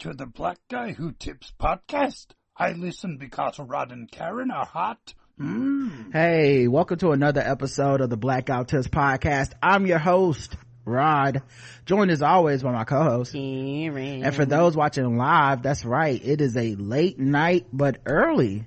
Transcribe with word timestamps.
to 0.00 0.12
the 0.12 0.26
Black 0.26 0.58
Guy 0.70 0.92
Who 0.92 1.10
Tips 1.10 1.52
podcast. 1.60 2.26
I 2.56 2.70
listen 2.70 3.16
because 3.18 3.58
Rod 3.58 3.90
and 3.90 4.08
Karen 4.08 4.52
are 4.52 4.64
hot. 4.64 5.14
Mm. 5.40 6.12
Hey, 6.12 6.68
welcome 6.68 6.98
to 6.98 7.10
another 7.10 7.40
episode 7.40 8.00
of 8.00 8.08
the 8.08 8.16
Black 8.16 8.46
Guy 8.46 8.58
Who 8.58 8.64
Tips 8.64 8.86
podcast. 8.86 9.54
I'm 9.60 9.86
your 9.86 9.98
host, 9.98 10.54
Rod, 10.84 11.42
joined 11.84 12.12
as 12.12 12.22
always 12.22 12.62
by 12.62 12.70
my 12.70 12.84
co-host. 12.84 13.32
Karen. 13.32 14.22
And 14.22 14.32
for 14.36 14.44
those 14.44 14.76
watching 14.76 15.16
live, 15.16 15.62
that's 15.64 15.84
right. 15.84 16.20
It 16.24 16.40
is 16.40 16.56
a 16.56 16.76
late 16.76 17.18
night, 17.18 17.66
but 17.72 17.98
early 18.06 18.66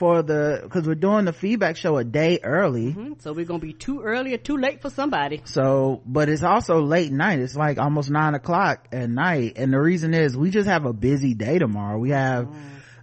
for 0.00 0.22
the, 0.22 0.66
cause 0.70 0.86
we're 0.86 0.94
doing 0.94 1.26
the 1.26 1.32
feedback 1.34 1.76
show 1.76 1.98
a 1.98 2.04
day 2.04 2.40
early. 2.42 2.86
Mm-hmm. 2.86 3.12
So 3.18 3.34
we're 3.34 3.44
gonna 3.44 3.58
be 3.58 3.74
too 3.74 4.00
early 4.00 4.32
or 4.32 4.38
too 4.38 4.56
late 4.56 4.80
for 4.80 4.88
somebody. 4.88 5.42
So, 5.44 6.00
but 6.06 6.30
it's 6.30 6.42
also 6.42 6.80
late 6.80 7.12
night. 7.12 7.38
It's 7.38 7.54
like 7.54 7.76
almost 7.76 8.08
nine 8.08 8.34
o'clock 8.34 8.88
at 8.92 9.10
night. 9.10 9.52
And 9.56 9.74
the 9.74 9.78
reason 9.78 10.14
is 10.14 10.34
we 10.34 10.48
just 10.48 10.66
have 10.66 10.86
a 10.86 10.94
busy 10.94 11.34
day 11.34 11.58
tomorrow. 11.58 11.98
We 11.98 12.10
have, 12.10 12.48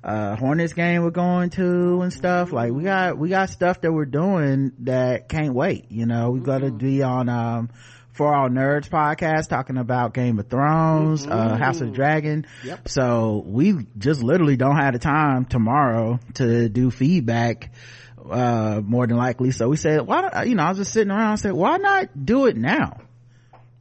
uh 0.04 0.36
hornets 0.36 0.74
game 0.74 1.02
we're 1.02 1.10
going 1.10 1.50
to 1.50 2.02
and 2.02 2.14
stuff 2.14 2.52
like 2.54 2.72
we 2.72 2.84
got 2.84 3.18
we 3.18 3.30
got 3.30 3.50
stuff 3.50 3.82
that 3.82 3.92
we're 3.92 4.06
doing 4.06 4.72
that 4.80 5.28
can't 5.28 5.56
wait 5.56 5.86
you 5.90 6.06
know 6.06 6.30
we 6.30 6.40
mm-hmm. 6.40 6.46
got 6.46 6.60
to 6.60 6.72
be 6.72 7.02
on 7.02 7.28
um 7.28 7.70
for 8.18 8.34
all 8.34 8.50
nerds 8.50 8.90
podcast 8.90 9.48
talking 9.48 9.78
about 9.78 10.14
game 10.14 10.40
of 10.40 10.48
thrones 10.48 11.26
mm-hmm. 11.26 11.32
uh 11.32 11.56
house 11.56 11.82
of 11.82 11.94
dragon 11.94 12.46
yep. 12.64 12.90
so 12.90 13.44
we 13.46 13.86
just 13.98 14.22
literally 14.22 14.58
don't 14.58 14.76
have 14.76 14.94
the 14.94 15.00
time 15.00 15.46
tomorrow 15.46 16.20
to 16.34 16.68
do 16.68 16.92
feedback 16.92 17.72
uh 18.30 18.82
more 18.84 19.08
than 19.08 19.16
likely 19.16 19.52
so 19.52 19.70
we 19.70 19.78
said 19.78 20.02
why 20.02 20.22
not, 20.22 20.48
you 20.48 20.56
know 20.56 20.64
i 20.64 20.70
was 20.70 20.80
just 20.80 20.92
sitting 20.92 21.12
around 21.12 21.32
and 21.32 21.40
said 21.40 21.54
why 21.54 21.78
not 21.78 22.26
do 22.26 22.48
it 22.48 22.58
now 22.58 23.00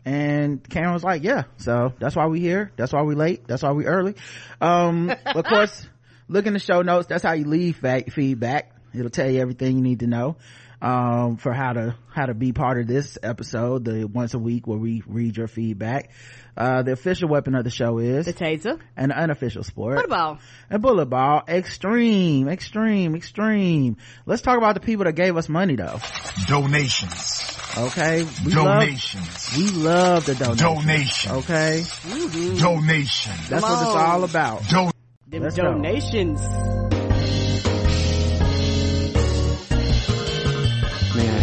and 0.05 0.63
Karen 0.71 0.93
was 0.93 1.03
like, 1.03 1.25
yeah, 1.25 1.47
so 1.57 1.93
that's 1.99 2.15
why 2.15 2.27
we 2.27 2.39
here. 2.39 2.71
That's 2.77 2.93
why 2.93 3.03
we 3.03 3.16
late. 3.16 3.49
That's 3.49 3.65
why 3.65 3.73
we 3.73 3.87
early. 3.87 4.15
Um, 4.61 5.11
of 5.11 5.45
course, 5.45 5.85
look 6.29 6.47
in 6.47 6.53
the 6.53 6.59
show 6.59 6.82
notes 6.82 7.07
that's 7.09 7.23
how 7.23 7.32
you 7.32 7.45
leave 7.45 7.77
feedback 7.77 8.73
it'll 8.95 9.10
tell 9.10 9.30
you 9.30 9.41
everything 9.41 9.77
you 9.77 9.82
need 9.82 10.01
to 10.01 10.07
know 10.07 10.37
um, 10.82 11.37
for 11.37 11.52
how 11.52 11.73
to 11.73 11.96
how 12.13 12.27
to 12.27 12.35
be 12.35 12.52
part 12.52 12.79
of 12.79 12.87
this 12.87 13.19
episode 13.23 13.85
the 13.85 14.05
once 14.05 14.35
a 14.35 14.38
week 14.38 14.66
where 14.66 14.79
we 14.79 15.02
read 15.07 15.37
your 15.37 15.49
feedback. 15.49 16.10
Uh, 16.57 16.82
the 16.82 16.93
official 16.93 17.29
weapon 17.29 17.55
of 17.55 17.65
the 17.65 17.71
show 17.71 17.99
is 17.99 18.24
the 18.27 18.32
taser. 18.32 18.80
an 18.97 19.13
unofficial 19.13 19.63
sport. 19.63 19.97
Bullet 19.97 20.09
ball 20.09 20.38
a 20.71 20.79
bullet 20.79 21.07
ball. 21.07 21.43
Extreme 21.49 22.49
extreme 22.49 23.15
extreme. 23.15 23.97
Let's 24.24 24.43
talk 24.43 24.57
about 24.57 24.74
the 24.74 24.80
people 24.80 25.04
that 25.04 25.15
gave 25.15 25.37
us 25.37 25.49
money 25.49 25.77
though. 25.77 25.99
Donations. 26.47 27.59
Okay? 27.77 28.27
We 28.45 28.52
donations. 28.52 29.52
love, 29.52 29.57
we 29.59 29.71
love 29.71 30.27
the 30.27 30.35
donations. 30.35 30.60
Donation 30.60 31.32
okay? 31.32 31.82
Mm-hmm. 31.85 32.57
donation 32.59 33.32
that's 33.51 33.63
Come 33.63 33.63
what 33.63 33.73
on. 33.73 33.87
it's 33.87 33.97
all 33.97 34.24
about. 34.24 34.69
Don- 34.69 34.93
them 35.29 35.43
Let's 35.43 35.57
donations. 35.57 36.41
Go. 36.41 36.96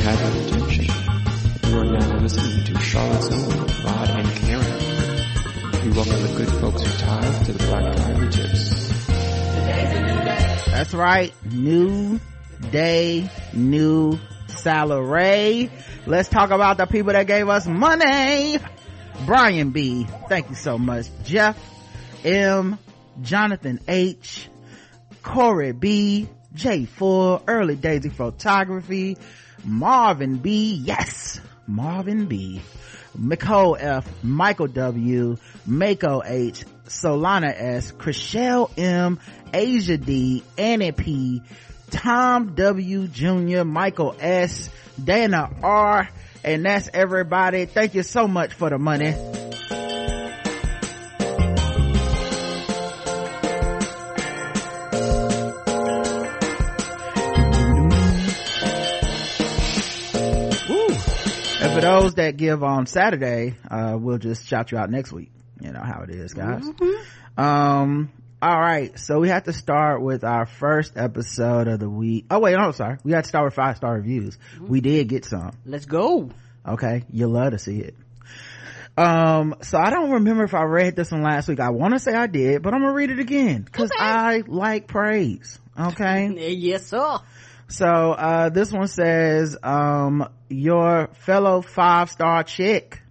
Have 0.03 0.19
your 0.35 0.43
attention? 0.43 0.85
You 1.69 1.79
are 1.79 1.85
now 1.85 2.17
listening 2.19 2.65
to 2.65 2.77
Charlotte's 2.81 3.31
own 3.31 3.85
Rod 3.85 4.09
and 4.09 4.27
Karen. 4.35 5.85
We 5.85 5.91
welcome 5.91 6.21
the 6.21 6.33
good 6.35 6.49
folks 6.59 6.81
who 6.81 6.97
tithe 6.97 7.45
to 7.45 7.53
the 7.53 7.63
Black 7.63 7.95
Guy 7.95 8.11
Who 8.11 8.29
Tips. 8.29 9.07
That's 10.67 10.93
right. 10.93 11.33
New 11.49 12.19
day, 12.69 13.29
new 13.53 14.19
salary. 14.47 15.71
Let's 16.05 16.27
talk 16.27 16.51
about 16.51 16.75
the 16.75 16.85
people 16.85 17.13
that 17.13 17.25
gave 17.25 17.47
us 17.47 17.65
money. 17.65 18.57
Brian 19.25 19.69
B. 19.69 20.05
Thank 20.27 20.49
you 20.49 20.55
so 20.55 20.77
much. 20.77 21.05
Jeff 21.23 21.57
M. 22.25 22.77
Jonathan 23.21 23.79
H, 23.87 24.49
Corey 25.21 25.71
B, 25.71 26.27
J4, 26.55 27.43
Early 27.47 27.77
Daisy 27.77 28.09
Photography, 28.09 29.17
Marvin 29.63 30.37
B, 30.37 30.73
yes, 30.73 31.39
Marvin 31.67 32.25
B, 32.25 32.61
Nicole 33.17 33.77
F, 33.79 34.07
Michael 34.23 34.67
W, 34.67 35.37
Mako 35.65 36.21
H, 36.25 36.65
Solana 36.85 37.53
S, 37.55 37.91
Chriselle 37.91 38.69
M, 38.77 39.19
Asia 39.53 39.97
D, 39.97 40.43
Annie 40.57 40.91
P, 40.91 41.41
Tom 41.91 42.55
W 42.55 43.07
Jr., 43.07 43.63
Michael 43.63 44.15
S, 44.19 44.69
Dana 45.01 45.49
R, 45.61 46.09
and 46.43 46.65
that's 46.65 46.89
everybody. 46.93 47.65
Thank 47.65 47.95
you 47.95 48.03
so 48.03 48.27
much 48.27 48.53
for 48.53 48.69
the 48.69 48.77
money. 48.77 49.15
Those 62.01 62.15
that 62.15 62.37
give 62.37 62.63
on 62.63 62.85
Saturday, 62.85 63.55
uh, 63.69 63.97
we'll 63.99 64.17
just 64.17 64.47
shout 64.47 64.71
you 64.71 64.77
out 64.77 64.89
next 64.89 65.11
week. 65.11 65.31
You 65.59 65.71
know 65.71 65.81
how 65.81 66.01
it 66.03 66.09
is, 66.09 66.33
guys. 66.33 66.63
Mm-hmm. 66.63 67.41
Um, 67.41 68.11
all 68.41 68.59
right. 68.59 68.97
So 68.99 69.19
we 69.19 69.29
have 69.29 69.43
to 69.43 69.53
start 69.53 70.01
with 70.01 70.23
our 70.23 70.45
first 70.45 70.97
episode 70.97 71.67
of 71.67 71.79
the 71.79 71.89
week. 71.89 72.25
Oh 72.29 72.39
wait, 72.39 72.57
no, 72.57 72.71
sorry. 72.71 72.97
We 73.03 73.13
have 73.13 73.23
to 73.23 73.29
start 73.29 73.45
with 73.45 73.53
five 73.53 73.77
star 73.77 73.93
reviews. 73.93 74.37
Mm-hmm. 74.55 74.67
We 74.67 74.81
did 74.81 75.07
get 75.07 75.25
some. 75.25 75.51
Let's 75.65 75.85
go. 75.85 76.29
Okay. 76.67 77.03
You'll 77.09 77.31
love 77.31 77.51
to 77.51 77.59
see 77.59 77.79
it. 77.79 77.95
Um, 78.95 79.55
so 79.61 79.77
I 79.77 79.89
don't 79.89 80.11
remember 80.11 80.43
if 80.43 80.53
I 80.53 80.63
read 80.63 80.95
this 80.95 81.11
one 81.11 81.23
last 81.23 81.47
week. 81.47 81.59
I 81.59 81.69
want 81.69 81.93
to 81.93 81.99
say 81.99 82.13
I 82.13 82.27
did, 82.27 82.61
but 82.61 82.73
I'm 82.73 82.81
gonna 82.81 82.93
read 82.93 83.09
it 83.09 83.19
again 83.19 83.63
because 83.63 83.91
okay. 83.91 84.03
I 84.03 84.43
like 84.45 84.87
praise. 84.87 85.57
Okay. 85.79 86.51
yes, 86.53 86.87
sir. 86.87 87.19
So, 87.73 87.87
uh, 87.87 88.49
this 88.49 88.71
one 88.71 88.87
says, 88.87 89.57
um, 89.63 90.29
your 90.47 91.09
fellow 91.25 91.63
five 91.63 92.11
star 92.11 92.43
chick 92.43 93.01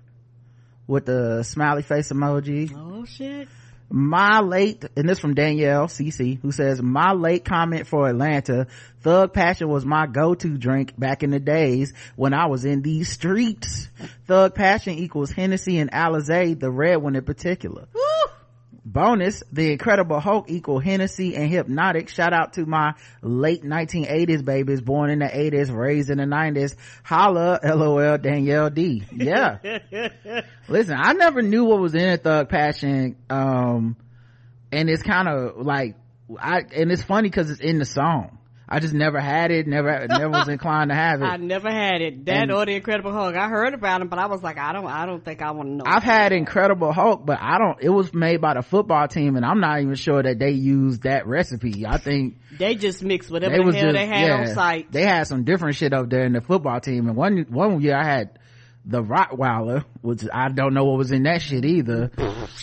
with 0.87 1.05
the 1.05 1.43
smiley 1.43 1.83
face 1.83 2.13
emoji. 2.13 2.73
Oh 2.73 3.05
shit. 3.05 3.49
My 3.91 4.39
late, 4.39 4.85
and 4.97 5.09
this 5.09 5.19
from 5.19 5.35
Danielle 5.35 5.89
CC, 5.89 6.41
who 6.41 6.53
says, 6.53 6.81
my 6.81 7.13
late 7.13 7.45
comment 7.45 7.89
for 7.89 8.09
Atlanta, 8.09 8.69
Thug 9.01 9.33
Passion 9.33 9.69
was 9.69 9.85
my 9.85 10.07
go-to 10.07 10.57
drink 10.57 10.97
back 10.97 11.25
in 11.25 11.31
the 11.31 11.41
days 11.41 11.93
when 12.15 12.33
I 12.33 12.47
was 12.47 12.65
in 12.65 12.83
these 12.83 13.11
streets. 13.11 13.89
Thug 14.29 14.55
Passion 14.55 14.95
equals 14.95 15.33
Hennessy 15.33 15.81
and 15.81 15.91
Alizé, 15.91 16.59
the 16.59 16.71
red 16.71 17.03
one 17.03 17.17
in 17.17 17.25
particular. 17.25 17.89
Woo! 17.93 18.02
Bonus 18.85 19.45
the 19.53 19.71
incredible 19.71 20.19
hulk 20.19 20.51
equal 20.51 20.81
hennessy 20.81 21.37
and 21.37 21.53
Hpnotiq. 21.53 22.09
shout 22.09 22.33
out 22.33 22.55
to 22.55 22.67
my 22.67 22.95
late 23.23 23.63
1980s 23.63 24.45
babies 24.45 24.81
born 24.81 25.11
in 25.11 25.21
the 25.21 25.27
80s 25.27 25.73
raised 25.73 26.11
in 26.11 26.19
the 26.19 26.25
90s 26.25 26.75
holla 27.05 27.61
lol 27.63 28.19
danielle 28.19 28.71
d. 28.71 29.05
Yeah. 29.13 29.59
Listen 30.69 30.97
i 30.99 31.13
never 31.13 31.43
knew 31.43 31.65
what 31.65 31.79
was 31.79 31.95
in 31.95 32.09
a 32.09 32.17
thug 32.17 32.49
passion 32.49 33.17
um 33.31 33.97
and 34.73 34.91
it's 34.91 35.05
kind 35.05 35.29
of 35.29 35.65
like 35.65 35.95
i 36.37 36.63
and 36.75 36.91
it's 36.91 37.03
funny 37.05 37.29
because 37.29 37.51
it's 37.51 37.61
in 37.61 37.79
the 37.79 37.85
song 37.85 38.39
I 38.73 38.79
just 38.79 38.95
never 38.95 39.21
had 39.21 39.51
it, 39.51 39.67
never, 39.67 40.07
never 40.09 40.31
was 40.31 40.49
inclined 40.49 40.89
to 40.89 40.95
have 40.95 41.21
it. 41.21 41.27
I 41.27 41.37
never 41.37 41.71
had 41.71 42.01
it. 42.01 42.25
That 42.25 42.45
and, 42.45 42.53
or 42.53 42.65
the 42.65 42.75
Incredible 42.75 43.13
Hulk. 43.13 43.37
I 43.37 43.51
heard 43.51 43.75
about 43.75 44.01
him, 44.01 44.09
but 44.09 44.19
I 44.19 44.29
was 44.29 44.43
like, 44.43 44.57
I 44.57 44.73
don't, 44.73 44.87
I 44.87 45.05
don't 45.05 45.23
think 45.23 45.43
I 45.43 45.51
want 45.51 45.69
to 45.69 45.75
know. 45.75 45.85
I've 45.87 46.03
had 46.03 46.33
Incredible 46.33 46.91
Hulk, 46.91 47.27
but 47.27 47.39
I 47.39 47.59
don't, 47.59 47.77
it 47.83 47.91
was 47.91 48.15
made 48.15 48.41
by 48.41 48.55
the 48.55 48.63
football 48.63 49.07
team 49.09 49.37
and 49.37 49.45
I'm 49.45 49.61
not 49.61 49.83
even 49.83 49.95
sure 49.95 50.23
that 50.23 50.39
they 50.39 50.53
used 50.53 51.03
that 51.03 51.27
recipe. 51.27 51.85
I 51.87 51.99
think 51.99 52.39
they 52.57 52.75
just 52.75 53.03
mixed 53.03 53.31
whatever 53.31 53.57
the 53.57 53.63
hell 53.63 53.73
just, 53.73 53.93
they 53.93 54.07
had 54.07 54.27
yeah, 54.27 54.39
on 54.39 54.55
site. 54.55 54.91
They 54.91 55.03
had 55.03 55.27
some 55.27 55.45
different 55.45 55.77
shit 55.77 55.93
up 55.93 56.09
there 56.09 56.25
in 56.25 56.33
the 56.33 56.41
football 56.41 56.81
team. 56.81 57.09
And 57.09 57.15
one, 57.15 57.45
one 57.51 57.83
year 57.83 57.95
I 57.95 58.07
had, 58.07 58.39
the 58.85 59.03
Rottweiler, 59.03 59.85
which 60.01 60.23
I 60.33 60.49
don't 60.49 60.75
know 60.75 60.85
what 60.85 60.99
was 60.99 61.13
in 61.13 61.23
that 61.23 61.41
shit 61.41 61.65
either. 61.65 62.11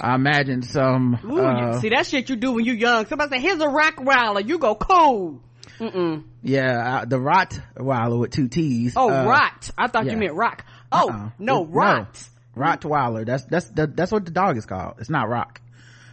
I 0.02 0.16
imagine 0.16 0.64
some. 0.64 1.18
Ooh, 1.24 1.40
uh, 1.40 1.80
see 1.80 1.90
that 1.90 2.08
shit 2.08 2.30
you 2.30 2.36
do 2.36 2.52
when 2.52 2.66
you 2.66 2.74
young. 2.74 3.06
Somebody 3.06 3.38
say, 3.38 3.42
"Here's 3.42 3.62
a 3.62 3.68
Rottweiler," 3.68 4.46
you 4.46 4.58
go 4.58 4.76
cool. 4.76 5.42
Mm-mm. 5.80 6.24
Yeah, 6.44 7.02
uh, 7.02 7.06
the 7.06 7.18
Rottweiler 7.18 8.20
with 8.20 8.32
two 8.32 8.50
T's. 8.50 8.94
Oh, 8.96 9.10
uh, 9.10 9.26
rot. 9.26 9.72
I 9.78 9.88
thought 9.88 10.06
yeah. 10.06 10.12
you 10.12 10.18
meant 10.18 10.34
rock. 10.34 10.66
Oh, 10.92 11.10
uh-uh. 11.10 11.30
no, 11.40 11.64
it, 11.64 11.70
rot. 11.70 12.30
No. 12.56 12.64
Rottweiler. 12.64 13.26
That's, 13.26 13.46
that's, 13.46 13.70
that, 13.70 13.96
that's 13.96 14.12
what 14.12 14.26
the 14.26 14.32
dog 14.32 14.58
is 14.58 14.66
called. 14.66 14.96
It's 15.00 15.10
not 15.10 15.30
rock. 15.30 15.62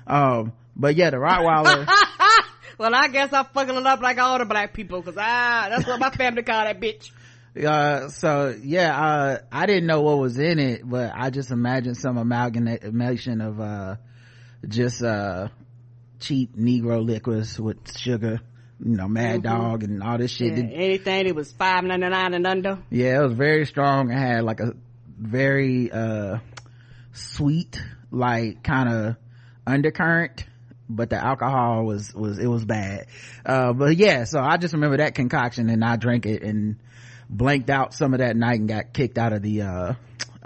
Um, 0.06 0.52
but 0.76 0.94
yeah, 0.94 1.10
the 1.10 1.16
Rottweiler. 1.16 1.86
well, 2.78 2.94
I 2.94 3.08
guess 3.08 3.32
I'm 3.32 3.46
fucking 3.46 3.76
it 3.76 3.86
up 3.86 4.00
like 4.00 4.18
all 4.18 4.38
the 4.38 4.44
black 4.44 4.72
people, 4.72 5.02
cause 5.02 5.16
ah, 5.18 5.66
that's 5.68 5.86
what 5.86 5.98
my 5.98 6.10
family 6.10 6.42
call 6.42 6.64
that 6.64 6.80
bitch. 6.80 7.10
Uh, 7.56 8.10
so 8.10 8.54
yeah, 8.62 8.94
uh, 8.94 9.38
I 9.50 9.64
didn't 9.64 9.86
know 9.86 10.02
what 10.02 10.18
was 10.18 10.38
in 10.38 10.58
it, 10.58 10.82
but 10.84 11.12
I 11.16 11.30
just 11.30 11.50
imagined 11.50 11.96
some 11.96 12.18
amalgamation 12.18 13.40
of, 13.40 13.58
uh, 13.58 13.96
just, 14.68 15.02
uh, 15.02 15.48
cheap 16.20 16.54
Negro 16.54 17.02
liquids 17.02 17.58
with 17.58 17.96
sugar 17.96 18.42
you 18.84 18.96
know 18.96 19.08
mad 19.08 19.42
mm-hmm. 19.42 19.60
dog 19.60 19.82
and 19.82 20.02
all 20.02 20.18
this 20.18 20.30
shit. 20.30 20.56
Yeah, 20.56 20.64
anything 20.64 21.26
it 21.26 21.34
was 21.34 21.52
5.99 21.52 22.34
and 22.34 22.46
under. 22.46 22.78
Yeah 22.90 23.20
it 23.20 23.22
was 23.22 23.32
very 23.32 23.66
strong. 23.66 24.10
It 24.10 24.18
had 24.18 24.44
like 24.44 24.60
a 24.60 24.74
very 25.18 25.90
uh 25.90 26.38
sweet 27.12 27.80
like 28.10 28.62
kind 28.62 28.88
of 28.88 29.16
undercurrent 29.66 30.44
but 30.88 31.10
the 31.10 31.16
alcohol 31.16 31.84
was 31.84 32.14
was 32.14 32.38
it 32.38 32.46
was 32.46 32.64
bad. 32.64 33.06
Uh, 33.44 33.72
but 33.72 33.96
yeah 33.96 34.24
so 34.24 34.38
i 34.38 34.56
just 34.56 34.74
remember 34.74 34.98
that 34.98 35.14
concoction 35.14 35.70
and 35.70 35.82
i 35.82 35.96
drank 35.96 36.26
it 36.26 36.42
and 36.42 36.76
blanked 37.28 37.70
out 37.70 37.94
some 37.94 38.12
of 38.12 38.20
that 38.20 38.36
night 38.36 38.60
and 38.60 38.68
got 38.68 38.92
kicked 38.92 39.18
out 39.18 39.32
of 39.32 39.42
the 39.42 39.62
uh 39.62 39.94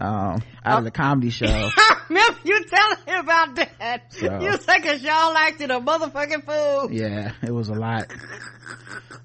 um 0.00 0.42
out 0.64 0.78
of 0.78 0.84
the 0.84 0.90
comedy 0.90 1.30
show. 1.30 1.46
I 1.46 2.00
remember 2.08 2.38
you 2.44 2.64
telling 2.64 2.96
me 3.06 3.14
about 3.14 3.56
that. 3.56 4.02
So- 4.12 4.40
You 4.40 4.56
say 4.58 4.80
cause 4.80 5.02
y'all 5.02 5.36
acted 5.36 5.70
a 5.70 5.80
motherfucking 5.80 6.44
fool. 6.44 6.92
yeah 6.92 7.32
it 7.42 7.50
was 7.52 7.68
a 7.68 7.74
lot. 7.74 8.06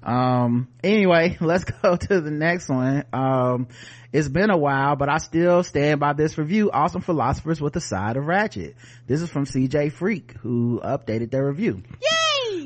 Um 0.02 0.68
anyway 0.84 1.36
let's 1.40 1.64
go 1.82 1.96
to 1.96 2.20
the 2.20 2.30
next 2.30 2.68
one. 2.68 3.04
Um 3.12 3.68
it's 4.12 4.28
been 4.28 4.50
a 4.50 4.56
while 4.56 4.96
but 4.96 5.08
i 5.08 5.18
still 5.18 5.62
stand 5.62 5.98
by 6.00 6.12
this 6.12 6.38
review. 6.38 6.70
Awesome 6.70 7.02
philosophers 7.02 7.60
with 7.60 7.74
a 7.76 7.80
side 7.80 8.16
of 8.16 8.26
ratchet. 8.26 8.76
This 9.06 9.20
is 9.22 9.30
from 9.30 9.44
cj 9.46 9.92
freak 9.92 10.32
who 10.42 10.80
updated 10.84 11.30
their 11.30 11.46
review. 11.46 11.82
Yay! 12.00 12.15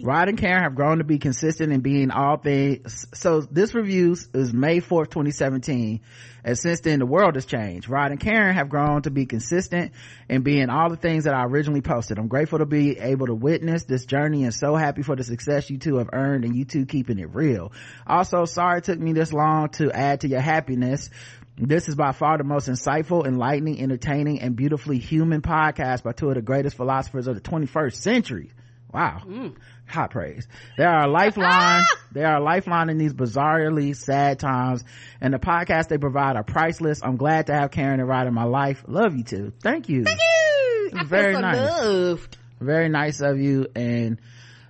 Rod 0.03 0.29
and 0.29 0.39
Karen 0.39 0.63
have 0.63 0.75
grown 0.75 0.99
to 0.99 1.05
be 1.05 1.19
consistent 1.19 1.73
in 1.73 1.81
being 1.81 2.11
all 2.11 2.37
things. 2.37 3.07
So 3.15 3.41
this 3.41 3.75
review 3.75 4.13
is 4.13 4.53
May 4.53 4.81
4th, 4.81 5.11
2017. 5.11 6.01
And 6.43 6.59
since 6.59 6.81
then, 6.81 7.01
the 7.01 7.07
world 7.07 7.35
has 7.35 7.45
changed. 7.45 7.89
Rod 7.89 8.13
and 8.13 8.21
Karen 8.21 8.55
have 8.55 8.69
grown 8.69 9.03
to 9.03 9.11
be 9.11 9.27
consistent 9.27 9.93
in 10.29 10.43
being 10.43 10.71
all 10.71 10.89
the 10.89 10.97
things 10.97 11.25
that 11.25 11.35
I 11.35 11.45
originally 11.45 11.83
posted. 11.83 12.19
I'm 12.19 12.29
grateful 12.29 12.61
to 12.61 12.67
be 12.67 12.99
able 12.99 13.27
to 13.27 13.35
witness 13.35 13.85
this 13.85 14.07
journey 14.07 14.45
and 14.45 14.55
so 14.55 14.75
happy 14.75 15.03
for 15.03 15.17
the 15.17 15.25
success 15.25 15.69
you 15.69 15.79
two 15.79 15.97
have 15.97 16.11
earned 16.13 16.45
and 16.45 16.57
you 16.57 16.65
two 16.65 16.87
keeping 16.87 17.19
it 17.19 17.35
real. 17.35 17.73
Also, 18.07 18.47
sorry 18.47 18.79
it 18.79 18.85
took 18.85 18.99
me 18.99 19.13
this 19.13 19.33
long 19.33 19.69
to 19.71 19.93
add 19.93 20.23
to 20.23 20.29
your 20.29 20.41
happiness. 20.41 21.11
This 21.59 21.89
is 21.89 21.95
by 21.95 22.13
far 22.13 22.39
the 22.39 22.45
most 22.45 22.69
insightful, 22.69 23.27
enlightening, 23.27 23.83
entertaining, 23.83 24.41
and 24.41 24.57
beautifully 24.57 24.99
human 24.99 25.43
podcast 25.43 26.03
by 26.03 26.13
two 26.13 26.31
of 26.31 26.37
the 26.37 26.43
greatest 26.43 26.77
philosophers 26.77 27.27
of 27.27 27.35
the 27.35 27.43
21st 27.43 27.97
century. 27.97 28.51
Wow. 28.93 29.23
Mm. 29.27 29.57
Hot 29.91 30.11
praise. 30.11 30.47
They 30.79 30.85
are 30.85 31.03
a 31.03 31.09
lifeline. 31.09 31.85
they 32.13 32.23
are 32.25 32.37
a 32.37 32.41
lifeline 32.43 32.91
in 32.91 32.99
these 32.99 33.13
bizarrely 33.13 33.97
sad 33.97 34.39
times. 34.39 34.85
And 35.21 35.35
the 35.35 35.39
podcast 35.39 35.89
they 35.89 35.99
provide 35.99 36.37
are 36.37 36.45
priceless. 36.45 37.01
I'm 37.03 37.17
glad 37.17 37.49
to 37.49 37.55
have 37.55 37.71
Karen 37.73 37.99
and 37.99 38.09
Rod 38.09 38.27
in 38.29 38.35
my 38.35 38.45
life. 38.45 38.85
Love 38.87 39.17
you 39.17 39.25
too. 39.25 39.53
Thank 39.63 39.89
you. 39.89 40.05
I 40.07 40.91
feel 40.93 41.05
Very 41.07 41.35
so 41.35 41.41
nice. 41.41 41.57
loved. 41.59 42.39
Very 42.61 42.89
nice 42.89 43.21
of 43.21 43.39
you. 43.41 43.67
And, 43.75 44.21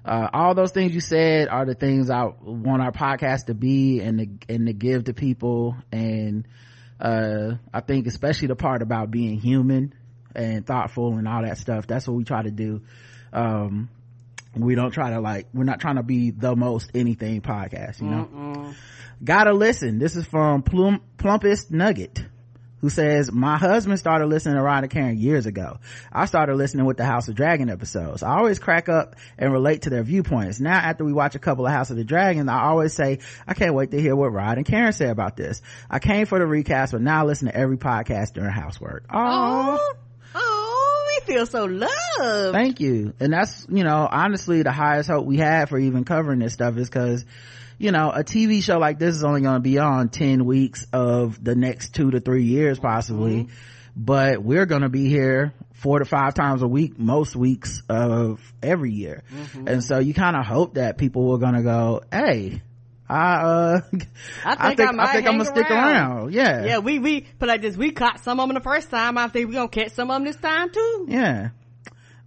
uh, 0.05 0.28
all 0.32 0.55
those 0.55 0.70
things 0.72 0.94
you 0.94 1.00
said 1.00 1.49
are 1.49 1.66
the 1.66 1.75
things 1.75 2.08
I 2.08 2.25
want 2.25 2.81
our 2.81 2.93
podcast 2.93 3.46
to 3.46 3.55
be 3.55 4.00
and 4.00 4.40
to, 4.40 4.55
and 4.55 4.66
to 4.66 4.73
give 4.73 5.05
to 5.05 5.12
people. 5.12 5.76
And, 5.93 6.49
uh, 6.99 7.56
I 7.75 7.81
think 7.81 8.06
especially 8.06 8.49
the 8.49 8.56
part 8.56 8.81
about 8.81 9.11
being 9.11 9.38
human 9.38 9.93
and 10.34 10.64
thoughtful 10.64 11.19
and 11.19 11.28
all 11.28 11.43
that 11.43 11.58
stuff. 11.58 11.87
That's 11.87 12.06
what 12.08 12.16
we 12.16 12.25
try 12.25 12.43
to 12.43 12.50
do. 12.50 12.82
Um, 13.32 13.88
we 14.56 14.75
don't 14.75 14.91
try 14.91 15.11
to 15.11 15.20
like, 15.20 15.47
we're 15.55 15.64
not 15.64 15.81
trying 15.81 15.97
to 15.97 16.02
be 16.02 16.31
the 16.31 16.56
most 16.56 16.91
anything 16.94 17.41
podcast, 17.41 18.00
you 18.00 18.08
know? 18.08 18.73
Gotta 19.23 19.52
listen. 19.52 19.99
This 19.99 20.17
is 20.17 20.26
from 20.26 20.62
Plum, 20.62 21.02
Plumpest 21.19 21.70
Nugget 21.70 22.25
who 22.81 22.88
says, 22.88 23.31
my 23.31 23.58
husband 23.58 23.99
started 23.99 24.26
listening 24.26 24.55
to 24.55 24.62
Rod 24.62 24.85
and 24.85 24.91
Karen 24.91 25.19
years 25.19 25.47
ago. 25.47 25.79
I 26.12 26.25
started 26.25 26.56
listening 26.56 26.87
with 26.87 26.97
the 26.97 27.05
House 27.05 27.29
of 27.29 27.35
Dragon 27.35 27.69
episodes. 27.69 28.23
I 28.23 28.38
always 28.38 28.58
crack 28.58 28.88
up 28.88 29.17
and 29.38 29.52
relate 29.52 29.82
to 29.82 29.91
their 29.91 30.02
viewpoints. 30.02 30.61
Now 30.61 30.79
after 30.79 31.05
we 31.05 31.12
watch 31.12 31.35
a 31.35 31.38
couple 31.38 31.67
of 31.67 31.73
House 31.73 31.91
of 31.91 31.97
the 31.97 32.05
Dragon, 32.05 32.49
I 32.49 32.62
always 32.64 32.94
say, 32.94 33.19
I 33.47 33.55
can't 33.55 33.75
wait 33.75 33.91
to 33.91 34.00
hear 34.00 34.17
what 34.17 34.32
Rod 34.32 34.56
and 34.56 34.67
Karen 34.67 34.93
say 34.93 35.08
about 35.08 35.37
this. 35.37 35.61
I 35.91 35.99
came 35.99 36.26
for 36.26 36.38
the 36.38 36.47
recast, 36.47 36.93
but 36.93 37.02
now 37.02 37.20
I 37.20 37.25
listen 37.25 37.49
to 37.49 37.56
every 37.56 37.76
podcast 37.76 38.32
during 38.32 38.50
housework. 38.50 39.05
Oh, 39.12 39.79
feel 41.30 41.46
so 41.46 41.64
loved. 41.64 42.54
thank 42.54 42.80
you. 42.80 43.14
And 43.20 43.32
that's, 43.32 43.66
you 43.68 43.84
know, 43.84 44.08
honestly 44.10 44.62
the 44.62 44.72
highest 44.72 45.08
hope 45.08 45.26
we 45.26 45.36
had 45.36 45.68
for 45.68 45.78
even 45.78 46.04
covering 46.04 46.40
this 46.40 46.52
stuff 46.52 46.76
is 46.76 46.88
cause 46.88 47.24
you 47.78 47.92
know, 47.92 48.10
a 48.10 48.22
TV 48.22 48.62
show 48.62 48.78
like 48.78 48.98
this 48.98 49.16
is 49.16 49.24
only 49.24 49.40
going 49.40 49.54
to 49.54 49.60
be 49.60 49.78
on 49.78 50.10
10 50.10 50.44
weeks 50.44 50.86
of 50.92 51.42
the 51.42 51.54
next 51.54 51.94
two 51.94 52.10
to 52.10 52.20
three 52.20 52.44
years 52.44 52.78
possibly. 52.78 53.44
Mm-hmm. 53.44 53.54
But 53.96 54.42
we're 54.42 54.66
going 54.66 54.82
to 54.82 54.90
be 54.90 55.08
here 55.08 55.54
four 55.72 55.98
to 55.98 56.04
five 56.04 56.34
times 56.34 56.60
a 56.60 56.68
week, 56.68 56.98
most 56.98 57.34
weeks 57.34 57.82
of 57.88 58.38
every 58.62 58.92
year. 58.92 59.24
Mm-hmm. 59.32 59.66
And 59.66 59.82
so 59.82 59.98
you 59.98 60.12
kind 60.12 60.36
of 60.36 60.44
hope 60.44 60.74
that 60.74 60.98
people 60.98 61.26
were 61.26 61.38
going 61.38 61.54
to 61.54 61.62
go, 61.62 62.02
Hey, 62.12 62.60
I, 63.10 63.34
uh, 63.34 63.80
I 64.44 64.74
think 64.74 64.88
I 64.88 64.92
might 64.92 65.16
I'm 65.16 65.24
gonna 65.24 65.44
stick 65.44 65.68
around. 65.68 66.32
Yeah. 66.32 66.64
Yeah, 66.64 66.78
we, 66.78 67.00
we, 67.00 67.22
put 67.22 67.48
like 67.48 67.60
this, 67.60 67.76
we 67.76 67.90
caught 67.90 68.22
some 68.22 68.38
of 68.38 68.48
them 68.48 68.54
the 68.54 68.60
first 68.60 68.88
time. 68.88 69.18
I 69.18 69.26
think 69.28 69.48
we 69.48 69.54
gonna 69.54 69.68
catch 69.68 69.92
some 69.92 70.10
of 70.10 70.16
them 70.16 70.24
this 70.24 70.36
time 70.36 70.70
too. 70.70 71.06
Yeah. 71.08 71.48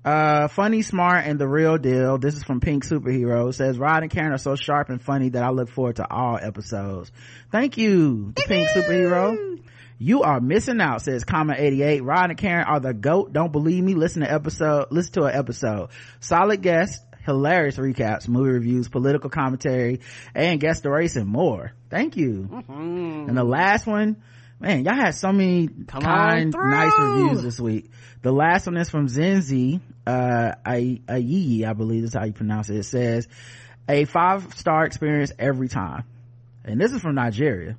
Uh, 0.04 0.50
funny, 0.50 0.82
smart, 0.82 1.26
and 1.26 1.40
the 1.40 1.48
real 1.48 1.78
deal. 1.78 2.18
This 2.18 2.36
is 2.36 2.44
from 2.44 2.60
Pink 2.60 2.86
Superhero. 2.86 3.50
It 3.50 3.54
says 3.54 3.80
Rod 3.80 4.04
and 4.04 4.12
Karen 4.12 4.34
are 4.34 4.38
so 4.38 4.56
sharp 4.56 4.90
and 4.90 5.02
funny 5.02 5.30
that 5.30 5.42
I 5.42 5.52
look 5.52 5.70
forward 5.70 5.96
to 5.96 6.12
all 6.12 6.38
episodes. 6.38 7.10
Thank 7.50 7.78
you, 7.78 8.34
Pink 8.36 8.68
Superhero. 8.68 9.60
You 10.00 10.24
are 10.24 10.42
missing 10.42 10.82
out, 10.82 11.02
says 11.02 11.24
comma 11.24 11.56
88. 11.58 12.04
Rod 12.04 12.30
and 12.32 12.38
Karen 12.38 12.66
are 12.66 12.82
the 12.82 12.94
GOAT. 12.94 13.32
Don't 13.32 13.54
believe 13.54 13.82
me? 13.82 13.94
Listen 13.94 14.22
to 14.24 14.30
episode, 14.30 14.88
listen 14.92 15.14
to 15.14 15.24
an 15.24 15.36
episode. 15.36 15.92
Solid 16.20 16.62
guest, 16.62 17.02
hilarious 17.26 17.78
recaps, 17.78 18.28
movie 18.28 18.52
reviews, 18.52 18.90
political 18.90 19.30
commentary, 19.30 20.02
and 20.36 20.60
guest 20.60 20.84
the 20.84 20.92
race 20.92 21.16
and 21.16 21.28
more. 21.28 21.74
Thank 21.90 22.18
you. 22.18 22.64
And 23.28 23.38
the 23.38 23.44
last 23.44 23.88
one, 23.88 24.22
man, 24.60 24.84
y'all 24.86 24.96
had 24.96 25.16
so 25.16 25.32
many 25.32 25.68
Come 25.68 26.02
kind, 26.02 26.54
nice 26.56 26.94
reviews 27.00 27.42
this 27.44 27.60
week. 27.60 27.90
The 28.22 28.32
last 28.32 28.66
one 28.66 28.78
is 28.78 28.90
from 28.90 29.08
Zenzi, 29.08 29.82
uh, 30.06 30.54
Ayiyi, 30.66 31.66
I 31.66 31.74
believe 31.74 32.04
is 32.04 32.14
how 32.14 32.26
you 32.26 32.34
pronounce 32.34 32.70
it. 32.70 32.78
It 32.78 32.84
says, 32.84 33.28
a 33.88 34.06
five 34.06 34.54
star 34.56 34.86
experience 34.86 35.32
every 35.38 35.68
time. 35.68 36.04
And 36.66 36.80
this 36.80 36.94
is 36.94 37.02
from 37.02 37.16
Nigeria. 37.16 37.78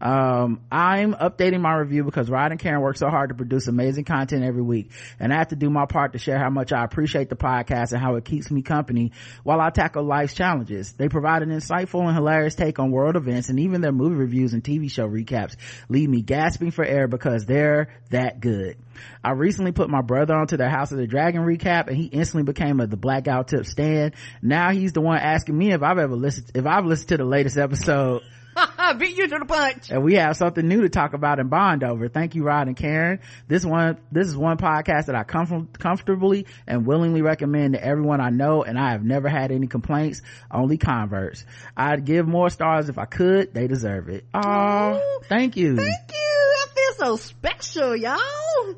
Um, 0.00 0.60
I'm 0.70 1.14
updating 1.14 1.60
my 1.60 1.74
review 1.74 2.04
because 2.04 2.28
Rod 2.28 2.50
and 2.50 2.60
Karen 2.60 2.80
work 2.80 2.96
so 2.96 3.08
hard 3.08 3.30
to 3.30 3.34
produce 3.34 3.68
amazing 3.68 4.04
content 4.04 4.44
every 4.44 4.62
week. 4.62 4.90
And 5.18 5.32
I 5.32 5.38
have 5.38 5.48
to 5.48 5.56
do 5.56 5.70
my 5.70 5.86
part 5.86 6.12
to 6.12 6.18
share 6.18 6.38
how 6.38 6.50
much 6.50 6.72
I 6.72 6.84
appreciate 6.84 7.28
the 7.28 7.36
podcast 7.36 7.92
and 7.92 8.00
how 8.00 8.16
it 8.16 8.24
keeps 8.24 8.50
me 8.50 8.62
company 8.62 9.12
while 9.42 9.60
I 9.60 9.70
tackle 9.70 10.04
life's 10.04 10.34
challenges. 10.34 10.92
They 10.92 11.08
provide 11.08 11.42
an 11.42 11.50
insightful 11.50 12.06
and 12.06 12.14
hilarious 12.14 12.54
take 12.54 12.78
on 12.78 12.90
world 12.90 13.16
events 13.16 13.48
and 13.48 13.60
even 13.60 13.80
their 13.80 13.92
movie 13.92 14.16
reviews 14.16 14.52
and 14.52 14.62
TV 14.62 14.90
show 14.90 15.08
recaps 15.08 15.56
leave 15.88 16.08
me 16.08 16.22
gasping 16.22 16.70
for 16.70 16.84
air 16.84 17.08
because 17.08 17.46
they're 17.46 17.88
that 18.10 18.40
good. 18.40 18.76
I 19.22 19.32
recently 19.32 19.72
put 19.72 19.90
my 19.90 20.02
brother 20.02 20.34
onto 20.34 20.56
their 20.56 20.70
House 20.70 20.92
of 20.92 20.98
the 20.98 21.06
Dragon 21.06 21.42
recap 21.42 21.88
and 21.88 21.96
he 21.96 22.04
instantly 22.04 22.44
became 22.44 22.80
a 22.80 22.86
the 22.86 22.96
blackout 22.96 23.48
tip 23.48 23.66
stand. 23.66 24.14
Now 24.42 24.70
he's 24.70 24.92
the 24.92 25.00
one 25.00 25.18
asking 25.18 25.56
me 25.56 25.72
if 25.72 25.82
I've 25.82 25.98
ever 25.98 26.14
listened, 26.14 26.52
if 26.54 26.66
I've 26.66 26.84
listened 26.84 27.08
to 27.08 27.16
the 27.18 27.24
latest 27.24 27.56
episode 27.56 28.22
Beat 28.98 29.16
you 29.16 29.28
to 29.28 29.38
the 29.40 29.44
punch. 29.46 29.90
and 29.90 30.02
we 30.04 30.14
have 30.14 30.36
something 30.36 30.66
new 30.66 30.82
to 30.82 30.88
talk 30.88 31.14
about 31.14 31.40
and 31.40 31.50
bond 31.50 31.82
over. 31.82 32.08
Thank 32.08 32.34
you, 32.34 32.44
Rod 32.44 32.68
and 32.68 32.76
Karen. 32.76 33.20
This 33.48 33.64
one, 33.64 33.98
this 34.12 34.28
is 34.28 34.36
one 34.36 34.56
podcast 34.58 35.06
that 35.06 35.14
I 35.14 35.24
comfort, 35.24 35.78
comfortably 35.78 36.46
and 36.66 36.86
willingly 36.86 37.22
recommend 37.22 37.74
to 37.74 37.84
everyone 37.84 38.20
I 38.20 38.30
know, 38.30 38.62
and 38.62 38.78
I 38.78 38.92
have 38.92 39.02
never 39.04 39.28
had 39.28 39.50
any 39.50 39.66
complaints, 39.66 40.22
only 40.50 40.78
converts. 40.78 41.44
I'd 41.76 42.04
give 42.04 42.26
more 42.28 42.50
stars 42.50 42.88
if 42.88 42.98
I 42.98 43.04
could. 43.06 43.52
They 43.54 43.66
deserve 43.66 44.08
it. 44.08 44.24
Oh, 44.34 45.20
thank 45.28 45.56
you. 45.56 45.76
Thank 45.76 46.10
you. 46.12 46.16
I 46.16 46.66
feel 46.74 47.06
so 47.06 47.16
special, 47.16 47.96
y'all. 47.96 48.18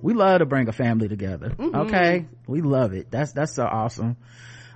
we 0.02 0.14
love 0.14 0.38
to 0.38 0.46
bring 0.46 0.68
a 0.68 0.72
family 0.72 1.08
together. 1.08 1.50
Mm-hmm. 1.50 1.76
Okay. 1.76 2.26
We 2.46 2.60
love 2.62 2.92
it. 2.94 3.10
That's, 3.10 3.32
that's 3.32 3.54
so 3.54 3.64
awesome. 3.64 4.16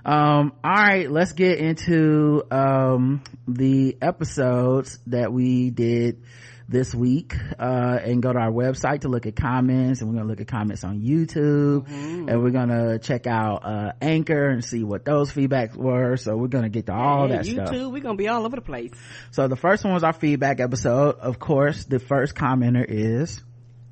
Um, 0.05 0.53
all 0.63 0.71
right, 0.71 1.09
let's 1.09 1.33
get 1.33 1.59
into, 1.59 2.43
um, 2.51 3.23
the 3.47 3.97
episodes 4.01 4.99
that 5.07 5.31
we 5.31 5.69
did 5.69 6.23
this 6.67 6.95
week, 6.95 7.35
uh, 7.59 7.99
and 8.01 8.23
go 8.23 8.31
to 8.31 8.39
our 8.39 8.51
website 8.51 9.01
to 9.01 9.09
look 9.09 9.25
at 9.25 9.35
comments 9.35 9.99
and 9.99 10.09
we're 10.09 10.15
to 10.25 10.29
look 10.29 10.39
at 10.39 10.47
comments 10.47 10.85
on 10.85 11.01
YouTube 11.01 11.85
and 11.89 12.41
we're 12.41 12.51
to 12.69 12.97
check 12.99 13.27
out, 13.27 13.65
uh, 13.65 13.91
Anchor 14.01 14.47
and 14.47 14.63
see 14.63 14.81
what 14.83 15.03
those 15.03 15.31
feedbacks 15.33 15.75
were. 15.75 16.15
So 16.15 16.37
we're 16.37 16.47
to 16.63 16.69
get 16.69 16.85
to 16.85 16.93
all 16.93 17.27
that 17.27 17.41
YouTube, 17.45 17.53
stuff. 17.65 17.71
too. 17.71 17.89
We 17.89 17.99
gonna 17.99 18.15
be 18.15 18.29
all 18.29 18.45
over 18.45 18.55
the 18.55 18.61
place. 18.61 18.91
So 19.31 19.49
the 19.49 19.57
first 19.57 19.83
one 19.83 19.93
was 19.93 20.03
our 20.03 20.13
feedback 20.13 20.61
episode. 20.61 21.17
Of 21.19 21.39
course, 21.39 21.83
the 21.83 21.99
first 21.99 22.35
commenter 22.35 22.85
is, 22.87 23.41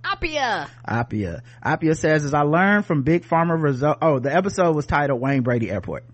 Apia. 0.04 0.70
Appia. 0.88 1.42
Appia 1.64 1.96
says, 1.98 2.24
as 2.24 2.34
I 2.34 2.42
learned 2.42 2.86
from 2.86 3.04
Big 3.04 3.26
Pharma 3.26 3.62
result, 3.62 3.98
oh, 4.02 4.20
the 4.20 4.34
episode 4.34 4.76
was 4.76 4.86
titled 4.86 5.20
Wayne 5.20 5.42
Brady 5.42 5.70
Airport. 5.70 6.06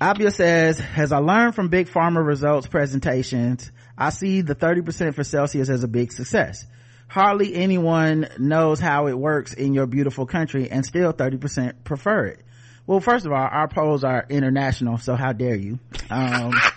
Appia 0.00 0.32
says, 0.32 0.80
as 0.96 1.10
I 1.10 1.18
learned 1.18 1.54
from 1.54 1.68
Big 1.68 1.88
Pharma 1.88 2.24
results 2.24 2.66
presentations, 2.66 3.70
I 3.96 4.10
see 4.10 4.42
the 4.42 4.54
30% 4.54 5.14
for 5.14 5.24
Celsius 5.24 5.70
as 5.70 5.84
a 5.84 5.88
big 5.88 6.12
success. 6.12 6.66
Hardly 7.08 7.54
anyone 7.54 8.28
knows 8.38 8.78
how 8.78 9.06
it 9.06 9.14
works 9.18 9.54
in 9.54 9.72
your 9.72 9.86
beautiful 9.86 10.26
country 10.26 10.70
and 10.70 10.84
still 10.84 11.12
30% 11.12 11.84
prefer 11.84 12.26
it. 12.26 12.42
Well, 12.86 13.00
first 13.00 13.26
of 13.26 13.32
all, 13.32 13.38
our 13.38 13.68
polls 13.68 14.04
are 14.04 14.26
international, 14.28 14.98
so 14.98 15.14
how 15.16 15.32
dare 15.32 15.56
you? 15.56 15.78
Um, 16.10 16.52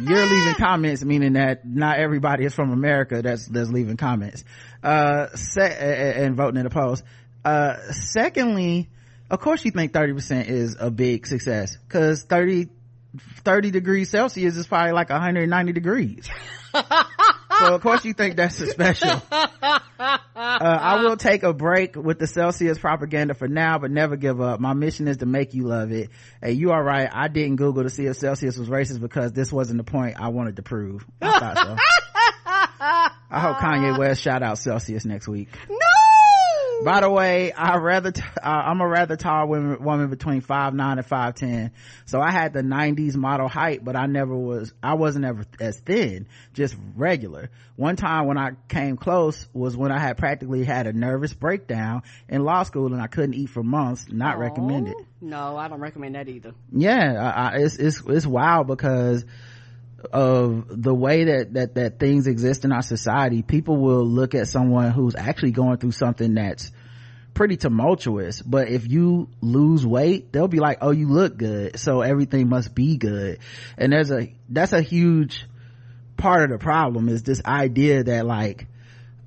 you're 0.00 0.26
leaving 0.26 0.54
comments 0.54 1.02
meaning 1.04 1.32
that 1.32 1.66
not 1.66 1.98
everybody 1.98 2.44
is 2.44 2.54
from 2.54 2.70
america 2.70 3.22
that's 3.22 3.46
that's 3.46 3.70
leaving 3.70 3.96
comments 3.96 4.44
uh 4.82 5.28
se- 5.34 6.14
and 6.16 6.36
voting 6.36 6.58
in 6.58 6.64
the 6.64 6.70
polls. 6.70 7.02
Uh 7.44 7.76
secondly 7.92 8.88
of 9.30 9.40
course 9.40 9.64
you 9.64 9.70
think 9.70 9.92
30% 9.92 10.48
is 10.48 10.76
a 10.78 10.90
big 10.90 11.26
success 11.26 11.76
because 11.76 12.22
30 12.22 12.68
30 13.44 13.70
degrees 13.70 14.10
celsius 14.10 14.56
is 14.56 14.66
probably 14.66 14.92
like 14.92 15.10
190 15.10 15.72
degrees. 15.72 16.28
So 17.58 17.74
of 17.74 17.80
course 17.80 18.04
you 18.04 18.12
think 18.12 18.36
that's 18.36 18.60
a 18.60 18.66
special. 18.68 19.20
Uh, 19.30 20.18
i 20.36 21.02
will 21.02 21.16
take 21.16 21.42
a 21.42 21.52
break 21.52 21.96
with 21.96 22.20
the 22.20 22.26
celsius 22.26 22.78
propaganda 22.78 23.34
for 23.34 23.48
now 23.48 23.78
but 23.78 23.90
never 23.90 24.16
give 24.16 24.40
up. 24.40 24.60
My 24.60 24.72
mission 24.74 25.08
is 25.08 25.16
to 25.18 25.26
make 25.26 25.54
you 25.54 25.64
love 25.64 25.90
it. 25.90 26.10
Hey 26.42 26.52
you 26.52 26.70
are 26.70 26.82
right. 26.82 27.08
I 27.12 27.28
didn't 27.28 27.56
google 27.56 27.82
to 27.82 27.90
see 27.90 28.06
if 28.06 28.16
celsius 28.16 28.56
was 28.56 28.68
racist 28.68 29.00
because 29.00 29.32
this 29.32 29.52
wasn't 29.52 29.78
the 29.78 29.84
point 29.84 30.20
i 30.20 30.28
wanted 30.28 30.56
to 30.56 30.62
prove. 30.62 31.04
I 31.20 31.38
thought 31.40 31.58
so 31.58 31.76
i 32.80 33.10
hope 33.40 33.56
kanye 33.58 33.98
west 33.98 34.22
shout 34.22 34.42
out 34.42 34.58
celsius 34.58 35.04
next 35.04 35.28
week 35.28 35.48
No! 35.68 35.76
by 36.84 37.00
the 37.00 37.10
way, 37.10 37.52
I 37.52 37.76
rather 37.78 38.12
t- 38.12 38.22
uh, 38.22 38.48
I'm 38.48 38.80
a 38.80 38.86
rather 38.86 39.16
tall 39.16 39.48
woman, 39.48 39.82
woman 39.82 40.10
between 40.10 40.40
five 40.40 40.74
nine 40.74 40.98
and 40.98 41.06
five 41.06 41.34
ten, 41.34 41.72
so 42.06 42.20
I 42.20 42.30
had 42.30 42.52
the 42.52 42.62
'90s 42.62 43.16
model 43.16 43.48
height, 43.48 43.84
but 43.84 43.96
I 43.96 44.06
never 44.06 44.36
was. 44.36 44.72
I 44.82 44.94
wasn't 44.94 45.24
ever 45.24 45.44
as 45.60 45.80
thin, 45.80 46.28
just 46.54 46.76
regular. 46.94 47.50
One 47.74 47.96
time 47.96 48.26
when 48.26 48.38
I 48.38 48.52
came 48.68 48.96
close 48.96 49.48
was 49.52 49.76
when 49.76 49.90
I 49.90 49.98
had 49.98 50.18
practically 50.18 50.64
had 50.64 50.86
a 50.86 50.92
nervous 50.92 51.32
breakdown 51.32 52.02
in 52.28 52.44
law 52.44 52.62
school 52.62 52.92
and 52.92 53.02
I 53.02 53.06
couldn't 53.08 53.34
eat 53.34 53.50
for 53.50 53.62
months. 53.62 54.06
Not 54.08 54.38
recommended. 54.38 54.94
No, 55.20 55.56
I 55.56 55.66
don't 55.68 55.80
recommend 55.80 56.14
that 56.14 56.28
either. 56.28 56.52
Yeah, 56.72 57.32
I, 57.34 57.56
I, 57.56 57.56
it's 57.58 57.76
it's 57.76 58.02
it's 58.06 58.26
wild 58.26 58.68
because 58.68 59.24
of 60.12 60.66
the 60.68 60.94
way 60.94 61.24
that, 61.24 61.54
that, 61.54 61.74
that 61.74 61.98
things 61.98 62.26
exist 62.26 62.64
in 62.64 62.72
our 62.72 62.82
society, 62.82 63.42
people 63.42 63.76
will 63.76 64.04
look 64.04 64.34
at 64.34 64.48
someone 64.48 64.90
who's 64.92 65.16
actually 65.16 65.50
going 65.50 65.78
through 65.78 65.92
something 65.92 66.34
that's 66.34 66.70
pretty 67.34 67.56
tumultuous. 67.56 68.40
But 68.40 68.68
if 68.68 68.88
you 68.88 69.28
lose 69.40 69.84
weight, 69.84 70.32
they'll 70.32 70.48
be 70.48 70.60
like, 70.60 70.78
oh, 70.80 70.90
you 70.90 71.08
look 71.08 71.36
good. 71.36 71.78
So 71.78 72.02
everything 72.02 72.48
must 72.48 72.74
be 72.74 72.96
good. 72.96 73.40
And 73.76 73.92
there's 73.92 74.10
a, 74.10 74.32
that's 74.48 74.72
a 74.72 74.82
huge 74.82 75.46
part 76.16 76.44
of 76.44 76.50
the 76.50 76.58
problem 76.58 77.08
is 77.08 77.22
this 77.22 77.42
idea 77.44 78.04
that 78.04 78.26
like, 78.26 78.66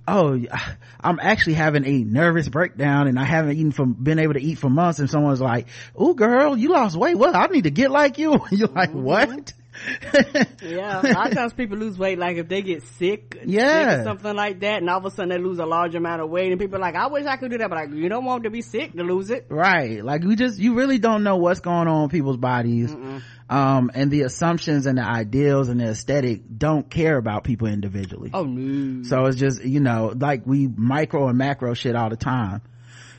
oh 0.08 0.40
i'm 1.02 1.20
actually 1.22 1.54
having 1.54 1.86
a 1.86 2.04
nervous 2.04 2.50
breakdown 2.50 3.08
and 3.08 3.20
i 3.20 3.24
haven't 3.24 3.56
eaten 3.56 3.72
from 3.72 3.94
been 3.94 4.18
able 4.20 4.34
to 4.34 4.42
eat 4.42 4.56
for 4.58 4.70
months 4.70 4.98
and 4.98 5.10
someone's 5.10 5.40
like 5.40 5.68
oh 5.96 6.16
girl 6.16 6.58
you 6.58 6.70
lost 6.70 6.96
weight 6.96 7.16
well 7.16 7.36
i 7.36 7.46
need 7.48 7.66
to 7.66 7.70
get 7.70 7.92
like 7.92 8.18
you 8.18 8.44
you're 8.52 8.68
like 8.68 8.92
what 8.92 9.54
Yeah, 10.62 11.02
a 11.02 11.14
lot 11.14 11.28
of 11.30 11.34
times 11.38 11.54
people 11.54 11.78
lose 11.78 11.98
weight 11.98 12.20
like 12.20 12.38
if 12.38 12.48
they 12.48 12.62
get 12.62 12.84
sick, 13.00 13.38
Yeah. 13.46 13.90
sick 13.90 14.00
or 14.00 14.04
something 14.04 14.36
like 14.36 14.60
that, 14.62 14.78
and 14.82 14.90
all 14.90 15.00
of 15.00 15.06
a 15.06 15.12
sudden 15.12 15.30
they 15.30 15.38
lose 15.38 15.60
a 15.60 15.66
large 15.66 15.96
amount 15.96 16.22
of 16.22 16.30
weight, 16.30 16.52
and 16.52 16.60
people 16.60 16.78
are 16.78 16.82
like, 16.82 16.96
"I 16.96 17.08
wish 17.08 17.26
I 17.26 17.38
could 17.38 17.52
do 17.52 17.58
that," 17.58 17.70
but 17.70 17.78
like, 17.78 17.92
you 17.94 18.10
don't 18.10 18.26
want 18.26 18.44
to 18.44 18.50
be 18.50 18.62
sick 18.62 18.94
to 18.94 19.04
lose 19.04 19.30
it. 19.30 19.46
right 19.50 20.04
like 20.04 20.24
you 20.24 20.36
just 20.36 20.60
you 20.60 20.74
really 20.76 21.00
don't 21.00 21.24
know 21.24 21.38
what's 21.38 21.60
going 21.62 21.88
on 21.88 22.04
in 22.04 22.10
people's 22.10 22.38
bodies 22.38 22.96
um 23.50 23.92
and 23.94 24.12
the 24.12 24.22
assumptions 24.22 24.86
and 24.86 24.98
the 24.98 25.04
ideals 25.04 25.68
and 25.70 25.80
the 25.80 25.86
aesthetic 25.90 26.42
don't 26.58 26.90
care 26.90 27.18
about 27.18 27.44
people 27.44 27.68
individually 27.68 28.30
Oh 28.34 28.44
no! 28.46 29.04
so 29.04 29.26
it's 29.26 29.38
just 29.38 29.64
you 29.64 29.80
know 29.80 30.14
like 30.16 30.46
we 30.46 30.68
micro 30.68 31.28
and 31.28 31.38
macro 31.38 31.74
shit 31.74 31.96
all 31.96 32.10
the 32.10 32.16
time 32.18 32.62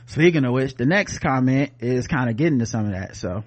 speaking 0.05 0.43
of 0.45 0.53
which 0.53 0.75
the 0.75 0.85
next 0.85 1.19
comment 1.19 1.71
is 1.79 2.07
kind 2.07 2.29
of 2.29 2.35
getting 2.37 2.59
to 2.59 2.65
some 2.65 2.85
of 2.85 2.91
that 2.93 3.15
so 3.15 3.43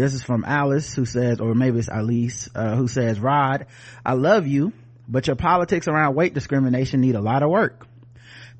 this 0.00 0.14
is 0.14 0.22
from 0.22 0.44
alice 0.46 0.94
who 0.94 1.04
says 1.04 1.40
or 1.40 1.54
maybe 1.54 1.78
it's 1.78 1.88
alice 1.88 2.48
uh, 2.54 2.74
who 2.76 2.88
says 2.88 3.20
rod 3.20 3.66
i 4.04 4.14
love 4.14 4.46
you 4.46 4.72
but 5.10 5.26
your 5.26 5.36
politics 5.36 5.88
around 5.88 6.14
weight 6.14 6.34
discrimination 6.34 7.00
need 7.00 7.16
a 7.16 7.20
lot 7.20 7.42
of 7.42 7.50
work. 7.50 7.86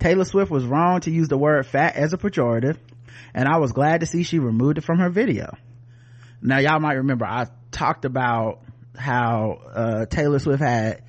Taylor 0.00 0.24
swift 0.24 0.50
was 0.50 0.64
wrong 0.64 1.00
to 1.02 1.10
use 1.10 1.28
the 1.28 1.38
word 1.38 1.64
fat 1.64 1.94
as 1.94 2.12
a 2.12 2.18
pejorative 2.18 2.76
and 3.32 3.48
i 3.48 3.58
was 3.58 3.72
glad 3.72 4.00
to 4.00 4.06
see 4.06 4.24
she 4.24 4.38
removed 4.38 4.78
it 4.78 4.84
from 4.84 4.98
her 4.98 5.10
video. 5.10 5.56
Now 6.42 6.58
y'all 6.58 6.80
might 6.80 6.94
remember 6.94 7.24
i 7.24 7.46
talked 7.70 8.04
about 8.04 8.62
how 8.96 9.60
uh, 9.72 10.06
taylor 10.06 10.40
swift 10.40 10.60
had 10.60 11.02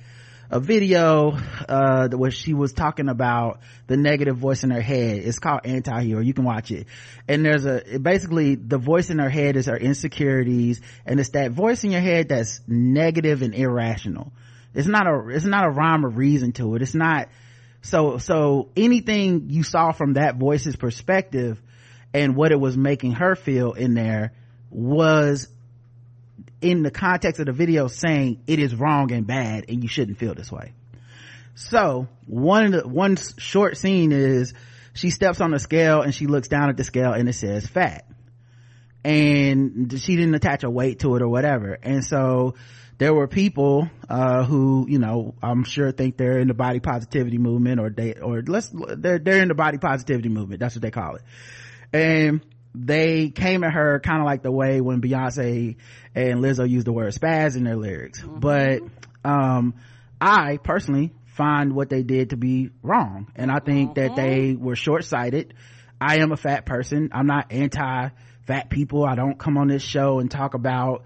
a 0.52 0.60
video 0.60 1.30
uh 1.66 2.08
where 2.10 2.30
she 2.30 2.52
was 2.52 2.74
talking 2.74 3.08
about 3.08 3.60
the 3.86 3.96
negative 3.96 4.36
voice 4.36 4.64
in 4.64 4.70
her 4.70 4.82
head. 4.82 5.16
It's 5.16 5.38
called 5.38 5.62
anti-hero. 5.64 6.20
You 6.20 6.34
can 6.34 6.44
watch 6.44 6.70
it. 6.70 6.86
And 7.26 7.42
there's 7.42 7.64
a 7.64 7.98
basically 7.98 8.54
the 8.54 8.76
voice 8.76 9.08
in 9.08 9.18
her 9.18 9.30
head 9.30 9.56
is 9.56 9.64
her 9.64 9.76
insecurities 9.76 10.82
and 11.06 11.18
it's 11.18 11.30
that 11.30 11.52
voice 11.52 11.84
in 11.84 11.90
your 11.90 12.02
head 12.02 12.28
that's 12.28 12.60
negative 12.68 13.40
and 13.40 13.54
irrational. 13.54 14.30
It's 14.74 14.86
not 14.86 15.06
a 15.06 15.28
it's 15.30 15.46
not 15.46 15.64
a 15.64 15.70
rhyme 15.70 16.04
or 16.04 16.10
reason 16.10 16.52
to 16.52 16.74
it. 16.74 16.82
It's 16.82 16.94
not 16.94 17.28
so 17.80 18.18
so 18.18 18.68
anything 18.76 19.46
you 19.48 19.62
saw 19.62 19.92
from 19.92 20.14
that 20.14 20.36
voice's 20.36 20.76
perspective 20.76 21.62
and 22.12 22.36
what 22.36 22.52
it 22.52 22.60
was 22.60 22.76
making 22.76 23.12
her 23.12 23.36
feel 23.36 23.72
in 23.72 23.94
there 23.94 24.34
was 24.70 25.48
in 26.62 26.82
the 26.82 26.90
context 26.90 27.40
of 27.40 27.46
the 27.46 27.52
video 27.52 27.88
saying 27.88 28.42
it 28.46 28.58
is 28.58 28.74
wrong 28.74 29.12
and 29.12 29.26
bad 29.26 29.66
and 29.68 29.82
you 29.82 29.88
shouldn't 29.88 30.18
feel 30.18 30.34
this 30.34 30.50
way. 30.50 30.72
So 31.54 32.08
one 32.26 32.70
the 32.70 32.88
one 32.88 33.16
short 33.38 33.76
scene 33.76 34.12
is 34.12 34.54
she 34.94 35.10
steps 35.10 35.40
on 35.40 35.50
the 35.50 35.58
scale 35.58 36.02
and 36.02 36.14
she 36.14 36.26
looks 36.26 36.48
down 36.48 36.70
at 36.70 36.76
the 36.76 36.84
scale 36.84 37.12
and 37.12 37.28
it 37.28 37.34
says 37.34 37.66
fat. 37.66 38.06
And 39.04 39.92
she 40.00 40.16
didn't 40.16 40.34
attach 40.34 40.62
a 40.62 40.70
weight 40.70 41.00
to 41.00 41.16
it 41.16 41.22
or 41.22 41.28
whatever. 41.28 41.76
And 41.82 42.04
so 42.04 42.54
there 42.98 43.12
were 43.12 43.26
people 43.26 43.90
uh, 44.08 44.44
who 44.44 44.86
you 44.88 44.98
know 45.00 45.34
i'm 45.42 45.64
sure 45.64 45.90
think 45.90 46.16
they're 46.16 46.38
in 46.38 46.46
the 46.46 46.54
body 46.54 46.78
positivity 46.78 47.38
movement 47.38 47.80
or 47.80 47.90
they 47.90 48.14
or 48.14 48.42
let's 48.46 48.70
they're 48.72 49.18
they're 49.18 49.42
in 49.42 49.48
the 49.48 49.54
body 49.54 49.78
positivity 49.78 50.28
movement. 50.28 50.60
That's 50.60 50.76
what 50.76 50.82
they 50.82 50.90
call 50.90 51.16
it. 51.16 51.22
And 51.92 52.42
they 52.74 53.30
came 53.30 53.64
at 53.64 53.72
her 53.72 54.00
kind 54.00 54.20
of 54.20 54.26
like 54.26 54.42
the 54.42 54.50
way 54.50 54.80
when 54.80 55.00
beyonce 55.00 55.76
and 56.14 56.40
lizzo 56.40 56.68
used 56.68 56.86
the 56.86 56.92
word 56.92 57.12
spaz 57.12 57.56
in 57.56 57.64
their 57.64 57.76
lyrics. 57.76 58.22
But 58.22 58.82
um 59.24 59.74
i 60.20 60.58
personally 60.58 61.12
find 61.26 61.74
what 61.74 61.88
they 61.88 62.02
did 62.02 62.30
to 62.30 62.36
be 62.36 62.70
wrong. 62.82 63.30
And 63.36 63.50
i 63.50 63.58
think 63.58 63.96
that 63.96 64.16
they 64.16 64.54
were 64.58 64.76
short-sighted. 64.76 65.54
I 66.00 66.16
am 66.16 66.32
a 66.32 66.36
fat 66.36 66.66
person. 66.66 67.10
I'm 67.12 67.26
not 67.26 67.52
anti 67.52 68.08
fat 68.46 68.70
people. 68.70 69.04
I 69.04 69.14
don't 69.14 69.38
come 69.38 69.56
on 69.56 69.68
this 69.68 69.82
show 69.82 70.18
and 70.18 70.30
talk 70.30 70.54
about 70.54 71.04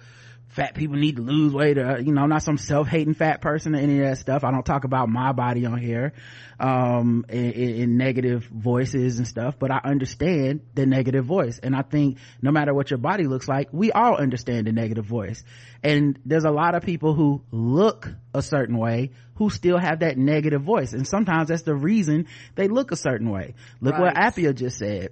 fat 0.56 0.75
people 0.75 0.96
need 0.96 1.16
to 1.16 1.22
lose 1.22 1.52
weight 1.52 1.76
or 1.76 2.00
you 2.00 2.12
know 2.12 2.22
i'm 2.22 2.30
not 2.30 2.42
some 2.42 2.56
self-hating 2.56 3.12
fat 3.14 3.40
person 3.42 3.75
or 3.75 3.78
any 3.78 4.00
of 4.00 4.08
that 4.08 4.16
stuff. 4.18 4.42
I 4.42 4.50
don't 4.50 4.64
talk 4.64 4.84
about 4.84 5.08
my 5.08 5.32
body 5.32 5.66
on 5.66 5.78
here 5.78 6.14
um 6.58 7.26
in, 7.28 7.52
in 7.52 7.96
negative 7.98 8.44
voices 8.44 9.18
and 9.18 9.28
stuff 9.28 9.58
but 9.58 9.70
i 9.70 9.78
understand 9.84 10.62
the 10.75 10.86
negative 10.86 11.26
voice. 11.26 11.60
And 11.62 11.76
i 11.76 11.82
think 11.82 12.18
no 12.40 12.50
matter 12.50 12.72
what 12.72 12.90
your 12.90 12.98
body 12.98 13.26
looks 13.26 13.46
like 13.46 13.68
we 13.72 13.92
all 13.92 14.16
understand 14.16 14.66
the 14.66 14.72
negative 14.72 15.04
voice. 15.04 15.44
And 15.82 16.18
there's 16.25 16.44
a 16.44 16.50
lot 16.50 16.75
of 16.75 16.82
people 16.82 17.12
who 17.14 17.42
look 17.52 18.08
a 18.34 18.42
certain 18.42 18.78
way 18.78 19.10
who 19.34 19.50
still 19.50 19.76
have 19.78 20.00
that 20.00 20.16
negative 20.16 20.62
voice. 20.62 20.94
And 20.94 21.06
sometimes 21.06 21.48
that's 21.48 21.62
the 21.62 21.75
reason 21.75 22.26
they 22.54 22.68
look 22.68 22.90
a 22.90 22.96
certain 22.96 23.30
way. 23.30 23.54
Look 23.82 23.98
what 23.98 24.16
Right. 24.16 24.32
appia 24.34 24.54
just 24.54 24.78
said. 24.78 25.10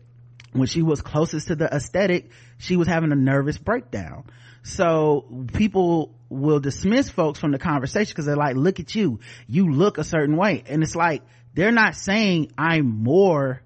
When 0.52 0.66
she 0.66 0.82
was 0.82 1.02
closest 1.02 1.48
to 1.48 1.56
the 1.56 1.66
aesthetic, 1.66 2.30
she 2.58 2.76
was 2.76 2.88
having 2.88 3.12
a 3.12 3.16
nervous 3.16 3.58
breakdown. 3.58 4.24
So 4.64 5.44
people 5.52 6.14
will 6.30 6.58
dismiss 6.58 7.10
folks 7.10 7.38
from 7.38 7.52
the 7.52 7.58
conversation 7.58 8.10
because 8.12 8.24
they're 8.24 8.34
like, 8.34 8.56
look 8.56 8.80
at 8.80 8.94
you. 8.94 9.20
You 9.46 9.70
look 9.70 9.98
a 9.98 10.04
certain 10.04 10.36
way. 10.36 10.64
And 10.66 10.82
it's 10.82 10.96
like, 10.96 11.22
they're 11.52 11.70
not 11.70 11.94
saying 11.94 12.50
I'm 12.56 12.86
more, 13.02 13.60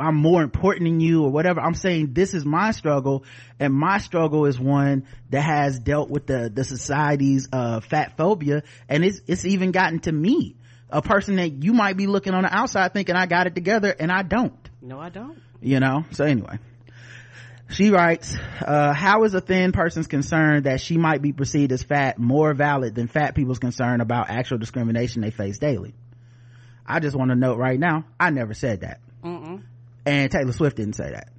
I'm 0.00 0.16
more 0.16 0.42
important 0.42 0.86
than 0.86 1.00
you 1.00 1.24
or 1.24 1.30
whatever. 1.30 1.60
I'm 1.60 1.74
saying 1.74 2.14
this 2.14 2.32
is 2.32 2.46
my 2.46 2.70
struggle 2.70 3.24
and 3.60 3.74
my 3.74 3.98
struggle 3.98 4.46
is 4.46 4.58
one 4.58 5.06
that 5.28 5.42
has 5.42 5.78
dealt 5.78 6.08
with 6.08 6.26
the, 6.26 6.50
the 6.52 6.64
society's, 6.64 7.48
uh, 7.52 7.80
fat 7.80 8.16
phobia 8.16 8.62
and 8.88 9.04
it's, 9.04 9.20
it's 9.26 9.44
even 9.44 9.70
gotten 9.70 10.00
to 10.00 10.12
me. 10.12 10.56
A 10.88 11.02
person 11.02 11.36
that 11.36 11.62
you 11.62 11.72
might 11.74 11.96
be 11.96 12.06
looking 12.06 12.34
on 12.34 12.44
the 12.44 12.54
outside 12.54 12.92
thinking 12.94 13.16
I 13.16 13.26
got 13.26 13.46
it 13.46 13.54
together 13.54 13.94
and 13.98 14.10
I 14.12 14.22
don't 14.22 14.54
no, 14.80 15.00
I 15.00 15.08
don't. 15.08 15.36
you 15.60 15.80
know 15.80 16.04
so 16.12 16.24
anyway 16.24 16.58
she 17.68 17.90
writes 17.90 18.36
uh, 18.60 18.92
how 18.92 19.24
is 19.24 19.34
a 19.34 19.40
thin 19.40 19.72
person's 19.72 20.06
concern 20.06 20.64
that 20.64 20.80
she 20.80 20.96
might 20.96 21.22
be 21.22 21.32
perceived 21.32 21.72
as 21.72 21.82
fat 21.82 22.18
more 22.18 22.54
valid 22.54 22.94
than 22.94 23.08
fat 23.08 23.34
people's 23.34 23.58
concern 23.58 24.00
about 24.00 24.30
actual 24.30 24.58
discrimination 24.58 25.22
they 25.22 25.30
face 25.30 25.58
daily? 25.58 25.94
I 26.86 27.00
just 27.00 27.16
want 27.16 27.30
to 27.30 27.34
note 27.34 27.58
right 27.58 27.78
now 27.78 28.04
i 28.20 28.30
never 28.30 28.54
said 28.54 28.82
that. 28.82 29.00
Mm-mm. 29.22 29.62
and 30.04 30.30
taylor 30.30 30.52
swift 30.52 30.76
didn't 30.76 30.96
say 30.96 31.10
that. 31.10 31.30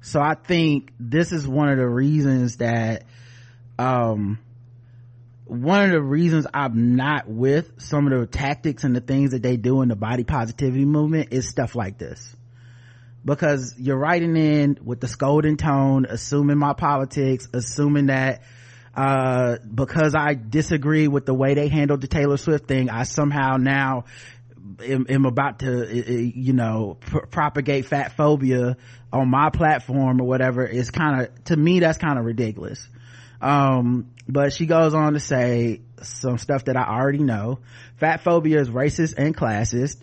So 0.00 0.20
i 0.20 0.34
think 0.34 0.92
this 0.98 1.32
is 1.32 1.46
one 1.46 1.68
of 1.68 1.78
the 1.78 1.88
reasons 1.88 2.58
that 2.58 3.04
um 3.78 4.38
one 5.46 5.84
of 5.84 5.90
the 5.90 6.00
reasons 6.00 6.46
i'm 6.54 6.96
not 6.96 7.28
with 7.28 7.72
some 7.78 8.06
of 8.06 8.18
the 8.18 8.26
tactics 8.26 8.84
and 8.84 8.94
the 8.94 9.00
things 9.00 9.32
that 9.32 9.42
they 9.42 9.56
do 9.56 9.82
in 9.82 9.88
the 9.88 9.96
body 9.96 10.24
positivity 10.24 10.84
movement 10.84 11.32
is 11.32 11.48
stuff 11.48 11.74
like 11.74 11.98
this 11.98 12.36
because 13.24 13.74
you're 13.78 13.96
writing 13.96 14.36
in 14.36 14.78
with 14.84 15.00
the 15.00 15.08
scolding 15.08 15.56
tone 15.56 16.06
assuming 16.08 16.58
my 16.58 16.72
politics 16.72 17.48
assuming 17.52 18.06
that 18.06 18.42
uh 18.94 19.56
because 19.74 20.14
i 20.14 20.34
disagree 20.34 21.08
with 21.08 21.24
the 21.26 21.34
way 21.34 21.54
they 21.54 21.68
handled 21.68 22.00
the 22.00 22.08
taylor 22.08 22.36
swift 22.36 22.66
thing 22.66 22.90
i 22.90 23.04
somehow 23.04 23.56
now 23.56 24.04
am, 24.84 25.06
am 25.08 25.24
about 25.24 25.60
to 25.60 26.32
you 26.34 26.52
know 26.52 26.96
pr- 27.00 27.26
propagate 27.26 27.86
fat 27.86 28.16
phobia 28.16 28.76
on 29.12 29.28
my 29.28 29.50
platform 29.50 30.20
or 30.20 30.24
whatever. 30.24 30.64
Is 30.66 30.90
kind 30.90 31.22
of 31.22 31.44
to 31.44 31.56
me 31.56 31.80
that's 31.80 31.98
kind 31.98 32.18
of 32.18 32.24
ridiculous. 32.24 32.88
Um 33.40 34.10
but 34.28 34.52
she 34.52 34.66
goes 34.66 34.94
on 34.94 35.14
to 35.14 35.20
say 35.20 35.82
some 36.02 36.38
stuff 36.38 36.66
that 36.66 36.76
i 36.76 36.84
already 36.84 37.22
know. 37.22 37.58
Fat 37.96 38.22
phobia 38.22 38.60
is 38.60 38.70
racist 38.70 39.14
and 39.16 39.36
classist 39.36 39.96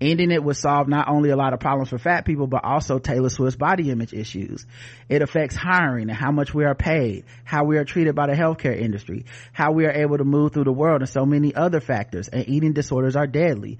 ending 0.00 0.30
it 0.30 0.42
would 0.42 0.56
solve 0.56 0.88
not 0.88 1.08
only 1.08 1.30
a 1.30 1.36
lot 1.36 1.52
of 1.52 1.60
problems 1.60 1.90
for 1.90 1.98
fat 1.98 2.24
people 2.24 2.46
but 2.46 2.64
also 2.64 2.98
taylor 2.98 3.28
swift's 3.28 3.56
body 3.56 3.90
image 3.90 4.12
issues. 4.12 4.66
It 5.08 5.22
affects 5.22 5.56
hiring 5.56 6.08
and 6.08 6.18
how 6.18 6.32
much 6.32 6.54
we 6.54 6.64
are 6.64 6.74
paid 6.74 7.24
how 7.44 7.64
we 7.64 7.76
are 7.78 7.84
treated 7.84 8.14
by 8.14 8.26
the 8.26 8.34
healthcare 8.34 8.78
industry 8.78 9.26
how 9.52 9.72
we 9.72 9.84
are 9.84 9.92
able 9.92 10.18
to 10.18 10.24
move 10.24 10.52
through 10.52 10.64
the 10.64 10.72
world 10.72 11.02
and 11.02 11.08
so 11.08 11.26
many 11.26 11.54
other 11.54 11.80
factors 11.80 12.28
and 12.28 12.48
eating 12.48 12.72
disorders 12.72 13.16
are 13.16 13.26
deadly. 13.26 13.78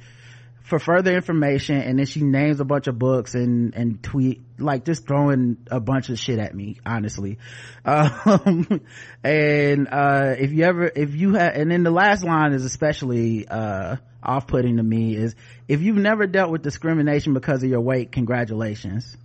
For 0.62 0.78
further 0.78 1.12
information 1.12 1.78
and 1.78 1.98
then 1.98 2.06
she 2.06 2.22
names 2.22 2.60
a 2.60 2.64
bunch 2.64 2.86
of 2.86 2.96
books 2.96 3.34
and 3.34 3.74
and 3.74 4.00
tweet 4.02 4.42
like 4.58 4.84
just 4.84 5.04
throwing 5.04 5.56
a 5.68 5.80
bunch 5.80 6.10
of 6.10 6.18
shit 6.18 6.38
at 6.38 6.54
me 6.54 6.78
honestly. 6.86 7.38
Um 7.84 8.82
and 9.24 9.88
uh 9.90 10.34
if 10.38 10.52
you 10.52 10.64
ever 10.64 10.92
if 10.94 11.14
you 11.14 11.34
have 11.34 11.54
and 11.54 11.70
then 11.70 11.82
the 11.82 11.90
last 11.90 12.22
line 12.22 12.52
is 12.52 12.64
especially 12.64 13.48
uh 13.48 13.96
off-putting 14.22 14.76
to 14.76 14.82
me 14.82 15.16
is 15.16 15.34
if 15.70 15.82
you've 15.82 15.96
never 15.96 16.26
dealt 16.26 16.50
with 16.50 16.62
discrimination 16.62 17.32
because 17.32 17.62
of 17.62 17.70
your 17.70 17.80
weight 17.80 18.10
congratulations. 18.10 19.16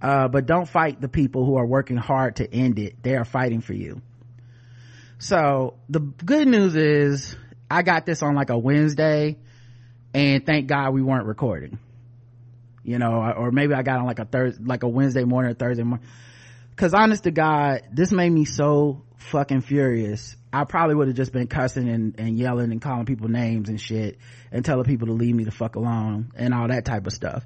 Uh 0.00 0.26
but 0.26 0.46
don't 0.46 0.66
fight 0.66 1.02
the 1.02 1.08
people 1.08 1.44
who 1.44 1.56
are 1.56 1.66
working 1.66 1.98
hard 1.98 2.36
to 2.36 2.50
end 2.50 2.78
it. 2.78 3.02
They 3.02 3.14
are 3.14 3.26
fighting 3.26 3.60
for 3.60 3.74
you. 3.74 4.00
So 5.18 5.74
the 5.90 6.00
good 6.00 6.48
news 6.48 6.74
is 6.74 7.36
i 7.70 7.82
got 7.82 8.06
this 8.06 8.22
on 8.22 8.34
like 8.34 8.48
a 8.48 8.56
wednesday 8.56 9.36
and 10.14 10.46
thank 10.46 10.66
god 10.66 10.94
we 10.94 11.02
weren't 11.02 11.26
recording. 11.26 11.78
You 12.82 12.98
know 12.98 13.12
or 13.36 13.50
maybe 13.52 13.74
i 13.74 13.82
got 13.82 13.98
on 13.98 14.06
like 14.06 14.20
a 14.20 14.24
thursday 14.24 14.64
like 14.64 14.82
a 14.82 14.88
wednesday 14.88 15.24
morning 15.24 15.50
or 15.50 15.54
thursday 15.54 15.82
morning 15.82 16.06
because 16.70 16.94
honest 16.94 17.24
to 17.24 17.30
god 17.30 17.82
this 17.92 18.12
made 18.12 18.30
me 18.30 18.46
so 18.46 19.02
fucking 19.30 19.62
furious. 19.62 20.36
I 20.52 20.64
probably 20.64 20.94
would 20.94 21.08
have 21.08 21.16
just 21.16 21.32
been 21.32 21.46
cussing 21.46 21.88
and, 21.88 22.14
and 22.18 22.38
yelling 22.38 22.70
and 22.72 22.80
calling 22.80 23.06
people 23.06 23.28
names 23.28 23.68
and 23.68 23.80
shit 23.80 24.18
and 24.52 24.64
telling 24.64 24.84
people 24.84 25.08
to 25.08 25.12
leave 25.12 25.34
me 25.34 25.44
the 25.44 25.50
fuck 25.50 25.76
alone 25.76 26.32
and 26.36 26.54
all 26.54 26.68
that 26.68 26.84
type 26.84 27.06
of 27.06 27.12
stuff. 27.12 27.44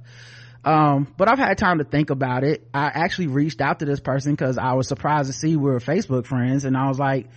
Um, 0.64 1.14
but 1.16 1.28
i've 1.28 1.38
had 1.38 1.56
time 1.56 1.78
to 1.78 1.84
think 1.84 2.10
about 2.10 2.42
it. 2.42 2.66
I 2.74 2.86
actually 2.86 3.28
reached 3.28 3.60
out 3.60 3.78
to 3.78 3.84
this 3.84 4.00
person 4.00 4.32
because 4.32 4.58
i 4.58 4.72
was 4.72 4.88
surprised 4.88 5.28
to 5.28 5.32
see 5.32 5.56
we 5.56 5.70
were 5.70 5.78
facebook 5.78 6.26
friends 6.26 6.64
and 6.64 6.76
i 6.76 6.88
was 6.88 6.98
like 6.98 7.28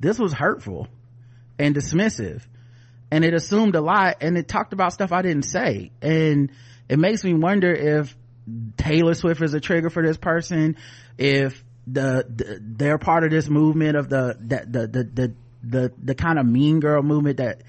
this 0.00 0.18
was 0.18 0.32
hurtful 0.32 0.88
and 1.58 1.74
dismissive. 1.74 2.42
And 3.10 3.24
it 3.24 3.34
assumed 3.34 3.74
a 3.74 3.80
lot 3.80 4.18
and 4.20 4.36
it 4.36 4.48
talked 4.48 4.72
about 4.72 4.92
stuff 4.92 5.12
I 5.12 5.22
didn't 5.22 5.44
say. 5.44 5.92
And 6.02 6.50
it 6.88 6.98
makes 6.98 7.24
me 7.24 7.34
wonder 7.34 7.72
if 7.72 8.14
Taylor 8.76 9.14
Swift 9.14 9.40
is 9.40 9.54
a 9.54 9.60
trigger 9.60 9.88
for 9.88 10.02
this 10.06 10.16
person, 10.16 10.76
if 11.16 11.63
the, 11.86 12.24
the 12.28 12.60
they're 12.62 12.98
part 12.98 13.24
of 13.24 13.30
this 13.30 13.48
movement 13.48 13.96
of 13.96 14.08
the 14.08 14.36
the 14.40 14.56
the 14.66 14.86
the 14.86 15.04
the, 15.04 15.34
the, 15.62 15.92
the 16.02 16.14
kind 16.14 16.38
of 16.38 16.46
mean 16.46 16.80
girl 16.80 17.02
movement 17.02 17.38
that 17.38 17.62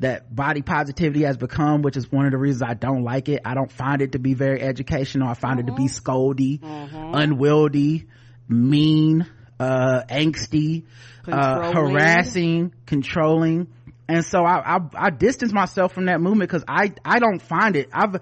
that 0.00 0.34
body 0.34 0.62
positivity 0.62 1.22
has 1.22 1.36
become, 1.36 1.82
which 1.82 1.96
is 1.96 2.10
one 2.10 2.26
of 2.26 2.32
the 2.32 2.38
reasons 2.38 2.62
I 2.62 2.74
don't 2.74 3.04
like 3.04 3.28
it. 3.28 3.42
I 3.44 3.54
don't 3.54 3.70
find 3.70 4.02
it 4.02 4.12
to 4.12 4.18
be 4.18 4.34
very 4.34 4.60
educational. 4.60 5.28
I 5.28 5.34
find 5.34 5.60
it 5.60 5.66
to 5.66 5.74
be 5.74 5.84
scoldy, 5.84 6.58
unwieldy, 6.62 8.08
mean, 8.48 9.26
uh, 9.60 10.02
angsty, 10.08 10.84
uh, 11.28 11.72
harassing, 11.72 12.72
controlling. 12.84 13.68
And 14.08 14.24
so 14.24 14.44
I, 14.44 14.76
I, 14.76 14.80
I 14.94 15.10
distance 15.10 15.52
myself 15.52 15.92
from 15.92 16.06
that 16.06 16.20
movement 16.20 16.50
because 16.50 16.64
I, 16.66 16.92
I 17.04 17.20
don't 17.20 17.40
find 17.40 17.76
it. 17.76 17.88
I've, 17.92 18.16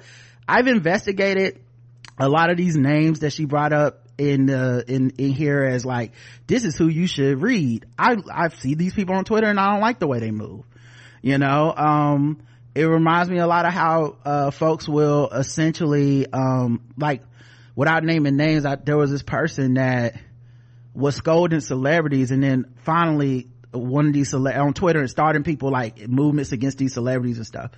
I've 0.47 0.67
investigated 0.67 1.61
a 2.19 2.29
lot 2.29 2.51
of 2.51 2.59
these 2.59 2.77
names 2.77 3.21
that 3.21 3.33
she 3.33 3.47
brought 3.47 3.73
up 3.73 4.07
in 4.21 4.51
uh 4.51 4.83
in 4.87 5.11
in 5.17 5.33
here 5.33 5.65
as 5.65 5.87
like 5.87 6.13
this 6.47 6.65
is 6.65 6.77
who 6.77 6.89
you 6.89 7.07
should 7.07 7.41
read. 7.41 7.87
I 7.99 8.17
i 8.33 8.49
see 8.49 8.75
these 8.75 8.93
people 8.93 9.15
on 9.15 9.25
twitter 9.25 9.47
and 9.47 9.59
i 9.59 9.73
don't 9.73 9.81
like 9.81 9.99
the 9.99 10.07
way 10.07 10.21
they 10.21 10.31
move. 10.31 10.65
You 11.23 11.39
know 11.39 11.75
um 11.75 12.43
it 12.75 12.85
reminds 12.85 13.31
me 13.31 13.39
a 13.39 13.47
lot 13.47 13.65
of 13.65 13.73
how 13.73 14.17
uh 14.25 14.51
folks 14.51 14.87
will 14.87 15.29
essentially 15.31 16.31
um 16.33 16.83
like 16.99 17.23
without 17.75 18.05
naming 18.05 18.37
names 18.37 18.67
I, 18.67 18.77
there 18.77 18.99
was 18.99 19.11
this 19.11 19.23
person 19.23 19.75
that 19.75 20.21
was 20.93 21.17
scolding 21.17 21.61
celebrities 21.61 22.31
and 22.31 22.43
then 22.43 22.75
finally 22.85 23.49
one 23.73 24.09
of 24.09 24.13
these 24.13 24.31
cele- 24.31 24.49
on 24.49 24.75
twitter 24.75 25.01
and 25.01 25.09
starting 25.09 25.45
people 25.45 25.71
like 25.71 26.07
movements 26.09 26.53
against 26.53 26.77
these 26.77 26.93
celebrities 26.93 27.39
and 27.39 27.47
stuff. 27.47 27.71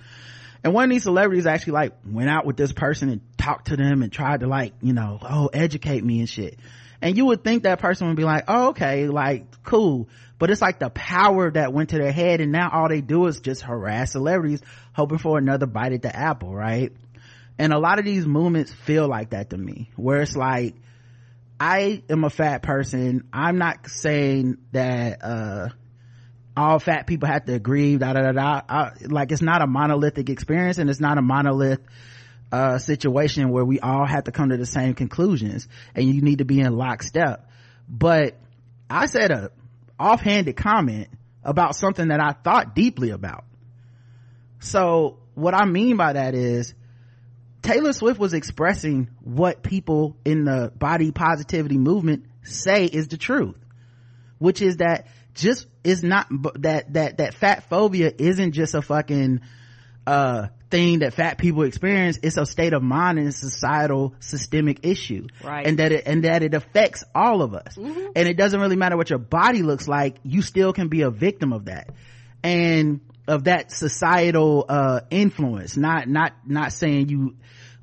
And 0.63 0.73
one 0.73 0.85
of 0.85 0.89
these 0.89 1.03
celebrities 1.03 1.45
actually 1.45 1.73
like 1.73 1.93
went 2.05 2.29
out 2.29 2.45
with 2.45 2.57
this 2.57 2.71
person 2.71 3.09
and 3.09 3.32
talked 3.43 3.67
to 3.67 3.75
them 3.75 4.01
and 4.03 4.11
tried 4.11 4.39
to 4.39 4.47
like 4.47 4.73
you 4.81 4.93
know 4.93 5.19
oh 5.21 5.49
educate 5.53 6.03
me 6.03 6.19
and 6.19 6.29
shit. 6.29 6.57
And 7.01 7.17
you 7.17 7.25
would 7.25 7.43
think 7.43 7.63
that 7.63 7.79
person 7.79 8.07
would 8.07 8.15
be 8.15 8.23
like 8.23 8.45
oh 8.47 8.69
okay 8.69 9.07
like 9.07 9.63
cool. 9.63 10.07
But 10.39 10.49
it's 10.49 10.61
like 10.61 10.79
the 10.79 10.89
power 10.89 11.51
that 11.51 11.73
went 11.73 11.89
to 11.89 11.97
their 11.97 12.11
head 12.11 12.41
and 12.41 12.51
now 12.51 12.69
all 12.71 12.89
they 12.89 13.01
do 13.01 13.27
is 13.27 13.39
just 13.39 13.61
harass 13.61 14.11
celebrities 14.11 14.61
hoping 14.93 15.17
for 15.17 15.37
another 15.37 15.65
bite 15.65 15.93
at 15.93 16.01
the 16.01 16.15
apple 16.15 16.53
right? 16.53 16.93
And 17.59 17.71
a 17.71 17.79
lot 17.79 17.99
of 17.99 18.05
these 18.05 18.25
movements 18.25 18.71
feel 18.71 19.07
like 19.07 19.31
that 19.31 19.51
to 19.51 19.57
me 19.57 19.91
where 19.95 20.21
it's 20.21 20.35
like 20.35 20.75
i 21.59 22.01
am 22.09 22.23
a 22.23 22.29
fat 22.29 22.61
person. 22.63 23.27
I'm 23.33 23.57
not 23.57 23.89
saying 23.89 24.57
that 24.71 25.23
uh 25.23 25.69
all 26.55 26.79
fat 26.79 27.07
people 27.07 27.27
have 27.27 27.45
to 27.45 27.53
agree 27.53 27.97
da 27.97 28.13
da 28.13 28.21
da 28.21 28.31
da. 28.31 28.61
I, 28.69 28.91
like 29.05 29.31
it's 29.31 29.41
not 29.41 29.61
a 29.61 29.67
monolithic 29.67 30.29
experience 30.29 30.77
and 30.77 30.89
it's 30.89 30.99
not 31.01 31.17
a 31.17 31.21
monolith 31.21 31.81
uh 32.53 32.77
situation 32.77 33.49
where 33.49 33.65
we 33.65 33.79
all 33.79 34.05
have 34.05 34.25
to 34.25 34.31
come 34.31 34.49
to 34.49 34.57
the 34.57 34.65
same 34.65 34.93
conclusions 34.93 35.67
and 35.95 36.07
you 36.07 36.21
need 36.21 36.37
to 36.37 36.45
be 36.45 36.59
in 36.59 36.77
lockstep. 36.77 37.49
But 37.89 38.37
i 38.89 39.07
said 39.07 39.31
a 39.31 39.51
offhanded 39.99 40.55
comment 40.55 41.09
about 41.43 41.75
something 41.75 42.09
that 42.09 42.19
i 42.19 42.31
thought 42.31 42.75
deeply 42.75 43.09
about. 43.09 43.43
So 44.59 45.17
what 45.33 45.55
i 45.55 45.65
mean 45.65 45.97
by 45.97 46.13
that 46.13 46.35
is 46.35 46.75
taylor 47.63 47.91
swift 47.91 48.19
was 48.19 48.35
expressing 48.35 49.09
what 49.21 49.63
people 49.63 50.15
in 50.23 50.45
the 50.45 50.71
body 50.75 51.11
positivity 51.11 51.77
movement 51.77 52.25
say 52.43 52.85
is 52.85 53.07
the 53.07 53.17
truth 53.17 53.57
which 54.37 54.61
is 54.61 54.77
that 54.77 55.07
just 55.33 55.65
is 55.83 56.03
not 56.03 56.27
that 56.61 56.93
that 56.93 57.17
that 57.17 57.33
fat 57.33 57.67
phobia 57.67 58.13
isn't 58.15 58.51
just 58.51 58.75
a 58.75 58.81
fucking 58.83 59.41
uh 60.07 60.47
thing 60.69 60.99
that 60.99 61.13
fat 61.13 61.37
people 61.37 61.63
experience 61.63 62.17
it's 62.23 62.35
a 62.37 62.45
state 62.45 62.73
of 62.73 62.81
mind 62.81 63.19
and 63.19 63.27
a 63.27 63.31
societal 63.31 64.15
systemic 64.19 64.85
issue 64.85 65.27
Right. 65.43 65.67
and 65.67 65.77
that 65.79 65.91
it 65.91 66.03
and 66.07 66.23
that 66.23 66.41
it 66.43 66.53
affects 66.55 67.03
all 67.13 67.41
of 67.43 67.53
us 67.53 67.77
and 67.77 68.27
it 68.27 68.35
doesn't 68.37 68.59
really 68.59 68.75
matter 68.75 68.97
what 68.97 69.09
your 69.09 69.19
body 69.19 69.61
looks 69.61 69.87
like 69.87 70.17
you 70.23 70.41
still 70.41 70.73
can 70.73 70.87
be 70.87 71.01
a 71.03 71.11
victim 71.11 71.53
of 71.53 71.65
that 71.65 71.89
and 72.43 73.01
of 73.27 73.43
that 73.45 73.71
societal 73.71 74.65
uh 74.67 75.01
influence 75.11 75.77
not 75.77 76.07
not 76.09 76.33
not 76.45 76.73
saying 76.73 77.07
you 77.09 77.35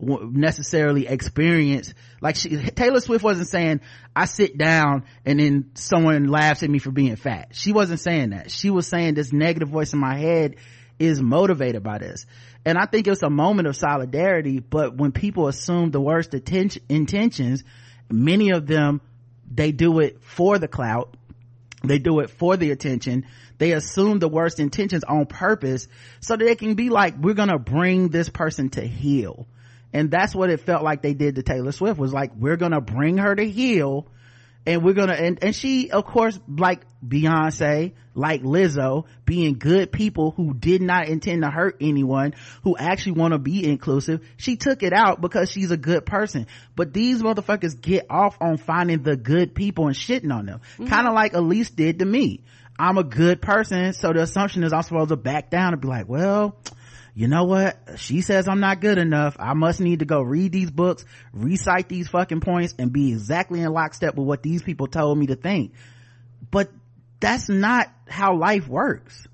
necessarily 0.03 1.07
experience 1.07 1.93
like 2.21 2.37
she, 2.37 2.57
Taylor 2.57 3.01
Swift 3.01 3.23
wasn't 3.25 3.49
saying 3.49 3.81
I 4.15 4.25
sit 4.25 4.57
down 4.59 5.05
and 5.25 5.39
then 5.39 5.71
someone 5.75 6.27
laughs 6.29 6.63
at 6.63 6.71
me 6.71 6.79
for 6.79 6.91
being 6.91 7.17
fat. 7.17 7.49
She 7.53 7.73
wasn't 7.73 8.01
saying 8.01 8.31
that. 8.31 8.51
She 8.51 8.71
was 8.71 8.87
saying 8.87 9.15
this 9.15 9.33
negative 9.33 9.69
voice 9.69 9.93
in 9.93 9.99
my 10.01 10.17
head 10.17 10.57
is 11.01 11.21
motivated 11.21 11.83
by 11.83 11.99
this. 11.99 12.27
And 12.65 12.79
I 12.79 12.85
think 12.85 13.09
it's 13.09 13.23
a 13.23 13.31
moment 13.31 13.67
of 13.67 13.75
solidarity, 13.75 14.61
but 14.61 14.97
when 14.97 15.11
people 15.11 15.49
assume 15.49 15.91
the 15.91 16.01
worst 16.01 16.35
atten- 16.35 16.71
intentions, 16.89 17.65
many 18.09 18.51
of 18.51 18.67
them, 18.67 19.01
they 19.51 19.73
do 19.73 19.99
it 19.99 20.23
for 20.23 20.59
the 20.59 20.69
clout. 20.69 21.17
They 21.83 21.99
do 21.99 22.21
it 22.21 22.31
for 22.31 22.57
the 22.57 22.71
attention. 22.71 23.27
They 23.57 23.73
assume 23.73 24.19
the 24.19 24.29
worst 24.29 24.61
intentions 24.61 25.03
on 25.03 25.27
purpose 25.27 25.89
so 26.21 26.37
that 26.37 26.45
they 26.45 26.55
can 26.55 26.75
be 26.75 26.91
like 26.91 27.15
we're 27.19 27.35
gonna 27.35 27.59
bring 27.59 28.11
this 28.11 28.29
person 28.29 28.69
to 28.71 28.83
heal 28.83 29.49
and 29.93 30.11
that's 30.11 30.35
what 30.35 30.51
it 30.51 30.61
felt 30.61 30.83
like 30.83 31.03
they 31.03 31.15
did 31.15 31.37
to 31.37 31.43
taylor 31.43 31.73
swift 31.73 31.99
was 31.99 32.13
like 32.13 32.33
we're 32.37 32.57
gonna 32.57 32.81
bring 32.81 33.19
her 33.19 33.35
to 33.35 33.49
heal 33.49 34.07
and 34.67 34.85
we're 34.85 34.95
gonna 34.95 35.15
and, 35.15 35.43
and 35.43 35.55
she 35.55 35.91
of 35.91 36.05
course 36.05 36.39
like 36.49 36.83
beyonce 37.07 37.93
like 38.15 38.43
lizzo 38.43 39.07
being 39.25 39.59
good 39.59 39.91
people 39.91 40.33
who 40.33 40.53
did 40.53 40.83
not 40.83 41.09
intend 41.09 41.43
to 41.43 41.51
hurt 41.51 41.77
anyone 41.81 42.35
who 42.63 42.77
actually 42.77 43.13
want 43.13 43.33
to 43.33 43.39
be 43.39 43.67
inclusive 43.67 44.21
she 44.37 44.57
took 44.57 44.83
it 44.83 44.93
out 44.93 45.21
because 45.21 45.51
she's 45.51 45.71
a 45.71 45.77
good 45.77 46.05
person. 46.07 46.47
But 46.77 46.93
these 46.93 47.23
motherfuckers 47.23 47.81
get 47.81 48.07
off 48.11 48.37
on 48.41 48.57
finding 48.57 49.03
the 49.03 49.17
good 49.17 49.55
people 49.55 49.87
and 49.87 49.97
shitting 49.97 50.33
on 50.33 50.47
them. 50.47 50.61
Mm-hmm. 50.75 50.87
Kind 50.87 51.07
of 51.07 51.15
like 51.15 51.35
elise 51.35 51.71
did 51.71 52.01
to 52.01 52.05
me. 52.05 52.45
I'm 52.79 52.97
a 52.97 53.05
good 53.05 53.43
person 53.43 53.93
so 53.93 54.13
the 54.15 54.23
assumption 54.23 54.65
is 54.65 54.73
i'm 54.73 54.83
supposed 54.83 55.11
to 55.11 55.17
back 55.17 55.51
down 55.51 55.75
and 55.75 55.83
be 55.83 55.89
like 55.89 56.09
well 56.09 56.57
you 57.21 57.29
know 57.29 57.45
what? 57.45 57.77
She 57.97 58.23
says 58.23 58.49
I'm 58.49 58.61
not 58.61 58.81
good 58.81 58.97
enough. 58.97 59.37
I 59.39 59.53
must 59.53 59.79
need 59.79 59.99
to 59.99 60.07
go 60.07 60.23
read 60.23 60.53
these 60.53 60.71
books, 60.71 61.05
recite 61.35 61.87
these 61.87 62.09
fucking 62.09 62.41
points, 62.41 62.75
and 62.79 62.91
be 62.91 63.13
exactly 63.13 63.61
in 63.61 63.71
lockstep 63.71 64.15
with 64.15 64.27
what 64.27 64.43
these 64.43 64.63
people 64.63 64.87
told 64.87 65.19
me 65.19 65.27
to 65.27 65.37
think. 65.37 65.75
But 66.51 66.71
that's 67.21 67.51
not 67.51 67.89
how 68.09 68.37
life 68.37 68.67
works. 68.67 69.29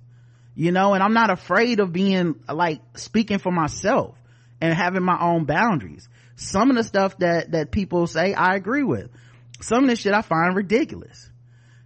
you 0.56 0.72
know 0.72 0.94
and 0.94 1.02
i'm 1.02 1.12
not 1.12 1.30
afraid 1.30 1.78
of 1.80 1.92
being 1.92 2.34
like 2.48 2.80
speaking 2.96 3.38
for 3.38 3.52
myself 3.52 4.16
and 4.60 4.74
having 4.74 5.02
my 5.02 5.18
own 5.20 5.44
boundaries 5.44 6.08
some 6.34 6.70
of 6.70 6.76
the 6.76 6.82
stuff 6.82 7.16
that 7.18 7.52
that 7.52 7.70
people 7.70 8.06
say 8.06 8.34
i 8.34 8.56
agree 8.56 8.82
with 8.82 9.10
some 9.60 9.84
of 9.84 9.90
the 9.90 9.96
shit 9.96 10.14
i 10.14 10.22
find 10.22 10.56
ridiculous 10.56 11.30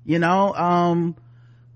you 0.05 0.19
know 0.19 0.55
um 0.55 1.17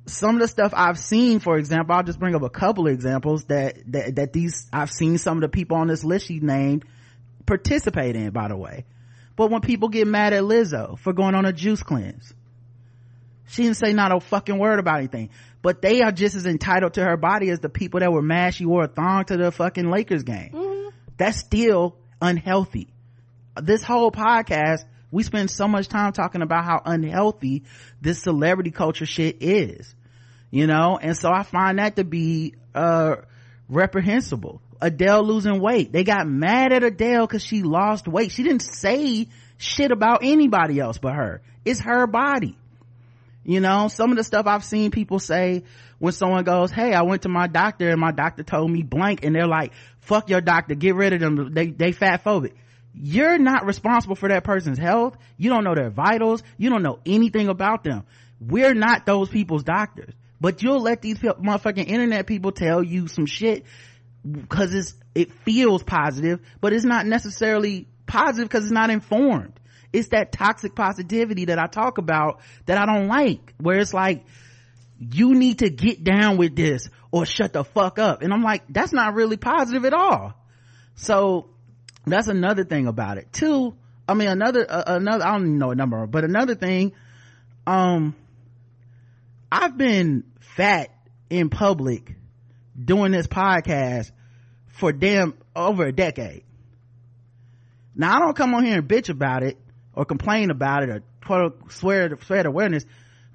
some 0.06 0.36
of 0.36 0.40
the 0.40 0.48
stuff 0.48 0.72
I've 0.76 0.98
seen, 0.98 1.40
for 1.40 1.56
example, 1.56 1.94
I'll 1.94 2.02
just 2.02 2.18
bring 2.18 2.34
up 2.34 2.42
a 2.42 2.50
couple 2.50 2.86
of 2.86 2.92
examples 2.92 3.44
that, 3.44 3.78
that, 3.92 4.16
that 4.16 4.32
these, 4.32 4.68
I've 4.72 4.90
seen 4.90 5.18
some 5.18 5.38
of 5.38 5.40
the 5.42 5.48
people 5.48 5.76
on 5.76 5.86
this 5.86 6.04
list 6.04 6.26
she 6.26 6.40
named 6.40 6.84
participate 7.46 8.16
in, 8.16 8.30
by 8.30 8.48
the 8.48 8.56
way. 8.56 8.84
But 9.36 9.50
when 9.50 9.60
people 9.62 9.88
get 9.88 10.06
mad 10.06 10.32
at 10.32 10.42
Lizzo 10.42 10.98
for 10.98 11.12
going 11.12 11.34
on 11.34 11.44
a 11.46 11.52
juice 11.52 11.82
cleanse, 11.82 12.32
she 13.46 13.62
didn't 13.62 13.78
say 13.78 13.92
not 13.92 14.12
a 14.14 14.20
fucking 14.20 14.58
word 14.58 14.78
about 14.78 14.98
anything. 14.98 15.30
But 15.62 15.80
they 15.80 16.02
are 16.02 16.12
just 16.12 16.34
as 16.34 16.46
entitled 16.46 16.94
to 16.94 17.04
her 17.04 17.16
body 17.16 17.50
as 17.50 17.60
the 17.60 17.68
people 17.68 18.00
that 18.00 18.12
were 18.12 18.22
mad 18.22 18.54
she 18.54 18.66
wore 18.66 18.84
a 18.84 18.88
thong 18.88 19.24
to 19.26 19.36
the 19.36 19.50
fucking 19.50 19.90
Lakers 19.90 20.22
game. 20.22 20.50
Mm-hmm. 20.52 20.88
That's 21.16 21.38
still 21.38 21.96
unhealthy. 22.20 22.88
This 23.60 23.82
whole 23.82 24.10
podcast 24.10 24.84
we 25.14 25.22
spend 25.22 25.50
so 25.50 25.66
much 25.66 25.88
time 25.88 26.12
talking 26.12 26.42
about 26.42 26.64
how 26.64 26.82
unhealthy 26.84 27.62
this 28.00 28.22
celebrity 28.22 28.70
culture 28.70 29.06
shit 29.06 29.42
is 29.42 29.94
you 30.54 30.68
know? 30.68 30.96
And 31.02 31.18
so 31.18 31.32
i 31.32 31.42
find 31.42 31.80
that 31.80 31.96
to 31.96 32.04
be 32.04 32.54
uh 32.74 33.16
reprehensible. 33.68 34.60
Adele 34.80 35.24
losing 35.24 35.60
weight. 35.60 35.90
They 35.92 36.04
got 36.04 36.28
mad 36.28 36.72
at 36.72 36.84
adele 36.84 37.26
because 37.26 37.42
she 37.42 37.62
lost 37.62 38.06
weight. 38.06 38.30
She 38.30 38.44
didn't 38.44 38.62
say 38.62 39.28
shit 39.56 39.90
about 39.90 40.20
anybody 40.22 40.78
else 40.78 40.98
but 40.98 41.14
her. 41.14 41.42
It's 41.64 41.80
her 41.80 42.06
body. 42.06 42.56
You 43.42 43.60
know 43.60 43.88
some 43.88 44.12
of 44.12 44.16
the 44.16 44.24
stuff 44.24 44.46
i've 44.46 44.64
seen 44.64 44.90
people 44.92 45.18
say 45.18 45.64
when 45.98 46.12
someone 46.12 46.44
goes 46.44 46.70
hey 46.70 46.94
i 46.94 47.02
went 47.02 47.22
to 47.22 47.28
my 47.28 47.46
doctor 47.46 47.90
and 47.90 48.00
my 48.00 48.10
doctor 48.10 48.42
told 48.42 48.70
me 48.70 48.82
blank 48.82 49.22
and 49.24 49.34
they're 49.34 49.46
like 49.46 49.72
fuck 49.98 50.30
your 50.30 50.40
doctor. 50.40 50.76
Get 50.76 50.94
rid 50.94 51.14
of 51.14 51.20
them. 51.20 51.52
They 51.52 51.66
they 51.66 51.90
fat 51.90 52.22
phobic 52.22 52.52
you're 52.94 53.38
not 53.38 53.66
responsible 53.66 54.14
for 54.14 54.28
that 54.28 54.44
person's 54.44 54.78
health. 54.78 55.16
You 55.36 55.50
don't 55.50 55.64
know 55.64 55.74
their 55.74 55.90
vitals. 55.90 56.42
You 56.56 56.70
don't 56.70 56.82
know 56.82 57.00
anything 57.04 57.48
about 57.48 57.82
them. 57.84 58.04
We're 58.40 58.74
not 58.74 59.04
those 59.06 59.28
people's 59.28 59.64
doctors, 59.64 60.14
but 60.40 60.62
you'll 60.62 60.80
let 60.80 61.02
these 61.02 61.18
motherfucking 61.18 61.88
internet 61.88 62.26
people 62.26 62.52
tell 62.52 62.82
you 62.82 63.08
some 63.08 63.26
shit 63.26 63.64
because 64.30 64.74
it's, 64.74 64.94
it 65.14 65.32
feels 65.44 65.82
positive, 65.82 66.40
but 66.60 66.72
it's 66.72 66.84
not 66.84 67.06
necessarily 67.06 67.88
positive 68.06 68.48
because 68.48 68.64
it's 68.64 68.72
not 68.72 68.90
informed. 68.90 69.58
It's 69.92 70.08
that 70.08 70.32
toxic 70.32 70.74
positivity 70.74 71.46
that 71.46 71.58
I 71.58 71.66
talk 71.66 71.98
about 71.98 72.40
that 72.66 72.78
I 72.78 72.86
don't 72.86 73.08
like, 73.08 73.54
where 73.58 73.78
it's 73.78 73.94
like, 73.94 74.24
you 74.98 75.34
need 75.34 75.60
to 75.60 75.70
get 75.70 76.04
down 76.04 76.36
with 76.36 76.56
this 76.56 76.88
or 77.10 77.26
shut 77.26 77.52
the 77.52 77.64
fuck 77.64 77.98
up. 77.98 78.22
And 78.22 78.32
I'm 78.32 78.42
like, 78.42 78.62
that's 78.68 78.92
not 78.92 79.14
really 79.14 79.36
positive 79.36 79.84
at 79.84 79.94
all. 79.94 80.34
So 80.96 81.53
that's 82.06 82.28
another 82.28 82.64
thing 82.64 82.86
about 82.86 83.18
it. 83.18 83.32
Two 83.32 83.76
i 84.08 84.14
mean 84.14 84.28
another 84.28 84.66
uh, 84.68 84.84
another 84.86 85.24
i 85.24 85.32
don't 85.32 85.42
even 85.42 85.58
know 85.58 85.70
a 85.70 85.74
number 85.74 86.06
but 86.06 86.24
another 86.24 86.54
thing 86.54 86.92
um 87.66 88.14
i've 89.50 89.76
been 89.76 90.24
fat 90.40 90.90
in 91.30 91.48
public 91.48 92.14
doing 92.82 93.12
this 93.12 93.26
podcast 93.26 94.10
for 94.68 94.92
damn 94.92 95.34
over 95.54 95.86
a 95.86 95.92
decade. 95.92 96.42
Now 97.94 98.16
i 98.16 98.18
don't 98.18 98.36
come 98.36 98.54
on 98.54 98.64
here 98.64 98.78
and 98.78 98.88
bitch 98.88 99.08
about 99.08 99.42
it 99.42 99.56
or 99.94 100.04
complain 100.04 100.50
about 100.50 100.82
it 100.82 100.88
or 100.90 101.02
quote 101.24 101.72
swear 101.72 102.18
swear 102.22 102.46
awareness 102.46 102.84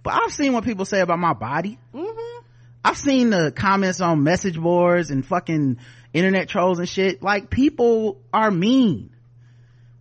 but 0.04 0.14
i've 0.14 0.32
seen 0.32 0.54
what 0.54 0.64
people 0.64 0.86
say 0.86 1.00
about 1.00 1.18
my 1.18 1.34
body. 1.34 1.80
Mm-hmm. 1.94 2.46
i've 2.84 2.98
seen 2.98 3.32
the 3.32 3.52
comments 3.52 4.02
on 4.02 4.24
message 4.24 4.60
boards 4.60 5.10
and 5.10 5.26
fucking 5.26 5.78
internet 6.14 6.50
trolls 6.50 6.80
and 6.80 6.90
shit 6.90 7.22
like 7.22 7.50
people 7.50 8.22
are 8.34 8.52
mean. 8.52 9.12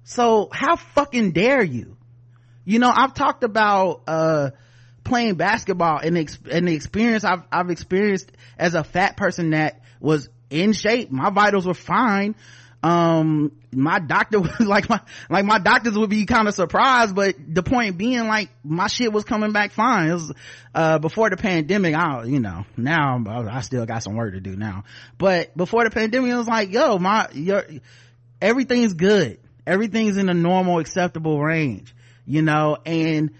So 0.05 0.49
how 0.53 0.77
fucking 0.77 1.33
dare 1.33 1.63
you? 1.63 1.97
You 2.65 2.79
know 2.79 2.93
i've 2.95 3.15
talked 3.15 3.45
about 3.45 4.03
uh 4.07 4.51
playing 5.09 5.35
basketball 5.35 5.99
and 5.99 6.17
the, 6.17 6.39
and 6.51 6.69
the 6.69 6.75
experience 6.75 7.25
I've, 7.25 7.43
I've 7.51 7.71
experienced 7.71 8.31
as 8.59 8.75
a 8.75 8.85
fat 8.85 9.17
person 9.17 9.51
that 9.51 9.81
was 10.01 10.29
in 10.51 10.73
shape. 10.73 11.11
My 11.11 11.31
vitals 11.31 11.67
were 11.67 11.75
fine 11.75 12.37
um 12.83 13.51
my 13.73 13.99
doctor 13.99 14.39
like 14.61 14.89
my 14.89 15.01
like 15.29 15.45
my 15.45 15.59
doctors 15.59 15.99
would 15.99 16.11
be 16.11 16.27
kind 16.27 16.47
of 16.47 16.55
surprised 16.55 17.15
but 17.15 17.35
the 17.49 17.63
point 17.63 17.99
being 17.99 18.29
like 18.29 18.51
my 18.63 18.87
shit 18.87 19.13
was 19.13 19.25
coming 19.25 19.53
back 19.53 19.73
fine. 19.73 20.09
It 20.09 20.13
was 20.13 20.33
uh 20.75 20.99
before 20.99 21.29
the 21.31 21.37
pandemic 21.37 21.95
i 21.95 22.25
you 22.25 22.41
know 22.41 22.67
now 22.77 23.23
i 23.51 23.61
still 23.63 23.85
got 23.85 24.03
some 24.03 24.15
work 24.15 24.35
to 24.35 24.41
do 24.41 24.57
now. 24.57 24.85
But 25.19 25.57
before 25.57 25.85
the 25.85 25.91
pandemic 25.91 26.31
it 26.31 26.37
was 26.37 26.49
like 26.49 26.73
yo 26.73 26.99
my 26.99 27.29
your 27.33 27.65
everything's 28.41 28.95
good. 28.95 29.41
Everything's 29.67 30.17
in 30.17 30.29
a 30.29 30.35
normal 30.35 30.79
acceptable 30.79 31.41
range 31.41 31.95
you 32.29 32.43
know? 32.43 32.77
And 32.87 33.31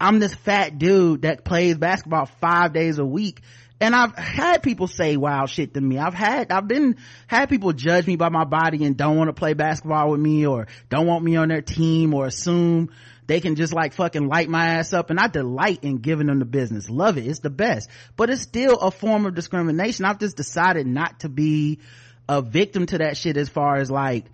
i'm 0.00 0.18
this 0.18 0.34
fat 0.34 0.78
dude 0.78 1.22
that 1.22 1.44
plays 1.44 1.76
basketball 1.76 2.26
five 2.26 2.72
days 2.72 2.98
a 2.98 3.04
week 3.04 3.40
and 3.84 3.94
I've 3.94 4.16
had 4.16 4.62
people 4.62 4.86
say 4.86 5.18
wild 5.18 5.50
shit 5.50 5.74
to 5.74 5.80
me. 5.80 5.98
I've 5.98 6.14
had, 6.14 6.50
I've 6.50 6.66
been, 6.66 6.96
had 7.26 7.50
people 7.50 7.74
judge 7.74 8.06
me 8.06 8.16
by 8.16 8.30
my 8.30 8.44
body 8.44 8.82
and 8.86 8.96
don't 8.96 9.18
want 9.18 9.28
to 9.28 9.34
play 9.34 9.52
basketball 9.52 10.10
with 10.10 10.20
me 10.20 10.46
or 10.46 10.68
don't 10.88 11.06
want 11.06 11.22
me 11.22 11.36
on 11.36 11.48
their 11.48 11.60
team 11.60 12.14
or 12.14 12.24
assume 12.24 12.90
they 13.26 13.40
can 13.40 13.56
just 13.56 13.74
like 13.74 13.92
fucking 13.92 14.26
light 14.26 14.48
my 14.48 14.76
ass 14.76 14.94
up 14.94 15.10
and 15.10 15.20
I 15.20 15.26
delight 15.26 15.80
in 15.82 15.98
giving 15.98 16.28
them 16.28 16.38
the 16.38 16.46
business. 16.46 16.88
Love 16.88 17.18
it. 17.18 17.26
It's 17.26 17.40
the 17.40 17.50
best. 17.50 17.90
But 18.16 18.30
it's 18.30 18.40
still 18.40 18.78
a 18.78 18.90
form 18.90 19.26
of 19.26 19.34
discrimination. 19.34 20.06
I've 20.06 20.18
just 20.18 20.38
decided 20.38 20.86
not 20.86 21.20
to 21.20 21.28
be 21.28 21.80
a 22.26 22.40
victim 22.40 22.86
to 22.86 22.98
that 22.98 23.18
shit 23.18 23.36
as 23.36 23.50
far 23.50 23.76
as 23.76 23.90
like, 23.90 24.24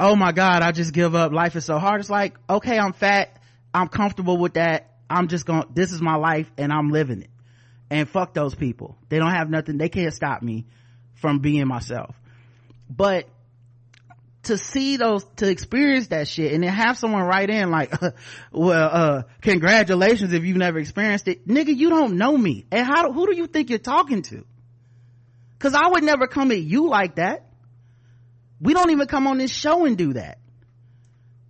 oh 0.00 0.16
my 0.16 0.32
God, 0.32 0.62
I 0.62 0.72
just 0.72 0.92
give 0.92 1.14
up. 1.14 1.30
Life 1.30 1.54
is 1.54 1.64
so 1.64 1.78
hard. 1.78 2.00
It's 2.00 2.10
like, 2.10 2.34
okay, 2.48 2.76
I'm 2.76 2.92
fat. 2.92 3.40
I'm 3.72 3.86
comfortable 3.86 4.36
with 4.36 4.54
that. 4.54 4.96
I'm 5.08 5.28
just 5.28 5.46
going, 5.46 5.62
to 5.62 5.68
this 5.72 5.92
is 5.92 6.02
my 6.02 6.16
life 6.16 6.50
and 6.58 6.72
I'm 6.72 6.90
living 6.90 7.22
it 7.22 7.30
and 7.90 8.08
fuck 8.08 8.32
those 8.32 8.54
people. 8.54 8.96
They 9.08 9.18
don't 9.18 9.32
have 9.32 9.50
nothing. 9.50 9.76
They 9.76 9.88
can't 9.88 10.14
stop 10.14 10.42
me 10.42 10.66
from 11.14 11.40
being 11.40 11.66
myself. 11.66 12.14
But 12.88 13.28
to 14.44 14.56
see 14.56 14.96
those 14.96 15.24
to 15.36 15.48
experience 15.48 16.06
that 16.08 16.26
shit 16.26 16.52
and 16.54 16.62
then 16.62 16.72
have 16.72 16.96
someone 16.96 17.22
write 17.24 17.50
in 17.50 17.70
like 17.70 17.92
well 18.52 18.90
uh 18.90 19.22
congratulations 19.42 20.32
if 20.32 20.44
you've 20.44 20.56
never 20.56 20.78
experienced 20.78 21.28
it. 21.28 21.46
Nigga 21.46 21.76
you 21.76 21.90
don't 21.90 22.16
know 22.16 22.36
me. 22.36 22.64
And 22.70 22.86
how 22.86 23.12
who 23.12 23.26
do 23.26 23.36
you 23.36 23.46
think 23.46 23.68
you're 23.68 23.78
talking 23.78 24.22
to? 24.22 24.44
Because 25.58 25.74
i 25.74 25.86
would 25.86 26.04
never 26.04 26.26
come 26.26 26.52
at 26.52 26.60
you 26.60 26.88
like 26.88 27.16
that. 27.16 27.46
We 28.60 28.72
don't 28.72 28.90
even 28.90 29.06
come 29.08 29.26
on 29.26 29.38
this 29.38 29.52
show 29.52 29.84
and 29.84 29.98
do 29.98 30.14
that. 30.14 30.38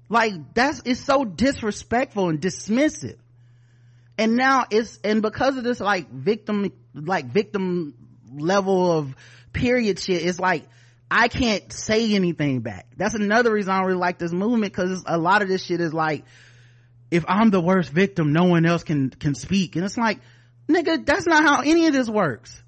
Like 0.09 0.55
that's 0.55 0.83
it's 0.85 1.01
so 1.01 1.25
disrespectful 1.25 2.29
and 2.29 2.41
dismissive 2.41 3.19
and 4.21 4.37
now 4.37 4.67
it's 4.71 4.99
and 5.03 5.23
because 5.23 5.57
of 5.57 5.65
this 5.65 5.81
like 5.81 6.11
victim 6.11 6.71
like 6.95 7.25
victim 7.25 7.95
level 8.33 8.93
of 8.93 9.17
period 9.53 9.99
shit 9.99 10.23
it's 10.23 10.39
like 10.39 10.65
i 11.11 11.27
can't 11.27 11.73
say 11.73 12.15
anything 12.15 12.61
back. 12.61 12.87
That's 12.97 13.15
another 13.15 13.51
reason 13.51 13.73
i 13.73 13.79
don't 13.79 13.87
really 13.87 13.99
like 13.99 14.19
this 14.19 14.31
movement 14.31 14.73
because 14.73 15.03
a 15.07 15.19
lot 15.19 15.43
of 15.43 15.49
this 15.49 15.65
shit 15.65 15.81
is 15.81 15.95
like 15.95 16.25
if 17.11 17.25
i'm 17.27 17.51
the 17.51 17.63
worst 17.63 17.91
victim 17.91 18.33
no 18.33 18.45
one 18.45 18.67
else 18.67 18.85
can 18.85 19.09
can 19.09 19.35
speak. 19.35 19.75
And 19.75 19.85
it's 19.87 19.97
like 19.97 20.21
nigga 20.69 21.05
that's 21.05 21.27
not 21.27 21.43
how 21.43 21.63
any 21.63 21.87
of 21.87 21.95
this 21.95 22.09
works. 22.09 22.63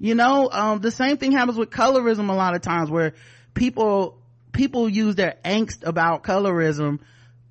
You 0.00 0.14
know 0.14 0.48
um, 0.50 0.80
the 0.80 0.90
same 0.90 1.18
thing 1.18 1.32
happens 1.32 1.58
with 1.58 1.70
colorism 1.70 2.30
a 2.30 2.34
lot 2.34 2.54
of 2.54 2.62
times 2.62 2.90
where 2.90 3.12
people 3.52 4.18
people 4.52 4.88
use 4.88 5.16
their 5.16 5.36
angst 5.44 5.86
about 5.86 6.22
colorism 6.22 7.00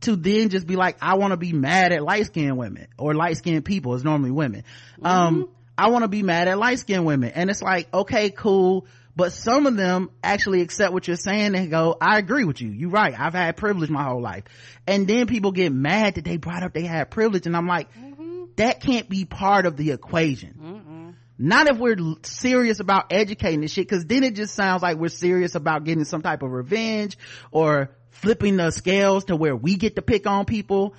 to 0.02 0.16
then 0.16 0.50
just 0.50 0.68
be 0.68 0.76
like, 0.76 0.98
I 1.02 1.16
want 1.16 1.32
to 1.32 1.38
be 1.38 1.54
mad 1.54 1.92
at 1.92 2.04
light 2.04 2.28
skinned 2.28 2.58
women 2.58 2.88
or 2.98 3.14
light 3.14 3.38
skinned 3.38 3.66
people. 3.66 3.96
It's 3.96 4.04
normally 4.04 4.32
women. 4.32 4.64
Um, 5.02 5.36
mm-hmm. 5.36 5.44
Um, 5.44 5.50
I 5.78 5.90
want 5.90 6.04
to 6.04 6.08
be 6.08 6.24
mad 6.24 6.48
at 6.48 6.58
light 6.58 6.80
skinned 6.80 7.06
women. 7.06 7.32
And 7.36 7.50
it's 7.50 7.62
like, 7.62 7.94
okay, 7.94 8.32
cool. 8.32 8.88
But 9.16 9.34
some 9.34 9.66
of 9.66 9.76
them 9.76 10.12
actually 10.24 10.62
accept 10.62 10.94
what 10.94 11.08
you're 11.08 11.18
saying 11.18 11.56
and 11.56 11.72
go, 11.72 11.98
I 12.00 12.20
agree 12.20 12.44
with 12.44 12.62
you. 12.62 12.70
You're 12.70 12.92
right. 12.92 13.20
I've 13.20 13.34
had 13.34 13.58
privilege 13.58 13.90
my 13.90 14.04
whole 14.04 14.22
life. 14.22 14.44
And 14.86 15.08
then 15.08 15.26
people 15.26 15.52
get 15.52 15.72
mad 15.72 16.16
that 16.16 16.26
they 16.26 16.38
brought 16.38 16.62
up 16.62 16.74
they 16.74 16.84
had 16.84 17.10
privilege. 17.10 17.48
And 17.48 17.58
I'm 17.58 17.66
like, 17.66 17.92
mm-hmm. 17.94 18.46
that 18.58 18.82
can't 18.82 19.10
be 19.10 19.26
part 19.26 19.66
of 19.66 19.76
the 19.76 19.92
equation. 19.92 20.54
Mm-mm. 20.62 21.14
Not 21.40 21.68
if 21.68 21.78
we're 21.78 21.98
serious 22.24 22.80
about 22.80 23.12
educating 23.12 23.62
this 23.62 23.72
shit, 23.72 23.90
cause 23.90 24.06
then 24.06 24.24
it 24.24 24.36
just 24.36 24.56
sounds 24.56 24.82
like 24.82 24.98
we're 24.98 25.10
serious 25.10 25.56
about 25.56 25.84
getting 25.84 26.04
some 26.04 26.22
type 26.22 26.42
of 26.42 26.52
revenge 26.52 27.18
or 27.52 27.97
flipping 28.22 28.58
the 28.58 28.72
scales 28.72 29.26
to 29.26 29.36
where 29.36 29.56
we 29.56 29.76
get 29.76 29.96
to 29.96 30.02
pick 30.02 30.28
on 30.28 30.46
people 30.46 30.96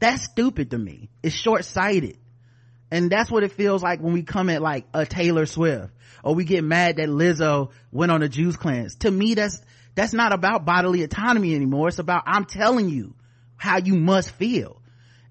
that's 0.00 0.24
stupid 0.24 0.70
to 0.70 0.78
me. 0.78 1.08
It's 1.22 1.34
short-sighted. 1.34 2.18
And 2.90 3.10
that's 3.10 3.30
what 3.30 3.42
it 3.42 3.52
feels 3.52 3.82
like 3.82 4.00
when 4.00 4.12
we 4.12 4.22
come 4.22 4.48
at 4.48 4.62
like 4.62 4.86
a 4.94 5.04
taylor 5.04 5.44
swift 5.44 5.92
or 6.22 6.34
we 6.34 6.44
get 6.44 6.64
mad 6.64 6.96
that 6.96 7.08
lizzo 7.08 7.70
went 7.92 8.10
on 8.10 8.22
a 8.22 8.28
juice 8.28 8.56
cleanse. 8.56 8.94
To 8.96 9.10
me 9.10 9.34
that's 9.34 9.60
that's 9.94 10.12
not 10.12 10.32
about 10.32 10.64
bodily 10.64 11.02
autonomy 11.02 11.54
anymore. 11.54 11.88
It's 11.88 11.98
about 11.98 12.22
i'm 12.26 12.46
telling 12.46 12.88
you 12.88 13.14
how 13.56 13.78
you 13.78 13.96
must 13.96 14.30
feel. 14.30 14.80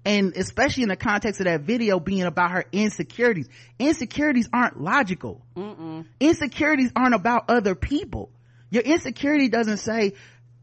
And 0.04 0.36
especially 0.36 0.84
in 0.84 0.88
the 0.88 0.96
context 0.96 1.40
of 1.40 1.46
that 1.46 1.62
video 1.62 1.98
being 1.98 2.22
about 2.22 2.52
her 2.52 2.64
insecurities. 2.70 3.48
Insecurities 3.78 4.48
aren't 4.52 4.80
logical. 4.80 5.44
Mm-mm. 5.56 6.06
insecurities 6.20 6.92
aren't 6.94 7.14
about 7.14 7.46
other 7.50 7.74
people. 7.74 8.30
Your 8.70 8.82
insecurity 8.82 9.48
doesn't 9.48 9.78
say 9.78 10.12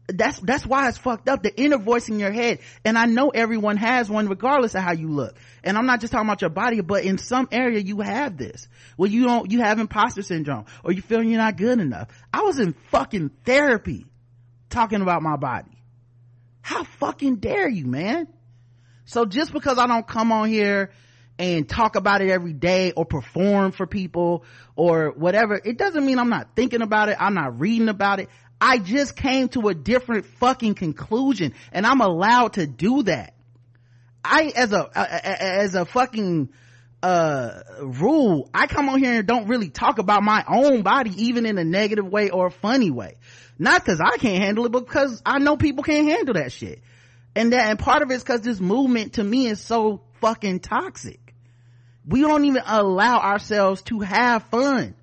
that's 0.08 0.38
that's 0.38 0.64
why 0.64 0.88
it's 0.88 0.98
fucked 0.98 1.28
up. 1.28 1.42
The 1.42 1.54
inner 1.60 1.78
voice 1.78 2.08
in 2.08 2.18
your 2.18 2.30
head. 2.30 2.60
And 2.84 2.96
i 2.96 3.06
know 3.06 3.30
everyone 3.30 3.76
has 3.76 4.08
one 4.08 4.28
regardless 4.28 4.74
of 4.74 4.82
how 4.82 4.92
you 4.92 5.08
look. 5.08 5.36
And 5.64 5.76
i'm 5.76 5.86
not 5.86 6.00
just 6.00 6.12
talking 6.12 6.28
about 6.28 6.40
your 6.40 6.50
body 6.50 6.80
but 6.80 7.04
in 7.04 7.18
some 7.18 7.48
area 7.50 7.80
you 7.80 8.00
have 8.00 8.36
this. 8.36 8.68
Well 8.96 9.10
you 9.10 9.24
don't 9.24 9.50
you 9.50 9.60
have 9.60 9.78
imposter 9.78 10.22
syndrome 10.22 10.66
or 10.84 10.92
you 10.92 11.02
feel 11.02 11.22
you're 11.22 11.38
not 11.38 11.56
good 11.56 11.80
enough. 11.80 12.08
I 12.32 12.42
was 12.42 12.58
in 12.58 12.74
fucking 12.90 13.30
therapy 13.44 14.06
talking 14.70 15.02
about 15.02 15.22
my 15.22 15.36
body. 15.36 15.72
How 16.60 16.84
fucking 16.84 17.36
dare 17.36 17.68
you 17.68 17.86
man? 17.86 18.28
So 19.06 19.24
just 19.24 19.52
because 19.52 19.78
i 19.78 19.86
don't 19.86 20.06
come 20.06 20.30
on 20.30 20.48
here 20.48 20.92
and 21.38 21.68
talk 21.68 21.96
about 21.96 22.22
it 22.22 22.30
every 22.30 22.54
day 22.54 22.92
or 22.92 23.04
perform 23.04 23.70
for 23.70 23.86
people 23.86 24.42
or 24.74 25.10
whatever 25.10 25.60
it 25.62 25.76
doesn't 25.76 26.06
mean 26.06 26.18
i'm 26.18 26.30
not 26.30 26.56
thinking 26.56 26.80
about 26.80 27.08
it. 27.08 27.16
I'm 27.20 27.34
not 27.34 27.60
reading 27.60 27.88
about 27.88 28.20
it 28.20 28.30
I 28.60 28.78
just 28.78 29.16
came 29.16 29.48
to 29.50 29.68
a 29.68 29.74
different 29.74 30.26
fucking 30.26 30.74
conclusion 30.74 31.54
and 31.72 31.86
I'm 31.86 32.00
allowed 32.00 32.54
to 32.54 32.66
do 32.66 33.02
that. 33.02 33.34
I, 34.24 34.52
as 34.56 34.72
a, 34.72 34.90
as 34.94 35.74
a 35.74 35.84
fucking, 35.84 36.48
uh, 37.02 37.62
rule, 37.80 38.50
I 38.52 38.66
come 38.66 38.88
on 38.88 38.98
here 38.98 39.18
and 39.18 39.26
don't 39.26 39.46
really 39.46 39.68
talk 39.68 39.98
about 39.98 40.22
my 40.22 40.44
own 40.48 40.82
body, 40.82 41.12
even 41.26 41.46
in 41.46 41.58
a 41.58 41.64
negative 41.64 42.06
way 42.06 42.30
or 42.30 42.46
a 42.46 42.50
funny 42.50 42.90
way. 42.90 43.16
Not 43.58 43.84
cause 43.84 44.00
I 44.00 44.16
can't 44.16 44.42
handle 44.42 44.66
it, 44.66 44.72
but 44.72 44.86
because 44.86 45.22
I 45.24 45.38
know 45.38 45.56
people 45.56 45.84
can't 45.84 46.08
handle 46.08 46.34
that 46.34 46.52
shit. 46.52 46.82
And 47.34 47.52
that, 47.52 47.68
and 47.68 47.78
part 47.78 48.02
of 48.02 48.10
it's 48.10 48.24
cause 48.24 48.40
this 48.40 48.58
movement 48.58 49.14
to 49.14 49.24
me 49.24 49.46
is 49.46 49.60
so 49.60 50.02
fucking 50.20 50.60
toxic. 50.60 51.34
We 52.06 52.22
don't 52.22 52.44
even 52.44 52.62
allow 52.66 53.18
ourselves 53.20 53.82
to 53.82 54.00
have 54.00 54.44
fun 54.44 54.94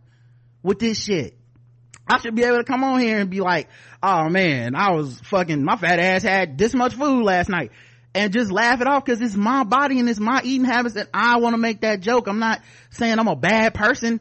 with 0.63 0.79
this 0.79 1.01
shit 1.01 1.37
I 2.07 2.19
should 2.19 2.35
be 2.35 2.43
able 2.43 2.57
to 2.57 2.63
come 2.63 2.83
on 2.83 2.99
here 2.99 3.19
and 3.19 3.29
be 3.29 3.39
like, 3.39 3.69
oh 4.01 4.29
man, 4.29 4.75
I 4.75 4.91
was 4.91 5.19
fucking, 5.21 5.63
my 5.63 5.77
fat 5.77 5.99
ass 5.99 6.23
had 6.23 6.57
this 6.57 6.73
much 6.73 6.95
food 6.95 7.23
last 7.23 7.49
night 7.49 7.71
and 8.13 8.33
just 8.33 8.51
laugh 8.51 8.81
it 8.81 8.87
off 8.87 9.05
because 9.05 9.21
it's 9.21 9.35
my 9.35 9.63
body 9.63 9.99
and 9.99 10.09
it's 10.09 10.19
my 10.19 10.41
eating 10.43 10.65
habits 10.65 10.95
and 10.95 11.09
I 11.13 11.37
want 11.37 11.53
to 11.53 11.57
make 11.57 11.81
that 11.81 12.01
joke. 12.01 12.27
I'm 12.27 12.39
not 12.39 12.61
saying 12.91 13.17
I'm 13.17 13.27
a 13.27 13.35
bad 13.35 13.73
person. 13.73 14.19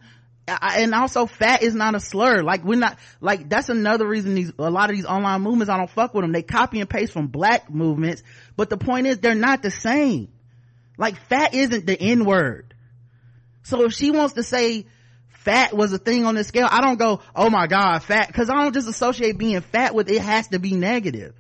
I, 0.49 0.81
and 0.81 0.95
also 0.95 1.27
fat 1.27 1.63
is 1.63 1.75
not 1.75 1.95
a 1.95 2.01
slur. 2.01 2.43
Like 2.43 2.65
we're 2.65 2.79
not, 2.79 2.99
like 3.21 3.49
that's 3.49 3.69
another 3.69 4.07
reason 4.07 4.35
these, 4.35 4.53
a 4.59 4.71
lot 4.71 4.91
of 4.91 4.97
these 4.97 5.05
online 5.05 5.43
movements, 5.43 5.71
I 5.71 5.77
don't 5.77 5.91
fuck 5.91 6.15
with 6.15 6.25
them. 6.25 6.33
They 6.33 6.43
copy 6.43 6.81
and 6.81 6.89
paste 6.89 7.13
from 7.13 7.29
black 7.29 7.71
movements, 7.71 8.23
but 8.57 8.71
the 8.71 8.77
point 8.77 9.07
is 9.07 9.19
they're 9.19 9.35
not 9.35 9.63
the 9.63 9.71
same. 9.71 10.29
Like 10.99 11.17
fat 11.29 11.55
isn't 11.55 11.87
the 11.87 12.01
N 12.01 12.25
word. 12.25 12.75
So 13.63 13.85
if 13.85 13.93
she 13.93 14.11
wants 14.11 14.35
to 14.35 14.43
say, 14.43 14.87
fat 15.45 15.75
was 15.75 15.93
a 15.93 15.99
thing 15.99 16.25
on 16.25 16.35
the 16.35 16.45
scale, 16.45 16.69
I 16.71 16.81
don't 16.81 16.99
go, 16.99 17.21
oh 17.35 17.51
my 17.51 17.67
god, 17.67 18.03
fat, 18.03 18.33
cause 18.33 18.51
I 18.51 18.55
don't 18.63 18.75
just 18.75 18.89
associate 18.89 19.39
being 19.39 19.61
fat 19.61 19.95
with 19.95 20.09
it 20.09 20.21
has 20.21 20.49
to 20.49 20.59
be 20.59 20.73
negative. 20.73 21.35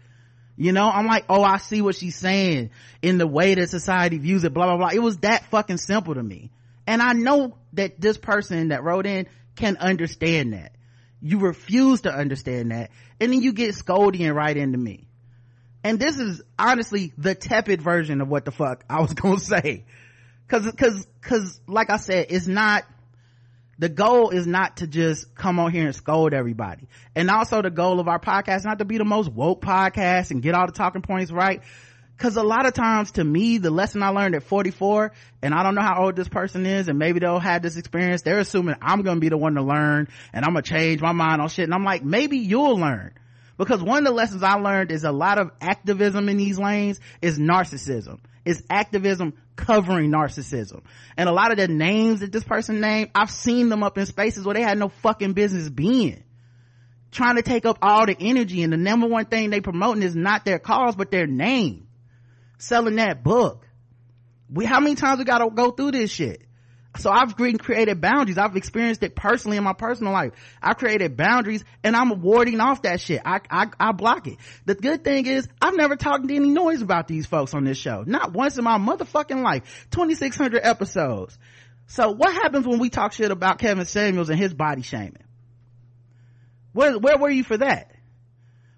You 0.56 0.72
know, 0.72 0.88
I'm 0.88 1.06
like, 1.06 1.24
oh, 1.28 1.42
I 1.42 1.56
see 1.56 1.80
what 1.80 1.96
she's 1.96 2.16
saying 2.16 2.70
in 3.00 3.18
the 3.18 3.26
way 3.26 3.54
that 3.54 3.70
society 3.70 4.18
views 4.18 4.44
it, 4.44 4.52
blah, 4.52 4.66
blah, 4.66 4.76
blah. 4.76 4.90
It 4.92 5.02
was 5.02 5.18
that 5.18 5.46
fucking 5.46 5.78
simple 5.78 6.14
to 6.14 6.22
me. 6.22 6.50
And 6.86 7.00
I 7.00 7.14
know 7.14 7.56
that 7.72 8.00
this 8.00 8.18
person 8.18 8.68
that 8.68 8.82
wrote 8.82 9.06
in 9.06 9.28
can 9.56 9.76
understand 9.78 10.52
that. 10.52 10.72
You 11.20 11.38
refuse 11.38 12.02
to 12.02 12.12
understand 12.12 12.70
that. 12.70 12.90
And 13.20 13.32
then 13.32 13.42
you 13.42 13.52
get 13.52 13.74
scolding 13.74 14.30
right 14.30 14.56
into 14.56 14.78
me. 14.78 15.06
And 15.84 15.98
this 15.98 16.18
is 16.18 16.42
honestly 16.58 17.12
the 17.16 17.34
tepid 17.34 17.80
version 17.80 18.20
of 18.20 18.28
what 18.28 18.44
the 18.44 18.52
fuck 18.52 18.84
I 18.90 19.00
was 19.00 19.14
gonna 19.14 19.38
say. 19.38 19.84
Cause, 20.48 20.70
cause, 20.76 21.06
cause 21.22 21.60
like 21.66 21.90
I 21.90 21.96
said, 21.96 22.26
it's 22.28 22.46
not, 22.46 22.84
the 23.82 23.88
goal 23.88 24.30
is 24.30 24.46
not 24.46 24.76
to 24.76 24.86
just 24.86 25.34
come 25.34 25.58
on 25.58 25.72
here 25.72 25.86
and 25.86 25.96
scold 25.96 26.32
everybody. 26.32 26.86
And 27.16 27.28
also 27.28 27.62
the 27.62 27.68
goal 27.68 27.98
of 27.98 28.06
our 28.06 28.20
podcast, 28.20 28.64
not 28.64 28.78
to 28.78 28.84
be 28.84 28.96
the 28.96 29.04
most 29.04 29.28
woke 29.28 29.60
podcast 29.60 30.30
and 30.30 30.40
get 30.40 30.54
all 30.54 30.66
the 30.66 30.72
talking 30.72 31.02
points 31.02 31.32
right. 31.32 31.62
Cause 32.16 32.36
a 32.36 32.44
lot 32.44 32.64
of 32.64 32.74
times 32.74 33.10
to 33.12 33.24
me, 33.24 33.58
the 33.58 33.72
lesson 33.72 34.04
I 34.04 34.10
learned 34.10 34.36
at 34.36 34.44
44, 34.44 35.10
and 35.42 35.52
I 35.52 35.64
don't 35.64 35.74
know 35.74 35.82
how 35.82 36.04
old 36.04 36.14
this 36.14 36.28
person 36.28 36.64
is, 36.64 36.86
and 36.86 36.96
maybe 36.96 37.18
they'll 37.18 37.40
have 37.40 37.60
this 37.60 37.76
experience, 37.76 38.22
they're 38.22 38.38
assuming 38.38 38.76
I'm 38.80 39.02
gonna 39.02 39.18
be 39.18 39.30
the 39.30 39.36
one 39.36 39.54
to 39.54 39.62
learn, 39.62 40.06
and 40.32 40.44
I'm 40.44 40.52
gonna 40.52 40.62
change 40.62 41.00
my 41.00 41.10
mind 41.10 41.42
on 41.42 41.48
shit, 41.48 41.64
and 41.64 41.74
I'm 41.74 41.82
like, 41.82 42.04
maybe 42.04 42.38
you'll 42.38 42.78
learn. 42.78 43.14
Because 43.58 43.82
one 43.82 43.98
of 43.98 44.04
the 44.04 44.12
lessons 44.12 44.44
I 44.44 44.54
learned 44.60 44.92
is 44.92 45.02
a 45.02 45.10
lot 45.10 45.38
of 45.38 45.50
activism 45.60 46.28
in 46.28 46.36
these 46.36 46.56
lanes 46.56 47.00
is 47.20 47.36
narcissism. 47.36 48.20
It's 48.44 48.62
activism 48.70 49.34
covering 49.56 50.10
narcissism. 50.10 50.82
And 51.16 51.28
a 51.28 51.32
lot 51.32 51.50
of 51.50 51.58
the 51.58 51.68
names 51.68 52.20
that 52.20 52.32
this 52.32 52.44
person 52.44 52.80
named, 52.80 53.10
I've 53.14 53.30
seen 53.30 53.68
them 53.68 53.82
up 53.82 53.98
in 53.98 54.06
spaces 54.06 54.44
where 54.44 54.54
they 54.54 54.62
had 54.62 54.78
no 54.78 54.88
fucking 54.88 55.32
business 55.32 55.68
being. 55.68 56.24
Trying 57.10 57.36
to 57.36 57.42
take 57.42 57.66
up 57.66 57.78
all 57.82 58.06
the 58.06 58.16
energy 58.18 58.62
and 58.62 58.72
the 58.72 58.78
number 58.78 59.06
one 59.06 59.26
thing 59.26 59.50
they 59.50 59.60
promoting 59.60 60.02
is 60.02 60.16
not 60.16 60.44
their 60.44 60.58
cause, 60.58 60.96
but 60.96 61.10
their 61.10 61.26
name. 61.26 61.88
Selling 62.58 62.96
that 62.96 63.22
book. 63.22 63.66
We, 64.50 64.64
how 64.64 64.80
many 64.80 64.94
times 64.94 65.18
we 65.18 65.24
gotta 65.24 65.50
go 65.50 65.70
through 65.70 65.92
this 65.92 66.10
shit? 66.10 66.42
So 66.98 67.10
I've 67.10 67.36
created 67.36 68.00
boundaries. 68.00 68.36
I've 68.36 68.54
experienced 68.54 69.02
it 69.02 69.16
personally 69.16 69.56
in 69.56 69.64
my 69.64 69.72
personal 69.72 70.12
life. 70.12 70.32
I've 70.62 70.76
created 70.76 71.16
boundaries 71.16 71.64
and 71.82 71.96
I'm 71.96 72.20
warding 72.20 72.60
off 72.60 72.82
that 72.82 73.00
shit. 73.00 73.22
I, 73.24 73.40
I, 73.50 73.68
I 73.80 73.92
block 73.92 74.26
it. 74.26 74.36
The 74.66 74.74
good 74.74 75.02
thing 75.02 75.26
is 75.26 75.48
I've 75.60 75.76
never 75.76 75.96
talked 75.96 76.24
any 76.30 76.50
noise 76.50 76.82
about 76.82 77.08
these 77.08 77.24
folks 77.24 77.54
on 77.54 77.64
this 77.64 77.78
show. 77.78 78.04
Not 78.06 78.32
once 78.32 78.58
in 78.58 78.64
my 78.64 78.76
motherfucking 78.76 79.42
life. 79.42 79.86
2600 79.90 80.60
episodes. 80.62 81.38
So 81.86 82.10
what 82.10 82.32
happens 82.32 82.66
when 82.66 82.78
we 82.78 82.90
talk 82.90 83.12
shit 83.12 83.30
about 83.30 83.58
Kevin 83.58 83.86
Samuels 83.86 84.28
and 84.28 84.38
his 84.38 84.52
body 84.52 84.82
shaming? 84.82 85.24
Where, 86.74 86.98
where 86.98 87.16
were 87.16 87.30
you 87.30 87.44
for 87.44 87.56
that? 87.56 87.90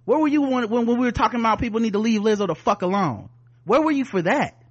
Where 0.04 0.18
were 0.18 0.28
you 0.28 0.42
when, 0.42 0.68
when 0.68 0.86
we 0.86 0.94
were 0.94 1.12
talking 1.12 1.40
about 1.40 1.58
people 1.58 1.80
need 1.80 1.94
to 1.94 1.98
leave 1.98 2.20
Lizzo 2.20 2.46
the 2.46 2.54
fuck 2.54 2.82
alone? 2.82 3.30
Where 3.64 3.82
were 3.82 3.90
you 3.90 4.04
for 4.04 4.22
that? 4.22 4.63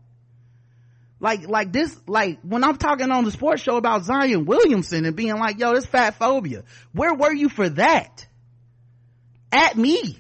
Like 1.23 1.47
like 1.47 1.71
this 1.71 1.97
like 2.05 2.39
when 2.43 2.63
i'm 2.65 2.75
talking 2.75 3.09
on 3.09 3.23
the 3.23 3.31
sports 3.31 3.63
show 3.63 3.77
about 3.77 4.03
zion 4.03 4.45
williamson 4.45 5.05
and 5.05 5.15
being 5.15 5.36
like 5.38 5.57
yo 5.57 5.73
this 5.73 5.86
fat 5.86 6.15
phobia 6.15 6.63
where 6.91 7.13
were 7.13 7.33
you 7.33 7.49
for 7.49 7.69
that? 7.69 8.27
At 9.51 9.77
me 9.77 10.17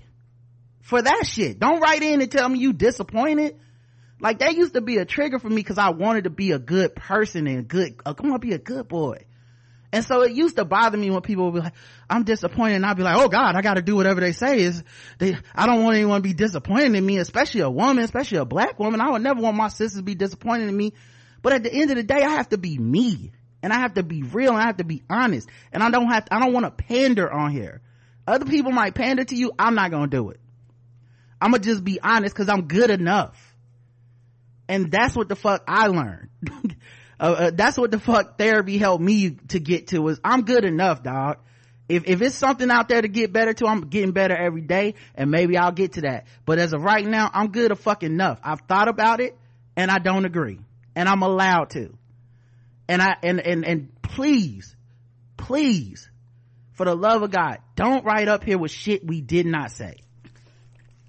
for 0.81 1.01
that 1.01 1.23
shit. 1.25 1.59
Don't 1.59 1.79
write 1.79 2.03
in 2.03 2.21
and 2.21 2.31
tell 2.31 2.47
me 2.47 2.59
you 2.59 2.71
disappointed. 2.71 3.59
Like 4.19 4.39
that 4.39 4.55
used 4.55 4.75
to 4.75 4.81
be 4.81 4.97
a 4.97 5.05
trigger 5.05 5.39
for 5.39 5.49
me 5.49 5.57
because 5.57 5.77
i 5.77 5.89
wanted 5.89 6.23
to 6.23 6.29
be 6.29 6.51
a 6.51 6.59
good 6.59 6.95
person 6.95 7.45
and 7.47 7.67
good 7.67 7.99
uh, 8.05 8.13
come 8.13 8.31
on 8.31 8.39
be 8.39 8.53
a 8.53 8.57
good 8.57 8.87
boy 8.87 9.25
and 9.93 10.03
so 10.03 10.23
it 10.23 10.31
used 10.31 10.55
to 10.55 10.65
bother 10.65 10.97
me 10.97 11.11
when 11.11 11.21
people 11.21 11.45
would 11.45 11.53
be 11.53 11.59
like, 11.59 11.75
I'm 12.09 12.23
disappointed. 12.23 12.77
And 12.77 12.85
I'd 12.85 12.97
be 12.97 13.03
like, 13.03 13.15
oh 13.15 13.29
God, 13.29 13.55
I 13.55 13.61
got 13.61 13.75
to 13.75 13.83
do 13.83 13.95
whatever 13.95 14.21
they 14.21 14.31
say 14.31 14.61
is 14.61 14.83
they, 15.19 15.37
I 15.53 15.67
don't 15.67 15.83
want 15.83 15.95
anyone 15.95 16.17
to 16.17 16.23
be 16.23 16.33
disappointed 16.33 16.95
in 16.95 17.05
me, 17.05 17.19
especially 17.19 17.61
a 17.61 17.69
woman, 17.69 18.03
especially 18.03 18.39
a 18.39 18.45
black 18.45 18.79
woman. 18.79 19.01
I 19.01 19.11
would 19.11 19.21
never 19.21 19.39
want 19.39 19.55
my 19.55 19.67
sisters 19.67 19.97
to 19.97 20.01
be 20.01 20.15
disappointed 20.15 20.67
in 20.67 20.75
me. 20.75 20.93
But 21.43 21.53
at 21.53 21.61
the 21.61 21.71
end 21.71 21.91
of 21.91 21.97
the 21.97 22.03
day, 22.03 22.23
I 22.23 22.31
have 22.31 22.49
to 22.49 22.57
be 22.57 22.75
me 22.75 23.33
and 23.61 23.71
I 23.71 23.81
have 23.81 23.93
to 23.93 24.01
be 24.01 24.23
real 24.23 24.53
and 24.53 24.63
I 24.63 24.65
have 24.65 24.77
to 24.77 24.83
be 24.83 25.03
honest. 25.11 25.47
And 25.71 25.83
I 25.83 25.91
don't 25.91 26.07
have, 26.07 26.25
to, 26.25 26.33
I 26.33 26.39
don't 26.39 26.53
want 26.53 26.65
to 26.65 26.71
pander 26.71 27.31
on 27.31 27.51
here. 27.51 27.81
Other 28.25 28.45
people 28.45 28.71
might 28.71 28.95
pander 28.95 29.23
to 29.25 29.35
you. 29.35 29.51
I'm 29.59 29.75
not 29.75 29.91
going 29.91 30.09
to 30.09 30.17
do 30.17 30.31
it. 30.31 30.39
I'm 31.39 31.51
going 31.51 31.61
to 31.61 31.69
just 31.69 31.83
be 31.83 31.99
honest 32.01 32.33
because 32.33 32.49
I'm 32.49 32.63
good 32.63 32.89
enough. 32.89 33.37
And 34.67 34.91
that's 34.91 35.15
what 35.15 35.29
the 35.29 35.35
fuck 35.35 35.63
I 35.67 35.85
learned. 35.85 36.29
Uh, 37.23 37.25
uh, 37.25 37.51
that's 37.53 37.77
what 37.77 37.89
the 37.89 37.99
fuck 37.99 38.37
therapy 38.37 38.77
helped 38.77 39.01
me 39.01 39.29
to 39.47 39.57
get 39.57 39.87
to 39.87 40.09
is 40.09 40.19
I'm 40.25 40.41
good 40.41 40.65
enough, 40.65 41.03
dog. 41.03 41.37
If, 41.87 42.03
if 42.05 42.21
it's 42.21 42.35
something 42.35 42.69
out 42.69 42.89
there 42.89 43.01
to 43.01 43.07
get 43.07 43.31
better 43.31 43.53
to, 43.53 43.65
I'm 43.65 43.87
getting 43.87 44.11
better 44.11 44.35
every 44.35 44.59
day 44.59 44.95
and 45.15 45.31
maybe 45.31 45.57
I'll 45.57 45.71
get 45.71 45.93
to 45.93 46.01
that. 46.01 46.27
But 46.45 46.59
as 46.59 46.73
of 46.73 46.81
right 46.81 47.05
now, 47.05 47.31
I'm 47.33 47.53
good 47.53 47.71
a 47.71 47.77
fucking 47.77 48.11
enough. 48.11 48.41
I've 48.43 48.59
thought 48.67 48.89
about 48.89 49.21
it 49.21 49.37
and 49.77 49.89
I 49.89 49.99
don't 49.99 50.25
agree 50.25 50.59
and 50.97 51.07
I'm 51.07 51.21
allowed 51.21 51.69
to. 51.71 51.97
And 52.89 53.01
I, 53.01 53.15
and, 53.23 53.39
and, 53.39 53.65
and 53.65 54.01
please, 54.01 54.75
please, 55.37 56.09
for 56.73 56.85
the 56.85 56.95
love 56.95 57.23
of 57.23 57.31
God, 57.31 57.59
don't 57.77 58.03
write 58.03 58.27
up 58.27 58.43
here 58.43 58.57
with 58.57 58.71
shit 58.71 59.07
we 59.07 59.21
did 59.21 59.45
not 59.45 59.71
say. 59.71 59.95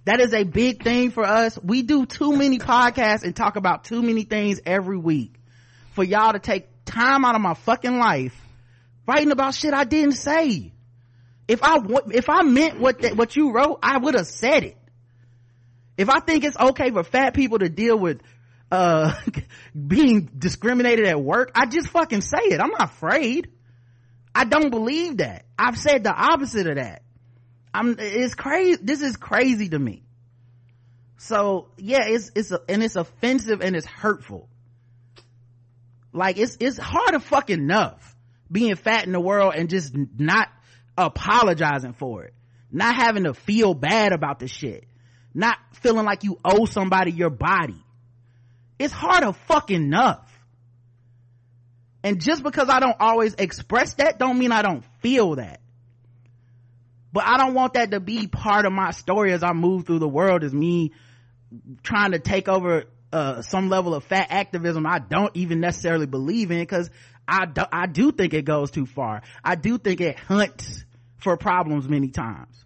That 0.05 0.21
is 0.21 0.33
a 0.33 0.45
big 0.45 0.85
thing 0.85 1.11
for 1.11 1.25
us. 1.25 1.59
We 1.61 1.83
do 1.83 2.07
too 2.07 2.37
many 2.37 2.61
podcasts 2.61 3.25
and 3.25 3.35
talk 3.35 3.57
about 3.57 3.83
too 3.83 4.01
many 4.01 4.23
things 4.23 4.61
every 4.65 4.99
week 4.99 5.41
for 5.95 6.05
y'all 6.05 6.33
to 6.33 6.39
take 6.39 6.69
time 6.85 7.25
out 7.25 7.35
of 7.35 7.41
my 7.41 7.55
fucking 7.55 7.99
life 7.99 8.35
writing 9.07 9.31
about 9.31 9.55
shit 9.55 9.75
I 9.75 9.85
didn't 9.85 10.13
say. 10.13 10.73
If 11.47 11.63
I, 11.63 11.79
if 12.13 12.29
I 12.29 12.43
meant 12.43 12.81
what 12.81 13.01
that, 13.01 13.17
what 13.17 13.37
you 13.37 13.53
wrote, 13.53 13.79
I 13.83 13.99
would 13.99 14.15
have 14.15 14.27
said 14.27 14.65
it. 14.65 14.79
If 15.97 16.09
I 16.09 16.21
think 16.21 16.45
it's 16.45 16.57
okay 16.59 16.91
for 16.91 17.05
fat 17.05 17.35
people 17.35 17.59
to 17.59 17.69
deal 17.69 17.99
with, 17.99 18.23
uh, 18.71 19.15
being 19.87 20.31
discriminated 20.37 21.07
at 21.07 21.21
work, 21.21 21.53
I 21.55 21.67
just 21.67 21.89
fucking 21.89 22.23
say 22.23 22.39
it. 22.45 22.61
I'm 22.61 22.71
not 22.71 22.85
afraid. 22.85 23.51
I 24.35 24.45
don't 24.45 24.71
believe 24.71 25.19
that. 25.19 25.45
I've 25.59 25.79
said 25.79 26.03
the 26.03 26.13
opposite 26.13 26.67
of 26.67 26.77
that. 26.77 27.03
I'm, 27.73 27.97
it's 27.99 28.35
crazy. 28.35 28.81
This 28.83 29.03
is 29.03 29.17
crazy 29.17 29.69
to 29.69 29.79
me. 29.79 30.03
So 31.19 31.69
yeah, 31.77 32.05
it's, 32.07 32.33
it's, 32.35 32.51
a, 32.51 32.61
and 32.69 32.83
it's 32.83 32.97
offensive 32.97 33.61
and 33.61 33.77
it's 33.77 33.87
hurtful. 33.87 34.49
Like 36.15 36.39
it's, 36.39 36.57
it's 36.61 36.79
hard 36.79 37.21
fucking 37.23 37.59
enough 37.59 38.17
being 38.51 38.77
fat 38.77 39.05
in 39.05 39.13
the 39.13 39.21
world 39.21 39.55
and 39.57 39.69
just 39.69 39.95
not 40.17 40.49
apologizing 40.97 41.93
for 41.95 42.25
it. 42.25 42.35
Not 42.71 42.95
having 42.95 43.25
to 43.25 43.35
feel 43.35 43.75
bad 43.75 44.13
about 44.13 44.39
the 44.39 44.49
shit. 44.49 44.87
Not 45.35 45.59
feeling 45.83 46.05
like 46.05 46.23
you 46.23 46.39
owe 46.45 46.67
somebody 46.67 47.11
your 47.11 47.31
body. 47.31 47.85
It's 48.79 48.93
hard 48.93 49.35
fucking 49.49 49.83
enough. 49.83 50.31
And 52.05 52.21
just 52.21 52.43
because 52.43 52.69
I 52.69 52.81
don't 52.81 52.97
always 53.01 53.35
express 53.35 53.95
that 53.95 54.19
don't 54.19 54.39
mean 54.39 54.53
I 54.53 54.63
don't 54.63 54.85
feel 55.01 55.37
that. 55.37 55.61
But 57.13 57.25
I 57.27 57.39
don't 57.39 57.55
want 57.55 57.75
that 57.75 57.91
to 57.93 58.01
be 58.01 58.27
part 58.27 58.67
of 58.67 58.73
my 58.73 58.91
story 58.91 59.33
as 59.33 59.43
I 59.43 59.53
move 59.53 59.87
through 59.87 60.01
the 60.01 60.09
world 60.09 60.45
as 60.45 60.53
me 60.53 60.93
trying 61.83 62.13
to 62.13 62.19
take 62.19 62.49
over 62.49 62.85
uh, 63.15 63.43
some 63.43 63.69
level 63.69 63.95
of 63.95 64.03
fat 64.05 64.27
activism 64.31 64.87
I 64.87 64.99
don't 64.99 65.35
even 65.37 65.61
necessarily 65.61 66.07
believe 66.07 66.51
in 66.51 66.59
because 66.59 66.91
I 67.29 67.47
do, 67.47 67.63
I 67.73 67.87
do 67.87 68.11
think 68.11 68.35
it 68.35 68.45
goes 68.45 68.73
too 68.73 68.87
far. 68.87 69.23
I 69.43 69.55
do 69.55 69.79
think 69.79 70.01
it 70.01 70.19
hunts 70.19 70.85
for 71.19 71.37
problems 71.37 71.89
many 71.89 72.09
times. 72.09 72.65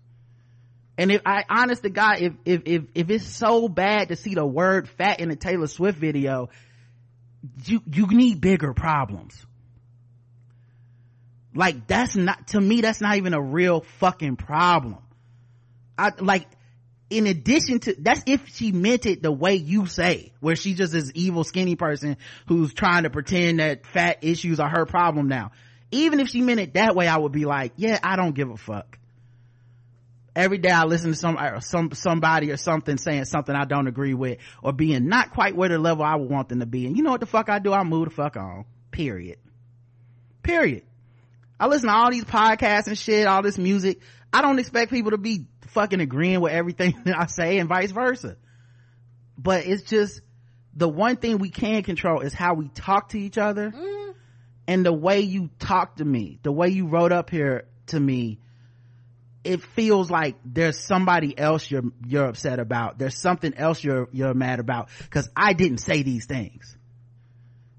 And 0.97 1.13
if 1.13 1.21
I, 1.27 1.45
honest 1.49 1.83
to 1.83 1.91
God, 1.91 2.21
if, 2.21 2.33
if, 2.47 2.63
if, 2.65 2.83
if 2.95 3.11
it's 3.11 3.27
so 3.27 3.69
bad 3.69 4.09
to 4.09 4.17
see 4.17 4.35
the 4.35 4.47
word 4.47 4.89
fat 4.89 5.21
in 5.21 5.31
a 5.31 5.37
Taylor 5.37 5.67
Swift 5.67 5.99
video, 5.99 6.49
you, 7.67 7.83
you 7.93 8.07
need 8.07 8.41
bigger 8.41 8.73
problems. 8.73 9.45
Like 11.55 11.87
that's 11.87 12.17
not, 12.17 12.49
to 12.49 12.61
me, 12.61 12.81
that's 12.81 13.03
not 13.03 13.17
even 13.17 13.35
a 13.35 13.41
real 13.41 13.83
fucking 13.99 14.37
problem. 14.37 14.99
I, 15.99 16.13
like, 16.19 16.47
in 17.11 17.27
addition 17.27 17.81
to 17.81 17.95
that's 17.99 18.23
if 18.27 18.49
she 18.49 18.73
meant 18.73 19.07
it 19.07 19.23
the 19.23 19.33
way 19.33 19.55
you 19.55 19.87
say 19.87 20.33
where 20.41 20.57
she's 20.57 20.77
just 20.77 20.93
this 20.93 21.11
evil 21.15 21.43
skinny 21.43 21.75
person 21.75 22.17
who's 22.47 22.75
trying 22.75 23.05
to 23.05 23.11
pretend 23.11 23.61
that 23.61 23.87
fat 23.87 24.19
issues 24.23 24.61
are 24.61 24.69
her 24.69 24.85
problem 24.85 25.29
now. 25.29 25.51
Even 25.91 26.21
if 26.21 26.29
she 26.29 26.43
meant 26.43 26.61
it 26.61 26.75
that 26.75 26.95
way 26.95 27.09
i 27.09 27.17
would 27.17 27.33
be 27.33 27.47
like 27.47 27.73
yeah 27.77 27.99
i 28.03 28.17
don't 28.17 28.35
give 28.35 28.51
a 28.51 28.57
fuck. 28.57 28.99
Every 30.37 30.59
day 30.59 30.71
i 30.71 30.85
listen 30.85 31.13
to 31.13 31.17
some 31.17 31.37
uh, 31.39 31.61
some 31.61 31.93
somebody 31.93 32.51
or 32.51 32.59
something 32.59 32.99
saying 32.99 33.25
something 33.25 33.55
i 33.55 33.65
don't 33.65 33.87
agree 33.87 34.15
with 34.15 34.39
or 34.63 34.73
being 34.73 35.09
not 35.09 35.33
quite 35.33 35.57
where 35.57 35.71
the 35.71 35.79
level 35.79 36.05
i 36.05 36.15
would 36.15 36.29
want 36.29 36.51
them 36.51 36.61
to 36.61 36.67
be. 36.67 36.87
And 36.87 36.97
you 36.97 37.03
know 37.03 37.11
what 37.11 37.21
the 37.21 37.27
fuck 37.27 37.49
i 37.49 37.59
do? 37.59 37.73
I 37.73 37.85
move 37.85 38.11
the 38.11 38.15
fuck 38.15 38.37
on. 38.37 38.67
Period. 38.91 39.39
Period. 40.43 40.85
I 41.59 41.67
listen 41.67 41.89
to 41.89 41.95
all 41.95 42.11
these 42.11 42.25
podcasts 42.25 42.87
and 42.87 42.99
shit 42.99 43.27
all 43.27 43.43
this 43.43 43.59
music. 43.59 44.01
I 44.33 44.43
don't 44.43 44.59
expect 44.59 44.93
people 44.93 45.13
to 45.13 45.19
be 45.19 45.47
fucking 45.69 46.01
agreeing 46.01 46.41
with 46.41 46.53
everything 46.53 47.01
that 47.05 47.19
I 47.19 47.27
say 47.27 47.59
and 47.59 47.69
vice 47.69 47.91
versa. 47.91 48.37
But 49.37 49.67
it's 49.67 49.83
just 49.83 50.21
the 50.75 50.89
one 50.89 51.17
thing 51.17 51.39
we 51.39 51.51
can 51.51 51.83
control 51.83 52.21
is 52.21 52.33
how 52.33 52.55
we 52.55 52.69
talk 52.69 53.11
to 53.11 53.19
each 53.19 53.39
other 53.39 53.71
mm. 53.71 54.15
and 54.67 54.85
the 54.85 54.93
way 54.93 55.21
you 55.21 55.51
talk 55.59 55.97
to 55.97 56.05
me, 56.05 56.39
the 56.43 56.53
way 56.53 56.69
you 56.69 56.87
wrote 56.87 57.13
up 57.13 57.31
here 57.31 57.67
to 57.87 58.01
me. 58.01 58.41
It 59.45 59.63
feels 59.63 60.11
like 60.11 60.37
there's 60.45 60.79
somebody 60.79 61.37
else 61.39 61.71
you're, 61.71 61.85
you're 62.07 62.27
upset 62.27 62.59
about. 62.59 62.99
There's 62.99 63.17
something 63.17 63.55
else 63.55 63.83
you're, 63.83 64.09
you're 64.13 64.35
mad 64.35 64.59
about 64.59 64.89
because 65.05 65.31
I 65.35 65.53
didn't 65.53 65.79
say 65.79 66.03
these 66.03 66.27
things. 66.27 66.77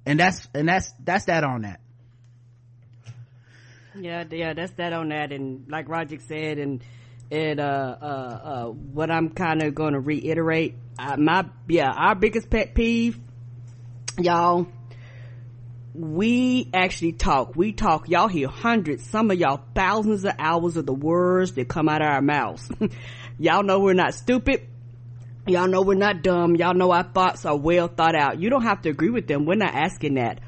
And 0.06 0.20
that's, 0.20 0.48
and 0.56 0.68
that's, 0.68 0.92
that's 1.04 1.26
that 1.26 1.44
on 1.44 1.62
that. 1.62 1.82
Yeah, 3.96 4.24
yeah, 4.32 4.54
that's 4.54 4.72
that 4.74 4.94
on 4.94 5.10
that. 5.10 5.32
And 5.32 5.70
like 5.70 5.90
Roger 5.90 6.18
said, 6.20 6.58
and 6.58 6.84
and 7.32 7.60
uh, 7.60 7.98
uh, 8.02 8.06
uh, 8.06 8.66
what 8.66 9.12
I'm 9.12 9.30
kind 9.30 9.62
of 9.62 9.76
going 9.76 9.94
to 9.94 10.00
reiterate, 10.00 10.76
uh, 10.98 11.18
my 11.18 11.46
yeah, 11.68 11.92
our 11.92 12.16
biggest 12.16 12.50
pet 12.50 12.74
peeve, 12.74 13.20
y'all. 14.18 14.68
We 15.94 16.70
actually 16.74 17.14
talk. 17.14 17.56
We 17.56 17.74
talk. 17.74 18.08
Y'all 18.08 18.28
hear 18.28 18.48
hundreds, 18.48 19.06
some 19.06 19.32
of 19.32 19.40
y'all 19.40 19.62
thousands 19.76 20.24
of 20.24 20.34
hours 20.40 20.78
of 20.78 20.86
the 20.86 20.94
words 20.94 21.54
that 21.54 21.68
come 21.68 21.90
out 21.90 22.02
of 22.02 22.08
our 22.08 22.22
mouths. 22.22 22.70
y'all 23.40 23.64
know 23.64 23.80
we're 23.80 23.94
not 23.94 24.14
stupid. 24.14 24.68
Y'all 25.48 25.68
know 25.68 25.82
we're 25.82 25.96
not 25.96 26.22
dumb. 26.22 26.56
Y'all 26.56 26.76
know 26.76 26.92
our 26.92 27.04
thoughts 27.04 27.44
are 27.46 27.58
well 27.58 27.88
thought 27.88 28.16
out. 28.16 28.40
You 28.40 28.50
don't 28.50 28.64
have 28.64 28.84
to 28.84 28.90
agree 28.90 29.10
with 29.10 29.28
them. 29.28 29.46
We're 29.46 29.56
not 29.56 29.74
asking 29.74 30.14
that. 30.14 30.40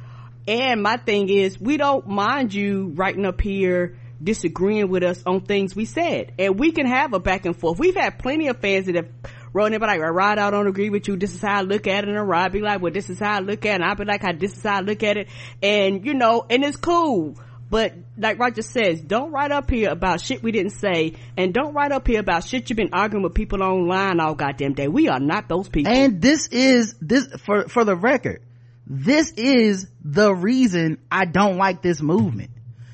And 0.47 0.81
my 0.81 0.97
thing 0.97 1.27
is, 1.29 1.59
we 1.59 1.77
don't 1.77 2.07
mind 2.07 2.53
you 2.53 2.91
writing 2.95 3.25
up 3.25 3.41
here 3.41 3.97
disagreeing 4.23 4.89
with 4.89 5.03
us 5.03 5.23
on 5.25 5.41
things 5.41 5.75
we 5.75 5.85
said. 5.85 6.33
And 6.37 6.59
we 6.59 6.71
can 6.71 6.85
have 6.85 7.13
a 7.13 7.19
back 7.19 7.45
and 7.45 7.55
forth. 7.55 7.79
We've 7.79 7.95
had 7.95 8.19
plenty 8.19 8.47
of 8.47 8.59
fans 8.59 8.85
that 8.85 8.95
have 8.95 9.09
wrote 9.53 9.73
in, 9.73 9.79
but 9.79 9.87
like, 9.87 9.99
Rod, 9.99 10.37
I 10.37 10.51
don't 10.51 10.67
agree 10.67 10.89
with 10.89 11.07
you. 11.07 11.17
This 11.17 11.33
is 11.33 11.41
how 11.41 11.59
I 11.59 11.61
look 11.61 11.87
at 11.87 12.03
it. 12.03 12.09
And 12.09 12.27
Rod 12.27 12.51
be 12.51 12.61
like, 12.61 12.81
well, 12.81 12.93
this 12.93 13.09
is 13.09 13.19
how 13.19 13.37
I 13.37 13.39
look 13.39 13.65
at 13.65 13.71
it. 13.71 13.75
And 13.75 13.83
I'll 13.83 13.95
be 13.95 14.05
like, 14.05 14.21
how 14.21 14.33
this 14.33 14.55
is 14.55 14.63
how 14.63 14.77
I 14.77 14.81
look 14.81 15.03
at 15.03 15.17
it. 15.17 15.27
And, 15.61 16.05
you 16.05 16.13
know, 16.13 16.45
and 16.49 16.63
it's 16.63 16.77
cool. 16.77 17.35
But 17.69 17.93
like 18.17 18.37
Roger 18.37 18.63
says, 18.63 18.99
don't 18.99 19.31
write 19.31 19.51
up 19.51 19.69
here 19.69 19.89
about 19.89 20.19
shit 20.19 20.43
we 20.43 20.51
didn't 20.51 20.73
say, 20.73 21.13
and 21.37 21.53
don't 21.53 21.73
write 21.73 21.93
up 21.93 22.05
here 22.05 22.19
about 22.19 22.43
shit 22.43 22.69
you've 22.69 22.75
been 22.75 22.89
arguing 22.91 23.23
with 23.23 23.33
people 23.33 23.63
online 23.63 24.19
all 24.19 24.35
goddamn 24.35 24.73
day. 24.73 24.89
We 24.89 25.07
are 25.07 25.21
not 25.21 25.47
those 25.47 25.69
people. 25.69 25.89
And 25.89 26.21
this 26.21 26.49
is 26.49 26.95
this 26.99 27.27
for 27.45 27.69
for 27.69 27.85
the 27.85 27.95
record. 27.95 28.41
This 28.85 29.31
is 29.31 29.87
the 30.03 30.35
reason 30.35 30.97
I 31.09 31.23
don't 31.23 31.55
like 31.55 31.81
this 31.81 32.01
movement 32.01 32.51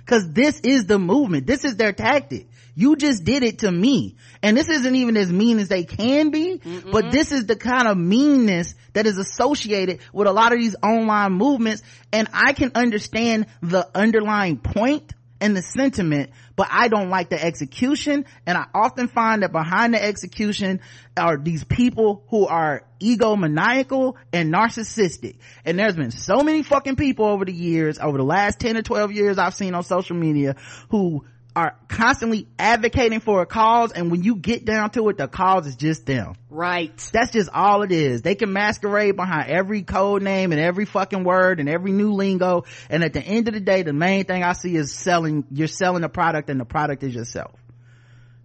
Cause 0.07 0.31
this 0.31 0.59
is 0.61 0.85
the 0.85 0.97
movement. 0.97 1.45
This 1.45 1.65
is 1.65 1.75
their 1.75 1.93
tactic. 1.93 2.47
You 2.75 2.95
just 2.95 3.23
did 3.23 3.43
it 3.43 3.59
to 3.59 3.71
me. 3.71 4.15
And 4.41 4.55
this 4.55 4.69
isn't 4.69 4.95
even 4.95 5.17
as 5.17 5.31
mean 5.31 5.59
as 5.59 5.67
they 5.67 5.83
can 5.83 6.29
be, 6.29 6.59
Mm-mm. 6.59 6.91
but 6.91 7.11
this 7.11 7.31
is 7.31 7.45
the 7.45 7.55
kind 7.55 7.87
of 7.87 7.97
meanness 7.97 8.75
that 8.93 9.05
is 9.05 9.17
associated 9.17 9.99
with 10.13 10.27
a 10.27 10.31
lot 10.31 10.53
of 10.53 10.59
these 10.59 10.75
online 10.81 11.33
movements. 11.33 11.83
And 12.13 12.27
I 12.33 12.53
can 12.53 12.71
understand 12.75 13.47
the 13.61 13.89
underlying 13.93 14.57
point 14.57 15.13
and 15.39 15.55
the 15.55 15.61
sentiment, 15.61 16.31
but 16.55 16.67
I 16.71 16.87
don't 16.87 17.09
like 17.09 17.29
the 17.29 17.43
execution. 17.43 18.25
And 18.45 18.57
I 18.57 18.65
often 18.73 19.07
find 19.07 19.43
that 19.43 19.51
behind 19.51 19.93
the 19.93 20.03
execution 20.03 20.81
are 21.15 21.37
these 21.37 21.63
people 21.63 22.23
who 22.29 22.47
are 22.47 22.83
egomaniacal 22.99 24.15
and 24.33 24.53
narcissistic. 24.53 25.37
And 25.65 25.77
there's 25.77 25.95
been 25.95 26.11
so 26.11 26.41
many 26.41 26.63
fucking 26.63 26.95
people 26.95 27.25
over 27.25 27.45
the 27.45 27.53
years, 27.53 27.99
over 27.99 28.17
the 28.17 28.23
last 28.23 28.59
10 28.59 28.77
or 28.77 28.81
12 28.81 29.11
years 29.11 29.37
I've 29.37 29.53
seen 29.53 29.73
on 29.75 29.83
social 29.83 30.15
media 30.15 30.55
who 30.89 31.25
are 31.57 31.75
constantly 31.87 32.47
advocating 32.59 33.19
for 33.19 33.41
a 33.41 33.47
cause 33.47 33.91
and 33.91 34.11
when 34.11 34.21
you 34.21 34.35
get 34.35 34.63
down 34.63 34.91
to 34.91 35.09
it 35.09 35.17
the 35.17 35.27
cause 35.27 35.65
is 35.65 35.75
just 35.75 36.05
them. 36.05 36.35
Right. 36.51 36.95
That's 37.11 37.31
just 37.31 37.49
all 37.51 37.81
it 37.81 37.91
is. 37.91 38.21
They 38.21 38.35
can 38.35 38.53
masquerade 38.53 39.15
behind 39.15 39.49
every 39.49 39.81
code 39.81 40.21
name 40.21 40.51
and 40.51 40.61
every 40.61 40.85
fucking 40.85 41.23
word 41.23 41.59
and 41.59 41.67
every 41.67 41.91
new 41.91 42.13
lingo 42.13 42.65
and 42.91 43.03
at 43.03 43.13
the 43.13 43.21
end 43.21 43.47
of 43.47 43.55
the 43.55 43.59
day 43.59 43.81
the 43.81 43.91
main 43.91 44.25
thing 44.25 44.43
i 44.43 44.53
see 44.53 44.75
is 44.75 44.93
selling 44.93 45.45
you're 45.49 45.67
selling 45.67 46.03
a 46.03 46.09
product 46.09 46.51
and 46.51 46.59
the 46.59 46.65
product 46.65 47.01
is 47.01 47.15
yourself. 47.15 47.59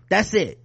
That's 0.09 0.33
it. 0.33 0.59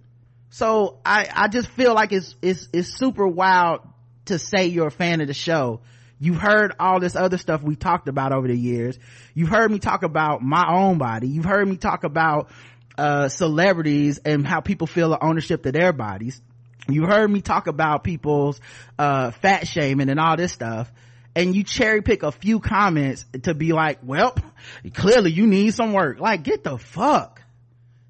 So 0.48 1.00
i 1.04 1.28
i 1.30 1.48
just 1.48 1.68
feel 1.68 1.92
like 1.92 2.12
it's 2.12 2.34
it's 2.40 2.66
it's 2.72 2.88
super 2.88 3.28
wild 3.28 3.80
to 4.24 4.38
say 4.38 4.68
you're 4.68 4.86
a 4.86 4.90
fan 4.90 5.20
of 5.20 5.26
the 5.26 5.34
show 5.34 5.82
You've 6.20 6.38
heard 6.38 6.74
all 6.80 7.00
this 7.00 7.14
other 7.14 7.38
stuff 7.38 7.62
we 7.62 7.76
talked 7.76 8.08
about 8.08 8.32
over 8.32 8.48
the 8.48 8.56
years. 8.56 8.98
You've 9.34 9.48
heard 9.48 9.70
me 9.70 9.78
talk 9.78 10.02
about 10.02 10.42
my 10.42 10.66
own 10.68 10.98
body. 10.98 11.28
You've 11.28 11.44
heard 11.44 11.66
me 11.66 11.76
talk 11.76 12.04
about, 12.04 12.50
uh, 12.96 13.28
celebrities 13.28 14.18
and 14.24 14.46
how 14.46 14.60
people 14.60 14.86
feel 14.86 15.10
the 15.10 15.24
ownership 15.24 15.62
to 15.62 15.72
their 15.72 15.92
bodies. 15.92 16.40
You 16.88 17.04
heard 17.04 17.30
me 17.30 17.40
talk 17.40 17.66
about 17.66 18.02
people's, 18.02 18.60
uh, 18.98 19.30
fat 19.30 19.68
shaming 19.68 20.08
and 20.08 20.18
all 20.18 20.36
this 20.36 20.52
stuff. 20.52 20.90
And 21.36 21.54
you 21.54 21.62
cherry 21.62 22.02
pick 22.02 22.24
a 22.24 22.32
few 22.32 22.58
comments 22.58 23.24
to 23.44 23.54
be 23.54 23.72
like, 23.72 24.00
well, 24.02 24.34
clearly 24.94 25.30
you 25.30 25.46
need 25.46 25.74
some 25.74 25.92
work. 25.92 26.18
Like, 26.18 26.42
get 26.42 26.64
the 26.64 26.78
fuck, 26.78 27.42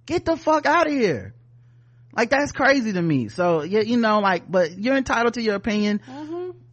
get 0.07 0.25
the 0.25 0.37
fuck 0.37 0.65
out 0.65 0.87
of 0.87 0.93
here. 0.93 1.35
Like, 2.17 2.31
that's 2.31 2.53
crazy 2.53 2.93
to 2.95 3.03
me. 3.03 3.29
So, 3.29 3.63
you, 3.63 3.81
you 3.83 3.97
know, 3.97 4.21
like, 4.21 4.51
but 4.51 4.79
you're 4.79 4.97
entitled 4.97 5.35
to 5.35 5.43
your 5.43 5.57
opinion. 5.57 6.01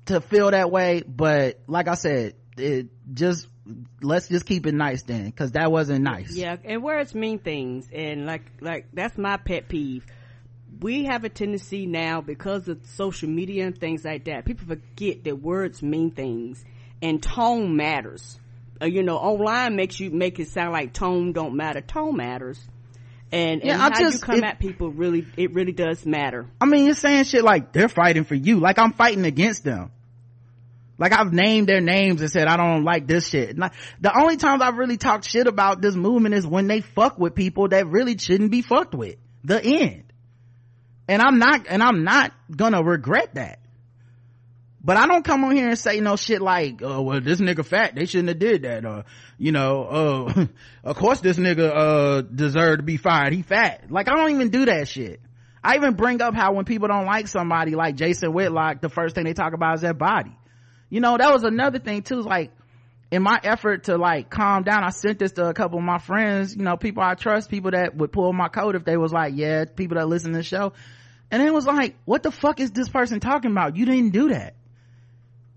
To 0.07 0.21
feel 0.21 0.51
that 0.51 0.69
way 0.69 1.01
but 1.05 1.59
like 1.67 1.87
i 1.87 1.95
said 1.95 2.35
it 2.57 2.87
just 3.13 3.47
let's 4.01 4.27
just 4.27 4.45
keep 4.45 4.67
it 4.67 4.73
nice 4.73 5.03
then 5.03 5.25
because 5.25 5.53
that 5.53 5.71
wasn't 5.71 6.03
nice. 6.03 6.35
Yeah 6.35 6.57
and 6.63 6.83
words 6.83 7.15
mean 7.15 7.39
things 7.39 7.89
and 7.93 8.25
like 8.25 8.43
like 8.61 8.87
that's 8.93 9.17
my 9.17 9.37
pet 9.37 9.67
peeve. 9.67 10.05
We 10.79 11.05
have 11.05 11.23
a 11.23 11.29
tendency 11.29 11.85
now 11.85 12.21
because 12.21 12.67
of 12.67 12.85
social 12.85 13.29
media 13.29 13.65
and 13.65 13.77
things 13.77 14.03
like 14.05 14.25
that 14.25 14.45
people 14.45 14.67
forget 14.67 15.23
that 15.23 15.37
words 15.37 15.81
mean 15.81 16.11
things 16.11 16.63
and 17.01 17.21
tone 17.21 17.75
matters. 17.75 18.39
Uh, 18.81 18.85
you 18.85 19.03
know 19.03 19.17
online 19.17 19.75
makes 19.75 19.99
you 19.99 20.11
make 20.11 20.39
it 20.39 20.49
sound 20.49 20.73
like 20.73 20.93
tone 20.93 21.31
don't 21.33 21.55
matter. 21.55 21.81
Tone 21.81 22.17
matters 22.17 22.59
and, 23.31 23.61
yeah, 23.63 23.73
and 23.73 23.81
how 23.81 23.89
just, 23.89 24.13
you 24.13 24.19
come 24.19 24.35
it, 24.37 24.43
at 24.43 24.59
people 24.59 24.91
really 24.91 25.25
it 25.35 25.53
really 25.53 25.71
does 25.71 26.05
matter 26.05 26.45
i 26.61 26.65
mean 26.65 26.85
you're 26.85 26.95
saying 26.95 27.23
shit 27.23 27.43
like 27.43 27.73
they're 27.73 27.89
fighting 27.89 28.23
for 28.23 28.35
you 28.35 28.59
like 28.59 28.77
i'm 28.79 28.93
fighting 28.93 29.25
against 29.25 29.63
them 29.63 29.91
like 30.97 31.11
I've 31.11 31.33
named 31.33 31.67
their 31.67 31.81
names 31.81 32.21
and 32.21 32.31
said 32.31 32.47
I 32.47 32.57
don't 32.57 32.83
like 32.83 33.07
this 33.07 33.27
shit. 33.27 33.57
the 33.57 34.17
only 34.17 34.37
times 34.37 34.61
I've 34.61 34.77
really 34.77 34.97
talked 34.97 35.25
shit 35.25 35.47
about 35.47 35.81
this 35.81 35.95
movement 35.95 36.35
is 36.35 36.47
when 36.47 36.67
they 36.67 36.81
fuck 36.81 37.19
with 37.19 37.35
people 37.35 37.67
that 37.69 37.87
really 37.87 38.17
shouldn't 38.17 38.51
be 38.51 38.61
fucked 38.61 38.93
with. 38.93 39.15
The 39.43 39.61
end. 39.63 40.03
and 41.07 41.21
i'm 41.21 41.37
not 41.37 41.67
and 41.69 41.83
i'm 41.83 42.03
not 42.03 42.31
gonna 42.55 42.81
regret 42.81 43.35
that 43.35 43.59
but 44.85 44.97
I 44.97 45.07
don't 45.07 45.25
come 45.25 45.43
on 45.43 45.55
here 45.55 45.67
and 45.67 45.79
say 45.79 45.99
no 45.99 46.15
shit 46.15 46.43
like, 46.43 46.81
oh, 46.83 47.01
well, 47.01 47.19
this 47.19 47.41
nigga 47.41 47.65
fat. 47.65 47.95
They 47.95 48.05
shouldn't 48.05 48.29
have 48.29 48.37
did 48.37 48.61
that. 48.61 48.85
Or, 48.85 49.05
you 49.39 49.51
know, 49.51 49.83
uh, 49.83 50.45
of 50.83 50.95
course 50.95 51.21
this 51.21 51.37
nigga, 51.37 51.71
uh, 51.75 52.21
deserved 52.21 52.79
to 52.79 52.83
be 52.83 52.97
fired. 52.97 53.33
He 53.33 53.41
fat. 53.41 53.89
Like, 53.89 54.07
I 54.07 54.15
don't 54.15 54.29
even 54.29 54.49
do 54.49 54.65
that 54.65 54.87
shit. 54.87 55.21
I 55.63 55.77
even 55.77 55.95
bring 55.95 56.21
up 56.21 56.35
how 56.35 56.53
when 56.53 56.65
people 56.65 56.87
don't 56.87 57.07
like 57.07 57.27
somebody 57.27 57.73
like 57.73 57.95
Jason 57.95 58.31
Whitlock, 58.31 58.81
the 58.81 58.89
first 58.89 59.15
thing 59.15 59.23
they 59.23 59.33
talk 59.33 59.53
about 59.53 59.73
is 59.73 59.81
their 59.81 59.95
body. 59.95 60.37
You 60.91 60.99
know, 60.99 61.17
that 61.17 61.33
was 61.33 61.43
another 61.43 61.79
thing 61.79 62.03
too. 62.03 62.21
Like, 62.21 62.51
in 63.09 63.23
my 63.23 63.39
effort 63.43 63.85
to 63.85 63.97
like 63.97 64.29
calm 64.29 64.61
down, 64.61 64.83
I 64.83 64.91
sent 64.91 65.17
this 65.17 65.31
to 65.33 65.47
a 65.47 65.53
couple 65.55 65.79
of 65.79 65.83
my 65.83 65.97
friends, 65.97 66.55
you 66.55 66.61
know, 66.61 66.77
people 66.77 67.01
I 67.01 67.15
trust, 67.15 67.49
people 67.49 67.71
that 67.71 67.95
would 67.95 68.11
pull 68.11 68.31
my 68.33 68.49
coat 68.49 68.75
if 68.75 68.85
they 68.85 68.97
was 68.97 69.11
like, 69.11 69.33
yeah, 69.35 69.65
people 69.65 69.97
that 69.97 70.07
listen 70.07 70.33
to 70.33 70.37
the 70.37 70.43
show. 70.43 70.73
And 71.31 71.41
it 71.41 71.51
was 71.51 71.65
like, 71.65 71.95
what 72.05 72.21
the 72.21 72.31
fuck 72.31 72.59
is 72.59 72.69
this 72.69 72.87
person 72.87 73.19
talking 73.19 73.49
about? 73.49 73.75
You 73.75 73.87
didn't 73.87 74.11
do 74.11 74.29
that. 74.29 74.53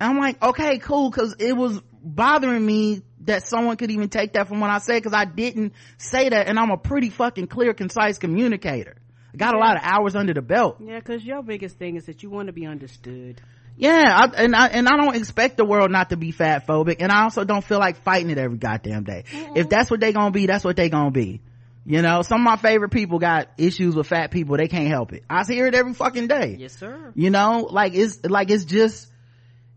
I'm 0.01 0.19
like, 0.19 0.43
okay, 0.43 0.79
cool, 0.79 1.11
cause 1.11 1.35
it 1.39 1.57
was 1.57 1.81
bothering 2.03 2.65
me 2.65 3.03
that 3.23 3.47
someone 3.47 3.77
could 3.77 3.91
even 3.91 4.09
take 4.09 4.35
that 4.35 4.49
from 4.49 4.61
what 4.61 4.71
I 4.71 4.79
said, 4.79 5.03
cause 5.03 5.13
I 5.13 5.25
didn't 5.25 5.75
say 5.97 6.29
that, 6.29 6.49
and 6.49 6.59
I'm 6.59 6.71
a 6.71 6.77
pretty 6.77 7.11
fucking 7.11 7.49
clear, 7.49 7.75
concise 7.75 8.19
communicator. 8.19 8.97
I 9.35 9.37
got 9.37 9.55
a 9.55 9.59
lot 9.59 9.77
of 9.77 9.83
hours 9.83 10.17
under 10.17 10.33
the 10.33 10.43
belt. 10.43 10.77
Yeah, 10.81 11.01
cause 11.01 11.23
your 11.25 11.43
biggest 11.43 11.79
thing 11.79 11.97
is 11.97 12.07
that 12.07 12.23
you 12.23 12.31
want 12.31 12.47
to 12.47 12.53
be 12.53 12.67
understood. 12.67 13.41
Yeah, 13.77 13.93
I, 14.13 14.43
and 14.43 14.57
I 14.57 14.67
and 14.69 14.89
I 14.89 14.97
don't 14.97 15.15
expect 15.15 15.57
the 15.57 15.65
world 15.65 15.93
not 15.93 16.11
to 16.11 16.17
be 16.17 16.33
fat 16.33 16.67
phobic, 16.67 16.97
and 16.99 17.13
I 17.13 17.23
also 17.23 17.45
don't 17.45 17.63
feel 17.63 17.79
like 17.79 18.03
fighting 18.03 18.31
it 18.31 18.39
every 18.39 18.59
goddamn 18.59 19.05
day. 19.05 19.25
If 19.55 19.69
that's 19.69 19.89
what 19.89 20.01
they 20.01 20.13
gonna 20.13 20.33
be, 20.33 20.47
that's 20.47 20.65
what 20.65 20.75
they 20.75 20.89
gonna 20.89 21.13
be. 21.13 21.41
You 21.87 22.03
know, 22.03 22.23
some 22.23 22.41
of 22.41 22.45
my 22.45 22.57
favorite 22.57 22.91
people 22.91 23.19
got 23.21 23.49
issues 23.57 23.95
with 23.95 24.09
fat 24.09 24.31
people. 24.31 24.57
They 24.57 24.67
can't 24.67 24.89
help 24.89 25.13
it. 25.13 25.23
I 25.31 25.45
hear 25.45 25.67
it 25.67 25.75
every 25.75 25.95
fucking 25.95 26.27
day. 26.27 26.57
Yes, 26.59 26.77
sir. 26.77 27.13
You 27.15 27.31
know, 27.31 27.69
like 27.71 27.95
it's 27.95 28.25
like 28.25 28.51
it's 28.51 28.65
just 28.65 29.07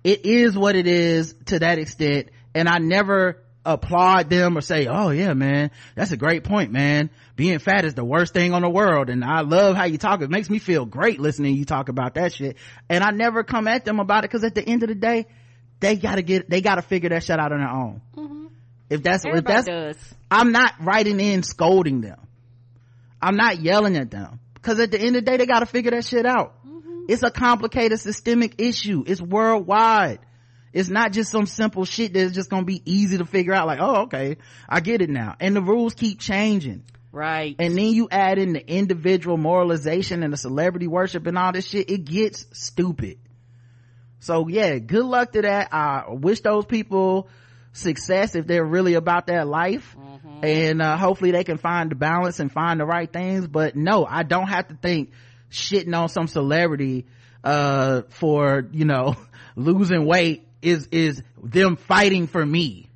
it 0.04 0.26
is 0.26 0.58
what 0.58 0.76
it 0.76 0.88
is 0.88 1.36
to 1.47 1.60
that 1.60 1.78
extent. 1.78 2.30
And 2.54 2.68
i 2.68 2.78
never 2.80 3.38
applaud 3.64 4.28
them 4.28 4.58
or 4.58 4.62
say 4.62 4.88
oh 4.88 5.12
yeah 5.12 5.36
man 5.36 5.70
that's 5.93 6.12
a 6.12 6.18
great 6.18 6.43
point 6.43 6.72
man. 6.72 7.10
Being 7.36 7.60
fat 7.60 7.86
is 7.86 7.93
the 7.93 8.04
worst 8.04 8.34
thing 8.34 8.54
on 8.54 8.62
the 8.64 8.70
world. 8.70 9.10
And 9.10 9.24
i 9.24 9.41
love 9.41 9.76
how 9.76 9.86
you 9.86 9.97
talk. 9.97 10.22
It 10.22 10.30
makes 10.30 10.49
me 10.49 10.60
feel 10.60 10.86
great 10.86 11.20
listening 11.20 11.56
you 11.56 11.66
talk 11.66 11.89
about 11.89 12.16
that 12.16 12.34
shit. 12.34 12.58
And 12.89 13.04
i 13.04 13.12
never 13.12 13.43
come 13.43 13.68
at 13.68 13.86
them 13.86 13.99
about 13.99 14.24
it 14.24 14.32
because 14.32 14.43
at 14.43 14.56
the 14.56 14.64
end 14.68 14.84
of 14.84 14.89
the 14.89 14.95
day 14.95 15.28
they 15.80 15.95
gotta 15.95 16.22
get 16.22 16.49
they 16.49 16.62
gotta 16.62 16.82
figure 16.82 17.10
that 17.10 17.24
shit 17.24 17.39
out 17.39 17.52
on 17.52 17.60
their 17.60 17.70
own. 17.70 18.02
Mm-hmm. 18.18 18.45
if 18.89 19.04
that's 19.04 19.24
if 19.26 19.30
Everybody 19.30 19.54
that's 19.54 19.68
does. 19.68 20.14
i'm 20.30 20.52
not 20.52 20.74
writing 20.80 21.20
in 21.20 21.43
scolding 21.43 22.02
them. 22.02 22.20
I'm 23.22 23.36
not 23.36 23.62
yelling 23.62 23.97
at 23.97 24.10
them. 24.10 24.39
Because 24.56 24.80
at 24.80 24.89
the 24.89 24.99
end 24.99 25.16
of 25.16 25.24
the 25.26 25.32
day 25.32 25.38
they 25.38 25.45
gotta 25.45 25.68
figure 25.68 25.91
that 25.91 26.06
shit 26.06 26.26
out 26.26 26.56
it's 27.12 27.24
a 27.24 27.30
complicated 27.30 27.99
systemic 27.99 28.62
issue. 28.62 29.03
It's 29.05 29.22
worldwide. 29.22 30.20
It's 30.72 30.88
not 30.88 31.12
just 31.12 31.30
some 31.30 31.45
simple 31.45 31.84
shit 31.84 32.14
that's 32.14 32.32
just 32.32 32.49
gonna 32.49 32.64
be 32.64 32.82
easy 32.86 33.18
to 33.18 33.26
figure 33.26 33.53
out. 33.53 33.68
Like, 33.68 33.80
oh, 33.82 34.03
okay, 34.03 34.38
I 34.70 34.80
get 34.80 35.01
it 35.01 35.09
now. 35.09 35.36
And 35.41 35.53
the 35.53 35.62
rules 35.62 35.93
keep 35.93 36.22
changing. 36.22 36.86
Right. 37.12 37.57
And 37.59 37.78
then 37.78 37.88
you 37.88 38.07
add 38.09 38.38
in 38.38 38.53
the 38.53 38.66
individual 38.66 39.36
moralization 39.36 40.24
and 40.24 40.32
the 40.32 40.38
celebrity 40.38 40.88
worship 40.88 41.28
and 41.28 41.38
all 41.38 41.51
this 41.51 41.68
shit. 41.68 41.89
It 41.89 42.05
gets 42.05 42.45
stupid. 42.53 43.20
So 44.20 44.47
yeah, 44.47 44.78
good 44.78 45.03
luck 45.03 45.34
to 45.34 45.41
that. 45.41 45.74
I 45.74 46.05
wish 46.07 46.39
those 46.39 46.66
people 46.66 47.28
success 47.74 48.36
if 48.36 48.47
they're 48.47 48.64
really 48.64 48.93
about 48.93 49.28
that 49.28 49.47
life. 49.47 49.97
And 50.43 50.82
uh, 50.82 50.95
hopefully 50.95 51.32
they 51.32 51.43
can 51.43 51.57
find 51.57 51.91
the 51.91 51.95
balance 51.95 52.39
and 52.39 52.49
find 52.49 52.80
the 52.80 52.86
right 52.86 53.12
things. 53.12 53.47
But 53.47 53.76
no, 53.76 54.05
I 54.05 54.24
don't 54.24 54.47
have 54.47 54.70
to 54.70 54.76
think 54.76 55.12
shitting 55.52 55.95
on 55.95 56.10
some 56.10 56.28
celebrity 56.28 57.06
uh 57.43 58.04
for 58.10 58.68
you 58.72 58.86
know 58.86 59.16
losing 59.56 60.06
weight 60.06 60.47
is 60.62 60.88
is 60.91 61.22
them 61.43 61.76
fighting 61.76 62.28
for 62.28 62.43
me. 62.43 62.88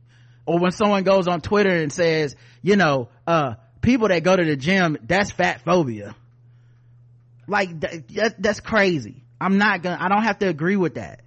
Or 0.46 0.60
when 0.60 0.72
someone 0.72 1.04
goes 1.04 1.28
on 1.28 1.42
twitter 1.42 1.70
and 1.76 1.92
says 1.92 2.36
you 2.62 2.76
know 2.76 3.10
uh 3.28 3.56
people 3.82 4.08
that 4.08 4.24
go 4.24 4.36
to 4.36 4.44
the 4.44 4.56
gym 4.56 4.98
that's 5.04 5.32
fat 5.32 5.62
phobia. 5.62 6.16
Like 7.48 7.80
that, 7.82 8.36
that's 8.40 8.60
crazy. 8.60 9.24
I'm 9.40 9.58
not 9.58 9.82
gonna 9.82 9.98
i 10.00 10.08
don't 10.08 10.24
have 10.24 10.40
to 10.40 10.48
agree 10.48 10.76
with 10.76 10.96
that. 10.96 11.22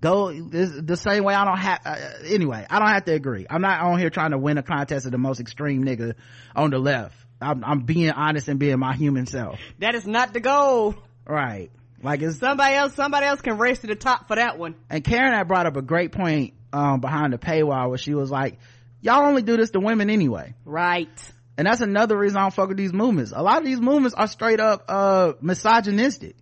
Go 0.00 0.32
the 0.32 0.96
same 0.96 1.24
way 1.24 1.34
i 1.34 1.44
don't 1.44 1.58
have 1.58 1.80
uh, 1.84 1.96
anyway 2.26 2.64
i 2.70 2.78
don't 2.78 2.88
have 2.88 3.04
to 3.06 3.14
agree. 3.14 3.46
I'm 3.48 3.62
not 3.62 3.80
on 3.80 3.98
here 3.98 4.10
trying 4.10 4.30
to 4.30 4.38
win 4.38 4.58
a 4.58 4.62
contest 4.62 5.06
of 5.06 5.12
the 5.12 5.18
most 5.18 5.40
extreme 5.40 5.84
nigga 5.84 6.14
on 6.54 6.70
the 6.70 6.78
left 6.78 7.16
I'm, 7.40 7.62
I'm 7.64 7.80
being 7.80 8.10
honest 8.10 8.48
and 8.48 8.58
being 8.58 8.78
my 8.78 8.94
human 8.94 9.26
self. 9.26 9.58
That 9.78 9.94
is 9.94 10.06
not 10.06 10.32
the 10.32 10.40
goal. 10.40 10.94
right. 11.26 11.70
Like 12.02 12.22
it's 12.22 12.38
Somebody 12.38 12.76
else, 12.76 12.94
somebody 12.94 13.26
else 13.26 13.40
can 13.40 13.58
race 13.58 13.80
to 13.80 13.88
the 13.88 13.96
top 13.96 14.28
for 14.28 14.36
that 14.36 14.56
one. 14.58 14.76
and 14.88 15.02
karen 15.02 15.32
had 15.32 15.48
brought 15.48 15.66
up 15.66 15.76
a 15.76 15.82
great 15.82 16.12
point 16.12 16.54
um 16.72 17.00
behind 17.00 17.32
the 17.32 17.38
paywall 17.38 17.88
where 17.88 17.98
she 17.98 18.14
was 18.14 18.30
like 18.30 18.58
y'all 19.00 19.24
only 19.26 19.42
do 19.42 19.56
this 19.56 19.70
to 19.70 19.80
women 19.80 20.08
anyway. 20.10 20.54
Right. 20.64 21.08
and 21.56 21.66
that's 21.66 21.80
another 21.80 22.16
reason 22.16 22.36
i 22.38 22.42
don't 22.42 22.54
fuck 22.54 22.68
with 22.68 22.76
these 22.76 22.92
movements. 22.92 23.32
A 23.34 23.42
lot 23.42 23.58
of 23.58 23.64
these 23.64 23.80
movements 23.80 24.14
are 24.14 24.28
straight 24.28 24.60
up 24.60 24.84
uh 24.88 25.32
misogynistic. 25.40 26.36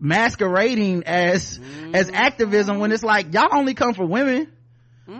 Masquerading 0.00 1.04
as 1.04 1.58
as 1.94 2.10
activism 2.10 2.78
when 2.78 2.92
it's 2.92 3.02
like 3.02 3.32
y'all 3.34 3.48
only 3.52 3.74
come 3.74 3.94
for 3.94 4.06
women 4.06 4.52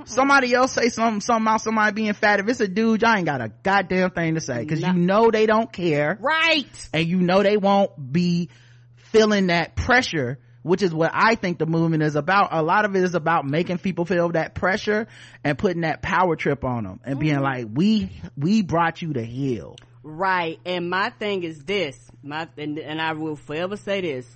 somebody 0.05 0.55
else 0.55 0.73
say 0.73 0.89
something 0.89 1.21
something 1.21 1.47
about 1.47 1.61
somebody 1.61 1.93
being 1.93 2.13
fat. 2.13 2.41
If 2.41 2.49
it's 2.49 2.61
a 2.61 2.69
dude 2.69 3.03
y'all 3.03 3.17
ain't 3.17 3.27
got 3.27 3.41
a 3.41 3.49
goddamn 3.63 4.11
thing 4.11 4.35
to 4.35 4.41
say. 4.41 4.61
Because 4.61 4.83
you 4.83 4.93
know 4.93 5.31
they 5.31 5.47
don't 5.47 5.73
care. 5.73 6.19
Right. 6.21 6.89
and 6.93 7.07
you 7.07 7.19
know 7.19 7.43
they 7.43 7.57
won't 7.57 8.13
be 8.13 8.51
feeling 8.97 9.49
that 9.49 9.75
pressure 9.75 10.39
which 10.63 10.83
is 10.83 10.93
what 10.93 11.11
i 11.15 11.35
think 11.35 11.59
the 11.59 11.65
movement 11.67 12.03
is 12.03 12.15
about. 12.17 12.49
A 12.53 12.63
lot 12.63 12.85
of 12.85 12.95
it 12.95 13.03
is 13.03 13.15
about 13.15 13.47
making 13.47 13.79
people 13.79 14.05
feel 14.05 14.29
that 14.31 14.55
pressure 14.55 15.07
and 15.43 15.57
putting 15.57 15.83
that 15.83 16.03
power 16.03 16.37
trip 16.37 16.65
on 16.65 16.85
them 16.85 17.01
and 17.05 17.19
being 17.19 17.37
mm-hmm. 17.37 17.43
like 17.43 17.67
we 17.73 18.11
we 18.37 18.63
brought 18.63 19.01
you 19.01 19.15
to 19.15 19.25
heal 19.25 19.77
Right. 20.03 20.59
And 20.65 20.89
my 20.89 21.11
thing 21.11 21.43
is 21.43 21.65
this, 21.65 21.99
my, 22.23 22.49
and, 22.57 22.79
and 22.79 23.01
I 23.01 23.13
will 23.13 23.37
forever 23.37 23.77
say 23.77 24.01
this. 24.01 24.27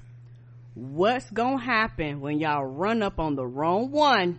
What's 0.74 1.30
gonna 1.30 1.62
happen 1.62 2.20
when 2.20 2.40
y'all 2.40 2.64
run 2.64 3.02
up 3.02 3.18
on 3.18 3.36
the 3.36 3.46
wrong 3.46 3.90
one 3.90 4.38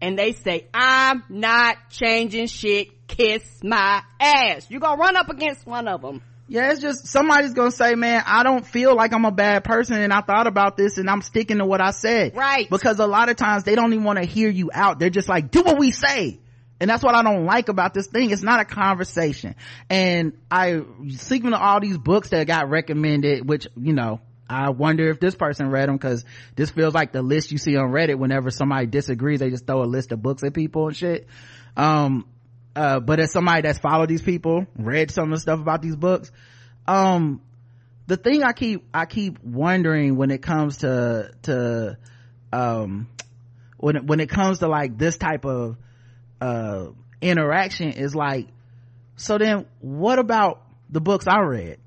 and 0.00 0.18
they 0.18 0.32
say, 0.32 0.66
I'm 0.72 1.24
not 1.28 1.76
changing 1.90 2.46
shit, 2.46 3.06
kiss 3.08 3.42
my 3.62 4.02
ass. 4.20 4.66
You're 4.70 4.80
gonna 4.80 5.00
run 5.00 5.16
up 5.16 5.28
against 5.28 5.66
one 5.66 5.88
of 5.88 6.02
them. 6.02 6.22
yeah 6.48 6.70
it's 6.72 6.80
just 6.80 7.06
somebody's 7.06 7.52
gonna 7.52 7.70
say 7.70 7.94
man 7.94 8.22
i 8.26 8.42
don't 8.42 8.66
feel 8.66 8.94
like 8.96 9.12
i'm 9.12 9.26
a 9.26 9.30
bad 9.30 9.64
person 9.64 10.00
and 10.00 10.12
i 10.14 10.22
thought 10.22 10.46
about 10.46 10.78
this 10.78 10.96
and 10.96 11.10
i'm 11.10 11.20
sticking 11.20 11.58
to 11.58 11.66
what 11.66 11.80
i 11.82 11.90
said 11.90 12.34
Right. 12.34 12.70
because 12.70 12.98
a 13.00 13.06
lot 13.06 13.28
of 13.28 13.36
times 13.36 13.64
they 13.64 13.74
don't 13.74 13.92
even 13.92 14.04
want 14.04 14.18
to 14.18 14.24
hear 14.24 14.48
you 14.48 14.70
out 14.72 14.98
they're 14.98 15.10
just 15.10 15.28
like 15.28 15.50
do 15.50 15.62
what 15.62 15.78
we 15.78 15.90
say 15.90 16.40
and 16.80 16.88
that's 16.88 17.02
what 17.02 17.14
i 17.14 17.22
don't 17.22 17.44
like 17.44 17.68
about 17.68 17.92
this 17.92 18.06
thing 18.06 18.30
it's 18.30 18.42
not 18.42 18.60
a 18.60 18.64
conversation 18.64 19.56
and 19.90 20.32
i 20.50 20.80
speaking 21.10 21.50
to 21.50 21.58
all 21.58 21.80
these 21.80 21.98
books 21.98 22.30
that 22.30 22.46
got 22.46 22.70
recommended 22.70 23.46
which 23.46 23.66
you 23.76 23.92
know 23.92 24.18
I 24.48 24.70
wonder 24.70 25.10
if 25.10 25.20
this 25.20 25.34
person 25.34 25.70
read 25.70 25.88
them 25.88 25.96
because 25.96 26.24
this 26.56 26.70
feels 26.70 26.94
like 26.94 27.12
the 27.12 27.22
list 27.22 27.52
you 27.52 27.58
see 27.58 27.76
on 27.76 27.90
Reddit 27.90 28.18
whenever 28.18 28.50
somebody 28.50 28.86
disagrees, 28.86 29.40
they 29.40 29.50
just 29.50 29.66
throw 29.66 29.82
a 29.82 29.84
list 29.84 30.12
of 30.12 30.22
books 30.22 30.42
at 30.42 30.54
people 30.54 30.88
and 30.88 30.96
shit. 30.96 31.26
Um, 31.76 32.26
uh, 32.74 33.00
but 33.00 33.20
as 33.20 33.32
somebody 33.32 33.62
that's 33.62 33.78
followed 33.78 34.08
these 34.08 34.22
people, 34.22 34.66
read 34.76 35.10
some 35.10 35.32
of 35.32 35.36
the 35.36 35.40
stuff 35.40 35.60
about 35.60 35.82
these 35.82 35.96
books, 35.96 36.32
um, 36.86 37.42
the 38.06 38.16
thing 38.16 38.42
I 38.42 38.52
keep, 38.52 38.86
I 38.94 39.04
keep 39.04 39.42
wondering 39.42 40.16
when 40.16 40.30
it 40.30 40.40
comes 40.40 40.78
to, 40.78 41.30
to, 41.42 41.98
um, 42.52 43.08
when 43.76 44.06
when 44.06 44.20
it 44.20 44.30
comes 44.30 44.60
to 44.60 44.68
like 44.68 44.96
this 44.96 45.18
type 45.18 45.44
of, 45.44 45.76
uh, 46.40 46.86
interaction 47.20 47.92
is 47.92 48.14
like, 48.14 48.48
so 49.16 49.36
then 49.36 49.66
what 49.80 50.18
about 50.18 50.62
the 50.88 51.00
books 51.00 51.26
I 51.26 51.40
read? 51.40 51.78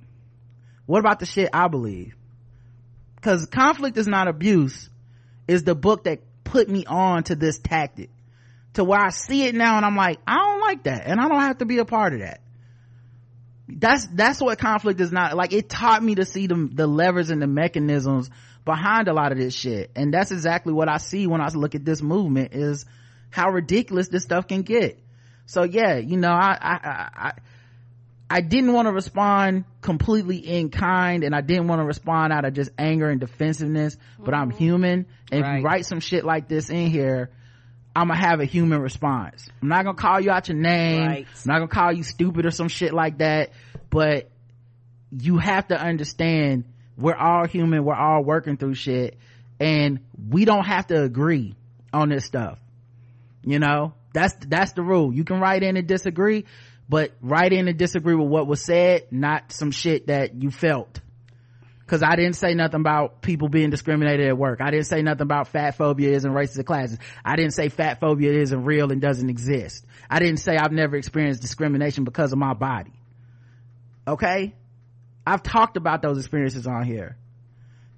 What 0.86 0.99
about 0.99 1.20
the 1.20 1.26
shit 1.26 1.49
I 1.53 1.68
believe? 1.68 2.16
Cause 3.22 3.45
conflict 3.45 3.97
is 3.97 4.07
not 4.07 4.28
abuse 4.28 4.89
is 5.47 5.63
the 5.63 5.76
book 5.76 6.05
that 6.05 6.22
put 6.43 6.69
me 6.69 6.86
on 6.86 7.24
to 7.24 7.36
this 7.36 7.59
tactic 7.59 8.09
to 8.74 8.84
where 8.84 8.99
I 8.99 9.09
see 9.09 9.43
it 9.43 9.55
now 9.55 9.78
and 9.78 9.86
I'm 9.86 9.95
like, 9.95 10.19
I 10.26 10.38
don't 10.38 10.61
like 10.61 10.84
that 10.84 11.05
and 11.05 11.19
I 11.19 11.28
don't 11.28 11.41
have 11.41 11.59
to 11.59 11.65
be 11.65 11.78
a 11.78 11.86
part 11.86 12.13
of 12.13 12.19
that. 12.19 12.41
That's, 13.67 14.07
that's 14.07 14.41
what 14.41 14.57
conflict 14.59 14.99
is 14.99 15.11
not, 15.11 15.36
like 15.36 15.53
it 15.53 15.69
taught 15.69 16.03
me 16.03 16.15
to 16.15 16.26
see 16.26 16.47
the, 16.47 16.69
the 16.72 16.88
levers 16.88 17.30
and 17.30 17.41
the 17.41 17.47
mechanisms 17.47 18.30
behind 18.65 19.07
a 19.07 19.13
lot 19.13 19.32
of 19.32 19.38
this 19.38 19.53
shit. 19.53 19.91
And 19.95 20.13
that's 20.13 20.32
exactly 20.32 20.74
what 20.74 20.89
I 20.89 20.97
see 20.97 21.28
when 21.28 21.41
I 21.41 21.47
look 21.49 21.76
at 21.76 21.86
this 21.86 22.01
movement 22.01 22.53
is 22.53 22.86
how 23.30 23.49
ridiculous 23.49 24.07
this 24.09 24.24
stuff 24.24 24.47
can 24.47 24.61
get. 24.63 24.99
So 25.45 25.63
yeah, 25.63 25.97
you 25.97 26.17
know, 26.17 26.32
I, 26.32 26.57
I, 26.61 26.74
I, 26.74 27.09
I 27.15 27.34
I 28.32 28.42
didn't 28.42 28.72
want 28.72 28.88
to 28.88 28.94
respond 28.94 29.66
completely 29.82 30.38
in 30.38 30.70
kind 30.70 31.24
and 31.24 31.36
I 31.36 31.42
didn't 31.42 31.68
want 31.68 31.82
to 31.82 31.86
respond 31.86 32.32
out 32.32 32.46
of 32.46 32.54
just 32.54 32.72
anger 32.78 33.10
and 33.10 33.20
defensiveness, 33.20 33.98
but 34.18 34.34
I'm 34.34 34.50
mm-hmm. 34.50 34.58
human. 34.58 35.06
And 35.32 35.46
if 35.46 35.58
you 35.58 35.62
write 35.64 35.86
some 35.86 36.00
shit 36.00 36.24
like 36.24 36.48
this 36.48 36.70
in 36.70 36.88
here, 36.88 37.30
I'm 37.94 38.08
gonna 38.08 38.20
have 38.20 38.40
a 38.40 38.46
human 38.46 38.80
response. 38.80 39.50
I'm 39.62 39.68
not 39.68 39.84
gonna 39.84 39.98
call 39.98 40.22
you 40.22 40.32
out 40.32 40.48
your 40.48 40.58
name. 40.58 41.08
Right. 41.08 41.28
I'm 41.28 41.42
not 41.46 41.56
gonna 41.56 41.68
call 41.68 41.92
you 41.92 42.04
stupid 42.04 42.46
or 42.46 42.52
some 42.52 42.70
shit 42.70 42.94
like 42.94 43.18
that, 43.18 43.52
but 43.90 44.30
you 45.12 45.38
have 45.38 45.68
to 45.68 45.80
understand 45.80 46.64
we're 46.98 47.16
all 47.16 47.46
human 47.46 47.84
we're 47.84 47.96
all 47.96 48.24
working 48.24 48.58
through 48.58 48.76
shit 48.76 49.18
and 49.60 50.00
we 50.30 50.46
don't 50.46 50.66
have 50.66 50.88
to 50.88 51.02
agree 51.02 51.56
on 51.92 52.10
this 52.10 52.26
stuff 52.26 52.58
you 53.44 53.60
know 53.60 53.94
that's 54.14 54.34
that's 54.48 54.72
the 54.74 54.82
rule 54.82 55.14
you 55.14 55.24
can 55.24 55.40
write 55.40 55.64
in 55.64 55.76
and 55.76 55.88
disagree 55.88 56.46
but 56.90 57.12
write 57.22 57.54
in 57.54 57.68
and 57.68 57.78
disagree 57.78 58.16
with 58.16 58.28
what 58.28 58.48
was 58.48 58.62
said 58.62 59.04
not 59.12 59.52
some 59.52 59.72
shit 59.72 60.08
that 60.08 60.42
you 60.42 60.52
felt 60.52 61.00
because 61.92 62.04
I 62.04 62.16
didn't 62.16 62.38
say 62.38 62.54
nothing 62.54 62.80
about 62.80 63.22
people 63.22 63.50
being 63.50 63.70
discriminated 63.70 64.26
at 64.26 64.38
work. 64.38 64.62
I 64.62 64.72
didn't 64.72 64.86
say 64.86 65.02
nothing 65.02 65.24
about 65.24 65.50
fat 65.50 65.76
phobia 65.76 66.12
isn't 66.14 66.32
racist 66.32 66.66
classes. 66.66 66.98
I 67.26 67.36
didn't 67.36 67.52
say 67.52 67.68
fat 67.68 68.00
phobia 68.00 68.32
isn't 68.32 68.64
real 68.64 68.94
and 68.94 69.02
doesn't 69.02 69.30
exist. 69.30 69.86
I 70.10 70.20
didn't 70.20 70.38
say 70.38 70.56
I've 70.56 70.72
never 70.72 70.96
experienced 70.96 71.42
discrimination 71.42 72.06
because 72.06 72.32
of 72.32 72.40
my 72.40 72.54
body. 72.54 72.94
Okay? 74.08 74.56
I've 75.28 75.44
talked 75.44 75.76
about 75.76 76.02
those 76.02 76.18
experiences 76.18 76.66
on 76.66 76.86
here. 76.86 77.18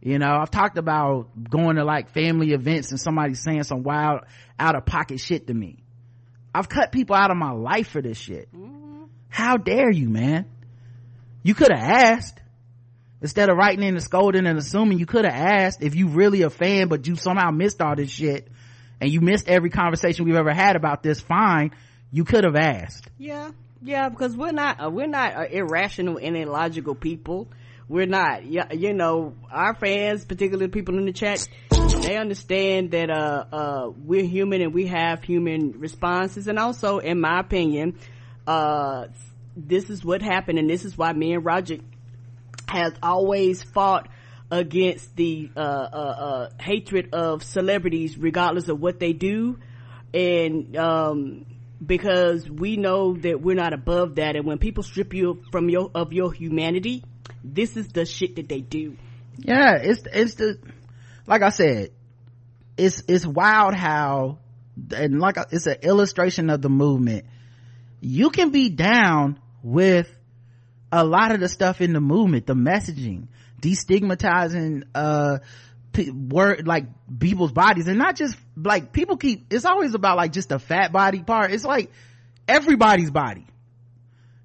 You 0.01 0.17
know, 0.17 0.39
I've 0.41 0.49
talked 0.49 0.79
about 0.79 1.27
going 1.47 1.75
to 1.75 1.85
like 1.85 2.09
family 2.09 2.53
events 2.53 2.89
and 2.89 2.99
somebody 2.99 3.35
saying 3.35 3.61
some 3.61 3.83
wild 3.83 4.21
out 4.59 4.75
of 4.75 4.87
pocket 4.87 5.19
shit 5.19 5.45
to 5.45 5.53
me. 5.53 5.83
I've 6.51 6.67
cut 6.67 6.91
people 6.91 7.15
out 7.15 7.29
of 7.29 7.37
my 7.37 7.51
life 7.51 7.89
for 7.89 8.01
this 8.01 8.17
shit. 8.17 8.51
Mm-hmm. 8.51 8.72
How 9.33 9.57
dare 9.57 9.89
you, 9.89 10.09
man? 10.09 10.45
You 11.41 11.55
could 11.55 11.71
have 11.71 11.81
asked. 11.81 12.39
Instead 13.19 13.49
of 13.49 13.57
writing 13.57 13.83
in 13.83 13.95
and 13.95 14.03
scolding 14.03 14.45
and 14.45 14.59
assuming 14.59 14.99
you 14.99 15.07
could 15.07 15.25
have 15.25 15.33
asked 15.33 15.81
if 15.81 15.95
you 15.95 16.09
really 16.09 16.43
a 16.43 16.51
fan 16.51 16.87
but 16.87 17.07
you 17.07 17.15
somehow 17.15 17.49
missed 17.49 17.81
all 17.81 17.95
this 17.95 18.11
shit 18.11 18.47
and 19.01 19.09
you 19.09 19.21
missed 19.21 19.47
every 19.47 19.71
conversation 19.71 20.25
we've 20.25 20.35
ever 20.35 20.53
had 20.53 20.75
about 20.75 21.01
this 21.01 21.19
fine. 21.19 21.71
You 22.11 22.25
could 22.25 22.43
have 22.43 22.55
asked. 22.55 23.09
Yeah. 23.17 23.49
Yeah 23.81 24.09
because 24.09 24.37
we're 24.37 24.51
not 24.51 24.85
uh, 24.85 24.91
we're 24.91 25.07
not 25.07 25.35
uh, 25.35 25.45
irrational 25.49 26.19
and 26.21 26.37
illogical 26.37 26.93
people. 26.93 27.49
We're 27.87 28.05
not. 28.05 28.45
Yeah 28.45 28.71
you 28.71 28.93
know 28.93 29.33
our 29.51 29.73
fans 29.73 30.25
particularly 30.25 30.67
people 30.67 30.99
in 30.99 31.05
the 31.05 31.11
chat 31.11 31.47
they 32.01 32.17
understand 32.17 32.91
that 32.91 33.09
uh 33.09 33.45
uh 33.51 33.89
we're 33.97 34.25
human 34.25 34.61
and 34.61 34.75
we 34.75 34.85
have 34.87 35.23
human 35.23 35.71
responses. 35.79 36.47
And 36.47 36.59
also 36.59 36.99
in 36.99 37.19
my 37.19 37.39
opinion 37.39 37.97
uh 38.47 39.07
this 39.55 39.89
is 39.89 40.03
what 40.03 40.21
happened 40.21 40.59
and 40.59 40.69
this 40.69 40.83
is 40.85 40.97
why 40.97 41.13
me 41.13 41.33
and 41.33 41.45
roger 41.45 41.77
has 42.67 42.93
always 43.01 43.61
fought 43.61 44.09
against 44.51 45.15
the 45.15 45.49
uh, 45.55 45.59
uh, 45.59 45.63
uh, 45.63 46.49
hatred 46.59 47.13
of 47.13 47.43
celebrities 47.43 48.17
regardless 48.17 48.69
of 48.69 48.79
what 48.79 48.99
they 48.99 49.13
do. 49.13 49.57
And 50.13 50.77
um, 50.77 51.45
because 51.83 52.47
we 52.47 52.77
know 52.77 53.15
that 53.15 53.41
we're 53.41 53.55
not 53.55 53.73
above 53.73 54.15
that 54.15 54.35
and 54.35 54.45
when 54.45 54.59
people 54.59 54.83
strip 54.83 55.13
you 55.13 55.43
from 55.51 55.69
your 55.69 55.89
of 55.95 56.13
your 56.13 56.31
humanity 56.31 57.03
this 57.43 57.75
is 57.75 57.87
the 57.89 58.05
shit 58.05 58.35
that 58.35 58.47
they 58.47 58.61
do. 58.61 58.95
Yeah 59.37 59.77
it's 59.81 60.03
it's 60.13 60.35
the 60.35 60.59
like 61.25 61.41
i 61.41 61.49
said 61.49 61.89
it's 62.77 63.03
it's 63.07 63.25
wild 63.25 63.73
how 63.73 64.37
and 64.95 65.19
like 65.19 65.37
it's 65.51 65.65
an 65.65 65.77
illustration 65.81 66.49
of 66.49 66.61
the 66.61 66.69
movement 66.69 67.25
you 68.03 68.31
can 68.31 68.49
be 68.49 68.69
down 68.69 69.39
with 69.61 70.13
a 70.91 71.05
lot 71.05 71.31
of 71.31 71.39
the 71.39 71.47
stuff 71.47 71.79
in 71.79 71.93
the 71.93 72.01
movement, 72.01 72.45
the 72.45 72.53
messaging, 72.53 73.27
destigmatizing, 73.61 74.83
uh, 74.93 75.39
word 76.13 76.67
like 76.67 76.85
people's 77.19 77.53
bodies. 77.53 77.87
And 77.87 77.97
not 77.97 78.17
just 78.17 78.37
like 78.57 78.91
people 78.91 79.15
keep 79.15 79.53
it's 79.53 79.63
always 79.63 79.93
about 79.93 80.17
like 80.17 80.33
just 80.33 80.49
the 80.49 80.59
fat 80.59 80.91
body 80.91 81.23
part. 81.23 81.51
It's 81.51 81.63
like 81.63 81.91
everybody's 82.45 83.09
body. 83.09 83.47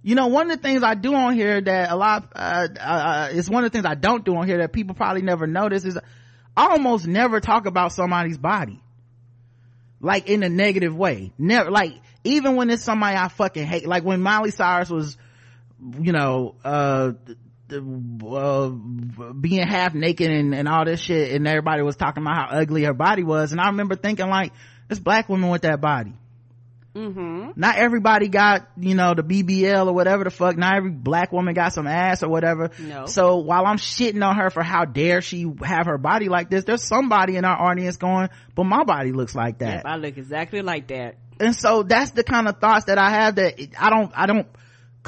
You 0.03 0.15
know 0.15 0.29
one 0.29 0.51
of 0.51 0.57
the 0.57 0.63
things 0.63 0.85
i 0.85 0.95
do 0.95 1.13
on 1.13 1.35
here 1.35 1.61
that 1.61 1.91
a 1.91 1.97
lot 1.97 2.33
uh, 2.35 2.69
uh, 2.81 3.29
it's 3.33 3.51
one 3.51 3.65
of 3.65 3.73
the 3.73 3.77
things 3.77 3.85
i 3.85 3.97
don't 3.97 4.25
do 4.25 4.37
on 4.37 4.47
here 4.47 4.59
that 4.59 4.73
people 4.73 4.95
probably 4.95 5.23
never 5.23 5.47
notice 5.47 5.85
is 5.85 5.99
i 6.57 6.67
almost 6.69 7.07
never 7.07 7.41
talk 7.41 7.67
about 7.67 7.93
somebody's 7.93 8.39
body. 8.39 8.81
Like 10.01 10.29
in 10.29 10.45
a 10.45 10.49
negative 10.49 10.95
way. 10.97 11.33
Never 11.37 11.73
like 11.73 11.95
even 12.25 12.57
when 12.57 12.71
it's 12.71 12.85
somebody 12.85 13.17
i 13.17 13.29
fucking 13.29 13.67
hate. 13.67 13.87
Like 13.87 14.05
when 14.05 14.21
miley 14.21 14.51
cyrus 14.51 14.91
was 14.91 15.17
you 16.01 16.13
know 16.13 16.55
uh, 16.65 17.13
uh, 17.71 18.69
being 18.69 19.67
half 19.67 19.95
naked 19.95 20.31
and, 20.31 20.55
and 20.55 20.69
all 20.69 20.85
this 20.85 21.01
shit 21.01 21.33
and 21.33 21.47
everybody 21.47 21.83
was 21.83 21.97
talking 21.97 22.23
about 22.23 22.37
how 22.51 22.59
ugly 22.59 22.85
her 22.85 22.95
body 22.95 23.23
was 23.23 23.53
and 23.53 23.61
i 23.61 23.67
remember 23.67 23.95
thinking 23.95 24.29
like 24.29 24.53
this 24.89 24.99
black 24.99 25.29
woman 25.29 25.51
with 25.51 25.63
that 25.63 25.81
body. 25.81 26.15
Mm-hmm. 26.95 27.51
not 27.55 27.77
everybody 27.77 28.27
got 28.29 28.67
you 28.77 28.95
know 28.97 29.15
the 29.15 29.23
bbl 29.23 29.87
or 29.87 29.93
whatever 29.93 30.25
the 30.25 30.31
fuck. 30.31 30.57
Not 30.57 30.75
every 30.75 30.91
black 30.91 31.31
woman 31.31 31.55
got 31.55 31.73
some 31.73 31.87
ass 31.87 32.25
or 32.25 32.29
whatever. 32.29 32.71
No. 32.81 33.07
so 33.07 33.37
while 33.37 33.67
i'm 33.67 33.77
shitting 33.77 34.27
on 34.27 34.35
her 34.37 34.51
for 34.51 34.65
how 34.65 34.85
dare 34.85 35.21
she 35.21 35.47
have 35.63 35.87
her 35.87 35.99
body 35.99 36.29
like 36.29 36.51
this 36.51 36.65
there's 36.65 36.83
somebody 36.83 37.37
in 37.37 37.45
our 37.45 37.71
audience 37.71 37.99
going 37.99 38.31
but 38.57 38.65
my 38.65 38.83
body 38.83 39.13
looks 39.13 39.35
like 39.35 39.59
that. 39.59 39.75
Yep, 39.75 39.87
i 39.87 39.97
look 39.97 40.17
exactly 40.17 40.63
like 40.63 40.89
that 40.89 41.17
and 41.41 41.55
so 41.55 41.83
that's 41.83 42.13
the 42.13 42.25
kind 42.25 42.49
of 42.49 42.59
thoughts 42.59 42.87
that 42.87 42.99
i 42.99 43.11
have 43.11 43.37
that 43.37 43.61
i 43.79 43.91
don't 43.91 44.13
i 44.15 44.27
don't 44.27 44.49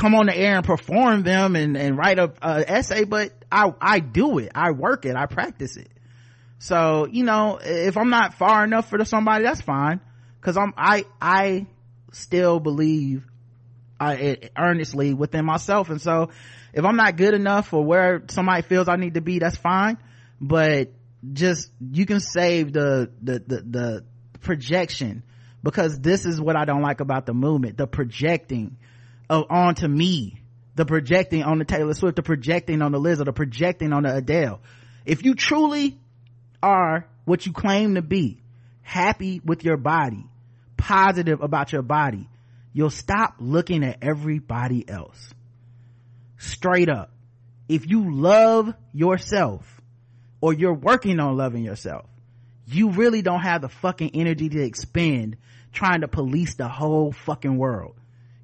come 0.01 0.14
on 0.14 0.26
the 0.26 0.37
air 0.37 0.57
and 0.57 0.64
perform 0.64 1.22
them 1.22 1.57
and, 1.57 1.76
and 1.76 1.97
write 1.97 2.18
a, 2.18 2.33
a 2.41 2.64
essay, 2.70 3.05
but 3.05 3.33
I, 3.53 3.72
I 3.81 4.01
do 4.01 4.39
it. 4.39 4.53
I 4.55 4.70
work 4.70 5.05
it. 5.05 5.14
I 5.14 5.26
practice 5.26 5.76
it. 5.76 5.91
So, 6.59 7.07
you 7.07 7.24
know, 7.24 7.59
if 7.62 7.97
I'm 7.97 8.11
not 8.11 8.35
far 8.35 8.64
enough 8.64 8.89
for 8.89 9.05
somebody, 9.05 9.45
that's 9.45 9.61
fine. 9.61 10.01
Cause 10.41 10.57
I'm, 10.57 10.72
I, 10.76 11.05
I 11.20 11.66
still 12.12 12.61
believe, 12.61 13.26
uh, 13.99 14.16
earnestly 14.57 15.12
within 15.12 15.45
myself. 15.45 15.91
And 15.91 16.01
so 16.01 16.31
if 16.72 16.85
I'm 16.85 16.97
not 16.97 17.16
good 17.16 17.35
enough 17.35 17.68
for 17.68 17.85
where 17.85 18.22
somebody 18.31 18.62
feels 18.62 18.89
I 18.89 18.97
need 18.97 19.14
to 19.14 19.20
be, 19.20 19.39
that's 19.39 19.57
fine. 19.57 19.99
But 20.41 20.93
just, 21.31 21.70
you 21.78 22.07
can 22.07 22.20
save 22.20 22.72
the, 22.72 23.11
the, 23.20 23.39
the, 23.47 23.61
the 23.62 24.05
projection 24.41 25.24
because 25.62 25.98
this 26.00 26.24
is 26.24 26.40
what 26.40 26.56
I 26.56 26.64
don't 26.64 26.82
like 26.82 27.00
about 27.00 27.26
the 27.26 27.34
movement, 27.34 27.76
the 27.76 27.86
projecting 27.86 28.76
of 29.28 29.46
onto 29.50 29.86
me 29.86 30.40
the 30.74 30.84
projecting 30.84 31.42
on 31.42 31.58
the 31.58 31.64
taylor 31.64 31.94
swift 31.94 32.16
the 32.16 32.22
projecting 32.22 32.80
on 32.80 32.92
the 32.92 32.98
lizzo 32.98 33.24
the 33.24 33.32
projecting 33.32 33.92
on 33.92 34.02
the 34.02 34.14
adele. 34.14 34.61
If 35.04 35.24
you 35.24 35.34
truly 35.34 35.98
are 36.62 37.06
what 37.24 37.46
you 37.46 37.52
claim 37.52 37.94
to 37.94 38.02
be 38.02 38.42
happy 38.82 39.40
with 39.44 39.64
your 39.64 39.76
body 39.76 40.24
positive 40.76 41.42
about 41.42 41.72
your 41.72 41.82
body 41.82 42.28
you'll 42.72 42.90
stop 42.90 43.34
looking 43.38 43.84
at 43.84 43.98
everybody 44.02 44.88
else. 44.88 45.34
Straight 46.38 46.88
up. 46.88 47.12
If 47.68 47.88
you 47.88 48.14
love 48.14 48.72
yourself 48.92 49.80
or 50.40 50.52
you're 50.52 50.74
working 50.74 51.20
on 51.20 51.36
loving 51.36 51.62
yourself 51.62 52.06
you 52.74 52.90
really 52.90 53.22
don't 53.22 53.40
have 53.40 53.62
the 53.62 53.68
fucking 53.68 54.10
energy 54.14 54.48
to 54.48 54.62
expend 54.62 55.36
trying 55.72 56.00
to 56.00 56.08
police 56.08 56.54
the 56.56 56.68
whole 56.68 57.12
fucking 57.12 57.56
world 57.56 57.94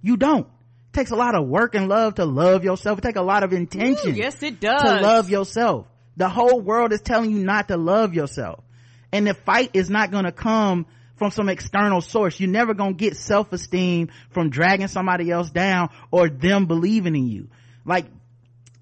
you 0.02 0.16
don't 0.16 0.46
It 0.46 0.92
takes 0.92 1.10
a 1.10 1.16
lot 1.16 1.34
of 1.34 1.46
work 1.46 1.74
and 1.74 1.88
love 1.88 2.14
to 2.16 2.24
love 2.24 2.64
yourself. 2.64 2.98
It 2.98 3.02
takes 3.02 3.18
a 3.18 3.22
lot 3.22 3.42
of 3.42 3.52
intention. 3.52 4.14
Yes, 4.14 4.42
it 4.42 4.60
does. 4.60 4.82
To 4.82 5.00
love 5.00 5.28
yourself. 5.28 5.86
The 6.16 6.28
whole 6.28 6.60
world 6.60 6.92
is 6.92 7.00
telling 7.02 7.30
you 7.30 7.44
not 7.44 7.68
to 7.68 7.76
love 7.76 8.14
yourself. 8.14 8.64
And 9.12 9.26
the 9.26 9.34
fight 9.34 9.70
is 9.74 9.90
not 9.90 10.10
gonna 10.10 10.32
come 10.32 10.86
from 11.16 11.30
some 11.30 11.48
external 11.48 12.00
source. 12.00 12.38
You're 12.38 12.50
never 12.50 12.74
gonna 12.74 12.92
get 12.92 13.16
self-esteem 13.16 14.10
from 14.30 14.50
dragging 14.50 14.88
somebody 14.88 15.30
else 15.30 15.50
down 15.50 15.90
or 16.10 16.28
them 16.28 16.66
believing 16.66 17.16
in 17.16 17.26
you. 17.26 17.48
Like, 17.84 18.06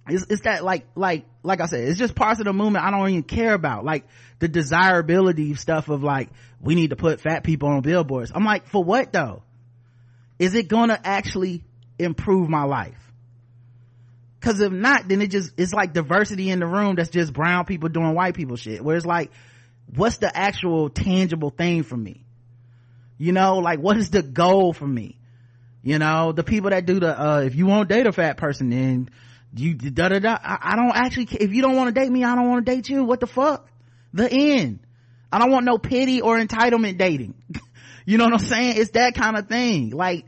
it's, 0.08 0.26
it's 0.28 0.42
that 0.42 0.64
like, 0.64 0.86
like, 0.94 1.24
like 1.42 1.60
I 1.60 1.66
said, 1.66 1.88
it's 1.88 1.98
just 1.98 2.14
parts 2.14 2.40
of 2.40 2.46
the 2.46 2.52
movement 2.52 2.84
I 2.84 2.90
don't 2.90 3.08
even 3.08 3.22
care 3.22 3.54
about. 3.54 3.84
Like 3.84 4.06
the 4.38 4.48
desirability 4.48 5.54
stuff 5.54 5.88
of 5.88 6.02
like, 6.02 6.28
we 6.60 6.74
need 6.74 6.90
to 6.90 6.96
put 6.96 7.20
fat 7.20 7.44
people 7.44 7.68
on 7.68 7.82
billboards. 7.82 8.32
I'm 8.34 8.44
like, 8.44 8.66
for 8.66 8.82
what 8.82 9.12
though? 9.12 9.42
Is 10.38 10.54
it 10.54 10.68
gonna 10.68 10.98
actually 11.02 11.62
improve 11.98 12.48
my 12.48 12.64
life 12.64 12.98
because 14.44 14.60
if 14.60 14.72
not 14.72 15.08
then 15.08 15.22
it 15.22 15.28
just 15.28 15.52
it's 15.56 15.72
like 15.72 15.92
diversity 15.92 16.50
in 16.50 16.58
the 16.58 16.66
room 16.66 16.96
that's 16.96 17.08
just 17.08 17.32
brown 17.32 17.64
people 17.64 17.88
doing 17.88 18.14
white 18.14 18.34
people 18.34 18.56
shit 18.56 18.84
where 18.84 18.96
it's 18.96 19.06
like 19.06 19.30
what's 19.94 20.18
the 20.18 20.36
actual 20.36 20.90
tangible 20.90 21.50
thing 21.50 21.82
for 21.82 21.96
me 21.96 22.24
you 23.16 23.32
know 23.32 23.58
like 23.58 23.78
what 23.78 23.96
is 23.96 24.10
the 24.10 24.22
goal 24.22 24.72
for 24.72 24.86
me 24.86 25.16
you 25.82 25.98
know 25.98 26.32
the 26.32 26.42
people 26.44 26.70
that 26.70 26.84
do 26.84 27.00
the 27.00 27.18
uh 27.20 27.40
if 27.40 27.54
you 27.54 27.66
won't 27.66 27.88
date 27.88 28.06
a 28.06 28.12
fat 28.12 28.36
person 28.36 28.70
then 28.70 29.08
you 29.56 29.74
da 29.74 30.08
da 30.08 30.18
da 30.18 30.38
I, 30.42 30.58
I 30.72 30.76
don't 30.76 30.94
actually 30.94 31.28
if 31.30 31.52
you 31.52 31.62
don't 31.62 31.76
want 31.76 31.94
to 31.94 32.00
date 32.00 32.10
me 32.10 32.24
i 32.24 32.34
don't 32.34 32.48
want 32.48 32.66
to 32.66 32.74
date 32.74 32.88
you 32.88 33.04
what 33.04 33.20
the 33.20 33.26
fuck 33.26 33.68
the 34.12 34.30
end 34.30 34.80
i 35.32 35.38
don't 35.38 35.50
want 35.50 35.64
no 35.64 35.78
pity 35.78 36.20
or 36.20 36.38
entitlement 36.38 36.98
dating 36.98 37.34
you 38.06 38.18
know 38.18 38.24
what 38.24 38.34
i'm 38.34 38.38
saying 38.40 38.76
it's 38.76 38.90
that 38.92 39.14
kind 39.14 39.36
of 39.36 39.48
thing 39.48 39.90
like 39.90 40.24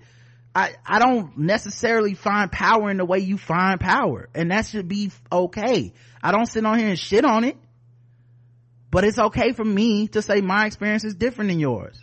I, 0.56 0.74
I 0.86 0.98
don't 1.00 1.36
necessarily 1.36 2.14
find 2.14 2.50
power 2.50 2.90
in 2.90 2.96
the 2.96 3.04
way 3.04 3.18
you 3.18 3.36
find 3.36 3.78
power. 3.78 4.30
And 4.34 4.50
that 4.50 4.64
should 4.64 4.88
be 4.88 5.10
okay. 5.30 5.92
I 6.22 6.32
don't 6.32 6.46
sit 6.46 6.64
on 6.64 6.78
here 6.78 6.88
and 6.88 6.98
shit 6.98 7.26
on 7.26 7.44
it. 7.44 7.58
But 8.90 9.04
it's 9.04 9.18
okay 9.18 9.52
for 9.52 9.64
me 9.64 10.08
to 10.08 10.22
say 10.22 10.40
my 10.40 10.64
experience 10.64 11.04
is 11.04 11.14
different 11.14 11.50
than 11.50 11.60
yours. 11.60 12.02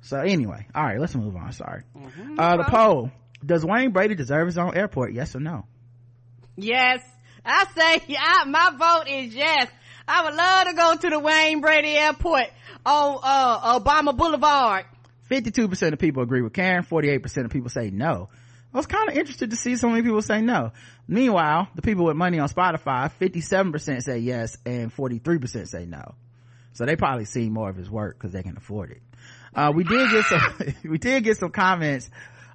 So 0.00 0.18
anyway, 0.18 0.66
all 0.74 0.82
right, 0.82 0.98
let's 0.98 1.14
move 1.14 1.36
on. 1.36 1.52
Sorry. 1.52 1.84
Mm-hmm. 1.96 2.40
Uh, 2.40 2.56
the 2.56 2.64
poll. 2.64 3.12
Does 3.46 3.64
Wayne 3.64 3.92
Brady 3.92 4.16
deserve 4.16 4.46
his 4.46 4.58
own 4.58 4.76
airport? 4.76 5.12
Yes 5.12 5.36
or 5.36 5.40
no? 5.40 5.66
Yes. 6.62 7.02
I 7.44 7.66
say, 7.76 8.16
I, 8.18 8.44
my 8.44 8.70
vote 8.78 9.10
is 9.10 9.34
yes. 9.34 9.68
I 10.06 10.24
would 10.24 10.34
love 10.34 10.66
to 10.66 10.74
go 10.74 10.96
to 10.96 11.10
the 11.10 11.20
Wayne 11.20 11.60
Brady 11.60 11.96
Airport 11.96 12.46
on 12.84 13.20
uh, 13.22 13.78
Obama 13.78 14.16
Boulevard. 14.16 14.84
52% 15.30 15.92
of 15.92 15.98
people 15.98 16.22
agree 16.22 16.42
with 16.42 16.52
Karen. 16.52 16.82
48% 16.82 17.44
of 17.44 17.50
people 17.50 17.70
say 17.70 17.90
no. 17.90 18.28
I 18.72 18.76
was 18.76 18.86
kind 18.86 19.08
of 19.08 19.16
interested 19.16 19.50
to 19.50 19.56
see 19.56 19.76
so 19.76 19.88
many 19.88 20.02
people 20.02 20.22
say 20.22 20.40
no. 20.40 20.72
Meanwhile, 21.08 21.68
the 21.74 21.82
people 21.82 22.04
with 22.04 22.16
money 22.16 22.38
on 22.38 22.48
Spotify, 22.48 23.10
57% 23.20 24.02
say 24.02 24.18
yes 24.18 24.56
and 24.64 24.94
43% 24.94 25.68
say 25.68 25.86
no. 25.86 26.14
So 26.72 26.86
they 26.86 26.96
probably 26.96 27.24
see 27.24 27.48
more 27.48 27.68
of 27.68 27.76
his 27.76 27.90
work 27.90 28.16
because 28.18 28.32
they 28.32 28.42
can 28.42 28.56
afford 28.56 28.92
it. 28.92 29.02
Uh, 29.54 29.72
we 29.74 29.82
did 29.82 30.10
get 30.10 30.24
some, 30.24 30.74
we 30.90 30.98
did 30.98 31.24
get 31.24 31.36
some 31.36 31.50
comments 31.50 32.10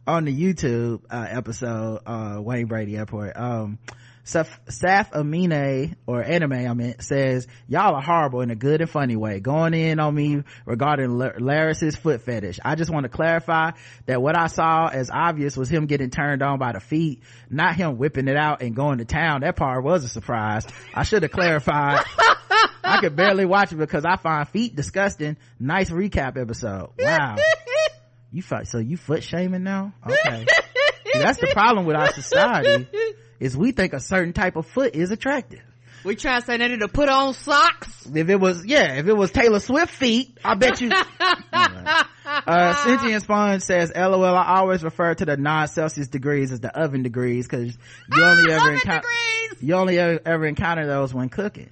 on 0.08 0.26
the 0.26 0.36
YouTube, 0.36 1.02
uh, 1.10 1.26
episode, 1.30 2.02
uh, 2.06 2.40
Wayne 2.42 2.68
Brady 2.68 2.98
Airport. 2.98 3.36
Um, 3.38 3.80
Saf, 4.26 4.50
Saf 4.68 5.12
Amine 5.14 5.96
or 6.08 6.24
anime 6.24 6.54
I 6.54 6.74
mean 6.74 6.96
says 7.00 7.48
y'all 7.68 7.94
are 7.94 8.02
horrible 8.02 8.42
in 8.42 8.50
a 8.50 8.56
good 8.56 8.82
and 8.82 8.90
funny 8.90 9.16
way 9.16 9.40
going 9.40 9.76
in 9.76 10.00
on 10.00 10.16
me 10.16 10.42
regarding 10.66 11.16
Larys's 11.16 11.96
foot 11.96 12.24
fetish. 12.24 12.60
I 12.66 12.74
just 12.74 12.92
want 12.92 13.04
to 13.04 13.10
clarify 13.10 13.72
that 14.08 14.24
what 14.24 14.36
I 14.36 14.48
saw 14.48 14.88
as 14.88 15.12
obvious 15.12 15.56
was 15.56 15.70
him 15.70 15.86
getting 15.86 16.10
turned 16.10 16.42
on 16.42 16.58
by 16.58 16.72
the 16.72 16.80
feet, 16.80 17.22
not 17.52 17.76
him 17.76 18.00
whipping 18.00 18.28
it 18.28 18.36
out 18.36 18.64
and 18.64 18.76
going 18.76 18.98
to 18.98 19.06
town. 19.06 19.42
That 19.42 19.56
part 19.56 19.84
was 19.84 20.04
a 20.04 20.10
surprise. 20.10 20.66
I 20.96 21.04
should 21.04 21.22
have 21.22 21.32
clarified. 21.32 22.04
I 22.84 23.00
could 23.02 23.16
barely 23.16 23.46
watch 23.46 23.74
it 23.74 23.78
because 23.78 24.06
I 24.06 24.16
find 24.16 24.48
feet 24.50 24.76
disgusting. 24.76 25.38
Nice 25.60 25.92
recap 25.92 26.36
episode. 26.42 26.92
Wow. 26.98 27.36
You 28.36 28.42
fight, 28.42 28.68
so 28.68 28.80
you 28.80 28.98
foot 28.98 29.24
shaming 29.24 29.64
now? 29.64 29.94
Okay. 30.06 30.46
That's 31.14 31.40
the 31.40 31.48
problem 31.54 31.86
with 31.86 31.96
our 31.96 32.12
society 32.12 32.90
is 33.40 33.56
we 33.56 33.72
think 33.72 33.94
a 33.94 34.02
certain 34.02 34.34
type 34.34 34.58
of 34.58 34.68
foot 34.68 34.94
is 34.94 35.12
attractive. 35.12 35.62
We 36.04 36.18
try 36.18 36.42
to 36.42 36.46
say 36.46 36.58
they 36.58 36.68
need 36.68 36.82
to 36.82 36.90
put 36.90 37.08
on 37.08 37.34
socks. 37.34 38.06
If 38.14 38.28
it 38.28 38.36
was, 38.36 38.66
yeah, 38.66 38.96
if 38.96 39.08
it 39.08 39.16
was 39.16 39.32
Taylor 39.32 39.62
Swift 39.62 39.94
feet, 39.94 40.38
I 40.44 40.56
bet 40.56 40.82
you. 40.82 40.92
uh, 41.54 42.76
Sentient 42.84 43.24
Sponge 43.24 43.62
says, 43.62 43.94
LOL, 43.96 44.26
I 44.26 44.58
always 44.58 44.84
refer 44.84 45.16
to 45.16 45.24
the 45.24 45.38
non-Celsius 45.38 46.10
degrees 46.10 46.52
as 46.52 46.60
the 46.60 46.78
oven 46.78 47.02
degrees 47.02 47.48
because 47.48 47.78
you 48.12 48.22
only 48.22 48.52
ever 48.52 48.74
encounter, 48.74 49.08
you 49.62 49.76
only 49.76 49.98
ever, 49.98 50.20
ever 50.26 50.46
encounter 50.46 50.86
those 50.86 51.14
when 51.14 51.30
cooking. 51.30 51.70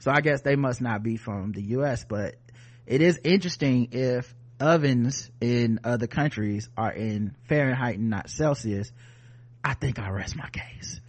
So 0.00 0.10
I 0.10 0.20
guess 0.20 0.42
they 0.42 0.56
must 0.56 0.82
not 0.82 1.02
be 1.02 1.16
from 1.16 1.52
the 1.52 1.62
US, 1.78 2.04
but 2.04 2.34
it 2.86 3.00
is 3.00 3.18
interesting 3.24 3.88
if 3.92 4.34
ovens 4.60 5.30
in 5.40 5.80
other 5.84 6.06
countries 6.06 6.68
are 6.76 6.92
in 6.92 7.34
Fahrenheit 7.48 7.98
and 7.98 8.10
not 8.10 8.30
Celsius 8.30 8.90
I 9.66 9.74
think 9.74 9.98
I 9.98 10.10
rest 10.10 10.36
my 10.36 10.48
case. 10.48 11.00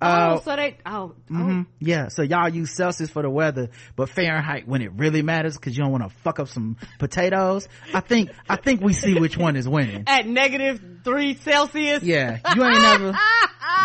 Oh, 0.00 0.06
uh, 0.06 0.40
so 0.40 0.56
they, 0.56 0.76
oh, 0.84 1.14
mm-hmm. 1.30 1.60
oh, 1.60 1.66
yeah. 1.78 2.08
So 2.08 2.22
y'all 2.22 2.50
use 2.50 2.70
Celsius 2.70 3.08
for 3.08 3.22
the 3.22 3.30
weather, 3.30 3.70
but 3.96 4.10
Fahrenheit 4.10 4.68
when 4.68 4.82
it 4.82 4.92
really 4.92 5.22
matters 5.22 5.56
because 5.56 5.76
you 5.76 5.84
don't 5.84 5.92
want 5.92 6.04
to 6.04 6.10
fuck 6.18 6.38
up 6.38 6.48
some 6.48 6.76
potatoes. 6.98 7.66
I 7.94 8.00
think, 8.00 8.30
I 8.46 8.56
think 8.56 8.82
we 8.82 8.92
see 8.92 9.14
which 9.14 9.38
one 9.38 9.56
is 9.56 9.66
winning. 9.66 10.04
At 10.06 10.26
negative 10.26 10.82
three 11.02 11.34
Celsius? 11.36 12.02
Yeah. 12.02 12.40
You 12.54 12.64
ain't 12.64 12.82
never, 12.82 13.18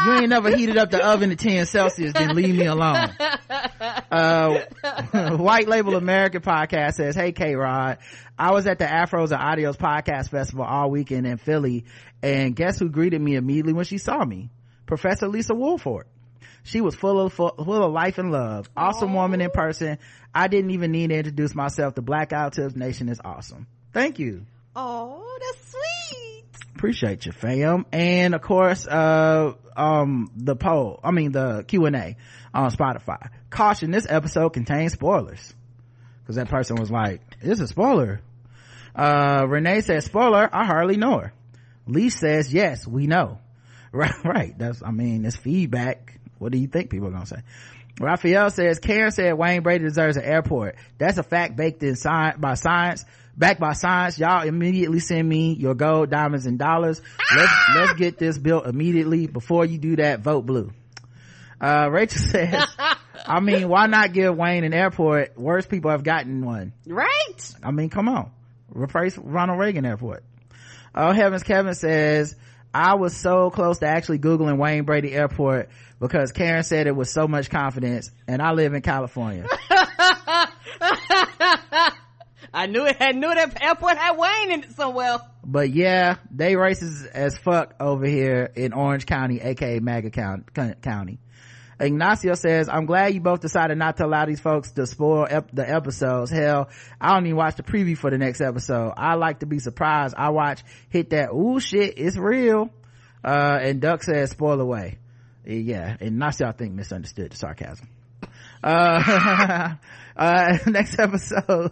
you 0.05 0.13
ain't 0.13 0.29
never 0.29 0.55
heated 0.55 0.77
up 0.77 0.91
the 0.91 1.05
oven 1.05 1.29
to 1.29 1.37
10 1.37 1.65
Celsius, 1.65 2.11
then 2.11 2.35
leave 2.35 2.55
me 2.55 2.65
alone. 2.65 3.15
Uh, 4.11 4.59
White 5.37 5.69
Label 5.69 5.95
American 5.95 6.41
podcast 6.41 6.95
says, 6.95 7.15
Hey 7.15 7.31
K-Rod, 7.31 7.99
I 8.37 8.51
was 8.51 8.67
at 8.67 8.77
the 8.77 8.85
Afros 8.85 9.31
and 9.31 9.39
Audios 9.39 9.77
podcast 9.77 10.29
festival 10.29 10.65
all 10.65 10.91
weekend 10.91 11.25
in 11.25 11.37
Philly 11.37 11.85
and 12.21 12.55
guess 12.55 12.77
who 12.77 12.89
greeted 12.89 13.21
me 13.21 13.35
immediately 13.35 13.73
when 13.73 13.85
she 13.85 13.97
saw 13.97 14.23
me? 14.23 14.49
Professor 14.91 15.29
Lisa 15.29 15.53
Woolfork. 15.53 16.03
She 16.63 16.81
was 16.81 16.95
full 16.95 17.21
of, 17.21 17.31
full, 17.31 17.55
full 17.55 17.81
of 17.81 17.93
life 17.93 18.17
and 18.17 18.29
love. 18.29 18.69
Awesome 18.75 19.11
Aww. 19.11 19.21
woman 19.21 19.39
in 19.39 19.49
person. 19.49 19.99
I 20.35 20.49
didn't 20.49 20.71
even 20.71 20.91
need 20.91 21.11
to 21.11 21.15
introduce 21.15 21.55
myself. 21.55 21.95
The 21.95 22.01
Black 22.01 22.31
Guy 22.31 22.43
Who 22.43 22.49
Tips 22.49 22.75
Nation 22.75 23.07
is 23.07 23.21
awesome. 23.23 23.67
Thank 23.93 24.19
you. 24.19 24.45
Oh, 24.75 25.39
that's 25.39 25.71
sweet. 25.71 26.43
Appreciate 26.75 27.25
you, 27.25 27.31
fam. 27.31 27.85
And 27.93 28.35
of 28.35 28.41
course, 28.41 28.85
uh, 28.85 29.53
um, 29.77 30.29
the 30.35 30.57
poll, 30.57 30.99
I 31.05 31.11
mean 31.11 31.31
the 31.31 31.63
Q&A 31.65 32.17
on 32.53 32.71
Spotify. 32.71 33.29
Caution, 33.49 33.91
this 33.91 34.05
episode 34.09 34.49
contains 34.49 34.91
spoilers. 34.91 35.53
Cause 36.27 36.35
that 36.35 36.49
person 36.49 36.75
was 36.75 36.91
like, 36.91 37.21
it's 37.39 37.61
a 37.61 37.67
spoiler. 37.67 38.19
Uh, 38.93 39.45
Renee 39.47 39.79
says, 39.79 40.03
spoiler, 40.03 40.49
I 40.51 40.65
hardly 40.65 40.97
know 40.97 41.19
her. 41.19 41.33
Lee 41.87 42.09
says, 42.09 42.53
yes, 42.53 42.85
we 42.85 43.07
know. 43.07 43.39
Right, 43.93 44.23
right. 44.23 44.57
That's, 44.57 44.81
I 44.81 44.91
mean, 44.91 45.25
it's 45.25 45.35
feedback. 45.35 46.17
What 46.39 46.53
do 46.53 46.57
you 46.57 46.67
think 46.67 46.89
people 46.89 47.09
are 47.09 47.11
gonna 47.11 47.25
say? 47.25 47.41
Raphael 47.99 48.49
says, 48.49 48.79
Karen 48.79 49.11
said 49.11 49.33
Wayne 49.33 49.63
Brady 49.63 49.83
deserves 49.83 50.15
an 50.15 50.23
airport. 50.23 50.75
That's 50.97 51.17
a 51.17 51.23
fact 51.23 51.57
baked 51.57 51.83
in 51.83 51.97
science, 51.97 52.39
by 52.39 52.53
science, 52.53 53.03
backed 53.37 53.59
by 53.59 53.73
science. 53.73 54.17
Y'all 54.17 54.47
immediately 54.47 54.99
send 54.99 55.27
me 55.27 55.53
your 55.53 55.75
gold, 55.75 56.09
diamonds, 56.09 56.45
and 56.45 56.57
dollars. 56.57 57.01
Let's, 57.35 57.51
let's 57.75 57.93
get 57.93 58.17
this 58.17 58.37
built 58.37 58.65
immediately. 58.65 59.27
Before 59.27 59.65
you 59.65 59.77
do 59.77 59.97
that, 59.97 60.21
vote 60.21 60.45
blue. 60.45 60.71
Uh, 61.59 61.89
Rachel 61.91 62.21
says, 62.31 62.65
I 63.27 63.39
mean, 63.39 63.67
why 63.67 63.87
not 63.87 64.13
give 64.13 64.35
Wayne 64.35 64.63
an 64.63 64.73
airport? 64.73 65.37
Worst 65.37 65.69
people 65.69 65.91
have 65.91 66.03
gotten 66.03 66.45
one. 66.45 66.73
Right? 66.87 67.53
I 67.61 67.71
mean, 67.71 67.89
come 67.89 68.07
on. 68.07 68.31
Replace 68.69 69.17
Ronald 69.17 69.59
Reagan 69.59 69.85
Airport. 69.85 70.23
Oh 70.95 71.11
heavens, 71.11 71.43
Kevin 71.43 71.73
says, 71.73 72.35
I 72.73 72.95
was 72.95 73.15
so 73.15 73.49
close 73.49 73.79
to 73.79 73.87
actually 73.87 74.19
Googling 74.19 74.57
Wayne 74.57 74.83
Brady 74.83 75.11
Airport 75.13 75.69
because 75.99 76.31
Karen 76.31 76.63
said 76.63 76.87
it 76.87 76.95
with 76.95 77.09
so 77.09 77.27
much 77.27 77.49
confidence 77.49 78.11
and 78.27 78.41
I 78.41 78.51
live 78.53 78.73
in 78.73 78.81
California. 78.81 79.45
I 82.53 82.67
knew 82.67 82.85
it 82.85 82.97
had 82.97 83.15
knew 83.15 83.33
that 83.33 83.61
airport 83.63 83.97
had 83.97 84.17
Wayne 84.17 84.51
in 84.51 84.63
it 84.63 84.71
somewhere. 84.73 85.19
But 85.43 85.69
yeah, 85.71 86.15
they 86.31 86.53
racist 86.53 87.07
as 87.07 87.37
fuck 87.37 87.75
over 87.79 88.05
here 88.05 88.51
in 88.55 88.73
Orange 88.73 89.05
County, 89.05 89.39
aka 89.41 89.79
MAGA 89.79 90.11
County. 90.81 91.19
Ignacio 91.81 92.35
says, 92.35 92.69
I'm 92.69 92.85
glad 92.85 93.13
you 93.13 93.21
both 93.21 93.41
decided 93.41 93.77
not 93.77 93.97
to 93.97 94.05
allow 94.05 94.25
these 94.25 94.39
folks 94.39 94.71
to 94.73 94.85
spoil 94.85 95.25
ep- 95.29 95.51
the 95.51 95.67
episodes. 95.67 96.29
Hell, 96.29 96.69
I 96.99 97.13
don't 97.13 97.25
even 97.25 97.37
watch 97.37 97.55
the 97.55 97.63
preview 97.63 97.97
for 97.97 98.11
the 98.11 98.17
next 98.17 98.39
episode. 98.39 98.93
I 98.95 99.15
like 99.15 99.39
to 99.39 99.47
be 99.47 99.59
surprised. 99.59 100.13
I 100.17 100.29
watch, 100.29 100.61
hit 100.89 101.09
that, 101.09 101.31
ooh 101.31 101.59
shit, 101.59 101.95
it's 101.97 102.17
real. 102.17 102.69
Uh, 103.23 103.59
and 103.61 103.81
Duck 103.81 104.03
says, 104.03 104.31
spoil 104.31 104.61
away. 104.61 104.99
Yeah, 105.45 105.97
Ignacio, 105.99 106.47
I 106.47 106.51
think, 106.51 106.73
misunderstood 106.73 107.31
the 107.31 107.35
sarcasm. 107.35 107.89
Uh, 108.63 109.75
uh, 110.15 110.57
next 110.67 110.99
episode. 110.99 111.71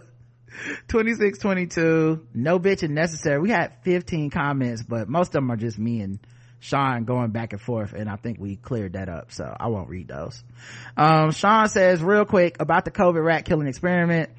2622 0.88 2.26
no 2.34 2.58
bitching 2.58 2.90
necessary 2.90 3.38
we 3.38 3.50
had 3.50 3.72
15 3.82 4.30
comments 4.30 4.82
but 4.82 5.08
most 5.08 5.28
of 5.28 5.34
them 5.34 5.50
are 5.50 5.56
just 5.56 5.78
me 5.78 6.00
and 6.00 6.18
Sean 6.60 7.04
going 7.04 7.30
back 7.30 7.52
and 7.52 7.60
forth 7.60 7.92
and 7.92 8.08
I 8.08 8.16
think 8.16 8.38
we 8.38 8.56
cleared 8.56 8.92
that 8.92 9.08
up. 9.08 9.32
So 9.32 9.54
I 9.58 9.68
won't 9.68 9.88
read 9.88 10.08
those. 10.08 10.42
Um, 10.96 11.32
Sean 11.32 11.68
says 11.68 12.02
real 12.02 12.24
quick 12.24 12.56
about 12.60 12.84
the 12.84 12.90
COVID 12.90 13.24
rat 13.24 13.44
killing 13.44 13.66
experiment. 13.66 14.30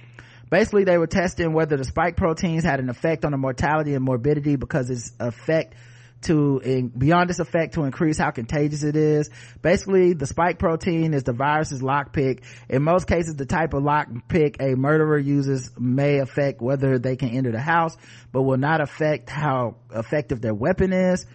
Basically 0.50 0.84
they 0.84 0.98
were 0.98 1.08
testing 1.08 1.54
whether 1.54 1.78
the 1.78 1.86
spike 1.86 2.16
proteins 2.16 2.64
had 2.64 2.80
an 2.80 2.90
effect 2.90 3.26
on 3.26 3.32
the 3.32 3.38
mortality 3.38 3.96
and 3.96 4.04
morbidity 4.04 4.56
because 4.56 4.90
its 4.90 5.12
effect 5.20 5.76
to 6.22 6.60
in, 6.64 6.88
beyond 6.90 7.30
its 7.30 7.40
effect 7.40 7.74
to 7.76 7.84
increase 7.84 8.18
how 8.18 8.32
contagious 8.32 8.84
it 8.84 8.96
is. 8.96 9.30
Basically, 9.62 10.14
the 10.14 10.28
spike 10.28 10.60
protein 10.60 11.14
is 11.14 11.24
the 11.24 11.34
virus's 11.34 11.82
lockpick. 11.82 12.44
In 12.70 12.84
most 12.84 13.08
cases, 13.08 13.36
the 13.36 13.46
type 13.46 13.74
of 13.74 13.84
lockpick 13.84 14.58
a 14.60 14.76
murderer 14.76 15.18
uses 15.18 15.72
may 15.78 16.20
affect 16.20 16.62
whether 16.62 17.00
they 17.00 17.16
can 17.16 17.30
enter 17.30 17.52
the 17.52 17.60
house, 17.60 17.98
but 18.32 18.44
will 18.44 18.58
not 18.58 18.82
affect 18.82 19.30
how 19.30 19.76
effective 19.94 20.42
their 20.42 20.54
weapon 20.54 20.94
is. 20.94 21.26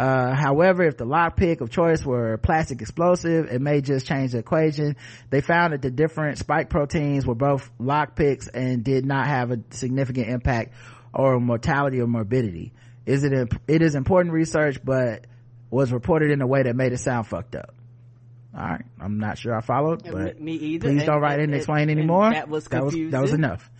Uh, 0.00 0.34
however, 0.34 0.82
if 0.84 0.96
the 0.96 1.04
lockpick 1.04 1.60
of 1.60 1.68
choice 1.68 2.02
were 2.02 2.38
plastic 2.38 2.80
explosive, 2.80 3.52
it 3.52 3.60
may 3.60 3.82
just 3.82 4.06
change 4.06 4.32
the 4.32 4.38
equation. 4.38 4.96
They 5.28 5.42
found 5.42 5.74
that 5.74 5.82
the 5.82 5.90
different 5.90 6.38
spike 6.38 6.70
proteins 6.70 7.26
were 7.26 7.34
both 7.34 7.70
lockpicks 7.78 8.48
and 8.54 8.82
did 8.82 9.04
not 9.04 9.26
have 9.26 9.50
a 9.50 9.58
significant 9.72 10.30
impact 10.30 10.72
or 11.12 11.38
mortality 11.38 12.00
or 12.00 12.06
morbidity. 12.06 12.72
Is 13.04 13.24
it, 13.24 13.52
it 13.68 13.82
is 13.82 13.94
important 13.94 14.32
research, 14.32 14.82
but 14.82 15.26
was 15.68 15.92
reported 15.92 16.30
in 16.30 16.40
a 16.40 16.46
way 16.46 16.62
that 16.62 16.74
made 16.74 16.94
it 16.94 17.00
sound 17.00 17.26
fucked 17.26 17.54
up. 17.54 17.74
All 18.56 18.64
right. 18.66 18.84
I'm 18.98 19.18
not 19.18 19.36
sure 19.36 19.54
I 19.54 19.60
followed, 19.60 20.02
but 20.10 20.40
me 20.40 20.54
either. 20.54 20.88
Please 20.88 21.04
don't 21.04 21.20
write 21.20 21.40
in 21.40 21.50
and 21.50 21.54
explain 21.54 21.90
anymore. 21.90 22.30
That 22.32 22.48
was 22.48 22.68
confusing. 22.68 23.10
That 23.10 23.20
was, 23.20 23.32
that 23.32 23.38
was 23.38 23.46
enough. 23.50 23.70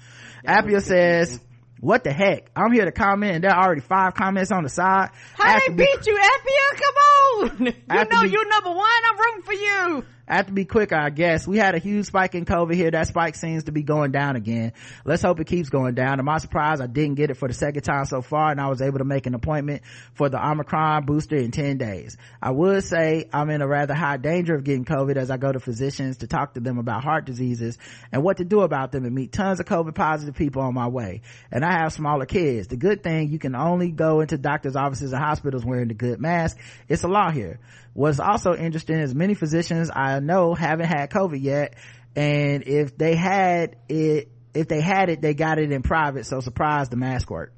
That 0.45 0.67
Appia 0.67 0.75
was 0.75 0.85
says, 0.85 1.41
what 1.81 2.05
the 2.05 2.13
heck? 2.13 2.51
I'm 2.55 2.73
here 2.73 2.85
to 2.85 2.93
comment 2.93 3.37
and 3.37 3.45
there 3.45 3.51
are 3.53 3.65
already 3.65 3.81
five 3.81 4.15
comments 4.15 4.53
on 4.53 4.63
the 4.63 4.69
side. 4.69 5.11
How 5.35 5.59
they 5.59 5.73
beat 5.73 6.07
you, 6.07 6.19
Appia? 6.19 6.81
Come 6.81 6.95
on. 7.01 7.67
You 7.67 7.73
know 8.11 8.23
be, 8.23 8.29
you're 8.29 8.49
number 8.49 8.71
one. 8.71 9.01
I'm 9.11 9.19
rooting 9.19 9.43
for 9.43 9.55
you. 9.55 10.05
I 10.31 10.37
have 10.37 10.47
to 10.47 10.53
be 10.53 10.65
quicker, 10.65 10.95
I 10.95 11.11
guess. 11.11 11.45
We 11.45 11.59
had 11.59 11.75
a 11.75 11.79
huge 11.79 12.07
spike 12.07 12.37
in 12.37 12.45
COVID 12.45 12.75
here. 12.75 12.89
That 12.93 13.09
spike 13.09 13.35
seems 13.35 13.65
to 13.65 13.73
be 13.73 13.83
going 13.83 14.13
down 14.13 14.37
again. 14.37 14.75
Let's 15.05 15.23
hope 15.23 15.41
it 15.41 15.49
keeps 15.49 15.71
going 15.71 15.97
down. 15.97 16.19
To 16.19 16.23
my 16.23 16.39
surprise, 16.39 16.81
I 16.81 16.87
didn't 16.87 17.17
get 17.17 17.31
it 17.31 17.35
for 17.35 17.49
the 17.49 17.55
second 17.55 17.83
time 17.83 18.05
so 18.05 18.23
far 18.23 18.53
and 18.53 18.61
I 18.61 18.69
was 18.69 18.81
able 18.81 18.99
to 18.99 19.05
make 19.05 19.27
an 19.27 19.35
appointment 19.35 19.83
for 20.15 20.29
the 20.29 20.39
Omicron 20.39 21.05
booster 21.05 21.35
in 21.35 21.51
10 21.51 21.79
days. 21.79 22.17
I 22.41 22.53
would 22.53 22.85
say 22.85 23.29
I'm 23.33 23.51
in 23.51 23.61
a 23.61 23.67
rather 23.67 23.93
high 23.93 24.19
danger 24.19 24.55
of 24.55 24.63
getting 24.63 24.85
COVID 24.85 25.17
as 25.17 25.33
I 25.33 25.37
go 25.37 25.51
to 25.51 25.59
physicians 25.59 26.19
to 26.19 26.29
talk 26.29 26.55
to 26.55 26.61
them 26.61 26.79
about 26.79 27.03
heart 27.03 27.25
diseases 27.25 27.77
and 28.13 28.23
what 28.23 28.37
to 28.37 28.45
do 28.45 28.61
about 28.61 28.93
them 28.93 29.05
and 29.07 29.13
meet 29.13 29.33
tons 29.33 29.59
of 29.59 29.67
COVID 29.67 29.97
positive 29.97 30.37
people 30.37 30.63
on 30.63 30.75
my 30.75 30.87
way. 30.87 31.23
And 31.51 31.65
I 31.65 31.73
have 31.73 31.93
smaller 31.93 32.27
kids. 32.27 32.69
The 32.69 32.77
good 32.77 33.03
thing, 33.03 33.31
you 33.31 33.41
can 33.41 33.57
only 33.57 33.91
go 33.91 34.21
into 34.21 34.39
doctors' 34.39 34.77
offices 34.77 35.13
and 35.13 35.21
hospitals 35.21 35.65
wearing 35.65 35.89
the 35.89 35.95
good 35.95 36.21
mask. 36.21 36.57
It's 36.89 37.03
a 37.03 37.09
law 37.09 37.33
here. 37.33 37.59
What's 37.93 38.21
also 38.21 38.55
interesting 38.55 38.99
is 38.99 39.15
many 39.15 39.35
physicians 39.35 39.91
I 39.95 40.21
know 40.21 40.55
haven't 40.55 40.87
had 40.87 41.11
COVID 41.11 41.43
yet. 41.43 41.75
And 42.17 42.65
if 42.67 42.97
they 42.97 43.15
had 43.15 43.77
it, 43.89 44.29
if 44.55 44.69
they 44.69 44.81
had 44.81 45.11
it, 45.11 45.21
they 45.21 45.35
got 45.35 45.59
it 45.59 45.71
in 45.71 45.83
private. 45.83 46.27
So 46.27 46.41
surprise, 46.41 46.89
the 46.89 46.97
mask 46.97 47.31
work. 47.31 47.53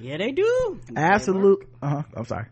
Yeah, 0.00 0.16
they 0.16 0.32
do. 0.32 0.80
Absolute. 0.96 1.68
Uh-huh. 1.82 2.02
I'm 2.14 2.24
sorry. 2.24 2.46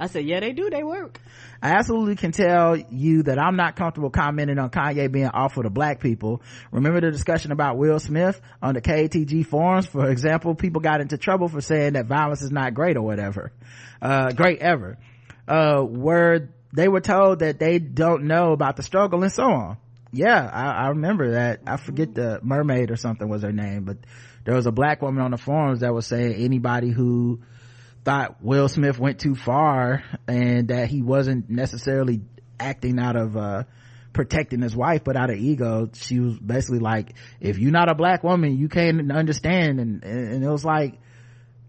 I 0.00 0.06
said, 0.06 0.26
yeah, 0.26 0.40
they 0.40 0.52
do. 0.52 0.70
They 0.70 0.84
work. 0.84 1.18
I 1.60 1.70
absolutely 1.70 2.14
can 2.14 2.30
tell 2.30 2.76
you 2.76 3.24
that 3.24 3.38
I'm 3.38 3.56
not 3.56 3.74
comfortable 3.74 4.10
commenting 4.10 4.58
on 4.58 4.70
Kanye 4.70 5.10
being 5.10 5.26
awful 5.26 5.64
to 5.64 5.70
black 5.70 6.00
people. 6.00 6.40
Remember 6.70 7.00
the 7.00 7.10
discussion 7.10 7.50
about 7.50 7.78
Will 7.78 7.98
Smith 7.98 8.40
on 8.62 8.74
the 8.74 8.80
KTG 8.80 9.44
forums? 9.44 9.86
For 9.86 10.08
example, 10.08 10.54
people 10.54 10.80
got 10.80 11.00
into 11.00 11.18
trouble 11.18 11.48
for 11.48 11.60
saying 11.60 11.94
that 11.94 12.06
violence 12.06 12.42
is 12.42 12.52
not 12.52 12.74
great 12.74 12.96
or 12.96 13.02
whatever. 13.02 13.50
Uh, 14.00 14.30
great 14.30 14.60
ever. 14.60 14.98
Uh, 15.48 15.80
where 15.80 16.50
they 16.74 16.88
were 16.88 17.00
told 17.00 17.38
that 17.38 17.58
they 17.58 17.78
don't 17.78 18.24
know 18.24 18.52
about 18.52 18.76
the 18.76 18.82
struggle 18.82 19.22
and 19.22 19.32
so 19.32 19.44
on. 19.44 19.78
Yeah, 20.12 20.48
I, 20.52 20.84
I 20.84 20.88
remember 20.88 21.32
that. 21.32 21.60
I 21.66 21.78
forget 21.78 22.14
the 22.14 22.40
mermaid 22.42 22.90
or 22.90 22.96
something 22.96 23.28
was 23.28 23.42
her 23.42 23.52
name, 23.52 23.84
but 23.84 23.96
there 24.44 24.54
was 24.54 24.66
a 24.66 24.72
black 24.72 25.02
woman 25.02 25.22
on 25.22 25.30
the 25.30 25.38
forums 25.38 25.80
that 25.80 25.94
was 25.94 26.06
saying 26.06 26.34
anybody 26.34 26.90
who 26.90 27.40
thought 28.04 28.42
Will 28.42 28.68
Smith 28.68 28.98
went 28.98 29.20
too 29.20 29.34
far 29.34 30.04
and 30.26 30.68
that 30.68 30.88
he 30.88 31.02
wasn't 31.02 31.50
necessarily 31.50 32.20
acting 32.60 32.98
out 32.98 33.16
of, 33.16 33.36
uh, 33.36 33.64
protecting 34.12 34.62
his 34.62 34.74
wife, 34.74 35.04
but 35.04 35.16
out 35.16 35.30
of 35.30 35.36
ego, 35.36 35.88
she 35.94 36.18
was 36.18 36.38
basically 36.38 36.80
like, 36.80 37.14
if 37.40 37.58
you're 37.58 37.70
not 37.70 37.90
a 37.90 37.94
black 37.94 38.24
woman, 38.24 38.56
you 38.58 38.68
can't 38.68 39.12
understand. 39.12 39.80
And, 39.80 40.02
and 40.02 40.44
it 40.44 40.48
was 40.48 40.64
like, 40.64 40.98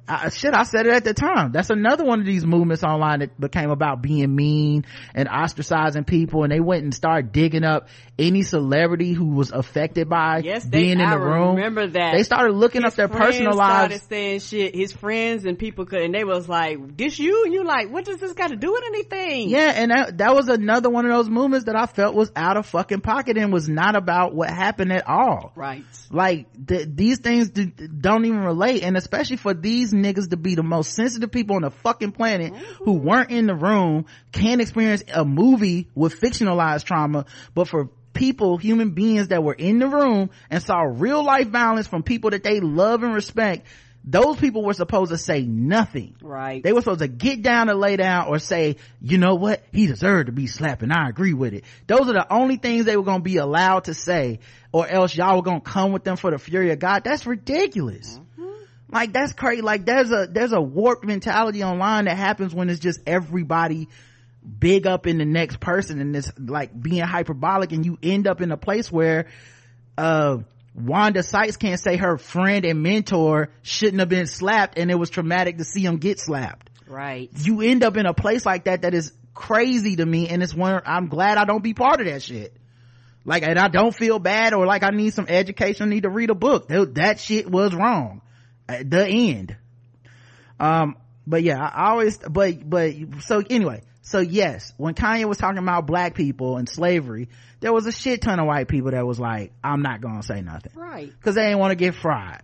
I, 0.10 0.30
shit, 0.30 0.54
I 0.54 0.64
said 0.64 0.86
it 0.88 0.94
at 0.94 1.04
the 1.04 1.14
time. 1.14 1.52
That's 1.52 1.70
another 1.70 2.04
one 2.04 2.20
of 2.20 2.26
these 2.26 2.46
movements 2.46 2.84
online 2.84 3.20
that 3.20 3.40
became 3.40 3.70
about 3.70 4.02
being 4.02 4.36
mean 4.36 4.86
and 5.14 5.30
ostracizing 5.30 6.06
people. 6.08 6.44
And 6.44 6.52
they 6.52 6.60
went 6.60 6.84
and 6.84 6.94
started 6.94 7.32
digging 7.32 7.64
up 7.64 7.88
any 8.18 8.42
celebrity 8.42 9.14
who 9.14 9.28
was 9.36 9.52
affected 9.52 10.10
by 10.10 10.40
Yes, 10.44 10.66
they, 10.66 10.80
being 10.82 11.00
in 11.00 11.02
I 11.06 11.12
the 11.12 11.20
room. 11.22 11.56
remember 11.56 11.88
that. 11.88 12.14
They 12.14 12.24
started 12.24 12.54
looking 12.54 12.82
His 12.84 12.94
up 12.94 12.98
their 12.98 13.08
personal 13.08 13.54
started 13.54 13.92
lives. 13.94 14.04
saying 14.10 14.40
shit. 14.40 14.76
His 14.76 14.92
friends 14.92 15.46
and 15.46 15.58
people 15.58 15.86
could, 15.86 16.02
and 16.02 16.14
they 16.14 16.24
was 16.24 16.50
like, 16.50 16.98
"This 16.98 17.18
you?" 17.20 17.44
And 17.46 17.54
you 17.54 17.64
like, 17.64 17.90
"What 17.92 18.06
does 18.06 18.18
this 18.18 18.34
got 18.34 18.48
to 18.50 18.56
do 18.58 18.72
with 18.74 18.84
anything?" 18.88 19.50
Yeah, 19.50 19.72
and 19.76 19.92
that, 19.92 20.18
that 20.18 20.36
was 20.36 20.50
another 20.50 20.90
one 20.90 21.06
of 21.06 21.12
those 21.12 21.30
movements 21.30 21.66
that 21.68 21.76
I 21.78 21.86
felt 21.86 22.16
was 22.16 22.32
out 22.36 22.58
of 22.58 22.66
fucking 22.66 23.02
pocket 23.02 23.38
and 23.38 23.54
was 23.54 23.70
not 23.70 23.96
about 23.96 24.34
what 24.36 24.50
happened 24.50 24.92
at 24.92 25.08
all. 25.08 25.54
Right. 25.56 25.84
Like, 26.12 26.48
th- 26.68 26.88
these 26.94 27.20
things 27.20 27.50
d- 27.52 27.72
don't 28.02 28.26
even 28.26 28.40
relate, 28.40 28.84
and 28.84 28.98
especially 28.98 29.38
for 29.38 29.54
these 29.54 29.94
niggas 30.04 30.30
to 30.30 30.38
be 30.38 30.56
the 30.56 30.64
most 30.64 30.94
sensitive 30.94 31.32
people 31.32 31.56
on 31.56 31.64
the 31.64 31.72
fucking 31.72 32.12
planet 32.12 32.56
who 32.56 32.94
weren't 32.94 33.32
in 33.32 33.48
the 33.48 33.56
room, 33.56 34.06
can't 34.32 34.62
experience 34.62 35.04
a 35.14 35.26
movie 35.26 35.88
with 35.96 36.20
fictionalized 36.20 36.84
trauma, 36.86 37.26
but 37.54 37.68
for 37.68 37.90
people, 38.14 38.58
human 38.58 38.92
beings 38.92 39.30
that 39.30 39.44
were 39.44 39.54
in 39.54 39.80
the 39.80 39.88
room 39.88 40.30
and 40.50 40.62
saw 40.62 40.82
real 40.82 41.24
life 41.24 41.48
violence 41.48 41.88
from 41.88 42.04
people 42.04 42.32
that 42.32 42.44
they 42.44 42.60
love 42.60 43.04
and 43.04 43.14
respect, 43.14 43.66
those 44.04 44.38
people 44.38 44.64
were 44.64 44.74
supposed 44.74 45.12
to 45.12 45.18
say 45.18 45.42
nothing. 45.42 46.16
Right. 46.22 46.64
They 46.64 46.74
were 46.74 46.82
supposed 46.82 47.02
to 47.02 47.08
get 47.08 47.42
down 47.42 47.70
and 47.70 47.80
lay 47.80 47.98
down 47.98 48.28
or 48.28 48.40
say, 48.40 48.78
you 49.02 49.18
know 49.18 49.36
what? 49.36 49.64
He 49.72 49.88
deserved 49.88 50.28
to 50.28 50.32
be 50.32 50.48
slapped 50.48 50.82
and 50.82 50.94
I 50.94 51.10
agree 51.10 51.34
with 51.34 51.54
it. 51.54 51.64
Those 51.88 52.10
are 52.10 52.14
the 52.14 52.34
only 52.34 52.58
things 52.58 52.86
they 52.86 52.98
were 52.98 53.04
going 53.04 53.20
to 53.20 53.24
be 53.24 53.38
allowed 53.38 53.86
to 53.86 53.94
say 53.94 54.40
or 54.72 54.88
else 54.88 55.16
y'all 55.16 55.36
were 55.36 55.44
going 55.44 55.62
to 55.62 55.70
come 55.70 55.92
with 55.92 56.04
them 56.04 56.16
for 56.16 56.32
the 56.32 56.38
fury 56.38 56.72
of 56.72 56.80
God. 56.80 57.04
That's 57.04 57.26
ridiculous. 57.26 58.14
Mm-hmm. 58.14 58.24
Like 58.92 59.14
that's 59.14 59.34
crazy. 59.34 59.62
Like 59.62 59.86
there's 59.86 60.12
a, 60.12 60.28
there's 60.30 60.52
a 60.52 60.62
warped 60.62 61.06
mentality 61.06 61.64
online 61.64 62.06
that 62.06 62.18
happens 62.18 62.54
when 62.54 62.70
it's 62.70 62.80
just 62.80 63.00
everybody 63.06 63.88
big 64.60 64.88
up 64.88 65.06
in 65.06 65.18
the 65.18 65.26
next 65.26 65.60
person 65.60 66.02
and 66.02 66.16
it's 66.16 66.32
like 66.40 66.80
being 66.80 67.04
hyperbolic 67.04 67.72
and 67.72 67.86
you 67.86 67.98
end 68.02 68.28
up 68.28 68.42
in 68.42 68.52
a 68.52 68.58
place 68.58 68.92
where, 68.92 69.28
uh, 69.98 70.38
Wanda 70.76 71.24
Sykes 71.24 71.58
can't 71.58 71.80
say 71.80 71.98
her 71.98 72.18
friend 72.18 72.64
and 72.64 72.82
mentor 72.82 73.50
shouldn't 73.64 74.00
have 74.00 74.10
been 74.10 74.28
slapped 74.28 74.78
and 74.78 74.90
it 74.90 74.96
was 74.96 75.10
traumatic 75.10 75.58
to 75.58 75.64
see 75.64 75.84
him 75.84 75.98
get 75.98 76.20
slapped. 76.20 76.70
Right. 76.88 77.30
You 77.36 77.62
end 77.62 77.84
up 77.84 77.98
in 77.98 78.06
a 78.06 78.14
place 78.14 78.46
like 78.46 78.64
that 78.64 78.84
that 78.84 78.94
is 78.94 79.12
crazy 79.34 79.98
to 79.98 80.06
me 80.06 80.30
and 80.30 80.42
it's 80.42 80.54
one, 80.54 80.82
I'm 80.86 81.08
glad 81.08 81.38
I 81.38 81.46
don't 81.46 81.64
be 81.64 81.74
part 81.74 82.00
of 82.00 82.08
that 82.08 82.22
shit. 82.22 82.56
Like, 83.26 83.44
and 83.44 83.60
I 83.60 83.68
don't 83.68 83.94
feel 83.94 84.20
bad 84.20 84.54
or 84.54 84.66
like 84.66 84.84
I 84.84 84.90
need 84.90 85.14
some 85.14 85.26
education, 85.28 85.90
need 85.90 86.04
to 86.04 86.10
read 86.10 86.30
a 86.30 86.36
book. 86.36 86.70
That, 86.70 86.96
that 86.96 87.20
shit 87.20 87.50
was 87.50 87.76
wrong. 87.76 88.22
At 88.70 88.90
the 88.90 89.08
end. 89.08 89.58
Um, 90.60 90.96
but 91.26 91.42
yeah, 91.44 91.60
I 91.60 91.90
always, 91.90 92.18
but, 92.18 92.70
but, 92.70 92.94
so 93.22 93.42
anyway, 93.50 93.82
so 94.02 94.20
yes, 94.20 94.74
when 94.78 94.94
Kanye 94.94 95.26
was 95.26 95.38
talking 95.38 95.58
about 95.58 95.86
black 95.86 96.16
people 96.16 96.58
and 96.58 96.68
slavery, 96.70 97.30
there 97.62 97.74
was 97.74 97.86
a 97.86 97.92
shit 97.92 98.22
ton 98.22 98.40
of 98.40 98.46
white 98.48 98.68
people 98.68 98.92
that 98.92 99.06
was 99.06 99.20
like, 99.20 99.52
I'm 99.64 99.82
not 99.82 100.02
gonna 100.02 100.24
say 100.24 100.42
nothing. 100.42 100.72
Right. 100.76 101.12
Cause 101.22 101.36
they 101.36 101.44
didn't 101.44 101.60
want 101.60 101.72
to 101.72 101.76
get 101.76 101.96
fried. 101.96 102.44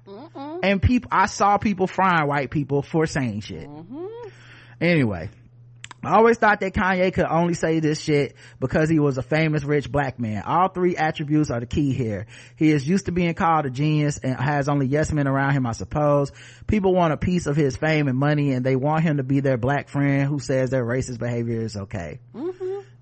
And 0.63 0.81
people, 0.81 1.09
I 1.11 1.27
saw 1.27 1.57
people 1.57 1.87
frying 1.87 2.27
white 2.27 2.51
people 2.51 2.81
for 2.81 3.05
saying 3.05 3.41
shit. 3.41 3.69
Anyway, 4.81 5.29
I 6.05 6.17
always 6.17 6.37
thought 6.37 6.59
that 6.59 6.73
Kanye 6.73 7.11
could 7.11 7.25
only 7.25 7.55
say 7.55 7.79
this 7.79 7.99
shit 7.99 8.35
because 8.59 8.89
he 8.89 8.99
was 8.99 9.17
a 9.17 9.23
famous 9.23 9.63
rich 9.63 9.91
black 9.91 10.19
man. 10.19 10.43
All 10.45 10.69
three 10.69 10.95
attributes 10.95 11.49
are 11.49 11.59
the 11.59 11.65
key 11.65 11.93
here. 11.93 12.27
He 12.55 12.71
is 12.71 12.87
used 12.87 13.07
to 13.07 13.11
being 13.11 13.33
called 13.33 13.65
a 13.65 13.71
genius 13.71 14.19
and 14.19 14.35
has 14.39 14.69
only 14.69 14.85
yes 14.85 15.11
men 15.11 15.27
around 15.27 15.53
him, 15.53 15.65
I 15.65 15.71
suppose. 15.71 16.31
People 16.67 16.93
want 16.93 17.13
a 17.13 17.17
piece 17.17 17.47
of 17.47 17.55
his 17.55 17.75
fame 17.75 18.07
and 18.07 18.17
money 18.17 18.51
and 18.51 18.63
they 18.63 18.75
want 18.75 19.03
him 19.03 19.17
to 19.17 19.23
be 19.23 19.39
their 19.39 19.57
black 19.57 19.89
friend 19.89 20.27
who 20.29 20.37
says 20.39 20.69
their 20.69 20.85
racist 20.85 21.17
behavior 21.17 21.61
is 21.61 21.75
okay. 21.75 22.19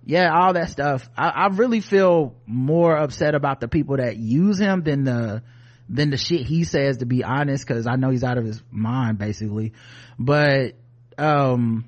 Yeah, 0.06 0.34
all 0.34 0.54
that 0.54 0.70
stuff. 0.70 1.10
I, 1.18 1.30
I 1.30 1.48
really 1.48 1.82
feel 1.82 2.36
more 2.46 2.96
upset 2.96 3.36
about 3.36 3.60
the 3.60 3.68
people 3.68 3.98
that 3.98 4.16
use 4.18 4.60
him 4.60 4.84
than 4.84 5.04
the, 5.04 5.44
than 5.90 6.10
the 6.10 6.18
shit 6.18 6.46
he 6.46 6.64
says 6.64 6.98
to 6.98 7.06
be 7.06 7.24
honest 7.24 7.68
cause 7.68 7.86
I 7.86 7.98
know 7.98 8.10
he's 8.12 8.24
out 8.24 8.38
of 8.38 8.46
his 8.46 8.62
mind 8.72 9.18
basically. 9.18 9.74
But, 10.18 10.76
um, 11.18 11.86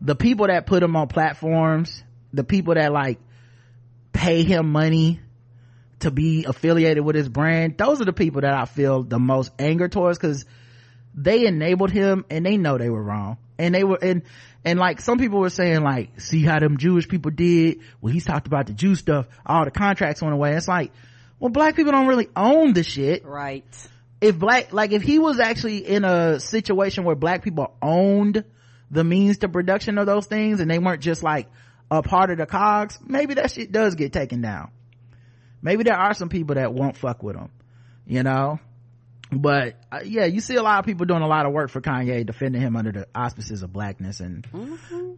the 0.00 0.14
people 0.14 0.46
that 0.48 0.66
put 0.66 0.82
him 0.82 0.96
on 0.96 1.08
platforms, 1.08 2.02
the 2.32 2.44
people 2.44 2.74
that 2.74 2.92
like 2.92 3.18
pay 4.12 4.42
him 4.42 4.70
money 4.70 5.20
to 6.00 6.10
be 6.10 6.44
affiliated 6.44 7.04
with 7.04 7.16
his 7.16 7.28
brand, 7.28 7.78
those 7.78 8.00
are 8.00 8.04
the 8.04 8.12
people 8.12 8.42
that 8.42 8.52
I 8.54 8.66
feel 8.66 9.02
the 9.02 9.18
most 9.18 9.52
anger 9.58 9.88
towards 9.88 10.18
because 10.18 10.44
they 11.14 11.46
enabled 11.46 11.90
him 11.90 12.24
and 12.30 12.44
they 12.44 12.56
know 12.56 12.76
they 12.78 12.90
were 12.90 13.02
wrong. 13.02 13.38
And 13.58 13.74
they 13.74 13.84
were, 13.84 13.98
and, 14.02 14.22
and 14.66 14.78
like 14.78 15.00
some 15.00 15.18
people 15.18 15.38
were 15.40 15.48
saying 15.48 15.80
like, 15.80 16.20
see 16.20 16.42
how 16.42 16.58
them 16.58 16.76
Jewish 16.76 17.08
people 17.08 17.30
did 17.30 17.80
when 18.00 18.12
he 18.12 18.20
talked 18.20 18.46
about 18.46 18.66
the 18.66 18.74
Jew 18.74 18.94
stuff, 18.94 19.26
all 19.46 19.64
the 19.64 19.70
contracts 19.70 20.20
went 20.20 20.34
away. 20.34 20.54
It's 20.54 20.68
like, 20.68 20.92
well, 21.38 21.48
black 21.48 21.74
people 21.76 21.92
don't 21.92 22.06
really 22.06 22.28
own 22.36 22.74
the 22.74 22.82
shit 22.82 23.24
Right. 23.24 23.64
if 24.20 24.38
black 24.38 24.72
like 24.72 24.92
if 24.92 25.02
he 25.02 25.18
was 25.18 25.38
actually 25.38 25.78
in 25.78 26.04
a 26.04 26.40
situation 26.40 27.04
where 27.04 27.14
black 27.16 27.42
people 27.42 27.74
owned 27.80 28.44
the 28.90 29.04
means 29.04 29.38
to 29.38 29.48
production 29.48 29.98
of 29.98 30.06
those 30.06 30.26
things 30.26 30.60
and 30.60 30.70
they 30.70 30.78
weren't 30.78 31.02
just 31.02 31.22
like 31.22 31.48
a 31.90 32.02
part 32.02 32.30
of 32.30 32.38
the 32.38 32.46
cogs 32.46 32.98
maybe 33.04 33.34
that 33.34 33.50
shit 33.50 33.72
does 33.72 33.94
get 33.94 34.12
taken 34.12 34.40
down. 34.40 34.70
Maybe 35.62 35.84
there 35.84 35.96
are 35.96 36.14
some 36.14 36.28
people 36.28 36.56
that 36.56 36.72
won't 36.72 36.96
fuck 36.96 37.22
with 37.22 37.36
them, 37.36 37.50
you 38.06 38.22
know? 38.22 38.60
But 39.32 39.76
uh, 39.90 40.00
yeah 40.04 40.26
you 40.26 40.40
see 40.40 40.54
a 40.54 40.62
lot 40.62 40.78
of 40.78 40.84
people 40.84 41.06
doing 41.06 41.22
a 41.22 41.26
lot 41.26 41.46
of 41.46 41.52
work 41.52 41.70
for 41.70 41.80
kanye 41.80 42.24
defending 42.24 42.62
him 42.62 42.76
under 42.76 42.92
the 42.92 43.08
auspices 43.12 43.62
of 43.64 43.72
blackness 43.72 44.20
and 44.20 44.46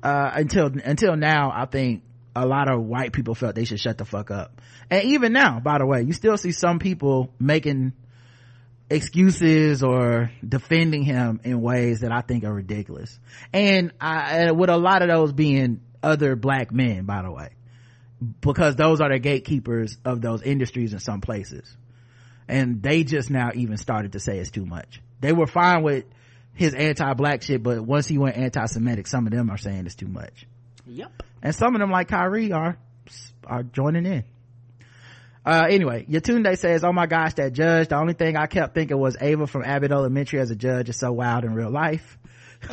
uh 0.03 0.31
until 0.33 0.73
until 0.83 1.15
now 1.15 1.53
i 1.55 1.67
think 1.67 2.03
a 2.35 2.47
lot 2.47 2.71
of 2.71 2.81
white 2.83 3.13
people 3.13 3.35
felt 3.35 3.55
they 3.55 3.65
should 3.65 3.81
shut 3.81 3.99
the 3.99 4.05
fuck 4.05 4.31
up. 4.31 4.61
And 4.91 5.05
even 5.05 5.33
now 5.33 5.61
by 5.61 5.79
the 5.79 5.87
way 5.87 6.03
you 6.03 6.13
still 6.13 6.37
see 6.37 6.53
some 6.53 6.79
people 6.79 7.35
making 7.39 7.93
excuses 8.91 9.83
or 9.83 10.31
defending 10.47 11.03
him 11.03 11.41
in 11.45 11.61
ways 11.61 12.01
that 12.01 12.13
I 12.13 12.23
think 12.23 12.45
are 12.45 12.53
ridiculous. 12.53 13.19
And 13.53 13.93
I, 14.01 14.53
with 14.53 14.71
a 14.71 14.77
lot 14.77 15.03
of 15.03 15.09
those 15.09 15.33
being 15.33 15.81
other 16.03 16.37
black 16.37 16.73
men, 16.73 17.05
by 17.05 17.23
the 17.23 17.31
way, 17.31 17.51
because 18.41 18.77
those 18.77 19.01
are 19.01 19.11
the 19.11 19.19
gatekeepers 19.19 19.99
of 20.05 20.21
those 20.21 20.43
industries 20.43 20.93
in 20.93 21.01
some 21.01 21.21
places. 21.21 21.77
And 22.49 22.83
they 22.83 23.05
just 23.05 23.31
now 23.31 23.51
even 23.55 23.77
started 23.77 24.13
to 24.13 24.21
say 24.21 24.39
it's 24.39 24.51
too 24.51 24.65
much. 24.65 25.01
They 25.21 25.33
were 25.33 25.47
fine 25.47 25.83
with 25.83 26.05
his 26.55 26.75
anti-black 26.75 27.43
shit, 27.43 27.63
but 27.63 27.81
once 27.83 28.09
he 28.09 28.19
went 28.19 28.37
anti-Semitic, 28.37 29.07
some 29.07 29.27
of 29.27 29.33
them 29.33 29.51
are 29.51 29.59
saying 29.59 29.87
it's 29.87 29.95
too 29.95 30.09
much. 30.09 30.47
Yep. 30.87 31.23
And 31.43 31.55
some 31.55 31.75
of 31.75 31.81
them 31.81 31.91
like 31.91 32.09
Kyrie 32.09 32.53
are 32.53 32.79
are 33.47 33.63
joining 33.63 34.07
in 34.07 34.25
uh, 35.45 35.67
anyway, 35.69 36.05
Yatunde 36.09 36.59
says, 36.59 36.85
oh 36.85 36.93
my 36.93 37.07
gosh, 37.07 37.35
that 37.35 37.53
judge, 37.53 37.89
the 37.89 37.97
only 37.97 38.15
thing 38.15 38.37
I 38.37 38.47
kept 38.47 38.75
thinking 38.75 38.99
was 38.99 39.17
Ava 39.21 39.47
from 39.47 39.65
Abbott 39.65 39.93
Elementary 39.93 40.41
as 40.41 40.51
a 40.51 40.57
judge 40.57 40.89
is 40.89 40.99
so 40.99 41.13
wild 41.13 41.45
in 41.45 41.55
real 41.55 41.71
life. 41.71 42.19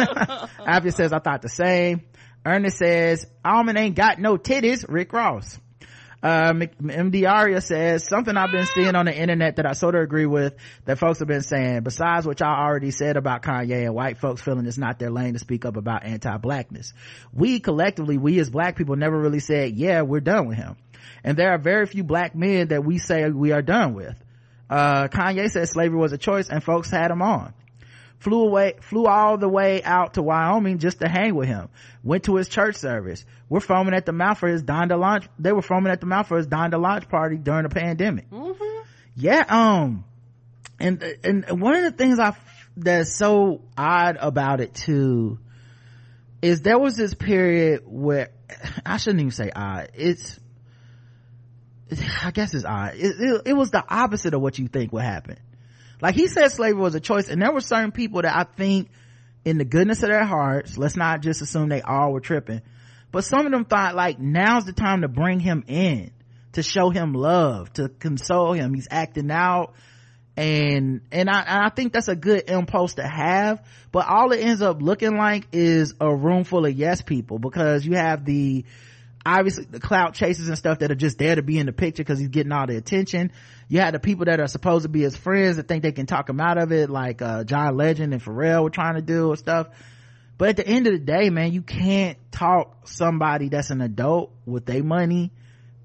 Abby 0.65 0.91
says, 0.91 1.13
I 1.13 1.19
thought 1.19 1.41
the 1.41 1.49
same. 1.49 2.01
Ernest 2.45 2.77
says, 2.77 3.25
Almond 3.43 3.77
ain't 3.77 3.95
got 3.95 4.19
no 4.19 4.37
titties, 4.37 4.85
Rick 4.87 5.13
Ross. 5.13 5.59
Uh, 6.21 6.53
MD 6.53 7.29
Aria 7.29 7.61
says, 7.61 8.07
something 8.07 8.35
I've 8.35 8.51
been 8.51 8.65
seeing 8.65 8.95
on 8.95 9.05
the 9.05 9.15
internet 9.15 9.57
that 9.57 9.67
I 9.67 9.73
sort 9.73 9.93
of 9.93 10.01
agree 10.01 10.25
with 10.25 10.55
that 10.85 10.97
folks 10.97 11.19
have 11.19 11.27
been 11.27 11.43
saying, 11.43 11.83
besides 11.83 12.25
what 12.25 12.39
y'all 12.39 12.49
already 12.49 12.89
said 12.89 13.15
about 13.15 13.43
Kanye 13.43 13.85
and 13.85 13.93
white 13.93 14.17
folks 14.17 14.41
feeling 14.41 14.65
it's 14.65 14.77
not 14.77 14.97
their 14.97 15.11
lane 15.11 15.33
to 15.33 15.39
speak 15.39 15.65
up 15.65 15.77
about 15.77 16.03
anti-blackness. 16.03 16.93
We 17.31 17.59
collectively, 17.59 18.17
we 18.17 18.39
as 18.39 18.49
black 18.49 18.75
people 18.75 18.95
never 18.95 19.19
really 19.19 19.39
said, 19.39 19.75
yeah, 19.75 20.01
we're 20.01 20.19
done 20.19 20.47
with 20.47 20.57
him 20.57 20.77
and 21.25 21.35
there 21.35 21.51
are 21.51 21.57
very 21.57 21.87
few 21.87 22.03
black 22.03 22.35
men 22.35 22.67
that 22.67 22.85
we 22.85 22.99
say 22.99 23.27
we 23.29 23.51
are 23.51 23.63
done 23.63 23.95
with. 23.95 24.15
Uh, 24.69 25.07
kanye 25.07 25.49
said 25.49 25.67
slavery 25.67 25.97
was 25.97 26.13
a 26.13 26.19
choice 26.19 26.49
and 26.49 26.63
folks 26.63 26.89
had 26.89 27.09
him 27.09 27.21
on. 27.23 27.53
Flew 28.19 28.47
away 28.47 28.75
flew 28.79 29.07
all 29.07 29.37
the 29.37 29.49
way 29.49 29.83
out 29.83 30.13
to 30.13 30.21
wyoming 30.21 30.77
just 30.77 30.99
to 30.99 31.09
hang 31.09 31.33
with 31.33 31.47
him. 31.47 31.69
Went 32.03 32.25
to 32.25 32.35
his 32.35 32.47
church 32.47 32.75
service. 32.75 33.25
We're 33.49 33.59
foaming 33.59 33.95
at 33.95 34.05
the 34.05 34.11
mouth 34.11 34.37
for 34.37 34.47
his 34.47 34.63
donda 34.63 34.97
launch 34.99 35.27
they 35.39 35.51
were 35.51 35.63
foaming 35.63 35.91
at 35.91 35.99
the 35.99 36.05
mouth 36.05 36.27
for 36.27 36.37
his 36.37 36.47
donda 36.47 36.79
launch 36.79 37.09
party 37.09 37.37
during 37.37 37.63
the 37.63 37.69
pandemic. 37.69 38.29
Mm-hmm. 38.29 38.81
yeah 39.15 39.45
um 39.49 40.05
and 40.79 41.03
and 41.23 41.59
one 41.59 41.75
of 41.75 41.83
the 41.83 41.91
things 41.91 42.19
i 42.19 42.35
that's 42.77 43.15
so 43.15 43.61
odd 43.77 44.17
about 44.19 44.61
it 44.61 44.75
too 44.75 45.39
is 46.41 46.61
there 46.61 46.77
was 46.77 46.95
this 46.95 47.15
period 47.15 47.81
where 47.85 48.29
i 48.85 48.97
shouldn't 48.97 49.21
even 49.21 49.31
say 49.31 49.51
odd. 49.55 49.89
It's 49.95 50.39
I 52.23 52.31
guess 52.31 52.53
it's 52.53 52.65
odd. 52.65 52.95
It, 52.95 53.15
it, 53.19 53.41
it, 53.47 53.53
was 53.53 53.71
the 53.71 53.83
opposite 53.87 54.33
of 54.33 54.41
what 54.41 54.57
you 54.57 54.67
think 54.67 54.91
would 54.91 55.03
happen. 55.03 55.37
Like 56.01 56.15
he 56.15 56.27
said 56.27 56.49
slavery 56.49 56.81
was 56.81 56.95
a 56.95 56.99
choice 56.99 57.29
and 57.29 57.41
there 57.41 57.51
were 57.51 57.61
certain 57.61 57.91
people 57.91 58.21
that 58.23 58.35
I 58.35 58.43
think 58.43 58.89
in 59.43 59.57
the 59.57 59.65
goodness 59.65 60.03
of 60.03 60.09
their 60.09 60.25
hearts, 60.25 60.77
let's 60.77 60.95
not 60.95 61.21
just 61.21 61.41
assume 61.41 61.69
they 61.69 61.81
all 61.81 62.11
were 62.11 62.19
tripping, 62.19 62.61
but 63.11 63.23
some 63.23 63.45
of 63.45 63.51
them 63.51 63.65
thought 63.65 63.95
like 63.95 64.19
now's 64.19 64.65
the 64.65 64.73
time 64.73 65.01
to 65.01 65.07
bring 65.07 65.39
him 65.39 65.63
in, 65.67 66.11
to 66.53 66.63
show 66.63 66.89
him 66.89 67.13
love, 67.13 67.71
to 67.73 67.89
console 67.89 68.53
him. 68.53 68.73
He's 68.73 68.87
acting 68.89 69.31
out 69.31 69.73
and 70.37 71.01
and 71.11 71.29
I, 71.29 71.41
and 71.41 71.65
I 71.65 71.69
think 71.69 71.93
that's 71.93 72.07
a 72.07 72.15
good 72.15 72.49
impulse 72.49 72.95
to 72.95 73.07
have 73.07 73.65
but 73.91 74.07
all 74.07 74.31
it 74.31 74.41
ends 74.41 74.61
up 74.61 74.81
looking 74.81 75.15
like 75.15 75.47
is 75.53 75.93
a 76.01 76.13
room 76.13 76.43
full 76.43 76.65
of 76.65 76.73
yes 76.73 77.01
people 77.01 77.39
because 77.39 77.85
you 77.85 77.95
have 77.95 78.25
the 78.25 78.65
obviously 79.25 79.65
the 79.65 79.79
clout 79.79 80.13
chasers 80.13 80.47
and 80.47 80.57
stuff 80.57 80.79
that 80.79 80.91
are 80.91 80.95
just 80.95 81.17
there 81.17 81.35
to 81.35 81.41
be 81.41 81.57
in 81.57 81.65
the 81.65 81.73
picture 81.73 82.03
because 82.03 82.19
he's 82.19 82.29
getting 82.29 82.51
all 82.51 82.67
the 82.67 82.77
attention. 82.77 83.31
You 83.67 83.79
had 83.79 83.93
the 83.93 83.99
people 83.99 84.25
that 84.25 84.39
are 84.39 84.47
supposed 84.47 84.83
to 84.83 84.89
be 84.89 85.01
his 85.01 85.17
friends 85.17 85.57
that 85.57 85.67
think 85.67 85.81
they 85.81 85.91
can 85.91 86.05
talk 86.05 86.29
him 86.29 86.39
out 86.39 86.57
of 86.57 86.71
it, 86.71 86.89
like 86.89 87.21
uh, 87.21 87.43
John 87.43 87.75
Legend 87.75 88.13
and 88.13 88.21
Pharrell 88.21 88.63
were 88.63 88.69
trying 88.69 88.95
to 88.95 89.01
do 89.01 89.31
and 89.31 89.39
stuff. 89.39 89.67
But 90.37 90.49
at 90.49 90.57
the 90.57 90.67
end 90.67 90.85
of 90.87 90.93
the 90.93 90.99
day, 90.99 91.29
man, 91.29 91.53
you 91.53 91.61
can't 91.61 92.17
talk 92.31 92.87
somebody 92.87 93.49
that's 93.49 93.69
an 93.69 93.81
adult 93.81 94.31
with 94.45 94.65
their 94.65 94.83
money 94.83 95.31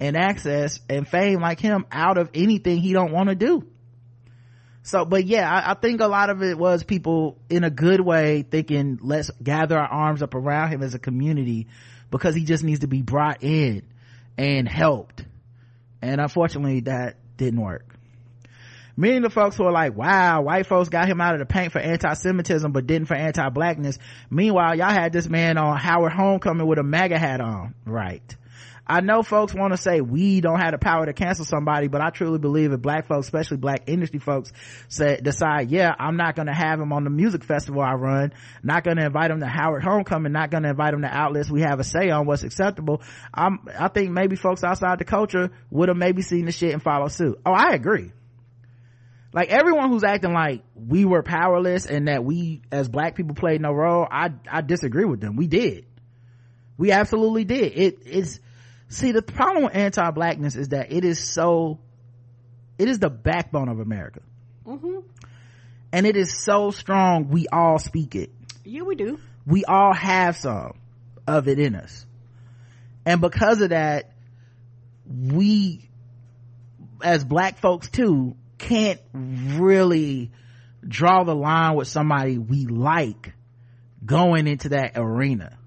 and 0.01 0.17
access 0.17 0.81
and 0.89 1.07
fame 1.07 1.41
like 1.41 1.61
him 1.61 1.87
out 1.91 2.19
of 2.19 2.31
anything 2.35 2.79
he 2.79 2.93
don't 2.93 3.13
want 3.13 3.29
to 3.29 3.35
do. 3.35 3.67
So, 4.83 5.05
but 5.05 5.25
yeah, 5.25 5.51
I, 5.51 5.73
I, 5.73 5.75
think 5.75 6.01
a 6.01 6.07
lot 6.07 6.31
of 6.31 6.43
it 6.43 6.57
was 6.57 6.83
people 6.83 7.39
in 7.51 7.65
a 7.65 7.71
good 7.71 8.01
way 8.01 8.43
thinking, 8.43 8.99
let's 9.03 9.31
gather 9.43 9.79
our 9.79 9.87
arms 9.87 10.23
up 10.23 10.35
around 10.35 10.71
him 10.71 10.83
as 10.83 10.95
a 10.95 10.99
community 10.99 11.69
because 12.11 12.35
he 12.35 12.45
just 12.45 12.65
needs 12.65 12.81
to 12.81 12.87
be 12.87 13.03
brought 13.03 13.43
in 13.43 13.83
and 14.37 14.69
helped. 14.69 15.25
And 16.03 16.21
unfortunately 16.21 16.81
that 16.81 17.17
didn't 17.37 17.61
work. 17.61 17.87
Many 18.97 19.17
of 19.17 19.23
the 19.23 19.31
folks 19.31 19.57
who 19.57 19.65
are 19.65 19.73
like, 19.73 19.97
wow, 19.97 20.43
white 20.43 20.67
folks 20.67 20.91
got 20.91 21.09
him 21.09 21.21
out 21.21 21.35
of 21.35 21.39
the 21.39 21.47
paint 21.47 21.73
for 21.73 21.79
anti-Semitism, 21.79 22.71
but 22.73 22.87
didn't 22.87 23.07
for 23.09 23.15
anti-blackness. 23.15 23.99
Meanwhile, 24.29 24.77
y'all 24.77 24.91
had 24.91 25.13
this 25.13 25.29
man 25.29 25.57
on 25.57 25.79
Howard 25.79 26.13
Homecoming 26.13 26.67
with 26.67 26.79
a 26.79 26.83
MAGA 26.83 27.19
hat 27.19 27.41
on. 27.41 27.75
Right. 27.87 28.37
I 28.91 29.03
know 29.03 29.23
folks 29.23 29.55
want 29.55 29.73
to 29.73 29.77
say 29.77 30.01
we 30.01 30.41
don't 30.41 30.59
have 30.59 30.73
the 30.73 30.79
power 30.79 31.07
to 31.07 31.13
cancel 31.13 31.45
somebody, 31.45 31.87
but 31.87 32.01
I 32.01 32.11
truly 32.11 32.41
believe 32.41 32.73
if 32.73 32.83
black 32.83 33.07
folks, 33.07 33.29
especially 33.29 33.59
black 33.59 33.85
industry 33.87 34.19
folks, 34.19 34.53
say 34.89 35.21
decide, 35.23 35.71
yeah, 35.71 35.95
I'm 35.97 36.17
not 36.17 36.35
going 36.35 36.49
to 36.49 36.53
have 36.53 36.81
him 36.81 36.93
on 36.93 37.05
the 37.05 37.11
music 37.11 37.45
festival 37.45 37.83
I 37.83 37.93
run, 37.93 38.33
not 38.65 38.83
going 38.83 38.97
to 38.97 39.07
invite 39.07 39.31
him 39.31 39.39
to 39.39 39.47
Howard 39.47 39.85
Homecoming, 39.85 40.33
not 40.33 40.51
going 40.51 40.65
to 40.65 40.71
invite 40.71 40.93
him 40.93 41.03
to 41.03 41.09
outlets 41.09 41.49
we 41.49 41.61
have 41.61 41.79
a 41.79 41.85
say 41.85 42.11
on 42.11 42.27
what's 42.27 42.43
acceptable. 42.43 43.01
I'm, 43.33 43.61
I 43.79 43.87
think 43.87 44.11
maybe 44.11 44.35
folks 44.35 44.65
outside 44.65 44.99
the 44.99 45.05
culture 45.05 45.53
would 45.71 45.89
have 45.89 45.97
maybe 45.97 46.23
seen 46.23 46.47
the 46.47 46.53
shit 46.53 46.73
and 46.73 46.83
follow 46.83 47.07
suit. 47.07 47.41
Oh, 47.47 47.53
I 47.53 47.75
agree. 47.75 48.11
Like 49.33 49.51
everyone 49.51 49.91
who's 49.91 50.03
acting 50.03 50.33
like 50.33 50.65
we 50.75 51.05
were 51.05 51.23
powerless 51.23 51.87
and 51.87 52.09
that 52.09 52.25
we 52.25 52.63
as 52.73 52.89
black 52.89 53.15
people 53.15 53.37
played 53.37 53.61
no 53.61 53.71
role, 53.71 54.05
I, 54.11 54.31
I 54.51 54.63
disagree 54.63 55.05
with 55.05 55.21
them. 55.21 55.37
We 55.37 55.47
did. 55.47 55.87
We 56.77 56.91
absolutely 56.91 57.45
did. 57.45 57.79
It, 57.79 57.99
it's, 58.05 58.41
see 58.91 59.13
the 59.13 59.23
problem 59.23 59.65
with 59.65 59.75
anti-blackness 59.75 60.57
is 60.57 60.69
that 60.69 60.93
it 60.93 61.05
is 61.05 61.19
so 61.19 61.79
it 62.79 62.89
is 62.89 62.99
the 62.99 63.09
backbone 63.09 63.69
of 63.69 63.81
america. 63.81 64.21
Mm-hmm. 64.67 64.99
and 65.93 66.07
it 66.07 66.17
is 66.17 66.45
so 66.45 66.71
strong 66.71 67.29
we 67.29 67.47
all 67.49 67.79
speak 67.79 68.15
it. 68.15 68.31
Yeah 68.65 68.83
we 68.83 68.95
do. 68.95 69.19
We 69.47 69.65
all 69.65 69.95
have 69.95 70.37
some 70.37 70.75
of 71.27 71.49
it 71.49 71.59
in 71.59 71.75
us. 71.75 72.05
And 73.07 73.21
because 73.21 73.61
of 73.63 73.71
that 73.71 74.13
we 75.07 75.89
as 77.03 77.25
black 77.25 77.59
folks 77.59 77.89
too 77.89 78.37
can't 78.59 79.01
really 79.13 80.31
draw 80.87 81.25
the 81.25 81.35
line 81.35 81.75
with 81.77 81.89
somebody 81.89 82.39
we 82.39 82.67
like 82.67 83.35
going 84.05 84.47
into 84.47 84.71
that 84.71 84.93
arena 84.97 85.59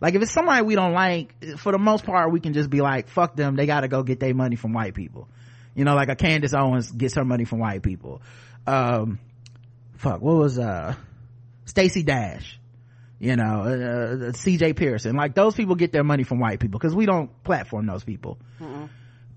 like 0.00 0.14
if 0.14 0.22
it's 0.22 0.32
somebody 0.32 0.62
we 0.62 0.74
don't 0.74 0.92
like, 0.92 1.58
for 1.58 1.72
the 1.72 1.78
most 1.78 2.04
part, 2.04 2.32
we 2.32 2.40
can 2.40 2.54
just 2.54 2.70
be 2.70 2.80
like, 2.80 3.08
fuck 3.08 3.36
them. 3.36 3.56
They 3.56 3.66
gotta 3.66 3.88
go 3.88 4.02
get 4.02 4.18
their 4.18 4.34
money 4.34 4.56
from 4.56 4.72
white 4.72 4.94
people. 4.94 5.28
You 5.74 5.84
know, 5.84 5.94
like 5.94 6.08
a 6.08 6.16
Candace 6.16 6.54
Owens 6.54 6.90
gets 6.90 7.14
her 7.14 7.24
money 7.24 7.44
from 7.44 7.58
white 7.58 7.82
people. 7.82 8.22
Um, 8.66 9.18
fuck, 9.98 10.20
what 10.20 10.36
was, 10.36 10.58
uh, 10.58 10.94
Stacey 11.66 12.02
Dash? 12.02 12.58
You 13.18 13.36
know, 13.36 13.44
uh, 13.44 14.28
uh 14.28 14.32
CJ 14.32 14.74
Pearson. 14.76 15.14
Like 15.14 15.34
those 15.34 15.54
people 15.54 15.74
get 15.74 15.92
their 15.92 16.04
money 16.04 16.22
from 16.22 16.40
white 16.40 16.58
people 16.58 16.80
because 16.80 16.94
we 16.94 17.04
don't 17.04 17.30
platform 17.44 17.86
those 17.86 18.02
people. 18.02 18.38
Mm-mm. 18.58 18.88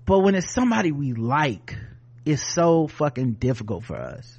But 0.06 0.20
when 0.20 0.34
it's 0.34 0.50
somebody 0.50 0.90
we 0.90 1.12
like, 1.12 1.76
it's 2.24 2.42
so 2.42 2.86
fucking 2.86 3.34
difficult 3.34 3.84
for 3.84 3.96
us. 3.96 4.38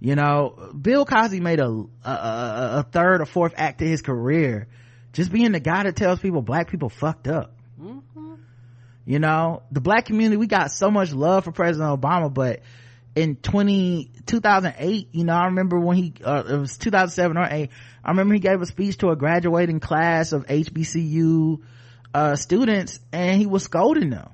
You 0.00 0.14
know, 0.14 0.72
Bill 0.78 1.04
Cosby 1.04 1.40
made 1.40 1.60
a, 1.60 1.68
a, 1.68 1.86
a 2.04 2.86
third 2.90 3.20
or 3.20 3.26
fourth 3.26 3.54
act 3.56 3.78
to 3.78 3.86
his 3.86 4.02
career 4.02 4.68
just 5.16 5.32
being 5.32 5.52
the 5.52 5.60
guy 5.60 5.82
that 5.82 5.96
tells 5.96 6.20
people 6.20 6.42
black 6.42 6.70
people 6.70 6.88
fucked 6.88 7.28
up. 7.28 7.52
Mm-hmm. 7.80 8.34
you 9.04 9.18
know 9.18 9.62
the 9.70 9.82
black 9.82 10.06
community 10.06 10.38
we 10.38 10.46
got 10.46 10.70
so 10.70 10.90
much 10.90 11.12
love 11.12 11.44
for 11.44 11.52
president 11.52 12.00
obama 12.00 12.32
but 12.32 12.60
in 13.14 13.36
20 13.36 14.10
2008 14.24 15.08
you 15.12 15.24
know 15.24 15.34
i 15.34 15.44
remember 15.44 15.78
when 15.78 15.98
he 15.98 16.14
uh, 16.24 16.42
it 16.48 16.56
was 16.56 16.78
2007 16.78 17.36
or 17.36 17.46
8 17.50 17.68
i 18.02 18.10
remember 18.10 18.32
he 18.32 18.40
gave 18.40 18.62
a 18.62 18.64
speech 18.64 18.96
to 18.98 19.10
a 19.10 19.16
graduating 19.16 19.78
class 19.78 20.32
of 20.32 20.46
hbcu 20.46 21.60
uh, 22.16 22.34
students 22.34 22.98
and 23.12 23.38
he 23.38 23.46
was 23.46 23.64
scolding 23.64 24.08
them. 24.08 24.30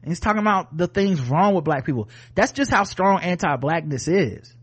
And 0.00 0.10
he's 0.10 0.20
talking 0.20 0.40
about 0.40 0.74
the 0.74 0.86
things 0.86 1.20
wrong 1.20 1.54
with 1.54 1.64
black 1.64 1.84
people. 1.84 2.08
That's 2.34 2.52
just 2.52 2.70
how 2.70 2.84
strong 2.84 3.20
anti-blackness 3.20 4.08
is. 4.08 4.54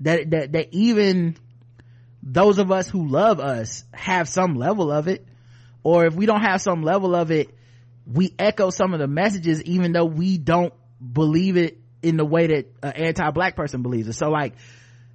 That 0.00 0.30
that 0.30 0.52
that 0.52 0.74
even 0.74 1.36
those 2.26 2.58
of 2.58 2.72
us 2.72 2.88
who 2.88 3.06
love 3.06 3.40
us 3.40 3.84
have 3.94 4.28
some 4.28 4.56
level 4.56 4.90
of 4.90 5.06
it. 5.06 5.24
Or 5.84 6.04
if 6.04 6.14
we 6.14 6.26
don't 6.26 6.40
have 6.40 6.60
some 6.60 6.82
level 6.82 7.14
of 7.14 7.30
it 7.30 7.50
we 8.06 8.32
echo 8.38 8.70
some 8.70 8.94
of 8.94 9.00
the 9.00 9.08
messages 9.08 9.62
even 9.64 9.92
though 9.92 10.04
we 10.04 10.38
don't 10.38 10.72
believe 11.12 11.56
it 11.56 11.78
in 12.02 12.16
the 12.16 12.24
way 12.24 12.46
that 12.46 12.66
an 12.82 12.92
anti-black 12.92 13.56
person 13.56 13.82
believes 13.82 14.08
it. 14.08 14.14
So 14.14 14.30
like 14.30 14.54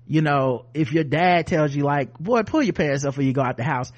you 0.08 0.22
know 0.22 0.66
if 0.74 0.92
your 0.92 1.04
dad 1.04 1.48
tells 1.48 1.74
you 1.74 1.84
like 1.84 2.18
boy 2.18 2.44
pull 2.44 2.62
your 2.62 2.74
pants 2.74 3.06
up 3.06 3.12
before 3.12 3.24
you 3.24 3.34
go 3.34 3.42
out 3.42 3.58
the 3.58 3.64
house 3.64 3.92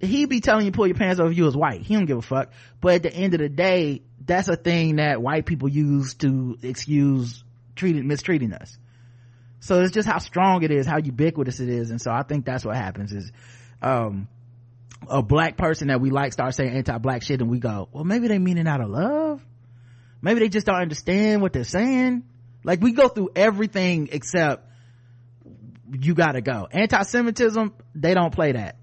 he 0.00 0.26
be 0.26 0.40
telling 0.40 0.66
you 0.66 0.72
pull 0.72 0.86
your 0.86 0.96
pants 0.96 1.18
if 1.18 1.36
you 1.36 1.44
was 1.44 1.56
white. 1.56 1.82
He 1.82 1.94
don't 1.94 2.06
give 2.06 2.18
a 2.18 2.22
fuck. 2.22 2.52
But 2.80 2.94
at 2.96 3.02
the 3.02 3.12
end 3.12 3.34
of 3.34 3.40
the 3.40 3.48
day 3.48 4.02
that's 4.24 4.48
a 4.48 4.56
thing 4.56 4.96
that 4.96 5.22
white 5.22 5.46
people 5.46 5.68
use 5.68 6.14
to 6.14 6.58
excuse 6.62 7.42
treating 7.74 8.06
mistreating 8.06 8.52
us 8.52 8.76
so 9.60 9.80
it's 9.80 9.92
just 9.92 10.08
how 10.08 10.18
strong 10.18 10.62
it 10.62 10.70
is 10.70 10.86
how 10.86 10.98
ubiquitous 10.98 11.60
it 11.60 11.68
is. 11.68 11.90
And 11.90 12.00
so 12.00 12.10
i 12.10 12.22
think 12.22 12.44
that's 12.44 12.64
what 12.64 12.76
happens 12.76 13.12
is 13.12 13.32
um 13.82 14.28
a 15.08 15.22
black 15.22 15.56
person 15.56 15.88
that 15.88 16.00
we 16.00 16.10
like 16.10 16.32
starts 16.32 16.56
saying 16.56 16.70
anti-black 16.74 17.22
shit 17.22 17.40
and 17.40 17.50
we 17.50 17.58
go 17.58 17.88
well 17.92 18.04
maybe 18.04 18.28
they 18.28 18.38
mean 18.38 18.58
it 18.58 18.66
out 18.66 18.80
of 18.80 18.88
love. 18.90 19.44
Maybe 20.20 20.40
they 20.40 20.48
just 20.48 20.66
don't 20.66 20.80
understand 20.80 21.42
what 21.42 21.52
they're 21.52 21.62
saying. 21.62 22.24
Like 22.64 22.80
we 22.80 22.92
go 22.92 23.08
through 23.08 23.30
everything 23.36 24.08
except 24.10 24.68
you 25.92 26.14
gotta 26.14 26.40
go. 26.40 26.66
Anti-semitism 26.70 27.72
they 27.94 28.14
don't 28.14 28.34
play 28.34 28.52
that. 28.52 28.76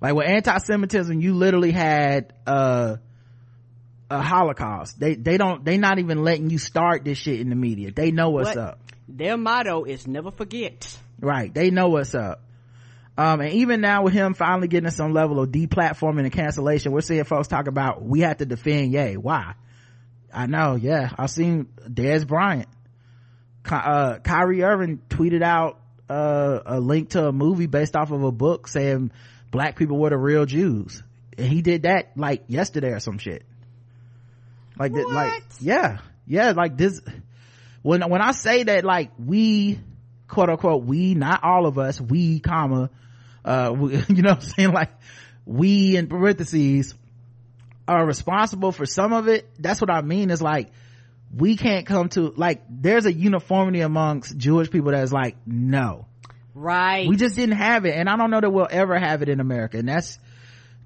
Like 0.00 0.14
with 0.14 0.28
anti-semitism 0.28 1.20
you 1.20 1.34
literally 1.34 1.72
had 1.72 2.34
uh 2.46 2.96
a 4.10 4.22
holocaust. 4.22 4.98
They 5.00 5.14
they 5.14 5.38
don't 5.38 5.64
they 5.64 5.78
not 5.78 5.98
even 5.98 6.22
letting 6.22 6.50
you 6.50 6.58
start 6.58 7.04
this 7.04 7.18
shit 7.18 7.40
in 7.40 7.48
the 7.48 7.56
media. 7.56 7.90
They 7.90 8.10
know 8.10 8.30
what's 8.30 8.50
What? 8.50 8.58
up 8.58 8.80
Their 9.08 9.36
motto 9.36 9.84
is 9.84 10.06
never 10.06 10.30
forget. 10.30 10.98
right. 11.20 11.52
They 11.52 11.70
know 11.70 11.88
what's 11.88 12.14
up. 12.14 12.42
Um 13.16 13.40
and 13.40 13.52
even 13.54 13.80
now 13.80 14.02
with 14.02 14.12
him 14.12 14.34
finally 14.34 14.68
getting 14.68 14.90
some 14.90 15.12
level 15.12 15.40
of 15.40 15.50
deplatforming 15.50 16.20
and 16.20 16.32
cancellation 16.32 16.92
we're 16.92 17.00
seeing 17.00 17.24
folks 17.24 17.48
talk 17.48 17.66
about 17.66 18.02
we 18.02 18.20
have 18.20 18.36
to 18.36 18.46
defend 18.46 18.92
yay 18.92 19.16
why? 19.16 19.54
I 20.32 20.46
know. 20.46 20.76
Yeah. 20.76 21.10
I've 21.18 21.30
seen 21.30 21.66
Dez 21.88 22.26
bryant. 22.26 22.68
Uh 23.68 24.18
kyrie 24.18 24.62
irving 24.62 25.00
tweeted 25.08 25.42
out 25.42 25.80
uh 26.08 26.60
a 26.66 26.80
link 26.80 27.10
to 27.10 27.26
a 27.28 27.32
movie 27.32 27.66
based 27.66 27.96
off 27.96 28.10
of 28.12 28.22
a 28.22 28.32
book 28.32 28.68
saying 28.68 29.10
black 29.50 29.76
people 29.76 29.98
were 29.98 30.10
the 30.10 30.18
real 30.18 30.44
jews. 30.46 31.02
And 31.36 31.46
he 31.48 31.62
did 31.62 31.82
that 31.82 32.12
like 32.16 32.44
yesterday 32.48 32.90
or 32.90 33.00
some 33.00 33.18
shit. 33.18 33.42
Like 34.78 34.92
that 34.92 35.08
like 35.08 35.42
yeah. 35.60 35.98
Yeah 36.26 36.52
like 36.52 36.76
this 36.76 37.00
when 37.82 38.08
when 38.08 38.20
i 38.20 38.32
say 38.32 38.62
that 38.64 38.84
like 38.84 39.10
we 39.18 39.80
quote 40.26 40.50
unquote 40.50 40.84
we 40.84 41.14
not 41.14 41.42
all 41.42 41.66
of 41.66 41.78
us 41.78 42.00
we 42.00 42.40
comma 42.40 42.90
uh 43.44 43.72
we, 43.76 43.96
you 44.08 44.22
know 44.22 44.30
what 44.30 44.38
i'm 44.38 44.40
saying? 44.40 44.72
Like 44.72 44.90
we 45.46 45.96
in 45.96 46.06
parentheses 46.08 46.94
are 47.86 48.04
responsible 48.04 48.70
for 48.70 48.84
some 48.84 49.14
of 49.14 49.28
it. 49.28 49.48
That's 49.58 49.80
what 49.80 49.90
i 49.90 50.02
mean. 50.02 50.30
Is 50.30 50.42
like 50.42 50.70
we 51.34 51.56
can't 51.56 51.86
come 51.86 52.08
to 52.10 52.32
like 52.36 52.62
there's 52.68 53.06
a 53.06 53.12
uniformity 53.12 53.80
amongst 53.80 54.36
jewish 54.36 54.70
people 54.70 54.92
that's 54.92 55.12
like 55.12 55.36
no. 55.46 56.06
Right. 56.54 57.08
we 57.08 57.16
just 57.16 57.36
didn't 57.36 57.56
have 57.56 57.86
it. 57.86 57.94
And 57.94 58.08
i 58.08 58.16
don't 58.16 58.30
know 58.30 58.40
that 58.40 58.50
we'll 58.50 58.68
ever 58.70 58.98
have 58.98 59.22
it 59.22 59.28
in 59.28 59.40
america. 59.40 59.78
And 59.78 59.88
that's 59.88 60.18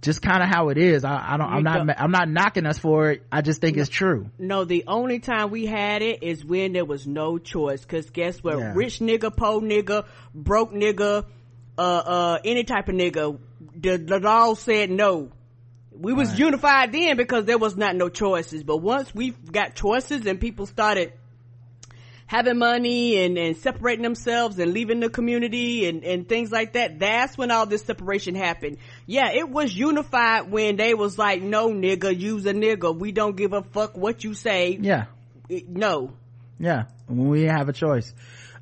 just 0.03 0.21
kind 0.21 0.43
of 0.43 0.49
how 0.49 0.69
it 0.69 0.77
is 0.79 1.05
i, 1.05 1.35
I 1.35 1.37
don't 1.37 1.49
i'm 1.49 1.63
not 1.63 2.01
i'm 2.01 2.11
not 2.11 2.29
knocking 2.29 2.67
us 2.67 2.79
for 2.79 3.11
it 3.13 3.23
i 3.33 3.41
just 3.41 3.61
think 3.61 3.77
it's 3.77 3.89
true 3.89 4.29
No, 4.39 4.65
the 4.65 4.85
only 4.87 5.21
time 5.21 5.51
we 5.51 5.65
had 5.65 6.03
it 6.03 6.23
is 6.23 6.45
when 6.45 6.73
there 6.73 6.85
was 6.85 7.07
no 7.07 7.39
choice. 7.39 7.85
Cause 7.85 8.11
guess 8.11 8.43
what? 8.43 8.59
Yeah. 8.59 8.73
Rich 8.75 8.99
nigga, 8.99 9.35
poor 9.35 9.61
nigga, 9.61 10.05
broke 10.35 10.73
nigga, 10.73 11.25
uh, 11.79 11.81
uh, 11.81 12.39
any 12.45 12.65
type 12.65 12.89
of 12.89 12.97
nigga, 12.97 13.39
the, 13.77 13.97
the 13.97 14.19
law 14.19 14.55
said 14.55 14.91
no. 14.91 15.31
We 15.93 16.13
was 16.13 16.31
Right. 16.31 16.39
unified 16.41 16.93
then 16.93 17.17
because 17.17 17.45
there 17.45 17.59
was 17.59 17.77
not 17.77 17.95
no 17.95 18.09
choices. 18.09 18.65
But 18.65 18.79
once 18.79 19.15
we 19.15 19.31
got 19.31 19.75
choices 19.75 20.27
and 20.27 20.41
people 20.41 20.67
started 20.67 21.13
having 22.33 22.57
money 22.57 23.23
and, 23.23 23.37
and 23.37 23.55
separating 23.59 24.03
themselves 24.03 24.59
and 24.59 24.73
leaving 24.73 25.01
the 25.01 25.11
community 25.11 25.87
and, 25.87 26.03
and 26.03 26.27
things 26.27 26.51
like 26.51 26.73
that, 26.73 26.99
that's 26.99 27.37
when 27.37 27.51
all 27.51 27.67
this 27.67 27.83
separation 27.83 28.35
happened. 28.35 28.79
Yeah, 29.05 29.33
it 29.33 29.51
was 29.51 29.77
unified 29.77 30.51
when 30.51 30.77
they 30.77 30.95
was 30.95 31.19
like, 31.19 31.43
no 31.43 31.69
nigga, 31.69 32.19
use 32.19 32.47
a 32.47 32.55
nigga. 32.55 32.97
We 32.99 33.13
don't 33.13 33.37
give 33.37 33.53
a 33.53 33.61
fuck 33.61 33.99
what 33.99 34.25
you 34.25 34.33
say. 34.33 34.79
yeah 34.81 35.05
no. 35.69 36.15
yeah 36.59 36.85
when 37.07 37.29
we 37.29 37.43
have 37.43 37.69
a 37.69 37.75
choice 37.75 38.15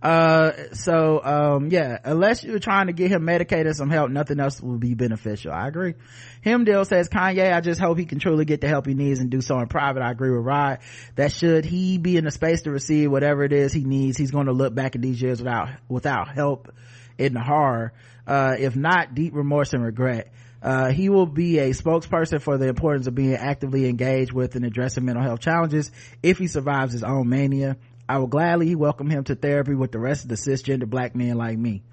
uh 0.03 0.53
so 0.72 1.22
um 1.22 1.68
yeah 1.70 1.98
unless 2.05 2.42
you're 2.42 2.59
trying 2.59 2.86
to 2.86 2.92
get 2.94 3.11
him 3.11 3.22
medicated 3.24 3.76
some 3.76 3.90
help 3.90 4.11
nothing 4.11 4.40
else 4.40 4.61
will 4.61 4.78
be 4.78 4.94
beneficial. 4.94 5.53
I 5.53 5.68
agree. 5.68 5.94
Him 6.40 6.64
deal 6.64 6.84
says 6.86 7.09
kanye 7.09 7.53
i 7.53 7.61
just 7.61 7.80
hope 7.80 7.98
he 7.98 8.07
can 8.07 8.18
truly 8.18 8.46
get 8.46 8.62
the 8.62 8.68
help 8.68 8.86
he 8.86 8.94
needs 8.94 9.20
and 9.20 9.30
do 9.30 9.42
so 9.42 9.59
in 9.59 9.68
private. 9.68 10.03
I 10.03 10.11
agree 10.11 10.30
with 10.30 10.44
rod. 10.44 10.78
That 11.16 11.32
should 11.32 11.66
he 11.66 11.98
be 11.98 12.16
in 12.16 12.24
the 12.24 12.30
space 12.30 12.62
to 12.62 12.70
receive 12.70 13.11
whatever 13.11 13.44
it 13.44 13.53
is 13.53 13.72
he 13.74 13.84
needs 13.84 14.16
he's 14.16 14.30
going 14.30 14.46
to 14.46 14.53
look 14.53 14.74
back 14.74 14.96
at 14.96 15.03
these 15.03 15.20
years 15.20 15.40
without 15.40 15.68
without 15.88 16.28
help 16.28 16.72
in 17.18 17.34
the 17.34 17.42
horror. 17.42 17.92
Uh 18.26 18.57
if 18.59 18.76
not 18.76 19.14
deep 19.14 19.34
remorse 19.34 19.74
and 19.74 19.84
regret. 19.84 20.32
Uh, 20.62 20.90
he 20.90 21.09
will 21.09 21.26
be 21.26 21.59
a 21.59 21.70
spokesperson 21.70 22.40
for 22.40 22.59
the 22.59 22.68
importance 22.68 23.07
of 23.07 23.14
being 23.14 23.34
actively 23.34 23.88
engaged 23.88 24.32
with 24.32 24.57
and 24.57 24.64
addressing 24.64 25.05
mental 25.05 25.24
health 25.24 25.40
challenges 25.40 25.90
if 26.22 26.36
he 26.36 26.46
survives 26.46 26.92
his 26.92 27.03
own 27.03 27.28
mania. 27.28 27.78
I 28.11 28.18
will 28.18 28.26
gladly 28.26 28.74
welcome 28.74 29.08
him 29.08 29.22
to 29.24 29.36
therapy 29.36 29.72
with 29.76 29.92
the 29.92 30.00
rest 30.00 30.24
of 30.24 30.30
the 30.30 30.34
cisgender 30.34 30.90
black 30.90 31.14
men 31.14 31.36
like 31.36 31.56
me. 31.56 31.84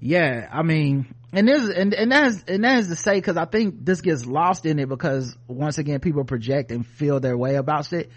Yeah, 0.00 0.48
I 0.50 0.62
mean, 0.62 1.14
and 1.34 1.46
this, 1.46 1.68
and, 1.68 1.92
and 1.92 2.10
that's, 2.10 2.42
and 2.48 2.64
that 2.64 2.78
is 2.78 2.88
to 2.88 2.96
say, 2.96 3.20
cause 3.20 3.36
I 3.36 3.44
think 3.44 3.84
this 3.84 4.00
gets 4.00 4.24
lost 4.24 4.64
in 4.64 4.78
it 4.78 4.88
because 4.88 5.36
once 5.46 5.76
again, 5.76 6.00
people 6.00 6.24
project 6.24 6.70
and 6.70 6.86
feel 6.86 7.20
their 7.20 7.36
way 7.36 7.56
about 7.56 7.84
shit. 7.84 8.10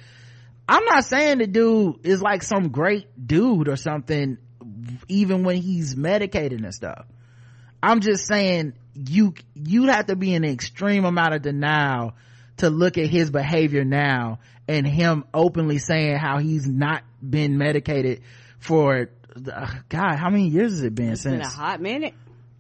I'm 0.70 0.86
not 0.86 1.04
saying 1.04 1.40
the 1.40 1.48
dude 1.48 2.06
is 2.06 2.22
like 2.22 2.44
some 2.44 2.70
great 2.70 3.08
dude 3.28 3.68
or 3.68 3.76
something, 3.76 4.38
even 5.10 5.44
when 5.44 5.58
he's 5.58 5.98
medicated 5.98 6.64
and 6.64 6.74
stuff. 6.74 7.08
I'm 7.84 8.00
just 8.00 8.26
saying 8.26 8.72
you, 8.94 9.34
you 9.54 9.88
have 9.88 10.06
to 10.06 10.16
be 10.16 10.34
in 10.34 10.46
an 10.46 10.50
extreme 10.50 11.04
amount 11.04 11.34
of 11.34 11.42
denial 11.42 12.14
to 12.58 12.70
look 12.70 12.98
at 12.98 13.08
his 13.08 13.30
behavior 13.32 13.84
now 13.84 14.40
and 14.68 14.88
him 14.88 15.26
openly 15.34 15.78
saying 15.78 16.18
how 16.18 16.40
he's 16.40 16.68
not 16.68 17.04
been 17.22 17.58
medicated 17.58 18.22
for, 18.60 19.10
uh, 19.52 19.68
God, 19.90 20.16
how 20.16 20.30
many 20.30 20.48
years 20.48 20.72
has 20.72 20.84
it 20.84 20.96
been 20.96 21.12
It's 21.12 21.24
been 21.24 21.42
since? 21.42 21.54
a 21.54 21.58
hot 21.58 21.82
minute. 21.82 22.14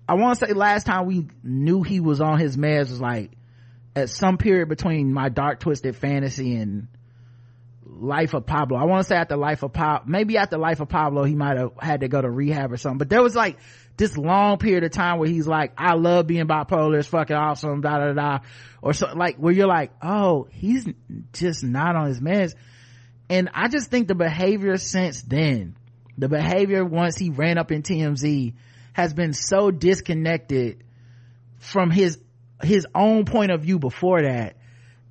I 0.07 0.13
want 0.13 0.39
to 0.39 0.47
say 0.47 0.53
last 0.53 0.85
time 0.85 1.05
we 1.05 1.27
knew 1.43 1.83
he 1.83 1.99
was 1.99 2.21
on 2.21 2.39
his 2.39 2.55
meds 2.55 2.89
was 2.89 3.01
like 3.01 3.31
at 3.95 4.09
some 4.09 4.37
period 4.37 4.69
between 4.69 5.11
my 5.11 5.27
dark 5.29 5.59
twisted 5.59 5.95
fantasy 5.95 6.55
and 6.55 6.87
life 7.83 8.35
of 8.35 8.45
pablo 8.45 8.77
i 8.77 8.83
want 8.83 8.99
to 9.01 9.07
say 9.07 9.15
after 9.15 9.35
life 9.35 9.63
of 9.63 9.73
pablo 9.73 10.05
maybe 10.07 10.37
after 10.37 10.57
life 10.57 10.79
of 10.81 10.87
pablo 10.87 11.23
he 11.23 11.33
might 11.33 11.57
have 11.57 11.71
had 11.79 12.01
to 12.01 12.07
go 12.07 12.21
to 12.21 12.29
rehab 12.29 12.71
or 12.71 12.77
something 12.77 12.99
but 12.99 13.09
there 13.09 13.23
was 13.23 13.33
like 13.35 13.57
this 13.95 14.15
long 14.15 14.59
period 14.59 14.83
of 14.83 14.91
time 14.91 15.17
where 15.17 15.27
he's 15.27 15.47
like 15.47 15.71
i 15.77 15.93
love 15.95 16.27
being 16.27 16.45
bipolar 16.45 16.99
it's 16.99 17.07
fucking 17.07 17.35
awesome 17.35 17.81
da 17.81 17.97
da 17.97 18.13
da 18.13 18.39
or 18.83 18.93
so 18.93 19.11
like 19.15 19.37
where 19.37 19.51
you're 19.51 19.67
like 19.67 19.91
oh 20.03 20.47
he's 20.51 20.85
just 21.33 21.63
not 21.63 21.95
on 21.95 22.07
his 22.07 22.19
meds 22.21 22.53
and 23.29 23.49
i 23.53 23.67
just 23.67 23.89
think 23.89 24.07
the 24.07 24.15
behavior 24.15 24.77
since 24.77 25.21
then 25.21 25.75
the 26.17 26.27
behavior 26.27 26.83
once 26.83 27.17
he 27.17 27.29
ran 27.29 27.57
up 27.57 27.71
in 27.71 27.83
tmz 27.83 28.53
has 28.93 29.13
been 29.13 29.33
so 29.33 29.69
disconnected 29.69 30.83
from 31.59 31.91
his 31.91 32.17
his 32.63 32.87
own 32.95 33.25
point 33.25 33.51
of 33.51 33.61
view 33.61 33.79
before 33.79 34.23
that. 34.23 34.55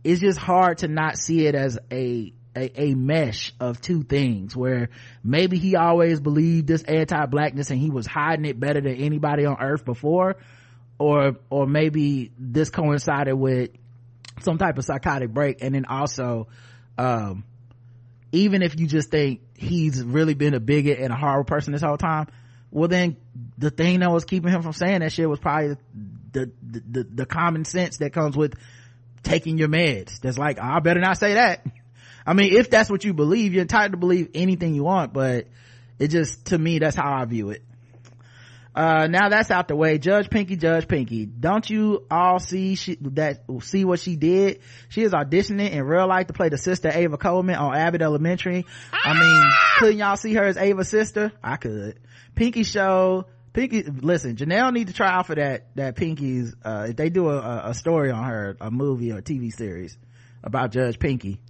It's 0.02 0.20
just 0.20 0.38
hard 0.38 0.78
to 0.78 0.88
not 0.88 1.16
see 1.18 1.46
it 1.46 1.54
as 1.54 1.78
a 1.90 2.32
a, 2.56 2.80
a 2.80 2.94
mesh 2.94 3.52
of 3.60 3.82
two 3.82 4.02
things 4.02 4.56
where 4.56 4.88
maybe 5.22 5.58
he 5.58 5.76
always 5.76 6.20
believed 6.20 6.66
this 6.66 6.82
anti-blackness 6.84 7.70
and 7.70 7.78
he 7.78 7.90
was 7.90 8.06
hiding 8.06 8.46
it 8.46 8.58
better 8.58 8.80
than 8.80 8.94
anybody 8.96 9.44
on 9.44 9.58
earth 9.60 9.84
before 9.84 10.36
or 10.98 11.36
or 11.50 11.66
maybe 11.66 12.32
this 12.38 12.70
coincided 12.70 13.34
with 13.34 13.70
some 14.40 14.56
type 14.56 14.78
of 14.78 14.84
psychotic 14.84 15.30
break. 15.30 15.58
And 15.62 15.74
then 15.74 15.84
also 15.84 16.48
um 16.96 17.44
even 18.36 18.62
if 18.62 18.78
you 18.78 18.86
just 18.86 19.10
think 19.10 19.40
he's 19.56 20.02
really 20.02 20.34
been 20.34 20.54
a 20.54 20.60
bigot 20.60 20.98
and 20.98 21.12
a 21.12 21.16
horrible 21.16 21.44
person 21.44 21.72
this 21.72 21.82
whole 21.82 21.96
time 21.96 22.26
well 22.70 22.88
then 22.88 23.16
the 23.58 23.70
thing 23.70 24.00
that 24.00 24.10
was 24.10 24.24
keeping 24.24 24.50
him 24.50 24.62
from 24.62 24.72
saying 24.72 25.00
that 25.00 25.12
shit 25.12 25.28
was 25.28 25.38
probably 25.38 25.76
the 26.32 26.50
the 26.62 26.82
the, 26.90 27.04
the 27.04 27.26
common 27.26 27.64
sense 27.64 27.98
that 27.98 28.12
comes 28.12 28.36
with 28.36 28.54
taking 29.22 29.58
your 29.58 29.68
meds. 29.68 30.20
That's 30.20 30.38
like 30.38 30.58
i 30.58 30.78
better 30.80 31.00
not 31.00 31.18
say 31.18 31.34
that. 31.34 31.66
I 32.26 32.34
mean 32.34 32.54
if 32.54 32.70
that's 32.70 32.90
what 32.90 33.04
you 33.04 33.14
believe 33.14 33.54
you're 33.54 33.62
entitled 33.62 33.92
to 33.92 33.98
believe 33.98 34.30
anything 34.34 34.74
you 34.74 34.84
want 34.84 35.12
but 35.12 35.46
it 35.98 36.08
just 36.08 36.46
to 36.46 36.58
me 36.58 36.78
that's 36.78 36.96
how 36.96 37.12
i 37.12 37.24
view 37.24 37.50
it 37.50 37.62
uh 38.76 39.06
now 39.06 39.30
that's 39.30 39.50
out 39.50 39.68
the 39.68 39.74
way. 39.74 39.96
Judge 39.96 40.28
pinky 40.28 40.56
judge 40.56 40.86
pinky. 40.86 41.24
Don't 41.24 41.68
you 41.68 42.04
all 42.10 42.38
see 42.38 42.74
she 42.74 42.96
that 43.00 43.44
see 43.62 43.84
what 43.86 44.00
she 44.00 44.16
did? 44.16 44.60
She 44.90 45.02
is 45.02 45.12
auditioning 45.12 45.70
in 45.70 45.82
real 45.84 46.06
life 46.06 46.26
to 46.26 46.34
play 46.34 46.50
the 46.50 46.58
sister 46.58 46.90
ava 46.92 47.16
coleman 47.16 47.56
on 47.56 47.74
abbott 47.74 48.02
elementary. 48.02 48.66
I 48.92 49.18
mean 49.18 49.50
couldn't 49.78 49.98
y'all 49.98 50.16
see 50.16 50.34
her 50.34 50.44
as 50.44 50.58
ava's 50.58 50.90
sister? 50.90 51.32
I 51.42 51.56
could. 51.56 51.98
Pinky 52.34 52.64
show 52.64 53.24
pinky 53.54 53.82
listen 53.84 54.36
janelle 54.36 54.70
need 54.74 54.88
to 54.88 54.92
try 54.92 55.10
out 55.10 55.26
for 55.26 55.34
that 55.34 55.74
that 55.76 55.96
pinky's 55.96 56.54
uh 56.62 56.88
if 56.90 56.96
they 56.96 57.08
do 57.08 57.30
a, 57.30 57.70
a 57.70 57.74
story 57.74 58.10
on 58.10 58.24
her 58.24 58.58
a 58.60 58.70
movie 58.70 59.10
or 59.10 59.18
a 59.18 59.22
tv 59.22 59.50
series 59.50 59.96
about 60.44 60.70
judge 60.70 60.98
pinky. 60.98 61.40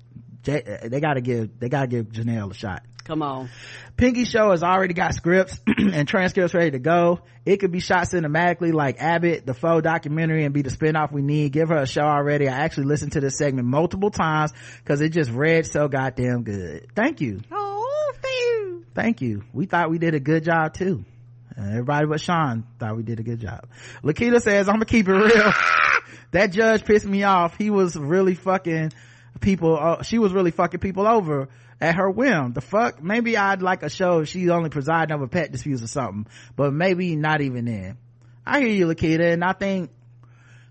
They 0.45 1.01
gotta 1.01 1.21
give 1.21 1.59
they 1.59 1.69
gotta 1.69 1.89
give 1.89 2.07
janelle 2.07 2.53
a 2.53 2.55
shot 2.55 2.85
Come 3.07 3.23
on. 3.23 3.51
Pinky 3.97 4.25
Show 4.25 4.51
has 4.51 4.65
already 4.65 4.93
got 4.93 5.15
scripts 5.15 5.61
and 5.79 6.09
transcripts 6.09 6.55
ready 6.55 6.73
to 6.73 6.81
go. 6.81 7.21
It 7.45 7.59
could 7.59 7.71
be 7.71 7.79
shot 7.79 8.09
cinematically 8.09 8.73
like 8.73 9.01
Abbott, 9.01 9.47
the 9.47 9.55
faux 9.55 9.85
documentary 9.85 10.45
and 10.45 10.53
be 10.53 10.63
the 10.63 10.71
spinoff 10.71 11.13
we 11.13 11.23
need. 11.23 11.53
Give 11.53 11.69
her 11.69 11.77
a 11.77 11.87
show 11.87 12.03
already. 12.03 12.49
I 12.49 12.59
actually 12.59 12.87
listened 12.87 13.13
to 13.13 13.21
this 13.21 13.39
segment 13.39 13.69
multiple 13.69 14.11
times 14.11 14.53
because 14.83 15.01
it 15.01 15.11
just 15.11 15.31
read 15.31 15.67
so 15.67 15.87
goddamn 15.87 16.43
good. 16.43 16.89
Thank 16.97 17.21
you. 17.21 17.43
Oh, 17.53 18.13
thank 18.21 18.35
you. 18.35 18.85
Thank 18.93 19.21
you. 19.21 19.45
We 19.53 19.67
thought 19.67 19.89
we 19.89 19.99
did 19.99 20.15
a 20.15 20.21
good 20.21 20.43
job 20.43 20.75
too. 20.75 21.05
And 21.55 21.71
everybody 21.71 22.09
but 22.09 22.21
Sean 22.21 22.65
thought 22.81 22.97
we 22.97 23.05
did 23.05 23.21
a 23.21 23.23
good 23.23 23.39
job. 23.39 23.69
Lakita 24.03 24.43
says, 24.43 24.69
I'm 24.69 24.75
gonna 24.75 24.85
keep 24.85 25.07
it 25.09 25.13
real. 25.13 25.53
that 26.33 26.49
judge 26.51 26.85
pissed 26.85 27.07
me 27.07 27.23
off. 27.23 27.57
He 27.57 27.71
was 27.71 27.95
really 27.97 28.35
fucking 28.35 28.91
people, 29.41 29.79
uh, 29.79 30.03
she 30.03 30.19
was 30.19 30.33
really 30.33 30.51
fucking 30.51 30.81
people 30.81 31.07
over 31.07 31.49
at 31.81 31.97
her 31.97 32.11
whim. 32.11 32.53
The 32.53 32.61
fuck? 32.61 33.03
Maybe 33.03 33.37
I'd 33.37 33.63
like 33.63 33.83
a 33.83 33.91
show 33.91 34.21
if 34.21 34.29
she's 34.29 34.49
only 34.49 34.71
presiding 34.71 35.15
over 35.15 35.27
pet 35.27 35.53
disputes 35.53 35.83
or 35.83 35.87
something, 35.87 36.27
but 36.57 36.73
maybe 36.73 37.17
not 37.17 37.41
even 37.41 37.67
then. 37.67 37.99
I 38.47 38.61
hear 38.61 38.69
you, 38.69 38.87
Lakita, 38.87 39.33
and 39.33 39.43
I 39.43 39.53
think 39.53 39.91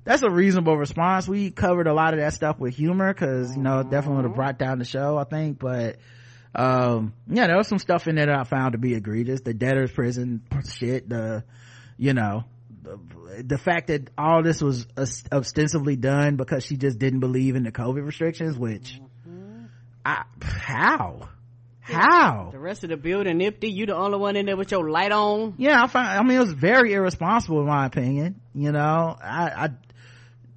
that's 0.06 0.24
a 0.24 0.30
reasonable 0.30 0.78
response. 0.78 1.28
We 1.28 1.52
covered 1.52 1.88
a 1.88 1.94
lot 1.94 2.14
of 2.14 2.20
that 2.20 2.34
stuff 2.34 2.60
with 2.60 2.76
humor 2.76 3.14
because, 3.14 3.56
you 3.56 3.62
know, 3.62 3.84
definitely 3.84 4.18
would 4.18 4.26
have 4.26 4.36
brought 4.36 4.58
down 4.58 4.80
the 4.80 4.86
show, 4.86 5.18
I 5.18 5.26
think. 5.26 5.60
But, 5.60 5.98
um, 6.54 7.14
yeah, 7.28 7.48
there 7.48 7.58
was 7.58 7.68
some 7.68 7.80
stuff 7.80 8.08
in 8.08 8.16
there 8.16 8.28
that 8.28 8.40
I 8.40 8.44
found 8.44 8.74
to 8.74 8.78
be 8.78 8.94
egregious. 8.94 9.42
The 9.42 9.54
debtor's 9.54 9.92
prison 9.92 10.44
shit, 10.70 11.10
the, 11.10 11.44
you 11.98 12.14
know, 12.14 12.46
the, 12.84 13.00
the 13.44 13.58
fact 13.58 13.88
that 13.88 14.12
all 14.18 14.44
this 14.44 14.62
was 14.62 14.86
ostensibly 15.32 15.96
done 15.96 16.36
because 16.36 16.64
she 16.64 16.78
just 16.78 17.00
didn't 17.00 17.20
believe 17.20 17.56
in 17.56 17.64
the 17.64 17.72
COVID 17.72 18.06
restrictions, 18.06 18.58
which, 18.58 19.02
I, 20.06 20.24
how? 20.40 21.30
How? 21.82 22.50
The 22.52 22.60
rest 22.60 22.84
of 22.84 22.90
the 22.90 22.98
building 22.98 23.42
empty. 23.42 23.70
You 23.70 23.86
the 23.86 23.96
only 23.96 24.18
one 24.18 24.36
in 24.36 24.46
there 24.46 24.58
with 24.58 24.72
your 24.72 24.90
light 24.90 25.12
on. 25.12 25.56
Yeah, 25.58 25.84
I 25.84 25.88
find. 25.88 26.08
I 26.08 26.24
mean, 26.24 26.38
it 26.38 26.40
was 26.40 26.54
very 26.54 26.94
irresponsible 26.94 27.60
in 27.62 27.68
my 27.68 27.86
opinion. 27.86 28.42
You 28.54 28.72
know, 28.72 29.18
I, 29.22 29.70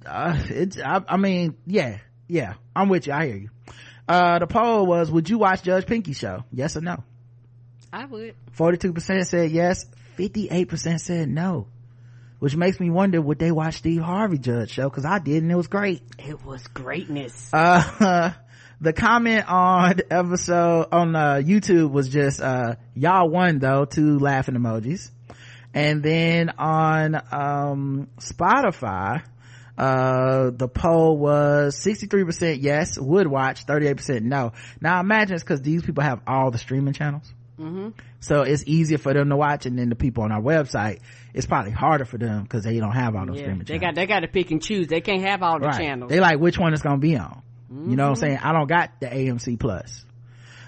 I, 0.05 0.09
uh, 0.09 0.39
it's. 0.49 0.77
I, 0.79 1.01
I 1.07 1.17
mean, 1.17 1.55
yeah, 1.67 1.99
yeah. 2.27 2.55
I'm 2.75 2.89
with 2.89 3.07
you. 3.07 3.13
I 3.13 3.27
hear 3.27 3.37
you. 3.37 3.49
Uh, 4.07 4.39
the 4.39 4.47
poll 4.47 4.85
was: 4.87 5.11
Would 5.11 5.29
you 5.29 5.37
watch 5.37 5.61
Judge 5.61 5.85
Pinky 5.85 6.13
show? 6.13 6.45
Yes 6.51 6.75
or 6.77 6.81
no? 6.81 7.03
I 7.93 8.05
would. 8.05 8.35
Forty-two 8.53 8.93
percent 8.93 9.27
said 9.27 9.51
yes. 9.51 9.85
Fifty-eight 10.15 10.67
percent 10.67 11.01
said 11.01 11.29
no. 11.29 11.67
Which 12.39 12.55
makes 12.55 12.79
me 12.79 12.89
wonder 12.89 13.21
would 13.21 13.37
they 13.37 13.51
watch 13.51 13.75
Steve 13.75 14.01
Harvey 14.01 14.37
Judge 14.37 14.71
show? 14.71 14.89
Because 14.89 15.05
I 15.05 15.19
did, 15.19 15.43
and 15.43 15.51
it 15.51 15.55
was 15.55 15.67
great. 15.67 16.01
It 16.17 16.43
was 16.43 16.65
greatness. 16.67 17.49
Uh, 17.53 18.31
the 18.81 18.93
comment 18.93 19.45
on 19.49 19.95
episode 20.09 20.87
on 20.91 21.15
uh, 21.15 21.35
youtube 21.35 21.91
was 21.91 22.07
just 22.09 22.41
uh, 22.41 22.75
y'all 22.95 23.29
won 23.29 23.59
though 23.59 23.85
two 23.85 24.19
laughing 24.19 24.55
emojis. 24.55 25.09
And 25.73 26.01
then 26.01 26.49
on 26.57 27.15
um, 27.31 28.07
spotify 28.19 29.23
uh, 29.77 30.49
the 30.51 30.67
poll 30.67 31.17
was 31.17 31.75
63% 31.77 32.57
yes 32.61 32.97
would 32.99 33.27
watch 33.27 33.65
38% 33.65 34.21
no. 34.23 34.51
Now 34.81 34.99
imagine 34.99 35.35
it's 35.35 35.43
because 35.43 35.61
these 35.61 35.83
people 35.83 36.03
have 36.03 36.21
all 36.27 36.51
the 36.51 36.57
streaming 36.57 36.93
channels. 36.93 37.31
Mm-hmm. 37.59 37.89
so 38.21 38.43
it's 38.43 38.63
easier 38.67 38.97
for 38.97 39.13
them 39.13 39.27
to 39.27 39.35
watch 39.35 39.65
and 39.65 39.77
then 39.77 39.89
the 39.89 39.95
people 39.95 40.23
on 40.23 40.31
our 40.31 40.41
website 40.41 41.01
it's 41.33 41.45
probably 41.45 41.71
harder 41.71 42.05
for 42.05 42.17
them 42.17 42.43
because 42.43 42.63
they 42.63 42.79
don't 42.79 42.93
have 42.93 43.17
all 43.17 43.25
those 43.25 43.35
yeah, 43.35 43.41
streaming 43.43 43.65
they 43.65 43.73
channels. 43.77 43.81
got 43.81 43.95
they 43.95 44.05
got 44.05 44.19
to 44.21 44.29
pick 44.29 44.51
and 44.51 44.63
choose. 44.63 44.87
They 44.87 45.01
can't 45.01 45.23
have 45.23 45.43
all 45.43 45.59
the 45.59 45.67
Right. 45.67 45.77
channels. 45.77 46.09
They 46.09 46.21
like 46.21 46.39
which 46.39 46.57
one 46.57 46.71
it's 46.71 46.81
gonna 46.81 46.99
be 46.99 47.17
on 47.17 47.41
you 47.69 47.95
know 47.95 48.09
what 48.09 48.09
I'm 48.09 48.13
Mm-hmm. 48.15 48.19
saying? 48.21 48.37
I 48.41 48.51
don't 48.53 48.67
got 48.67 48.99
the 48.99 49.07
AMC 49.07 49.59
plus. 49.59 50.05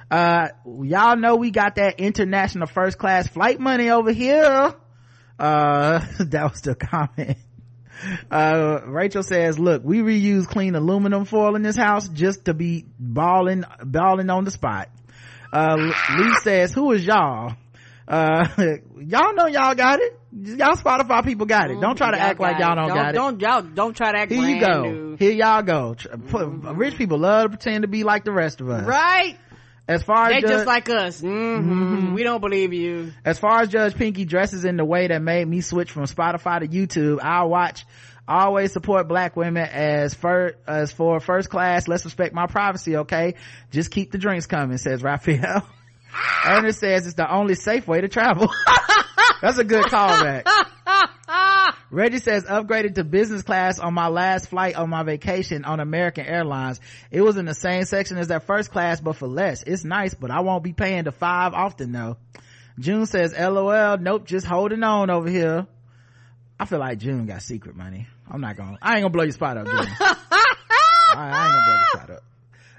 Uh, 0.09 0.49
y'all 0.83 1.15
know 1.15 1.35
we 1.37 1.51
got 1.51 1.75
that 1.75 1.99
international 1.99 2.67
first 2.67 2.97
class 2.97 3.27
flight 3.27 3.59
money 3.59 3.89
over 3.89 4.11
here. 4.11 4.73
Uh, 5.39 5.99
that 6.19 6.51
was 6.51 6.61
the 6.61 6.75
comment. 6.75 7.37
Uh, 8.29 8.79
Rachel 8.87 9.23
says, 9.23 9.59
look, 9.59 9.83
we 9.85 9.99
reuse 9.99 10.47
clean 10.47 10.75
aluminum 10.75 11.25
foil 11.25 11.55
in 11.55 11.61
this 11.61 11.75
house 11.75 12.07
just 12.09 12.45
to 12.45 12.53
be 12.53 12.85
balling, 12.99 13.63
balling 13.83 14.29
on 14.29 14.43
the 14.43 14.51
spot. 14.51 14.89
Uh, 15.53 15.75
Lee 16.17 16.33
says, 16.43 16.73
who 16.73 16.91
is 16.93 17.05
y'all? 17.05 17.55
Uh, 18.11 18.47
y'all 18.99 19.33
know 19.33 19.45
y'all 19.47 19.73
got 19.73 19.99
it. 20.01 20.19
Y'all 20.33 20.75
Spotify 20.75 21.23
people 21.23 21.45
got 21.45 21.71
it. 21.71 21.79
Don't 21.79 21.95
try 21.95 22.11
to 22.11 22.17
Y'all 22.17 22.25
act 22.25 22.39
like 22.41 22.59
y'all 22.59 22.73
it. 22.73 22.75
don't, 22.75 22.87
got 22.89 23.09
it. 23.09 23.13
Don't 23.13 23.41
y'all 23.41 23.61
don't 23.61 23.95
try 23.95 24.11
to 24.11 24.17
act 24.19 24.31
Here 24.31 24.43
you 24.49 24.59
go. 24.59 24.83
new. 24.83 25.15
Here 25.15 25.31
y'all 25.31 25.61
go. 25.61 25.95
Put- 26.27 26.47
Rich 26.75 26.97
people 26.97 27.17
love 27.19 27.43
to 27.43 27.49
pretend 27.57 27.83
to 27.83 27.87
be 27.87 28.03
like 28.03 28.25
the 28.25 28.31
rest 28.33 28.59
of 28.59 28.69
us. 28.69 28.85
Right? 28.85 29.37
As 29.87 30.03
far 30.03 30.25
as 30.27 30.33
They 30.35 30.41
Judge, 30.41 30.49
just 30.51 30.67
like 30.67 30.89
us. 30.89 31.21
hmm 31.21 32.13
We 32.13 32.23
don't 32.23 32.39
believe 32.41 32.73
you. 32.73 33.11
as 33.25 33.39
far 33.39 33.61
as 33.61 33.69
Judge 33.69 33.95
Pinky 33.95 34.25
dresses 34.25 34.63
in 34.65 34.77
the 34.77 34.85
way 34.85 35.07
that 35.07 35.21
made 35.21 35.47
me 35.47 35.61
switch 35.61 35.91
from 35.91 36.03
Spotify 36.03 36.59
to 36.59 36.67
YouTube, 36.67 37.19
I'll 37.21 37.49
watch. 37.49 37.85
Always 38.27 38.71
support 38.71 39.07
black 39.07 39.35
women 39.35 39.67
as 39.67 40.13
for 40.13 40.53
as 40.67 40.91
for 40.91 41.19
first 41.19 41.49
class. 41.49 41.87
Let's 41.87 42.05
respect 42.05 42.33
my 42.33 42.45
privacy, 42.47 42.97
okay? 42.97 43.35
Just 43.71 43.89
keep 43.91 44.11
the 44.11 44.17
drinks 44.17 44.45
coming, 44.47 44.77
says 44.77 45.01
Raphael. 45.01 45.65
Ernest 46.45 46.79
says 46.79 47.05
it's 47.05 47.15
the 47.15 47.31
only 47.31 47.55
safe 47.55 47.87
way 47.87 48.01
to 48.01 48.07
travel. 48.07 48.49
That's 49.41 49.57
a 49.57 49.63
good 49.63 49.85
callback. 49.85 50.45
Reggie 51.91 52.19
says 52.19 52.45
upgraded 52.45 52.95
to 52.95 53.03
business 53.03 53.41
class 53.41 53.79
on 53.79 53.93
my 53.93 54.07
last 54.07 54.49
flight 54.49 54.75
on 54.75 54.89
my 54.89 55.03
vacation 55.03 55.65
on 55.65 55.79
American 55.79 56.25
Airlines. 56.25 56.79
It 57.11 57.21
was 57.21 57.37
in 57.37 57.45
the 57.45 57.53
same 57.53 57.83
section 57.83 58.17
as 58.17 58.29
that 58.29 58.43
first 58.43 58.71
class, 58.71 59.01
but 59.01 59.17
for 59.17 59.27
less. 59.27 59.63
It's 59.63 59.83
nice, 59.83 60.13
but 60.13 60.31
I 60.31 60.39
won't 60.39 60.63
be 60.63 60.73
paying 60.73 61.03
the 61.03 61.11
five 61.11 61.53
often 61.53 61.91
though. 61.91 62.17
June 62.79 63.05
says, 63.05 63.33
LOL, 63.37 63.97
nope, 63.97 64.25
just 64.25 64.45
holding 64.45 64.83
on 64.83 65.09
over 65.09 65.29
here. 65.29 65.67
I 66.59 66.65
feel 66.65 66.79
like 66.79 66.99
June 66.99 67.25
got 67.25 67.41
secret 67.41 67.75
money. 67.75 68.07
I'm 68.29 68.39
not 68.39 68.55
gonna, 68.55 68.77
I 68.81 68.93
ain't 68.93 69.01
gonna 69.03 69.09
blow 69.09 69.23
your 69.23 69.33
spot 69.33 69.57
up, 69.57 69.65
June. 69.65 69.75
I, 69.99 70.15
I 71.15 71.45
ain't 71.45 71.53
gonna 71.53 71.65
blow 71.65 71.75
your 71.75 71.85
spot 71.93 72.09
up. 72.11 72.23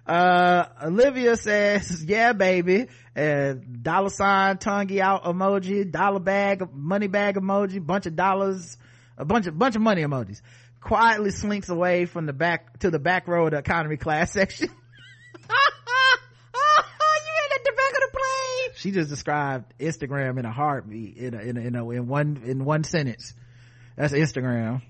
Uh, 0.07 0.65
Olivia 0.83 1.37
says, 1.37 2.05
yeah, 2.05 2.33
baby. 2.33 2.89
And 3.15 3.83
dollar 3.83 4.09
sign, 4.09 4.59
tongue 4.59 4.99
out 5.01 5.25
emoji, 5.25 5.91
dollar 5.91 6.21
bag, 6.21 6.69
money 6.73 7.07
bag 7.07 7.37
emoji, 7.37 7.85
bunch 7.85 8.07
of 8.07 8.17
dollars, 8.17 8.77
a 9.17 9.25
bunch 9.25 9.47
of, 9.47 9.59
bunch 9.59 9.77
of 9.77 9.83
money 9.83 10.03
emojis. 10.03 10.41
Quietly 10.81 11.31
slinks 11.31 11.69
away 11.69 12.07
from 12.07 12.27
the 12.27 12.33
back, 12.33 12.81
to 12.81 12.91
the 12.91 12.99
back 12.99 13.29
row 13.29 13.47
of 13.47 13.53
the 13.53 13.59
economy 13.59 13.97
class 13.97 14.33
section. 14.33 14.69
you 14.69 15.45
ain't 15.45 15.53
at 17.55 17.65
the 17.65 17.73
back 17.77 17.91
of 17.91 18.01
the 18.01 18.09
she 18.75 18.91
just 18.91 19.11
described 19.11 19.75
Instagram 19.79 20.39
in 20.39 20.45
a 20.45 20.51
heartbeat, 20.51 21.17
in 21.17 21.35
a, 21.35 21.39
in 21.39 21.57
a, 21.57 21.61
in, 21.61 21.77
a, 21.77 21.91
in 21.91 22.09
one, 22.09 22.43
in 22.45 22.65
one 22.65 22.83
sentence. 22.83 23.33
That's 23.97 24.13
Instagram. 24.13 24.83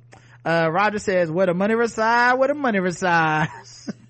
Uh, 0.44 0.68
Roger 0.72 0.98
says, 0.98 1.30
where 1.30 1.46
the 1.46 1.54
money 1.54 1.74
reside, 1.74 2.34
where 2.34 2.48
the 2.48 2.54
money 2.54 2.80
resides. 2.80 3.92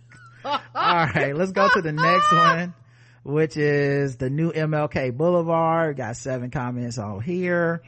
All 0.45 0.61
right, 0.75 1.35
let's 1.35 1.53
go 1.53 1.69
to 1.69 1.83
the 1.83 1.93
next 1.93 2.33
one, 2.33 2.75
which 3.23 3.57
is 3.57 4.17
the 4.17 4.31
new 4.31 4.53
MLK 4.53 5.17
Boulevard. 5.17 5.97
Got 5.97 6.17
seven 6.17 6.51
comments 6.51 6.99
on 6.99 7.21
here. 7.21 7.83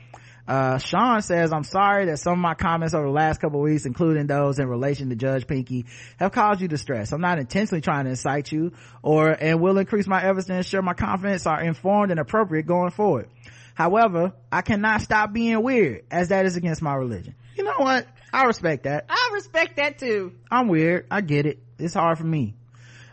Uh, 0.46 0.76
Sean 0.76 1.22
says, 1.22 1.52
I'm 1.52 1.64
sorry 1.64 2.04
that 2.06 2.18
some 2.18 2.34
of 2.34 2.38
my 2.38 2.54
comments 2.54 2.94
over 2.94 3.06
the 3.06 3.12
last 3.12 3.40
couple 3.40 3.60
of 3.60 3.64
weeks, 3.64 3.86
including 3.86 4.26
those 4.26 4.58
in 4.58 4.68
relation 4.68 5.08
to 5.08 5.16
Judge 5.16 5.46
Pinky, 5.46 5.86
have 6.18 6.32
caused 6.32 6.60
you 6.60 6.68
distress. 6.68 7.12
I'm 7.12 7.22
not 7.22 7.38
intentionally 7.38 7.80
trying 7.80 8.04
to 8.04 8.10
incite 8.10 8.52
you 8.52 8.72
or, 9.02 9.30
and 9.30 9.60
will 9.60 9.78
increase 9.78 10.06
my 10.06 10.22
efforts 10.22 10.48
to 10.48 10.54
ensure 10.54 10.82
my 10.82 10.92
confidence 10.92 11.46
are 11.46 11.62
informed 11.62 12.10
and 12.10 12.20
appropriate 12.20 12.66
going 12.66 12.90
forward. 12.90 13.30
However, 13.74 14.34
I 14.52 14.60
cannot 14.60 15.00
stop 15.00 15.32
being 15.32 15.62
weird 15.62 16.04
as 16.10 16.28
that 16.28 16.44
is 16.44 16.56
against 16.56 16.82
my 16.82 16.94
religion. 16.94 17.34
You 17.56 17.64
know 17.64 17.78
what? 17.78 18.06
I 18.32 18.44
respect 18.44 18.84
that. 18.84 19.06
I 19.08 19.30
respect 19.32 19.76
that 19.76 19.98
too. 19.98 20.32
I'm 20.50 20.68
weird. 20.68 21.06
I 21.10 21.22
get 21.22 21.46
it. 21.46 21.63
It's 21.78 21.94
hard 21.94 22.18
for 22.18 22.24
me. 22.24 22.54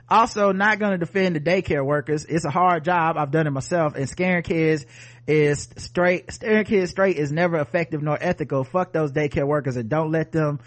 Also, 0.09 0.51
not 0.51 0.79
gonna 0.79 0.97
defend 0.97 1.35
the 1.35 1.39
daycare 1.39 1.85
workers. 1.85 2.25
It's 2.25 2.43
a 2.43 2.49
hard 2.49 2.83
job. 2.83 3.17
I've 3.17 3.31
done 3.31 3.47
it 3.47 3.51
myself 3.51 3.95
and 3.95 4.09
scaring 4.09 4.43
kids 4.43 4.85
is 5.25 5.69
straight, 5.77 6.31
scaring 6.33 6.65
kids 6.65 6.91
straight 6.91 7.17
is 7.17 7.31
never 7.31 7.59
effective 7.59 8.01
nor 8.01 8.17
ethical. 8.19 8.63
Fuck 8.63 8.91
those 8.91 9.11
daycare 9.11 9.47
workers 9.47 9.77
and 9.77 9.87
don't 9.89 10.11
let 10.11 10.31
them, 10.31 10.59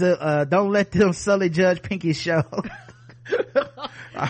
uh, 0.00 0.44
don't 0.44 0.70
let 0.70 0.92
them 0.92 1.12
sully 1.12 1.48
Judge 1.48 1.82
Pinky's 1.82 2.20
show. 2.20 2.44
all 4.16 4.26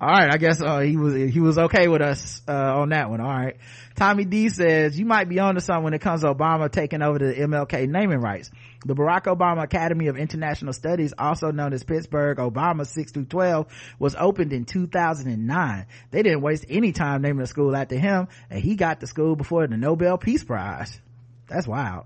right 0.00 0.32
i 0.32 0.36
guess 0.38 0.60
uh, 0.60 0.78
he 0.80 0.96
was 0.96 1.14
he 1.14 1.40
was 1.40 1.58
okay 1.58 1.86
with 1.88 2.00
us 2.00 2.40
uh, 2.48 2.80
on 2.80 2.90
that 2.90 3.10
one 3.10 3.20
all 3.20 3.28
right 3.28 3.56
tommy 3.94 4.24
d 4.24 4.48
says 4.48 4.98
you 4.98 5.04
might 5.04 5.28
be 5.28 5.38
onto 5.38 5.60
something 5.60 5.84
when 5.84 5.94
it 5.94 6.00
comes 6.00 6.22
to 6.22 6.32
obama 6.32 6.70
taking 6.70 7.02
over 7.02 7.18
the 7.18 7.34
mlk 7.34 7.88
naming 7.88 8.20
rights 8.20 8.50
the 8.86 8.94
barack 8.94 9.24
obama 9.24 9.64
academy 9.64 10.06
of 10.06 10.16
international 10.16 10.72
studies 10.72 11.12
also 11.18 11.50
known 11.50 11.72
as 11.72 11.82
pittsburgh 11.82 12.38
obama 12.38 12.86
6 12.86 13.12
through 13.12 13.24
12 13.24 13.66
was 13.98 14.14
opened 14.16 14.52
in 14.52 14.64
2009 14.64 15.86
they 16.10 16.22
didn't 16.22 16.42
waste 16.42 16.64
any 16.68 16.92
time 16.92 17.22
naming 17.22 17.42
a 17.42 17.46
school 17.46 17.74
after 17.74 17.98
him 17.98 18.28
and 18.50 18.60
he 18.62 18.76
got 18.76 19.00
the 19.00 19.06
school 19.06 19.34
before 19.34 19.66
the 19.66 19.76
nobel 19.76 20.16
peace 20.16 20.44
prize 20.44 21.00
that's 21.48 21.66
wild 21.66 22.04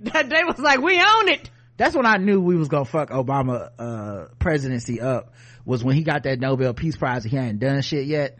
That 0.00 0.28
they 0.28 0.42
was 0.44 0.58
like, 0.58 0.80
we 0.80 0.98
own 1.00 1.28
it. 1.28 1.48
that's 1.76 1.94
when 1.94 2.06
I 2.06 2.16
knew 2.16 2.40
we 2.40 2.56
was 2.56 2.66
gonna 2.68 2.84
fuck 2.84 3.10
Obama 3.10 3.70
uh 3.78 4.24
presidency 4.40 5.00
up 5.00 5.32
was 5.64 5.84
when 5.84 5.94
he 5.96 6.02
got 6.02 6.24
that 6.24 6.40
Nobel 6.40 6.74
Peace 6.74 6.96
Prize 6.96 7.22
and 7.24 7.30
he 7.30 7.36
hadn't 7.36 7.58
done 7.58 7.80
shit 7.82 8.06
yet. 8.06 8.38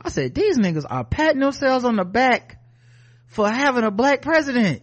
I 0.00 0.08
said, 0.10 0.34
these 0.34 0.58
niggas 0.58 0.84
are 0.88 1.04
patting 1.04 1.40
themselves 1.40 1.84
on 1.84 1.96
the 1.96 2.04
back 2.04 2.58
for 3.26 3.48
having 3.48 3.84
a 3.84 3.90
black 3.90 4.20
president. 4.22 4.82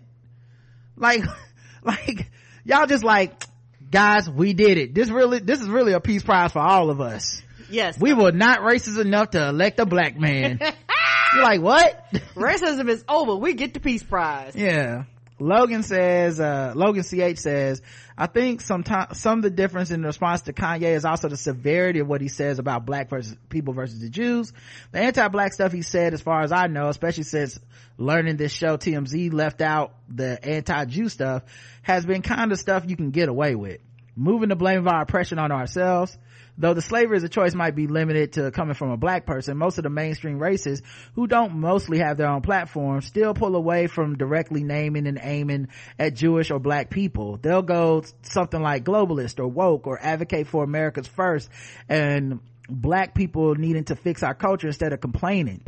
Like, 0.95 1.23
like, 1.84 2.32
y'all 2.64 2.88
just 2.88 3.03
like, 3.03 3.44
guys, 3.90 4.30
we 4.30 4.53
did 4.53 4.78
it. 4.78 4.94
This 4.94 5.10
really, 5.10 5.40
this 5.40 5.62
is 5.62 5.68
really 5.68 5.94
a 5.94 5.99
peace 5.99 6.24
prize 6.24 6.52
for 6.52 6.60
all 6.60 6.90
of 6.90 7.02
us. 7.02 7.41
Yes. 7.70 7.99
We 7.99 8.14
were 8.14 8.32
not 8.32 8.60
racist 8.60 8.99
enough 8.99 9.32
to 9.32 9.49
elect 9.49 9.80
a 9.80 9.86
black 9.86 10.18
man. 10.18 10.60
You're 11.34 11.44
like, 11.44 11.62
what? 11.62 12.12
Racism 12.36 12.90
is 12.90 13.03
over. 13.08 13.36
We 13.36 13.53
get 13.53 13.74
the 13.74 13.80
peace 13.80 14.03
prize. 14.03 14.53
yeah. 14.56 15.06
Logan 15.41 15.81
says, 15.81 16.39
uh, 16.39 16.73
Logan 16.76 17.03
CH 17.03 17.39
says, 17.39 17.81
I 18.15 18.27
think 18.27 18.61
sometimes, 18.61 19.19
some 19.19 19.39
of 19.39 19.43
the 19.43 19.49
difference 19.49 19.89
in 19.89 20.03
response 20.03 20.43
to 20.43 20.53
Kanye 20.53 20.95
is 20.95 21.03
also 21.03 21.30
the 21.30 21.38
severity 21.38 21.99
of 21.99 22.07
what 22.07 22.22
he 22.22 22.27
says 22.27 22.59
about 22.59 22.85
black 22.85 23.09
versus 23.09 23.35
people 23.49 23.73
versus 23.73 23.99
the 23.99 24.09
Jews. 24.09 24.53
The 24.91 24.99
anti-black 24.99 25.53
stuff 25.53 25.72
he 25.72 25.81
said, 25.81 26.13
as 26.13 26.22
far 26.22 26.41
as 26.41 26.51
I 26.51 26.68
know, 26.68 26.89
especially 26.89 27.23
since 27.23 27.59
learning 27.97 28.38
this 28.38 28.51
show, 28.51 28.77
TMZ 28.77 29.34
left 29.34 29.61
out 29.61 29.95
the 30.07 30.43
anti-Jew 30.45 31.09
stuff, 31.09 31.43
has 31.81 32.05
been 32.05 32.22
kind 32.22 32.51
of 32.51 32.59
stuff 32.59 32.84
you 32.88 32.95
can 32.95 33.09
get 33.09 33.27
away 33.27 33.55
with. 33.55 33.81
Moving 34.15 34.49
the 34.49 34.55
blame 34.55 34.80
of 34.80 34.88
our 34.88 35.01
oppression 35.01 35.39
on 35.39 35.51
ourselves, 35.51 36.15
Though 36.57 36.73
the 36.73 36.82
slavery 36.82 37.18
as 37.18 37.23
a 37.23 37.30
choice 37.30 37.53
might 37.53 37.76
be 37.76 37.88
limited 37.88 38.34
to 38.34 38.52
coming 38.52 38.76
from 38.76 38.91
a 38.91 38.98
black 38.98 39.26
person, 39.26 39.57
most 39.57 39.78
of 39.78 39.84
the 39.84 39.90
mainstream 39.90 40.40
racists 40.40 40.82
who 41.15 41.28
don't 41.28 41.56
mostly 41.56 41.99
have 41.99 42.18
their 42.18 42.28
own 42.28 42.41
platform 42.41 43.02
still 43.02 43.34
pull 43.34 43.56
away 43.56 43.88
from 43.88 44.18
directly 44.18 44.64
naming 44.64 45.07
and 45.07 45.19
aiming 45.22 45.69
at 45.98 46.15
Jewish 46.15 46.52
or 46.52 46.60
black 46.60 46.90
people. 46.90 47.38
They'll 47.38 47.61
go 47.61 48.03
something 48.23 48.61
like 48.61 48.84
globalist 48.84 49.40
or 49.40 49.48
woke 49.48 49.88
or 49.88 49.99
advocate 50.02 50.48
for 50.48 50.64
America's 50.64 51.07
first 51.07 51.49
and 51.90 52.40
black 52.69 53.14
people 53.15 53.56
needing 53.56 53.86
to 53.86 53.95
fix 53.95 54.23
our 54.23 54.34
culture 54.34 54.68
instead 54.68 54.94
of 54.94 55.02
complaining. 55.02 55.64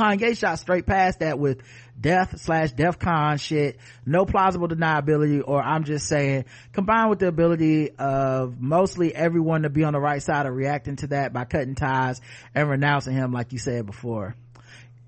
Kanye 0.00 0.36
shot 0.36 0.58
straight 0.58 0.86
past 0.86 1.18
that 1.18 1.38
with 1.38 1.62
death 2.00 2.40
slash 2.40 2.72
DEF 2.72 2.98
CON 2.98 3.36
shit, 3.36 3.78
no 4.06 4.24
plausible 4.24 4.66
deniability, 4.66 5.42
or 5.46 5.62
I'm 5.62 5.84
just 5.84 6.06
saying, 6.06 6.46
combined 6.72 7.10
with 7.10 7.18
the 7.18 7.28
ability 7.28 7.90
of 7.98 8.58
mostly 8.58 9.14
everyone 9.14 9.62
to 9.62 9.70
be 9.70 9.84
on 9.84 9.92
the 9.92 10.00
right 10.00 10.22
side 10.22 10.46
of 10.46 10.54
reacting 10.54 10.96
to 10.96 11.08
that 11.08 11.34
by 11.34 11.44
cutting 11.44 11.74
ties 11.74 12.22
and 12.54 12.70
renouncing 12.70 13.12
him, 13.12 13.32
like 13.32 13.52
you 13.52 13.58
said 13.58 13.84
before. 13.84 14.34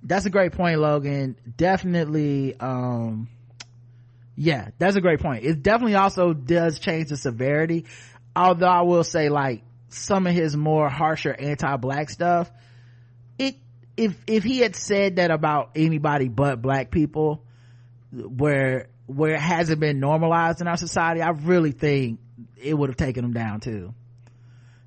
That's 0.02 0.27
a 0.27 0.31
great 0.31 0.52
point, 0.52 0.78
Logan. 0.81 1.36
Definitely, 1.56 2.59
um, 2.60 3.28
yeah, 4.36 4.70
that's 4.78 4.97
a 4.97 5.01
great 5.01 5.20
point. 5.20 5.44
It 5.44 5.62
definitely 5.62 5.94
also 5.94 6.35
does 6.35 6.78
change 6.78 7.09
the 7.09 7.16
severity. 7.16 7.86
Although 8.36 8.66
I 8.66 8.82
will 8.82 9.05
say, 9.05 9.31
like, 9.31 9.62
some 9.89 10.27
of 10.27 10.35
his 10.35 10.56
more 10.56 10.89
harsher 10.89 11.32
anti-black 11.32 12.10
stuff, 12.10 12.51
it 13.39 13.56
if 13.97 14.16
if 14.27 14.43
he 14.43 14.59
had 14.59 14.74
said 14.74 15.16
that 15.16 15.31
about 15.31 15.70
anybody 15.77 16.28
but 16.28 16.62
black 16.62 16.90
people 16.90 17.44
where 18.12 18.89
where 19.06 19.35
it 19.35 19.40
hasn't 19.40 19.81
been 19.81 20.01
normalized 20.01 20.60
in 20.60 20.69
our 20.69 20.77
society 20.77 21.20
i 21.20 21.31
really 21.31 21.73
think 21.73 22.20
it 22.56 22.74
would 22.74 22.89
have 22.89 22.97
taken 22.97 23.24
him 23.24 23.32
down 23.32 23.60
too 23.60 23.93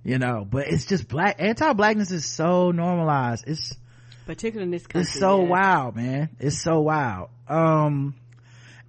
you 0.04 0.18
know 0.18 0.46
but 0.50 0.68
it's 0.68 0.86
just 0.86 1.08
black 1.08 1.36
anti-blackness 1.40 2.12
is 2.12 2.26
so 2.26 2.72
normalized 2.72 3.44
it's 3.48 3.76
particularly 4.26 4.66
in 4.66 4.72
this 4.72 4.88
country 4.88 5.02
it's 5.02 5.20
so 5.20 5.42
yeah. 5.42 5.50
wild 5.50 5.96
man 5.96 6.30
it's 6.40 6.62
so 6.62 6.82
wild 6.82 7.30
um 7.48 8.16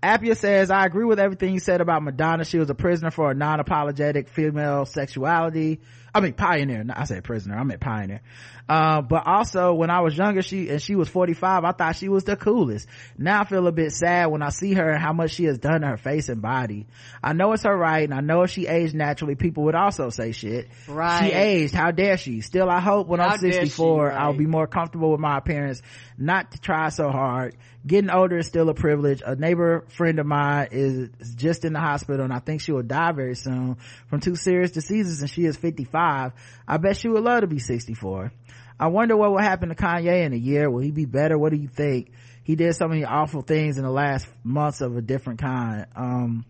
Appia 0.03 0.37
says, 0.37 0.71
I 0.71 0.85
agree 0.85 1.05
with 1.05 1.19
everything 1.19 1.55
you 1.55 1.59
said 1.59 1.81
about 1.81 2.03
Madonna. 2.03 2.45
She 2.45 2.59
was 2.59 2.71
a 2.71 2.75
prisoner 2.75 3.11
for 3.11 3.31
a 3.31 3.35
non-apologetic 3.35 4.29
female 4.29 4.85
sexuality. 4.85 5.81
I 6.15 6.21
mean, 6.21 6.35
pioneer. 6.35 6.85
I 6.91 7.05
said 7.05 7.25
prisoner. 7.25 7.57
I 7.57 7.65
meant 7.65 7.81
pioneer. 7.81 8.21
Uh, 8.69 9.01
but 9.01 9.27
also 9.27 9.75
when 9.75 9.91
I 9.91 10.01
was 10.01 10.17
younger, 10.17 10.43
she, 10.43 10.69
and 10.69 10.83
she 10.83 10.97
was 10.97 11.09
45, 11.09 11.65
I 11.65 11.73
thought 11.73 11.97
she 11.97 12.09
was 12.09 12.25
the 12.25 12.37
coolest. 12.37 12.89
Now 13.17 13.43
I 13.43 13.45
feel 13.45 13.67
a 13.67 13.73
bit 13.73 13.93
sad 13.93 14.27
when 14.27 14.43
I 14.43 14.49
see 14.49 14.75
her 14.75 14.91
and 14.91 15.01
how 15.01 15.13
much 15.13 15.33
she 15.33 15.45
has 15.45 15.59
done 15.59 15.83
to 15.83 15.87
her 15.87 15.97
face 15.97 16.29
and 16.29 16.43
body. 16.43 16.87
I 17.23 17.33
know 17.33 17.53
it's 17.53 17.63
her 17.63 17.77
right, 17.77 18.03
and 18.03 18.13
I 18.13 18.21
know 18.21 18.43
if 18.43 18.51
she 18.51 18.67
aged 18.67 18.95
naturally, 18.95 19.37
people 19.37 19.65
would 19.65 19.77
also 19.77 20.11
say 20.11 20.33
shit. 20.33 20.69
Right. 20.89 21.29
She 21.29 21.33
aged. 21.33 21.75
How 21.75 21.93
dare 21.93 22.17
she? 22.17 22.41
Still, 22.41 22.69
I 22.69 22.81
hope 22.81 23.07
when 23.07 23.21
How 23.21 23.29
I'm 23.29 23.41
dare 23.41 23.53
she, 23.53 23.69
64, 23.69 24.07
right. 24.07 24.17
I'll 24.17 24.37
be 24.37 24.47
more 24.47 24.67
comfortable 24.67 25.13
with 25.13 25.21
my 25.21 25.39
appearance, 25.39 25.81
not 26.19 26.53
to 26.53 26.61
try 26.61 26.89
so 26.89 27.11
hard. 27.11 27.57
Getting 27.87 28.11
older 28.11 28.39
is 28.39 28.49
still 28.49 28.69
a 28.69 28.75
privilege. 28.75 29.23
A 29.25 29.37
neighbor 29.37 29.85
friend 29.91 30.19
of 30.19 30.27
mine 30.27 30.69
is 30.73 31.09
is 31.21 31.35
just 31.35 31.65
in 31.65 31.73
the 31.73 31.79
hospital 31.79 32.25
and 32.25 32.33
I 32.33 32.41
think 32.41 32.61
she 32.61 32.73
will 32.73 32.83
die 32.83 33.13
very 33.13 33.37
soon 33.37 33.77
from 34.09 34.21
two 34.21 34.35
serious 34.35 34.73
diseases 34.73 35.21
and 35.21 35.31
she 35.31 35.45
is 35.45 35.57
55. 35.57 36.33
I 36.67 36.77
bet 36.79 36.97
she 36.97 37.09
would 37.09 37.23
love 37.23 37.43
to 37.43 37.47
be 37.47 37.61
64. 37.61 38.33
I 38.79 38.89
wonder 38.89 39.17
what 39.17 39.31
will 39.31 39.39
happen 39.39 39.71
to 39.71 39.75
Kanye 39.75 40.25
in 40.25 40.33
a 40.33 40.37
year. 40.37 40.71
Will 40.71 40.83
he 40.83 40.91
be 40.91 41.07
better? 41.07 41.39
What 41.39 41.53
do 41.53 41.59
you 41.59 41.69
think? 41.69 42.11
He 42.45 42.57
did 42.57 42.75
so 42.75 42.87
many 42.87 43.05
awful 43.05 43.43
things 43.43 43.79
in 43.79 43.85
the 43.85 43.91
last 43.91 44.29
months 44.45 44.81
of 44.81 44.97
a 44.97 45.03
different 45.03 45.41
kind. 45.41 45.87
Um, 45.97 46.45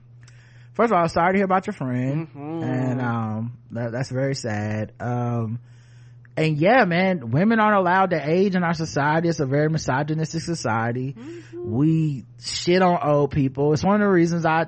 first 0.74 0.92
of 0.92 0.98
all, 0.98 1.08
sorry 1.08 1.32
to 1.34 1.38
hear 1.38 1.44
about 1.44 1.66
your 1.66 1.74
friend. 1.74 2.28
And, 2.34 3.00
um, 3.00 3.58
that, 3.70 3.92
that's 3.92 4.10
very 4.10 4.34
sad. 4.34 4.92
Um, 5.00 5.60
and 6.36 6.58
yeah, 6.58 6.84
man, 6.84 7.30
women 7.30 7.60
aren't 7.60 7.78
allowed 7.78 8.10
to 8.10 8.20
age 8.30 8.54
in 8.56 8.62
our 8.62 8.74
society. 8.74 9.28
It's 9.28 9.40
a 9.40 9.46
very 9.46 9.70
misogynistic 9.70 10.42
society. 10.42 11.16
We 11.54 12.24
shit 12.42 12.82
on 12.82 12.98
old 13.02 13.30
people. 13.30 13.72
It's 13.72 13.82
one 13.82 13.94
of 13.94 14.00
the 14.00 14.12
reasons 14.12 14.44
I 14.44 14.66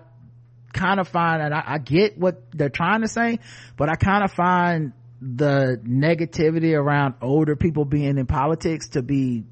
kind 0.73 0.99
of 0.99 1.09
find, 1.09 1.43
and 1.43 1.53
I, 1.53 1.63
I 1.67 1.79
get 1.79 2.17
what 2.17 2.53
they're 2.53 2.71
trying 2.71 3.03
to 3.03 3.09
say, 3.09 3.41
but 3.77 3.91
I 3.91 3.97
kind 3.97 4.25
of 4.25 4.33
find 4.33 4.93
the 5.21 5.81
negativity 5.85 6.77
around 6.77 7.15
older 7.21 7.57
people 7.57 7.85
being 7.85 8.19
in 8.19 8.27
politics 8.27 8.91
to 8.91 9.03
be 9.03 9.45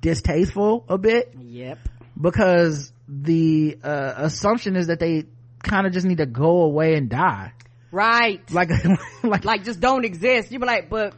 distasteful 0.00 0.84
a 0.88 0.98
bit 0.98 1.34
Yep. 1.40 1.78
because 2.20 2.92
the 3.08 3.78
uh, 3.82 4.14
assumption 4.16 4.76
is 4.76 4.88
that 4.88 4.98
they 5.00 5.24
kind 5.62 5.86
of 5.86 5.92
just 5.92 6.06
need 6.06 6.18
to 6.18 6.26
go 6.26 6.62
away 6.62 6.94
and 6.94 7.08
die. 7.08 7.52
Right. 7.90 8.42
Like, 8.50 8.70
like, 9.22 9.44
like 9.44 9.64
just 9.64 9.80
don't 9.80 10.04
exist. 10.04 10.50
You 10.50 10.58
be 10.58 10.66
like, 10.66 10.90
but 10.90 11.14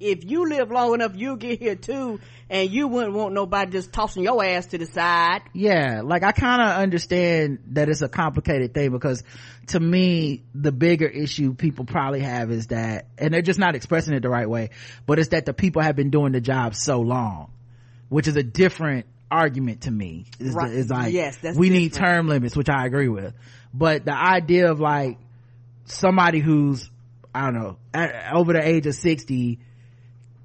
if 0.00 0.24
you 0.24 0.48
live 0.48 0.70
long 0.70 0.94
enough, 0.94 1.12
you'll 1.16 1.36
get 1.36 1.58
here 1.58 1.74
too, 1.74 2.20
and 2.48 2.70
you 2.70 2.86
wouldn't 2.88 3.14
want 3.14 3.34
nobody 3.34 3.72
just 3.72 3.92
tossing 3.92 4.22
your 4.22 4.42
ass 4.44 4.66
to 4.66 4.78
the 4.78 4.86
side. 4.86 5.42
yeah 5.52 6.00
like 6.04 6.22
i 6.22 6.32
kind 6.32 6.62
of 6.62 6.68
understand 6.80 7.58
that 7.72 7.88
it's 7.88 8.00
a 8.00 8.08
complicated 8.08 8.72
thing 8.72 8.90
because 8.90 9.22
to 9.66 9.78
me 9.80 10.42
the 10.54 10.72
bigger 10.72 11.06
issue 11.06 11.52
people 11.54 11.84
probably 11.84 12.20
have 12.20 12.50
is 12.50 12.68
that 12.68 13.06
and 13.18 13.34
they're 13.34 13.42
just 13.42 13.58
not 13.58 13.74
expressing 13.74 14.14
it 14.14 14.20
the 14.20 14.28
right 14.30 14.48
way 14.48 14.70
but 15.04 15.18
it's 15.18 15.28
that 15.28 15.44
the 15.44 15.52
people 15.52 15.82
have 15.82 15.94
been 15.96 16.08
doing 16.10 16.32
the 16.32 16.40
job 16.40 16.74
so 16.74 17.00
long 17.00 17.50
which 18.08 18.26
is 18.28 18.36
a 18.36 18.42
different 18.42 19.04
argument 19.30 19.82
to 19.82 19.90
me 19.90 20.24
is, 20.38 20.54
Right. 20.54 20.72
is 20.72 20.88
like 20.88 21.12
Yes, 21.12 21.36
that's 21.36 21.58
we 21.58 21.68
need 21.68 21.92
term 21.92 22.28
limits 22.28 22.56
which 22.56 22.70
i 22.70 22.86
agree 22.86 23.08
with 23.08 23.34
but 23.74 24.06
the 24.06 24.14
idea 24.16 24.70
of 24.70 24.80
like 24.80 25.18
somebody 25.84 26.38
who's 26.38 26.88
i 27.34 27.42
don't 27.50 27.54
know 27.54 27.76
at, 27.92 28.32
over 28.34 28.52
the 28.54 28.66
age 28.66 28.86
of 28.86 28.94
60 28.94 29.58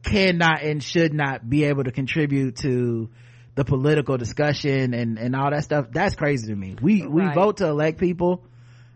cannot 0.03 0.61
and 0.63 0.83
should 0.83 1.13
not 1.13 1.47
be 1.49 1.65
able 1.65 1.83
to 1.85 1.91
contribute 1.91 2.57
to 2.57 3.09
the 3.55 3.63
political 3.63 4.17
discussion 4.17 4.93
and 4.93 5.17
and 5.17 5.35
all 5.35 5.51
that 5.51 5.63
stuff. 5.63 5.87
That's 5.91 6.15
crazy 6.15 6.47
to 6.47 6.55
me. 6.55 6.75
We 6.81 7.05
we 7.05 7.25
vote 7.33 7.57
to 7.57 7.67
elect 7.67 7.99
people 7.99 8.43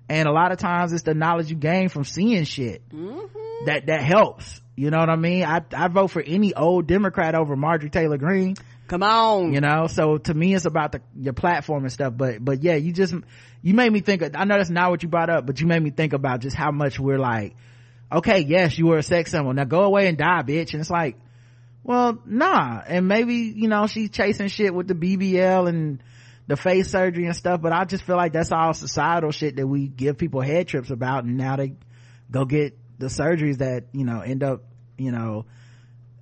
and 0.10 0.28
a 0.28 0.32
lot 0.32 0.52
of 0.52 0.58
times 0.58 0.94
it's 0.94 1.04
the 1.04 1.14
knowledge 1.14 1.50
you 1.50 1.56
gain 1.56 1.90
from 1.90 2.04
seeing 2.04 2.44
shit 2.46 2.88
mm-hmm. 2.90 3.66
that 3.66 3.88
that 3.88 4.02
helps. 4.02 4.62
You 4.76 4.92
know 4.92 5.00
what 5.00 5.10
i 5.10 5.16
mean? 5.16 5.44
I 5.44 5.62
i 5.76 5.88
vote 5.88 6.08
for 6.08 6.22
any 6.22 6.54
old 6.54 6.88
democrat 6.88 7.36
over 7.36 7.56
marjorie 7.56 7.90
taylor 7.90 8.18
greene. 8.18 8.56
Come 8.88 9.04
on. 9.04 9.54
you 9.54 9.60
know? 9.60 9.88
So 9.88 10.18
to 10.18 10.34
me 10.34 10.54
it's 10.54 10.66
about 10.66 10.94
the 10.94 11.02
your 11.20 11.34
platform 11.34 11.84
and 11.84 11.92
stuff 11.92 12.14
but 12.16 12.44
but 12.44 12.64
yeah 12.64 12.76
you 12.76 12.94
just 12.94 13.14
you 13.62 13.74
made 13.74 13.92
me 13.92 14.00
think 14.02 14.22
of, 14.22 14.36
i 14.36 14.46
know 14.46 14.58
that's 14.58 14.70
not 14.70 14.92
what 14.92 15.04
you 15.04 15.10
brought 15.10 15.30
up 15.30 15.46
but 15.46 15.60
you 15.60 15.68
made 15.68 15.82
me 15.82 15.90
think 15.90 16.14
about 16.14 16.42
just 16.42 16.56
how 16.56 16.72
much 16.72 17.00
we're 17.00 17.20
like 17.20 17.56
okay 18.12 18.40
yes 18.40 18.78
you 18.78 18.88
were 18.88 18.98
a 18.98 19.04
sex 19.04 19.32
symbol. 19.32 19.54
Now 19.54 19.66
go 19.66 19.82
away 19.84 20.08
and 20.08 20.18
die 20.18 20.44
bitch. 20.44 20.74
And 20.74 20.82
it's 20.82 20.90
like 20.90 21.18
well 21.84 22.20
nah. 22.26 22.82
And 22.86 23.08
maybe 23.08 23.36
you 23.56 23.68
know 23.68 23.88
she's 23.88 24.10
chasing 24.10 24.48
shit 24.48 24.74
with 24.74 24.88
the 24.88 24.96
bbl 24.96 25.68
and 25.70 26.02
the 26.48 26.56
face 26.56 26.90
surgery 26.90 27.26
and 27.26 27.36
stuff 27.36 27.62
but 27.62 27.74
i 27.74 27.84
just 27.84 28.04
feel 28.06 28.16
like 28.16 28.32
that's 28.32 28.54
all 28.54 28.74
societal 28.74 29.32
shit 29.32 29.58
that 29.58 29.68
we 29.68 29.88
give 29.88 30.18
people 30.18 30.42
head 30.42 30.68
trips 30.68 30.90
about. 30.90 31.24
And 31.24 31.38
now 31.38 31.56
they 31.56 31.74
go 32.32 32.46
get 32.46 32.78
the 33.00 33.08
surgeries 33.08 33.58
that 33.60 33.86
you 33.92 34.06
know 34.06 34.22
end 34.22 34.44
up 34.44 34.64
you 34.98 35.12
know 35.12 35.46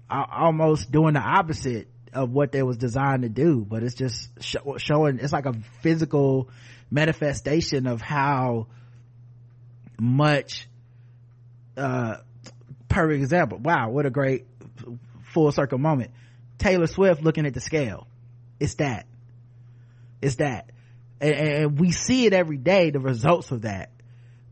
almost 0.09 0.91
doing 0.91 1.13
the 1.13 1.19
opposite 1.19 1.87
of 2.13 2.31
what 2.31 2.51
they 2.51 2.63
was 2.63 2.77
designed 2.77 3.23
to 3.23 3.29
do. 3.29 3.65
But 3.67 3.83
it's 3.83 3.95
just 3.95 4.29
show, 4.41 4.77
showing 4.77 5.19
it's 5.19 5.33
like 5.33 5.45
a 5.45 5.53
physical 5.81 6.49
manifestation 6.89 7.87
of 7.87 8.01
how 8.01 8.67
much 9.99 10.67
uh 11.77 12.17
perfect 12.87 13.21
example 13.21 13.57
wow 13.57 13.89
what 13.89 14.05
a 14.05 14.09
great 14.09 14.45
full 15.35 15.51
circle 15.51 15.77
moment. 15.77 16.11
Taylor 16.57 16.87
swift 16.87 17.21
looking 17.21 17.45
at 17.45 17.53
the 17.53 17.59
scale. 17.59 18.07
It's 18.59 18.75
that. 18.75 19.05
It's 20.21 20.35
that. 20.35 20.71
And, 21.19 21.33
and 21.33 21.79
we 21.79 21.91
see 21.91 22.25
it 22.25 22.33
every 22.33 22.57
day 22.57 22.89
the 22.89 22.99
results 22.99 23.51
of 23.51 23.63
that. 23.63 23.91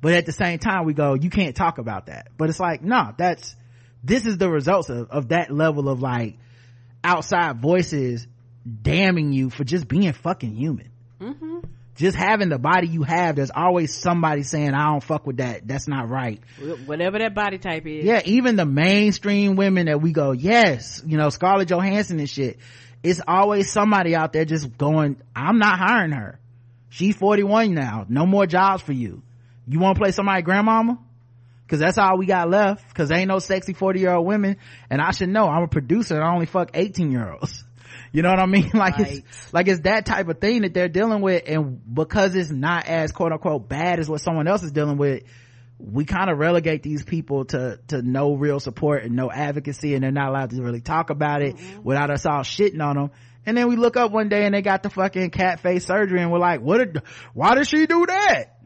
But 0.02 0.14
at 0.14 0.26
the 0.26 0.34
same 0.34 0.60
time 0.60 0.86
we 0.86 0.94
go 0.94 1.14
you 1.14 1.30
can't 1.30 1.56
talk 1.56 1.78
about 1.78 2.08
that. 2.08 2.28
But 2.38 2.50
it's 2.50 2.60
like 2.60 2.84
no 2.84 3.14
that's 3.18 3.56
this 4.04 4.26
is 4.26 4.38
the 4.38 4.50
results 4.50 4.90
of, 4.90 5.10
of 5.10 5.30
that 5.30 5.50
level 5.50 5.88
of 5.88 6.02
like 6.02 6.38
outside 7.04 7.62
voices 7.62 8.28
damning 8.82 9.32
you 9.32 9.50
for 9.50 9.64
just 9.64 9.88
being 9.88 10.12
fucking 10.12 10.56
human 10.56 10.92
just 11.96 12.18
having 12.18 12.50
the 12.50 12.58
body 12.58 12.88
you 12.88 13.04
have 13.04 13.36
there's 13.36 13.52
always 13.56 13.96
somebody 13.96 14.44
saying 14.44 14.74
i 14.74 14.90
don't 14.90 15.04
fuck 15.04 15.28
with 15.28 15.38
that 15.38 15.68
that's 15.68 15.88
not 15.88 16.10
right 16.10 16.42
Whatever 16.86 17.20
that 17.20 17.36
body 17.36 17.58
type 17.58 17.86
is. 17.86 18.04
yeah 18.04 18.22
even 18.26 18.56
the 18.56 18.66
mainstream 18.66 19.56
women 19.56 19.86
that 19.86 20.02
we 20.02 20.12
go 20.12 20.32
yes 20.32 21.02
you 21.06 21.18
know 21.18 21.30
scarlett 21.30 21.68
johansson 21.70 22.20
and 22.20 22.30
shit 22.30 22.58
it's 23.04 23.22
always 23.28 23.72
somebody 23.72 24.16
out 24.16 24.34
there 24.34 24.46
just 24.46 24.78
going 24.78 25.18
i'm 25.36 25.60
not 25.60 25.78
hiring 25.78 26.12
her 26.12 26.40
She's 26.94 27.16
41 27.16 27.74
now. 27.74 28.06
No 28.08 28.28
more 28.28 28.46
jobs 28.46 28.84
for 28.84 28.92
you. 28.94 29.24
You 29.68 29.80
want 29.80 29.96
to 29.96 30.00
play 30.00 30.12
somebody 30.12 30.44
grandmama? 30.44 31.00
Cause 31.68 31.80
that's 31.80 31.98
all 31.98 32.20
we 32.20 32.28
got 32.28 32.52
left. 32.52 32.94
Cause 32.94 33.12
ain't 33.12 33.30
no 33.30 33.40
sexy 33.40 33.74
40 33.74 34.00
year 34.00 34.14
old 34.14 34.28
women. 34.28 34.58
And 34.92 35.02
I 35.02 35.10
should 35.10 35.30
know 35.30 35.48
I'm 35.48 35.64
a 35.64 35.68
producer 35.68 36.14
and 36.14 36.24
I 36.24 36.32
only 36.32 36.46
fuck 36.46 36.70
18 36.76 37.12
year 37.12 37.32
olds. 37.32 37.63
You 38.14 38.22
know 38.22 38.30
what 38.30 38.40
I 38.40 38.46
mean? 38.46 38.70
Like 38.74 39.00
Right. 39.00 39.18
it's, 39.18 39.54
like 39.54 39.68
it's 39.68 39.82
that 39.82 40.06
type 40.06 40.30
of 40.30 40.40
thing 40.40 40.62
that 40.62 40.74
they're 40.74 40.88
dealing 40.88 41.22
with. 41.22 41.44
And 41.48 41.82
because 41.94 42.36
it's 42.36 42.52
not 42.52 42.86
as 42.86 43.12
quote 43.12 43.34
unquote 43.34 43.68
bad 43.68 44.00
as 44.00 44.08
what 44.08 44.22
someone 44.22 44.48
else 44.48 44.64
is 44.64 44.72
dealing 44.72 44.98
with, 44.98 45.24
we 45.80 46.06
kind 46.06 46.30
of 46.30 46.38
relegate 46.38 46.84
these 46.84 47.04
people 47.04 47.46
to, 47.46 47.80
to 47.88 48.02
no 48.02 48.36
real 48.36 48.60
support 48.60 49.04
and 49.04 49.16
no 49.16 49.32
advocacy 49.32 49.96
and 49.96 50.04
they're 50.04 50.12
not 50.12 50.30
allowed 50.30 50.52
to 50.52 50.62
really 50.62 50.80
talk 50.80 51.10
about 51.10 51.42
it 51.42 51.58
mm-hmm. 51.58 51.84
without 51.84 52.12
us 52.12 52.26
all 52.26 52.42
shitting 52.42 52.82
on 52.82 52.96
them. 52.96 53.12
And 53.46 53.58
then 53.58 53.68
we 53.68 53.76
look 53.76 53.98
up 53.98 54.12
one 54.12 54.30
day 54.30 54.46
and 54.46 54.54
they 54.54 54.62
got 54.62 54.84
the 54.84 54.90
fucking 54.90 55.32
cat 55.32 55.60
face 55.60 55.86
surgery 55.86 56.22
and 56.22 56.32
we're 56.32 56.40
like, 56.40 56.62
what 56.62 56.78
did, 56.78 57.02
why 57.34 57.56
did 57.56 57.68
she 57.68 57.88
do 57.88 58.06
that? 58.06 58.60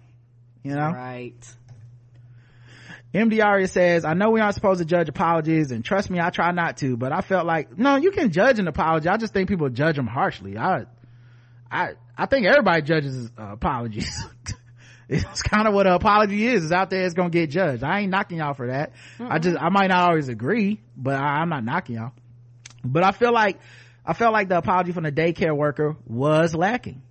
You 0.61 0.75
know? 0.75 0.91
Right. 0.91 1.56
MD 3.17 3.43
Aria 3.43 3.67
says, 3.67 4.05
I 4.05 4.13
know 4.13 4.29
we 4.29 4.41
aren't 4.41 4.53
supposed 4.53 4.79
to 4.79 4.85
judge 4.85 5.09
apologies 5.09 5.71
and 5.71 5.83
trust 5.83 6.09
me, 6.09 6.19
I 6.19 6.29
try 6.29 6.51
not 6.51 6.77
to, 6.77 6.95
but 6.95 7.11
I 7.11 7.21
felt 7.21 7.45
like, 7.45 7.77
no, 7.77 7.95
you 7.95 8.11
can 8.11 8.31
judge 8.31 8.59
an 8.59 8.67
apology. 8.67 9.09
I 9.09 9.17
just 9.17 9.33
think 9.33 9.49
people 9.49 9.69
judge 9.69 9.95
them 9.95 10.07
harshly. 10.07 10.57
I, 10.57 10.85
I, 11.71 11.93
I 12.17 12.25
think 12.27 12.45
everybody 12.45 12.81
judges 12.83 13.31
uh, 13.37 13.53
apologies. 13.53 14.23
it's 15.09 15.41
kind 15.41 15.67
of 15.67 15.73
what 15.73 15.87
an 15.87 15.93
apology 15.93 16.47
is. 16.47 16.65
It's 16.65 16.73
out 16.73 16.89
there. 16.89 17.05
It's 17.05 17.15
going 17.15 17.31
to 17.31 17.37
get 17.37 17.49
judged. 17.49 17.83
I 17.83 18.01
ain't 18.01 18.11
knocking 18.11 18.37
y'all 18.37 18.53
for 18.53 18.67
that. 18.67 18.91
I 19.19 19.39
just, 19.39 19.57
I 19.59 19.69
might 19.69 19.87
not 19.87 20.09
always 20.09 20.29
agree, 20.29 20.79
but 20.95 21.15
I, 21.15 21.39
I'm 21.39 21.49
not 21.49 21.63
knocking 21.63 21.95
y'all. 21.95 22.11
But 22.83 23.03
I 23.03 23.11
feel 23.11 23.33
like, 23.33 23.59
I 24.05 24.13
felt 24.13 24.31
like 24.31 24.47
the 24.47 24.57
apology 24.57 24.91
from 24.91 25.03
the 25.03 25.11
daycare 25.11 25.55
worker 25.55 25.97
was 26.05 26.55
lacking. 26.55 27.01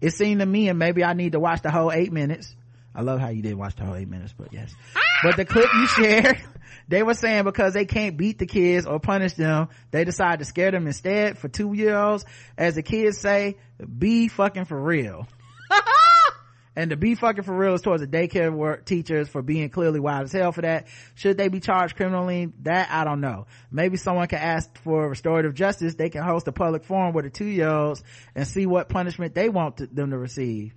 It 0.00 0.10
seemed 0.10 0.40
to 0.40 0.46
me, 0.46 0.68
and 0.68 0.78
maybe 0.78 1.04
I 1.04 1.14
need 1.14 1.32
to 1.32 1.40
watch 1.40 1.62
the 1.62 1.70
whole 1.70 1.92
eight 1.92 2.12
minutes. 2.12 2.54
I 2.94 3.02
love 3.02 3.20
how 3.20 3.28
you 3.28 3.42
did 3.42 3.54
watch 3.54 3.76
the 3.76 3.84
whole 3.84 3.94
eight 3.94 4.08
minutes, 4.08 4.34
but 4.36 4.52
yes. 4.52 4.74
But 5.22 5.36
the 5.36 5.44
clip 5.44 5.68
you 5.74 5.86
shared, 5.86 6.42
they 6.88 7.02
were 7.02 7.14
saying 7.14 7.44
because 7.44 7.74
they 7.74 7.84
can't 7.84 8.16
beat 8.16 8.38
the 8.38 8.46
kids 8.46 8.86
or 8.86 9.00
punish 9.00 9.34
them, 9.34 9.68
they 9.90 10.04
decide 10.04 10.40
to 10.40 10.44
scare 10.44 10.70
them 10.70 10.86
instead 10.86 11.38
for 11.38 11.48
two 11.48 11.72
year 11.72 11.96
olds. 11.96 12.24
As 12.56 12.74
the 12.74 12.82
kids 12.82 13.18
say, 13.18 13.56
be 13.98 14.28
fucking 14.28 14.66
for 14.66 14.80
real. 14.80 15.26
and 16.76 16.90
to 16.90 16.96
be 16.96 17.14
fucking 17.14 17.44
for 17.44 17.56
real 17.56 17.74
is 17.74 17.80
towards 17.80 18.02
the 18.02 18.06
daycare 18.06 18.52
work 18.52 18.84
teachers 18.84 19.28
for 19.28 19.42
being 19.42 19.70
clearly 19.70 20.00
wild 20.00 20.24
as 20.24 20.32
hell 20.32 20.52
for 20.52 20.60
that. 20.62 20.86
Should 21.14 21.38
they 21.38 21.48
be 21.48 21.60
charged 21.60 21.96
criminally? 21.96 22.52
That 22.62 22.88
I 22.90 23.04
don't 23.04 23.20
know. 23.20 23.46
Maybe 23.70 23.96
someone 23.96 24.28
can 24.28 24.38
ask 24.38 24.76
for 24.78 25.08
restorative 25.08 25.54
justice. 25.54 25.94
They 25.94 26.10
can 26.10 26.22
host 26.22 26.46
a 26.48 26.52
public 26.52 26.84
forum 26.84 27.14
with 27.14 27.24
the 27.24 27.30
two 27.30 27.46
year 27.46 27.68
olds 27.68 28.02
and 28.34 28.46
see 28.46 28.66
what 28.66 28.90
punishment 28.90 29.34
they 29.34 29.48
want 29.48 29.78
to, 29.78 29.86
them 29.86 30.10
to 30.10 30.18
receive. 30.18 30.74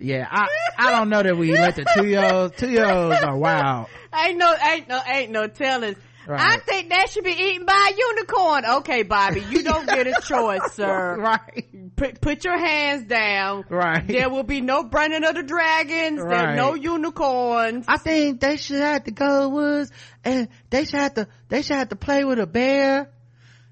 Yeah, 0.00 0.26
I, 0.30 0.48
I 0.78 0.90
don't 0.90 1.08
know 1.10 1.22
that 1.22 1.36
we 1.36 1.52
let 1.52 1.76
the 1.76 1.84
two 1.96 2.06
year 2.06 2.24
olds, 2.32 2.56
two 2.56 2.70
year 2.70 2.90
olds 2.90 3.22
are 3.22 3.36
wild. 3.36 3.86
Ain't 4.14 4.38
no, 4.38 4.54
ain't 4.72 4.88
no, 4.88 5.00
ain't 5.06 5.30
no 5.30 5.46
telling. 5.46 5.94
Right. 6.26 6.40
I 6.40 6.58
think 6.58 6.90
that 6.90 7.10
should 7.10 7.24
be 7.24 7.32
eaten 7.32 7.64
by 7.66 7.90
a 7.92 7.96
unicorn. 7.96 8.64
Okay, 8.78 9.02
Bobby, 9.02 9.40
you 9.50 9.62
don't 9.62 9.86
get 9.86 10.06
a 10.06 10.20
choice, 10.22 10.60
sir. 10.74 11.16
Right. 11.18 11.96
Put, 11.96 12.20
put 12.20 12.44
your 12.44 12.58
hands 12.58 13.04
down. 13.04 13.64
Right. 13.68 14.06
There 14.06 14.28
will 14.30 14.42
be 14.44 14.60
no 14.60 14.84
burning 14.84 15.24
of 15.24 15.34
the 15.34 15.42
dragons. 15.42 16.18
There 16.20 16.26
Right. 16.28 16.54
no 16.56 16.74
unicorns. 16.74 17.84
I 17.88 17.96
think 17.96 18.40
they 18.40 18.56
should 18.58 18.80
have 18.80 19.04
to 19.04 19.10
go 19.10 19.26
to 19.26 19.42
the 19.44 19.48
woods 19.48 19.90
and 20.24 20.48
they 20.68 20.84
should 20.84 21.00
have 21.00 21.14
to, 21.14 21.28
they 21.48 21.62
should 21.62 21.76
have 21.76 21.88
to 21.88 21.96
play 21.96 22.24
with 22.24 22.38
a 22.38 22.46
bear 22.46 23.10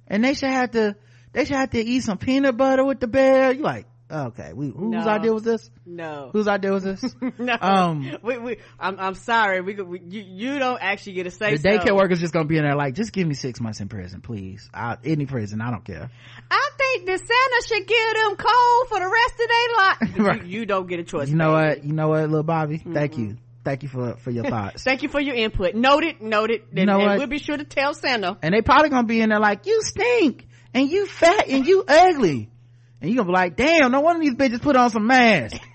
and 0.08 0.24
they 0.24 0.34
should 0.34 0.50
have 0.50 0.72
to, 0.72 0.96
they 1.32 1.44
should 1.44 1.56
have 1.56 1.70
to 1.70 1.80
eat 1.80 2.00
some 2.02 2.18
peanut 2.18 2.56
butter 2.56 2.84
with 2.84 2.98
the 3.00 3.06
bear. 3.08 3.52
You 3.52 3.62
like, 3.62 3.86
okay, 4.10 4.52
we, 4.52 4.68
whose 4.68 4.90
No. 4.90 5.08
idea 5.08 5.32
was 5.32 5.42
this? 5.42 5.70
No. 5.86 6.30
Whose 6.32 6.48
idea 6.48 6.72
was 6.72 6.84
this? 6.84 7.14
no. 7.38 7.56
Um, 7.60 8.16
we, 8.22 8.38
we, 8.38 8.56
I'm, 8.78 8.98
I'm 8.98 9.14
sorry. 9.14 9.60
We, 9.60 9.74
we 9.74 10.00
you, 10.08 10.22
you 10.22 10.58
don't 10.58 10.80
actually 10.82 11.14
get 11.14 11.26
a 11.26 11.30
say 11.30 11.56
the 11.56 11.68
daycare 11.68 11.88
so. 11.88 11.94
worker's 11.96 12.20
just 12.20 12.32
gonna 12.32 12.46
be 12.46 12.56
in 12.56 12.64
there 12.64 12.74
like, 12.76 12.94
just 12.94 13.12
give 13.12 13.26
me 13.26 13.34
six 13.34 13.60
months 13.60 13.80
in 13.80 13.88
prison, 13.88 14.20
please. 14.20 14.68
I, 14.72 14.96
any 15.04 15.26
prison, 15.26 15.60
I 15.60 15.70
don't 15.70 15.84
care. 15.84 16.10
I 16.50 16.70
think 16.76 17.06
the 17.06 17.18
Santa 17.18 17.66
should 17.66 17.86
give 17.86 18.14
them 18.14 18.36
cold 18.36 18.88
for 18.88 18.98
the 19.00 19.10
rest 19.10 19.34
of 19.40 19.48
their 19.48 19.76
life. 19.76 19.98
Right. 20.18 20.44
you, 20.46 20.60
you 20.60 20.66
don't 20.66 20.88
get 20.88 20.98
a 21.00 21.04
choice. 21.04 21.28
You 21.28 21.36
know 21.36 21.54
baby. 21.54 21.68
what? 21.80 21.84
You 21.84 21.92
know 21.92 22.08
what, 22.08 22.20
little 22.22 22.42
Bobby? 22.42 22.78
Thank 22.78 23.18
you. 23.18 23.36
Thank 23.64 23.82
you 23.82 23.88
for, 23.88 24.14
for 24.16 24.30
your 24.30 24.44
thoughts. 24.50 24.82
Thank 24.82 25.02
you 25.02 25.08
for 25.08 25.20
your 25.20 25.34
input. 25.34 25.74
Noted, 25.74 26.20
noted. 26.22 26.62
You 26.72 26.86
know 26.86 27.00
and, 27.00 27.10
and 27.10 27.18
we'll 27.18 27.28
be 27.28 27.38
sure 27.38 27.56
to 27.56 27.64
tell 27.64 27.94
Santa. 27.94 28.38
and 28.42 28.54
they 28.54 28.62
probably 28.62 28.88
gonna 28.90 29.06
be 29.06 29.20
in 29.20 29.28
there 29.28 29.40
like, 29.40 29.66
you 29.66 29.82
stink, 29.82 30.46
and 30.74 30.88
you 30.90 31.06
fat, 31.06 31.48
and 31.48 31.66
you 31.66 31.84
ugly. 31.86 32.50
And 33.00 33.10
you're 33.10 33.16
gonna 33.16 33.28
be 33.28 33.32
like, 33.32 33.56
damn, 33.56 33.90
no 33.92 34.00
one 34.00 34.16
of 34.16 34.22
these 34.22 34.34
bitches 34.34 34.60
put 34.60 34.76
on 34.76 34.90
some 34.90 35.06
mask 35.06 35.56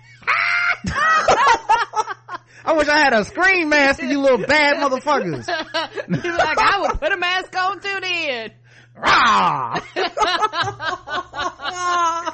I 2.66 2.74
wish 2.78 2.88
I 2.88 2.98
had 2.98 3.12
a 3.14 3.26
screen 3.26 3.68
mask 3.70 4.00
for 4.00 4.06
you 4.06 4.20
little 4.22 4.38
bad 4.46 4.78
motherfuckers. 4.78 5.46
He's 6.24 6.38
like, 6.38 6.58
I 6.58 6.80
will 6.80 6.96
put 6.98 7.12
a 7.12 7.18
mask 7.18 7.54
on 7.58 7.80
too 7.82 8.00
then. 8.02 8.52
Rah! 8.96 9.80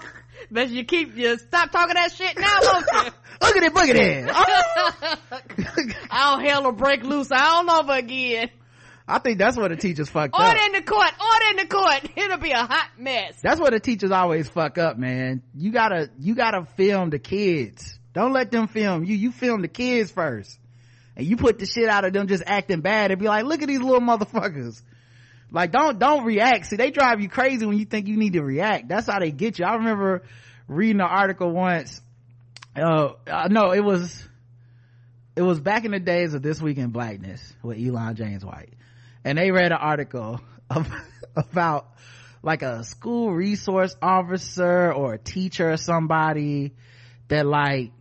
But 0.52 0.70
you 0.70 0.84
keep, 0.84 1.16
you 1.16 1.38
stop 1.38 1.70
talking 1.72 1.94
that 1.94 2.12
shit 2.12 2.36
now, 2.40 2.58
won't 2.64 2.84
you? 2.92 3.12
Look 3.42 3.56
at 3.56 3.64
it, 3.64 3.74
look 3.74 3.88
at 3.88 3.96
it. 3.96 4.30
Oh. 4.34 5.94
All 6.10 6.40
hell 6.40 6.64
will 6.64 6.72
break 6.72 7.04
loose 7.04 7.32
all 7.32 7.70
over 7.70 7.94
again. 7.94 8.50
I 9.10 9.18
think 9.18 9.40
that's 9.40 9.58
where 9.58 9.68
the 9.68 9.76
teachers 9.76 10.08
fucked 10.08 10.36
up. 10.36 10.40
Order 10.40 10.60
in 10.68 10.72
the 10.74 10.82
court, 10.84 11.12
order 11.20 11.46
in 11.50 11.56
the 11.58 11.66
court. 11.66 12.12
It'll 12.16 12.38
be 12.38 12.52
a 12.52 12.58
hot 12.58 12.92
mess. 12.98 13.40
That's 13.42 13.60
where 13.60 13.72
the 13.72 13.80
teachers 13.80 14.12
always 14.12 14.48
fuck 14.48 14.78
up, 14.78 15.00
man. 15.00 15.42
You 15.56 15.72
gotta, 15.72 16.12
you 16.20 16.36
gotta 16.36 16.66
film 16.78 17.10
the 17.10 17.18
kids. 17.18 17.98
Don't 18.14 18.34
let 18.34 18.52
them 18.52 18.68
film 18.68 19.04
you. 19.06 19.16
You 19.16 19.32
film 19.32 19.64
the 19.64 19.68
kids 19.68 20.12
first. 20.12 20.60
And 21.16 21.26
you 21.26 21.38
put 21.38 21.58
the 21.58 21.66
shit 21.66 21.90
out 21.90 22.06
of 22.06 22.14
them 22.14 22.28
just 22.28 22.44
acting 22.46 22.82
bad 22.82 23.10
and 23.10 23.20
be 23.20 23.28
like, 23.28 23.46
look 23.46 23.62
at 23.64 23.68
these 23.68 23.80
little 23.80 24.00
motherfuckers. 24.00 24.82
Like, 25.52 25.72
don't, 25.72 25.98
don't 25.98 26.24
react. 26.24 26.68
See, 26.68 26.76
they 26.76 26.92
drive 26.92 27.20
you 27.20 27.30
crazy 27.30 27.66
when 27.66 27.80
you 27.80 27.86
think 27.86 28.08
you 28.08 28.16
need 28.16 28.34
to 28.34 28.44
react. 28.44 28.88
That's 28.88 29.08
how 29.08 29.20
they 29.20 29.32
get 29.32 29.58
you. 29.58 29.66
I 29.66 29.76
remember 29.76 30.22
reading 30.68 31.02
an 31.02 31.08
article 31.08 31.52
once. 31.52 32.00
Uh, 32.76 33.14
uh 33.26 33.48
no, 33.50 33.72
it 33.72 33.84
was, 33.84 34.28
it 35.36 35.42
was 35.42 35.60
back 35.60 35.86
in 35.86 35.92
the 35.92 36.00
days 36.00 36.36
of 36.36 36.44
This 36.44 36.62
Week 36.62 36.78
in 36.78 36.92
Blackness 36.92 37.42
with 37.64 37.80
Elon 37.80 38.16
James 38.16 38.46
White. 38.46 38.74
And 39.24 39.38
they 39.38 39.52
read 39.52 39.72
an 39.72 39.80
article 39.80 40.42
of, 40.70 40.90
about 41.36 41.88
like 42.42 42.62
a 42.62 42.84
school 42.84 43.34
resource 43.34 43.96
officer 44.02 44.94
or 44.94 45.16
a 45.16 45.18
teacher 45.18 45.72
or 45.72 45.78
somebody 45.78 46.74
that 47.28 47.46
like, 47.46 47.92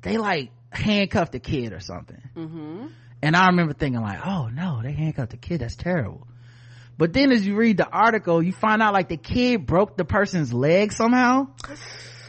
they 0.00 0.16
like 0.16 0.50
handcuffed 0.70 1.34
a 1.34 1.40
kid 1.40 1.72
or 1.72 1.80
something. 1.80 2.22
Mm-hmm. 2.36 2.86
And 3.22 3.36
I 3.36 3.48
remember 3.48 3.74
thinking 3.74 4.00
like, 4.00 4.24
oh 4.24 4.48
no, 4.48 4.80
they 4.82 4.92
handcuffed 4.92 5.32
the 5.32 5.36
kid. 5.36 5.60
That's 5.60 5.76
terrible. 5.76 6.26
But 6.96 7.12
then 7.12 7.32
as 7.32 7.46
you 7.46 7.56
read 7.56 7.76
the 7.76 7.88
article, 7.88 8.42
you 8.42 8.52
find 8.52 8.82
out 8.82 8.92
like 8.92 9.08
the 9.08 9.16
kid 9.16 9.66
broke 9.66 9.96
the 9.96 10.04
person's 10.04 10.52
leg 10.52 10.92
somehow. 10.92 11.48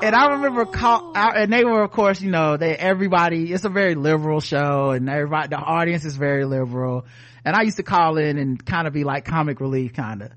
And 0.00 0.14
I 0.14 0.34
remember 0.34 0.64
call 0.64 1.12
out, 1.16 1.36
and 1.36 1.52
they 1.52 1.64
were, 1.64 1.82
of 1.82 1.90
course, 1.90 2.20
you 2.20 2.30
know, 2.30 2.56
they, 2.56 2.76
everybody, 2.76 3.52
it's 3.52 3.64
a 3.64 3.68
very 3.68 3.96
liberal 3.96 4.40
show 4.40 4.90
and 4.90 5.08
everybody, 5.08 5.48
the 5.48 5.56
audience 5.56 6.04
is 6.04 6.16
very 6.16 6.44
liberal. 6.44 7.04
And 7.44 7.56
I 7.56 7.62
used 7.62 7.78
to 7.78 7.82
call 7.82 8.16
in 8.16 8.38
and 8.38 8.64
kind 8.64 8.86
of 8.86 8.92
be 8.92 9.02
like 9.02 9.24
comic 9.24 9.60
relief 9.60 9.94
kind 9.94 10.22
of. 10.22 10.30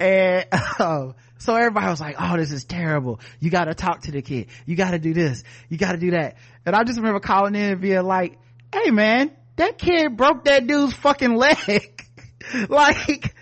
And, 0.00 0.46
uh, 0.52 1.12
so 1.38 1.54
everybody 1.54 1.86
was 1.86 2.00
like, 2.00 2.16
oh, 2.18 2.36
this 2.36 2.50
is 2.50 2.64
terrible. 2.64 3.20
You 3.38 3.50
gotta 3.50 3.74
talk 3.74 4.02
to 4.02 4.10
the 4.10 4.20
kid. 4.20 4.48
You 4.66 4.74
gotta 4.74 4.98
do 4.98 5.14
this. 5.14 5.44
You 5.68 5.78
gotta 5.78 5.98
do 5.98 6.10
that. 6.10 6.36
And 6.66 6.74
I 6.74 6.82
just 6.82 6.98
remember 6.98 7.20
calling 7.20 7.54
in 7.54 7.72
and 7.72 7.80
being 7.80 8.02
like, 8.02 8.36
hey 8.74 8.90
man, 8.90 9.30
that 9.56 9.78
kid 9.78 10.16
broke 10.16 10.44
that 10.44 10.66
dude's 10.66 10.94
fucking 10.94 11.36
leg. 11.36 12.04
like, 12.68 13.34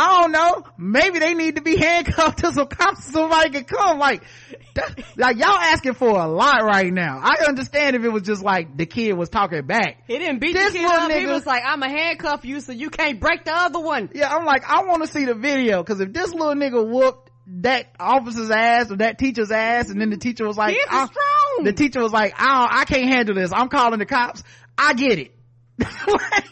I 0.00 0.20
don't 0.22 0.30
know. 0.30 0.62
Maybe 0.78 1.18
they 1.18 1.34
need 1.34 1.56
to 1.56 1.62
be 1.62 1.76
handcuffed 1.84 2.38
to 2.38 2.52
some 2.52 2.68
cops 2.68 3.06
so 3.06 3.12
somebody 3.12 3.50
can 3.50 3.64
come. 3.64 3.98
Like, 3.98 4.22
that, 4.74 4.96
like 5.16 5.38
y'all 5.38 5.48
asking 5.58 5.94
for 5.94 6.10
a 6.10 6.28
lot 6.28 6.62
right 6.62 6.92
now. 6.92 7.18
I 7.20 7.44
understand 7.48 7.96
if 7.96 8.04
it 8.04 8.08
was 8.08 8.22
just 8.22 8.40
like 8.42 8.76
the 8.76 8.86
kid 8.86 9.14
was 9.14 9.28
talking 9.28 9.66
back. 9.66 10.04
He 10.06 10.16
didn't 10.18 10.38
beat 10.38 10.52
This 10.52 10.72
the 10.72 10.78
kid 10.78 10.86
little 10.86 11.00
up. 11.06 11.10
He 11.10 11.26
was 11.26 11.44
like, 11.44 11.64
I'm 11.66 11.82
a 11.82 11.88
handcuff 11.88 12.44
you 12.44 12.60
so 12.60 12.70
you 12.70 12.90
can't 12.90 13.18
break 13.18 13.44
the 13.44 13.52
other 13.52 13.80
one. 13.80 14.10
Yeah, 14.14 14.32
I'm 14.32 14.44
like, 14.44 14.62
I 14.70 14.84
want 14.84 15.02
to 15.02 15.08
see 15.08 15.24
the 15.24 15.34
video 15.34 15.82
because 15.82 15.98
if 15.98 16.12
this 16.12 16.32
little 16.32 16.54
nigga 16.54 16.88
whooped 16.88 17.30
that 17.60 17.86
officer's 17.98 18.50
ass 18.52 18.92
or 18.92 18.98
that 18.98 19.18
teacher's 19.18 19.50
ass, 19.50 19.88
and 19.88 20.00
then 20.00 20.10
the 20.10 20.16
teacher 20.16 20.46
was 20.46 20.56
like, 20.56 20.74
Kids 20.74 20.86
I- 20.88 21.00
are 21.00 21.06
strong. 21.08 21.64
the 21.64 21.72
teacher 21.72 22.00
was 22.00 22.12
like, 22.12 22.34
I, 22.36 22.68
I 22.82 22.84
can't 22.84 23.08
handle 23.08 23.34
this. 23.34 23.52
I'm 23.52 23.68
calling 23.68 23.98
the 23.98 24.06
cops. 24.06 24.44
I 24.76 24.94
get 24.94 25.18
it. 25.18 25.34
like, 26.06 26.44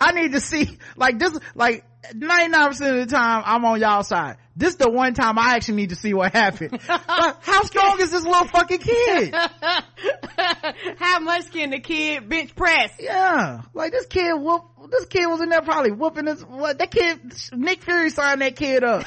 I 0.00 0.12
need 0.12 0.32
to 0.32 0.40
see, 0.40 0.78
like 0.96 1.18
this, 1.18 1.38
like 1.54 1.84
99% 2.12 2.70
of 2.70 2.78
the 2.78 3.06
time 3.06 3.42
I'm 3.44 3.64
on 3.64 3.80
y'all 3.80 4.02
side. 4.02 4.36
This 4.54 4.74
the 4.74 4.90
one 4.90 5.14
time 5.14 5.38
I 5.38 5.54
actually 5.56 5.76
need 5.76 5.90
to 5.90 5.96
see 5.96 6.12
what 6.12 6.32
happened. 6.32 6.80
How 6.86 7.62
strong 7.64 8.00
is 8.00 8.10
this 8.10 8.24
little 8.24 8.46
fucking 8.48 8.78
kid? 8.78 9.34
How 10.98 11.20
much 11.20 11.50
can 11.50 11.70
the 11.70 11.80
kid 11.80 12.28
bench 12.28 12.54
press? 12.54 12.92
Yeah. 12.98 13.62
Like 13.72 13.92
this 13.92 14.06
kid 14.06 14.34
whoop, 14.34 14.64
this 14.90 15.06
kid 15.06 15.26
was 15.26 15.40
in 15.40 15.48
there 15.48 15.62
probably 15.62 15.92
whooping 15.92 16.26
this, 16.26 16.42
what, 16.42 16.78
that 16.78 16.90
kid, 16.90 17.32
Nick 17.52 17.82
Fury 17.82 18.10
signed 18.10 18.42
that 18.42 18.56
kid 18.56 18.84
up. 18.84 19.04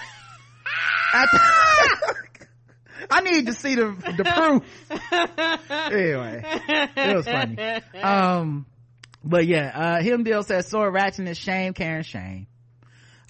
I 3.12 3.22
need 3.22 3.46
to 3.46 3.54
see 3.54 3.76
the 3.76 3.96
the 4.18 4.24
proof. 4.24 4.64
anyway, 5.70 6.44
it 6.98 7.16
was 7.16 7.26
funny. 7.26 7.58
Um, 8.02 8.66
but 9.26 9.48
yeah, 9.48 9.72
uh, 9.74 10.02
him 10.02 10.24
deal 10.24 10.44
says 10.44 10.68
sword 10.68 10.94
ratchet 10.94 11.28
is 11.28 11.38
shame, 11.38 11.74
Karen 11.74 12.04
shame. 12.04 12.48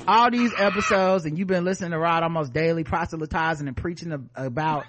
All 0.05 0.29
these 0.29 0.51
episodes, 0.57 1.25
and 1.25 1.39
you've 1.39 1.47
been 1.47 1.63
listening 1.63 1.91
to 1.91 1.97
Rod 1.97 2.21
almost 2.21 2.51
daily, 2.51 2.83
proselytizing 2.83 3.67
and 3.67 3.77
preaching 3.77 4.29
about 4.35 4.85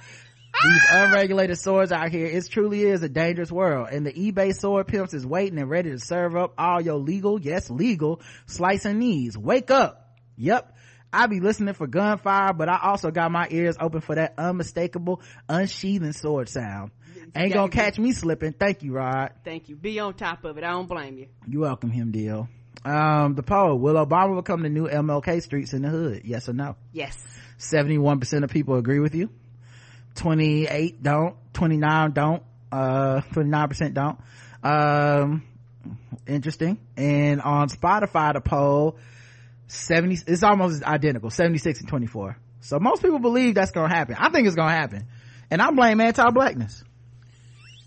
these 0.65 0.83
unregulated 0.91 1.59
swords 1.59 1.93
out 1.93 2.11
here. 2.11 2.27
It 2.27 2.51
truly 2.51 2.83
is 2.83 3.05
a 3.05 3.09
dangerous 3.09 3.53
world, 3.53 3.89
and 3.93 4.05
the 4.05 4.13
eBay 4.13 4.53
sword 4.53 4.89
pimps 4.89 5.15
is 5.15 5.25
waiting 5.25 5.61
and 5.61 5.71
ready 5.71 5.91
to 5.91 6.01
serve 6.01 6.35
up 6.35 6.55
all 6.59 6.81
your 6.81 6.97
legal, 6.97 7.41
yes, 7.41 7.71
legal 7.71 8.21
slicing 8.47 8.99
needs. 8.99 9.39
Wake 9.39 9.71
up! 9.71 10.11
Yep. 10.37 10.73
I 11.13 11.27
be 11.29 11.39
listening 11.39 11.75
for 11.75 11.87
gunfire, 11.87 12.53
but 12.53 12.69
I 12.69 12.81
also 12.83 13.13
got 13.13 13.31
my 13.31 13.47
ears 13.51 13.77
open 13.81 14.01
for 14.01 14.17
that 14.17 14.35
unmistakable, 14.37 15.23
unsheathing 15.49 16.13
sword 16.13 16.49
sound. 16.49 16.91
Ain't 17.37 17.53
gonna 17.53 17.71
catch 17.71 17.99
me 17.99 18.13
slipping. 18.13 18.53
Thank 18.53 18.83
you, 18.83 18.93
Rod. 18.93 19.33
Thank 19.45 19.69
you. 19.69 19.77
Be 19.77 19.99
on 20.01 20.15
top 20.15 20.45
of 20.45 20.57
it. 20.59 20.65
I 20.65 20.71
don't 20.71 20.89
blame 20.89 21.19
you. 21.19 21.29
You 21.47 21.61
welcome 21.61 21.91
him, 21.91 22.11
deal. 22.13 22.49
Um, 22.85 23.35
the 23.35 23.43
poll, 23.43 23.79
will 23.79 23.95
Obama 23.95 24.37
become 24.37 24.63
the 24.63 24.69
new 24.69 24.87
MLK 24.87 25.43
streets 25.43 25.73
in 25.73 25.83
the 25.83 25.89
hood? 25.89 26.23
Yes 26.25 26.49
or 26.49 26.53
no? 26.53 26.77
Yes. 26.93 27.17
71% 27.59 28.45
of 28.45 28.51
people 28.51 28.77
agree 28.77 29.01
with 29.01 29.15
you. 29.15 29.31
28 30.17 31.03
don't. 31.03 31.37
29 31.53 32.13
don't. 32.13 32.43
Uh, 32.71 33.23
29% 33.33 33.95
don't. 33.95 34.19
Um, 34.63 35.45
interesting. 36.27 36.79
And 36.97 37.41
on 37.41 37.69
Spotify, 37.69 38.35
the 38.35 38.41
poll, 38.41 38.99
70, 39.69 40.23
it's 40.27 40.43
almost 40.43 40.83
identical, 40.83 41.31
76 41.31 41.81
and 41.81 41.89
24. 41.89 42.37
So 42.61 42.79
most 42.79 43.03
people 43.03 43.19
believe 43.19 43.55
that's 43.55 43.71
gonna 43.71 43.95
happen. 43.95 44.17
I 44.19 44.31
think 44.31 44.47
it's 44.47 44.57
gonna 44.57 44.73
happen. 44.73 45.07
And 45.51 45.63
I 45.63 45.71
blame 45.71 46.01
anti-blackness. 46.01 46.83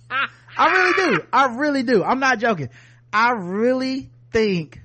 I 0.09 0.71
really 0.71 1.15
do. 1.15 1.23
I 1.31 1.55
really 1.55 1.83
do. 1.83 2.03
I'm 2.03 2.19
not 2.19 2.39
joking. 2.39 2.69
I 3.13 3.31
really 3.31 4.09
think 4.31 4.81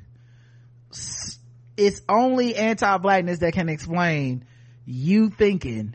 it's 1.76 2.02
only 2.08 2.54
anti-blackness 2.54 3.40
that 3.40 3.52
can 3.52 3.68
explain 3.68 4.44
you 4.86 5.30
thinking 5.30 5.94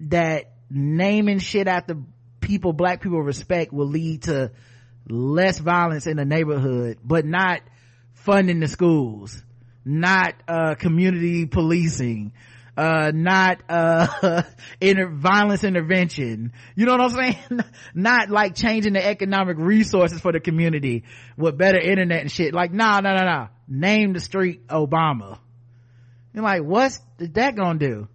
that 0.00 0.52
naming 0.70 1.38
shit 1.38 1.68
after 1.68 1.96
people 2.40 2.72
black 2.72 3.00
people 3.00 3.22
respect 3.22 3.72
will 3.72 3.86
lead 3.88 4.24
to 4.24 4.50
less 5.08 5.58
violence 5.58 6.06
in 6.06 6.16
the 6.16 6.24
neighborhood, 6.24 6.98
but 7.02 7.24
not 7.24 7.60
funding 8.12 8.60
the 8.60 8.68
schools, 8.68 9.42
not 9.84 10.34
uh 10.48 10.74
community 10.74 11.46
policing, 11.46 12.32
uh 12.76 13.12
not 13.14 13.60
uh 13.68 14.42
inter- 14.80 15.10
violence 15.10 15.64
intervention. 15.64 16.52
You 16.74 16.86
know 16.86 16.92
what 16.96 17.00
I'm 17.00 17.10
saying? 17.10 17.60
not 17.94 18.30
like 18.30 18.54
changing 18.54 18.94
the 18.94 19.04
economic 19.06 19.56
resources 19.58 20.20
for 20.20 20.32
the 20.32 20.40
community 20.40 21.04
with 21.36 21.56
better 21.56 21.78
internet 21.78 22.20
and 22.22 22.30
shit. 22.30 22.54
Like, 22.54 22.72
nah, 22.72 23.00
nah, 23.00 23.14
nah, 23.14 23.24
nah. 23.24 23.48
Name 23.68 24.12
the 24.12 24.20
street 24.20 24.66
Obama. 24.68 25.38
You're 26.32 26.42
like, 26.42 26.62
what's 26.62 27.00
that 27.18 27.54
gonna 27.54 27.78
do? 27.78 28.08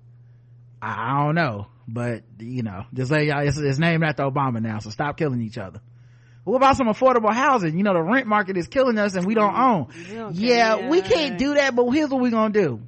I 0.82 1.24
don't 1.24 1.36
know, 1.36 1.68
but 1.88 2.24
you 2.40 2.64
know, 2.64 2.84
just 2.94 3.12
let 3.12 3.26
y'all, 3.26 3.46
it's, 3.48 3.58
it's 3.58 3.80
named 3.80 4.04
after 4.04 4.24
Obama 4.24 4.62
now, 4.62 4.80
so 4.80 4.90
stop 4.90 5.18
killing 5.18 5.42
each 5.42 5.58
other. 5.58 5.82
What 6.44 6.58
about 6.58 6.78
some 6.78 6.88
affordable 6.88 7.34
housing? 7.34 7.78
You 7.78 7.84
know, 7.84 7.94
the 7.94 8.02
rent 8.02 8.28
market 8.28 8.58
is 8.58 8.68
killing 8.68 8.98
us 8.98 9.16
and 9.16 9.26
we 9.26 9.36
don't 9.36 9.56
own. 9.56 9.88
Okay, 10.10 10.32
yeah, 10.34 10.90
we 10.90 11.02
can't 11.02 11.38
do 11.38 11.56
that, 11.56 11.76
but 11.76 11.90
here's 11.92 12.10
what 12.10 12.22
we're 12.22 12.32
gonna 12.32 12.54
do. 12.54 12.82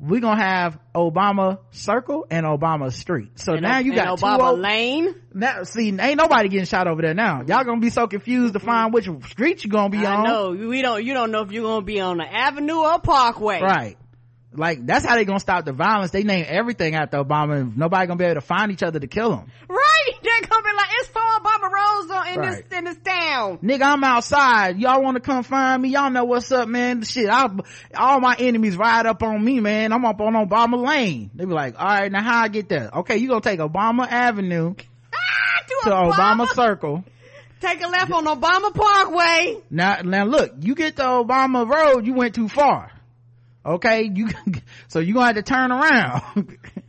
We're 0.00 0.20
gonna 0.20 0.42
have 0.42 0.78
Obama 0.94 1.58
Circle 1.72 2.26
and 2.30 2.46
Obama 2.46 2.90
Street. 2.90 3.38
So 3.38 3.52
And 3.52 3.62
now 3.62 3.78
you 3.80 3.94
got 3.94 4.18
two 4.18 4.24
Obama 4.24 4.52
O- 4.52 4.54
Lane. 4.54 5.14
now, 5.34 5.62
see, 5.64 5.88
ain't 5.88 6.16
nobody 6.16 6.48
getting 6.48 6.64
shot 6.64 6.86
over 6.88 7.02
there 7.02 7.12
now. 7.14 7.42
Y'all 7.46 7.64
gonna 7.64 7.80
be 7.80 7.90
so 7.90 8.06
confused 8.06 8.54
to 8.54 8.60
find 8.60 8.94
which 8.94 9.08
street 9.28 9.62
you 9.62 9.70
gonna 9.70 9.90
be 9.90 9.98
on. 9.98 10.06
I 10.06 10.14
on. 10.16 10.24
know. 10.24 10.68
We 10.68 10.80
don't, 10.80 11.04
you 11.04 11.12
don't 11.12 11.30
know 11.30 11.42
if 11.42 11.52
you're 11.52 11.64
gonna 11.64 11.84
be 11.84 12.00
on 12.00 12.16
the 12.16 12.24
avenue 12.24 12.78
or 12.78 12.98
parkway. 12.98 13.60
Right. 13.60 13.98
Like, 14.52 14.84
that's 14.84 15.04
how 15.04 15.14
they 15.14 15.24
gonna 15.24 15.38
stop 15.38 15.64
the 15.64 15.72
violence. 15.72 16.10
They 16.10 16.24
name 16.24 16.44
everything 16.48 16.94
after 16.96 17.22
Obama 17.22 17.60
and 17.60 17.76
nobody 17.76 18.06
gonna 18.08 18.18
be 18.18 18.24
able 18.24 18.34
to 18.36 18.40
find 18.40 18.72
each 18.72 18.82
other 18.82 18.98
to 18.98 19.06
kill 19.06 19.30
them. 19.36 19.46
Right. 19.68 19.86
They're 20.62 20.72
gonna 20.72 20.74
be 20.74 20.76
like, 20.76 20.88
it's 21.00 21.08
four 21.08 21.22
Obama 21.22 21.70
roads 21.70 22.28
in 22.34 22.40
Right. 22.40 22.70
this, 22.70 22.78
in 22.78 22.84
this 22.84 22.96
town. 23.04 23.58
Nigga, 23.58 23.82
I'm 23.82 24.04
outside. 24.04 24.78
Y'all 24.78 25.02
wanna 25.02 25.20
come 25.20 25.42
find 25.42 25.82
me? 25.82 25.90
Y'all 25.90 26.10
know 26.10 26.24
what's 26.24 26.50
up, 26.52 26.68
man. 26.68 27.02
Shit, 27.02 27.28
I, 27.30 27.48
all 27.96 28.20
my 28.20 28.36
enemies 28.38 28.76
ride 28.76 29.06
up 29.06 29.22
on 29.22 29.42
me, 29.44 29.60
man. 29.60 29.92
I'm 29.92 30.04
up 30.04 30.20
on 30.20 30.34
Obama 30.34 30.86
Lane. 30.86 31.30
They 31.34 31.44
be 31.44 31.52
like, 31.52 31.76
alright, 31.78 32.10
now 32.12 32.22
how 32.22 32.42
I 32.42 32.48
get 32.48 32.68
there? 32.68 32.90
Okay, 32.92 33.16
you 33.16 33.28
gonna 33.28 33.40
take 33.40 33.60
Obama 33.60 34.06
Avenue 34.10 34.74
Ah, 35.12 35.62
to 35.84 35.90
Obama 35.90 36.46
Circle. 36.48 37.04
Take 37.60 37.82
a 37.82 37.88
left 37.88 38.10
on 38.12 38.24
Obama 38.26 38.74
Parkway. 38.74 39.58
Now, 39.70 40.00
now 40.02 40.24
look, 40.24 40.52
you 40.60 40.74
get 40.74 40.96
to 40.96 41.02
Obama 41.02 41.68
Road, 41.68 42.06
you 42.06 42.14
went 42.14 42.34
too 42.34 42.48
far. 42.48 42.90
Okay, 43.64 44.10
you, 44.14 44.28
so 44.88 45.00
you 45.00 45.12
gonna 45.14 45.26
have 45.26 45.36
to 45.36 45.42
turn 45.42 45.70
around. 45.70 46.58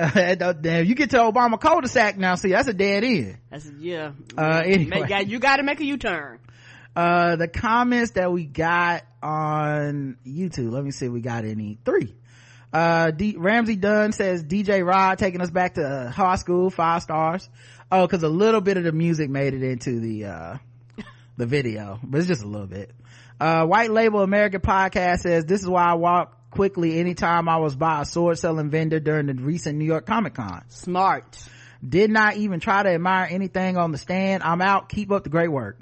Uh, 0.40 0.54
if 0.64 0.88
you 0.88 0.94
get 0.94 1.10
to 1.10 1.18
Obama 1.18 1.60
cul-de-sac 1.60 2.16
now, 2.16 2.34
see, 2.34 2.50
that's 2.50 2.68
a 2.68 2.72
dead 2.72 3.04
end. 3.04 3.36
That's, 3.50 3.70
yeah. 3.78 4.12
Uh, 4.36 4.62
anyway. 4.64 5.06
Make- 5.08 5.28
you 5.28 5.38
gotta 5.38 5.62
make 5.62 5.80
a 5.80 5.84
U-turn. 5.84 6.38
Uh, 6.96 7.36
the 7.36 7.48
comments 7.48 8.12
that 8.12 8.32
we 8.32 8.44
got 8.46 9.04
on 9.22 10.16
YouTube, 10.26 10.72
let 10.72 10.84
me 10.84 10.90
see 10.90 11.06
if 11.06 11.12
we 11.12 11.20
got 11.20 11.44
any. 11.44 11.78
Three. 11.84 12.16
Uh, 12.72 13.10
D- 13.10 13.36
Ramsey 13.38 13.76
Dunn 13.76 14.12
says 14.12 14.42
DJ 14.42 14.86
Rod 14.86 15.18
taking 15.18 15.40
us 15.40 15.50
back 15.50 15.74
to 15.74 15.82
uh, 15.82 16.10
high 16.10 16.36
school, 16.36 16.70
five 16.70 17.02
stars. 17.02 17.48
Oh, 17.92 18.06
cause 18.08 18.22
a 18.22 18.28
little 18.28 18.60
bit 18.60 18.76
of 18.76 18.84
the 18.84 18.92
music 18.92 19.28
made 19.28 19.52
it 19.54 19.62
into 19.62 20.00
the, 20.00 20.24
uh, 20.26 20.56
the 21.36 21.46
video, 21.46 21.98
but 22.02 22.18
it's 22.18 22.28
just 22.28 22.42
a 22.42 22.46
little 22.46 22.68
bit. 22.68 22.92
Uh, 23.40 23.64
White 23.66 23.90
Label 23.90 24.22
American 24.22 24.60
Podcast 24.60 25.20
says, 25.20 25.44
this 25.44 25.60
is 25.60 25.68
why 25.68 25.84
I 25.84 25.94
walk 25.94 26.39
quickly 26.50 26.98
anytime 26.98 27.48
I 27.48 27.56
was 27.58 27.74
by 27.76 28.02
a 28.02 28.04
sword 28.04 28.38
selling 28.38 28.70
vendor 28.70 29.00
during 29.00 29.26
the 29.26 29.34
recent 29.34 29.78
New 29.78 29.84
York 29.84 30.06
Comic 30.06 30.34
Con. 30.34 30.62
Smart. 30.68 31.38
Did 31.86 32.10
not 32.10 32.36
even 32.36 32.60
try 32.60 32.82
to 32.82 32.90
admire 32.90 33.28
anything 33.30 33.76
on 33.76 33.92
the 33.92 33.98
stand. 33.98 34.42
I'm 34.42 34.60
out. 34.60 34.88
Keep 34.88 35.12
up 35.12 35.24
the 35.24 35.30
great 35.30 35.50
work. 35.50 35.80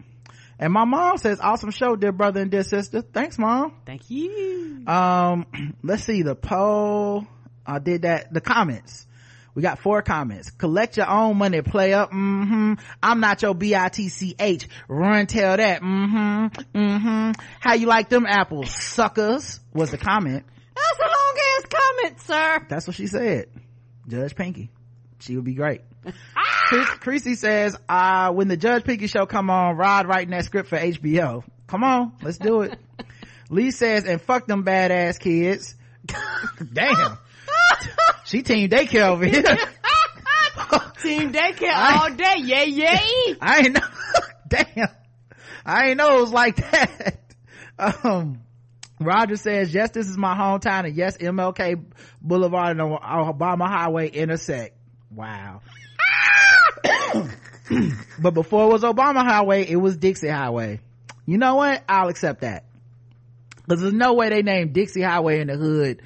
And 0.60 0.72
my 0.72 0.84
mom 0.84 1.18
says, 1.18 1.40
awesome 1.40 1.70
show, 1.70 1.96
dear 1.96 2.12
brother 2.12 2.40
and 2.40 2.50
dear 2.50 2.64
sister. 2.64 3.02
Thanks, 3.02 3.38
mom. 3.38 3.74
Thank 3.86 4.10
you. 4.10 4.82
Um, 4.86 5.74
let's 5.82 6.04
see 6.04 6.22
the 6.22 6.34
poll. 6.34 7.26
I 7.64 7.78
did 7.78 8.02
that. 8.02 8.32
The 8.32 8.40
comments. 8.40 9.06
We 9.54 9.62
got 9.62 9.80
four 9.80 10.02
comments. 10.02 10.50
Collect 10.50 10.96
your 10.96 11.10
own 11.10 11.36
money, 11.36 11.62
player. 11.62 12.06
Mm-hmm. 12.06 12.74
I'm 13.02 13.20
not 13.20 13.42
your 13.42 13.54
B-I-T-C-H. 13.54 14.68
Run 14.86 15.26
tell 15.26 15.56
that. 15.56 15.82
Mm-hmm. 15.82 16.78
Mm-hmm. 16.78 17.40
How 17.60 17.74
you 17.74 17.86
like 17.86 18.08
them 18.08 18.24
apples, 18.24 18.70
suckers? 18.70 19.58
Was 19.72 19.90
the 19.90 19.98
comment. 19.98 20.44
Comment, 21.66 22.20
sir. 22.20 22.66
That's 22.68 22.86
what 22.86 22.96
she 22.96 23.06
said. 23.06 23.48
Judge 24.06 24.34
Pinky. 24.34 24.70
She 25.20 25.36
would 25.36 25.44
be 25.44 25.54
great. 25.54 25.82
Chris, 26.68 26.88
Creasy 27.00 27.34
says, 27.34 27.76
uh, 27.88 28.32
when 28.32 28.48
the 28.48 28.56
Judge 28.56 28.84
Pinky 28.84 29.06
show 29.06 29.26
come 29.26 29.50
on, 29.50 29.76
Rod 29.76 30.06
writing 30.06 30.30
that 30.30 30.44
script 30.44 30.68
for 30.68 30.78
HBO. 30.78 31.44
Come 31.66 31.84
on, 31.84 32.12
let's 32.22 32.38
do 32.38 32.62
it. 32.62 32.78
Lee 33.50 33.70
says, 33.70 34.04
and 34.04 34.20
fuck 34.20 34.46
them 34.46 34.64
badass 34.64 35.18
kids. 35.18 35.74
Damn. 36.72 37.18
she 38.24 38.42
team 38.42 38.68
daycare 38.68 39.08
over 39.08 39.24
here. 39.24 39.42
Team 41.02 41.32
daycare 41.32 41.74
all 41.74 42.10
day. 42.10 42.36
Yay, 42.38 42.66
yay. 42.66 43.36
I 43.40 43.62
ain't 43.64 43.74
know. 43.74 43.86
Damn. 44.48 44.88
I 45.64 45.88
ain't 45.88 45.96
know 45.96 46.18
it 46.18 46.20
was 46.22 46.32
like 46.32 46.56
that. 46.56 47.18
Um, 47.78 48.40
Roger 49.00 49.36
says, 49.36 49.72
yes, 49.72 49.90
this 49.90 50.08
is 50.08 50.16
my 50.16 50.36
hometown 50.36 50.86
and 50.86 50.96
yes, 50.96 51.16
MLK 51.18 51.82
Boulevard 52.20 52.78
and 52.78 52.80
Obama 52.80 53.68
Highway 53.68 54.08
intersect. 54.08 54.76
Wow. 55.10 55.60
but 58.18 58.34
before 58.34 58.64
it 58.64 58.72
was 58.72 58.82
Obama 58.82 59.22
Highway, 59.24 59.64
it 59.64 59.76
was 59.76 59.96
Dixie 59.96 60.28
Highway. 60.28 60.80
You 61.26 61.38
know 61.38 61.56
what? 61.56 61.82
I'll 61.88 62.08
accept 62.08 62.40
that. 62.40 62.64
Cause 63.68 63.80
there's 63.82 63.92
no 63.92 64.14
way 64.14 64.30
they 64.30 64.42
named 64.42 64.72
Dixie 64.72 65.02
Highway 65.02 65.40
in 65.40 65.48
the 65.48 65.56
hood. 65.56 66.00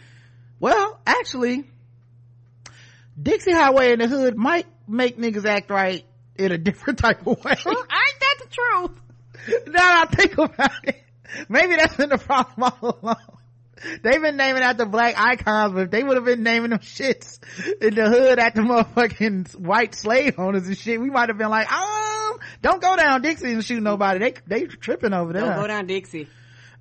Well, 0.59 0.99
actually, 1.07 1.65
Dixie 3.21 3.53
Highway 3.53 3.93
in 3.93 4.01
the 4.01 4.09
hood 4.09 4.37
might 4.37 4.67
make 4.89 5.17
niggas 5.17 5.45
act 5.45 5.71
right 5.71 6.05
in 6.37 6.53
a 6.53 6.59
different 6.69 6.99
type 6.99 7.27
of 7.27 7.45
way. 7.45 7.53
Ain't 7.53 7.89
that 7.89 8.37
the 8.41 8.47
truth? 8.51 8.91
now 9.67 9.73
that 9.73 10.09
I 10.11 10.15
think 10.15 10.39
about 10.39 10.71
it, 10.85 11.02
maybe 11.49 11.77
that's 11.77 11.97
been 11.97 12.11
the 12.11 12.19
problem 12.19 12.73
all 12.83 12.99
along. 13.03 13.17
They've 14.03 14.23
been 14.23 14.37
naming 14.37 14.63
after 14.63 14.85
black 14.85 15.19
icons, 15.19 15.75
but 15.75 15.81
if 15.85 15.91
they 15.91 16.05
would 16.05 16.17
have 16.17 16.25
been 16.25 16.45
naming 16.45 16.71
them 16.71 16.79
shits 16.79 17.41
in 17.81 17.95
the 17.97 18.09
hood 18.09 18.39
at 18.39 18.55
the 18.55 18.61
motherfucking 18.63 19.57
white 19.57 19.95
slave 19.97 20.39
owners 20.39 20.69
and 20.69 20.79
shit, 20.79 21.01
we 21.01 21.11
might 21.11 21.29
have 21.31 21.39
been 21.39 21.51
like, 21.51 21.71
um, 21.73 22.39
don't 22.61 22.81
go 22.81 22.97
down 22.97 23.23
Dixie 23.23 23.53
and 23.53 23.65
shoot 23.65 23.83
nobody. 23.83 24.21
They, 24.21 24.35
they 24.47 24.67
tripping 24.67 25.13
over 25.13 25.33
there. 25.33 25.43
Don't 25.43 25.57
go 25.57 25.67
down 25.67 25.87
Dixie. 25.87 26.29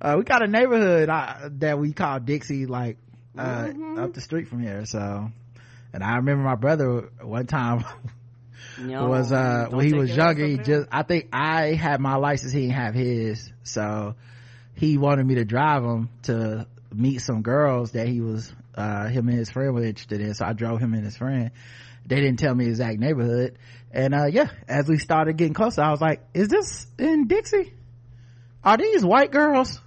Uh, 0.00 0.14
we 0.18 0.24
got 0.24 0.42
a 0.44 0.46
neighborhood, 0.46 1.08
uh, 1.08 1.48
that 1.58 1.78
we 1.78 1.92
call 1.92 2.20
Dixie, 2.20 2.66
like, 2.66 2.98
uh, 3.36 3.64
Mm-hmm. 3.64 3.98
up 3.98 4.12
the 4.12 4.20
street 4.20 4.46
from 4.48 4.62
here, 4.62 4.84
so. 4.84 5.30
and 5.92 6.04
i 6.04 6.16
remember 6.16 6.44
my 6.44 6.54
brother 6.54 7.08
one 7.22 7.46
time 7.46 7.84
No, 8.78 9.08
was 9.08 9.32
uh 9.32 9.66
when 9.70 9.86
he 9.86 9.94
was 9.94 10.14
younger 10.14 10.46
he 10.46 10.56
just 10.58 10.88
i 10.92 11.02
think 11.02 11.28
i 11.32 11.72
had 11.74 12.00
my 12.00 12.16
license 12.16 12.52
he 12.52 12.60
didn't 12.62 12.74
have 12.74 12.94
his 12.94 13.50
so 13.62 14.14
he 14.74 14.98
wanted 14.98 15.26
me 15.26 15.36
to 15.36 15.44
drive 15.44 15.82
him 15.82 16.08
to 16.22 16.66
meet 16.92 17.18
some 17.20 17.42
girls 17.42 17.92
that 17.92 18.06
he 18.08 18.20
was 18.20 18.52
uh 18.74 19.08
him 19.08 19.28
and 19.28 19.38
his 19.38 19.50
friend 19.50 19.74
were 19.74 19.82
interested 19.82 20.20
in 20.20 20.34
so 20.34 20.44
i 20.44 20.52
drove 20.52 20.78
him 20.80 20.94
and 20.94 21.04
his 21.04 21.16
friend 21.16 21.50
they 22.06 22.16
didn't 22.16 22.38
tell 22.38 22.54
me 22.54 22.66
exact 22.66 22.98
neighborhood 22.98 23.56
and 23.90 24.14
uh 24.14 24.26
yeah 24.26 24.48
as 24.68 24.88
we 24.88 24.98
started 24.98 25.36
getting 25.36 25.54
closer 25.54 25.82
i 25.82 25.90
was 25.90 26.00
like 26.00 26.20
is 26.34 26.48
this 26.48 26.86
in 26.98 27.26
dixie 27.28 27.72
are 28.64 28.76
these 28.76 29.04
white 29.04 29.30
girls 29.30 29.80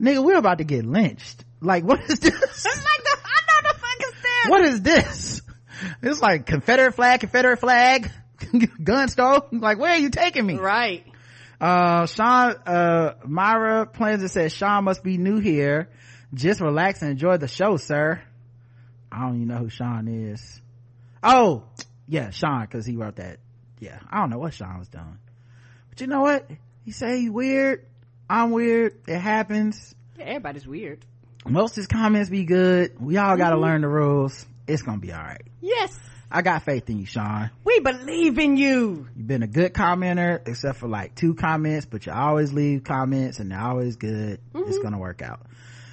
nigga 0.00 0.24
we're 0.24 0.36
about 0.36 0.58
to 0.58 0.64
get 0.64 0.84
lynched 0.84 1.44
like 1.64 1.84
what 1.84 2.00
is 2.00 2.20
this 2.20 2.20
there. 2.62 2.72
like 2.72 3.04
the, 3.04 3.18
I 3.24 3.40
know 3.46 3.72
the 3.72 3.78
fuck 3.78 4.00
is 4.00 4.22
that. 4.22 4.46
what 4.48 4.60
is 4.62 4.82
this? 4.82 5.42
It's 6.02 6.20
like 6.20 6.46
Confederate 6.46 6.92
flag, 6.92 7.20
Confederate 7.20 7.58
flag, 7.58 8.10
gun 8.84 9.08
store 9.08 9.46
Like, 9.50 9.78
where 9.78 9.92
are 9.92 9.98
you 9.98 10.10
taking 10.10 10.46
me? 10.46 10.54
Right. 10.56 11.04
Uh, 11.60 12.06
Sean, 12.06 12.54
uh, 12.66 13.14
Myra 13.24 13.86
plans 13.86 14.22
to 14.22 14.28
say 14.28 14.48
Sean 14.48 14.84
must 14.84 15.02
be 15.02 15.18
new 15.18 15.38
here. 15.38 15.88
Just 16.32 16.60
relax 16.60 17.02
and 17.02 17.10
enjoy 17.10 17.36
the 17.36 17.48
show, 17.48 17.76
sir. 17.76 18.20
I 19.10 19.20
don't 19.20 19.36
even 19.36 19.48
know 19.48 19.58
who 19.58 19.68
Sean 19.68 20.08
is. 20.08 20.60
Oh, 21.22 21.64
yeah, 22.08 22.30
Sean, 22.30 22.66
cause 22.66 22.84
he 22.84 22.96
wrote 22.96 23.16
that. 23.16 23.38
Yeah, 23.78 23.98
I 24.10 24.20
don't 24.20 24.30
know 24.30 24.38
what 24.38 24.54
Sean 24.54 24.78
was 24.78 24.88
doing. 24.88 25.18
But 25.90 26.00
you 26.00 26.06
know 26.06 26.22
what? 26.22 26.50
He 26.84 26.90
say 26.90 27.20
he's 27.20 27.30
weird. 27.30 27.86
I'm 28.28 28.50
weird. 28.50 29.00
It 29.06 29.18
happens. 29.18 29.94
Yeah, 30.18 30.24
everybody's 30.24 30.66
weird. 30.66 31.04
Most 31.46 31.72
of 31.72 31.76
his 31.76 31.86
comments 31.86 32.30
be 32.30 32.44
good. 32.44 33.00
We 33.00 33.16
all 33.18 33.36
gotta 33.36 33.58
learn 33.58 33.82
the 33.82 33.88
rules. 33.88 34.46
It's 34.66 34.82
gonna 34.82 34.98
be 34.98 35.12
alright. 35.12 35.42
Yes. 35.60 35.98
I 36.34 36.42
got 36.42 36.64
faith 36.64 36.90
in 36.90 36.98
you, 36.98 37.06
Sean. 37.06 37.48
We 37.64 37.78
believe 37.78 38.40
in 38.40 38.56
you. 38.56 39.06
You've 39.14 39.26
been 39.26 39.44
a 39.44 39.46
good 39.46 39.72
commenter, 39.72 40.46
except 40.48 40.78
for 40.78 40.88
like 40.88 41.14
two 41.14 41.34
comments, 41.34 41.86
but 41.86 42.06
you 42.06 42.12
always 42.12 42.52
leave 42.52 42.82
comments 42.82 43.38
and 43.38 43.52
they're 43.52 43.60
always 43.60 43.94
good. 43.94 44.40
It's 44.52 44.78
gonna 44.80 44.98
work 44.98 45.22
out. 45.22 45.46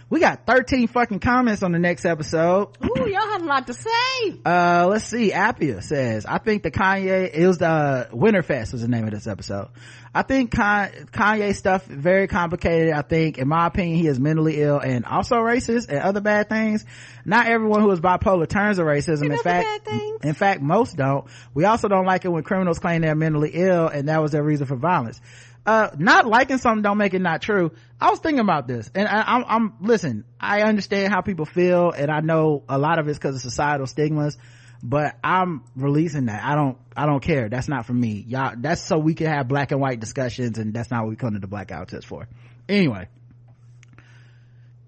We 0.09 0.19
got 0.19 0.47
13 0.47 0.87
fucking 0.87 1.19
comments 1.19 1.61
on 1.61 1.71
the 1.71 1.79
next 1.79 2.05
episode. 2.05 2.75
Ooh, 2.83 3.07
y'all 3.07 3.21
had 3.31 3.41
a 3.41 3.45
lot 3.45 3.67
to 3.67 3.73
say. 3.73 4.39
Uh, 4.43 4.87
let's 4.89 5.05
see. 5.05 5.31
Appia 5.31 5.81
says, 5.83 6.25
I 6.25 6.39
think 6.39 6.63
the 6.63 6.71
Kanye, 6.71 7.29
it 7.31 7.47
was 7.47 7.59
the 7.59 8.09
Winterfest 8.11 8.73
was 8.73 8.81
the 8.81 8.87
name 8.87 9.05
of 9.05 9.11
this 9.11 9.27
episode. 9.27 9.69
I 10.13 10.23
think 10.23 10.51
Kanye 10.51 11.55
stuff 11.55 11.85
very 11.85 12.27
complicated. 12.27 12.93
I 12.93 13.01
think, 13.01 13.37
in 13.37 13.47
my 13.47 13.67
opinion, 13.67 13.97
he 13.97 14.07
is 14.07 14.19
mentally 14.19 14.61
ill 14.61 14.77
and 14.77 15.05
also 15.05 15.35
racist 15.35 15.87
and 15.87 15.99
other 15.99 16.19
bad 16.19 16.49
things. 16.49 16.85
Not 17.23 17.47
everyone 17.47 17.81
who 17.81 17.91
is 17.91 18.01
bipolar 18.01 18.47
turns 18.47 18.77
to 18.77 18.83
racism. 18.83 19.31
In 19.31 19.37
fact, 19.37 19.87
in 20.23 20.33
fact, 20.33 20.61
most 20.61 20.97
don't. 20.97 21.27
We 21.53 21.63
also 21.63 21.87
don't 21.87 22.05
like 22.05 22.25
it 22.25 22.29
when 22.29 22.43
criminals 22.43 22.79
claim 22.79 23.01
they're 23.01 23.15
mentally 23.15 23.51
ill 23.53 23.87
and 23.87 24.09
that 24.09 24.21
was 24.21 24.31
their 24.31 24.43
reason 24.43 24.67
for 24.67 24.75
violence. 24.75 25.21
Uh, 25.65 25.89
not 25.97 26.25
liking 26.25 26.57
something 26.57 26.81
don't 26.81 26.97
make 26.97 27.13
it 27.13 27.21
not 27.21 27.41
true. 27.41 27.71
I 27.99 28.09
was 28.09 28.19
thinking 28.19 28.39
about 28.39 28.67
this 28.67 28.89
and 28.93 29.07
I, 29.07 29.23
I'm, 29.27 29.45
I'm, 29.47 29.73
listen, 29.79 30.25
I 30.39 30.63
understand 30.63 31.13
how 31.13 31.21
people 31.21 31.45
feel 31.45 31.91
and 31.91 32.11
I 32.11 32.19
know 32.19 32.63
a 32.67 32.79
lot 32.79 32.99
of 32.99 33.07
it's 33.07 33.17
because 33.17 33.35
of 33.35 33.41
societal 33.41 33.85
stigmas, 33.85 34.37
but 34.83 35.15
I'm 35.23 35.63
releasing 35.75 36.25
that. 36.25 36.43
I 36.43 36.55
don't, 36.55 36.77
I 36.95 37.05
don't 37.05 37.21
care. 37.21 37.49
That's 37.49 37.67
not 37.67 37.85
for 37.85 37.93
me. 37.93 38.23
Y'all, 38.27 38.53
that's 38.57 38.81
so 38.81 38.97
we 38.97 39.13
can 39.13 39.27
have 39.27 39.47
black 39.47 39.71
and 39.71 39.79
white 39.79 39.99
discussions 39.99 40.57
and 40.57 40.73
that's 40.73 40.89
not 40.89 41.03
what 41.03 41.09
we 41.09 41.15
come 41.15 41.33
to 41.33 41.39
the 41.39 41.47
Black 41.47 41.67
Guy 41.67 41.79
Who 41.79 41.85
Tips 41.85 42.05
for. 42.05 42.27
Anyway. 42.67 43.07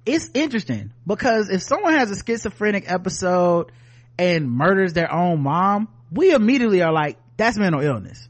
It's 0.05 0.29
interesting 0.33 0.91
because 1.07 1.49
if 1.49 1.61
someone 1.61 1.93
has 1.93 2.11
a 2.11 2.15
schizophrenic 2.15 2.91
episode 2.91 3.71
and 4.17 4.51
murders 4.51 4.93
their 4.93 5.11
own 5.11 5.41
mom, 5.41 5.87
we 6.11 6.33
immediately 6.33 6.81
are 6.81 6.91
like, 6.91 7.17
that's 7.37 7.57
mental 7.57 7.81
illness. 7.81 8.27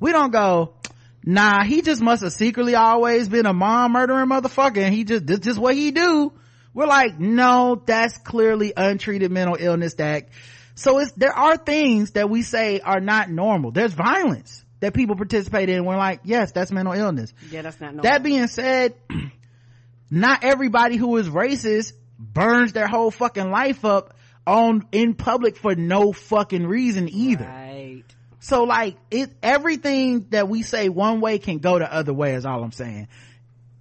We 0.00 0.10
don't 0.10 0.32
go, 0.32 0.74
nah, 1.24 1.62
he 1.62 1.82
just 1.82 2.02
must 2.02 2.22
have 2.22 2.32
secretly 2.32 2.74
always 2.74 3.28
been 3.28 3.46
a 3.46 3.52
mom 3.52 3.92
murdering 3.92 4.28
motherfucker 4.28 4.78
and 4.78 4.92
he 4.92 5.04
just, 5.04 5.26
this 5.26 5.38
just 5.40 5.60
what 5.60 5.74
he 5.74 5.92
do. 5.92 6.32
We're 6.74 6.86
like, 6.86 7.18
no, 7.18 7.80
that's 7.84 8.18
clearly 8.18 8.72
untreated 8.76 9.30
mental 9.30 9.56
illness 9.58 9.94
that, 9.94 10.28
so 10.74 10.98
it's, 10.98 11.12
there 11.12 11.32
are 11.32 11.56
things 11.56 12.12
that 12.12 12.30
we 12.30 12.42
say 12.42 12.80
are 12.80 13.00
not 13.00 13.30
normal. 13.30 13.70
There's 13.70 13.92
violence 13.92 14.64
that 14.80 14.94
people 14.94 15.16
participate 15.16 15.68
in. 15.68 15.84
We're 15.84 15.96
like, 15.96 16.20
yes, 16.24 16.52
that's 16.52 16.70
mental 16.70 16.94
illness. 16.94 17.32
Yeah, 17.50 17.62
that's 17.62 17.80
not 17.80 17.94
normal. 17.94 18.02
That 18.04 18.22
being 18.22 18.46
said, 18.46 18.94
not 20.10 20.42
everybody 20.42 20.96
who 20.96 21.16
is 21.18 21.28
racist 21.28 21.92
burns 22.18 22.72
their 22.72 22.86
whole 22.86 23.10
fucking 23.10 23.50
life 23.50 23.84
up 23.84 24.14
on, 24.46 24.86
in 24.92 25.14
public 25.14 25.56
for 25.56 25.74
no 25.74 26.12
fucking 26.12 26.66
reason 26.66 27.08
either. 27.08 27.44
Right. 27.44 28.04
So 28.40 28.64
like 28.64 28.96
it, 29.10 29.30
everything 29.42 30.26
that 30.30 30.48
we 30.48 30.62
say 30.62 30.88
one 30.88 31.20
way 31.20 31.38
can 31.38 31.58
go 31.58 31.78
the 31.78 31.92
other 31.92 32.14
way 32.14 32.34
is 32.34 32.46
all 32.46 32.62
I'm 32.62 32.72
saying. 32.72 33.08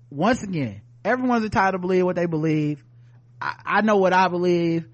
Once 0.09 0.43
again, 0.43 0.81
everyone's 1.05 1.45
entitled 1.45 1.73
to 1.73 1.79
believe 1.79 2.03
what 2.03 2.17
they 2.17 2.25
believe. 2.25 2.83
I, 3.41 3.55
I 3.65 3.81
know 3.81 3.97
what 3.97 4.11
I 4.11 4.27
believe 4.27 4.85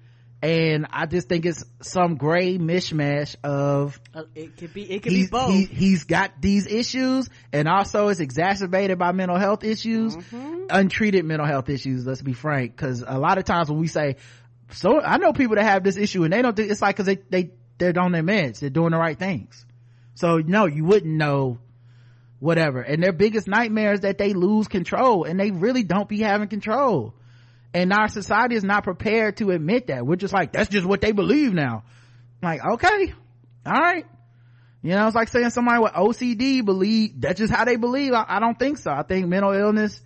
and 0.46 0.86
I 0.90 1.06
just 1.06 1.28
think 1.28 1.44
it's 1.44 1.64
some 1.82 2.16
gray 2.16 2.56
mishmash 2.58 3.34
of 3.42 3.98
Uh, 4.14 4.22
it 4.34 4.56
could 4.56 4.72
be. 4.72 4.82
It 4.90 5.02
could 5.02 5.10
be 5.12 5.26
both. 5.26 5.50
he, 5.50 5.64
he's 5.64 6.04
got 6.04 6.40
these 6.40 6.66
issues 6.66 7.28
and 7.52 7.66
also 7.68 8.08
it's 8.08 8.20
exacerbated 8.20 8.98
by 8.98 9.12
mental 9.12 9.38
health 9.38 9.64
issues 9.64 10.16
Mm-hmm. 10.16 10.66
untreated 10.70 11.24
mental 11.24 11.46
health 11.46 11.68
issues 11.68 12.06
let's 12.06 12.22
be 12.22 12.32
frank 12.32 12.76
because 12.76 13.02
a 13.06 13.18
lot 13.18 13.38
of 13.38 13.44
times 13.44 13.68
when 13.70 13.78
we 13.80 13.88
say 13.88 14.16
so 14.70 15.00
i 15.00 15.16
know 15.18 15.32
people 15.32 15.56
that 15.56 15.64
have 15.64 15.82
this 15.84 15.96
issue 15.96 16.24
and 16.24 16.32
they 16.32 16.42
don't 16.42 16.54
think 16.56 16.70
it's 16.70 16.82
like 16.82 16.96
because 16.96 17.06
they 17.06 17.16
they 17.30 17.50
they're 17.78 17.98
on 17.98 18.12
their 18.12 18.22
meds 18.22 18.60
they're 18.60 18.70
doing 18.70 18.90
the 18.92 18.98
right 18.98 19.18
things 19.18 19.64
so 20.14 20.38
no 20.38 20.66
you 20.66 20.84
wouldn't 20.84 21.14
know 21.14 21.58
whatever 22.38 22.80
and 22.80 23.02
their 23.02 23.12
biggest 23.12 23.48
nightmare 23.48 23.92
is 23.94 24.00
that 24.00 24.18
they 24.18 24.32
lose 24.34 24.68
control 24.68 25.24
and 25.24 25.38
they 25.40 25.50
really 25.50 25.82
don't 25.82 26.08
be 26.08 26.20
having 26.20 26.48
control 26.48 27.14
and 27.76 27.92
our 27.92 28.08
society 28.08 28.56
is 28.56 28.64
not 28.64 28.84
prepared 28.84 29.36
to 29.36 29.50
admit 29.50 29.88
that 29.88 30.06
we're 30.06 30.16
just 30.16 30.34
like 30.34 30.52
that's 30.52 30.68
just 30.68 30.86
what 30.86 31.00
they 31.00 31.12
believe 31.12 31.52
now 31.52 31.84
like 32.42 32.64
okay 32.64 33.12
all 33.64 33.72
right 33.72 34.06
you 34.86 34.92
know, 34.92 35.04
it's 35.08 35.16
like 35.16 35.26
saying 35.26 35.50
somebody 35.50 35.80
with 35.80 35.94
OCD 35.94 36.64
believe 36.64 37.20
that's 37.20 37.40
just 37.40 37.52
how 37.52 37.64
they 37.64 37.74
believe. 37.74 38.12
I, 38.12 38.24
I 38.28 38.38
don't 38.38 38.56
think 38.56 38.78
so. 38.78 38.92
I 38.92 39.02
think 39.02 39.26
mental 39.26 39.50
illness, 39.50 40.00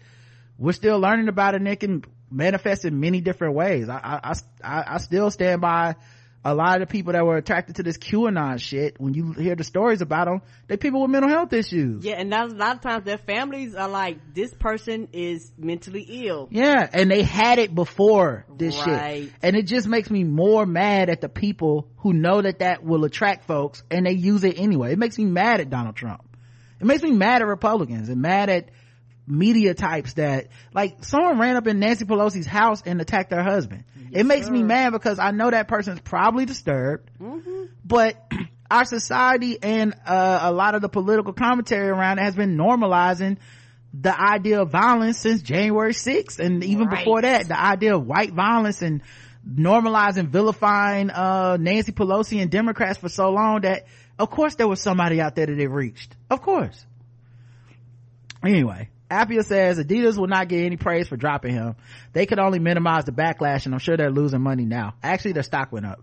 we're 0.57 0.73
still 0.73 0.99
learning 0.99 1.29
about 1.29 1.53
it 1.53 1.59
and 1.59 1.69
it 1.69 1.81
can 1.81 2.03
manifest 2.31 2.87
in 2.87 2.99
many 2.99 3.21
different 3.21 3.57
ways. 3.57 3.91
I, 3.91 4.21
I, 4.25 4.33
I, 4.65 4.95
I 4.95 4.99
still 4.99 5.31
stand 5.31 5.61
by 5.61 5.97
a 6.43 6.55
lot 6.55 6.81
of 6.81 6.89
the 6.89 6.91
people 6.93 7.13
that 7.13 7.25
were 7.27 7.37
attracted 7.37 7.77
to 7.77 7.83
this 7.83 7.99
QAnon 7.99 8.59
shit. 8.59 8.99
When 8.99 9.13
you 9.13 9.33
hear 9.33 9.55
the 9.57 9.65
stories 9.65 10.01
about 10.01 10.27
them, 10.27 10.41
they 10.69 10.79
people 10.79 11.03
with 11.03 11.11
mental 11.11 11.29
health 11.31 11.53
issues. 11.53 12.03
yeah, 12.05 12.15
and 12.15 12.33
that's 12.33 12.53
a 12.53 12.57
lot 12.57 12.77
of 12.77 12.81
times 12.83 13.05
their 13.05 13.19
families 13.19 13.75
are 13.75 13.89
like, 13.89 14.35
this 14.35 14.55
person 14.55 15.09
is 15.13 15.53
mentally 15.59 16.07
ill. 16.27 16.49
Yeah, 16.51 16.89
and 16.91 17.11
they 17.11 17.23
had 17.23 17.59
it 17.59 17.75
before 17.75 18.47
this 18.57 18.75
Right. 18.87 19.25
shit. 19.25 19.33
And 19.43 19.55
it 19.55 19.67
just 19.67 19.87
makes 19.87 20.11
me 20.11 20.25
more 20.25 20.65
mad 20.65 21.11
at 21.11 21.21
the 21.21 21.29
people 21.29 21.89
who 21.99 22.15
know 22.15 22.41
that 22.41 22.61
that 22.61 22.83
will 22.83 23.05
attract 23.05 23.45
folks 23.47 23.83
and 23.91 24.07
they 24.07 24.13
use 24.13 24.43
it 24.43 24.59
anyway. 24.59 24.93
It 24.93 24.99
makes 24.99 25.19
me 25.19 25.27
mad 25.27 25.61
at 25.61 25.69
Donald 25.69 25.97
Trump. 25.97 26.23
It 26.81 26.87
makes 26.87 27.03
me 27.03 27.13
mad 27.13 27.43
at 27.43 27.49
Republicans 27.49 28.09
and 28.09 28.23
mad 28.23 28.49
at 28.49 28.71
media 29.27 29.75
types 29.75 30.15
that, 30.15 30.49
like, 30.73 31.05
someone 31.05 31.39
ran 31.39 31.57
up 31.57 31.67
in 31.67 31.79
Nancy 31.79 32.05
Pelosi's 32.07 32.47
house 32.47 32.83
and 32.87 33.01
attacked 33.01 33.31
her 33.33 33.43
husband. 33.43 33.85
It 34.13 34.25
makes 34.27 34.49
me 34.49 34.63
mad 34.63 34.91
because 34.93 35.19
I 35.19 35.31
know 35.31 35.51
that 35.51 35.69
person's 35.69 36.01
probably 36.01 36.45
disturbed, 36.47 37.11
but 37.85 38.17
our 38.71 38.85
society 38.85 39.59
and 39.63 39.95
uh, 40.07 40.39
a 40.43 40.53
lot 40.53 40.75
of 40.75 40.83
the 40.83 40.89
political 40.89 41.33
commentary 41.33 41.89
around 41.89 42.19
it 42.19 42.23
has 42.23 42.37
been 42.37 42.57
normalizing 42.57 43.39
the 43.93 44.19
idea 44.21 44.61
of 44.63 44.71
violence 44.71 45.19
since 45.19 45.43
January 45.43 45.93
6th 45.93 46.39
and 46.39 46.63
even 46.63 46.87
Right. 46.87 46.99
before 47.01 47.23
that 47.23 47.49
the 47.49 47.61
idea 47.61 47.97
of 47.97 48.07
white 48.07 48.33
violence 48.33 48.83
and 48.83 49.03
normalizing 49.49 50.29
vilifying 50.29 51.11
uh 51.11 51.57
Nancy 51.59 51.91
Pelosi 51.91 52.41
and 52.41 52.51
Democrats 52.53 52.99
for 52.99 53.09
so 53.09 53.31
long 53.31 53.63
that 53.63 53.87
of 54.19 54.31
course 54.31 54.55
there 54.55 54.69
was 54.69 54.81
somebody 54.81 55.21
out 55.21 55.35
there 55.35 55.47
that 55.47 55.59
it 55.59 55.67
reached. 55.69 56.15
Of 56.31 56.41
course. 56.41 56.85
Anyway 58.45 58.89
Appia 59.11 59.45
says 59.45 59.79
Adidas 59.79 60.17
will 60.17 60.29
not 60.29 60.49
get 60.49 60.65
any 60.65 60.77
praise 60.77 61.09
for 61.09 61.17
dropping 61.17 61.53
him. 61.53 61.75
They 62.13 62.27
could 62.27 62.39
only 62.39 62.59
minimize 62.61 63.05
the 63.05 63.13
backlash 63.13 63.67
and 63.67 63.75
I'm 63.75 63.81
sure 63.81 63.97
they're 63.97 64.11
losing 64.11 64.41
money 64.41 64.65
now. 64.65 64.95
Actually 65.03 65.33
their 65.33 65.43
stock 65.43 65.73
went 65.73 65.87
up. 65.87 66.01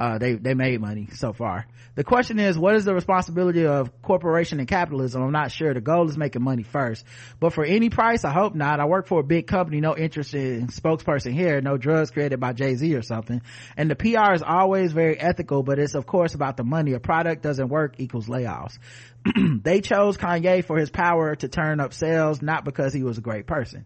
Uh, 0.00 0.16
they, 0.16 0.32
they 0.32 0.54
made 0.54 0.80
money 0.80 1.08
so 1.12 1.34
far. 1.34 1.66
The 1.94 2.04
question 2.04 2.38
is, 2.38 2.56
what 2.56 2.74
is 2.74 2.86
the 2.86 2.94
responsibility 2.94 3.66
of 3.66 4.00
corporation 4.00 4.58
and 4.58 4.66
capitalism? 4.66 5.20
I'm 5.20 5.30
not 5.30 5.52
sure. 5.52 5.74
The 5.74 5.82
goal 5.82 6.08
is 6.08 6.16
making 6.16 6.42
money 6.42 6.62
first. 6.62 7.04
But 7.38 7.52
for 7.52 7.66
any 7.66 7.90
price, 7.90 8.24
I 8.24 8.30
hope 8.32 8.54
not. 8.54 8.80
I 8.80 8.86
work 8.86 9.06
for 9.06 9.20
a 9.20 9.22
big 9.22 9.46
company, 9.46 9.82
no 9.82 9.94
interest 9.94 10.32
in 10.32 10.68
spokesperson 10.68 11.34
here, 11.34 11.60
no 11.60 11.76
drugs 11.76 12.10
created 12.10 12.40
by 12.40 12.54
Jay-Z 12.54 12.94
or 12.94 13.02
something. 13.02 13.42
And 13.76 13.90
the 13.90 13.94
PR 13.94 14.32
is 14.32 14.42
always 14.42 14.92
very 14.92 15.20
ethical, 15.20 15.62
but 15.62 15.78
it's 15.78 15.94
of 15.94 16.06
course 16.06 16.34
about 16.34 16.56
the 16.56 16.64
money. 16.64 16.94
A 16.94 17.00
product 17.00 17.42
doesn't 17.42 17.68
work 17.68 17.96
equals 17.98 18.26
layoffs. 18.26 18.78
they 19.62 19.82
chose 19.82 20.16
Kanye 20.16 20.64
for 20.64 20.78
his 20.78 20.88
power 20.88 21.36
to 21.36 21.48
turn 21.48 21.78
up 21.78 21.92
sales, 21.92 22.40
not 22.40 22.64
because 22.64 22.94
he 22.94 23.02
was 23.02 23.18
a 23.18 23.20
great 23.20 23.46
person. 23.46 23.84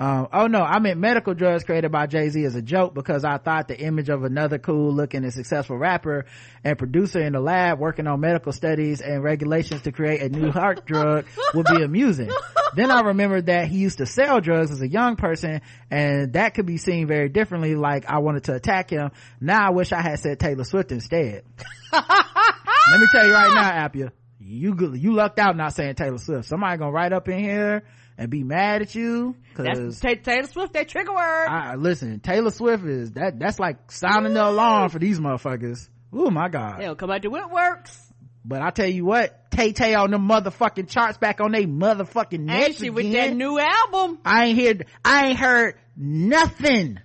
Um, 0.00 0.28
oh 0.32 0.46
no, 0.48 0.62
I 0.62 0.80
meant 0.80 0.98
medical 0.98 1.32
drugs 1.32 1.62
created 1.62 1.92
by 1.92 2.06
Jay-Z 2.06 2.42
as 2.44 2.56
a 2.56 2.62
joke 2.62 2.92
because 2.92 3.24
I 3.24 3.38
thought 3.38 3.68
the 3.68 3.78
image 3.78 4.08
of 4.08 4.24
another 4.24 4.58
cool 4.58 4.92
looking 4.92 5.22
and 5.22 5.32
successful 5.32 5.76
rapper 5.76 6.24
and 6.64 6.76
producer 6.76 7.20
in 7.20 7.34
the 7.34 7.40
lab 7.40 7.78
working 7.78 8.08
on 8.08 8.18
medical 8.18 8.52
studies 8.52 9.00
and 9.00 9.22
regulations 9.22 9.82
to 9.82 9.92
create 9.92 10.20
a 10.22 10.28
new 10.28 10.50
heart 10.50 10.86
drug 10.86 11.26
would 11.54 11.66
be 11.66 11.82
amusing. 11.82 12.30
Then 12.74 12.90
I 12.90 13.02
remembered 13.02 13.46
that 13.46 13.68
he 13.68 13.78
used 13.78 13.98
to 13.98 14.06
sell 14.06 14.40
drugs 14.40 14.70
as 14.70 14.80
a 14.80 14.88
young 14.88 15.16
person 15.16 15.60
and 15.90 16.32
that 16.32 16.54
could 16.54 16.66
be 16.66 16.78
seen 16.78 17.06
very 17.06 17.28
differently 17.28 17.76
like 17.76 18.06
I 18.06 18.18
wanted 18.18 18.44
to 18.44 18.54
attack 18.54 18.90
him. 18.90 19.12
Now 19.40 19.68
I 19.68 19.70
wish 19.70 19.92
I 19.92 20.00
had 20.00 20.18
said 20.18 20.40
Taylor 20.40 20.64
Swift 20.64 20.90
instead. 20.90 21.44
Let 21.92 23.00
me 23.00 23.06
tell 23.12 23.26
you 23.26 23.32
right 23.32 23.54
now, 23.54 23.88
Appia, 23.88 24.10
you 24.40 24.94
you 24.94 25.12
lucked 25.12 25.38
out 25.38 25.56
not 25.56 25.74
saying 25.74 25.94
Taylor 25.94 26.18
Swift. 26.18 26.48
Somebody 26.48 26.78
gonna 26.78 26.90
write 26.90 27.12
up 27.12 27.28
in 27.28 27.38
here 27.38 27.84
and 28.18 28.30
be 28.30 28.44
mad 28.44 28.82
at 28.82 28.94
you 28.94 29.34
because 29.48 30.00
Ta- 30.00 30.14
Taylor 30.22 30.46
Swift, 30.46 30.72
that 30.74 30.88
trigger 30.88 31.12
word. 31.12 31.46
I 31.48 31.74
listen. 31.76 32.20
Taylor 32.20 32.50
Swift 32.50 32.84
is 32.84 33.12
that 33.12 33.38
that's 33.38 33.58
like 33.58 33.90
sounding 33.90 34.34
the 34.34 34.46
alarm 34.48 34.90
for 34.90 34.98
these 34.98 35.18
motherfuckers. 35.18 35.88
Oh 36.12 36.30
my 36.30 36.48
god! 36.48 36.80
They'll 36.80 36.94
come 36.94 37.10
out 37.10 37.22
to 37.22 37.34
it 37.36 37.50
works. 37.50 37.98
But 38.44 38.60
I 38.60 38.70
tell 38.70 38.88
you 38.88 39.04
what, 39.04 39.50
Tay 39.52 39.72
Tay 39.72 39.94
on 39.94 40.10
the 40.10 40.18
motherfucking 40.18 40.88
charts 40.88 41.16
back 41.16 41.40
on 41.40 41.52
they 41.52 41.64
motherfucking 41.64 42.34
And 42.34 42.46
necks 42.46 42.76
she 42.76 42.90
with 42.90 43.10
that 43.12 43.34
new 43.34 43.58
album. 43.58 44.18
I 44.24 44.46
ain't 44.46 44.58
heard 44.60 44.86
I 45.04 45.26
ain't 45.28 45.38
heard 45.38 45.76
nothing 45.96 46.98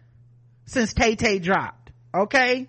since 0.65 0.93
Tay 0.93 1.15
Tay 1.15 1.39
dropped. 1.39 1.91
Okay. 2.15 2.67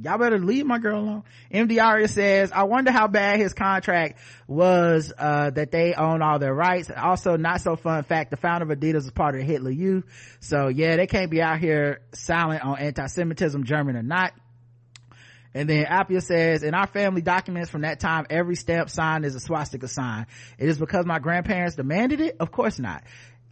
Y'all 0.00 0.18
better 0.18 0.38
leave 0.38 0.66
my 0.66 0.78
girl 0.78 1.00
alone. 1.00 1.22
MDR 1.52 2.08
says, 2.08 2.52
I 2.52 2.64
wonder 2.64 2.90
how 2.90 3.08
bad 3.08 3.40
his 3.40 3.52
contract 3.52 4.18
was, 4.46 5.12
uh, 5.16 5.50
that 5.50 5.72
they 5.72 5.94
own 5.94 6.22
all 6.22 6.38
their 6.38 6.54
rights. 6.54 6.90
Also, 6.94 7.36
not 7.36 7.60
so 7.60 7.76
fun 7.76 8.04
fact, 8.04 8.30
the 8.30 8.36
founder 8.36 8.70
of 8.70 8.78
Adidas 8.78 8.94
was 8.94 9.10
part 9.10 9.34
of 9.34 9.42
Hitler 9.42 9.70
Youth. 9.70 10.04
So 10.40 10.68
yeah, 10.68 10.96
they 10.96 11.06
can't 11.06 11.30
be 11.30 11.42
out 11.42 11.58
here 11.58 12.00
silent 12.12 12.64
on 12.64 12.78
anti-Semitism, 12.78 13.64
German 13.64 13.96
or 13.96 14.02
not. 14.02 14.32
And 15.54 15.68
then 15.68 15.86
Appia 15.86 16.22
says, 16.22 16.62
in 16.62 16.74
our 16.74 16.86
family 16.86 17.22
documents 17.22 17.70
from 17.70 17.80
that 17.80 18.00
time, 18.00 18.26
every 18.30 18.54
stamp 18.54 18.90
signed 18.90 19.24
is 19.24 19.34
a 19.34 19.40
swastika 19.40 19.88
sign. 19.88 20.26
It 20.58 20.68
is 20.68 20.78
because 20.78 21.06
my 21.06 21.18
grandparents 21.18 21.74
demanded 21.74 22.20
it? 22.20 22.36
Of 22.38 22.52
course 22.52 22.78
not. 22.78 23.02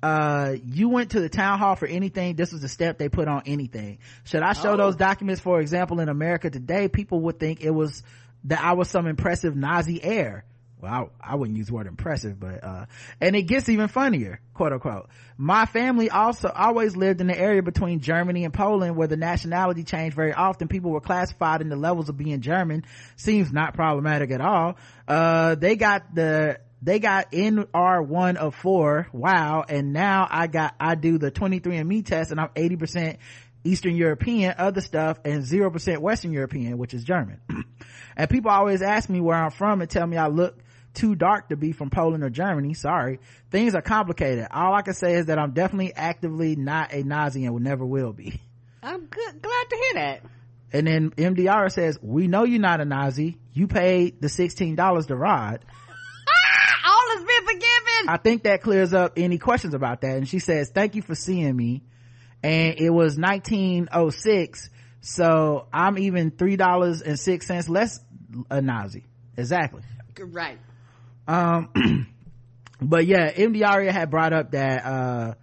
Uh, 0.02 0.55
you 0.64 0.89
went 0.89 1.12
to 1.12 1.20
the 1.20 1.28
town 1.28 1.59
hall 1.59 1.74
for 1.74 1.86
anything. 1.86 2.36
This 2.36 2.52
was 2.52 2.60
the 2.62 2.68
step 2.68 2.98
they 2.98 3.09
put 3.09 3.28
on 3.28 3.43
anything. 3.47 3.98
Should 4.24 4.43
I 4.43 4.52
show 4.52 4.73
Oh. 4.73 4.77
those 4.77 4.97
documents, 4.97 5.40
for 5.40 5.60
example, 5.60 6.01
in 6.01 6.09
America 6.09 6.51
today? 6.51 6.89
People 6.89 7.20
would 7.23 7.40
think 7.40 7.62
it 7.62 7.70
was 7.70 8.02
that 8.44 8.62
I 8.62 8.74
was 8.74 8.89
some 8.89 9.06
impressive 9.06 9.56
Nazi 9.56 10.02
heir. 10.02 10.44
Well, 10.78 11.10
I, 11.23 11.32
I 11.32 11.35
wouldn't 11.36 11.56
use 11.56 11.68
the 11.68 11.73
word 11.73 11.86
impressive, 11.86 12.39
but, 12.39 12.62
uh, 12.62 12.85
and 13.18 13.35
it 13.35 13.44
gets 13.44 13.66
even 13.70 13.89
funnier, 13.89 14.40
quote 14.52 14.74
unquote. 14.74 15.09
My 15.39 15.64
family 15.64 16.10
also 16.10 16.48
always 16.55 16.94
lived 16.94 17.23
in 17.23 17.28
the 17.28 17.36
area 17.39 17.62
between 17.62 18.01
Germany 18.01 18.44
and 18.44 18.52
Poland 18.52 18.94
where 18.94 19.09
the 19.09 19.16
nationality 19.16 19.85
changed 19.85 20.14
very 20.14 20.35
often. 20.35 20.68
People 20.68 20.90
were 20.90 21.01
classified 21.01 21.62
in 21.62 21.70
the 21.70 21.77
levels 21.77 22.10
of 22.10 22.18
being 22.18 22.43
German. 22.43 22.85
Seems 23.16 23.51
not 23.51 23.73
problematic 23.73 24.31
at 24.31 24.43
all. 24.43 24.77
Uh, 25.09 25.55
they 25.55 25.77
got 25.77 26.14
the, 26.14 26.60
they 26.82 26.98
got 26.98 27.32
NR1 27.32 28.36
of 28.36 28.55
four. 28.55 29.09
Wow. 29.12 29.65
And 29.69 29.93
now 29.93 30.27
I 30.31 30.47
got, 30.47 30.74
I 30.78 30.94
do 30.94 31.19
the 31.19 31.31
23andMe 31.31 32.05
test 32.05 32.31
and 32.31 32.40
I'm 32.40 32.48
80% 32.51 33.19
Eastern 33.65 33.97
European, 33.97 34.55
other 34.59 34.81
stuff, 34.81 35.19
and 35.24 35.43
0% 35.43 35.98
Western 35.98 36.32
European, 36.32 36.78
which 36.78 36.94
is 36.94 37.03
German. 37.05 37.40
and 38.16 38.31
people 38.31 38.51
always 38.51 38.82
ask 38.82 39.09
me 39.09 39.20
where 39.20 39.36
I'm 39.36 39.51
from 39.51 39.81
and 39.81 39.90
tell 39.90 40.07
me 40.07 40.16
I 40.16 40.28
look 40.28 40.59
too 40.94 41.15
dark 41.15 41.51
to 41.51 41.57
be 41.57 41.73
from 41.73 41.90
Poland 41.90 42.24
or 42.24 42.31
Germany. 42.31 42.74
Sorry. 42.74 43.20
Things 43.51 43.74
are 43.74 43.82
complicated. 43.82 44.47
All 44.51 44.74
I 44.74 44.82
can 44.82 44.94
say 44.94 45.15
is 45.15 45.27
that 45.27 45.39
I'm 45.39 45.53
definitely 45.53 45.93
actively 45.94 46.57
not 46.57 46.93
a 46.93 47.03
Nazi 47.03 47.44
and 47.44 47.53
will 47.53 47.61
never 47.61 47.85
will 47.85 48.12
be. 48.12 48.40
I'm 48.82 49.07
good, 49.07 49.43
glad 49.43 49.70
to 49.70 49.77
hear 49.77 49.94
that. 49.94 50.23
And 50.73 50.86
then 50.86 51.11
MDR 51.11 51.70
says, 51.73 51.98
we 52.03 52.27
know 52.27 52.44
you're 52.44 52.61
not 52.61 52.81
a 52.81 52.85
Nazi. 52.85 53.39
You 53.53 53.66
paid 53.66 54.20
the 54.20 54.28
$16 54.28 55.07
to 55.07 55.16
ride. 55.16 55.65
Ah, 56.28 56.93
all 56.93 57.16
has 57.16 57.24
been 57.24 57.44
forgiven. 57.47 57.95
I 58.09 58.16
think 58.16 58.45
that 58.45 58.62
clears 58.62 58.93
up 58.93 59.15
any 59.16 59.39
questions 59.39 59.74
about 59.74 60.01
that. 60.03 60.16
And 60.16 60.28
she 60.28 60.39
says, 60.39 60.70
thank 60.70 60.95
you 60.95 61.03
for 61.03 61.15
seeing 61.15 61.57
me. 61.57 61.83
And 62.43 62.78
it 62.78 62.91
was 62.91 63.19
1906. 63.19 64.70
So 65.01 65.66
I'm 65.73 65.99
even 65.99 66.31
$3.06 66.31 67.69
less 67.69 68.01
a 68.51 68.61
Nazi. 68.61 69.05
Exactly. 69.37 69.83
right. 70.19 70.59
Um, 71.28 72.07
but 72.81 73.07
yeah, 73.07 73.33
MD 73.33 73.66
Aria 73.66 73.93
had 73.93 74.11
brought 74.11 74.33
up 74.33 74.53
that, 74.53 74.85
uh, 74.85 75.35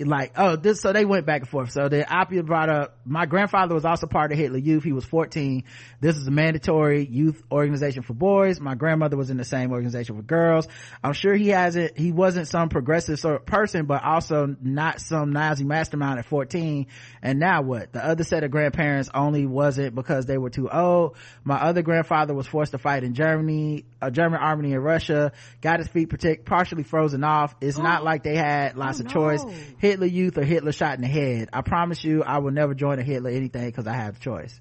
like, 0.00 0.32
oh, 0.36 0.56
this, 0.56 0.80
so 0.80 0.92
they 0.92 1.04
went 1.04 1.26
back 1.26 1.42
and 1.42 1.48
forth. 1.48 1.70
So 1.70 1.88
then 1.88 2.04
Appia 2.04 2.44
brought 2.44 2.68
up, 2.68 2.98
my 3.04 3.26
grandfather 3.26 3.74
was 3.74 3.84
also 3.84 4.06
part 4.06 4.32
of 4.32 4.38
Hitler 4.38 4.58
Youth. 4.58 4.82
He 4.82 4.92
was 4.92 5.04
14. 5.04 5.62
This 6.00 6.16
is 6.16 6.26
a 6.26 6.30
mandatory 6.30 7.06
youth 7.06 7.42
organization 7.52 8.02
for 8.02 8.14
boys. 8.14 8.60
My 8.60 8.74
grandmother 8.74 9.16
was 9.16 9.30
in 9.30 9.36
the 9.36 9.44
same 9.44 9.70
organization 9.70 10.16
for 10.16 10.22
girls. 10.22 10.66
I'm 11.04 11.12
sure 11.12 11.34
he 11.34 11.48
hasn't, 11.48 11.96
he 11.96 12.10
wasn't 12.10 12.48
some 12.48 12.68
progressive 12.68 13.20
sort 13.20 13.36
of 13.36 13.46
person, 13.46 13.86
but 13.86 14.02
also 14.02 14.56
not 14.60 15.00
some 15.00 15.32
Nazi 15.32 15.64
mastermind 15.64 16.18
at 16.18 16.26
14. 16.26 16.86
And 17.22 17.38
now 17.38 17.62
what? 17.62 17.92
The 17.92 18.04
other 18.04 18.24
set 18.24 18.42
of 18.42 18.50
grandparents 18.50 19.08
only 19.14 19.46
wasn't 19.46 19.94
because 19.94 20.26
they 20.26 20.38
were 20.38 20.50
too 20.50 20.68
old. 20.68 21.16
My 21.44 21.56
other 21.56 21.82
grandfather 21.82 22.34
was 22.34 22.46
forced 22.46 22.72
to 22.72 22.78
fight 22.78 23.04
in 23.04 23.14
Germany, 23.14 23.84
a 24.02 24.10
German 24.10 24.40
army 24.40 24.72
in 24.72 24.80
Russia, 24.80 25.32
got 25.60 25.78
his 25.78 25.88
feet 25.88 26.10
protect, 26.10 26.44
partially 26.44 26.82
frozen 26.82 27.22
off. 27.22 27.54
It's 27.60 27.78
not 27.78 28.02
oh. 28.02 28.04
like 28.04 28.24
they 28.24 28.36
had 28.36 28.76
lots 28.76 28.96
Oh, 29.00 29.04
of 29.04 29.08
choice. 29.10 29.44
Hitler 29.86 30.06
Youth 30.06 30.38
or 30.38 30.44
Hitler 30.44 30.72
shot 30.72 30.96
in 30.96 31.02
the 31.02 31.08
head. 31.08 31.48
I 31.52 31.62
promise 31.62 32.02
you, 32.02 32.22
I 32.22 32.38
will 32.38 32.50
never 32.52 32.74
join 32.74 32.98
a 32.98 33.02
Hitler 33.02 33.30
anything 33.30 33.66
because 33.66 33.86
I 33.86 33.94
have 33.94 34.14
the 34.14 34.20
choice. 34.20 34.60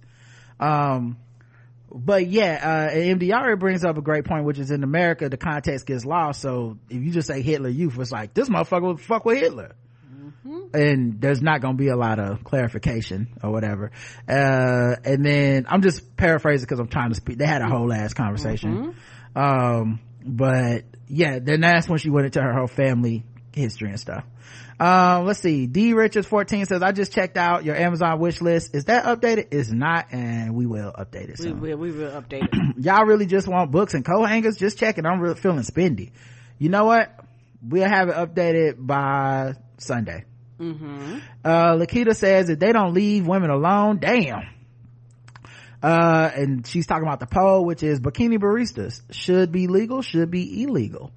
Um, 0.60 1.18
but 1.92 2.28
yeah, 2.28 2.90
uh, 2.92 2.96
MDR 2.96 3.60
brings 3.60 3.86
up 3.86 3.98
a 3.98 4.02
great 4.02 4.26
point, 4.26 4.46
which 4.46 4.60
is 4.60 4.72
in 4.72 4.84
America, 4.84 5.30
the 5.30 5.38
context 5.38 5.86
gets 5.86 6.06
lost. 6.06 6.42
So 6.42 6.78
if 6.90 7.02
you 7.02 7.12
just 7.12 7.28
say 7.28 7.42
Hitler 7.42 7.70
Youth, 7.70 7.98
it's 8.00 8.12
like, 8.12 8.34
this 8.34 8.50
motherfucker 8.50 8.88
would 8.88 9.02
fuck 9.02 9.26
with 9.26 9.40
Hitler. 9.40 9.76
And 10.74 11.22
there's 11.22 11.42
not 11.42 11.62
gonna 11.62 11.78
be 11.78 11.88
a 11.88 11.96
lot 11.96 12.20
of 12.20 12.44
clarification 12.44 13.30
or 13.42 13.52
whatever. 13.52 13.92
Uh, 14.28 14.96
and 15.04 15.26
then 15.26 15.66
I'm 15.70 15.82
just 15.82 16.16
paraphrasing 16.18 16.66
because 16.66 16.80
I'm 16.80 16.88
trying 16.88 17.10
to 17.10 17.16
speak. 17.16 17.38
They 17.38 17.48
had 17.48 17.62
a 17.62 17.68
whole 17.68 17.92
ass 17.94 18.14
conversation. 18.14 18.96
Um, 19.36 20.00
but 20.24 20.84
yeah, 21.08 21.40
then 21.40 21.62
that's 21.62 21.88
when 21.88 22.00
she 22.00 22.10
went 22.10 22.26
into 22.26 22.42
her 22.42 22.54
whole 22.54 22.68
family 22.68 23.24
history 23.54 23.90
and 23.90 24.00
stuff. 24.00 24.24
Um, 24.80 25.26
let's 25.26 25.40
see. 25.40 25.68
D 25.68 25.94
Richards 25.94 26.28
14 26.28 26.66
says, 26.66 26.82
I 26.82 26.92
just 26.92 27.14
checked 27.14 27.38
out 27.38 27.64
your 27.64 27.76
Amazon 27.76 28.20
wish 28.20 28.42
list. 28.42 28.76
Is 28.76 28.86
that 28.86 29.06
updated? 29.06 29.48
It's 29.52 29.72
not, 29.72 30.08
and 30.12 30.54
we 30.54 30.66
will 30.66 30.92
update 30.92 31.30
it 31.30 31.40
We 31.40 31.54
will, 31.54 31.78
we 31.78 31.92
will 31.92 32.12
update 32.12 32.44
it. 32.52 32.78
Y'all 32.84 33.06
really 33.06 33.26
just 33.26 33.48
want 33.48 33.72
books 33.72 33.94
and 33.94 34.04
coat 34.04 34.26
hangers? 34.26 34.58
Just 34.58 34.78
check 34.78 34.98
it. 34.98 35.06
I'm 35.06 35.22
really 35.22 35.36
feeling 35.36 35.60
spendy. 35.60 36.12
You 36.60 36.70
know 36.70 36.86
what? 36.86 37.12
We'll 37.62 37.88
have 37.88 38.10
it 38.10 38.16
updated 38.16 38.76
by 38.86 39.54
Sunday. 39.78 40.26
mm-hmm. 40.60 41.20
Uh, 41.44 41.76
Lakita 41.76 42.16
says 42.16 42.50
if 42.50 42.60
they 42.60 42.74
don't 42.74 42.94
leave 42.94 43.26
women 43.26 43.50
alone, 43.50 44.00
damn. 44.00 44.42
Uh, 45.82 46.32
and 46.36 46.68
she's 46.68 46.88
talking 46.88 47.08
about 47.08 47.20
the 47.20 47.28
poll, 47.28 47.64
which 47.64 47.84
is 47.84 48.00
bikini 48.00 48.40
baristas 48.40 49.02
should 49.12 49.52
be 49.52 49.68
legal, 49.68 50.02
should 50.02 50.32
be 50.32 50.64
illegal. 50.64 51.12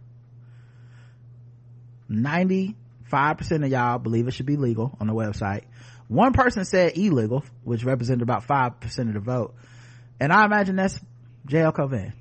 95% 3.10 3.64
of 3.64 3.70
y'all 3.70 3.98
believe 3.98 4.28
it 4.28 4.32
should 4.32 4.47
be 4.47 4.56
legal 4.56 4.97
on 5.01 5.06
the 5.06 5.14
website. 5.14 5.62
One 6.09 6.32
person 6.32 6.64
said 6.64 6.97
illegal, 6.97 7.44
which 7.64 7.85
represented 7.85 8.22
about 8.22 8.47
5% 8.47 8.98
of 9.09 9.14
the 9.14 9.20
vote. 9.20 9.55
And 10.20 10.32
I 10.32 10.44
imagine 10.44 10.76
that's 10.76 10.98
JL 11.47 11.74
Covan. 11.74 12.12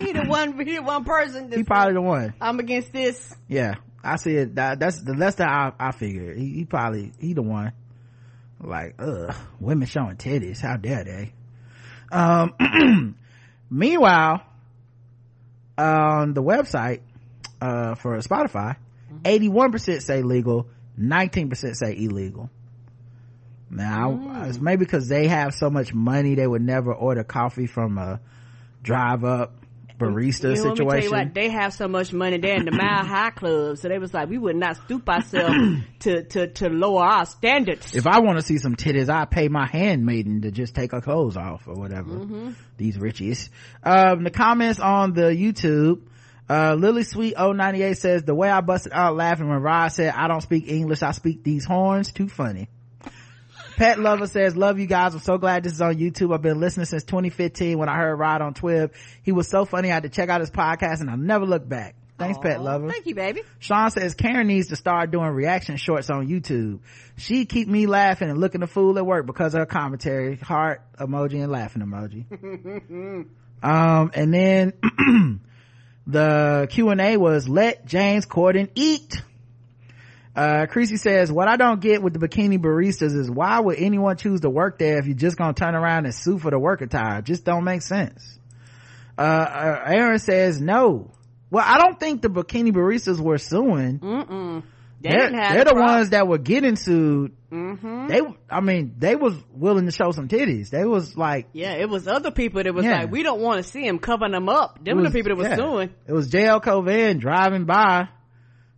He 0.00 0.12
the 0.12 0.24
one, 0.24 0.58
he 0.66 0.76
the 0.76 0.82
one 0.82 1.04
person 1.04 1.52
He 1.52 1.62
probably 1.62 1.92
the 1.94 2.00
one. 2.00 2.32
I'm 2.40 2.58
against 2.58 2.90
this. 2.90 3.34
Yeah, 3.48 3.74
I 4.02 4.16
see 4.16 4.34
it. 4.34 4.54
That, 4.54 4.80
that's 4.80 5.02
the 5.02 5.12
less 5.12 5.34
that 5.36 5.48
I, 5.48 5.72
I 5.78 5.92
figured. 5.92 6.38
He, 6.38 6.54
he 6.54 6.64
probably 6.64 7.12
he 7.18 7.34
the 7.34 7.42
one. 7.42 7.72
Like, 8.62 8.94
ugh, 8.98 9.34
women 9.58 9.86
showing 9.86 10.16
titties. 10.16 10.60
How 10.60 10.78
dare 10.78 11.04
they? 11.04 11.32
Um, 12.10 13.14
meanwhile, 13.70 14.42
on 15.76 16.32
the 16.32 16.42
website 16.42 17.00
uh, 17.60 17.94
for 17.94 18.16
Spotify, 18.18 18.76
eighty-one 19.24 19.72
percent 19.72 20.02
say 20.02 20.22
legal, 20.22 20.66
nineteen 20.96 21.48
percent 21.48 21.76
say 21.76 21.96
illegal. 21.96 22.50
Now, 23.72 24.46
it's 24.48 24.58
maybe 24.58 24.84
because 24.84 25.06
they 25.08 25.28
have 25.28 25.54
so 25.54 25.70
much 25.70 25.94
money, 25.94 26.34
they 26.34 26.46
would 26.46 26.62
never 26.62 26.92
order 26.92 27.22
coffee 27.22 27.68
from 27.68 27.98
a 27.98 28.20
drive-up 28.82 29.54
barista 29.96 30.56
You 30.56 30.56
know, 30.56 30.70
let 30.70 30.78
me 30.78 30.84
tell 30.86 30.96
you 30.96 31.02
situation. 31.02 31.10
what, 31.10 31.34
they 31.34 31.50
have 31.50 31.72
so 31.72 31.86
much 31.86 32.12
money. 32.12 32.38
They're 32.38 32.56
in 32.56 32.64
the 32.64 32.72
Mile 32.72 33.04
High 33.04 33.30
Club, 33.30 33.78
so 33.78 33.88
they 33.88 33.98
was 33.98 34.12
like, 34.12 34.28
we 34.28 34.38
would 34.38 34.56
not 34.56 34.76
stoop 34.76 35.08
ourselves 35.08 35.56
to, 36.00 36.24
to, 36.24 36.46
to 36.48 36.68
lower 36.68 37.04
our 37.04 37.26
standards. 37.26 37.94
if 37.94 38.06
I 38.08 38.20
want 38.20 38.38
to 38.38 38.44
see 38.44 38.58
some 38.58 38.74
titties, 38.74 39.08
I 39.08 39.24
pay 39.26 39.48
my 39.48 39.66
handmaiden 39.66 40.42
to 40.42 40.50
just 40.50 40.74
take 40.74 40.90
her 40.92 41.00
clothes 41.00 41.36
off 41.36 41.68
or 41.68 41.74
whatever. 41.74 42.54
These 42.76 42.96
richies. 42.96 43.50
Um, 43.84 44.24
the 44.24 44.30
comments 44.30 44.80
on 44.80 45.12
the 45.12 45.30
YouTube, 45.30 46.00
Uh, 46.50 46.74
Lily 46.74 47.04
Sweet 47.04 47.36
098 47.38 47.96
says, 47.96 48.24
the 48.24 48.34
way 48.34 48.50
I 48.50 48.60
busted 48.60 48.92
out 48.92 49.14
laughing 49.14 49.48
when 49.48 49.62
Rod 49.62 49.88
said, 49.88 50.12
I 50.16 50.26
don't 50.26 50.40
speak 50.40 50.66
English, 50.66 51.00
I 51.00 51.12
speak 51.12 51.44
these 51.44 51.64
horns, 51.64 52.10
too 52.10 52.28
funny. 52.28 52.68
Pet 53.76 54.00
Lover 54.00 54.26
says, 54.26 54.56
love 54.56 54.80
you 54.80 54.86
guys. 54.86 55.14
I'm 55.14 55.20
so 55.20 55.38
glad 55.38 55.62
this 55.62 55.74
is 55.74 55.80
on 55.80 55.94
YouTube. 55.94 56.34
I've 56.34 56.42
been 56.42 56.58
listening 56.58 56.86
since 56.86 57.04
2015 57.04 57.78
when 57.78 57.88
I 57.88 57.96
heard 57.96 58.16
Rod 58.16 58.42
on 58.42 58.54
TWiB. 58.54 58.90
He 59.22 59.30
was 59.30 59.48
so 59.48 59.64
funny. 59.64 59.90
I 59.90 59.94
had 59.94 60.02
to 60.02 60.08
check 60.08 60.28
out 60.28 60.40
his 60.40 60.50
podcast 60.50 61.00
and 61.00 61.08
I 61.08 61.14
never 61.14 61.46
looked 61.46 61.68
back. 61.68 61.94
Thanks, 62.18 62.36
Aw, 62.38 62.42
Pet 62.42 62.60
Lover. 62.60 62.90
Thank 62.90 63.06
you, 63.06 63.14
baby. 63.14 63.42
Sean 63.60 63.90
says 63.90 64.14
Karen 64.14 64.48
needs 64.48 64.68
to 64.68 64.76
start 64.76 65.12
doing 65.12 65.28
reaction 65.28 65.76
shorts 65.76 66.10
on 66.10 66.26
YouTube. 66.26 66.80
She 67.16 67.46
keep 67.46 67.68
me 67.68 67.86
laughing 67.86 68.28
and 68.28 68.38
looking 68.38 68.62
a 68.62 68.66
fool 68.66 68.98
at 68.98 69.06
work 69.06 69.24
because 69.24 69.54
of 69.54 69.60
her 69.60 69.66
commentary. 69.66 70.36
Heart 70.36 70.82
emoji 70.98 71.42
and 71.42 71.50
laughing 71.50 71.80
emoji. 71.80 72.26
um, 73.62 74.10
and 74.14 74.34
then 74.34 74.72
the 76.10 76.68
Q 76.70 76.90
and 76.90 77.00
A 77.00 77.16
was 77.16 77.48
let 77.48 77.86
James 77.86 78.26
Corden 78.26 78.68
eat. 78.74 79.22
Uh, 80.34 80.66
Creasy 80.66 80.96
says, 80.96 81.30
what 81.30 81.48
I 81.48 81.56
don't 81.56 81.80
get 81.80 82.02
with 82.02 82.12
the 82.12 82.26
bikini 82.26 82.58
baristas 82.58 83.16
is 83.16 83.30
why 83.30 83.58
would 83.60 83.78
anyone 83.78 84.16
choose 84.16 84.40
to 84.42 84.50
work 84.50 84.78
there 84.78 84.98
if 84.98 85.06
you're 85.06 85.16
just 85.16 85.36
gonna 85.36 85.54
turn 85.54 85.74
around 85.74 86.04
and 86.06 86.14
sue 86.14 86.38
for 86.38 86.50
the 86.50 86.58
work 86.58 86.80
attire? 86.82 87.20
Just 87.20 87.44
don't 87.44 87.64
make 87.64 87.82
sense. 87.82 88.38
Uh, 89.18 89.22
uh, 89.22 89.82
Aaron 89.86 90.18
says 90.18 90.60
no. 90.60 91.10
Well, 91.50 91.64
I 91.66 91.78
don't 91.78 91.98
think 91.98 92.22
the 92.22 92.28
bikini 92.28 92.70
baristas 92.72 93.20
were 93.20 93.38
suing. 93.38 93.98
Mm-mm. 93.98 94.62
They 95.02 95.08
They're, 95.10 95.18
didn't 95.18 95.38
have 95.40 95.52
they're 95.54 95.64
the 95.64 95.70
problem. 95.72 95.94
ones 95.96 96.10
that 96.10 96.28
were 96.28 96.38
getting 96.38 96.76
sued. 96.76 97.32
Mm-hmm. 97.50 98.06
They, 98.08 98.20
I 98.50 98.60
mean, 98.60 98.94
they 98.98 99.16
was 99.16 99.34
willing 99.52 99.86
to 99.86 99.92
show 99.92 100.10
some 100.12 100.28
titties. 100.28 100.68
They 100.70 100.84
was 100.84 101.16
like, 101.16 101.48
Yeah, 101.52 101.72
it 101.72 101.88
was 101.88 102.06
other 102.06 102.30
people 102.30 102.62
that 102.62 102.74
was 102.74 102.84
Yeah. 102.84 103.00
like, 103.00 103.10
we 103.10 103.22
don't 103.22 103.40
want 103.40 103.64
to 103.64 103.70
see 103.70 103.84
him 103.86 103.98
covering 103.98 104.32
them 104.32 104.48
up. 104.48 104.84
Them 104.84 104.98
was- 104.98 105.10
the 105.12 105.18
people 105.18 105.30
that 105.30 105.36
was 105.36 105.48
yeah. 105.48 105.56
suing. 105.56 105.90
It 106.06 106.12
was 106.12 106.28
JL 106.30 106.62
Covan 106.62 107.18
driving 107.18 107.64
by 107.64 108.08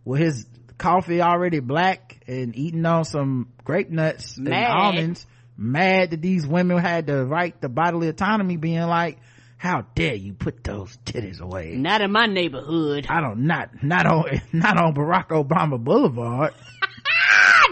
with 0.05 0.21
his 0.21 0.45
coffee 0.77 1.21
already 1.21 1.59
black 1.59 2.19
and 2.27 2.55
eating 2.57 2.85
on 2.85 3.03
some 3.05 3.49
grape 3.63 3.89
nuts 3.89 4.37
Mad. 4.37 4.53
and 4.53 4.65
almonds. 4.73 5.27
Mad 5.57 6.11
that 6.11 6.21
these 6.21 6.47
women 6.47 6.77
had 6.79 7.05
the 7.05 7.25
right 7.25 7.59
to 7.61 7.69
bodily 7.69 8.07
autonomy 8.07 8.57
being 8.57 8.81
like, 8.81 9.19
how 9.63 9.85
dare 9.95 10.15
you 10.15 10.33
put 10.33 10.61
those 10.61 10.97
titties 11.05 11.39
away? 11.39 11.71
Not 11.77 12.01
in 12.01 12.11
my 12.11 12.25
neighborhood. 12.25 13.07
I 13.07 13.21
don't, 13.21 13.47
not, 13.47 13.81
not 13.81 14.05
on, 14.05 14.41
not 14.51 14.77
on 14.77 14.93
Barack 14.93 15.29
Obama 15.29 15.81
Boulevard. 15.81 16.53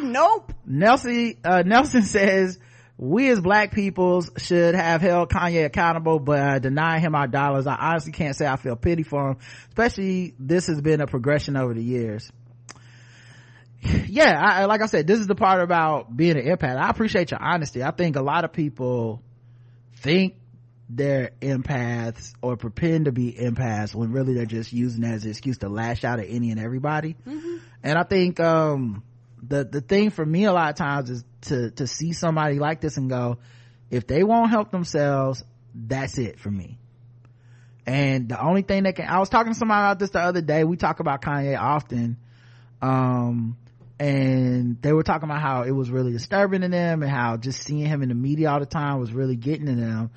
Nope. 0.01 0.53
Nelson, 0.65 1.35
uh, 1.43 1.61
Nelson 1.63 2.01
says, 2.01 2.57
we 2.97 3.30
as 3.30 3.39
black 3.39 3.72
peoples 3.72 4.31
should 4.38 4.73
have 4.73 4.99
held 5.01 5.30
Kanye 5.30 5.65
accountable, 5.65 6.18
but 6.18 6.39
uh, 6.39 6.59
denying 6.59 7.01
him 7.01 7.13
our 7.13 7.27
dollars. 7.27 7.68
I 7.68 7.76
honestly 7.76 8.11
can't 8.11 8.35
say 8.35 8.47
I 8.47 8.55
feel 8.55 8.76
pity 8.76 9.03
for 9.03 9.31
him, 9.31 9.38
especially 9.68 10.34
this 10.39 10.68
has 10.68 10.81
been 10.81 11.01
a 11.01 11.07
progression 11.07 11.55
over 11.55 11.73
the 11.73 11.84
years. 11.84 12.31
Yeah, 14.07 14.39
I, 14.39 14.65
like 14.65 14.81
I 14.81 14.88
said, 14.88 15.05
this 15.05 15.19
is 15.19 15.27
the 15.27 15.35
part 15.35 15.61
about 15.61 16.15
being 16.15 16.38
an 16.38 16.45
empath. 16.45 16.77
I 16.77 16.89
appreciate 16.89 17.31
your 17.31 17.43
honesty. 17.43 17.84
I 17.84 17.91
think 17.91 18.15
a 18.15 18.22
lot 18.22 18.43
of 18.43 18.53
people 18.53 19.22
think 19.97 20.35
they're 20.93 21.31
empaths 21.41 22.34
or 22.41 22.57
pretend 22.57 23.05
to 23.05 23.11
be 23.11 23.31
empaths 23.34 23.95
when 23.95 24.11
really 24.11 24.34
they're 24.34 24.45
just 24.45 24.73
using 24.73 25.03
it 25.03 25.13
as 25.13 25.23
an 25.23 25.31
excuse 25.31 25.57
to 25.59 25.69
lash 25.69 26.03
out 26.03 26.19
at 26.19 26.26
any 26.27 26.51
and 26.51 26.59
everybody. 26.59 27.15
And 27.84 27.97
I 27.97 28.03
think, 28.03 28.39
um, 28.39 29.03
the, 29.41 29.63
the 29.63 29.81
thing 29.81 30.09
for 30.11 30.26
me 30.26 30.43
a 30.45 30.53
lot 30.53 30.69
of 30.69 30.76
times 30.76 31.09
is 31.09 31.23
to, 31.43 31.72
to 31.72 31.88
see 31.88 32.13
somebody 32.13 32.59
like 32.59 32.81
this 32.81 32.97
and 32.97 33.09
go, 33.09 33.38
if 33.89 34.05
they 34.05 34.23
won't 34.23 34.51
help 34.51 34.72
themselves, 34.72 35.43
that's 35.73 36.18
it 36.18 36.39
for 36.39 36.51
me. 36.51 36.77
And 37.85 38.30
the 38.30 38.39
only 38.39 38.61
thing 38.61 38.84
that 38.84 38.95
can, 38.95 39.07
I 39.07 39.19
was 39.19 39.30
talking 39.30 39.53
to 39.53 39.57
somebody 39.57 39.80
about 39.80 39.99
this 39.99 40.11
the 40.11 40.19
other 40.19 40.41
day. 40.41 40.63
We 40.63 40.77
talk 40.77 40.99
about 40.99 41.22
Kanye 41.22 41.59
often. 41.59 42.18
Um, 42.81 43.57
and 43.99 44.81
they 44.81 44.93
were 44.93 45.03
talking 45.03 45.30
about 45.30 45.41
how 45.41 45.63
it 45.63 45.72
was 45.72 45.89
really 45.89 46.11
disturbing 46.11 46.61
to 46.61 46.68
them 46.68 47.01
and 47.01 47.11
how 47.11 47.38
just 47.38 47.61
seeing 47.61 47.85
him 47.85 48.01
in 48.01 48.09
the 48.09 48.15
media 48.15 48.49
all 48.49 48.59
the 48.59 48.65
time 48.65 48.99
was 48.99 49.11
really 49.11 49.35
getting 49.35 49.65
to 49.68 49.76
them. 49.76 50.11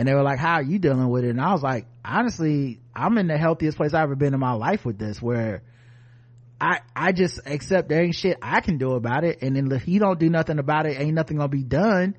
And 0.00 0.08
they 0.08 0.14
were 0.14 0.22
like, 0.22 0.38
how 0.38 0.54
are 0.54 0.62
you 0.62 0.78
dealing 0.78 1.10
with 1.10 1.24
it? 1.24 1.28
And 1.28 1.40
I 1.42 1.52
was 1.52 1.62
like, 1.62 1.84
honestly, 2.02 2.80
I'm 2.96 3.18
in 3.18 3.26
the 3.26 3.36
healthiest 3.36 3.76
place 3.76 3.92
I've 3.92 4.04
ever 4.04 4.16
been 4.16 4.32
in 4.32 4.40
my 4.40 4.54
life 4.54 4.86
with 4.86 4.98
this 4.98 5.20
where 5.20 5.62
I, 6.58 6.78
I 6.96 7.12
just 7.12 7.38
accept 7.44 7.90
there 7.90 8.02
ain't 8.02 8.14
shit 8.14 8.38
I 8.40 8.62
can 8.62 8.78
do 8.78 8.92
about 8.92 9.24
it. 9.24 9.42
And 9.42 9.54
then 9.54 9.70
if 9.70 9.82
he 9.82 9.98
don't 9.98 10.18
do 10.18 10.30
nothing 10.30 10.58
about 10.58 10.86
it, 10.86 10.98
ain't 10.98 11.12
nothing 11.12 11.36
gonna 11.36 11.50
be 11.50 11.64
done. 11.64 12.16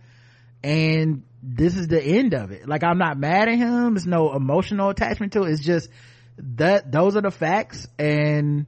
And 0.63 1.23
this 1.41 1.75
is 1.75 1.87
the 1.87 1.99
end 1.99 2.35
of 2.35 2.51
it. 2.51 2.67
Like 2.67 2.83
I'm 2.83 2.99
not 2.99 3.17
mad 3.17 3.49
at 3.49 3.57
him. 3.57 3.95
There's 3.95 4.05
no 4.05 4.31
emotional 4.35 4.89
attachment 4.89 5.33
to 5.33 5.41
it. 5.41 5.49
It's 5.49 5.63
just 5.63 5.89
that 6.37 6.91
those 6.91 7.15
are 7.15 7.21
the 7.21 7.31
facts. 7.31 7.87
And 7.97 8.67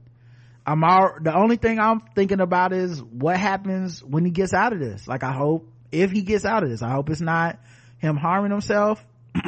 I'm 0.66 0.82
all, 0.82 1.18
the 1.22 1.36
only 1.36 1.54
thing 1.54 1.78
I'm 1.78 2.00
thinking 2.16 2.40
about 2.40 2.72
is 2.72 3.00
what 3.00 3.36
happens 3.36 4.02
when 4.02 4.24
he 4.24 4.32
gets 4.32 4.52
out 4.52 4.72
of 4.72 4.80
this. 4.80 5.06
Like 5.06 5.22
I 5.22 5.32
hope 5.32 5.70
if 5.92 6.10
he 6.10 6.22
gets 6.22 6.44
out 6.44 6.64
of 6.64 6.68
this, 6.68 6.82
I 6.82 6.90
hope 6.90 7.10
it's 7.10 7.20
not 7.20 7.60
him 7.98 8.16
harming 8.16 8.50
himself. 8.50 9.04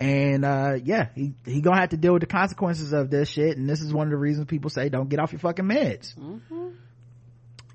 and 0.00 0.44
uh 0.44 0.76
yeah 0.84 1.08
he 1.16 1.34
he 1.44 1.60
gonna 1.60 1.80
have 1.80 1.88
to 1.88 1.96
deal 1.96 2.12
with 2.12 2.20
the 2.20 2.26
consequences 2.26 2.92
of 2.92 3.10
this 3.10 3.28
shit. 3.28 3.56
And 3.56 3.68
this 3.68 3.80
is 3.80 3.92
one 3.92 4.06
of 4.06 4.10
the 4.10 4.16
reasons 4.16 4.46
people 4.46 4.70
say 4.70 4.88
don't 4.88 5.08
get 5.08 5.18
off 5.18 5.32
your 5.32 5.40
fucking 5.40 5.64
meds. 5.64 6.16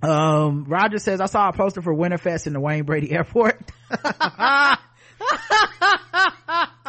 Um 0.02 0.65
roger 0.65 0.99
says 0.99 1.22
i 1.22 1.26
saw 1.26 1.49
a 1.49 1.53
poster 1.53 1.82
for 1.82 1.94
winterfest 1.94 2.48
in 2.48 2.53
the 2.53 2.60
wayne 2.60 2.84
brady 2.84 3.11
airport. 3.11 3.61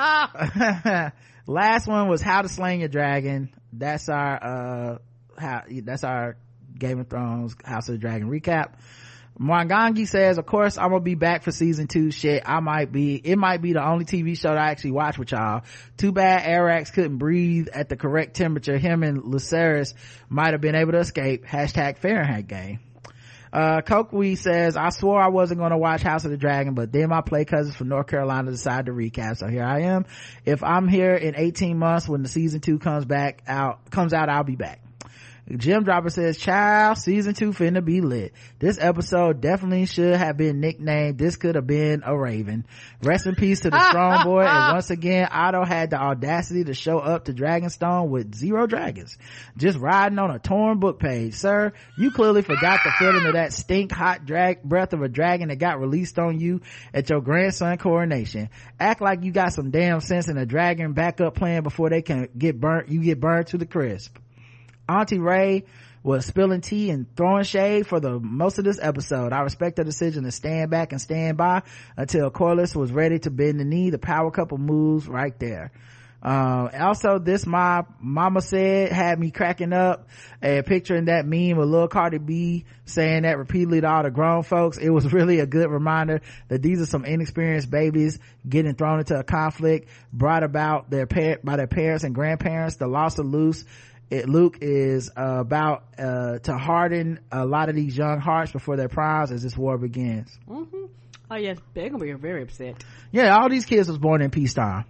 Last 1.47 1.87
one 1.87 2.09
was 2.09 2.23
how 2.23 2.43
to 2.43 2.49
sling 2.49 2.83
a 2.83 2.89
dragon. 2.89 3.55
That's 3.73 4.09
our 4.09 4.43
uh 4.43 4.99
how 5.39 5.63
that's 5.69 6.05
our 6.05 6.37
game 6.79 7.01
of 7.01 7.09
thrones 7.09 7.55
house 7.65 7.89
of 7.89 7.95
the 7.95 7.99
dragon 7.99 8.29
recap 8.31 8.75
Mwangangi 9.39 10.07
says, 10.07 10.39
of 10.39 10.47
course, 10.47 10.79
I'm 10.79 10.91
gonna 10.91 11.01
be 11.01 11.17
back 11.17 11.43
for 11.43 11.51
season 11.51 11.89
two. 11.89 12.13
Shit, 12.13 12.45
I 12.47 12.61
might 12.61 12.93
be, 12.93 13.17
it 13.17 13.37
might 13.37 13.61
be 13.61 13.73
the 13.73 13.85
only 13.85 14.05
TV 14.05 14.39
show 14.39 14.51
that 14.51 14.59
I 14.59 14.71
actually 14.71 14.93
watch 14.93 15.19
with 15.19 15.33
y'all. 15.33 15.63
Too 15.97 16.13
bad 16.13 16.45
Arrax 16.45 16.93
couldn't 16.93 17.19
breathe 17.19 17.69
at 17.73 17.89
the 17.89 17.97
correct 17.97 18.37
temperature. 18.37 18.79
Him 18.79 19.03
and 19.03 19.23
Lucerys 19.23 19.95
might 20.29 20.53
have 20.53 20.61
been 20.61 20.77
able 20.77 20.93
to 20.93 20.99
escape. 20.99 21.45
Hashtag 21.45 21.99
Fahrenheit 21.99 22.47
game. 22.47 22.79
Uh, 23.53 23.81
Kokwe 23.83 24.37
says, 24.37 24.77
I 24.77 24.91
swore 24.91 25.21
I 25.21 25.29
wasn't 25.29 25.61
gonna 25.61 25.79
watch 25.79 26.03
House 26.03 26.25
of 26.25 26.31
the 26.31 26.37
Dragon, 26.37 26.75
but 26.75 26.93
then 26.93 27.09
my 27.09 27.21
play 27.21 27.45
cousins 27.45 27.75
from 27.75 27.89
North 27.89 28.07
Carolina 28.07 28.51
decided 28.53 28.87
to 28.87 28.93
recap, 28.93 29.37
so 29.37 29.49
here 29.49 29.65
I 29.65 29.83
am. 29.83 30.07
If 30.45 30.63
I'm 30.63 30.87
here 30.87 31.15
in 31.15 31.35
18 31.37 31.79
months 31.79 32.09
when 32.09 32.23
the 32.23 32.29
season 32.29 32.61
two 32.61 32.79
comes 32.79 33.05
back 33.05 33.43
out, 33.49 33.91
comes 33.91 34.13
out, 34.13 34.29
I'll 34.29 34.45
be 34.45 34.57
back. 34.57 34.84
Jim 35.57 35.85
Dropper 35.85 36.09
says, 36.09 36.39
child, 36.39 36.97
season 36.97 37.35
two 37.35 37.51
finna 37.51 37.85
be 37.85 38.01
lit. 38.01 38.33
This 38.59 38.79
episode 38.81 39.43
definitely 39.43 39.85
should 39.85 40.17
have 40.17 40.39
been 40.39 40.61
nicknamed, 40.61 41.19
this 41.19 41.37
could 41.37 41.55
have 41.55 41.67
been 41.67 42.03
a 42.05 42.17
raven. 42.17 42.65
Rest 43.03 43.27
in 43.27 43.35
peace 43.35 43.61
to 43.61 43.71
the 43.71 43.89
strong 43.89 44.25
boy. 44.25 44.45
And 44.45 44.73
once 44.73 44.89
again, 44.89 45.29
Otto 45.31 45.65
had 45.65 45.91
the 45.91 46.01
audacity 46.01 46.65
to 46.65 46.75
show 46.75 46.99
up 46.99 47.27
to 47.27 47.35
Dragonstone 47.35 48.09
with 48.09 48.35
zero 48.35 48.67
dragons. 48.67 49.19
Just 49.57 49.79
riding 49.79 50.19
on 50.19 50.31
a 50.31 50.39
torn 50.39 50.79
book 50.79 50.99
page. 50.99 51.35
Sir, 51.35 51.75
you 51.99 52.11
clearly 52.11 52.41
forgot 52.41 52.81
the 52.83 52.93
feeling 52.93 53.27
of 53.27 53.35
that 53.35 53.53
stink 53.53 53.93
hot 53.93 54.25
drag, 54.25 54.63
breath 54.63 54.95
of 54.95 55.03
a 55.03 55.09
dragon 55.09 55.49
that 55.49 55.57
got 55.57 55.79
released 55.79 56.19
on 56.19 56.41
you 56.41 56.63
at 56.95 57.11
your 57.11 57.21
grandson 57.21 57.77
coronation. 57.77 58.49
Act 58.81 59.03
like 59.03 59.23
you 59.23 59.31
got 59.31 59.53
some 59.53 59.71
damn 59.71 60.01
sense 60.01 60.29
in 60.29 60.39
a 60.39 60.47
dragon 60.47 60.95
backup 60.95 61.35
plan 61.35 61.63
before 61.63 61.91
they 61.91 62.01
can 62.01 62.29
get 62.37 62.59
burnt, 62.59 62.89
you 62.89 63.03
get 63.03 63.21
burned 63.21 63.49
to 63.49 63.59
the 63.59 63.67
crisp. 63.67 64.17
Auntie 64.89 65.19
Ray 65.19 65.65
was 66.03 66.27
spilling 66.27 66.61
tea 66.61 66.91
and 66.91 67.07
throwing 67.17 67.45
shade 67.45 67.87
for 67.87 67.99
the 67.99 68.21
most 68.21 68.59
of 68.59 68.65
this 68.65 68.79
episode. 68.81 69.33
I 69.33 69.41
respect 69.41 69.79
her 69.79 69.85
decision 69.85 70.25
to 70.25 70.31
stand 70.31 70.71
back 70.71 70.93
and 70.93 71.01
stand 71.01 71.39
by 71.39 71.63
until 71.97 72.31
Corlys 72.31 72.77
was 72.77 72.93
ready 72.93 73.19
to 73.21 73.31
bend 73.31 73.59
the 73.59 73.65
knee. 73.65 73.91
The 73.91 73.99
power 73.99 74.31
couple 74.31 74.59
moves 74.59 75.09
right 75.09 75.39
there. 75.39 75.73
Um, 76.25 76.71
also 76.81 77.19
this 77.19 77.45
my 77.45 77.85
mama 78.01 78.41
said 78.41 78.91
had 78.91 79.19
me 79.21 79.31
cracking 79.31 79.75
up 79.75 80.09
and 80.41 80.65
picturing 80.65 81.05
that 81.05 81.27
meme 81.27 81.59
of 81.59 81.69
little 81.69 81.87
Cardi 81.87 82.17
B 82.17 82.65
saying 82.87 83.25
that 83.25 83.37
repeatedly 83.37 83.83
to 83.83 83.91
all 83.91 84.03
the 84.03 84.11
grown 84.11 84.43
folks. 84.43 84.79
It 84.79 84.89
was 84.89 85.13
really 85.13 85.41
a 85.41 85.47
good 85.47 85.71
reminder 85.71 86.23
that 86.49 86.63
these 86.63 86.81
are 86.81 86.87
some 86.87 87.05
inexperienced 87.05 87.71
babies 87.71 88.19
getting 88.49 88.75
thrown 88.75 89.01
into 89.01 89.19
a 89.19 89.23
conflict 89.23 89.91
brought 90.15 90.45
about 90.45 90.89
their 90.89 91.07
par- 91.07 91.41
by 91.45 91.57
their 91.57 91.67
parents 91.67 92.05
and 92.05 92.15
grandparents. 92.15 92.77
The 92.77 92.87
loss 92.87 93.19
of 93.19 93.27
loose 93.27 93.67
it, 94.15 94.29
Luke 94.29 94.59
is 94.61 95.11
uh, 95.17 95.39
about 95.41 95.85
uh, 95.99 96.39
to 96.39 96.57
harden 96.57 97.21
a 97.33 97.45
lot 97.45 97.69
of 97.69 97.75
these 97.75 97.97
young 97.97 98.21
hearts 98.21 98.53
before 98.53 98.77
their 98.77 98.89
primes 98.89 99.31
as 99.31 99.43
this 99.43 99.57
war 99.57 99.77
begins. 99.77 100.31
Mm-hmm. 100.49 100.85
Oh 101.31 101.37
yes, 101.37 101.59
they're 101.73 101.89
gonna 101.89 102.05
be 102.05 102.13
very 102.13 102.43
upset. 102.43 102.85
Yeah, 103.11 103.37
all 103.37 103.49
these 103.49 103.65
kids 103.65 103.89
was 103.89 103.99
born 103.99 104.23
in 104.23 104.31
peacetime. 104.31 104.85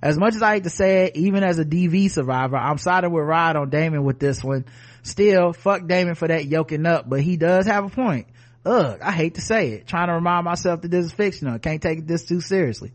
As 0.00 0.18
much 0.18 0.34
as 0.34 0.42
I 0.42 0.54
hate 0.54 0.64
to 0.64 0.70
say 0.70 1.06
it, 1.06 1.16
even 1.16 1.44
as 1.44 1.58
a 1.58 1.64
DV 1.64 2.10
survivor, 2.10 2.56
I'm 2.56 2.78
siding 2.78 3.12
with 3.12 3.24
Rod 3.24 3.56
on 3.56 3.70
Daemon 3.70 4.04
with 4.04 4.18
this 4.18 4.42
one. 4.42 4.64
Still, 5.02 5.52
fuck 5.52 5.86
Daemon 5.86 6.14
for 6.14 6.28
that 6.28 6.46
yoking 6.46 6.86
up, 6.86 7.08
but 7.08 7.20
he 7.20 7.36
does 7.36 7.66
have 7.66 7.84
a 7.84 7.88
point. 7.88 8.26
Ugh, 8.64 8.98
I 9.02 9.12
hate 9.12 9.34
to 9.34 9.40
say 9.40 9.70
it. 9.70 9.86
Trying 9.86 10.08
to 10.08 10.14
remind 10.14 10.44
myself 10.44 10.82
that 10.82 10.90
this 10.90 11.06
is 11.06 11.12
fictional. 11.12 11.58
Can't 11.58 11.82
take 11.82 12.06
this 12.06 12.24
too 12.24 12.40
seriously. 12.40 12.92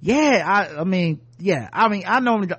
Yeah, 0.00 0.42
I, 0.44 0.80
I 0.80 0.84
mean, 0.84 1.20
yeah, 1.38 1.68
I 1.72 1.88
mean, 1.88 2.04
I 2.06 2.20
normally, 2.20 2.54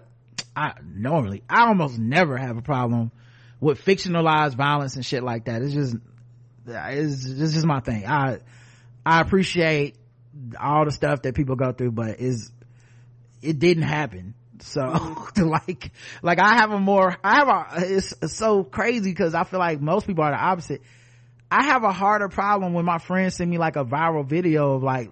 I 0.56 0.73
normally, 0.84 1.44
I 1.49 1.68
almost 1.68 1.98
never 1.98 2.38
have 2.38 2.57
a 2.57 2.61
problem 2.61 3.11
with 3.60 3.84
fictionalized 3.84 4.56
violence 4.56 4.95
and 4.95 5.06
shit 5.06 5.23
like 5.23 5.45
that. 5.45 5.61
It's 5.61 5.73
just, 5.73 5.95
it's, 6.68 7.26
it's 7.26 7.53
just 7.53 7.65
my 7.65 7.80
thing. 7.80 8.06
I, 8.06 8.40
I 9.06 9.22
appreciate 9.22 9.95
all 10.60 10.86
the 10.86 10.91
stuff 10.91 11.23
that 11.23 11.36
people 11.36 11.56
go 11.56 11.72
through, 11.72 11.91
but 11.91 12.19
is, 12.19 12.52
it 13.41 13.60
didn't 13.60 13.84
happen. 13.84 14.34
So 14.60 15.26
like, 15.38 15.91
like 16.22 16.40
I 16.40 16.56
have 16.56 16.72
a 16.72 16.80
more, 16.80 17.18
I 17.23 17.36
have 17.36 17.48
a, 17.48 17.95
it's 17.95 18.34
so 18.34 18.64
crazy 18.64 19.11
because 19.11 19.34
I 19.36 19.44
feel 19.44 19.60
like 19.60 19.82
most 19.82 20.07
people 20.07 20.23
are 20.23 20.32
the 20.32 20.38
opposite. 20.38 20.82
I 21.52 21.65
have 21.65 21.84
a 21.84 21.91
harder 21.91 22.30
problem 22.30 22.73
when 22.73 22.86
my 22.86 22.98
friends 22.98 23.36
send 23.36 23.49
me 23.49 23.57
like 23.57 23.76
a 23.76 23.86
viral 23.86 24.26
video 24.26 24.73
of 24.73 24.84
like, 24.84 25.11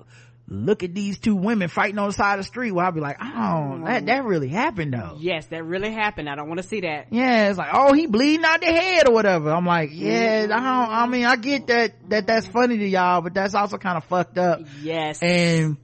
look 0.53 0.83
at 0.83 0.93
these 0.93 1.17
two 1.19 1.35
women 1.35 1.67
fighting 1.67 1.97
on 1.97 2.07
the 2.07 2.13
side 2.13 2.39
of 2.39 2.45
the 2.45 2.47
street 2.47 2.71
where 2.71 2.85
I'll 2.85 2.91
be 2.91 3.01
like, 3.01 3.17
oh, 3.19 3.25
mm-hmm. 3.25 3.85
that, 3.85 4.05
that 4.05 4.23
really 4.23 4.49
happened 4.49 4.93
though. 4.93 5.17
Yes, 5.19 5.47
that 5.47 5.63
really 5.63 5.91
happened. 5.91 6.29
I 6.29 6.35
don't 6.35 6.47
want 6.47 6.61
to 6.61 6.67
see 6.67 6.81
that. 6.81 7.07
Yeah, 7.11 7.49
it's 7.49 7.57
like, 7.57 7.71
oh, 7.73 7.93
he 7.93 8.05
bleeding 8.07 8.45
out 8.45 8.61
the 8.61 8.67
head 8.67 9.09
or 9.09 9.13
whatever. 9.13 9.51
I'm 9.51 9.65
like, 9.65 9.89
yeah, 9.91 10.43
I 10.43 10.47
don't, 10.47 10.57
I 10.57 10.61
mm-hmm. 10.61 11.11
mean, 11.11 11.25
I 11.25 11.35
get 11.35 11.67
that, 11.67 12.09
that 12.09 12.27
that's 12.27 12.47
funny 12.47 12.77
to 12.77 12.87
y'all, 12.87 13.21
but 13.21 13.33
that's 13.33 13.55
also 13.55 13.77
kind 13.77 13.97
of 13.97 14.03
fucked 14.05 14.37
up. 14.37 14.61
Yes. 14.81 15.21
And 15.21 15.77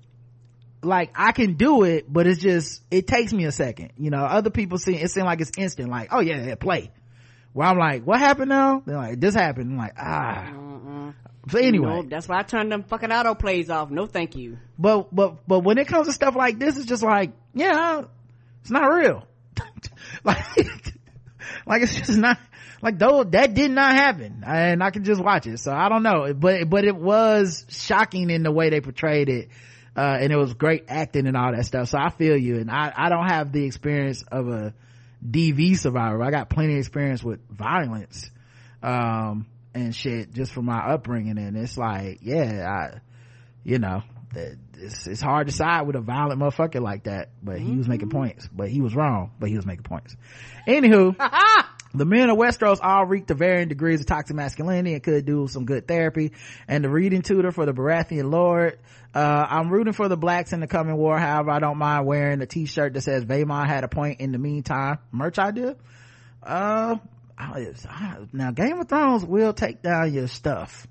like, 0.83 1.11
I 1.15 1.31
can 1.31 1.55
do 1.55 1.83
it, 1.83 2.11
but 2.11 2.27
it's 2.27 2.41
just, 2.41 2.81
it 2.91 3.07
takes 3.07 3.33
me 3.33 3.45
a 3.45 3.51
second. 3.51 3.93
You 3.97 4.11
know, 4.11 4.23
other 4.23 4.49
people 4.49 4.77
see, 4.77 4.95
it 4.95 5.09
seems 5.09 5.25
like 5.25 5.41
it's 5.41 5.51
instant, 5.57 5.89
like, 5.89 6.09
oh 6.11 6.19
yeah, 6.19 6.45
yeah, 6.45 6.55
play. 6.55 6.91
Where 7.53 7.67
I'm 7.67 7.77
like, 7.77 8.03
what 8.03 8.19
happened 8.19 8.49
now? 8.49 8.83
They're 8.85 8.95
like, 8.97 9.19
this 9.19 9.33
happened. 9.35 9.71
I'm 9.71 9.77
like, 9.77 9.93
ah. 9.97 11.13
So 11.49 11.57
anyway, 11.57 11.87
Nope, 11.89 12.05
that's 12.09 12.27
why 12.27 12.39
I 12.39 12.43
turned 12.43 12.71
them 12.71 12.83
fucking 12.83 13.11
auto 13.11 13.33
plays 13.33 13.69
off. 13.71 13.89
No, 13.89 14.05
thank 14.05 14.35
you. 14.35 14.57
but 14.77 15.13
but 15.13 15.47
but 15.47 15.59
when 15.61 15.77
it 15.79 15.87
comes 15.87 16.07
to 16.07 16.13
stuff 16.13 16.35
like 16.35 16.59
this 16.59 16.77
it's 16.77 16.85
just 16.85 17.01
like 17.01 17.31
yeah 17.55 18.03
it's 18.61 18.69
not 18.69 18.85
real 18.85 19.25
like 20.23 20.37
like 21.65 21.81
it's 21.81 21.95
just 21.95 22.17
not 22.17 22.37
like 22.81 22.99
though 22.99 23.23
that 23.23 23.53
did 23.55 23.71
not 23.71 23.93
happen 23.93 24.43
and 24.45 24.83
i 24.83 24.91
can 24.91 25.03
just 25.03 25.21
watch 25.23 25.47
it 25.47 25.57
so 25.57 25.71
i 25.71 25.89
don't 25.89 26.03
know 26.03 26.31
but 26.33 26.69
but 26.69 26.83
it 26.85 26.95
was 26.95 27.65
shocking 27.69 28.29
in 28.29 28.43
the 28.43 28.51
way 28.51 28.69
they 28.69 28.81
portrayed 28.81 29.29
it 29.29 29.49
uh, 29.97 30.17
and 30.21 30.31
it 30.31 30.37
was 30.37 30.53
great 30.53 30.85
acting 30.87 31.25
and 31.25 31.35
all 31.35 31.51
that 31.51 31.65
stuff 31.65 31.87
so 31.89 31.97
i 31.97 32.09
feel 32.09 32.37
you 32.37 32.57
and 32.59 32.69
i 32.69 32.93
i 32.95 33.09
don't 33.09 33.27
have 33.27 33.51
the 33.51 33.65
experience 33.65 34.23
of 34.31 34.47
a 34.49 34.73
dv 35.27 35.77
survivor. 35.77 36.23
I 36.23 36.31
got 36.31 36.49
plenty 36.49 36.73
of 36.73 36.79
experience 36.79 37.23
with 37.23 37.39
violence 37.49 38.29
um 38.81 39.47
and 39.73 39.93
shit 39.93 40.33
just 40.33 40.53
from 40.53 40.65
my 40.65 40.79
upbringing. 40.79 41.37
And 41.37 41.57
it's 41.57 41.77
like 41.77 42.19
yeah 42.21 42.67
i 42.69 42.99
you 43.63 43.79
know 43.79 44.03
it's, 44.35 45.07
it's 45.07 45.21
hard 45.21 45.47
to 45.47 45.53
side 45.53 45.87
with 45.87 45.95
a 45.95 46.01
violent 46.01 46.39
motherfucker 46.39 46.81
like 46.81 47.05
that 47.05 47.29
but 47.43 47.59
he 47.59 47.75
was 47.75 47.87
making 47.87 48.09
points. 48.09 48.47
But 48.51 48.69
he 48.69 48.81
was 48.81 48.95
wrong 48.95 49.31
but 49.39 49.49
he 49.49 49.55
was 49.55 49.65
making 49.65 49.83
points. 49.83 50.15
Anywho 50.67 51.15
the 51.93 52.05
men 52.05 52.29
of 52.29 52.37
Westeros 52.37 52.79
all 52.81 53.05
reeked 53.05 53.29
to 53.29 53.33
varying 53.33 53.67
degrees 53.67 53.99
of 53.99 54.05
toxic 54.05 54.35
masculinity 54.35 54.93
and 54.93 55.03
could 55.03 55.25
do 55.25 55.47
some 55.47 55.65
good 55.65 55.87
therapy. 55.87 56.33
And 56.67 56.83
the 56.83 56.89
reading 56.89 57.21
tutor 57.21 57.51
for 57.51 57.65
the 57.65 57.73
Baratheon 57.73 58.31
Lord. 58.31 58.79
Uh, 59.13 59.45
I'm 59.49 59.69
rooting 59.69 59.93
for 59.93 60.07
the 60.07 60.17
blacks 60.17 60.53
in 60.53 60.59
the 60.59 60.67
coming 60.67 60.95
war. 60.95 61.17
However, 61.17 61.49
I 61.49 61.59
don't 61.59 61.79
mind 61.79 62.05
wearing 62.05 62.41
a 62.41 62.45
t-shirt 62.45 62.93
that 62.93 63.01
says 63.01 63.25
Vaemon 63.25 63.65
had 63.65 63.83
a 63.83 63.87
point 63.87 64.19
in 64.19 64.31
the 64.31 64.37
meantime. 64.37 64.99
Merch 65.11 65.39
idea? 65.39 65.75
Uh, 66.43 66.97
now 68.33 68.51
Game 68.51 68.79
of 68.79 68.87
Thrones 68.87 69.25
will 69.25 69.53
take 69.53 69.81
down 69.81 70.13
your 70.13 70.27
stuff. 70.27 70.85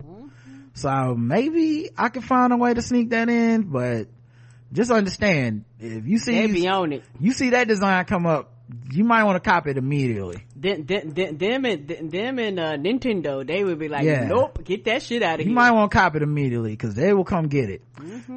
So 0.74 1.14
maybe 1.14 1.90
I 1.96 2.08
can 2.08 2.22
find 2.22 2.52
a 2.52 2.56
way 2.56 2.72
to 2.74 2.82
sneak 2.82 3.10
that 3.10 3.28
in, 3.28 3.62
but 3.62 4.08
just 4.72 4.90
understand 4.90 5.64
if 5.78 6.06
you 6.06 6.18
see 6.18 6.34
They 6.34 6.46
be 6.46 6.68
on 6.68 6.92
it. 6.92 7.04
you 7.18 7.32
see 7.32 7.50
that 7.50 7.68
design 7.68 8.04
come 8.04 8.26
up, 8.26 8.52
you 8.90 9.04
might 9.04 9.24
want 9.24 9.42
to 9.42 9.48
copy 9.50 9.70
it 9.70 9.78
immediately. 9.78 10.44
Them, 10.54 10.84
them, 10.84 11.12
them, 11.14 11.64
and 11.64 11.88
them 11.88 12.38
and 12.38 12.60
uh, 12.60 12.76
Nintendo, 12.76 13.46
they 13.46 13.64
would 13.64 13.78
be 13.78 13.88
like, 13.88 14.04
Yeah. 14.04 14.24
nope, 14.26 14.62
get 14.64 14.84
that 14.84 15.02
shit 15.02 15.22
out 15.22 15.34
of 15.34 15.40
You 15.40 15.44
here. 15.44 15.50
You 15.50 15.54
might 15.54 15.70
want 15.70 15.90
to 15.90 15.96
copy 15.96 16.16
it 16.18 16.22
immediately 16.22 16.72
because 16.72 16.94
they 16.94 17.12
will 17.12 17.24
come 17.24 17.48
get 17.48 17.70
it. 17.70 17.82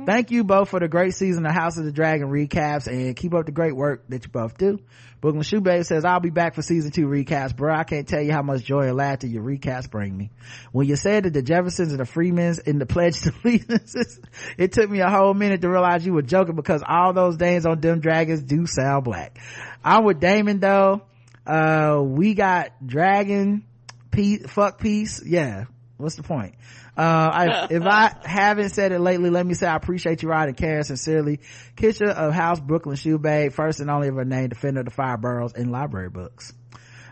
Thank 0.06 0.32
you 0.32 0.44
both 0.44 0.70
for 0.70 0.80
the 0.80 0.88
great 0.88 1.14
season 1.16 1.46
of 1.46 1.52
House 1.52 1.78
of 1.78 1.86
the 1.86 1.92
Dragon 1.92 2.30
recaps 2.30 2.88
and 2.88 3.16
keep 3.16 3.34
up 3.34 3.46
the 3.46 3.52
great 3.52 3.76
work 3.76 4.04
that 4.10 4.24
you 4.24 4.30
both 4.32 4.58
do. 4.58 4.80
Brooklyn 5.22 5.44
Shoebabe 5.44 5.86
says, 5.86 6.04
I'll 6.04 6.20
be 6.20 6.32
back 6.32 6.56
for 6.56 6.64
season 6.64 6.90
two 6.90 7.06
recaps, 7.06 7.56
bro. 7.56 7.74
I 7.74 7.84
can't 7.84 8.08
tell 8.08 8.22
you 8.22 8.32
how 8.32 8.42
much 8.42 8.64
joy 8.64 8.88
and 8.88 8.98
laughter 8.98 9.28
your 9.28 9.44
recaps 9.44 9.90
bring 9.90 10.18
me. 10.18 10.32
When 10.72 10.88
you 10.88 10.96
said 10.96 11.26
that 11.26 11.34
the 11.34 11.44
Jeffersons 11.44 11.92
and 11.92 12.00
the 12.00 12.06
Freemans 12.06 12.58
in 12.58 12.80
the 12.80 12.88
Pledge 12.88 13.22
to 13.22 13.34
Allegiance, 13.44 14.20
it 14.58 14.72
took 14.72 14.90
me 14.90 15.00
a 15.00 15.10
whole 15.10 15.36
minute 15.36 15.62
to 15.62 15.70
realize 15.70 16.04
you 16.04 16.14
were 16.14 16.24
joking 16.24 16.56
because 16.56 16.84
all 16.86 17.14
those 17.14 17.40
names 17.40 17.68
on 17.68 17.80
them 17.80 18.00
dragons 18.00 18.42
do 18.42 18.66
sound 18.66 19.04
black. 19.04 19.38
I'm 19.84 20.06
with 20.06 20.20
Daemon 20.20 20.60
though. 20.60 21.04
Uh, 21.46 22.02
we 22.04 22.34
got 22.34 22.72
dragon, 22.86 23.64
peace, 24.10 24.44
fuck 24.48 24.80
peace. 24.80 25.22
Yeah. 25.24 25.66
What's 25.98 26.16
the 26.16 26.24
point? 26.24 26.56
Uh, 26.98 27.02
I, 27.02 27.68
if 27.72 27.84
I 27.84 28.16
haven't 28.24 28.70
said 28.70 28.92
it 28.92 29.00
lately, 29.00 29.30
let 29.30 29.46
me 29.46 29.54
say 29.54 29.68
I 29.68 29.76
appreciate 29.76 30.22
you, 30.24 30.30
Rod 30.30 30.48
and 30.48 30.58
Karen, 30.58 30.84
sincerely. 30.84 31.40
Kisha 31.76 32.10
of 32.10 32.34
House 32.34 32.60
Brooklyn 32.60 32.96
Shoe 32.96 33.18
Babe, 33.18 33.52
first 33.52 33.80
and 33.80 33.90
only 33.90 34.08
of 34.08 34.16
her 34.16 34.26
name, 34.26 34.50
defender 34.50 34.82
of 34.82 34.86
the 34.86 34.92
fire 34.92 35.18
boroughs 35.18 35.54
in 35.54 35.72
library 35.72 36.10
books. 36.10 36.54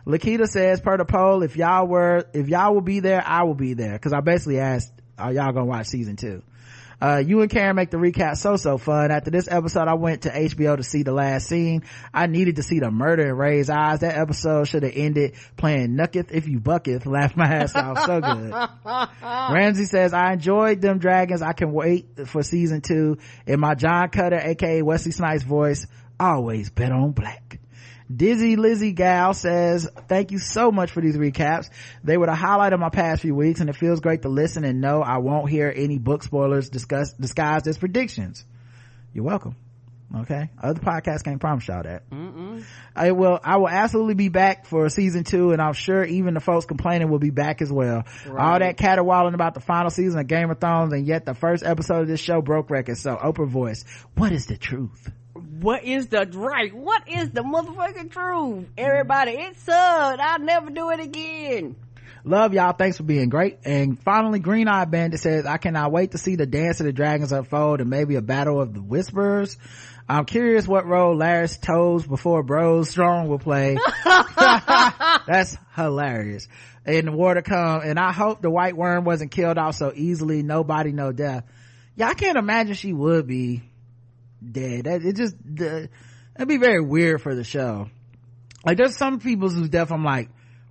Lakita 0.06 0.48
says, 0.48 0.82
per 0.82 0.98
the 0.98 1.06
poll, 1.06 1.44
if 1.44 1.56
y'all 1.56 1.88
were, 1.88 2.26
if 2.34 2.48
y'all 2.48 2.74
will 2.74 2.82
be 2.82 3.00
there, 3.00 3.24
I 3.26 3.44
will 3.44 3.56
be 3.56 3.74
there. 3.74 3.98
Cause 4.00 4.14
I 4.14 4.22
basically 4.22 4.60
asked, 4.60 4.92
are 5.18 5.32
y'all 5.32 5.52
gonna 5.52 5.66
watch 5.66 5.88
season 5.88 6.16
two? 6.16 6.42
Uh, 7.02 7.24
you 7.26 7.42
and 7.42 7.50
Karen 7.50 7.76
make 7.76 7.90
the 7.90 7.98
recap 7.98 8.38
so, 8.38 8.58
so 8.58 8.78
fun. 8.78 9.12
After 9.12 9.32
this 9.32 9.48
episode, 9.50 9.88
I 9.88 9.94
went 9.94 10.24
to 10.24 10.30
HBO 10.30 10.78
to 10.78 10.84
see 10.84 11.04
the 11.04 11.14
last 11.14 11.48
scene. 11.48 11.84
I 12.14 12.28
needed 12.28 12.58
to 12.58 12.64
see 12.64 12.80
the 12.80 12.92
murder 12.92 13.30
in 13.30 13.36
Ray's 13.36 13.70
eyes. 13.70 14.00
That 14.00 14.18
episode 14.18 14.68
should 14.68 14.84
have 14.84 14.94
ended 14.96 15.36
playing 15.56 15.96
Nucketh 15.96 16.32
if 16.32 16.48
you 16.48 16.60
bucketh. 16.60 17.06
Laughed 17.06 17.38
my 17.38 17.48
ass 17.48 17.76
off. 17.76 18.06
So 18.06 18.22
good. 18.22 18.54
Ramsey 19.54 19.86
says, 19.86 20.14
I 20.14 20.34
enjoyed 20.34 20.82
them 20.82 21.00
dragons. 21.00 21.42
I 21.42 21.54
can 21.54 21.72
wait 21.72 22.28
for 22.28 22.44
season 22.44 22.82
two. 22.82 23.18
In 23.48 23.60
my 23.60 23.76
John 23.76 24.10
Cutter, 24.10 24.40
aka 24.40 24.82
Wesley 24.82 25.12
Snipes 25.12 25.44
voice, 25.44 25.88
always 26.20 26.70
bet 26.70 26.92
on 26.92 27.12
black. 27.12 27.49
Dizzy 28.14 28.56
Lizzie 28.56 28.92
Gal 28.92 29.34
says, 29.34 29.88
thank 30.08 30.32
you 30.32 30.40
so 30.40 30.72
much 30.72 30.92
for 30.92 31.02
these 31.02 31.16
recaps. 31.16 31.70
They 32.04 32.18
were 32.18 32.26
the 32.26 32.36
highlight 32.36 32.74
of 32.74 32.80
my 32.80 32.90
past 32.90 33.22
few 33.22 33.36
weeks 33.36 33.60
and 33.60 33.70
it 33.70 33.76
feels 33.76 34.00
great 34.00 34.24
to 34.24 34.30
listen 34.30 34.64
and 34.64 34.82
know 34.82 35.02
I 35.04 35.20
won't 35.20 35.50
hear 35.50 35.72
any 35.74 36.00
book 36.00 36.24
spoilers 36.24 36.70
discuss, 36.70 37.14
disguised 37.14 37.68
as 37.68 37.78
predictions. 37.78 38.46
You're 39.14 39.26
welcome. 39.26 39.56
Okay. 40.22 40.50
Other 40.60 40.80
podcasts 40.80 41.24
can't 41.24 41.40
promise 41.40 41.68
y'all 41.68 41.84
that. 41.84 42.02
I 42.96 43.12
will, 43.12 43.40
I 43.44 43.58
will 43.58 43.70
absolutely 43.70 44.16
be 44.16 44.30
back 44.30 44.66
for 44.66 44.90
season 44.90 45.24
two 45.24 45.52
and 45.52 45.62
I'm 45.62 45.74
sure 45.74 46.04
even 46.04 46.34
the 46.34 46.40
folks 46.40 46.66
complaining 46.66 47.12
will 47.12 47.20
be 47.20 47.30
back 47.30 47.62
as 47.62 47.72
well. 47.72 48.06
All 48.36 48.58
that 48.58 48.76
caterwauling 48.78 49.36
about 49.36 49.54
the 49.54 49.60
final 49.60 49.92
season 49.92 50.20
of 50.20 50.26
Game 50.26 50.50
of 50.50 50.60
Thrones 50.60 50.94
and 50.94 51.06
yet 51.06 51.26
the 51.26 51.36
first 51.36 51.64
episode 51.64 52.02
of 52.02 52.08
this 52.08 52.20
show 52.20 52.42
broke 52.42 52.72
records. 52.72 53.02
So 53.02 53.16
Oprah 53.16 53.48
voice. 53.48 53.86
What 54.16 54.32
is 54.32 54.48
the 54.48 54.58
truth? 54.58 55.12
What 55.62 55.84
is 55.84 56.08
the 56.08 56.26
right? 56.36 56.74
What 56.74 57.10
is 57.10 57.32
the 57.32 57.42
motherfucking 57.42 58.12
truth? 58.12 58.68
Everybody, 58.78 59.32
it 59.32 59.58
sucked. 59.58 60.22
I'll 60.22 60.40
never 60.40 60.70
do 60.70 60.90
it 60.92 61.02
again. 61.02 61.76
Love 62.24 62.54
y'all. 62.54 62.72
Thanks 62.72 62.96
for 62.96 63.04
being 63.04 63.28
great. 63.28 63.60
And 63.66 64.02
finally, 64.02 64.40
Green 64.40 64.70
Eye 64.70 64.86
Bandit 64.86 65.20
says, 65.20 65.46
I 65.46 65.58
cannot 65.58 65.92
wait 65.92 66.12
to 66.12 66.18
see 66.18 66.38
the 66.38 66.46
Dance 66.46 66.80
of 66.80 66.86
the 66.86 66.94
Dragons 66.94 67.34
unfold 67.34 67.82
and 67.82 67.90
maybe 67.90 68.16
a 68.16 68.22
battle 68.22 68.62
of 68.62 68.74
the 68.74 68.82
Whisperers. 68.82 69.58
I'm 70.08 70.24
curious 70.24 70.66
what 70.66 70.86
role 70.86 71.16
Larys 71.16 71.60
Toes 71.62 72.08
before 72.08 72.42
Bros 72.42 72.90
Strong 72.90 73.28
will 73.28 73.40
play. 73.40 73.78
That's 74.06 75.58
hilarious. 75.76 76.48
In 76.86 77.06
the 77.06 77.12
war 77.12 77.34
to 77.34 77.42
come. 77.42 77.82
And 77.84 78.00
I 78.00 78.14
hope 78.14 78.42
the 78.42 78.50
white 78.50 78.78
worm 78.78 79.04
wasn't 79.04 79.32
killed 79.32 79.58
off 79.58 79.76
so 79.76 79.92
easily. 79.94 80.42
Nobody, 80.42 80.94
no 80.94 81.12
death. 81.12 81.44
Yeah, 81.96 82.08
I 82.08 82.14
can't 82.14 82.38
imagine 82.38 82.76
she 82.76 82.94
would 82.94 83.28
be 83.28 83.62
dead. 84.44 84.86
That, 84.86 85.04
it 85.04 85.16
just, 85.16 85.36
the, 85.44 85.90
that'd 86.34 86.48
be 86.48 86.58
very 86.58 86.82
weird 86.82 87.22
for 87.22 87.36
the 87.36 87.44
show. 87.44 87.90
Like 88.66 88.78
there's 88.78 88.98
some 88.98 89.20
people 89.20 89.50
whose 89.50 89.70
death 89.70 89.92
I'm 89.92 90.04
like, 90.04 90.30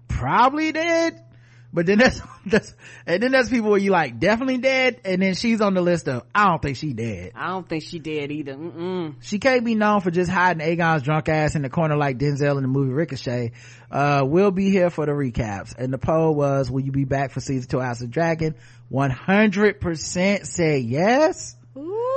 probably 0.09 0.73
dead. 0.73 1.24
But 1.73 1.85
then 1.85 1.99
that's, 1.99 2.20
that's, 2.47 2.74
and 3.07 3.23
then 3.23 3.32
there's 3.32 3.51
people 3.51 3.70
where 3.70 3.78
you 3.78 3.90
like, 3.90 4.19
definitely 4.19 4.59
dead. 4.59 5.01
And 5.05 5.20
then 5.20 5.35
she's 5.35 5.61
on 5.61 5.74
the 5.74 5.82
list 5.82 6.09
of, 6.09 6.24
I 6.35 6.47
don't 6.47 6.62
think 6.62 6.77
she 6.77 6.93
dead. 6.93 7.32
I 7.35 7.49
don't 7.49 7.69
think 7.69 7.82
she 7.85 7.99
dead 7.99 8.31
either. 8.31 8.55
Mm-mm. 8.55 9.16
She 9.20 9.39
can't 9.39 9.65
be 9.65 9.74
known 9.74 10.01
for 10.01 10.11
just 10.11 10.31
hiding 10.31 10.66
Aegon's 10.66 11.03
drunk 11.03 11.28
ass 11.28 11.55
in 11.55 11.62
the 11.62 11.69
corner 11.69 11.97
like 11.97 12.19
Denzel 12.19 12.57
in 12.57 12.62
the 12.62 12.69
movie 12.69 12.93
Ricochet. 12.93 13.53
Uh, 13.90 14.23
we'll 14.24 14.51
be 14.51 14.70
here 14.70 14.90
for 14.90 15.05
the 15.07 15.12
recaps. 15.12 15.74
And 15.77 15.93
the 15.93 15.99
poll 15.99 16.35
was, 16.35 16.70
will 16.70 16.81
you 16.81 16.93
be 16.93 17.05
back 17.05 17.32
for 17.32 17.40
season 17.40 17.69
two 17.69 17.81
House 17.81 18.01
of 18.01 18.11
Dragon? 18.11 18.55
100% 18.90 20.47
said 20.47 20.82
yes. 20.82 21.55
Ooh. 21.77 22.08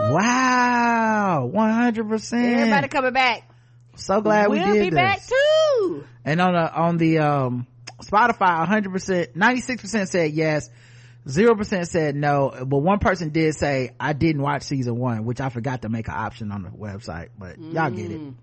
Wow. 0.00 1.50
100%. 1.52 2.54
Everybody 2.54 2.88
coming 2.88 3.12
back. 3.12 3.50
so 3.96 4.20
glad 4.20 4.50
we 4.50 4.58
we'll 4.58 4.72
did 4.72 4.82
be 4.82 4.90
this. 4.90 4.94
back 4.94 5.26
too. 5.26 6.04
And 6.24 6.40
on 6.40 6.52
the, 6.52 6.72
on 6.74 6.96
the, 6.98 7.18
um, 7.18 7.66
Spotify, 8.02 8.66
100%, 8.66 9.34
96% 9.34 10.08
said 10.08 10.32
yes. 10.32 10.70
Zero 11.28 11.54
percent 11.54 11.86
said 11.88 12.14
no, 12.16 12.54
but 12.64 12.78
one 12.78 13.00
person 13.00 13.28
did 13.30 13.54
say 13.54 13.90
I 14.00 14.14
didn't 14.14 14.40
watch 14.40 14.62
season 14.62 14.96
one, 14.96 15.26
which 15.26 15.42
I 15.42 15.50
forgot 15.50 15.82
to 15.82 15.90
make 15.90 16.08
an 16.08 16.14
option 16.14 16.50
on 16.52 16.62
the 16.62 16.70
website, 16.70 17.28
but 17.38 17.60
mm. 17.60 17.74
y'all 17.74 17.90
get 17.90 18.10
it. 18.10 18.18
Mm. 18.18 18.34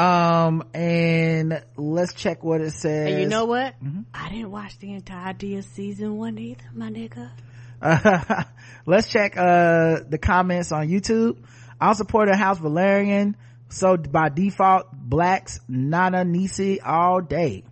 Um, 0.00 0.64
and 0.72 1.64
let's 1.76 2.14
check 2.14 2.44
what 2.44 2.60
it 2.60 2.70
says. 2.70 3.10
And 3.10 3.20
you 3.20 3.26
know 3.26 3.46
what? 3.46 3.74
Mm-hmm. 3.82 4.02
I 4.14 4.28
didn't 4.28 4.52
watch 4.52 4.78
the 4.78 4.92
entirety 4.92 5.56
of 5.56 5.64
season 5.64 6.18
one 6.18 6.38
either, 6.38 6.62
my 6.72 6.88
nigga. 6.88 7.30
Let's 8.86 9.10
check, 9.10 9.36
uh, 9.36 10.00
the 10.08 10.18
comments 10.20 10.72
on 10.72 10.88
YouTube. 10.88 11.38
I'll 11.80 11.94
support 11.94 12.28
a 12.28 12.36
House 12.36 12.58
Velaryon. 12.58 13.34
So 13.68 13.96
by 13.96 14.28
default, 14.28 14.92
blacks, 14.92 15.60
Nana 15.68 16.24
Nisi 16.24 16.80
all 16.80 17.20
day. 17.20 17.64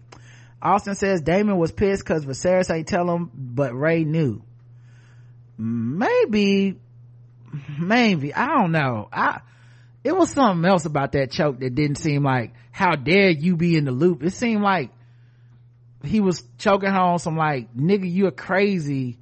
Austin 0.60 0.94
says 0.94 1.20
Daemon 1.20 1.56
was 1.56 1.72
pissed 1.72 2.04
cause 2.04 2.24
Viserys 2.24 2.72
ain't 2.74 2.88
tell 2.88 3.08
him, 3.08 3.30
but 3.34 3.76
Ray 3.76 4.04
knew 4.04 4.42
maybe 5.58 6.76
maybe 7.78 8.32
i 8.32 8.46
don't 8.46 8.70
know 8.70 9.08
i 9.12 9.40
it 10.04 10.16
was 10.16 10.30
something 10.30 10.64
else 10.64 10.84
about 10.84 11.12
that 11.12 11.32
choke 11.32 11.58
that 11.58 11.74
didn't 11.74 11.96
seem 11.98 12.22
like 12.22 12.52
how 12.70 12.94
dare 12.94 13.30
you 13.30 13.56
be 13.56 13.76
in 13.76 13.84
the 13.84 13.90
loop 13.90 14.22
it 14.22 14.30
seemed 14.30 14.62
like 14.62 14.90
he 16.04 16.20
was 16.20 16.44
choking 16.58 16.90
her 16.90 17.00
on 17.00 17.18
some 17.18 17.36
like 17.36 17.74
nigga 17.74 18.04
you're 18.04 18.30
crazy 18.30 19.18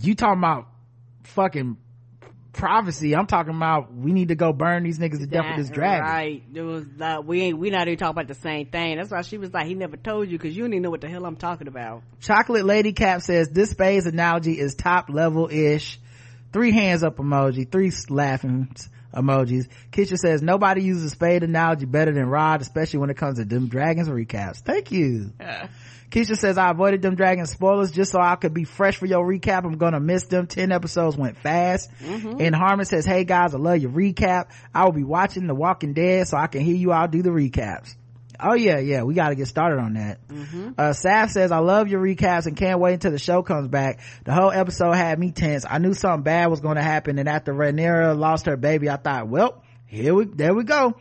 you 0.00 0.14
talking 0.14 0.38
about 0.38 0.66
fucking 1.24 1.76
prophecy. 2.52 3.14
I'm 3.14 3.26
talking 3.26 3.54
about 3.54 3.94
we 3.94 4.12
need 4.12 4.28
to 4.28 4.34
go 4.34 4.52
burn 4.52 4.82
these 4.82 4.98
niggas 4.98 5.18
to 5.18 5.26
death 5.26 5.44
with 5.48 5.56
this 5.56 5.70
dragon. 5.70 6.04
right. 6.04 6.42
It 6.52 6.62
was 6.62 6.84
like 6.96 7.24
we 7.24 7.42
ain't 7.42 7.58
we 7.58 7.70
not 7.70 7.88
even 7.88 7.98
talking 7.98 8.10
about 8.10 8.28
the 8.28 8.34
same 8.34 8.66
thing. 8.66 8.96
That's 8.96 9.10
why 9.10 9.22
she 9.22 9.38
was 9.38 9.52
like 9.52 9.66
he 9.66 9.74
never 9.74 9.96
told 9.96 10.28
you 10.28 10.38
because 10.38 10.56
you 10.56 10.64
didn't 10.64 10.74
even 10.74 10.82
know 10.82 10.90
what 10.90 11.00
the 11.00 11.08
hell 11.08 11.24
i'm 11.24 11.36
talking 11.36 11.68
about. 11.68 12.02
Chocolate 12.20 12.64
lady 12.64 12.92
cap 12.92 13.22
says 13.22 13.48
this 13.48 13.70
spades 13.70 14.06
analogy 14.06 14.58
is 14.58 14.74
top 14.74 15.08
level 15.10 15.48
ish 15.50 15.98
three 16.52 16.72
hands 16.72 17.02
up 17.02 17.16
emoji 17.16 17.70
three 17.70 17.92
laughing 18.08 18.74
emojis. 19.14 19.68
Kisha 19.90 20.16
says 20.16 20.42
nobody 20.42 20.82
uses 20.82 21.12
spade 21.12 21.42
analogy 21.42 21.86
better 21.86 22.12
than 22.12 22.26
rod 22.26 22.60
especially 22.60 23.00
when 23.00 23.10
it 23.10 23.16
comes 23.16 23.38
to 23.38 23.44
them 23.44 23.68
dragons 23.68 24.08
recaps. 24.08 24.58
Thank 24.58 24.92
you 24.92 25.32
Keisha 26.10 26.36
says, 26.36 26.58
I 26.58 26.70
avoided 26.70 27.02
them 27.02 27.14
dragon 27.14 27.46
spoilers 27.46 27.92
just 27.92 28.10
so 28.10 28.20
I 28.20 28.34
could 28.34 28.52
be 28.52 28.64
fresh 28.64 28.96
for 28.96 29.06
your 29.06 29.24
recap. 29.24 29.64
I'm 29.64 29.78
gonna 29.78 30.00
miss 30.00 30.24
them. 30.24 30.48
10 30.48 30.72
episodes 30.72 31.16
went 31.16 31.36
fast. 31.38 31.90
Mm-hmm. 32.00 32.40
And 32.40 32.54
Harmon 32.54 32.84
says, 32.84 33.06
hey 33.06 33.24
guys, 33.24 33.54
I 33.54 33.58
love 33.58 33.78
your 33.78 33.92
recap. 33.92 34.48
I 34.74 34.84
will 34.84 34.92
be 34.92 35.04
watching 35.04 35.46
The 35.46 35.54
Walking 35.54 35.92
Dead 35.92 36.26
so 36.26 36.36
I 36.36 36.48
can 36.48 36.62
hear 36.62 36.74
you 36.74 36.92
all 36.92 37.06
do 37.06 37.22
the 37.22 37.30
recaps. 37.30 37.94
Oh 38.42 38.54
yeah, 38.54 38.78
yeah, 38.78 39.02
we 39.02 39.14
gotta 39.14 39.34
get 39.34 39.46
started 39.48 39.78
on 39.78 39.94
that. 39.94 40.26
Mm-hmm. 40.28 40.70
Uh, 40.76 40.90
Saf 40.90 41.30
says, 41.30 41.52
I 41.52 41.58
love 41.58 41.88
your 41.88 42.00
recaps 42.00 42.46
and 42.46 42.56
can't 42.56 42.80
wait 42.80 42.94
until 42.94 43.10
the 43.12 43.18
show 43.18 43.42
comes 43.42 43.68
back. 43.68 44.00
The 44.24 44.32
whole 44.32 44.50
episode 44.50 44.92
had 44.92 45.18
me 45.18 45.30
tense. 45.30 45.66
I 45.68 45.78
knew 45.78 45.94
something 45.94 46.22
bad 46.22 46.46
was 46.46 46.60
gonna 46.60 46.82
happen 46.82 47.18
and 47.18 47.28
after 47.28 47.52
Rhaenyra 47.52 48.18
lost 48.18 48.46
her 48.46 48.56
baby, 48.56 48.88
I 48.88 48.96
thought, 48.96 49.28
well, 49.28 49.62
here 49.86 50.14
we, 50.14 50.24
there 50.24 50.54
we 50.54 50.64
go. 50.64 50.94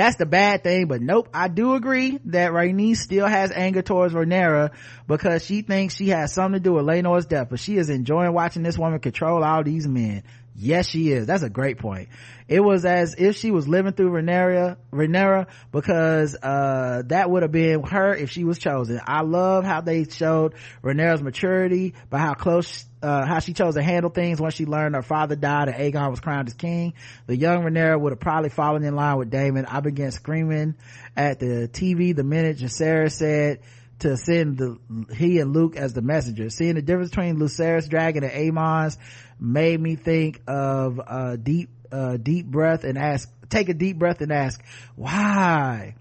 That's 0.00 0.16
the 0.16 0.24
bad 0.24 0.64
thing, 0.64 0.86
but 0.86 1.02
nope, 1.02 1.28
I 1.34 1.48
do 1.48 1.74
agree 1.74 2.18
that 2.24 2.52
Rhaenys 2.52 2.96
still 2.96 3.26
has 3.26 3.52
anger 3.52 3.82
towards 3.82 4.14
Rhaenyra 4.14 4.70
because 5.06 5.44
she 5.44 5.60
thinks 5.60 5.94
she 5.94 6.08
has 6.08 6.32
something 6.32 6.54
to 6.54 6.58
do 6.58 6.72
with 6.72 6.86
Laenor's 6.86 7.26
death, 7.26 7.48
but 7.50 7.60
she 7.60 7.76
is 7.76 7.90
enjoying 7.90 8.32
watching 8.32 8.62
this 8.62 8.78
woman 8.78 9.00
control 9.00 9.44
all 9.44 9.62
these 9.62 9.86
men. 9.86 10.22
Yes, 10.56 10.88
she 10.88 11.10
is. 11.12 11.26
That's 11.26 11.42
a 11.42 11.48
great 11.48 11.78
point. 11.78 12.08
It 12.48 12.60
was 12.60 12.84
as 12.84 13.14
if 13.16 13.36
she 13.36 13.50
was 13.50 13.68
living 13.68 13.92
through 13.92 14.10
Rhaenyra, 14.10 14.76
Rhaenyra 14.92 15.46
because, 15.70 16.34
uh, 16.34 17.02
that 17.06 17.30
would 17.30 17.42
have 17.42 17.52
been 17.52 17.82
her 17.84 18.14
if 18.14 18.30
she 18.30 18.44
was 18.44 18.58
chosen. 18.58 19.00
I 19.06 19.22
love 19.22 19.64
how 19.64 19.80
they 19.80 20.04
showed 20.04 20.54
Rhaenyra's 20.82 21.22
maturity, 21.22 21.94
but 22.10 22.18
how 22.18 22.34
close, 22.34 22.84
uh, 23.02 23.24
how 23.26 23.38
she 23.38 23.52
chose 23.52 23.76
to 23.76 23.82
handle 23.82 24.10
things 24.10 24.40
once 24.40 24.54
she 24.54 24.66
learned 24.66 24.96
her 24.96 25.02
father 25.02 25.36
died 25.36 25.68
and 25.68 25.76
Aegon 25.76 26.10
was 26.10 26.20
crowned 26.20 26.48
as 26.48 26.54
king. 26.54 26.94
The 27.26 27.36
young 27.36 27.62
Rhaenyra 27.62 28.00
would 28.00 28.12
have 28.12 28.20
probably 28.20 28.50
fallen 28.50 28.82
in 28.82 28.96
line 28.96 29.18
with 29.18 29.30
Daemon. 29.30 29.66
I 29.66 29.80
began 29.80 30.10
screaming 30.10 30.74
at 31.16 31.38
the 31.38 31.70
TV 31.72 32.14
the 32.14 32.24
minute 32.24 32.58
Jacaerys 32.58 33.12
said, 33.12 33.60
to 34.00 34.16
send 34.16 34.56
the, 34.56 34.78
he 35.14 35.38
and 35.38 35.52
Luke 35.52 35.76
as 35.76 35.92
the 35.92 36.02
messenger. 36.02 36.50
Seeing 36.50 36.74
the 36.74 36.82
difference 36.82 37.10
between 37.10 37.36
Lucerys 37.36 37.88
Dragon 37.88 38.24
and 38.24 38.32
Aemond's 38.32 38.98
made 39.40 39.80
me 39.80 39.96
think 39.96 40.42
of 40.46 40.98
a 40.98 41.36
deep, 41.36 41.70
uh, 41.90 42.16
deep 42.16 42.46
breath 42.46 42.84
and 42.84 42.98
ask, 42.98 43.28
take 43.48 43.68
a 43.68 43.74
deep 43.74 43.98
breath 43.98 44.20
and 44.20 44.32
ask, 44.32 44.62
why? 44.96 45.94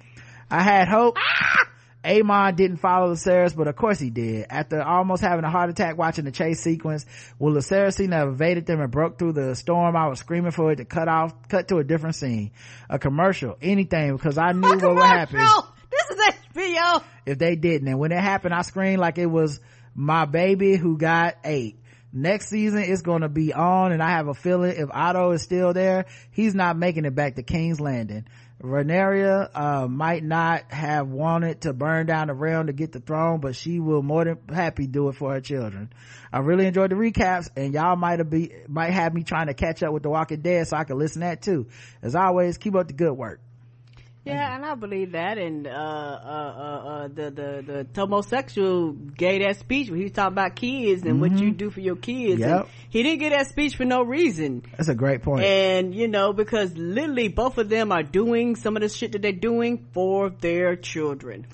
I 0.52 0.64
had 0.64 0.88
hope. 0.88 1.18
Ah! 1.18 1.70
Aemond 2.04 2.56
didn't 2.56 2.78
follow 2.78 3.14
Lucerys, 3.14 3.56
but 3.56 3.68
of 3.68 3.76
course 3.76 4.00
he 4.00 4.10
did. 4.10 4.46
After 4.50 4.82
almost 4.82 5.22
having 5.22 5.44
a 5.44 5.50
heart 5.50 5.70
attack 5.70 5.98
watching 5.98 6.26
the 6.26 6.32
chase 6.32 6.62
sequence, 6.62 7.06
when 7.38 7.54
Lucerys 7.54 7.96
seemed 7.96 8.12
to 8.12 8.18
have 8.18 8.30
evaded 8.30 8.66
them 8.66 8.80
and 8.80 8.90
broke 8.90 9.20
through 9.20 9.34
the 9.34 9.54
storm, 9.54 9.96
I 9.96 10.08
was 10.08 10.20
screaming 10.20 10.52
for 10.52 10.72
it 10.72 10.78
to 10.78 10.86
cut 10.86 11.10
off, 11.10 11.34
cut 11.50 11.68
to 11.68 11.78
a 11.78 11.84
different 11.84 12.16
scene. 12.16 12.52
A 12.90 13.00
commercial, 13.00 13.58
anything, 13.62 14.16
because 14.16 14.38
I 14.38 14.54
knew 14.54 14.62
what 14.62 14.82
would 14.82 15.04
happen. 15.04 15.40
This 15.92 16.18
is 16.18 16.36
HBO. 16.56 17.04
If 17.26 17.38
they 17.38 17.56
didn't. 17.56 17.88
And 17.88 18.00
when 18.00 18.12
it 18.12 18.20
happened, 18.20 18.54
I 18.54 18.62
screamed 18.62 19.00
like 19.00 19.18
it 19.18 19.26
was 19.26 19.60
my 19.94 20.26
baby 20.26 20.78
who 20.78 20.98
got 20.98 21.36
eight. 21.44 21.80
Next 22.12 22.50
season 22.50 22.80
it's 22.80 23.04
going 23.04 23.22
to 23.22 23.30
be 23.30 23.54
on 23.54 23.92
and 23.92 24.02
I 24.02 24.12
have 24.12 24.28
a 24.28 24.34
feeling 24.34 24.76
if 24.76 24.90
Otto 24.92 25.32
is 25.32 25.44
still 25.44 25.74
there, 25.74 26.06
he's 26.32 26.56
not 26.56 26.78
making 26.78 27.06
it 27.06 27.14
back 27.14 27.36
to 27.36 27.44
King's 27.44 27.80
Landing. 27.80 28.26
Rhaenyra 28.62 29.50
uh, 29.54 29.88
might 29.88 30.22
not 30.22 30.70
have 30.72 31.08
wanted 31.08 31.62
to 31.62 31.72
burn 31.72 32.08
down 32.08 32.28
the 32.28 32.34
realm 32.34 32.68
to 32.68 32.74
get 32.74 32.92
the 32.92 33.00
throne, 33.00 33.40
but 33.40 33.56
she 33.56 33.80
will 33.80 34.02
more 34.02 34.26
than 34.26 34.38
happy 34.54 34.86
do 34.86 35.08
it 35.08 35.14
for 35.14 35.32
her 35.32 35.40
children. 35.40 35.94
I 36.34 36.40
really 36.40 36.66
enjoyed 36.66 36.92
the 36.92 36.96
recaps 36.96 37.50
and 37.56 37.74
y'all 37.74 37.96
might 37.96 38.20
have 38.20 38.30
be, 38.30 38.52
might 38.68 38.92
have 38.92 39.14
me 39.14 39.24
trying 39.24 39.48
to 39.48 39.54
catch 39.54 39.82
up 39.82 39.94
with 39.94 40.04
The 40.04 40.10
Walking 40.10 40.42
Dead 40.42 40.68
so 40.68 40.76
I 40.76 40.84
can 40.84 40.98
listen 40.98 41.22
to 41.22 41.28
that 41.28 41.42
too. 41.42 41.68
As 42.02 42.16
always, 42.16 42.58
keep 42.58 42.76
up 42.76 42.88
the 42.88 42.94
good 42.94 43.14
work. 43.14 43.40
Yeah, 44.30 44.56
and 44.56 44.66
I 44.66 44.76
believe 44.76 45.12
that. 45.14 45.38
And 45.38 45.68
uh, 45.68 45.72
uh, 45.72 45.74
uh, 45.74 46.88
uh, 46.88 47.08
the 47.08 47.32
the 47.32 47.64
the 47.66 47.88
homosexual 47.96 48.94
gave 48.94 49.42
that 49.42 49.60
speech 49.60 49.90
when 49.90 49.98
he 49.98 50.04
was 50.04 50.14
talking 50.14 50.34
about 50.34 50.56
kids 50.56 51.04
and 51.04 51.14
mm-hmm. 51.14 51.22
what 51.22 51.32
you 51.32 51.50
mm-hmm. 51.50 51.58
do 51.58 51.70
for 51.70 51.80
your 51.80 51.96
kids. 51.96 52.40
Yep. 52.40 52.68
He 52.90 53.04
didn't 53.04 53.20
get 53.20 53.32
that 53.32 53.48
speech 53.48 53.76
for 53.76 53.86
no 53.86 54.04
reason. 54.04 54.64
That's 54.78 54.90
a 54.90 54.96
great 54.96 55.22
point. 55.22 55.44
And 55.44 55.94
you 55.94 56.08
know, 56.08 56.34
because 56.34 56.76
literally 56.76 57.28
both 57.28 57.58
of 57.58 57.70
them 57.70 57.92
are 57.92 58.04
doing 58.04 58.56
some 58.56 58.76
of 58.76 58.82
the 58.82 58.90
shit 58.90 59.12
that 59.14 59.22
they're 59.22 59.32
doing 59.32 59.88
for 59.94 60.30
their 60.30 60.76
children. 60.76 61.48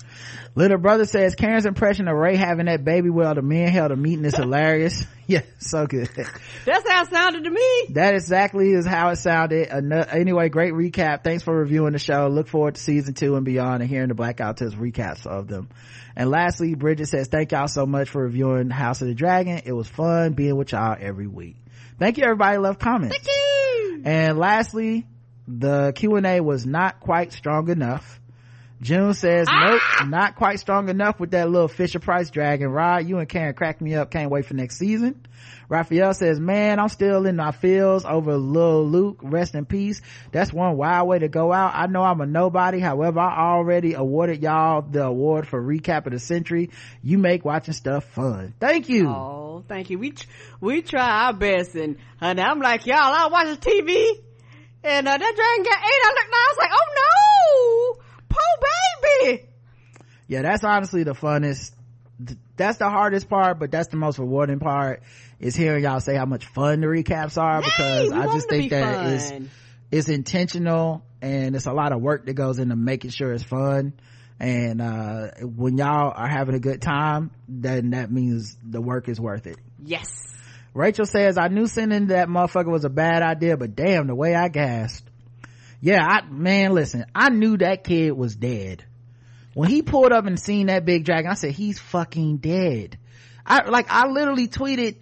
Little 0.54 0.78
brother 0.78 1.04
says 1.04 1.34
Karen's 1.34 1.66
impression 1.66 2.08
of 2.08 2.16
Ray 2.16 2.36
having 2.36 2.66
that 2.66 2.84
baby 2.84 3.10
while 3.10 3.34
the 3.34 3.42
men 3.42 3.68
held 3.68 3.92
a 3.92 3.96
meeting 3.96 4.24
is 4.24 4.36
hilarious. 4.36 5.04
yeah, 5.28 5.42
so 5.58 5.86
good. 5.86 6.08
That's 6.64 6.88
how 6.88 7.02
it 7.02 7.10
sounded 7.10 7.44
to 7.44 7.50
me. 7.50 7.86
That 7.90 8.14
exactly 8.14 8.72
is 8.72 8.86
how 8.86 9.08
it 9.10 9.16
sounded. 9.16 9.68
Anyway, 9.70 10.48
great 10.48 10.72
recap. 10.72 11.24
Thanks 11.24 11.42
for 11.42 11.56
reviewing 11.56 11.92
the 11.92 11.98
show. 11.98 12.28
Look 12.28 12.48
forward 12.48 12.76
to 12.76 12.80
season 12.80 13.14
two 13.14 13.34
and 13.36 13.44
beyond 13.44 13.82
and 13.82 13.90
hearing 13.90 14.08
the 14.08 14.14
Blackout 14.14 14.56
Tales 14.56 14.74
recaps 14.74 15.26
of 15.26 15.48
them. 15.48 15.68
And 16.14 16.30
lastly, 16.30 16.74
Bridget 16.74 17.06
says, 17.08 17.28
thank 17.28 17.52
y'all 17.52 17.68
so 17.68 17.86
much 17.86 18.08
for 18.08 18.22
reviewing 18.22 18.70
House 18.70 19.02
of 19.02 19.08
the 19.08 19.14
Dragon. 19.14 19.62
It 19.64 19.72
was 19.72 19.88
fun 19.88 20.32
being 20.32 20.56
with 20.56 20.72
y'all 20.72 20.96
every 20.98 21.26
week. 21.26 21.56
Thank 21.98 22.18
you 22.18 22.24
everybody 22.24 22.58
love 22.58 22.78
comments. 22.78 23.16
Thank 23.16 23.26
you. 23.26 24.02
And 24.04 24.38
lastly, 24.38 25.06
the 25.48 25.92
Q&A 25.94 26.40
was 26.40 26.64
not 26.66 27.00
quite 27.00 27.32
strong 27.32 27.68
enough 27.68 28.20
June 28.80 29.14
says, 29.14 29.46
nope, 29.48 29.80
ah! 29.82 30.06
not 30.06 30.36
quite 30.36 30.60
strong 30.60 30.90
enough 30.90 31.18
with 31.18 31.30
that 31.30 31.48
little 31.48 31.68
Fisher 31.68 31.98
Price 31.98 32.28
dragon. 32.28 32.68
Rod, 32.68 33.08
you 33.08 33.18
and 33.18 33.28
Karen 33.28 33.54
crack 33.54 33.80
me 33.80 33.94
up. 33.94 34.10
Can't 34.10 34.30
wait 34.30 34.44
for 34.44 34.54
next 34.54 34.76
season. 34.76 35.26
Raphael 35.68 36.12
says, 36.12 36.38
man, 36.38 36.78
I'm 36.78 36.88
still 36.88 37.26
in 37.26 37.36
my 37.36 37.52
feels 37.52 38.04
over 38.04 38.36
little 38.36 38.86
Luke. 38.86 39.20
Rest 39.22 39.54
in 39.54 39.64
peace. 39.64 40.02
That's 40.30 40.52
one 40.52 40.76
wild 40.76 41.08
way 41.08 41.18
to 41.18 41.28
go 41.28 41.52
out. 41.52 41.72
I 41.74 41.86
know 41.86 42.02
I'm 42.02 42.20
a 42.20 42.26
nobody. 42.26 42.78
However, 42.78 43.18
I 43.18 43.54
already 43.54 43.94
awarded 43.94 44.42
y'all 44.42 44.82
the 44.82 45.04
award 45.04 45.48
for 45.48 45.60
recap 45.60 46.06
of 46.06 46.12
the 46.12 46.18
century. 46.18 46.70
You 47.02 47.18
make 47.18 47.44
watching 47.44 47.74
stuff 47.74 48.04
fun. 48.04 48.54
Thank 48.60 48.88
you. 48.88 49.08
Oh, 49.08 49.64
thank 49.66 49.88
you. 49.90 49.98
We, 49.98 50.14
we 50.60 50.82
try 50.82 51.26
our 51.26 51.32
best 51.32 51.74
and, 51.74 51.96
and 52.20 52.38
I'm 52.38 52.60
like, 52.60 52.86
y'all, 52.86 52.98
I 52.98 53.28
watch 53.28 53.58
the 53.58 53.70
TV 53.70 54.22
and 54.84 55.08
uh, 55.08 55.16
that 55.16 55.18
dragon 55.18 55.64
got 55.64 55.78
eight. 55.78 56.02
I 56.04 56.10
looked 56.10 56.32
I 56.32 56.48
was 56.50 56.58
like, 56.58 56.70
oh 56.72 56.88
no! 56.94 57.15
Oh 58.46 59.22
baby! 59.22 59.48
Yeah 60.28 60.42
that's 60.42 60.64
honestly 60.64 61.04
the 61.04 61.14
funnest 61.14 61.72
that's 62.56 62.78
the 62.78 62.88
hardest 62.88 63.28
part 63.28 63.58
but 63.58 63.70
that's 63.70 63.88
the 63.88 63.96
most 63.96 64.18
rewarding 64.18 64.58
part 64.58 65.02
is 65.38 65.54
hearing 65.54 65.84
y'all 65.84 66.00
say 66.00 66.16
how 66.16 66.24
much 66.24 66.46
fun 66.46 66.80
the 66.80 66.86
recaps 66.86 67.36
are 67.36 67.60
because 67.60 68.10
i 68.10 68.24
just 68.32 68.48
think 68.48 68.70
that 68.70 69.12
it's 69.12 69.32
it's 69.90 70.08
intentional 70.08 71.02
and 71.20 71.54
it's 71.54 71.66
a 71.66 71.72
lot 71.72 71.92
of 71.92 72.00
work 72.00 72.24
that 72.26 72.34
goes 72.34 72.58
into 72.58 72.74
making 72.74 73.10
sure 73.10 73.32
it's 73.32 73.44
fun 73.44 73.92
and 74.38 74.82
uh, 74.82 75.28
when 75.40 75.78
y'all 75.78 76.12
are 76.14 76.28
having 76.28 76.54
a 76.54 76.60
good 76.60 76.80
time 76.82 77.30
then 77.48 77.90
that 77.90 78.10
means 78.10 78.56
the 78.62 78.80
work 78.82 79.08
is 79.08 79.18
worth 79.18 79.46
it. 79.46 79.56
Yes. 79.82 80.34
Rachel 80.74 81.06
says 81.06 81.38
i 81.38 81.48
knew 81.48 81.66
sending 81.66 82.08
that 82.08 82.28
motherfucker 82.28 82.70
was 82.70 82.84
a 82.84 82.90
bad 82.90 83.22
idea 83.22 83.56
but 83.56 83.74
damn 83.74 84.06
the 84.06 84.14
way 84.14 84.34
i 84.34 84.48
gasped 84.48 85.05
yeah 85.80 86.04
i 86.04 86.22
man 86.30 86.72
listen 86.72 87.04
i 87.14 87.28
knew 87.28 87.56
that 87.56 87.84
kid 87.84 88.12
was 88.12 88.34
dead 88.34 88.84
when 89.54 89.70
he 89.70 89.82
pulled 89.82 90.12
up 90.12 90.26
and 90.26 90.38
seen 90.38 90.66
that 90.66 90.84
big 90.84 91.04
dragon 91.04 91.30
i 91.30 91.34
said 91.34 91.52
he's 91.52 91.78
fucking 91.78 92.38
dead 92.38 92.98
i 93.44 93.68
like 93.68 93.86
i 93.90 94.06
literally 94.06 94.48
tweeted 94.48 94.96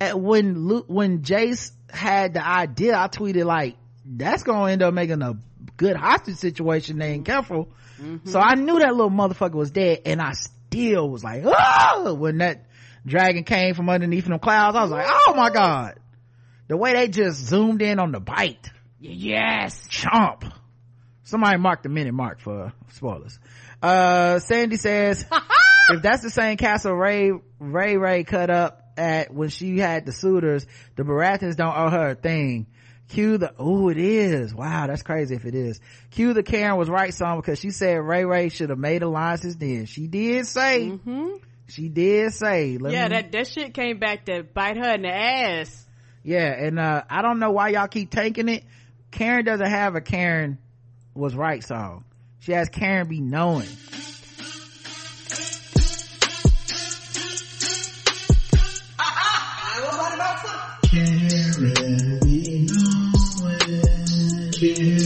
at 0.00 0.18
when 0.18 0.66
Luke, 0.66 0.86
when 0.88 1.22
Jace 1.22 1.72
had 1.90 2.34
the 2.34 2.46
idea, 2.46 2.96
I 2.96 3.08
tweeted 3.08 3.44
like, 3.44 3.76
that's 4.04 4.42
gonna 4.42 4.72
end 4.72 4.82
up 4.82 4.94
making 4.94 5.22
a 5.22 5.38
good 5.76 5.96
hostage 5.96 6.36
situation 6.36 6.98
they 6.98 7.12
ain't 7.12 7.26
careful. 7.26 7.68
Mm-hmm. 8.00 8.28
So 8.28 8.40
I 8.40 8.54
knew 8.54 8.78
that 8.78 8.94
little 8.94 9.10
motherfucker 9.10 9.54
was 9.54 9.70
dead 9.70 10.02
and 10.06 10.20
I 10.20 10.32
still 10.32 11.08
was 11.08 11.24
like, 11.24 11.42
oh, 11.44 12.14
when 12.14 12.38
that 12.38 12.66
dragon 13.06 13.44
came 13.44 13.74
from 13.74 13.88
underneath 13.88 14.26
them 14.26 14.38
clouds, 14.38 14.76
I 14.76 14.82
was 14.82 14.90
like, 14.90 15.06
oh 15.08 15.34
my 15.36 15.50
God. 15.50 15.98
The 16.68 16.76
way 16.76 16.92
they 16.92 17.08
just 17.08 17.46
zoomed 17.46 17.82
in 17.82 17.98
on 17.98 18.12
the 18.12 18.20
bite. 18.20 18.70
Yes. 19.00 19.86
Chomp. 19.88 20.52
Somebody 21.24 21.58
mark 21.58 21.82
the 21.82 21.88
minute 21.88 22.14
mark 22.14 22.40
for 22.40 22.72
spoilers. 22.92 23.38
Uh, 23.82 24.38
Sandy 24.38 24.76
says, 24.76 25.24
if 25.90 26.02
that's 26.02 26.22
the 26.22 26.30
same 26.30 26.56
castle 26.56 26.94
Ray, 26.94 27.32
Ray 27.58 27.96
Ray 27.96 28.24
cut 28.24 28.50
up 28.50 28.82
at 28.96 29.32
when 29.32 29.48
she 29.48 29.78
had 29.78 30.06
the 30.06 30.12
suitors, 30.12 30.66
the 30.96 31.02
Baratheons 31.02 31.56
don't 31.56 31.76
owe 31.76 31.90
her 31.90 32.10
a 32.10 32.14
thing. 32.14 32.66
Cue 33.08 33.38
the, 33.38 33.54
oh, 33.58 33.88
it 33.88 33.96
is. 33.96 34.54
Wow, 34.54 34.86
that's 34.86 35.02
crazy 35.02 35.34
if 35.34 35.46
it 35.46 35.54
is. 35.54 35.80
Cue 36.10 36.34
the 36.34 36.42
Karen 36.42 36.76
was 36.76 36.90
right 36.90 37.14
song 37.14 37.40
because 37.40 37.58
she 37.58 37.70
said 37.70 37.96
Ray 37.96 38.24
Ray 38.24 38.50
should 38.50 38.68
have 38.68 38.78
made 38.78 39.02
alliances 39.02 39.56
then. 39.56 39.86
She 39.86 40.08
did 40.08 40.46
say, 40.46 40.90
mm-hmm. 40.90 41.36
she 41.68 41.88
did 41.88 42.34
say. 42.34 42.72
yeah, 42.72 42.78
me, 42.78 43.14
that, 43.14 43.32
that 43.32 43.46
shit 43.46 43.72
came 43.72 43.98
back 43.98 44.26
to 44.26 44.42
bite 44.42 44.76
her 44.76 44.94
in 44.94 45.02
the 45.02 45.14
ass. 45.14 45.86
Yeah, 46.22 46.52
and, 46.52 46.78
uh, 46.78 47.04
I 47.08 47.22
don't 47.22 47.38
know 47.38 47.50
why 47.52 47.70
y'all 47.70 47.88
keep 47.88 48.10
taking 48.10 48.48
it. 48.48 48.64
Karen 49.10 49.44
doesn't 49.44 49.70
have 49.70 49.94
a 49.94 50.00
Karen 50.00 50.58
was 51.14 51.34
right 51.34 51.64
song. 51.64 52.04
She 52.40 52.52
has 52.52 52.68
Karen 52.68 53.08
be 53.08 53.20
knowing. 53.20 53.68
Karen 60.84 62.20
be 62.20 62.66
knowing. 62.66 63.08
Karen 64.52 64.98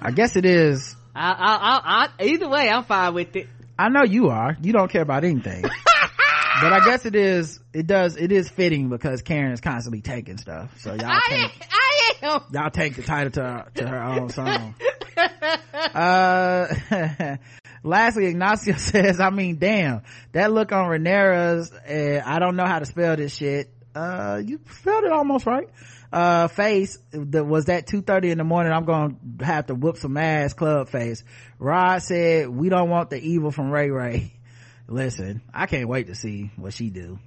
I 0.00 0.10
guess 0.10 0.36
it 0.36 0.44
is. 0.44 0.96
I, 1.14 1.30
I, 1.30 2.08
I, 2.20 2.24
either 2.24 2.48
way, 2.48 2.68
I'm 2.68 2.84
fine 2.84 3.14
with 3.14 3.34
it. 3.36 3.48
I 3.78 3.88
know 3.88 4.04
you 4.04 4.28
are. 4.28 4.56
You 4.62 4.72
don't 4.72 4.90
care 4.90 5.02
about 5.02 5.24
anything. 5.24 5.62
but 6.60 6.72
I 6.72 6.84
guess 6.84 7.04
it 7.06 7.16
is, 7.16 7.60
it 7.72 7.86
does, 7.86 8.16
it 8.16 8.32
is 8.32 8.48
fitting 8.48 8.88
because 8.88 9.22
Karen 9.22 9.52
is 9.52 9.60
constantly 9.60 10.00
taking 10.00 10.38
stuff. 10.38 10.80
So 10.80 10.94
y'all 10.94 11.06
I 11.06 11.20
take, 11.28 11.68
I 11.70 12.12
am. 12.22 12.42
y'all 12.52 12.70
take 12.70 12.96
the 12.96 13.02
title 13.02 13.32
to 13.32 13.42
her, 13.42 13.66
to 13.74 13.88
her 13.88 14.02
own 14.02 14.30
song. 14.30 14.74
uh, 15.94 17.36
lastly, 17.82 18.26
Ignacio 18.26 18.76
says, 18.76 19.20
I 19.20 19.30
mean, 19.30 19.56
damn, 19.58 20.02
that 20.32 20.52
look 20.52 20.72
on 20.72 20.86
Rhaenyra's, 20.86 21.72
uh, 21.72 22.22
I 22.24 22.38
don't 22.38 22.56
know 22.56 22.66
how 22.66 22.78
to 22.78 22.86
spell 22.86 23.16
this 23.16 23.34
shit. 23.34 23.70
Uh, 23.94 24.40
you 24.44 24.60
spelled 24.72 25.04
it 25.04 25.12
almost 25.12 25.46
right 25.46 25.68
uh 26.14 26.46
face 26.46 26.96
that 27.10 27.44
was 27.44 27.64
that 27.64 27.88
2.30 27.88 28.30
in 28.30 28.38
the 28.38 28.44
morning 28.44 28.72
i'm 28.72 28.84
gonna 28.84 29.16
have 29.40 29.66
to 29.66 29.74
whoop 29.74 29.96
some 29.96 30.16
ass 30.16 30.54
club 30.54 30.88
face 30.88 31.24
rod 31.58 31.98
said 31.98 32.48
we 32.48 32.68
don't 32.68 32.88
want 32.88 33.10
the 33.10 33.20
evil 33.20 33.50
from 33.50 33.68
ray 33.70 33.90
ray 33.90 34.32
listen 34.88 35.42
i 35.52 35.66
can't 35.66 35.88
wait 35.88 36.06
to 36.06 36.14
see 36.14 36.52
what 36.56 36.72
she 36.72 36.88
do 36.88 37.18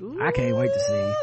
Ooh. 0.00 0.18
i 0.22 0.32
can't 0.32 0.56
wait 0.56 0.72
to 0.72 0.80
see 0.80 1.14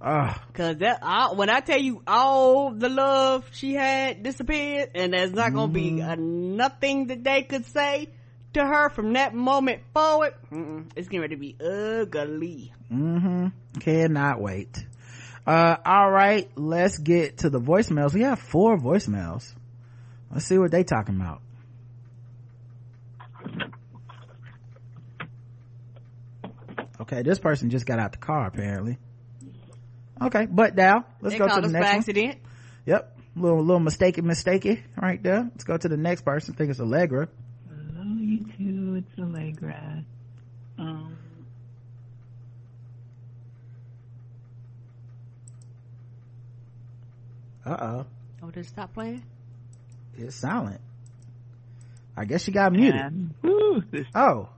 Oh. 0.00 0.32
Cause 0.52 0.76
that, 0.76 1.00
I, 1.02 1.32
when 1.32 1.50
I 1.50 1.58
tell 1.58 1.80
you 1.80 2.02
all 2.06 2.70
the 2.70 2.88
love 2.88 3.50
she 3.50 3.74
had 3.74 4.22
disappeared 4.22 4.92
and 4.94 5.12
there's 5.12 5.32
not 5.32 5.52
gonna 5.52 5.72
mm-hmm. 5.72 5.96
be 5.96 6.00
a, 6.00 6.14
nothing 6.14 7.08
that 7.08 7.24
they 7.24 7.42
could 7.42 7.66
say 7.66 8.08
to 8.52 8.64
her 8.64 8.90
from 8.90 9.14
that 9.14 9.34
moment 9.34 9.82
forward, 9.92 10.34
it's 10.94 11.08
getting 11.08 11.20
ready 11.20 11.34
to 11.34 11.40
be 11.40 11.56
ugly. 11.60 12.72
Mm-hmm. 12.92 13.48
Cannot 13.80 14.40
wait. 14.40 14.86
Uh, 15.48 15.78
all 15.82 16.10
right, 16.10 16.46
let's 16.56 16.98
get 16.98 17.38
to 17.38 17.48
the 17.48 17.58
voicemails. 17.58 18.12
We 18.12 18.20
have 18.20 18.38
four 18.38 18.76
voicemails. 18.76 19.50
Let's 20.30 20.44
see 20.44 20.58
what 20.58 20.70
they 20.70 20.84
talking 20.84 21.16
about. 21.16 21.40
Okay, 27.00 27.22
this 27.22 27.38
person 27.38 27.70
just 27.70 27.86
got 27.86 27.98
out 27.98 28.12
the 28.12 28.18
car 28.18 28.46
apparently. 28.46 28.98
Okay, 30.20 30.44
but 30.44 30.76
now 30.76 31.06
let's 31.22 31.32
they 31.32 31.38
go 31.38 31.48
to 31.48 31.62
the 31.62 31.68
next 31.68 31.86
accident. 31.86 32.34
one. 32.34 32.52
Yep, 32.84 33.18
little 33.34 33.60
little 33.60 33.80
mistaken 33.80 34.26
mistaken 34.26 34.84
right 35.00 35.22
there. 35.22 35.48
Let's 35.50 35.64
go 35.64 35.78
to 35.78 35.88
the 35.88 35.96
next 35.96 36.26
person. 36.26 36.52
I 36.54 36.58
think 36.58 36.72
it's 36.72 36.80
Allegra. 36.80 37.26
Hello, 37.70 38.04
you 38.20 38.44
two. 38.58 38.96
It's 38.96 39.18
Allegra. 39.18 40.04
Um, 40.76 41.07
Uh-oh. 47.68 48.06
Oh, 48.42 48.50
did 48.50 48.64
it 48.64 48.68
stop 48.68 48.94
playing? 48.94 49.22
It's 50.16 50.36
silent. 50.36 50.80
I 52.16 52.24
guess 52.24 52.42
she 52.42 52.52
got 52.52 52.72
muted. 52.72 53.00
And, 53.00 53.34
woo, 53.42 53.82
oh. 54.14 54.48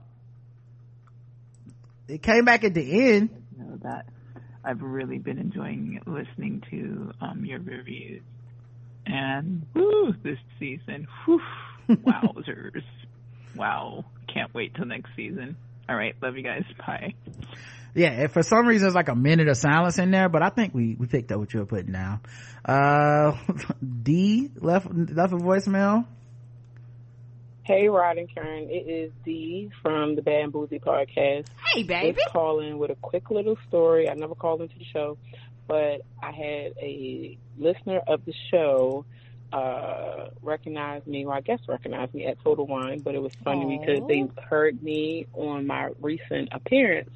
It 2.07 2.23
came 2.23 2.45
back 2.45 2.63
at 2.63 2.73
the 2.73 3.13
end. 3.13 3.29
know 3.57 3.77
that 3.83 4.05
I've 4.63 4.81
really 4.81 5.17
been 5.17 5.37
enjoying 5.37 6.01
listening 6.05 6.63
to 6.71 7.11
um, 7.21 7.45
your 7.45 7.59
reviews. 7.59 8.21
And 9.05 9.65
woo, 9.73 10.13
this 10.23 10.39
season, 10.59 11.07
whew, 11.25 11.41
wowzers. 11.89 12.83
wow. 13.55 14.05
Can't 14.31 14.53
wait 14.53 14.73
till 14.75 14.85
next 14.85 15.09
season. 15.15 15.55
All 15.89 15.95
right. 15.95 16.15
Love 16.21 16.37
you 16.37 16.43
guys. 16.43 16.63
Bye 16.87 17.13
yeah 17.93 18.27
for 18.27 18.43
some 18.43 18.67
reason 18.67 18.87
it's 18.87 18.95
like 18.95 19.09
a 19.09 19.15
minute 19.15 19.47
of 19.47 19.57
silence 19.57 19.97
in 19.99 20.11
there 20.11 20.29
but 20.29 20.41
i 20.41 20.49
think 20.49 20.73
we 20.73 20.95
we 20.99 21.07
picked 21.07 21.31
up 21.31 21.39
what 21.39 21.53
you 21.53 21.59
were 21.59 21.65
putting 21.65 21.91
down. 21.91 22.19
Uh 22.63 23.37
d 24.03 24.49
left 24.57 24.87
left 24.91 25.33
a 25.33 25.37
voicemail. 25.37 26.05
Hey 27.63 27.87
rod 27.89 28.17
and 28.17 28.33
karen. 28.33 28.69
It 28.69 28.89
is 28.89 29.11
d 29.25 29.71
from 29.81 30.15
the 30.15 30.21
bad 30.21 30.51
boozy 30.51 30.79
podcast. 30.79 31.47
Hey 31.73 31.83
baby. 31.83 32.17
Just 32.17 32.33
calling 32.33 32.77
with 32.77 32.91
a 32.91 32.95
quick 32.95 33.31
little 33.31 33.57
story. 33.67 34.09
I 34.09 34.13
never 34.13 34.35
called 34.35 34.61
into 34.61 34.77
the 34.77 34.85
show 34.85 35.17
but 35.71 36.01
i 36.21 36.31
had 36.31 36.73
a 36.81 37.37
listener 37.57 38.01
of 38.07 38.25
the 38.25 38.33
show 38.49 39.05
uh 39.53 40.27
recognized 40.41 41.07
me 41.07 41.25
well 41.25 41.37
i 41.37 41.41
guess 41.41 41.59
recognized 41.67 42.13
me 42.13 42.25
at 42.25 42.37
total 42.43 42.67
wine 42.67 42.99
but 42.99 43.15
it 43.15 43.21
was 43.21 43.33
funny 43.43 43.65
Aww. 43.65 43.79
because 43.79 44.07
they 44.07 44.43
heard 44.49 44.83
me 44.83 45.27
on 45.33 45.65
my 45.65 45.89
recent 46.01 46.49
appearance 46.51 47.09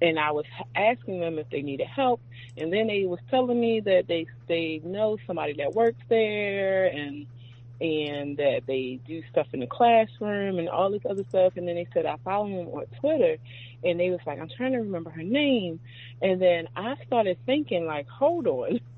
and 0.00 0.18
I 0.18 0.32
was 0.32 0.44
asking 0.74 1.20
them 1.20 1.38
if 1.38 1.48
they 1.50 1.62
needed 1.62 1.86
help, 1.94 2.20
and 2.56 2.72
then 2.72 2.86
they 2.86 3.04
was 3.06 3.20
telling 3.30 3.60
me 3.60 3.80
that 3.80 4.04
they 4.08 4.26
they 4.48 4.80
know 4.84 5.16
somebody 5.26 5.54
that 5.58 5.74
works 5.74 6.02
there, 6.08 6.86
and 6.86 7.26
and 7.80 8.36
that 8.38 8.62
they 8.66 9.00
do 9.06 9.22
stuff 9.30 9.46
in 9.52 9.60
the 9.60 9.66
classroom 9.66 10.58
and 10.58 10.68
all 10.68 10.90
this 10.90 11.02
other 11.08 11.24
stuff. 11.28 11.52
And 11.56 11.68
then 11.68 11.74
they 11.74 11.86
said 11.92 12.06
I 12.06 12.16
follow 12.24 12.48
them 12.48 12.68
on 12.68 12.84
Twitter, 13.00 13.36
and 13.82 14.00
they 14.00 14.10
was 14.10 14.20
like, 14.26 14.40
I'm 14.40 14.48
trying 14.56 14.72
to 14.72 14.78
remember 14.78 15.10
her 15.10 15.22
name, 15.22 15.80
and 16.22 16.40
then 16.40 16.66
I 16.74 16.94
started 17.06 17.38
thinking 17.46 17.86
like, 17.86 18.06
hold 18.08 18.46
on. 18.46 18.80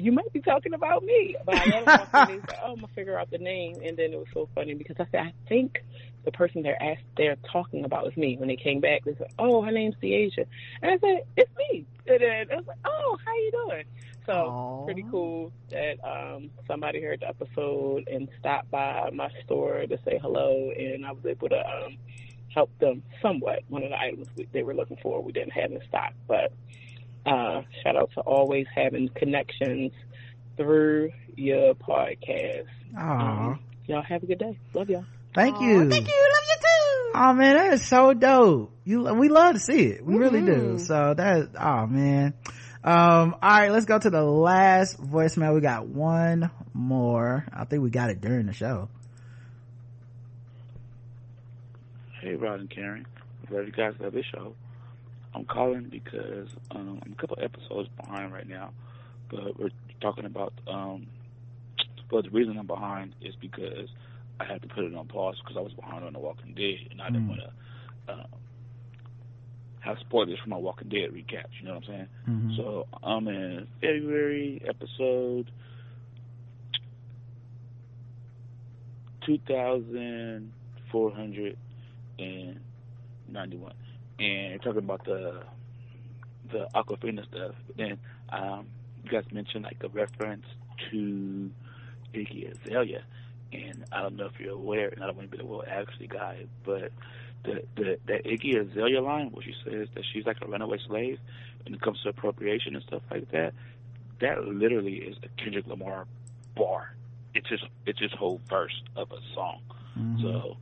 You 0.00 0.12
might 0.12 0.32
be 0.32 0.40
talking 0.40 0.74
about 0.74 1.02
me, 1.02 1.34
but 1.44 1.56
I 1.56 1.64
let 1.64 1.84
them 1.86 1.98
and 2.14 2.28
they 2.28 2.36
said, 2.46 2.54
"Oh, 2.64 2.74
I'm 2.74 2.76
gonna 2.76 2.86
figure 2.94 3.18
out 3.18 3.28
the 3.32 3.38
name." 3.38 3.80
And 3.84 3.96
then 3.96 4.12
it 4.12 4.16
was 4.16 4.28
so 4.32 4.48
funny 4.54 4.74
because 4.74 4.94
I 5.00 5.06
said, 5.10 5.20
"I 5.22 5.32
think 5.48 5.72
the 6.28 6.36
person 6.36 6.62
they're 6.62 6.82
asked 6.82 7.04
they're 7.16 7.36
talking 7.50 7.86
about 7.86 8.06
is 8.06 8.16
me. 8.16 8.36
When 8.36 8.48
they 8.48 8.56
came 8.56 8.80
back, 8.80 9.02
they 9.04 9.14
said, 9.14 9.28
"Oh, 9.38 9.62
her 9.62 9.72
name's 9.72 9.94
Deasia," 10.02 10.44
and 10.82 10.90
I 10.90 10.98
said, 10.98 11.22
"It's 11.38 11.50
me." 11.56 11.86
And 12.06 12.20
then 12.20 12.46
I 12.52 12.56
was 12.56 12.66
like, 12.66 12.76
"Oh, 12.84 13.16
how 13.24 13.32
you 13.32 13.50
doing?" 13.66 13.84
So 14.26 14.32
Aww. 14.32 14.84
pretty 14.84 15.06
cool 15.10 15.52
that 15.70 15.94
um, 16.04 16.50
somebody 16.66 17.00
heard 17.00 17.20
the 17.20 17.28
episode 17.28 18.06
and 18.08 18.28
stopped 18.38 18.70
by 18.70 19.08
my 19.10 19.30
store 19.44 19.86
to 19.86 19.98
say 20.04 20.18
hello, 20.20 20.70
and 20.76 21.06
I 21.06 21.12
was 21.12 21.24
able 21.24 21.48
to 21.48 21.66
um, 21.66 21.96
help 22.54 22.70
them 22.78 23.02
somewhat. 23.22 23.60
One 23.68 23.82
of 23.82 23.88
the 23.88 23.98
items 23.98 24.26
we, 24.36 24.46
they 24.52 24.62
were 24.62 24.74
looking 24.74 24.98
for, 25.02 25.22
we 25.22 25.32
didn't 25.32 25.52
have 25.52 25.72
in 25.72 25.80
stock, 25.88 26.12
but 26.26 26.52
uh, 27.24 27.62
shout 27.82 27.96
out 27.96 28.10
to 28.16 28.20
always 28.20 28.66
having 28.74 29.08
connections 29.14 29.92
through 30.58 31.10
your 31.36 31.74
podcast. 31.74 32.66
Um, 32.98 33.60
y'all 33.86 34.02
have 34.02 34.22
a 34.22 34.26
good 34.26 34.40
day. 34.40 34.58
Love 34.74 34.90
y'all. 34.90 35.06
Thank 35.34 35.56
Aww, 35.56 35.62
you. 35.62 35.90
Thank 35.90 36.08
you. 36.08 36.14
Love 36.14 36.42
you 36.48 36.56
too. 36.56 37.12
Oh 37.14 37.32
man, 37.34 37.56
that 37.56 37.72
is 37.74 37.86
so 37.86 38.14
dope. 38.14 38.72
You, 38.84 39.02
we 39.14 39.28
love 39.28 39.54
to 39.54 39.60
see 39.60 39.86
it. 39.86 40.04
We 40.04 40.14
mm-hmm. 40.14 40.22
really 40.22 40.40
do. 40.40 40.52
Mm-hmm. 40.52 40.78
So 40.78 41.14
that, 41.14 41.50
oh 41.60 41.86
man. 41.86 42.34
Um, 42.84 43.36
all 43.42 43.50
right, 43.50 43.70
let's 43.70 43.86
go 43.86 43.98
to 43.98 44.08
the 44.08 44.22
last 44.22 45.00
voicemail. 45.02 45.54
We 45.54 45.60
got 45.60 45.86
one 45.86 46.50
more. 46.72 47.44
I 47.52 47.64
think 47.64 47.82
we 47.82 47.90
got 47.90 48.10
it 48.10 48.20
during 48.20 48.46
the 48.46 48.52
show. 48.52 48.88
Hey, 52.20 52.34
Rod 52.34 52.60
and 52.60 52.70
Karen. 52.70 53.06
Glad 53.48 53.66
you 53.66 53.72
guys 53.72 53.94
love 54.00 54.12
this 54.12 54.24
show. 54.32 54.54
I'm 55.34 55.44
calling 55.44 55.84
because 55.84 56.48
um, 56.70 57.00
I'm 57.04 57.12
a 57.12 57.14
couple 57.16 57.38
episodes 57.42 57.88
behind 57.96 58.32
right 58.32 58.48
now, 58.48 58.70
but 59.30 59.58
we're 59.58 59.70
talking 60.00 60.24
about 60.24 60.52
um, 60.66 61.06
But 62.10 62.24
the 62.24 62.30
reason 62.30 62.58
I'm 62.58 62.66
behind 62.66 63.14
is 63.20 63.34
because 63.36 63.88
I 64.40 64.44
had 64.44 64.62
to 64.62 64.68
put 64.68 64.84
it 64.84 64.94
on 64.94 65.06
pause 65.08 65.36
because 65.42 65.56
I 65.56 65.60
was 65.60 65.72
behind 65.74 66.04
on 66.04 66.12
The 66.12 66.18
Walking 66.20 66.54
Dead, 66.54 66.78
and 66.90 67.00
I 67.02 67.06
didn't 67.10 67.24
Mm. 67.24 67.28
want 67.28 67.40
to 67.40 68.12
uh, 68.12 68.26
have 69.80 69.98
spoilers 70.00 70.38
for 70.42 70.48
my 70.48 70.56
Walking 70.56 70.88
Dead 70.88 71.10
recaps. 71.12 71.52
You 71.60 71.66
know 71.68 71.74
what 71.74 71.84
I'm 71.84 71.88
saying? 71.88 72.08
Mhm. 72.28 72.56
So 72.56 72.86
I'm 73.02 73.26
in 73.28 73.66
February 73.80 74.62
episode 74.66 75.50
2,491, 82.18 83.72
and 84.18 84.62
talking 84.62 84.78
about 84.78 85.04
the 85.04 85.42
the 86.52 86.66
Aquafina 86.74 87.24
stuff. 87.26 87.54
Then 87.76 87.98
um, 88.30 88.66
you 89.04 89.10
guys 89.10 89.24
mentioned 89.32 89.64
like 89.64 89.76
a 89.84 89.88
reference 89.88 90.46
to 90.90 91.50
Iggy 92.14 92.50
Azalea, 92.64 93.02
and 93.52 93.84
I 93.92 94.02
don't 94.02 94.16
know 94.16 94.26
if 94.26 94.38
you're 94.38 94.54
aware, 94.54 94.88
and 94.88 95.02
I 95.02 95.06
don't 95.06 95.16
want 95.16 95.30
to 95.30 95.36
be 95.36 95.42
the 95.42 95.48
Will 95.48 95.64
Actually 95.66 96.08
guy, 96.08 96.46
but 96.64 96.92
the 97.44 97.62
the 97.76 97.98
that 98.06 98.24
Iggy 98.24 98.58
Azalea 98.58 99.00
line 99.00 99.30
where 99.30 99.44
she 99.44 99.54
says 99.64 99.88
that 99.94 100.04
she's 100.12 100.26
like 100.26 100.38
a 100.42 100.46
runaway 100.46 100.78
slave 100.86 101.18
when 101.64 101.74
it 101.74 101.80
comes 101.80 102.00
to 102.02 102.08
appropriation 102.08 102.74
and 102.74 102.84
stuff 102.84 103.02
like 103.10 103.30
that, 103.30 103.54
that 104.20 104.44
literally 104.44 104.96
is 104.96 105.16
a 105.22 105.28
Kendrick 105.42 105.66
Lamar 105.66 106.06
bar. 106.56 106.94
It's 107.34 107.48
just 107.48 107.64
it's 107.86 107.98
just 107.98 108.14
whole 108.14 108.40
verse 108.48 108.82
of 108.96 109.12
a 109.12 109.18
song. 109.34 109.60
Mhm. 109.98 110.22
So 110.22 110.56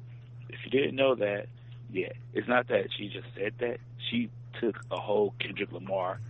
if 0.49 0.59
you 0.65 0.71
didn't 0.71 0.97
know 0.97 1.15
that, 1.15 1.47
yeah, 1.91 2.13
it's 2.35 2.49
not 2.49 2.69
that 2.69 2.89
she 2.97 3.09
just 3.09 3.27
said 3.37 3.55
that. 3.59 3.79
She 4.11 4.31
took 4.61 4.79
a 4.91 5.01
whole 5.01 5.35
Kendrick 5.39 5.73
Lamar 5.73 6.21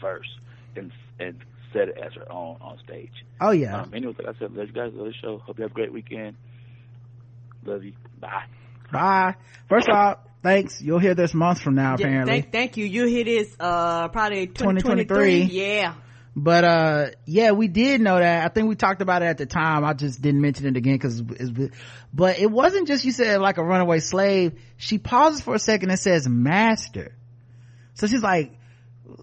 verse 0.00 0.38
and 0.76 0.92
and 1.18 1.38
said 1.72 1.88
it 1.88 1.98
as 1.98 2.12
her 2.14 2.30
own 2.30 2.56
on 2.60 2.78
stage. 2.84 3.12
oh 3.40 3.50
yeah 3.50 3.82
Um, 3.82 3.92
anyway, 3.94 4.14
like 4.18 4.36
I 4.36 4.38
said, 4.38 4.52
love 4.52 4.68
you 4.68 4.72
guys. 4.72 4.92
Love 4.94 5.06
the 5.06 5.14
show. 5.20 5.38
Hope 5.38 5.58
you 5.58 5.62
have 5.62 5.70
a 5.70 5.74
great 5.74 5.92
weekend. 5.92 6.36
Love 7.64 7.84
you. 7.84 7.92
Bye. 8.20 8.44
bye 8.92 9.34
first 9.68 9.88
off 9.88 10.18
thanks 10.42 10.80
you'll 10.80 10.98
hear 10.98 11.14
this 11.14 11.34
months 11.34 11.60
from 11.60 11.74
now 11.74 11.96
Yeah, 11.98 12.06
apparently 12.06 12.32
thank, 12.40 12.52
thank 12.52 12.76
you. 12.76 12.86
You 12.86 13.06
hear 13.06 13.24
this, 13.24 13.54
uh, 13.60 14.08
probably 14.08 14.46
2023. 14.46 15.04
2023. 15.04 15.42
Yeah. 15.44 15.94
But 16.36 16.64
uh 16.64 17.06
yeah, 17.26 17.50
we 17.50 17.66
did 17.66 18.00
know 18.00 18.16
that. 18.18 18.44
I 18.44 18.48
think 18.48 18.68
we 18.68 18.76
talked 18.76 19.02
about 19.02 19.22
it 19.22 19.26
at 19.26 19.38
the 19.38 19.46
time. 19.46 19.84
I 19.84 19.92
just 19.92 20.22
didn't 20.22 20.40
mention 20.40 20.66
it 20.66 20.76
again 20.76 20.94
because 20.94 21.20
but 21.20 22.38
it 22.38 22.50
wasn't 22.50 22.86
just 22.86 23.04
you 23.04 23.10
said 23.10 23.40
like 23.40 23.58
a 23.58 23.64
runaway 23.64 23.98
slave. 23.98 24.60
She 24.76 24.98
pauses 24.98 25.40
for 25.40 25.56
a 25.56 25.58
second 25.58 25.90
and 25.90 25.98
says 25.98 26.28
master. 26.28 27.14
So 27.94 28.06
she's 28.06 28.22
like 28.22 28.52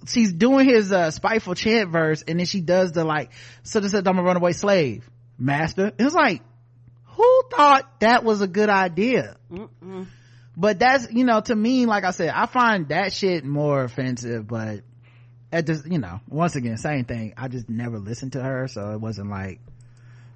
she's 0.08 0.34
doing 0.34 0.68
his 0.68 0.92
uh 0.92 1.12
spiteful 1.12 1.56
chant 1.56 1.90
verse 1.92 2.24
and 2.28 2.40
then 2.40 2.46
she 2.46 2.62
does 2.62 2.92
the 2.92 3.04
like 3.04 3.32
so 3.64 3.80
this 3.80 3.92
said 3.92 4.08
I'm 4.08 4.20
a 4.20 4.24
runaway 4.24 4.54
slave. 4.54 5.10
Master. 5.38 5.92
It 5.98 6.04
was 6.04 6.14
like 6.14 6.42
who 7.06 7.44
thought 7.52 8.00
that 8.02 8.24
was 8.24 8.42
a 8.42 8.48
good 8.48 8.70
idea? 8.70 9.38
Mm-mm. 9.52 10.08
But 10.58 10.80
that's 10.80 11.12
you 11.12 11.26
know, 11.26 11.42
to 11.42 11.56
me, 11.56 11.86
like 11.86 12.06
I 12.06 12.12
said, 12.12 12.30
I 12.30 12.46
find 12.46 12.90
that 12.90 13.12
shit 13.12 13.44
more 13.44 13.84
offensive, 13.84 14.48
but 14.48 14.82
at 15.56 15.66
this 15.66 15.84
you 15.86 16.00
know 16.00 16.20
once 16.28 16.56
again 16.56 16.78
same 16.78 17.06
thing 17.06 17.34
i 17.38 17.48
just 17.48 17.70
never 17.70 17.98
listened 17.98 18.34
to 18.34 18.42
her 18.42 18.68
so 18.68 18.92
it 18.92 19.00
wasn't 19.00 19.30
like 19.30 19.60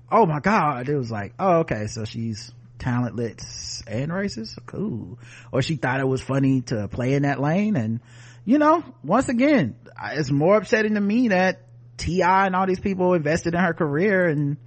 oh 0.10 0.26
my 0.26 0.40
god 0.40 0.88
it 0.88 0.96
was 0.96 1.12
like 1.12 1.34
oh 1.38 1.60
okay 1.60 1.88
so 1.88 2.06
she's 2.06 2.52
talentless 2.78 3.84
and 3.86 4.12
racist 4.12 4.58
cool 4.66 5.20
or 5.52 5.62
she 5.62 5.76
thought 5.76 6.00
it 6.00 6.08
was 6.08 6.22
funny 6.22 6.62
to 6.62 6.88
play 6.88 7.14
in 7.14 7.24
that 7.24 7.42
lane 7.42 7.76
and 7.76 8.00
you 8.46 8.58
know 8.58 8.84
once 9.04 9.30
again 9.30 9.76
it's 10.14 10.32
more 10.32 10.58
upsetting 10.58 10.96
to 10.96 11.02
me 11.02 11.30
that 11.30 11.62
T.I. 11.98 12.46
and 12.46 12.56
all 12.56 12.66
these 12.66 12.80
people 12.80 13.14
invested 13.14 13.54
in 13.54 13.60
her 13.60 13.74
career 13.74 14.26
and 14.28 14.58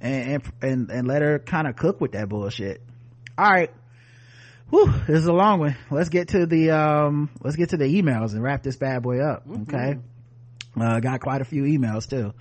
and 0.00 0.42
and, 0.62 0.90
and 0.90 1.08
let 1.08 1.22
her 1.22 1.38
kind 1.38 1.66
of 1.66 1.76
cook 1.76 2.00
with 2.00 2.12
that 2.12 2.28
bullshit 2.28 2.80
all 3.36 3.50
right 3.50 3.72
Whew, 4.70 4.92
this 5.06 5.20
is 5.20 5.26
a 5.26 5.32
long 5.32 5.60
one. 5.60 5.76
Let's 5.90 6.10
get 6.10 6.28
to 6.28 6.44
the 6.44 6.72
um 6.72 7.30
let's 7.42 7.56
get 7.56 7.70
to 7.70 7.78
the 7.78 7.86
emails 7.86 8.32
and 8.32 8.42
wrap 8.42 8.62
this 8.62 8.76
bad 8.76 9.02
boy 9.02 9.20
up. 9.20 9.44
Okay. 9.62 9.98
Uh 10.78 11.00
got 11.00 11.20
quite 11.20 11.40
a 11.40 11.46
few 11.46 11.62
emails 11.62 12.08
too. 12.08 12.34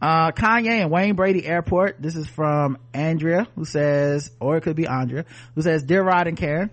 Uh 0.00 0.30
Kanye 0.30 0.82
and 0.82 0.92
Wayne 0.92 1.16
Brady 1.16 1.44
Airport. 1.44 2.00
This 2.00 2.14
is 2.14 2.28
from 2.28 2.78
Andrea 2.94 3.48
who 3.56 3.64
says 3.64 4.30
or 4.38 4.56
it 4.56 4.60
could 4.60 4.76
be 4.76 4.86
Andrea 4.86 5.24
who 5.56 5.62
says, 5.62 5.82
Dear 5.82 6.04
Rod 6.04 6.28
and 6.28 6.36
Karen, 6.36 6.70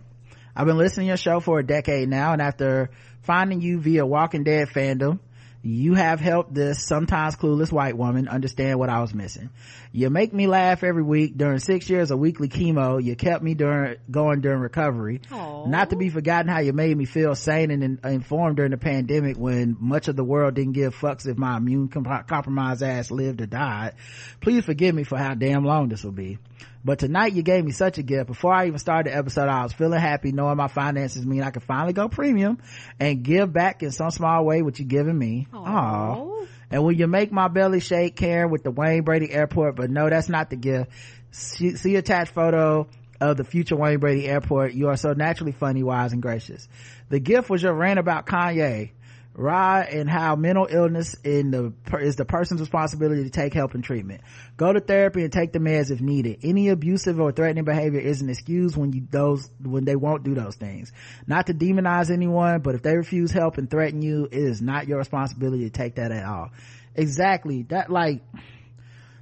I've 0.56 0.68
been 0.68 0.78
listening 0.78 1.06
to 1.06 1.10
your 1.10 1.18
show 1.18 1.40
for 1.40 1.58
a 1.58 1.66
decade 1.66 2.08
now 2.08 2.34
and 2.34 2.42
after 2.42 2.92
finding 3.24 3.62
you 3.62 3.80
via 3.80 4.06
Walking 4.06 4.44
Dead 4.44 4.68
fandom, 4.70 5.20
you 5.62 5.94
have 5.94 6.20
helped 6.20 6.54
this 6.54 6.86
sometimes 6.86 7.36
clueless 7.36 7.72
white 7.72 7.98
woman 7.98 8.28
understand 8.28 8.80
what 8.80 8.90
I 8.90 9.02
was 9.02 9.14
missing. 9.14 9.50
You 9.96 10.10
make 10.10 10.34
me 10.34 10.48
laugh 10.48 10.84
every 10.84 11.04
week. 11.04 11.38
During 11.38 11.60
six 11.60 11.88
years 11.88 12.10
of 12.10 12.18
weekly 12.18 12.50
chemo, 12.50 13.02
you 13.02 13.16
kept 13.16 13.44
me 13.44 13.54
during 13.54 13.98
going 14.10 14.42
during 14.42 14.60
recovery. 14.60 15.22
Aw. 15.32 15.68
Not 15.68 15.92
to 15.92 15.96
be 15.96 16.10
forgotten 16.10 16.50
how 16.50 16.62
you 16.62 16.74
made 16.74 16.98
me 16.98 17.06
feel 17.06 17.36
sane 17.36 17.70
and 17.70 17.84
in- 17.84 18.00
informed 18.04 18.56
during 18.56 18.72
the 18.72 18.78
pandemic 18.78 19.38
when 19.38 19.78
much 19.80 20.08
of 20.08 20.16
the 20.16 20.24
world 20.24 20.56
didn't 20.56 20.72
give 20.74 20.96
fucks 20.96 21.28
if 21.28 21.38
my 21.38 21.58
immune 21.58 21.90
comp- 21.90 22.28
compromised 22.28 22.82
ass 22.82 23.12
lived 23.12 23.40
or 23.42 23.46
died. 23.46 23.94
Please 24.42 24.66
forgive 24.66 24.96
me 24.96 25.04
for 25.04 25.16
how 25.16 25.36
damn 25.36 25.64
long 25.64 25.90
this 25.90 26.04
will 26.04 26.12
be. 26.12 26.40
But 26.84 26.98
tonight 26.98 27.34
you 27.34 27.44
gave 27.44 27.64
me 27.64 27.72
such 27.72 28.00
a 28.00 28.04
gift. 28.04 28.28
Before 28.28 28.52
I 28.52 28.66
even 28.66 28.80
started 28.80 29.14
the 29.14 29.18
episode, 29.18 29.48
I 29.48 29.62
was 29.62 29.74
feeling 29.74 30.00
happy 30.02 30.32
knowing 30.32 30.58
my 30.58 30.68
finances 30.68 31.24
mean 31.26 31.44
I 31.44 31.52
can 31.52 31.62
finally 31.62 31.94
go 31.94 32.10
premium 32.10 32.58
and 33.00 33.22
give 33.24 33.54
back 33.54 33.84
in 33.84 33.92
some 33.92 34.10
small 34.10 34.44
way 34.44 34.64
what 34.64 34.80
you're 34.80 34.88
giving 34.88 35.18
me. 35.18 35.48
Aww. 35.54 35.66
Aw. 35.68 36.33
And 36.74 36.84
when 36.84 36.98
you 36.98 37.06
make 37.06 37.32
my 37.32 37.50
belly 37.50 37.80
shake, 37.80 38.16
Karen, 38.16 38.50
with 38.50 38.64
the 38.64 38.72
Wayne 38.72 39.04
Brady 39.04 39.32
Airport, 39.32 39.76
but 39.76 39.92
no, 39.92 40.10
that's 40.10 40.28
not 40.28 40.50
the 40.50 40.56
gift. 40.56 40.90
See, 41.30 41.76
see 41.76 41.96
attached 41.98 42.34
photo 42.34 42.88
of 43.22 43.38
the 43.38 43.44
future 43.44 43.76
Wayne 43.76 44.00
Brady 44.00 44.28
Airport. 44.28 44.74
You 44.74 44.88
are 44.88 44.98
so 44.98 45.14
naturally 45.14 45.52
funny, 45.52 45.84
wise, 45.84 46.14
and 46.14 46.22
gracious. 46.22 46.68
The 47.10 47.20
gift 47.20 47.48
was 47.48 47.62
your 47.62 47.76
rant 47.76 48.00
about 48.00 48.26
Kanye. 48.26 48.90
Rod 49.36 49.88
and 49.88 50.08
how 50.08 50.36
mental 50.36 50.68
illness 50.70 51.16
in 51.24 51.50
the 51.50 51.74
is 52.00 52.16
the 52.16 52.26
person's 52.26 52.62
responsibility 52.62 53.24
to 53.24 53.32
take 53.32 53.54
help 53.54 53.74
and 53.74 53.84
treatment. 53.84 54.22
Go 54.58 54.72
to 54.72 54.80
therapy 54.80 55.24
and 55.24 55.34
take 55.34 55.52
the 55.52 55.60
meds 55.60 55.90
if 55.90 56.02
needed. 56.02 56.40
Any 56.44 56.70
abusive 56.70 57.20
or 57.20 57.32
threatening 57.32 57.64
behavior 57.64 58.00
isn't 58.00 58.30
excused 58.30 58.78
when 58.78 58.94
you 58.94 59.08
those 59.10 59.50
when 59.60 59.86
they 59.86 59.96
won't 59.96 60.24
do 60.24 60.36
those 60.36 60.56
things. 60.56 60.92
Not 61.26 61.48
to 61.48 61.54
demonize 61.54 62.12
anyone, 62.12 62.62
but 62.62 62.76
if 62.76 62.84
they 62.84 62.96
refuse 62.96 63.32
help 63.32 63.58
and 63.58 63.68
threaten 63.68 64.04
you, 64.04 64.26
it 64.26 64.34
is 64.34 64.62
not 64.62 64.88
your 64.88 65.00
responsibility 65.00 65.64
to 65.64 65.72
take 65.72 65.96
that 65.96 66.12
at 66.12 66.26
all. 66.26 66.52
Exactly. 66.94 67.64
That 67.64 67.90
like 67.90 68.22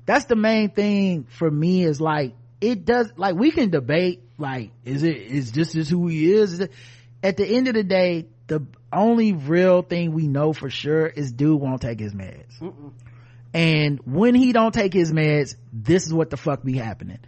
that's 0.06 0.26
the 0.26 0.36
main 0.36 0.72
thing 0.72 1.26
for 1.30 1.50
me 1.50 1.86
is 1.86 2.02
like 2.02 2.34
it 2.60 2.84
does 2.84 3.14
like 3.16 3.36
we 3.36 3.52
can 3.52 3.70
debate 3.70 4.24
like 4.38 4.72
is 4.84 5.04
it 5.04 5.16
is 5.16 5.54
this 5.54 5.74
is 5.74 5.90
who 5.90 6.08
he 6.08 6.34
is, 6.34 6.68
at 7.24 7.38
the 7.38 7.46
end 7.46 7.70
of 7.70 7.76
the 7.76 7.84
day 7.84 8.28
the 8.52 8.66
only 8.92 9.32
real 9.32 9.82
thing 9.82 10.12
we 10.12 10.28
know 10.28 10.52
for 10.52 10.70
sure 10.70 11.08
is 11.08 11.32
dude 11.32 11.62
won't 11.62 11.82
take 11.82 12.02
his 12.02 12.14
meds 12.14 12.74
and 13.54 14.00
when 14.06 14.36
he 14.36 14.52
don't 14.52 14.74
take 14.74 14.94
his 14.94 15.14
meds 15.14 15.56
this 15.72 16.06
is 16.06 16.14
what 16.14 16.30
the 16.30 16.36
fuck 16.36 16.62
be 16.62 16.76
happening 16.76 17.20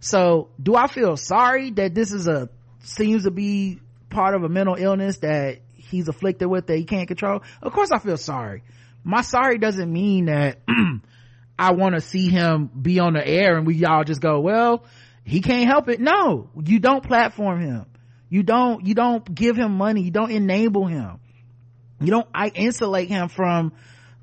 so 0.00 0.48
do 0.60 0.74
i 0.74 0.88
feel 0.88 1.16
sorry 1.16 1.70
that 1.70 1.94
this 1.94 2.10
is 2.10 2.26
a 2.26 2.48
seems 2.80 3.22
to 3.22 3.30
be 3.30 3.78
part 4.10 4.34
of 4.34 4.42
a 4.42 4.48
mental 4.48 4.74
illness 4.74 5.18
that 5.18 5.60
he's 5.74 6.08
afflicted 6.08 6.48
with 6.48 6.66
that 6.66 6.76
he 6.76 6.84
can't 6.84 7.06
control 7.06 7.40
of 7.62 7.72
course 7.72 7.92
i 7.92 7.98
feel 8.00 8.16
sorry 8.16 8.64
my 9.04 9.20
sorry 9.20 9.58
doesn't 9.58 9.92
mean 9.92 10.24
that 10.24 10.58
I 11.58 11.70
want 11.70 11.94
to 11.94 12.00
see 12.00 12.30
him 12.30 12.66
be 12.66 12.98
on 12.98 13.12
the 13.12 13.24
air 13.24 13.56
and 13.56 13.64
we 13.64 13.76
y'all 13.76 14.02
just 14.02 14.20
go, 14.20 14.40
well, 14.40 14.84
he 15.24 15.40
can't 15.40 15.66
help 15.66 15.88
it. 15.88 16.00
No, 16.00 16.50
you 16.64 16.80
don't 16.80 17.04
platform 17.04 17.60
him. 17.60 17.86
You 18.34 18.42
don't, 18.42 18.84
you 18.84 18.96
don't 18.96 19.32
give 19.32 19.54
him 19.54 19.76
money. 19.76 20.02
You 20.02 20.10
don't 20.10 20.32
enable 20.32 20.88
him. 20.88 21.20
You 22.00 22.10
don't, 22.10 22.26
I 22.34 22.48
insulate 22.48 23.08
him 23.08 23.28
from, 23.28 23.74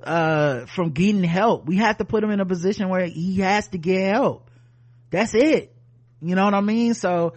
uh, 0.04 0.66
from 0.66 0.90
getting 0.90 1.24
help. 1.24 1.66
We 1.66 1.78
have 1.78 1.98
to 2.00 2.04
put 2.04 2.22
him 2.22 2.30
in 2.30 2.42
a 2.42 2.46
position 2.46 2.90
where 2.90 3.06
he 3.06 3.38
has 3.38 3.70
to 3.70 3.78
get 3.78 4.14
help. 4.14 4.50
That's 5.12 5.34
it. 5.34 5.74
You 6.22 6.36
know 6.36 6.44
what 6.44 6.54
I 6.54 6.60
mean? 6.60 6.94
So, 6.94 7.36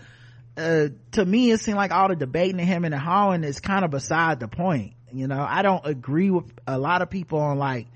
uh, 0.57 0.89
to 1.13 1.25
me, 1.25 1.53
it 1.53 1.61
seemed 1.61 1.77
like 1.77 1.93
all 1.93 2.09
the 2.09 2.17
debating 2.17 2.61
of 2.61 2.67
him 2.67 2.85
and 2.85 2.93
the 2.93 2.99
hawing 2.99 3.45
is 3.45 3.61
kind 3.61 3.85
of 3.85 3.93
beside 3.93 4.41
the 4.41 4.49
point. 4.49 4.95
You 5.13 5.29
know, 5.29 5.47
I 5.49 5.63
don't 5.63 5.87
agree 5.87 6.31
with 6.31 6.51
a 6.67 6.77
lot 6.77 7.03
of 7.03 7.09
people 7.09 7.39
on 7.39 7.57
like, 7.57 7.87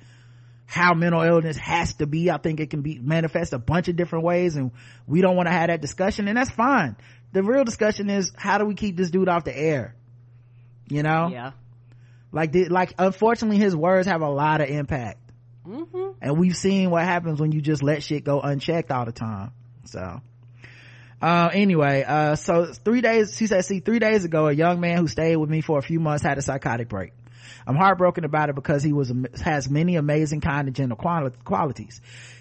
how 0.67 0.93
mental 0.93 1.23
illness 1.23 1.57
has 1.57 1.95
to 1.95 2.07
be. 2.07 2.31
I 2.31 2.37
think 2.37 2.61
it 2.61 2.69
can 2.69 2.83
be 2.83 2.99
manifest 2.99 3.55
a 3.55 3.59
bunch 3.59 3.89
of 3.89 3.97
different 3.97 4.25
ways 4.27 4.55
and 4.55 4.71
we 5.07 5.23
don't 5.23 5.35
want 5.35 5.49
to 5.49 5.53
have 5.53 5.69
that 5.69 5.81
discussion 5.81 6.29
and 6.29 6.37
that's 6.37 6.51
fine. 6.51 6.95
The 7.33 7.43
real 7.43 7.65
discussion 7.65 8.09
is 8.11 8.33
how 8.37 8.59
do 8.59 8.65
we 8.65 8.75
keep 8.75 8.97
this 8.97 9.11
dude 9.11 9.29
off 9.29 9.45
the 9.45 9.57
air? 9.57 9.95
You 10.89 11.03
know? 11.03 11.29
Yeah. 11.29 11.53
Like, 12.33 12.53
the, 12.53 12.69
like, 12.69 12.95
unfortunately 12.99 13.59
his 13.59 13.75
words 13.77 14.07
have 14.07 14.23
a 14.23 14.29
lot 14.29 14.61
of 14.61 14.69
impact. 14.69 15.19
Mm-hmm. 15.67 16.11
And 16.23 16.39
we've 16.39 16.57
seen 16.57 16.91
what 16.91 17.05
happens 17.05 17.41
when 17.41 17.53
you 17.53 17.61
just 17.61 17.83
let 17.83 18.03
shit 18.03 18.25
go 18.25 18.41
unchecked 18.41 18.91
all 18.91 19.05
the 19.05 19.13
time. 19.13 19.53
So. 19.85 20.21
Uh, 21.21 21.51
anyway, 21.53 22.05
uh, 22.07 22.37
so 22.37 22.73
three 22.73 23.01
days, 23.01 23.37
she 23.37 23.47
said, 23.47 23.65
see, 23.65 23.81
three 23.81 23.99
days 23.99 24.25
ago, 24.25 24.47
a 24.47 24.53
young 24.53 24.81
man 24.81 24.99
who 24.99 25.09
stayed 25.09 25.37
with 25.37 25.51
me 25.51 25.61
for 25.61 25.79
a 25.79 25.83
few 25.83 26.01
months 26.01 26.23
had 26.23 26.39
a 26.39 26.43
psychotic 26.43 26.89
break. 26.89 27.13
I'm 27.67 27.77
heartbroken 27.77 28.25
about 28.25 28.49
it 28.49 28.55
because 28.55 28.83
he 28.83 28.93
was, 28.93 29.13
has 29.43 29.69
many 29.69 29.97
amazing 29.97 30.41
kind 30.41 30.69
of 30.69 30.75
gentle 30.75 30.97
qualities. 30.97 32.01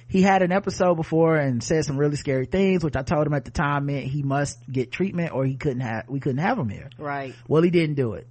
He 0.09 0.21
had 0.21 0.41
an 0.41 0.51
episode 0.51 0.95
before 0.95 1.35
and 1.35 1.61
said 1.61 1.84
some 1.85 1.97
really 1.97 2.15
scary 2.15 2.45
things, 2.45 2.84
which 2.84 2.95
I 2.95 3.01
told 3.01 3.27
him 3.27 3.34
at 3.34 3.45
the 3.45 3.51
time 3.51 3.88
meant 3.88 4.05
he 4.05 4.23
must 4.23 4.57
get 4.71 4.91
treatment 4.91 5.34
or 5.34 5.45
he 5.45 5.55
couldn't 5.55 5.81
have, 5.81 6.07
we 6.07 6.19
couldn't 6.19 6.38
have 6.39 6.57
him 6.57 6.69
here. 6.69 6.89
Right. 6.97 7.35
Well, 7.47 7.61
he 7.61 7.69
didn't 7.69 7.95
do 7.95 8.13
it. 8.13 8.27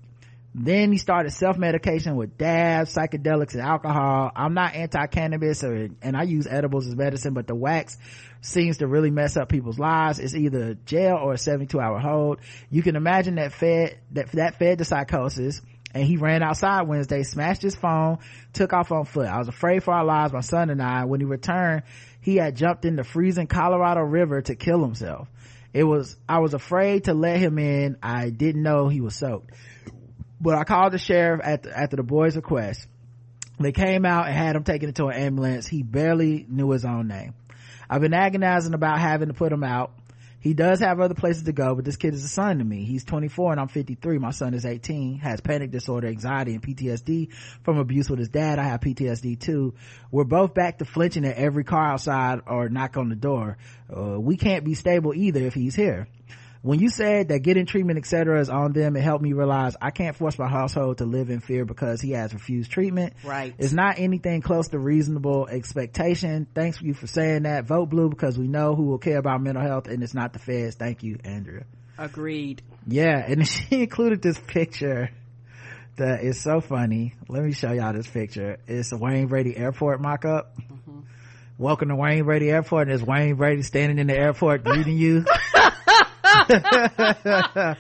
Then 0.59 0.91
he 0.91 0.97
started 0.97 1.33
self-medication 1.33 2.17
with 2.17 2.39
dabs, 2.39 2.95
psychedelics, 2.95 3.53
and 3.53 3.61
alcohol. 3.61 4.33
I'm 4.35 4.55
not 4.55 4.75
anti-cannabis 4.75 5.63
or, 5.63 5.91
and 6.01 6.17
I 6.17 6.23
use 6.23 6.47
edibles 6.47 6.87
as 6.87 6.97
medicine, 6.97 7.35
but 7.35 7.47
the 7.47 7.55
wax 7.55 7.99
seems 8.41 8.79
to 8.79 8.87
really 8.87 9.11
mess 9.11 9.37
up 9.37 9.51
people's 9.51 9.79
lives. 9.79 10.19
It's 10.19 10.35
either 10.35 10.73
jail 10.87 11.19
or 11.21 11.35
a 11.35 11.39
72 11.39 11.79
hour 11.79 11.99
hold. 11.99 12.39
You 12.71 12.83
can 12.83 12.97
imagine 12.97 13.35
that 13.35 13.53
fed, 13.53 13.99
that, 14.13 14.33
that 14.33 14.59
fed 14.59 14.79
to 14.79 14.87
psychosis. 14.87 15.61
And 15.97 16.05
he 16.05 16.17
ran 16.17 16.43
outside 16.43 16.89
Wednesday, 16.89 17.23
smashed 17.23 17.63
his 17.63 17.75
phone, 17.75 18.19
took 18.53 18.73
off 18.73 18.93
on 18.93 19.05
foot. 19.05 19.27
I 19.27 19.39
was 19.39 19.49
afraid 19.49 19.83
for 19.83 19.93
our 19.93 20.05
lives, 20.05 20.33
my 20.33 20.41
son 20.41 20.71
and 20.71 20.83
I. 20.83 21.05
When 21.05 21.21
he 21.21 21.27
returned, 21.27 21.83
he 22.21 22.37
had 22.37 22.57
jumped 22.57 22.85
in 22.85 22.97
the 22.97 23.05
freezing 23.05 23.47
Colorado 23.47 24.01
River 24.01 24.43
to 24.43 24.55
kill 24.55 24.83
himself. 24.83 25.29
It 25.73 25.85
was, 25.85 26.17
I 26.29 26.39
was 26.39 26.55
afraid 26.55 27.05
to 27.05 27.15
let 27.15 27.39
him 27.39 27.59
in. 27.59 27.97
I 28.03 28.31
didn't 28.31 28.63
know 28.63 28.89
he 28.89 29.01
was 29.01 29.15
soaked 29.17 29.53
but 30.41 30.55
I 30.55 30.65
called 30.65 30.93
the 30.93 30.99
sheriff 30.99 31.41
at 31.43 31.63
the, 31.63 31.77
after 31.77 31.97
the 31.97 32.03
boy's 32.03 32.37
request. 32.37 32.87
They 33.59 33.73
came 33.73 34.05
out 34.05 34.27
and 34.27 34.35
had 34.35 34.57
him 34.57 34.65
taken 34.65 34.89
into 34.89 35.07
an 35.07 35.17
ambulance. 35.17 35.67
He 35.67 35.83
barely 35.83 36.45
knew 36.49 36.71
his 36.71 36.85
own 36.85 37.09
name. 37.09 37.35
I've 37.89 38.03
been 38.03 38.15
agonizing 38.15 38.75
about 38.75 38.99
having 38.99 39.29
to 39.29 39.35
put 39.35 39.53
him 39.53 39.65
out. 39.65 39.93
He 40.47 40.55
does 40.55 40.79
have 40.79 41.01
other 41.01 41.15
places 41.15 41.43
to 41.43 41.53
go, 41.53 41.75
but 41.75 41.85
this 41.85 41.97
kid 41.97 42.15
is 42.15 42.23
a 42.23 42.29
son 42.29 42.59
to 42.59 42.65
me. 42.65 42.85
He's 42.85 43.03
24 43.03 43.51
and 43.51 43.61
I'm 43.61 43.67
53. 43.67 44.19
My 44.19 44.31
son 44.31 44.55
is 44.55 44.65
18, 44.65 45.19
has 45.19 45.41
panic 45.41 45.73
disorder, 45.73 46.07
anxiety, 46.07 46.55
and 46.55 46.63
PTSD 46.63 47.33
from 47.65 47.79
abuse 47.79 48.09
with 48.09 48.21
his 48.21 48.29
dad. 48.29 48.61
I 48.61 48.63
have 48.63 48.79
PTSD 48.79 49.41
too. 49.41 49.75
We're 50.13 50.23
both 50.23 50.55
back 50.55 50.79
to 50.79 50.85
flinching 50.85 51.25
at 51.25 51.37
every 51.37 51.65
car 51.65 51.89
outside 51.89 52.43
or 52.47 52.69
knock 52.69 52.97
on 52.97 53.09
the 53.09 53.17
door. 53.17 53.59
Uh, 53.93 54.21
we 54.21 54.37
can't 54.37 54.65
be 54.65 54.75
stable 54.75 55.13
either 55.15 55.41
if 55.41 55.53
he's 55.53 55.75
here 55.75 56.07
when 56.63 56.79
you 56.81 56.89
said 56.89 57.29
that 57.29 57.41
getting 57.41 57.67
treatment 57.67 57.99
etc 57.99 58.41
is 58.41 58.49
on 58.49 58.73
them 58.73 58.97
it 58.97 59.03
helped 59.03 59.23
me 59.23 59.33
realize 59.33 59.77
i 59.81 59.91
can't 59.91 60.17
force 60.17 60.39
my 60.39 60.49
household 60.49 60.99
to 60.99 61.05
live 61.05 61.31
in 61.31 61.41
fear 61.41 61.65
because 61.65 62.01
he 62.01 62.13
has 62.13 62.33
refused 62.33 62.71
treatment. 62.71 63.15
Right. 63.25 63.55
It's 63.59 63.73
not 63.73 63.99
anything 63.99 64.41
close 64.41 64.69
to 64.69 64.79
reasonable 64.79 65.47
expectation. 65.49 66.47
Thanks 66.55 66.79
for 66.79 66.85
you 66.85 66.95
for 66.95 67.07
saying 67.07 67.43
that. 67.43 67.65
Vote 67.67 67.87
blue 67.87 68.09
because 68.09 68.39
we 68.39 68.49
know 68.49 68.75
who 68.75 68.85
will 68.85 68.99
care 68.99 69.19
about 69.19 69.43
mental 69.43 69.63
health 69.63 69.89
and 69.89 70.03
it's 70.03 70.15
not 70.15 70.33
the 70.33 70.39
feds. 70.39 70.77
Thank 70.77 71.03
you 71.03 71.19
andrea. 71.25 71.65
Agreed. 71.99 72.63
Yeah 72.87 73.25
and 73.27 73.47
she 73.49 73.83
included 73.83 74.23
this 74.23 74.39
picture 74.39 75.11
that 75.97 76.23
is 76.23 76.41
so 76.43 76.61
funny. 76.61 77.15
Let 77.29 77.43
me 77.43 77.53
show 77.53 77.73
y'all 77.73 77.93
this 77.93 78.09
picture. 78.09 78.59
It's 78.67 78.93
a 78.93 78.97
wayne 78.97 79.29
brady 79.29 79.57
airport 79.57 80.01
mock-up. 80.01 80.57
Mm-hmm. 80.59 81.01
welcome 81.59 81.89
to 81.89 81.97
wayne 81.97 82.25
brady 82.25 82.51
airport. 82.51 82.83
And 82.83 82.91
there's 82.91 83.03
wayne 83.03 83.37
brady 83.37 83.63
standing 83.63 83.99
in 83.99 84.07
the 84.07 84.17
airport 84.17 84.65
greeting 84.65 84.99
you 84.99 85.25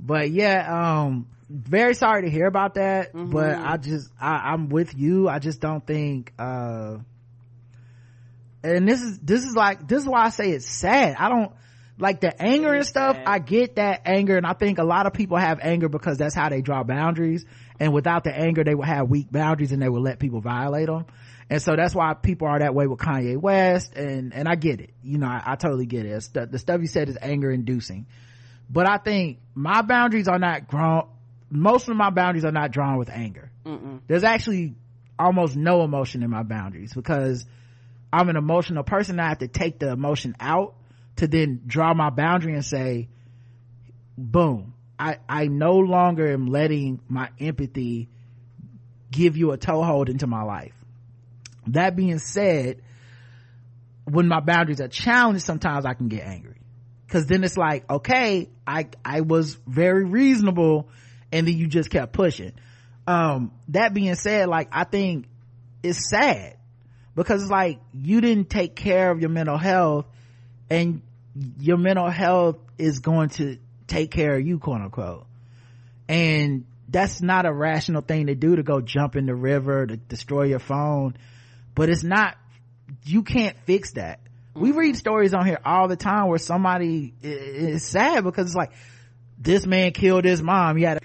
but 0.00 0.30
yeah, 0.30 1.06
um, 1.06 1.26
very 1.48 1.94
sorry 1.94 2.22
to 2.22 2.30
hear 2.30 2.46
about 2.46 2.74
that, 2.74 3.12
mm-hmm. 3.12 3.30
but 3.30 3.56
I 3.56 3.76
just, 3.76 4.10
I, 4.20 4.52
I'm 4.52 4.68
with 4.68 4.96
you. 4.96 5.28
I 5.28 5.38
just 5.38 5.60
don't 5.60 5.86
think, 5.86 6.32
uh, 6.38 6.98
and 8.62 8.88
this 8.88 9.02
is, 9.02 9.18
this 9.20 9.44
is 9.44 9.54
like, 9.54 9.86
this 9.88 10.02
is 10.02 10.08
why 10.08 10.24
I 10.24 10.30
say 10.30 10.50
it's 10.50 10.66
sad. 10.66 11.16
I 11.18 11.28
don't, 11.28 11.52
like 11.98 12.20
the 12.20 12.42
anger 12.42 12.72
and 12.72 12.86
stuff. 12.86 13.16
I 13.26 13.40
get 13.40 13.76
that 13.76 14.02
anger 14.06 14.38
and 14.38 14.46
I 14.46 14.54
think 14.54 14.78
a 14.78 14.84
lot 14.84 15.06
of 15.06 15.12
people 15.12 15.36
have 15.36 15.58
anger 15.60 15.88
because 15.88 16.16
that's 16.16 16.34
how 16.34 16.48
they 16.48 16.62
draw 16.62 16.82
boundaries. 16.82 17.44
And 17.78 17.92
without 17.92 18.24
the 18.24 18.34
anger, 18.34 18.64
they 18.64 18.74
would 18.74 18.86
have 18.86 19.10
weak 19.10 19.30
boundaries 19.30 19.72
and 19.72 19.82
they 19.82 19.88
would 19.88 20.02
let 20.02 20.18
people 20.18 20.40
violate 20.40 20.86
them 20.86 21.04
and 21.50 21.60
so 21.60 21.74
that's 21.74 21.94
why 21.94 22.14
people 22.14 22.46
are 22.46 22.60
that 22.60 22.74
way 22.74 22.86
with 22.86 23.00
Kanye 23.00 23.36
West 23.36 23.94
and 23.94 24.32
and 24.32 24.48
I 24.48 24.54
get 24.54 24.80
it. 24.80 24.90
You 25.02 25.18
know 25.18 25.26
I, 25.26 25.42
I 25.44 25.56
totally 25.56 25.86
get 25.86 26.06
it. 26.06 26.28
The, 26.32 26.46
the 26.46 26.58
stuff 26.58 26.80
you 26.80 26.86
said 26.86 27.08
is 27.08 27.18
anger 27.20 27.50
inducing. 27.50 28.06
But 28.72 28.88
I 28.88 28.98
think 28.98 29.38
my 29.54 29.82
boundaries 29.82 30.28
are 30.28 30.38
not 30.38 30.68
grown 30.68 31.08
most 31.50 31.88
of 31.88 31.96
my 31.96 32.10
boundaries 32.10 32.44
are 32.44 32.52
not 32.52 32.70
drawn 32.70 32.96
with 32.96 33.10
anger. 33.10 33.50
Mm-mm. 33.66 34.00
there's 34.06 34.24
actually 34.24 34.74
almost 35.18 35.54
no 35.54 35.82
emotion 35.82 36.22
in 36.22 36.30
my 36.30 36.44
boundaries 36.44 36.94
because 36.94 37.44
I'm 38.10 38.30
an 38.30 38.36
emotional 38.36 38.84
person. 38.84 39.20
I 39.20 39.28
have 39.28 39.38
to 39.38 39.48
take 39.48 39.78
the 39.78 39.90
emotion 39.90 40.34
out 40.40 40.74
to 41.16 41.26
then 41.26 41.62
draw 41.66 41.92
my 41.92 42.08
boundary 42.10 42.54
and 42.54 42.64
say 42.64 43.08
boom 44.16 44.74
I, 44.98 45.16
I 45.28 45.46
no 45.46 45.76
longer 45.76 46.30
am 46.30 46.46
letting 46.46 47.00
my 47.08 47.30
empathy 47.40 48.08
give 49.10 49.36
you 49.36 49.52
a 49.52 49.56
toehold 49.56 50.08
into 50.08 50.26
my 50.26 50.42
life 50.42 50.74
that 51.74 51.96
being 51.96 52.18
said, 52.18 52.82
when 54.04 54.28
my 54.28 54.40
boundaries 54.40 54.80
are 54.80 54.88
challenged, 54.88 55.44
sometimes 55.44 55.84
I 55.84 55.94
can 55.94 56.08
get 56.08 56.24
angry. 56.24 56.56
Cause 57.08 57.26
then 57.26 57.42
it's 57.42 57.56
like, 57.56 57.90
okay, 57.90 58.48
I, 58.66 58.88
I 59.04 59.22
was 59.22 59.54
very 59.66 60.04
reasonable 60.04 60.88
and 61.32 61.46
then 61.46 61.56
you 61.56 61.66
just 61.66 61.90
kept 61.90 62.12
pushing. 62.12 62.52
Um, 63.06 63.52
that 63.68 63.92
being 63.94 64.14
said, 64.14 64.48
like, 64.48 64.68
I 64.72 64.84
think 64.84 65.26
it's 65.82 66.08
sad 66.08 66.56
because 67.16 67.42
it's 67.42 67.50
like 67.50 67.80
you 67.92 68.20
didn't 68.20 68.48
take 68.48 68.76
care 68.76 69.10
of 69.10 69.20
your 69.20 69.30
mental 69.30 69.58
health 69.58 70.06
and 70.68 71.02
your 71.58 71.78
mental 71.78 72.08
health 72.08 72.58
is 72.78 73.00
going 73.00 73.30
to 73.30 73.58
take 73.86 74.12
care 74.12 74.36
of 74.36 74.46
you, 74.46 74.58
quote 74.58 74.80
unquote. 74.80 75.26
And 76.08 76.64
that's 76.88 77.20
not 77.20 77.46
a 77.46 77.52
rational 77.52 78.02
thing 78.02 78.26
to 78.26 78.34
do 78.34 78.56
to 78.56 78.62
go 78.62 78.80
jump 78.80 79.16
in 79.16 79.26
the 79.26 79.34
river, 79.34 79.86
to 79.86 79.96
destroy 79.96 80.44
your 80.44 80.58
phone 80.58 81.16
but 81.74 81.88
it's 81.88 82.02
not 82.02 82.36
you 83.04 83.22
can't 83.22 83.56
fix 83.66 83.92
that. 83.92 84.20
We 84.54 84.72
read 84.72 84.96
stories 84.96 85.32
on 85.32 85.46
here 85.46 85.60
all 85.64 85.88
the 85.88 85.96
time 85.96 86.28
where 86.28 86.38
somebody 86.38 87.14
is 87.22 87.84
sad 87.84 88.24
because 88.24 88.46
it's 88.46 88.56
like 88.56 88.72
this 89.38 89.64
man 89.64 89.92
killed 89.92 90.24
his 90.24 90.42
mom 90.42 90.76
yeah 90.76 90.98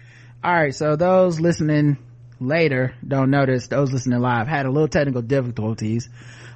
all 0.44 0.54
right 0.54 0.76
so 0.76 0.96
those 0.96 1.40
listening 1.40 1.98
later 2.40 2.94
don't 3.08 3.30
notice 3.30 3.68
those 3.68 3.92
listening 3.92 4.20
live 4.20 4.48
had 4.48 4.66
a 4.66 4.72
little 4.72 4.88
technical 4.88 5.22
difficulties. 5.22 6.10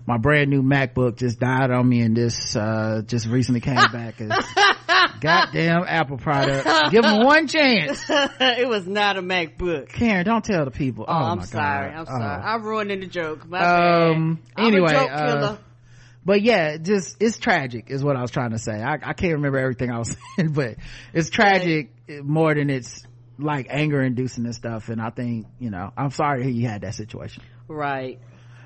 My 0.06 0.18
brand 0.18 0.50
new 0.50 0.64
macbook 0.64 1.18
just 1.18 1.40
died 1.40 1.72
on 1.72 1.88
me 1.88 2.02
and 2.02 2.18
this 2.18 2.56
uh, 2.56 3.04
just 3.06 3.28
recently 3.28 3.62
came 3.62 3.76
back. 3.76 4.20
As 4.22 4.32
goddamn 5.20 5.84
apple 5.88 6.18
product 6.18 6.66
give 6.92 7.04
them 7.04 7.24
one 7.24 7.48
chance. 7.48 8.04
It 8.10 8.68
was 8.68 8.88
not 8.88 9.18
a 9.18 9.22
macbook. 9.22 9.90
Karen 9.90 10.26
don't 10.26 10.44
tell 10.44 10.66
the 10.66 10.72
people. 10.72 11.06
Oh, 11.08 11.14
oh 11.14 11.16
i'm 11.16 11.42
sorry 11.44 11.92
God. 11.92 12.00
i'm 12.00 12.06
sorry. 12.06 12.42
Oh. 12.44 12.48
i'm 12.48 12.64
ruining 12.64 13.00
the 13.00 13.08
joke. 13.08 13.48
My 13.48 13.60
um 13.60 14.40
bad. 14.56 14.68
anyway 14.68 14.94
uh, 14.96 15.58
but 16.26 16.42
yeah 16.42 16.78
just 16.78 17.22
it's 17.22 17.38
tragic 17.38 17.90
is 17.90 18.04
what 18.04 18.16
i 18.16 18.22
was 18.22 18.32
trying 18.32 18.52
to 18.52 18.60
say. 18.60 18.82
I, 18.82 18.94
I 18.94 19.14
can't 19.14 19.34
remember 19.34 19.58
everything 19.58 19.92
i 19.92 19.98
was 19.98 20.16
saying 20.36 20.54
but 20.54 20.76
it's 21.14 21.30
tragic 21.30 21.92
right. 22.08 22.24
more 22.24 22.54
than 22.54 22.70
it's 22.70 23.04
like 23.38 23.68
anger 23.70 24.02
inducing 24.02 24.46
and 24.46 24.56
stuff. 24.56 24.90
And 24.90 25.02
i 25.02 25.10
think 25.10 25.48
you 25.60 25.70
know 25.70 25.92
i'm 25.98 26.12
sorry 26.12 26.52
you 26.52 26.68
had 26.68 26.82
that 26.82 26.96
situation. 26.96 27.44
Right. 27.68 28.20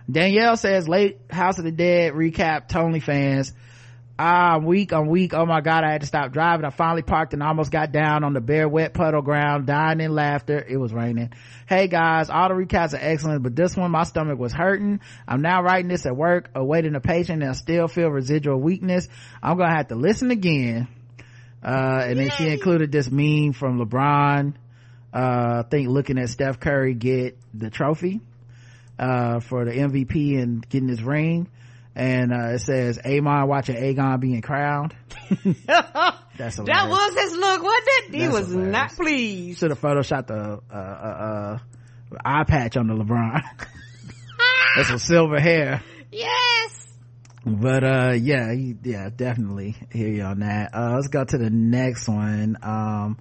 Danielle 0.09 0.57
says 0.57 0.87
late 0.87 1.19
house 1.29 1.57
of 1.59 1.63
the 1.65 1.71
dead 1.71 2.13
recap 2.13 2.67
tony 2.67 2.99
fans 2.99 3.53
ah, 4.17 4.55
I'm 4.55 4.65
weak, 4.65 4.93
I'm 4.93 5.07
weak. 5.07 5.33
Oh 5.33 5.45
my 5.45 5.61
God, 5.61 5.83
I 5.83 5.91
had 5.91 6.01
to 6.01 6.07
stop 6.07 6.31
driving. 6.31 6.65
I 6.65 6.69
finally 6.69 7.01
parked 7.01 7.33
and 7.33 7.41
almost 7.41 7.71
got 7.71 7.91
down 7.91 8.23
on 8.23 8.33
the 8.33 8.41
bare 8.41 8.67
wet 8.67 8.93
puddle 8.93 9.21
ground, 9.21 9.65
dying 9.65 9.99
in 9.99 10.13
laughter. 10.13 10.63
It 10.67 10.77
was 10.77 10.93
raining. 10.93 11.31
Hey 11.67 11.87
guys, 11.87 12.29
all 12.29 12.49
the 12.49 12.55
recaps 12.55 12.93
are 12.93 12.99
excellent, 13.01 13.43
but 13.43 13.55
this 13.55 13.75
one, 13.75 13.91
my 13.91 14.03
stomach 14.03 14.37
was 14.37 14.53
hurting. 14.53 14.99
I'm 15.27 15.41
now 15.41 15.63
writing 15.63 15.89
this 15.89 16.05
at 16.05 16.15
work, 16.15 16.49
awaiting 16.55 16.95
a 16.95 17.01
patient 17.01 17.41
and 17.41 17.51
I 17.51 17.53
still 17.53 17.87
feel 17.87 18.09
residual 18.09 18.59
weakness. 18.59 19.07
I'm 19.41 19.57
gonna 19.57 19.75
have 19.75 19.87
to 19.87 19.95
listen 19.95 20.31
again. 20.31 20.87
Uh, 21.63 22.03
and 22.03 22.19
then 22.19 22.29
she 22.31 22.49
included 22.49 22.91
this 22.91 23.09
meme 23.09 23.53
from 23.53 23.79
LeBron, 23.79 24.53
uh, 25.13 25.63
I 25.63 25.65
think 25.69 25.87
looking 25.87 26.17
at 26.17 26.27
Steph 26.27 26.59
Curry 26.59 26.93
get 26.93 27.37
the 27.53 27.69
trophy, 27.69 28.19
uh, 28.99 29.39
for 29.39 29.63
the 29.63 29.71
MVP 29.71 30.41
and 30.41 30.67
getting 30.67 30.89
his 30.89 31.01
ring 31.01 31.47
and 31.95 32.33
uh, 32.33 32.53
it 32.53 32.59
says 32.59 32.97
Aemond 32.99 33.47
watching 33.47 33.75
Aegon 33.75 34.19
being 34.19 34.41
crowned. 34.41 34.95
That's 35.65 36.55
hilarious. 36.55 36.65
that 36.65 36.89
was 36.89 37.13
his 37.13 37.33
look, 37.37 37.61
wasn't 37.63 37.87
it? 37.87 38.13
He 38.13 38.19
That's 38.21 38.33
was 38.33 38.47
hilarious. 38.47 38.71
not 38.71 38.91
pleased. 38.93 39.59
Should 39.59 39.69
have 39.71 39.79
photoshopped 39.81 40.27
the 40.27 40.59
uh, 40.71 40.75
uh, 40.75 40.77
uh, 40.77 41.59
eye 42.25 42.43
patch 42.45 42.77
on 42.77 42.87
the 42.87 42.93
LeBron. 42.95 43.41
That's 44.75 44.87
some 44.89 44.97
silver 44.97 45.39
hair. 45.39 45.83
Yes. 46.11 46.87
But 47.45 47.83
uh, 47.83 48.13
yeah, 48.13 48.51
yeah, 48.83 49.09
definitely 49.15 49.75
hear 49.91 50.07
you 50.09 50.23
on 50.23 50.39
that. 50.39 50.73
Uh, 50.73 50.93
let's 50.95 51.09
go 51.09 51.23
to 51.23 51.37
the 51.37 51.49
next 51.49 52.07
one. 52.07 52.57
Um, 52.63 53.17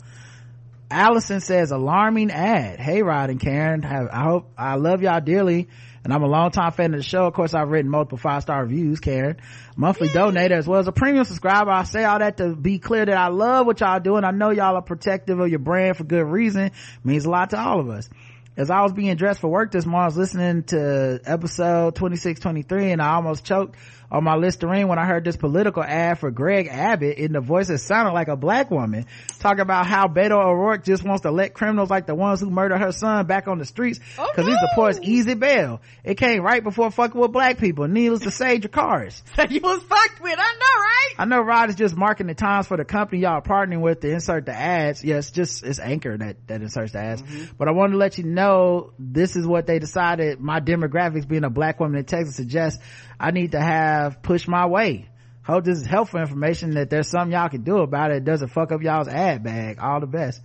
Allison 0.90 1.40
says 1.40 1.70
alarming 1.72 2.30
ad. 2.30 2.78
Hey 2.78 3.02
Rod 3.02 3.30
and 3.30 3.40
Karen, 3.40 3.82
have, 3.82 4.08
I 4.12 4.22
hope 4.24 4.50
I 4.56 4.76
love 4.76 5.02
y'all 5.02 5.20
dearly 5.20 5.68
and 6.04 6.12
I'm 6.12 6.22
a 6.22 6.28
long 6.28 6.50
time 6.50 6.72
fan 6.72 6.94
of 6.94 7.00
the 7.00 7.04
show. 7.04 7.26
Of 7.26 7.34
course, 7.34 7.54
I've 7.54 7.68
written 7.68 7.90
multiple 7.90 8.18
five 8.18 8.42
star 8.42 8.62
reviews, 8.62 9.00
Karen. 9.00 9.36
Monthly 9.76 10.08
donator 10.08 10.52
as 10.52 10.66
well 10.66 10.80
as 10.80 10.88
a 10.88 10.92
premium 10.92 11.24
subscriber. 11.24 11.70
I 11.70 11.84
say 11.84 12.04
all 12.04 12.18
that 12.18 12.38
to 12.38 12.54
be 12.54 12.78
clear 12.78 13.04
that 13.04 13.16
I 13.16 13.28
love 13.28 13.66
what 13.66 13.80
y'all 13.80 14.00
do 14.00 14.16
and 14.16 14.26
I 14.26 14.30
know 14.30 14.50
y'all 14.50 14.76
are 14.76 14.82
protective 14.82 15.38
of 15.38 15.48
your 15.48 15.58
brand 15.58 15.96
for 15.96 16.04
good 16.04 16.24
reason. 16.24 16.64
It 16.64 16.72
means 17.04 17.24
a 17.24 17.30
lot 17.30 17.50
to 17.50 17.58
all 17.58 17.80
of 17.80 17.88
us 17.88 18.08
as 18.56 18.70
I 18.70 18.82
was 18.82 18.92
being 18.92 19.16
dressed 19.16 19.40
for 19.40 19.48
work 19.48 19.70
this 19.70 19.86
morning, 19.86 20.02
I 20.02 20.06
was 20.06 20.16
listening 20.16 20.62
to 20.64 21.20
episode 21.24 21.94
2623 21.94 22.92
and 22.92 23.00
I 23.00 23.14
almost 23.14 23.44
choked 23.44 23.76
on 24.12 24.22
my 24.24 24.36
Listerine 24.36 24.88
when 24.88 24.98
I 24.98 25.06
heard 25.06 25.24
this 25.24 25.38
political 25.38 25.82
ad 25.82 26.18
for 26.18 26.30
Greg 26.30 26.68
Abbott 26.70 27.16
in 27.16 27.32
the 27.32 27.40
voice 27.40 27.68
that 27.68 27.78
sounded 27.78 28.12
like 28.12 28.28
a 28.28 28.36
black 28.36 28.70
woman 28.70 29.06
talking 29.40 29.60
about 29.60 29.86
how 29.86 30.06
Beto 30.06 30.32
O'Rourke 30.32 30.84
just 30.84 31.02
wants 31.02 31.22
to 31.22 31.30
let 31.30 31.54
criminals 31.54 31.88
like 31.88 32.06
the 32.06 32.14
ones 32.14 32.40
who 32.40 32.50
murdered 32.50 32.78
her 32.78 32.92
son 32.92 33.26
back 33.26 33.48
on 33.48 33.58
the 33.58 33.64
streets 33.64 33.98
because 33.98 34.28
Oh, 34.36 34.42
he 34.44 34.50
no. 34.52 34.58
supports 34.68 34.98
easy 35.02 35.32
bail. 35.32 35.80
It 36.04 36.16
came 36.16 36.42
right 36.42 36.62
before 36.62 36.90
fucking 36.90 37.18
with 37.18 37.32
black 37.32 37.56
people. 37.56 37.88
Needless 37.88 38.20
to 38.20 38.30
say, 38.30 38.58
Jacars. 38.60 39.22
you 39.50 39.60
was 39.62 39.82
fucked 39.84 40.20
with. 40.20 40.38
I 40.38 40.52
know, 40.52 40.82
right? 40.82 41.14
I 41.18 41.24
know 41.24 41.40
Rod 41.40 41.70
is 41.70 41.76
just 41.76 41.96
marking 41.96 42.26
the 42.26 42.34
times 42.34 42.66
for 42.66 42.76
the 42.76 42.84
company 42.84 43.22
y'all 43.22 43.36
are 43.38 43.42
partnering 43.42 43.80
with 43.80 44.00
to 44.00 44.10
insert 44.10 44.44
the 44.44 44.52
ads. 44.54 45.02
Yeah, 45.02 45.22
just, 45.22 45.62
it's 45.62 45.78
Anchor 45.78 46.18
that, 46.18 46.36
that 46.48 46.60
inserts 46.60 46.92
the 46.92 46.98
ads. 46.98 47.22
Mm-hmm. 47.22 47.54
But 47.56 47.68
I 47.68 47.70
wanted 47.70 47.92
to 47.92 47.98
let 47.98 48.18
you 48.18 48.24
know 48.24 48.92
this 48.98 49.36
is 49.36 49.46
what 49.46 49.66
they 49.66 49.78
decided 49.78 50.38
my 50.38 50.60
demographics 50.60 51.26
being 51.26 51.44
a 51.44 51.50
black 51.50 51.80
woman 51.80 51.98
in 51.98 52.04
Texas 52.04 52.36
suggests 52.36 52.82
I 53.22 53.30
need 53.30 53.52
to 53.52 53.60
have 53.60 54.20
push 54.22 54.48
my 54.48 54.66
way. 54.66 55.08
Hope 55.44 55.64
this 55.64 55.78
is 55.78 55.86
helpful 55.86 56.20
information 56.20 56.72
that 56.72 56.90
there's 56.90 57.08
something 57.08 57.32
y'all 57.32 57.48
can 57.48 57.62
do 57.62 57.78
about 57.78 58.10
it. 58.10 58.18
It 58.18 58.24
doesn't 58.24 58.48
fuck 58.48 58.72
up 58.72 58.82
y'all's 58.82 59.08
ad 59.08 59.42
bag. 59.42 59.78
All 59.80 60.00
the 60.00 60.06
best. 60.06 60.40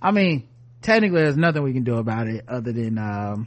I 0.00 0.10
mean, 0.10 0.46
technically 0.82 1.22
there's 1.22 1.36
nothing 1.36 1.62
we 1.62 1.72
can 1.72 1.84
do 1.84 1.96
about 1.96 2.28
it 2.28 2.44
other 2.48 2.72
than, 2.72 2.98
um, 2.98 3.46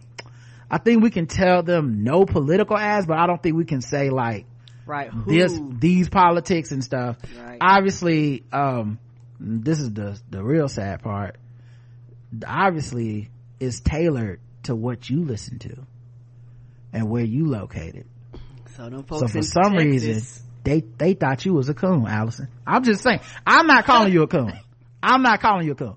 I 0.70 0.78
think 0.80 1.03
we 1.03 1.10
can 1.12 1.28
tell 1.28 1.64
them 1.64 2.03
no 2.03 2.26
political 2.26 2.78
ads, 2.78 3.06
but 3.06 3.18
I 3.18 3.28
don't 3.28 3.41
think 3.41 3.56
we 3.56 3.66
can 3.66 3.82
say 3.82 4.10
like, 4.10 4.45
Right. 4.86 5.10
Who? 5.10 5.32
this 5.32 5.60
these 5.80 6.10
politics 6.10 6.72
and 6.72 6.84
stuff 6.84 7.18
Right. 7.40 7.60
obviously 7.62 8.44
um 8.52 8.98
this 9.40 9.80
is 9.80 9.94
the 9.94 10.20
the 10.30 10.44
real 10.44 10.68
sad 10.68 11.02
part 11.03 11.38
obviously 12.45 13.30
it's 13.60 13.80
tailored 13.80 14.40
to 14.64 14.76
what 14.76 15.10
you 15.10 15.24
listen 15.24 15.60
to 15.60 15.78
and 16.91 17.10
where 17.10 17.24
you 17.24 17.48
located 17.48 18.06
so 18.76 18.89
them 18.89 19.06
so 19.10 19.27
for 19.27 19.38
in 19.38 19.43
some 19.43 19.73
Texas, 19.73 19.84
reason 19.85 20.23
they 20.64 20.81
they 20.98 21.14
thought 21.14 21.43
you 21.45 21.53
was 21.53 21.69
a 21.69 21.73
coon 21.73 22.06
allison 22.07 22.48
i'm 22.65 22.84
just 22.84 23.02
saying 23.03 23.19
i'm 23.45 23.68
not 23.68 23.85
calling 23.85 24.11
you 24.14 24.23
a 24.23 24.27
coon 24.27 24.52
i'm 25.02 25.22
not 25.22 25.41
calling 25.41 25.65
you 25.65 25.73
a 25.73 25.76
coon 25.76 25.95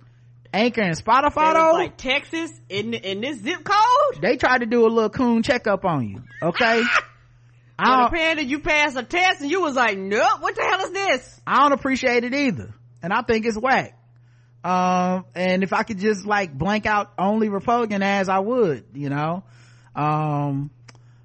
anchor 0.53 0.83
and 0.83 0.97
spotify 0.97 1.53
though 1.55 1.73
like 1.73 1.97
Texas 1.97 2.51
in 2.69 2.95
in 2.95 3.21
this 3.21 3.41
zip 3.41 3.63
code. 3.65 4.23
they 4.23 4.37
tried 4.37 4.59
to 4.59 4.67
do 4.67 4.87
a 4.87 4.89
little 4.89 5.11
coon 5.11 5.43
checkup 5.43 5.85
on 5.85 6.09
you 6.09 6.23
okay 6.43 6.83
I 7.77 7.85
But 7.85 7.97
don't, 7.97 8.07
apparently 8.07 8.45
you 8.45 8.61
passed 8.61 8.97
a 8.97 9.03
test 9.03 9.41
and 9.41 9.51
you 9.51 9.61
was 9.61 9.75
like, 9.75 9.99
nope. 9.99 10.41
What 10.41 10.55
the 10.55 10.63
hell 10.63 10.81
is 10.83 10.93
this? 10.93 11.41
I 11.45 11.59
don't 11.63 11.73
appreciate 11.73 12.23
it 12.23 12.33
either. 12.33 12.73
And 13.03 13.13
I 13.13 13.23
think 13.23 13.45
it's 13.47 13.57
whack. 13.59 13.99
Um, 14.63 15.25
and 15.35 15.65
if 15.65 15.73
I 15.73 15.83
could 15.83 15.99
just 15.99 16.25
like 16.25 16.57
blank 16.57 16.87
out 16.87 17.13
only 17.19 17.49
Republican 17.49 18.01
ads, 18.01 18.29
I 18.29 18.39
would, 18.39 18.85
you 18.95 19.11
know? 19.11 19.43
Um, 19.97 20.71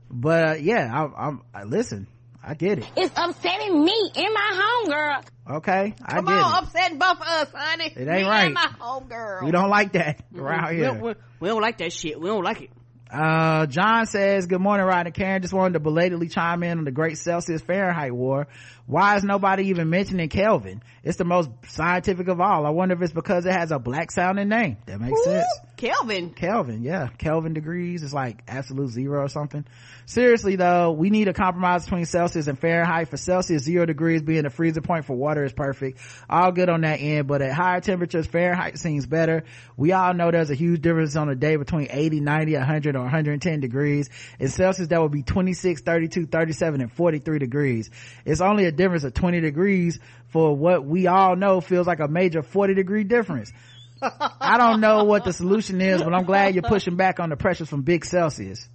but 0.10 0.44
uh, 0.49 0.53
yeah, 0.60 0.90
I, 0.91 1.27
I'm, 1.27 1.41
I, 1.53 1.64
listen, 1.64 2.07
I 2.44 2.53
get 2.53 2.80
it. 2.80 2.86
It's 2.95 3.14
upsetting 3.15 3.84
me 3.84 4.11
and 4.15 4.34
my 4.34 4.84
homegirl. 4.88 5.57
Okay. 5.57 5.95
I 6.03 6.15
Come 6.15 6.26
get 6.26 6.34
on, 6.36 6.64
it. 6.64 6.68
upsetting 6.68 6.98
both 6.99 7.22
of 7.22 7.27
us, 7.27 7.48
honey. 7.53 7.86
It 7.95 7.98
ain't 7.99 8.07
Me 8.07 8.23
right. 8.23 8.45
And 8.45 8.53
my 8.53 8.68
homegirl. 8.80 9.44
We 9.44 9.52
don't 9.52 9.69
like 9.69 9.94
that 9.94 10.22
around 10.36 10.69
we, 10.69 10.76
here. 10.76 10.86
don't, 10.86 11.02
we, 11.02 11.14
we 11.40 11.48
don't 11.49 11.61
like 11.61 11.80
that 11.80 11.91
shit. 11.91 12.19
We 12.19 12.27
don't 12.27 12.44
like 12.44 12.61
it. 12.61 12.69
Uh, 13.11 13.65
John 13.65 14.06
says, 14.06 14.45
good 14.45 14.61
morning, 14.61 14.86
Rod 14.86 15.07
and 15.07 15.15
Karen. 15.15 15.41
Just 15.41 15.53
wanted 15.53 15.73
to 15.73 15.80
belatedly 15.80 16.27
chime 16.27 16.61
in 16.61 16.77
on 16.77 16.84
the 16.86 16.91
great 16.91 17.18
Celsius 17.18 17.61
Fahrenheit 17.61 18.14
war. 18.14 18.48
Why 18.86 19.15
is 19.18 19.23
nobody 19.23 19.69
even 19.69 19.90
mentioning 19.90 20.30
Kelvin? 20.30 20.84
It's 21.03 21.18
the 21.18 21.26
most 21.26 21.49
scientific 21.69 22.27
of 22.27 22.40
all. 22.40 22.68
I 22.68 22.69
wonder 22.69 22.94
if 22.94 23.02
it's 23.02 23.11
because 23.11 23.48
it 23.48 23.52
has 23.53 23.72
a 23.72 23.80
black 23.80 24.11
sounding 24.11 24.49
name. 24.49 24.77
That 24.86 24.99
makes 25.02 25.23
sense. 25.23 25.48
Kelvin. 25.80 26.31
Kelvin, 26.31 26.84
yeah. 26.84 27.07
Kelvin 27.18 27.53
degrees 27.53 28.03
is 28.03 28.14
like 28.14 28.43
absolute 28.49 28.89
zero 28.89 29.22
or 29.22 29.30
something. 29.30 29.65
Seriously 30.06 30.57
though, 30.57 30.91
we 30.91 31.10
need 31.10 31.30
a 31.30 31.34
compromise 31.34 31.85
between 31.85 32.06
Celsius 32.06 32.47
and 32.47 32.60
Fahrenheit. 32.60 33.07
For 33.07 33.15
Celsius, 33.15 33.64
zero 33.64 33.85
degrees 33.85 34.22
being 34.22 34.43
the 34.43 34.49
freezing 34.49 34.84
point 34.84 35.06
for 35.06 35.15
water 35.15 35.45
is 35.45 35.53
perfect. 35.53 35.99
All 36.30 36.51
good 36.51 36.68
on 36.68 36.81
that 36.81 36.95
end, 36.95 37.30
but 37.30 37.41
at 37.41 37.53
higher 37.53 37.80
temperatures, 37.80 38.27
Fahrenheit 38.27 38.77
seems 38.77 39.06
better. 39.06 39.45
We 39.77 39.93
all 39.93 40.14
know 40.14 40.31
there's 40.31 40.49
a 40.49 40.56
huge 40.56 40.81
difference 40.81 41.15
on 41.15 41.30
a 41.30 41.35
day 41.35 41.56
between 41.56 41.88
80, 41.89 42.19
90, 42.19 42.56
100, 42.56 42.95
or 42.97 43.03
110 43.03 43.61
degrees. 43.61 44.10
In 44.38 44.49
Celsius, 44.49 44.89
that 44.89 45.01
would 45.01 45.14
be 45.14 45.23
26, 45.23 45.80
32, 45.80 46.26
37, 46.26 46.81
and 46.81 46.91
43 46.91 47.39
degrees. 47.39 47.89
It's 48.26 48.41
only 48.41 48.65
a 48.65 48.73
difference 48.73 49.06
of 49.06 49.14
20 49.14 49.39
degrees 49.39 49.97
for 50.27 50.53
what 50.56 50.85
we 50.85 51.07
all 51.07 51.38
know 51.38 51.61
feels 51.61 51.88
like 51.88 52.01
a 52.01 52.10
major 52.10 52.41
40 52.41 52.73
degree 52.73 53.06
difference. 53.06 53.53
I 54.01 54.57
don't 54.57 54.81
know 54.81 55.03
what 55.03 55.26
the 55.26 55.34
solution 55.34 55.81
is, 55.81 56.01
but 56.01 56.13
I'm 56.13 56.26
glad 56.26 56.53
you're 56.55 56.63
pushing 56.63 56.95
back 56.95 57.19
on 57.19 57.30
the 57.30 57.38
pressures 57.38 57.69
from 57.69 57.81
Big 57.81 58.05
Celsius. 58.05 58.67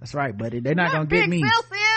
That's 0.00 0.14
right, 0.14 0.36
buddy. 0.36 0.60
They're 0.60 0.74
not, 0.74 0.92
gonna 0.92 1.06
get 1.06 1.28
me. 1.28 1.42
Celsius. 1.42 1.89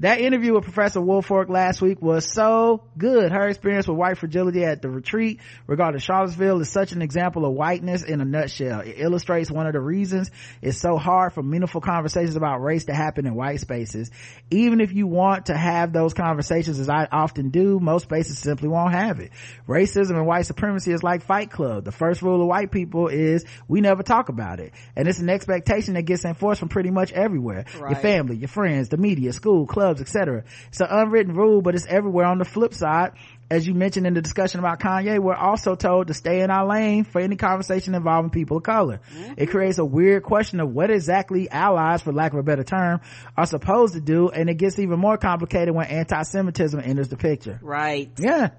That 0.00 0.20
interview 0.20 0.54
with 0.54 0.64
Professor 0.64 0.98
Woolfork 0.98 1.48
last 1.48 1.80
week 1.80 2.02
was 2.02 2.28
so 2.28 2.82
good. 2.98 3.30
Her 3.30 3.46
experience 3.46 3.86
with 3.86 3.96
white 3.96 4.18
fragility 4.18 4.64
at 4.64 4.82
the 4.82 4.90
retreat 4.90 5.38
regarding 5.68 6.00
Charlottesville 6.00 6.60
is 6.60 6.68
such 6.68 6.90
an 6.90 7.00
example 7.00 7.46
of 7.46 7.52
whiteness 7.52 8.02
in 8.02 8.20
a 8.20 8.24
nutshell. 8.24 8.80
It 8.80 8.96
illustrates 8.98 9.52
one 9.52 9.68
of 9.68 9.72
the 9.72 9.80
reasons 9.80 10.32
it's 10.60 10.80
so 10.80 10.96
hard 10.96 11.32
for 11.32 11.44
meaningful 11.44 11.80
conversations 11.80 12.34
about 12.34 12.60
race 12.60 12.86
to 12.86 12.92
happen 12.92 13.24
in 13.24 13.36
white 13.36 13.60
spaces. 13.60 14.10
Even 14.50 14.80
if 14.80 14.92
you 14.92 15.06
want 15.06 15.46
to 15.46 15.56
have 15.56 15.92
those 15.92 16.12
conversations, 16.12 16.80
as 16.80 16.88
I 16.88 17.06
often 17.12 17.50
do, 17.50 17.78
most 17.78 18.02
spaces 18.02 18.36
simply 18.36 18.68
won't 18.68 18.94
have 18.94 19.20
it. 19.20 19.30
Racism 19.68 20.16
and 20.16 20.26
white 20.26 20.46
supremacy 20.46 20.90
is 20.90 21.04
like 21.04 21.22
Fight 21.22 21.52
Club. 21.52 21.84
The 21.84 21.92
first 21.92 22.20
rule 22.20 22.42
of 22.42 22.48
white 22.48 22.72
people 22.72 23.06
is 23.06 23.44
we 23.68 23.80
never 23.80 24.02
talk 24.02 24.28
about 24.28 24.58
it. 24.58 24.72
And 24.96 25.06
it's 25.06 25.20
an 25.20 25.30
expectation 25.30 25.94
that 25.94 26.02
gets 26.02 26.24
enforced 26.24 26.58
from 26.58 26.68
pretty 26.68 26.90
much 26.90 27.12
everywhere. 27.12 27.64
Your 27.78 27.94
family, 27.94 28.34
your 28.34 28.48
friends, 28.48 28.88
the 28.88 28.96
media, 28.96 29.32
school, 29.32 29.66
clubs, 29.84 30.00
etc. 30.00 30.44
It's 30.68 30.80
an 30.80 30.88
unwritten 30.90 31.34
rule, 31.34 31.62
but 31.62 31.74
it's 31.74 31.86
everywhere 31.86 32.26
on 32.26 32.38
the 32.38 32.44
flip 32.44 32.74
side. 32.74 33.12
As 33.50 33.66
you 33.66 33.74
mentioned 33.74 34.06
in 34.06 34.14
the 34.14 34.22
discussion 34.22 34.58
about 34.58 34.80
Kanye, 34.80 35.18
we're 35.18 35.34
also 35.34 35.74
told 35.74 36.06
to 36.06 36.14
stay 36.14 36.40
in 36.40 36.50
our 36.50 36.66
lane 36.66 37.04
for 37.04 37.20
any 37.20 37.36
conversation 37.36 37.94
involving 37.94 38.30
people 38.30 38.56
of 38.56 38.62
color. 38.62 39.00
Mm-hmm. 39.12 39.34
It 39.36 39.50
creates 39.50 39.78
a 39.78 39.84
weird 39.84 40.22
question 40.22 40.60
of 40.60 40.72
what 40.72 40.90
exactly 40.90 41.50
allies, 41.50 42.00
for 42.00 42.12
lack 42.12 42.32
of 42.32 42.38
a 42.38 42.42
better 42.42 42.64
term, 42.64 43.02
are 43.36 43.46
supposed 43.46 43.94
to 43.94 44.00
do, 44.00 44.30
and 44.30 44.48
it 44.48 44.54
gets 44.54 44.78
even 44.78 44.98
more 44.98 45.18
complicated 45.18 45.74
when 45.74 45.86
anti-Semitism 45.86 46.80
enters 46.80 47.08
the 47.08 47.16
picture. 47.16 47.58
Right. 47.62 48.10
Yeah. 48.18 48.50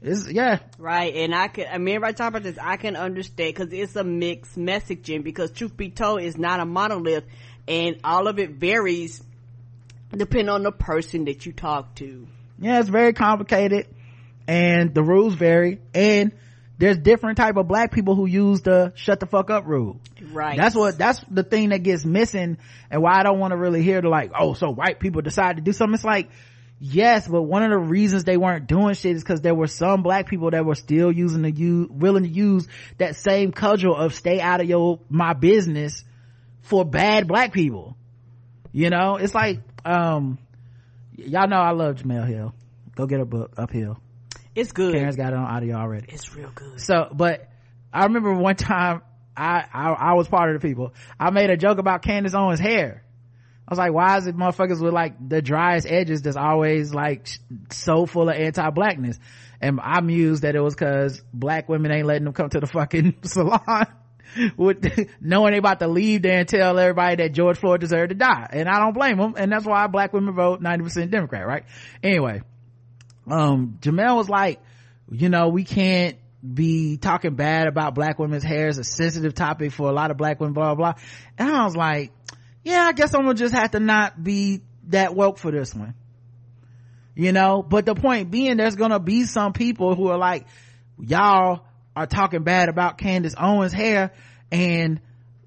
It's, 0.00 0.30
yeah. 0.30 0.60
Right, 0.78 1.14
and 1.14 1.34
I 1.34 1.48
can, 1.48 1.66
I 1.70 1.78
mean, 1.78 2.00
right 2.00 2.16
talk 2.16 2.28
about 2.28 2.42
this, 2.42 2.58
I 2.60 2.76
can 2.76 2.96
understand, 2.96 3.54
cause 3.54 3.68
it's 3.70 3.94
a 3.94 4.02
mixed 4.02 4.56
messaging, 4.56 5.22
because 5.22 5.50
truth 5.52 5.76
be 5.76 5.90
told, 5.90 6.22
it's 6.22 6.36
not 6.36 6.58
a 6.58 6.64
monolith, 6.64 7.24
and 7.68 8.00
all 8.02 8.26
of 8.26 8.38
it 8.40 8.50
varies 8.50 9.22
depending 10.16 10.48
on 10.48 10.62
the 10.62 10.72
person 10.72 11.24
that 11.26 11.44
you 11.46 11.52
talk 11.52 11.94
to. 11.96 12.26
yeah 12.58 12.80
it's 12.80 12.88
very 12.88 13.12
complicated 13.12 13.86
and 14.46 14.94
the 14.94 15.02
rules 15.02 15.34
vary 15.34 15.80
and 15.94 16.32
there's 16.78 16.98
different 16.98 17.36
type 17.36 17.56
of 17.56 17.68
black 17.68 17.92
people 17.92 18.16
who 18.16 18.26
use 18.26 18.60
the 18.62 18.92
shut 18.96 19.20
the 19.20 19.26
fuck 19.26 19.50
up 19.50 19.66
rule 19.66 20.00
Right. 20.32 20.56
that's 20.56 20.74
what 20.74 20.98
that's 20.98 21.20
the 21.30 21.42
thing 21.44 21.68
that 21.70 21.82
gets 21.82 22.04
missing 22.04 22.58
and 22.90 23.02
why 23.02 23.18
i 23.20 23.22
don't 23.22 23.38
want 23.38 23.52
to 23.52 23.56
really 23.56 23.82
hear 23.82 24.00
the 24.00 24.08
like 24.08 24.32
oh 24.38 24.54
so 24.54 24.70
white 24.70 24.98
people 25.00 25.20
decide 25.22 25.56
to 25.56 25.62
do 25.62 25.72
something 25.72 25.94
it's 25.94 26.04
like 26.04 26.30
yes 26.80 27.28
but 27.28 27.42
one 27.42 27.62
of 27.62 27.70
the 27.70 27.78
reasons 27.78 28.24
they 28.24 28.36
weren't 28.36 28.66
doing 28.66 28.94
shit 28.94 29.14
is 29.16 29.22
because 29.22 29.40
there 29.40 29.54
were 29.54 29.66
some 29.68 30.02
black 30.02 30.28
people 30.28 30.50
that 30.50 30.64
were 30.64 30.74
still 30.74 31.12
using 31.12 31.42
the 31.42 31.50
use 31.50 31.88
willing 31.90 32.24
to 32.24 32.28
use 32.28 32.66
that 32.98 33.14
same 33.16 33.52
cudgel 33.52 33.94
of 33.96 34.14
stay 34.14 34.40
out 34.40 34.60
of 34.60 34.68
your 34.68 34.98
my 35.08 35.32
business 35.34 36.04
for 36.62 36.84
bad 36.84 37.28
black 37.28 37.52
people 37.52 37.96
you 38.72 38.90
know 38.90 39.16
it's 39.16 39.34
like 39.34 39.60
um 39.84 40.38
y'all 41.16 41.48
know 41.48 41.56
i 41.56 41.70
love 41.70 41.96
Jemele 41.96 42.26
Hill. 42.26 42.54
Go 42.94 43.06
get 43.06 43.20
a 43.20 43.24
book 43.24 43.54
uphill. 43.56 43.98
It's 44.54 44.72
good. 44.72 44.94
karen's 44.94 45.16
got 45.16 45.32
it 45.32 45.36
on 45.36 45.44
audio 45.44 45.76
already. 45.76 46.08
It's 46.10 46.34
real 46.34 46.50
good. 46.54 46.80
so 46.80 47.08
but 47.12 47.48
i 47.92 48.04
remember 48.04 48.34
one 48.34 48.56
time 48.56 49.02
I, 49.36 49.64
I 49.72 49.88
i 49.92 50.12
was 50.14 50.28
part 50.28 50.54
of 50.54 50.60
the 50.60 50.68
people. 50.68 50.94
I 51.18 51.30
made 51.30 51.50
a 51.50 51.56
joke 51.56 51.78
about 51.78 52.02
candace 52.02 52.34
owens 52.34 52.60
hair. 52.60 53.04
I 53.66 53.72
was 53.72 53.78
like 53.78 53.92
why 53.92 54.18
is 54.18 54.26
it 54.26 54.36
motherfuckers 54.36 54.80
with 54.82 54.92
like 54.92 55.14
the 55.28 55.40
driest 55.40 55.86
edges 55.88 56.22
that's 56.22 56.36
always 56.36 56.92
like 56.92 57.26
so 57.70 58.06
full 58.06 58.28
of 58.28 58.36
anti-blackness? 58.36 59.18
And 59.60 59.80
i 59.82 60.00
mused 60.00 60.42
that 60.42 60.54
it 60.56 60.60
was 60.60 60.74
because 60.74 61.22
black 61.32 61.68
women 61.68 61.92
ain't 61.92 62.06
letting 62.06 62.24
them 62.24 62.32
come 62.32 62.50
to 62.50 62.60
the 62.60 62.66
fucking 62.66 63.14
salon 63.24 63.86
with 64.56 64.84
knowing 65.20 65.52
they 65.52 65.58
about 65.58 65.80
to 65.80 65.88
leave 65.88 66.22
there 66.22 66.38
and 66.38 66.48
tell 66.48 66.78
everybody 66.78 67.16
that 67.16 67.32
George 67.32 67.58
Floyd 67.58 67.80
deserved 67.80 68.10
to 68.10 68.14
die. 68.14 68.48
And 68.50 68.68
I 68.68 68.78
don't 68.78 68.94
blame 68.94 69.18
them. 69.18 69.34
And 69.36 69.50
that's 69.52 69.64
why 69.64 69.86
black 69.86 70.12
women 70.12 70.34
vote 70.34 70.62
90% 70.62 71.10
Democrat, 71.10 71.46
right? 71.46 71.64
Anyway, 72.02 72.42
um, 73.30 73.78
Jemele 73.80 74.16
was 74.16 74.28
like, 74.28 74.60
you 75.10 75.28
know, 75.28 75.48
we 75.48 75.64
can't 75.64 76.16
be 76.42 76.96
talking 76.96 77.34
bad 77.34 77.68
about 77.68 77.94
black 77.94 78.18
women's 78.18 78.42
hair 78.42 78.68
is 78.68 78.78
a 78.78 78.84
sensitive 78.84 79.34
topic 79.34 79.72
for 79.72 79.88
a 79.88 79.92
lot 79.92 80.10
of 80.10 80.16
black 80.16 80.40
women, 80.40 80.54
blah, 80.54 80.74
blah, 80.74 80.92
blah. 80.92 81.02
And 81.38 81.50
I 81.50 81.64
was 81.64 81.76
like, 81.76 82.12
yeah, 82.64 82.82
I 82.82 82.92
guess 82.92 83.14
I'm 83.14 83.22
gonna 83.22 83.34
just 83.34 83.54
have 83.54 83.72
to 83.72 83.80
not 83.80 84.22
be 84.22 84.62
that 84.88 85.14
woke 85.14 85.38
for 85.38 85.50
this 85.50 85.74
one. 85.74 85.94
You 87.14 87.32
know, 87.32 87.62
but 87.62 87.84
the 87.84 87.94
point 87.94 88.30
being 88.30 88.56
there's 88.56 88.74
gonna 88.74 88.98
be 88.98 89.24
some 89.24 89.52
people 89.52 89.94
who 89.94 90.08
are 90.08 90.18
like, 90.18 90.46
y'all 90.98 91.64
are 91.94 92.06
talking 92.06 92.42
bad 92.42 92.68
about 92.68 92.98
Candace 92.98 93.34
Owens' 93.38 93.72
hair 93.72 94.12
and 94.50 95.00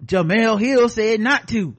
Jemele 0.06 0.60
Hill 0.60 0.90
said 0.90 1.20
not 1.20 1.48
to. 1.50 1.76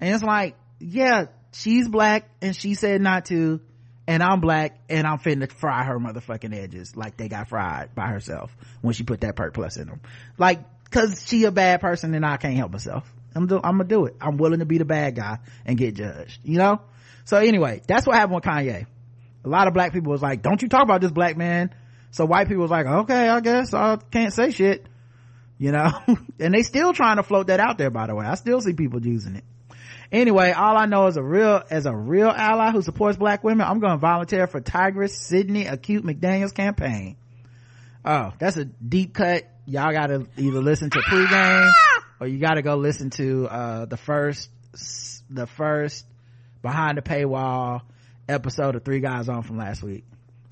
And 0.00 0.14
it's 0.14 0.24
like, 0.24 0.56
yeah, 0.78 1.26
she's 1.52 1.88
black 1.88 2.28
and 2.42 2.54
she 2.54 2.74
said 2.74 3.00
not 3.00 3.26
to 3.26 3.60
and 4.06 4.22
I'm 4.22 4.40
black 4.40 4.78
and 4.88 5.06
I'm 5.06 5.18
finna 5.18 5.50
fry 5.50 5.84
her 5.84 5.98
motherfucking 5.98 6.54
edges 6.54 6.96
like 6.96 7.16
they 7.16 7.28
got 7.28 7.48
fried 7.48 7.94
by 7.94 8.06
herself 8.08 8.54
when 8.80 8.94
she 8.94 9.02
put 9.02 9.22
that 9.22 9.36
perk 9.36 9.54
plus 9.54 9.76
in 9.76 9.88
them. 9.88 10.00
Like, 10.38 10.60
cause 10.90 11.24
she 11.26 11.44
a 11.44 11.50
bad 11.50 11.80
person 11.80 12.14
and 12.14 12.24
I 12.24 12.36
can't 12.36 12.56
help 12.56 12.72
myself. 12.72 13.10
I'm, 13.34 13.46
do, 13.46 13.56
I'm 13.56 13.78
gonna 13.78 13.84
do 13.84 14.06
it. 14.06 14.16
I'm 14.20 14.36
willing 14.36 14.60
to 14.60 14.64
be 14.64 14.78
the 14.78 14.84
bad 14.84 15.16
guy 15.16 15.38
and 15.64 15.76
get 15.76 15.94
judged, 15.94 16.40
you 16.44 16.58
know? 16.58 16.80
So 17.24 17.36
anyway, 17.38 17.82
that's 17.86 18.06
what 18.06 18.16
happened 18.16 18.36
with 18.36 18.44
Kanye. 18.44 18.86
A 19.44 19.48
lot 19.48 19.66
of 19.66 19.74
black 19.74 19.92
people 19.92 20.12
was 20.12 20.22
like, 20.22 20.42
don't 20.42 20.62
you 20.62 20.68
talk 20.68 20.82
about 20.82 21.00
this 21.00 21.10
black 21.10 21.36
man. 21.36 21.74
So 22.16 22.24
white 22.24 22.48
people 22.48 22.62
was 22.62 22.70
like, 22.70 22.86
okay, 22.86 23.28
I 23.28 23.40
guess 23.40 23.74
I 23.74 23.98
can't 24.10 24.32
say 24.32 24.50
shit, 24.50 24.86
you 25.58 25.70
know? 25.70 25.90
and 26.40 26.54
they 26.54 26.62
still 26.62 26.94
trying 26.94 27.16
to 27.18 27.22
float 27.22 27.48
that 27.48 27.60
out 27.60 27.76
there, 27.76 27.90
by 27.90 28.06
the 28.06 28.14
way. 28.14 28.24
I 28.24 28.36
still 28.36 28.62
see 28.62 28.72
people 28.72 29.04
using 29.04 29.36
it. 29.36 29.44
Anyway, 30.10 30.50
all 30.52 30.78
I 30.78 30.86
know 30.86 31.08
is 31.08 31.18
a 31.18 31.22
real, 31.22 31.62
as 31.68 31.84
a 31.84 31.94
real 31.94 32.30
ally 32.30 32.70
who 32.70 32.80
supports 32.80 33.18
black 33.18 33.44
women, 33.44 33.66
I'm 33.68 33.80
going 33.80 33.92
to 33.92 33.98
volunteer 33.98 34.46
for 34.46 34.62
Tigress 34.62 35.14
Sydney 35.14 35.66
Acute 35.66 36.04
McDaniels 36.04 36.54
campaign. 36.54 37.18
Oh, 38.02 38.32
that's 38.38 38.56
a 38.56 38.64
deep 38.64 39.12
cut. 39.12 39.42
Y'all 39.66 39.92
gotta 39.92 40.26
either 40.38 40.62
listen 40.62 40.88
to 40.88 41.00
pregame 41.00 41.70
or 42.18 42.28
you 42.28 42.38
gotta 42.38 42.62
go 42.62 42.76
listen 42.76 43.10
to, 43.10 43.46
uh, 43.46 43.84
the 43.84 43.98
first, 43.98 44.48
the 45.28 45.46
first 45.46 46.06
behind 46.62 46.96
the 46.96 47.02
paywall 47.02 47.82
episode 48.26 48.74
of 48.74 48.86
Three 48.86 49.00
Guys 49.00 49.28
On 49.28 49.42
from 49.42 49.58
last 49.58 49.82
week. 49.82 50.04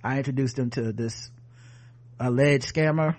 I 0.02 0.18
introduced 0.18 0.56
them 0.56 0.68
to 0.70 0.92
this 0.92 1.30
alleged 2.24 2.72
scammer 2.72 3.16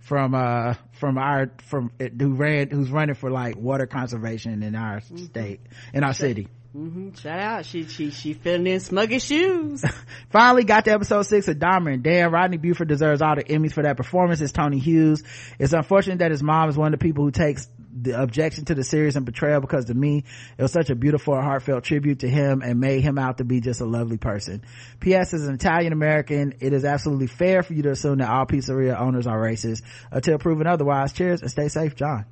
from 0.00 0.34
uh 0.34 0.74
from 0.92 1.16
our 1.16 1.50
from 1.64 1.90
who 1.98 2.34
ran 2.34 2.68
who's 2.70 2.90
running 2.90 3.14
for 3.14 3.30
like 3.30 3.56
water 3.56 3.86
conservation 3.86 4.62
in 4.62 4.74
our 4.74 5.00
mm-hmm. 5.00 5.16
state 5.16 5.60
in 5.92 6.04
our 6.04 6.12
city 6.12 6.48
Mm-hmm. 6.76 7.14
Shout 7.14 7.38
out. 7.38 7.66
She, 7.66 7.86
she, 7.86 8.10
she 8.10 8.34
filling 8.34 8.66
in 8.66 8.80
smuggy 8.80 9.22
shoes. 9.22 9.84
Finally 10.30 10.64
got 10.64 10.84
to 10.86 10.90
episode 10.90 11.22
six 11.22 11.46
of 11.46 11.56
Dahmer 11.58 11.94
and 11.94 12.02
Dan. 12.02 12.32
Rodney 12.32 12.56
Burford 12.56 12.88
deserves 12.88 13.22
all 13.22 13.36
the 13.36 13.44
Emmys 13.44 13.72
for 13.72 13.84
that 13.84 13.96
performance. 13.96 14.40
It's 14.40 14.50
Tony 14.50 14.80
Hughes. 14.80 15.22
It's 15.60 15.72
unfortunate 15.72 16.18
that 16.18 16.32
his 16.32 16.42
mom 16.42 16.68
is 16.68 16.76
one 16.76 16.92
of 16.92 16.98
the 16.98 17.04
people 17.04 17.24
who 17.24 17.30
takes 17.30 17.68
the 17.96 18.20
objection 18.20 18.64
to 18.64 18.74
the 18.74 18.82
series 18.82 19.16
and 19.16 19.24
betrayal 19.24 19.60
because 19.60 19.84
to 19.86 19.94
me 19.94 20.24
it 20.58 20.62
was 20.62 20.72
such 20.72 20.90
a 20.90 20.94
beautiful 20.94 21.34
and 21.34 21.44
heartfelt 21.44 21.84
tribute 21.84 22.20
to 22.20 22.28
him 22.28 22.60
and 22.62 22.80
made 22.80 23.02
him 23.02 23.18
out 23.18 23.38
to 23.38 23.44
be 23.44 23.60
just 23.60 23.80
a 23.80 23.84
lovely 23.84 24.18
person. 24.18 24.62
Ps 25.00 25.32
as 25.32 25.46
an 25.46 25.54
italian 25.54 25.92
american 25.92 26.54
it 26.60 26.72
is 26.72 26.84
absolutely 26.84 27.28
fair 27.28 27.62
for 27.62 27.72
you 27.72 27.82
to 27.82 27.90
assume 27.90 28.18
that 28.18 28.28
all 28.28 28.46
pizzeria 28.46 28.98
owners 28.98 29.26
are 29.26 29.38
racist 29.38 29.82
until 30.10 30.38
proven 30.38 30.66
otherwise. 30.66 31.12
Cheers 31.12 31.42
and 31.42 31.50
stay 31.50 31.68
safe 31.68 31.94
john. 31.94 32.24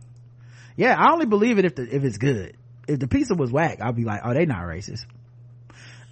Yeah 0.76 0.96
i 0.98 1.12
only 1.12 1.26
believe 1.26 1.58
it 1.58 1.64
if 1.64 1.76
the, 1.76 1.94
if 1.94 2.04
it's 2.04 2.18
good. 2.18 2.56
If 2.88 2.98
the 2.98 3.06
pizza 3.06 3.34
was 3.34 3.52
whack 3.52 3.78
i'll 3.80 3.92
be 3.92 4.04
like 4.04 4.22
oh 4.24 4.34
they 4.34 4.46
not 4.46 4.62
racist 4.62 5.06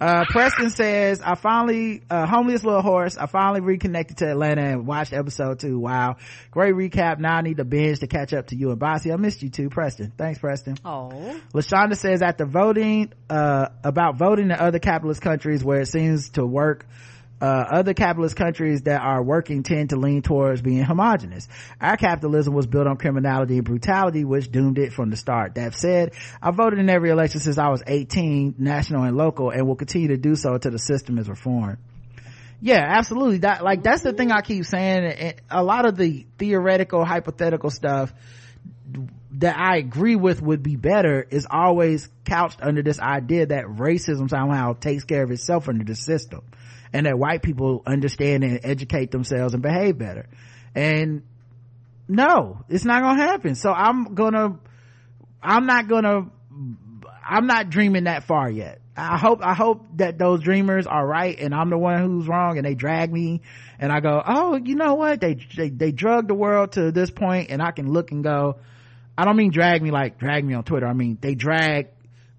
uh, 0.01 0.25
Preston 0.29 0.71
says, 0.71 1.21
I 1.21 1.35
finally, 1.35 2.01
uh, 2.09 2.25
homeliest 2.25 2.63
little 2.63 2.81
horse, 2.81 3.17
I 3.17 3.27
finally 3.27 3.61
reconnected 3.61 4.17
to 4.17 4.31
Atlanta 4.31 4.63
and 4.63 4.87
watched 4.87 5.13
episode 5.13 5.59
two. 5.59 5.77
Wow. 5.77 6.17
Great 6.49 6.73
recap. 6.73 7.19
Now 7.19 7.35
I 7.37 7.41
need 7.41 7.57
to 7.57 7.65
binge 7.65 7.99
to 7.99 8.07
catch 8.07 8.33
up 8.33 8.47
to 8.47 8.55
you 8.55 8.71
and 8.71 8.79
Bossy. 8.79 9.13
I 9.13 9.15
missed 9.17 9.43
you 9.43 9.49
too, 9.49 9.69
Preston. 9.69 10.11
Thanks, 10.17 10.39
Preston. 10.39 10.77
Oh. 10.83 11.39
LaShonda 11.53 11.95
says, 11.95 12.23
after 12.23 12.45
voting, 12.45 13.13
uh, 13.29 13.67
about 13.83 14.17
voting 14.17 14.45
in 14.45 14.53
other 14.53 14.79
capitalist 14.79 15.21
countries 15.21 15.63
where 15.63 15.81
it 15.81 15.87
seems 15.87 16.31
to 16.31 16.45
work, 16.45 16.87
uh, 17.41 17.65
other 17.71 17.93
capitalist 17.93 18.35
countries 18.35 18.83
that 18.83 19.01
are 19.01 19.23
working 19.23 19.63
tend 19.63 19.89
to 19.89 19.95
lean 19.95 20.21
towards 20.21 20.61
being 20.61 20.83
homogenous. 20.83 21.47
Our 21.79 21.97
capitalism 21.97 22.53
was 22.53 22.67
built 22.67 22.85
on 22.85 22.97
criminality 22.97 23.57
and 23.57 23.65
brutality, 23.65 24.23
which 24.23 24.51
doomed 24.51 24.77
it 24.77 24.93
from 24.93 25.09
the 25.09 25.17
start. 25.17 25.55
That 25.55 25.73
said, 25.73 26.13
I 26.41 26.51
voted 26.51 26.79
in 26.79 26.89
every 26.89 27.09
election 27.09 27.39
since 27.39 27.57
I 27.57 27.69
was 27.69 27.81
18, 27.85 28.55
national 28.59 29.03
and 29.03 29.17
local, 29.17 29.49
and 29.49 29.67
will 29.67 29.75
continue 29.75 30.09
to 30.09 30.17
do 30.17 30.35
so 30.35 30.53
until 30.53 30.71
the 30.71 30.79
system 30.79 31.17
is 31.17 31.27
reformed. 31.27 31.77
Yeah, 32.61 32.83
absolutely. 32.87 33.39
That, 33.39 33.63
like, 33.63 33.81
that's 33.81 34.03
the 34.03 34.13
thing 34.13 34.31
I 34.31 34.41
keep 34.41 34.65
saying. 34.65 35.33
A 35.49 35.63
lot 35.63 35.85
of 35.85 35.97
the 35.97 36.27
theoretical, 36.37 37.03
hypothetical 37.03 37.71
stuff 37.71 38.13
that 39.31 39.57
I 39.57 39.77
agree 39.77 40.15
with 40.15 40.43
would 40.43 40.61
be 40.61 40.75
better 40.75 41.25
is 41.27 41.47
always 41.49 42.07
couched 42.25 42.59
under 42.61 42.83
this 42.83 42.99
idea 42.99 43.47
that 43.47 43.65
racism 43.65 44.29
somehow 44.29 44.73
takes 44.73 45.05
care 45.05 45.23
of 45.23 45.31
itself 45.31 45.69
under 45.69 45.83
the 45.83 45.95
system 45.95 46.43
and 46.93 47.05
that 47.05 47.17
white 47.17 47.41
people 47.41 47.83
understand 47.85 48.43
and 48.43 48.59
educate 48.63 49.11
themselves 49.11 49.53
and 49.53 49.63
behave 49.63 49.97
better. 49.97 50.27
And 50.75 51.23
no 52.07 52.63
it's 52.69 52.85
not 52.85 53.01
gonna 53.01 53.21
happen. 53.21 53.55
So 53.55 53.71
i'm 53.71 54.15
gonna 54.15 54.59
i'm 55.41 55.65
not 55.65 55.87
gonna 55.87 56.27
i'm 57.27 57.47
not 57.47 57.69
dreaming 57.69 58.05
that 58.05 58.23
far 58.23 58.49
yet. 58.49 58.79
I 58.95 59.17
hope 59.17 59.39
i 59.41 59.53
hope 59.53 59.85
that 59.97 60.17
those 60.17 60.41
dreamers 60.41 60.85
are 60.85 61.05
right 61.05 61.39
and 61.39 61.55
i'm 61.55 61.69
the 61.69 61.77
one 61.77 62.01
who's 62.01 62.27
wrong 62.27 62.57
and 62.57 62.65
they 62.65 62.75
drag 62.75 63.11
me 63.11 63.41
and 63.79 63.91
i 63.91 64.01
go 64.01 64.21
oh 64.25 64.55
you 64.55 64.75
know 64.75 64.95
what? 64.95 65.21
They 65.21 65.35
they, 65.55 65.69
they 65.69 65.91
drug 65.91 66.27
the 66.27 66.33
world 66.33 66.73
to 66.73 66.91
this 66.91 67.09
point 67.09 67.49
and 67.51 67.61
i 67.61 67.71
can 67.71 67.91
look 67.91 68.11
and 68.11 68.23
go 68.23 68.57
i 69.17 69.23
don't 69.23 69.37
mean 69.37 69.51
drag 69.51 69.81
me 69.81 69.91
like 69.91 70.17
drag 70.17 70.43
me 70.43 70.53
on 70.53 70.63
twitter. 70.63 70.87
I 70.87 70.93
mean 70.93 71.17
they 71.21 71.35
drag 71.35 71.87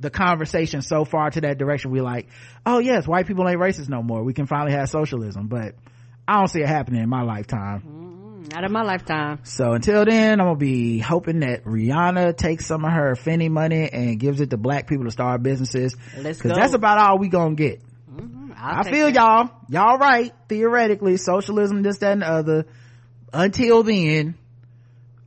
the 0.03 0.11
conversation 0.11 0.83
so 0.83 1.05
far 1.05 1.31
to 1.31 1.41
that 1.41 1.59
direction 1.59 1.91
we're 1.91 2.03
like 2.03 2.29
oh 2.66 2.81
yes 2.81 3.07
white 3.07 3.27
people 3.27 3.49
ain't 3.49 3.59
racist 3.59 3.89
no 3.89 4.03
more. 4.03 4.23
We 4.23 4.35
can 4.35 4.47
finally 4.47 4.73
have 4.73 4.89
socialism 4.89 5.47
but 5.47 5.74
i 6.27 6.39
don't 6.39 6.49
see 6.49 6.61
it 6.61 6.69
happening 6.69 7.03
in 7.03 7.09
my 7.09 7.23
lifetime. 7.23 7.81
Mm-hmm. 7.81 8.43
not 8.53 8.65
in 8.65 8.73
my 8.73 8.83
lifetime. 8.83 9.39
So 9.45 9.73
until 9.73 10.05
then 10.05 10.41
i'm 10.41 10.47
gonna 10.47 10.59
be 10.59 10.99
hoping 10.99 11.41
that 11.41 11.65
rihanna 11.65 12.37
takes 12.37 12.66
some 12.66 12.85
of 12.85 12.93
her 12.93 13.15
Fenty 13.15 13.49
money 13.49 13.89
and 13.91 14.19
gives 14.19 14.41
it 14.41 14.51
to 14.51 14.57
black 14.57 14.89
people 14.89 15.05
to 15.05 15.12
start 15.12 15.43
businesses. 15.43 15.97
Because 16.16 16.41
that's 16.41 16.74
about 16.74 16.99
all 16.99 17.19
we 17.19 17.29
gonna 17.29 17.55
get. 17.55 17.81
Mm-hmm. 18.11 18.53
i 18.57 18.83
feel 18.83 19.07
that. 19.07 19.15
y'all. 19.15 19.51
Y'all 19.69 19.99
right 19.99 20.33
theoretically 20.49 21.16
socialism 21.16 21.83
this 21.83 21.99
that 21.99 22.12
and 22.12 22.23
the 22.23 22.29
other. 22.29 22.66
Until 23.33 23.85
then 23.85 24.35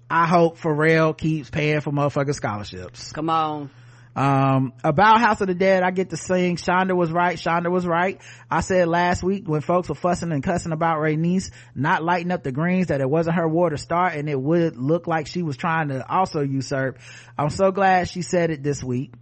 i 0.10 0.28
hope 0.28 0.60
pharrell 0.60 1.18
keeps 1.18 1.50
paying 1.50 1.80
for 1.80 1.92
motherfucking 1.92 2.36
scholarships. 2.36 3.14
Come 3.14 3.30
on 3.30 3.70
um, 4.16 4.74
about 4.84 5.20
House 5.20 5.42
of 5.42 5.48
the 5.48 5.54
Dead, 5.54 5.84
I 5.84 5.92
get 5.92 6.12
to 6.12 6.18
sing 6.18 6.56
Shonda 6.56 6.96
was 6.96 7.12
right, 7.12 7.38
Shonda 7.38 7.70
was 7.70 7.86
right. 7.86 8.22
I 8.50 8.62
said 8.62 8.88
last 8.88 9.24
week 9.24 9.48
when 9.48 9.62
folks 9.62 9.90
were 9.90 9.96
fussing 9.96 10.32
and 10.32 10.42
cussing 10.42 10.72
about 10.72 11.00
Rhaenys 11.00 11.52
not 11.76 12.04
lighting 12.04 12.32
up 12.32 12.44
the 12.44 12.52
greens 12.52 12.88
that 12.88 13.02
it 13.02 13.10
wasn't 13.10 13.36
her 13.36 13.48
war 13.48 13.70
to 13.70 13.78
start 13.78 14.14
and 14.14 14.30
it 14.30 14.40
would 14.40 14.78
look 14.78 15.08
like 15.08 15.28
she 15.28 15.44
was 15.44 15.58
trying 15.58 15.90
to 15.90 16.10
also 16.10 16.42
usurp. 16.42 17.00
I'm 17.38 17.50
so 17.50 17.72
glad 17.72 18.08
she 18.08 18.22
said 18.22 18.52
it 18.52 18.64
this 18.64 18.84
week. 18.84 19.14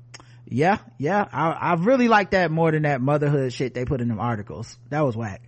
Yeah, 0.45 0.77
yeah, 0.99 1.25
I, 1.31 1.49
I 1.51 1.73
really 1.75 2.07
like 2.07 2.31
that 2.31 2.51
more 2.51 2.71
than 2.71 2.83
that 2.83 3.01
motherhood 3.01 3.53
shit 3.53 3.73
they 3.73 3.85
put 3.85 4.01
in 4.01 4.09
them 4.09 4.19
articles. 4.19 4.77
That 4.89 5.01
was 5.01 5.17
whack. 5.17 5.41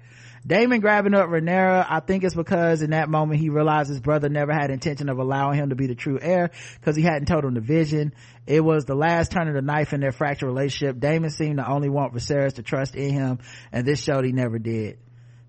Daemon 0.48 0.80
grabbing 0.80 1.16
up 1.16 1.28
Rhaenyra, 1.28 1.88
I 1.90 2.02
think 2.02 2.24
it's 2.24 2.36
because 2.36 2.84
in 2.84 2.92
that 2.92 3.10
moment 3.10 3.40
he 3.40 3.50
realized 3.50 3.90
his 3.90 4.00
brother 4.00 4.30
never 4.30 4.54
had 4.54 4.70
intention 4.70 5.10
of 5.10 5.18
allowing 5.18 5.58
him 5.58 5.70
to 5.70 5.76
be 5.76 5.88
the 5.88 5.96
true 5.96 6.20
heir 6.22 6.52
because 6.80 6.96
he 6.96 7.02
hadn't 7.02 7.26
told 7.26 7.44
him 7.44 7.56
the 7.56 7.62
vision. 7.62 8.14
It 8.46 8.64
was 8.64 8.86
the 8.86 8.94
last 8.94 9.32
turn 9.32 9.48
of 9.48 9.56
the 9.56 9.64
knife 9.64 9.92
in 9.92 10.02
their 10.02 10.12
fractured 10.12 10.48
relationship. 10.48 11.00
Daemon 11.00 11.32
seemed 11.32 11.58
to 11.58 11.68
only 11.68 11.90
want 11.90 12.14
Viserys 12.14 12.56
to 12.56 12.64
trust 12.64 12.94
in 12.94 13.12
him 13.12 13.40
and 13.72 13.88
this 13.88 14.04
showed 14.04 14.24
he 14.24 14.34
never 14.34 14.60
did. 14.60 15.00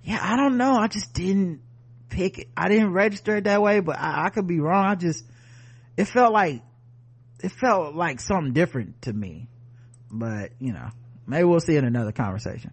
Yeah, 0.03 0.19
I 0.23 0.37
don't 0.37 0.57
know. 0.57 0.73
I 0.77 0.89
just 0.89 1.13
didn't 1.13 1.61
pick 2.09 2.39
it. 2.39 2.49
I 2.57 2.69
didn't 2.69 2.93
register 2.93 3.37
it 3.37 3.45
that 3.45 3.61
way, 3.61 3.81
but 3.81 3.99
I, 3.99 4.27
I 4.27 4.29
could 4.31 4.47
be 4.47 4.61
wrong. 4.61 4.87
I 4.87 4.95
just, 4.95 5.25
it 5.99 6.07
felt 6.07 6.33
like, 6.33 6.63
it 7.43 7.53
felt 7.53 7.95
like 7.95 8.21
something 8.21 8.55
different 8.55 9.03
to 9.03 9.13
me. 9.13 9.49
But, 10.11 10.53
you 10.59 10.73
know, 10.73 10.89
maybe 11.27 11.45
we'll 11.45 11.61
see 11.61 11.77
in 11.77 11.85
another 11.85 12.13
conversation. 12.13 12.73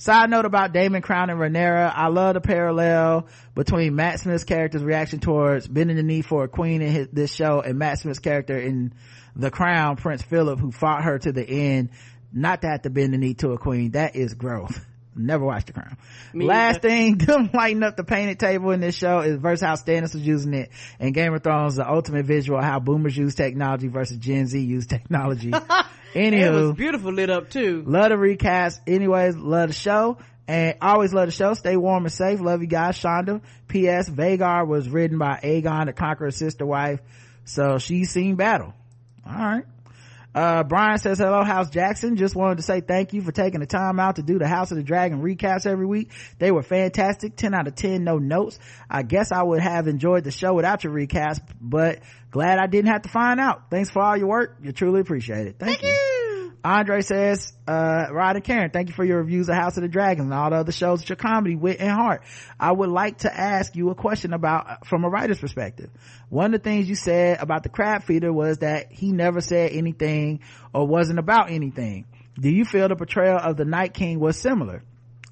Side 0.00 0.30
note 0.30 0.44
about 0.44 0.72
Daemon 0.72 1.02
Crown 1.02 1.28
and 1.28 1.40
Rhaenyra. 1.40 1.92
I 1.92 2.06
love 2.06 2.34
the 2.34 2.40
parallel 2.40 3.26
between 3.56 3.96
Matt 3.96 4.20
Smith's 4.20 4.44
character's 4.44 4.84
reaction 4.84 5.18
towards 5.18 5.66
bending 5.66 5.96
the 5.96 6.04
knee 6.04 6.22
for 6.22 6.44
a 6.44 6.48
queen 6.48 6.82
in 6.82 6.92
his, 6.92 7.08
this 7.12 7.34
show 7.34 7.60
and 7.60 7.80
Matt 7.80 7.98
Smith's 7.98 8.20
character 8.20 8.56
in 8.56 8.94
The 9.34 9.50
Crown, 9.50 9.96
Prince 9.96 10.22
Philip, 10.22 10.60
who 10.60 10.70
fought 10.70 11.02
her 11.02 11.18
to 11.18 11.32
the 11.32 11.44
end, 11.44 11.90
not 12.32 12.62
to 12.62 12.68
have 12.68 12.82
to 12.82 12.90
bend 12.90 13.12
the 13.12 13.18
knee 13.18 13.34
to 13.34 13.50
a 13.50 13.58
queen. 13.58 13.90
That 13.92 14.14
is 14.14 14.34
growth. 14.34 14.84
Never 15.18 15.44
watched 15.44 15.66
The 15.66 15.72
Crown. 15.74 15.96
Me 16.32 16.44
Last 16.46 16.76
either. 16.76 16.88
thing, 16.88 17.18
them 17.18 17.50
lighting 17.52 17.82
up 17.82 17.96
the 17.96 18.04
painted 18.04 18.38
table 18.38 18.70
in 18.70 18.80
this 18.80 18.94
show 18.94 19.20
is 19.20 19.36
versus 19.36 19.64
how 19.66 19.74
Stannis 19.74 20.14
was 20.14 20.26
using 20.26 20.54
it. 20.54 20.70
And 21.00 21.12
Game 21.12 21.34
of 21.34 21.42
Thrones, 21.42 21.76
the 21.76 21.88
ultimate 21.88 22.24
visual, 22.26 22.60
how 22.62 22.78
boomers 22.80 23.16
use 23.16 23.34
technology 23.34 23.88
versus 23.88 24.16
Gen 24.18 24.46
Z 24.46 24.58
use 24.58 24.86
technology. 24.86 25.50
Anywho, 26.14 26.40
it 26.42 26.50
was 26.50 26.72
beautiful 26.72 27.12
lit 27.12 27.30
up 27.30 27.50
too. 27.50 27.82
Love 27.86 28.10
the 28.10 28.16
recast. 28.18 28.80
Anyways, 28.86 29.36
love 29.36 29.68
the 29.68 29.74
show. 29.74 30.18
And 30.46 30.76
always 30.80 31.12
love 31.12 31.26
the 31.26 31.32
show. 31.32 31.52
Stay 31.52 31.76
warm 31.76 32.04
and 32.06 32.12
safe. 32.12 32.40
Love 32.40 32.62
you 32.62 32.68
guys. 32.68 32.96
Shonda. 32.98 33.42
P.S. 33.68 34.08
Vhagar 34.08 34.66
was 34.66 34.88
written 34.88 35.18
by 35.18 35.38
Aegon, 35.44 35.86
the 35.86 35.92
Conqueror's 35.92 36.36
sister 36.36 36.64
wife. 36.64 37.00
So 37.44 37.76
she's 37.76 38.10
seen 38.10 38.36
battle. 38.36 38.72
All 39.26 39.34
right. 39.34 39.64
Uh, 40.34 40.62
Brian 40.62 40.98
says, 40.98 41.18
hello, 41.18 41.42
House 41.42 41.70
Jackson. 41.70 42.16
Just 42.16 42.36
wanted 42.36 42.56
to 42.56 42.62
say 42.62 42.80
thank 42.80 43.12
you 43.12 43.22
for 43.22 43.32
taking 43.32 43.60
the 43.60 43.66
time 43.66 43.98
out 43.98 44.16
to 44.16 44.22
do 44.22 44.38
the 44.38 44.46
House 44.46 44.70
of 44.70 44.76
the 44.76 44.82
Dragon 44.82 45.22
recaps 45.22 45.66
every 45.66 45.86
week. 45.86 46.10
They 46.38 46.50
were 46.50 46.62
fantastic. 46.62 47.36
10 47.36 47.54
out 47.54 47.66
of 47.66 47.74
10, 47.74 48.04
no 48.04 48.18
notes. 48.18 48.58
I 48.88 49.02
guess 49.02 49.32
I 49.32 49.42
would 49.42 49.60
have 49.60 49.88
enjoyed 49.88 50.24
the 50.24 50.30
show 50.30 50.54
without 50.54 50.84
your 50.84 50.92
recaps, 50.92 51.40
but 51.60 52.00
glad 52.30 52.58
I 52.58 52.66
didn't 52.66 52.92
have 52.92 53.02
to 53.02 53.08
find 53.08 53.40
out. 53.40 53.70
Thanks 53.70 53.90
for 53.90 54.02
all 54.02 54.16
your 54.16 54.28
work. 54.28 54.58
You 54.62 54.72
truly 54.72 55.00
appreciate 55.00 55.46
it. 55.46 55.56
Thank, 55.58 55.80
Thank 55.80 55.94
you. 55.94 56.17
Andre 56.64 57.00
says, 57.02 57.52
uh, 57.66 58.06
and 58.10 58.44
Karen, 58.44 58.70
thank 58.70 58.88
you 58.88 58.94
for 58.94 59.04
your 59.04 59.18
reviews 59.18 59.48
of 59.48 59.54
House 59.54 59.76
of 59.76 59.82
the 59.82 59.88
Dragon 59.88 60.24
and 60.24 60.34
all 60.34 60.50
the 60.50 60.56
other 60.56 60.72
shows 60.72 61.00
with 61.00 61.08
your 61.08 61.16
comedy, 61.16 61.54
wit, 61.54 61.78
and 61.80 61.90
heart. 61.90 62.22
I 62.58 62.72
would 62.72 62.90
like 62.90 63.18
to 63.18 63.32
ask 63.32 63.76
you 63.76 63.90
a 63.90 63.94
question 63.94 64.32
about, 64.32 64.86
from 64.86 65.04
a 65.04 65.08
writer's 65.08 65.38
perspective. 65.38 65.90
One 66.28 66.52
of 66.54 66.60
the 66.60 66.64
things 66.64 66.88
you 66.88 66.96
said 66.96 67.40
about 67.40 67.62
the 67.62 67.68
crab 67.68 68.02
feeder 68.02 68.32
was 68.32 68.58
that 68.58 68.92
he 68.92 69.12
never 69.12 69.40
said 69.40 69.70
anything 69.72 70.40
or 70.74 70.86
wasn't 70.86 71.18
about 71.18 71.50
anything. 71.50 72.06
Do 72.38 72.50
you 72.50 72.64
feel 72.64 72.88
the 72.88 72.96
portrayal 72.96 73.38
of 73.38 73.56
the 73.56 73.64
Night 73.64 73.94
King 73.94 74.18
was 74.20 74.36
similar? 74.36 74.82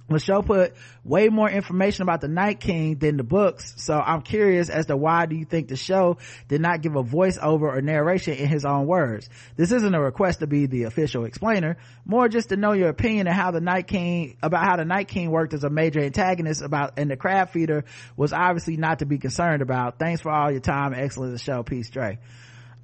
The 0.08 0.20
show 0.20 0.40
put 0.40 0.74
way 1.04 1.28
more 1.28 1.50
information 1.50 2.02
about 2.02 2.20
the 2.20 2.28
night 2.28 2.60
king 2.60 2.96
than 2.96 3.16
the 3.16 3.24
books. 3.24 3.74
So 3.76 3.98
i'm 3.98 4.22
curious 4.22 4.68
as 4.68 4.86
to 4.86 4.96
why 4.96 5.26
do 5.26 5.36
you 5.36 5.44
think 5.44 5.68
the 5.68 5.76
show 5.76 6.18
did 6.48 6.60
not 6.60 6.80
give 6.80 6.94
a 6.94 7.02
voiceover 7.02 7.62
or 7.62 7.80
narration 7.80 8.34
in 8.34 8.48
his 8.48 8.64
own 8.64 8.86
words? 8.86 9.28
This 9.56 9.72
isn't 9.72 9.94
a 9.94 10.00
request 10.00 10.40
to 10.40 10.46
be 10.46 10.66
the 10.66 10.84
official 10.84 11.24
explainer 11.24 11.76
more 12.04 12.28
just 12.28 12.50
to 12.50 12.56
know 12.56 12.72
your 12.72 12.88
opinion 12.88 13.26
on 13.26 13.34
how 13.34 13.50
the 13.50 13.60
night 13.60 13.86
king 13.86 14.36
about 14.42 14.64
how 14.64 14.76
the 14.76 14.84
night 14.84 15.08
king 15.08 15.30
worked 15.30 15.54
as 15.54 15.64
a 15.64 15.70
major 15.70 16.00
antagonist 16.00 16.62
about 16.62 16.98
and 16.98 17.10
the 17.10 17.16
crab 17.16 17.50
feeder 17.50 17.84
was 18.16 18.32
obviously 18.32 18.76
not 18.76 19.00
to 19.00 19.06
be 19.06 19.18
concerned 19.18 19.62
about. 19.62 19.98
Thanks 19.98 20.20
for 20.20 20.30
all 20.30 20.50
your 20.50 20.60
time 20.60 20.94
excellent 20.94 21.32
the 21.32 21.38
show 21.38 21.62
peace 21.62 21.90
Dre. 21.90 22.18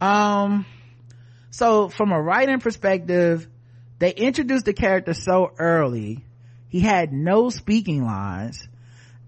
um 0.00 0.66
so 1.50 1.88
from 1.88 2.10
a 2.12 2.20
writing 2.20 2.58
perspective 2.58 3.46
they 3.98 4.12
introduced 4.12 4.64
the 4.64 4.72
character 4.72 5.14
so 5.14 5.52
early 5.58 6.24
he 6.72 6.80
had 6.80 7.12
no 7.12 7.50
speaking 7.50 8.02
lines 8.02 8.66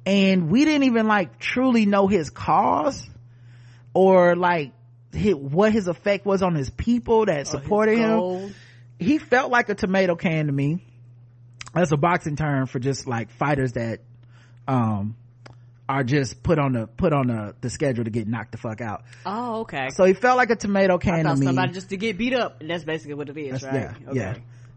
and 0.06 0.48
we 0.48 0.64
didn't 0.64 0.84
even 0.84 1.06
like 1.06 1.38
truly 1.38 1.84
know 1.84 2.06
his 2.06 2.30
cause 2.30 3.06
or 3.92 4.34
like 4.34 4.72
his, 5.12 5.34
what 5.34 5.70
his 5.70 5.86
effect 5.86 6.24
was 6.24 6.40
on 6.42 6.54
his 6.54 6.70
people 6.70 7.26
that 7.26 7.46
supported 7.46 7.98
him. 7.98 8.54
He 8.98 9.18
felt 9.18 9.50
like 9.50 9.68
a 9.68 9.74
tomato 9.74 10.16
can 10.16 10.46
to 10.46 10.52
me. 10.52 10.86
That's 11.74 11.92
a 11.92 11.98
boxing 11.98 12.36
term 12.36 12.66
for 12.66 12.78
just 12.78 13.06
like 13.06 13.30
fighters 13.30 13.72
that, 13.72 14.00
um, 14.66 15.14
are 15.86 16.02
just 16.02 16.42
put 16.42 16.58
on 16.58 16.72
the 16.72 16.86
put 16.86 17.12
on 17.12 17.26
the, 17.26 17.54
the 17.60 17.68
schedule 17.68 18.04
to 18.04 18.10
get 18.10 18.26
knocked 18.26 18.52
the 18.52 18.58
fuck 18.58 18.80
out. 18.80 19.04
Oh, 19.26 19.60
okay. 19.60 19.90
So 19.90 20.04
he 20.04 20.14
felt 20.14 20.38
like 20.38 20.48
a 20.48 20.56
tomato 20.56 20.96
can 20.96 21.26
I 21.26 21.34
to 21.34 21.38
me. 21.38 21.44
somebody 21.44 21.72
just 21.74 21.90
to 21.90 21.98
get 21.98 22.16
beat 22.16 22.32
up. 22.32 22.62
And 22.62 22.70
that's 22.70 22.84
basically 22.84 23.12
what 23.12 23.28
it 23.28 23.36
is, 23.36 23.60
That's- 23.60 23.92
right? 23.92 24.14
Yeah, 24.14 24.32
yeah. 24.32 24.34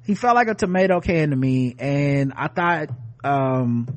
He 0.08 0.16
felt 0.16 0.36
like 0.36 0.48
a 0.48 0.56
tomato 0.56 1.02
can 1.02 1.32
to 1.32 1.36
me, 1.36 1.76
and 1.78 2.32
I 2.34 2.48
thought, 2.48 2.92
um, 3.26 3.88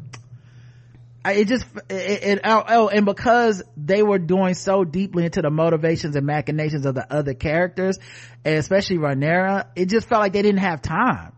I, 1.24 1.34
it 1.34 1.46
just, 1.46 1.64
it, 1.88 2.24
it, 2.24 2.40
oh, 2.42 2.64
oh, 2.66 2.88
and 2.88 3.06
because 3.06 3.62
they 3.76 4.02
were 4.02 4.18
doing 4.18 4.54
so 4.54 4.82
deeply 4.82 5.24
into 5.24 5.40
the 5.40 5.50
motivations 5.50 6.16
and 6.16 6.26
machinations 6.26 6.84
of 6.84 6.96
the 6.96 7.06
other 7.12 7.32
characters, 7.34 7.96
and 8.44 8.56
especially 8.56 8.96
Rhaenyra, 8.96 9.68
it 9.76 9.86
just 9.86 10.08
felt 10.08 10.20
like 10.20 10.32
they 10.32 10.42
didn't 10.42 10.62
have 10.62 10.82
time 10.82 11.32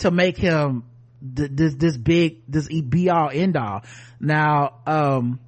to 0.00 0.10
make 0.10 0.36
him 0.36 0.84
th- 1.34 1.50
this, 1.50 1.74
this 1.76 1.96
big, 1.96 2.42
this 2.46 2.68
be 2.68 3.08
all 3.08 3.30
end 3.32 3.56
all. 3.56 3.82
Now, 4.20 4.74
um, 4.86 5.40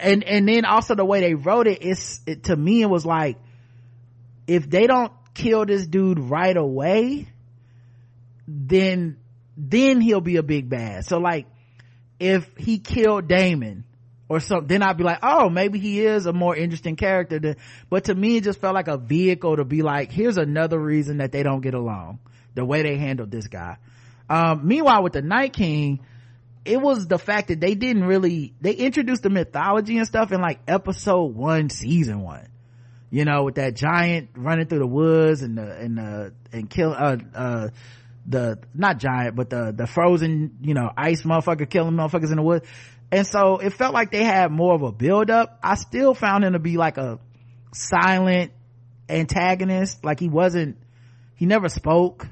and, 0.00 0.24
and 0.24 0.48
then 0.48 0.64
also 0.64 0.94
the 0.94 1.04
way 1.04 1.20
they 1.20 1.34
wrote 1.34 1.66
it, 1.66 1.80
it's, 1.82 2.22
it, 2.26 2.44
to 2.44 2.56
me, 2.56 2.80
it 2.80 2.88
was 2.88 3.04
like, 3.04 3.36
if 4.46 4.70
they 4.70 4.86
don't 4.86 5.12
kill 5.36 5.66
this 5.66 5.86
dude 5.86 6.18
right 6.18 6.56
away, 6.56 7.28
then, 8.48 9.18
then 9.56 10.00
he'll 10.00 10.20
be 10.20 10.36
a 10.36 10.42
big 10.42 10.68
bad. 10.68 11.04
So 11.04 11.18
like, 11.18 11.46
if 12.18 12.56
he 12.56 12.78
killed 12.78 13.28
Daemon 13.28 13.84
or 14.28 14.40
something, 14.40 14.66
then 14.66 14.82
I'd 14.82 14.96
be 14.96 15.04
like, 15.04 15.18
oh, 15.22 15.50
maybe 15.50 15.78
he 15.78 16.04
is 16.04 16.26
a 16.26 16.32
more 16.32 16.56
interesting 16.56 16.96
character 16.96 17.38
than, 17.38 17.56
but 17.90 18.04
to 18.04 18.14
me, 18.14 18.38
it 18.38 18.44
just 18.44 18.60
felt 18.60 18.74
like 18.74 18.88
a 18.88 18.96
vehicle 18.96 19.56
to 19.56 19.64
be 19.64 19.82
like, 19.82 20.10
here's 20.10 20.38
another 20.38 20.78
reason 20.78 21.18
that 21.18 21.32
they 21.32 21.42
don't 21.42 21.60
get 21.60 21.74
along. 21.74 22.18
The 22.54 22.64
way 22.64 22.82
they 22.82 22.96
handled 22.96 23.30
this 23.30 23.48
guy. 23.48 23.76
Um, 24.30 24.66
meanwhile 24.66 25.02
with 25.02 25.12
the 25.12 25.22
Night 25.22 25.52
King, 25.52 26.00
it 26.64 26.80
was 26.80 27.06
the 27.06 27.18
fact 27.18 27.48
that 27.48 27.60
they 27.60 27.74
didn't 27.74 28.04
really, 28.04 28.54
they 28.60 28.72
introduced 28.72 29.22
the 29.22 29.30
mythology 29.30 29.98
and 29.98 30.06
stuff 30.06 30.32
in 30.32 30.40
like 30.40 30.60
episode 30.66 31.34
one, 31.34 31.68
season 31.68 32.22
one 32.22 32.48
you 33.16 33.24
know, 33.24 33.44
with 33.44 33.54
that 33.54 33.74
giant 33.74 34.28
running 34.36 34.66
through 34.66 34.80
the 34.80 34.86
woods 34.86 35.40
and 35.40 35.56
the, 35.56 35.74
and 35.74 35.96
the, 35.96 36.34
and 36.52 36.68
kill, 36.68 36.92
uh, 36.92 37.16
uh, 37.34 37.68
the, 38.26 38.58
not 38.74 38.98
giant, 38.98 39.34
but 39.34 39.48
the, 39.48 39.72
the 39.74 39.86
frozen, 39.86 40.58
you 40.60 40.74
know, 40.74 40.90
ice 40.94 41.22
motherfucker 41.22 41.66
killing 41.70 41.94
motherfuckers 41.94 42.28
in 42.28 42.36
the 42.36 42.42
woods. 42.42 42.68
And 43.10 43.26
so 43.26 43.56
it 43.56 43.72
felt 43.72 43.94
like 43.94 44.10
they 44.10 44.22
had 44.22 44.50
more 44.50 44.74
of 44.74 44.82
a 44.82 44.92
build 44.92 45.30
up. 45.30 45.58
I 45.62 45.76
still 45.76 46.12
found 46.12 46.44
him 46.44 46.52
to 46.52 46.58
be 46.58 46.76
like 46.76 46.98
a 46.98 47.18
silent 47.72 48.52
antagonist. 49.08 50.04
Like 50.04 50.20
he 50.20 50.28
wasn't, 50.28 50.76
he 51.36 51.46
never 51.46 51.70
spoke, 51.70 52.26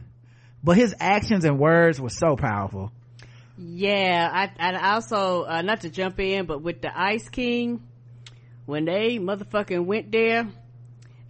but 0.62 0.76
his 0.76 0.94
actions 1.00 1.46
and 1.46 1.58
words 1.58 1.98
were 1.98 2.10
so 2.10 2.36
powerful. 2.36 2.92
Yeah, 3.56 4.28
I, 4.30 4.50
I 4.58 4.92
also, 4.96 5.44
uh, 5.44 5.62
not 5.62 5.80
to 5.80 5.88
jump 5.88 6.20
in, 6.20 6.44
but 6.44 6.60
with 6.60 6.82
the 6.82 6.90
Ice 6.94 7.30
King, 7.30 7.82
when 8.66 8.84
they 8.84 9.18
motherfucking 9.18 9.86
went 9.86 10.12
there, 10.12 10.46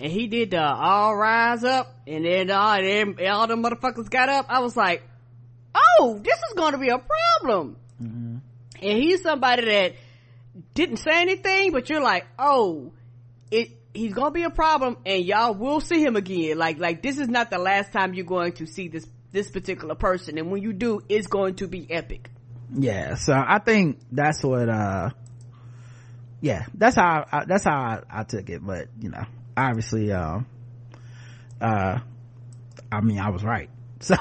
and 0.05 0.13
he 0.13 0.27
did 0.27 0.51
the 0.51 0.63
all 0.63 1.17
rise 1.17 1.65
up, 1.65 1.95
and 2.07 2.27
then 2.27 2.51
all, 2.51 2.77
them, 2.77 3.17
all 3.27 3.47
the 3.47 3.57
motherfuckers 3.57 4.11
got 4.11 4.29
up, 4.29 4.45
I 4.51 4.59
was 4.59 4.77
like, 4.77 5.03
oh, 5.75 6.21
this 6.23 6.37
is 6.37 6.55
gonna 6.55 6.77
be 6.77 6.91
a 6.91 6.99
problem. 6.99 7.79
And 8.83 8.99
he's 8.99 9.23
somebody 9.23 9.65
that 9.65 9.95
didn't 10.75 10.99
say 10.99 11.23
anything, 11.23 11.73
but 11.73 11.89
you're 11.89 12.03
like, 12.03 12.27
oh, 12.39 12.93
it, 13.51 13.71
he's 13.95 14.13
gonna 14.13 14.31
be 14.31 14.43
a 14.43 14.51
problem, 14.51 14.99
and 15.07 15.25
y'all 15.25 15.55
will 15.55 15.81
see 15.81 16.05
him 16.05 16.17
again. 16.17 16.59
Like, 16.59 16.79
like 16.79 17.01
this 17.01 17.17
is 17.17 17.29
not 17.29 17.51
the 17.51 17.59
last 17.59 17.91
time 17.91 18.13
you're 18.13 18.27
going 18.27 18.53
to 18.57 18.67
see 18.67 18.89
this, 18.89 19.07
this 19.33 19.51
particular 19.51 19.95
person, 19.95 20.37
and 20.37 20.51
when 20.51 20.61
you 20.61 20.75
do, 20.75 21.01
it's 21.09 21.29
going 21.29 21.55
to 21.55 21.67
be 21.67 21.91
epic. 21.91 22.29
Yeah, 22.75 23.15
so 23.15 23.33
I 23.33 23.59
think 23.59 24.01
that's 24.13 24.45
what, 24.45 24.69
uh, 24.69 25.13
yeah, 26.43 26.67
that's 26.75 26.97
how, 26.97 27.25
I, 27.33 27.47
that's 27.47 27.65
how 27.65 27.79
I, 27.79 28.01
I 28.11 28.25
took 28.25 28.51
it, 28.51 28.63
but, 28.63 28.89
you 29.01 29.09
know, 29.09 29.25
obviously, 29.57 30.13
um, 30.13 30.47
uh, 31.61 31.99
I 32.91 33.01
mean, 33.01 33.19
I 33.19 33.31
was 33.31 33.45
right. 33.45 33.71
So, 34.01 34.17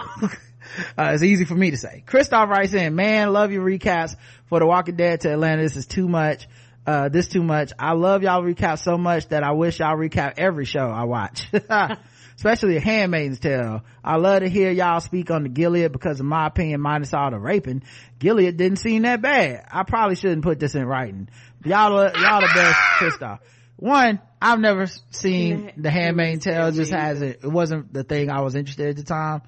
uh, 0.98 1.12
it's 1.14 1.24
easy 1.24 1.44
for 1.44 1.56
me 1.56 1.72
to 1.72 1.78
say. 1.78 2.04
Christoph 2.06 2.50
writes 2.50 2.74
in, 2.74 2.96
man, 2.96 3.34
love 3.34 3.52
your 3.52 3.66
recaps 3.66 4.16
for 4.46 4.60
The 4.60 4.66
Walking 4.66 4.96
Dead 4.96 5.20
to 5.22 5.34
Atlanta. 5.34 5.62
This 5.62 5.76
is 5.76 5.86
too 5.86 6.08
much. 6.08 6.48
Uh, 6.88 7.10
this 7.10 7.28
too 7.28 7.44
much. 7.44 7.74
I 7.78 7.94
love 7.94 8.24
y'all 8.24 8.42
recap 8.42 8.80
so 8.80 8.98
much 8.98 9.28
that 9.30 9.44
I 9.44 9.52
wish 9.52 9.80
y'all 9.80 9.98
recap 9.98 10.36
every 10.38 10.64
show 10.64 10.90
I 10.90 11.04
watch. 11.04 11.48
Especially 12.36 12.80
Handmaid's 12.80 13.40
Tale. 13.40 13.84
I 14.04 14.16
love 14.16 14.42
to 14.42 14.50
hear 14.50 14.72
y'all 14.72 15.00
speak 15.00 15.32
on 15.32 15.44
the 15.44 15.50
Gilead 15.50 15.92
because 15.92 16.20
in 16.20 16.26
my 16.26 16.48
opinion, 16.48 16.82
minus 16.82 17.14
all 17.14 17.32
the 17.32 17.40
raping, 17.40 17.84
Gilead 18.20 18.58
didn't 18.58 18.80
seem 18.80 19.04
that 19.04 19.22
bad. 19.22 19.66
I 19.72 19.84
probably 19.84 20.16
shouldn't 20.16 20.44
put 20.44 20.60
this 20.60 20.76
in 20.76 20.86
writing. 20.86 21.30
Y'all, 21.64 21.92
y'all 21.92 22.42
the 22.42 22.52
best, 22.54 22.80
Christoph. 22.98 23.40
One, 23.78 24.20
I've 24.44 24.60
never 24.60 24.88
seen 25.12 25.72
The 25.78 25.90
Handmaid's 25.90 26.44
Tale. 26.44 26.72
Just 26.72 26.92
hasn't, 26.92 27.38
it 27.44 27.48
wasn't 27.48 27.94
the 27.94 28.04
thing 28.04 28.30
I 28.30 28.42
was 28.42 28.56
interested 28.56 28.90
at 28.90 28.96
the 28.98 29.04
time. 29.04 29.42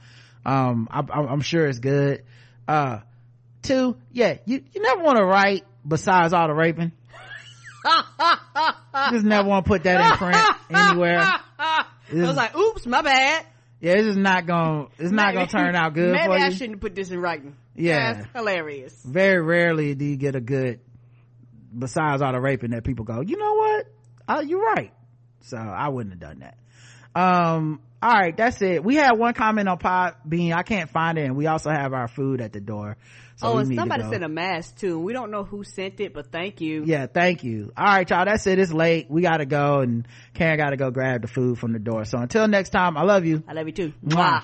Um, 0.45 0.88
I, 0.90 0.99
I'm 0.99 1.27
I'm 1.27 1.41
sure 1.41 1.65
it's 1.67 1.80
good. 1.80 2.24
Uh, 2.65 2.99
two, 3.61 3.98
yeah, 4.14 4.38
you, 4.45 4.64
you 4.74 4.82
never 4.82 5.03
want 5.03 5.17
to 5.17 5.25
write 5.25 5.65
besides 5.85 6.32
all 6.32 6.48
the 6.48 6.53
raping. 6.53 6.93
just 9.11 9.25
never 9.25 9.48
want 9.48 9.65
to 9.65 9.69
put 9.69 9.83
that 9.83 10.11
in 10.11 10.17
print 10.17 10.38
anywhere. 10.69 11.19
I 11.59 11.85
was 12.09 12.38
like, 12.38 12.56
oops, 12.56 12.85
my 12.85 13.01
bad. 13.01 13.45
Yeah, 13.82 13.93
it's 13.93 14.06
just 14.06 14.17
not 14.17 14.45
gonna, 14.45 14.88
it's 14.98 15.11
not 15.11 15.33
gonna 15.33 15.48
turn 15.48 15.75
out 15.75 15.93
good 15.93 16.14
Maybe 16.14 16.33
I 16.33 16.48
you. 16.48 16.56
shouldn't 16.56 16.80
put 16.80 16.95
this 16.95 17.11
in 17.11 17.19
writing. 17.19 17.56
Yeah. 17.75 18.14
That's 18.14 18.27
hilarious. 18.33 18.93
Very 19.03 19.41
rarely 19.41 19.93
do 19.93 20.06
you 20.06 20.15
get 20.15 20.35
a 20.35 20.41
good, 20.41 20.80
besides 21.77 22.22
all 22.22 22.32
the 22.32 22.40
raping 22.40 22.72
that 22.72 22.85
people 22.85 23.03
go, 23.03 23.19
you 23.19 23.38
know 23.38 23.53
what? 23.56 23.88
Uh, 24.27 24.43
you're 24.45 24.61
right. 24.61 24.91
So 25.41 25.57
I 25.57 25.89
wouldn't 25.89 26.13
have 26.13 26.19
done 26.19 26.39
that. 26.39 26.57
Um, 27.19 27.79
all 28.01 28.11
right, 28.11 28.35
that's 28.35 28.61
it. 28.61 28.83
We 28.83 28.95
had 28.95 29.13
one 29.13 29.33
comment 29.33 29.69
on 29.69 29.77
Pod 29.77 30.15
Bean. 30.27 30.53
I 30.53 30.63
can't 30.63 30.89
find 30.89 31.17
it, 31.17 31.25
and 31.25 31.35
we 31.35 31.47
also 31.47 31.69
have 31.69 31.93
our 31.93 32.07
food 32.07 32.41
at 32.41 32.51
the 32.51 32.59
door. 32.59 32.97
So 33.37 33.47
oh, 33.47 33.57
and 33.57 33.75
somebody 33.75 34.03
sent 34.03 34.23
a 34.23 34.29
mask 34.29 34.77
too. 34.77 34.99
We 34.99 35.11
don't 35.11 35.29
know 35.29 35.43
who 35.43 35.63
sent 35.63 35.99
it, 35.99 36.13
but 36.13 36.31
thank 36.31 36.61
you. 36.61 36.83
Yeah, 36.85 37.07
thank 37.07 37.43
you. 37.43 37.71
All 37.75 37.85
right, 37.85 38.09
y'all. 38.09 38.25
That's 38.25 38.47
it. 38.47 38.59
It's 38.59 38.71
late. 38.71 39.07
We 39.09 39.21
gotta 39.21 39.45
go, 39.45 39.79
and 39.79 40.07
Karen 40.33 40.57
gotta 40.57 40.77
go 40.77 40.91
grab 40.91 41.21
the 41.21 41.27
food 41.27 41.57
from 41.59 41.73
the 41.73 41.79
door. 41.79 42.05
So 42.05 42.17
until 42.17 42.47
next 42.47 42.69
time, 42.69 42.95
I 42.97 43.03
love 43.03 43.25
you. 43.25 43.43
I 43.47 43.53
love 43.53 43.67
you 43.67 43.73
too. 43.73 43.93
Mwah. 44.05 44.43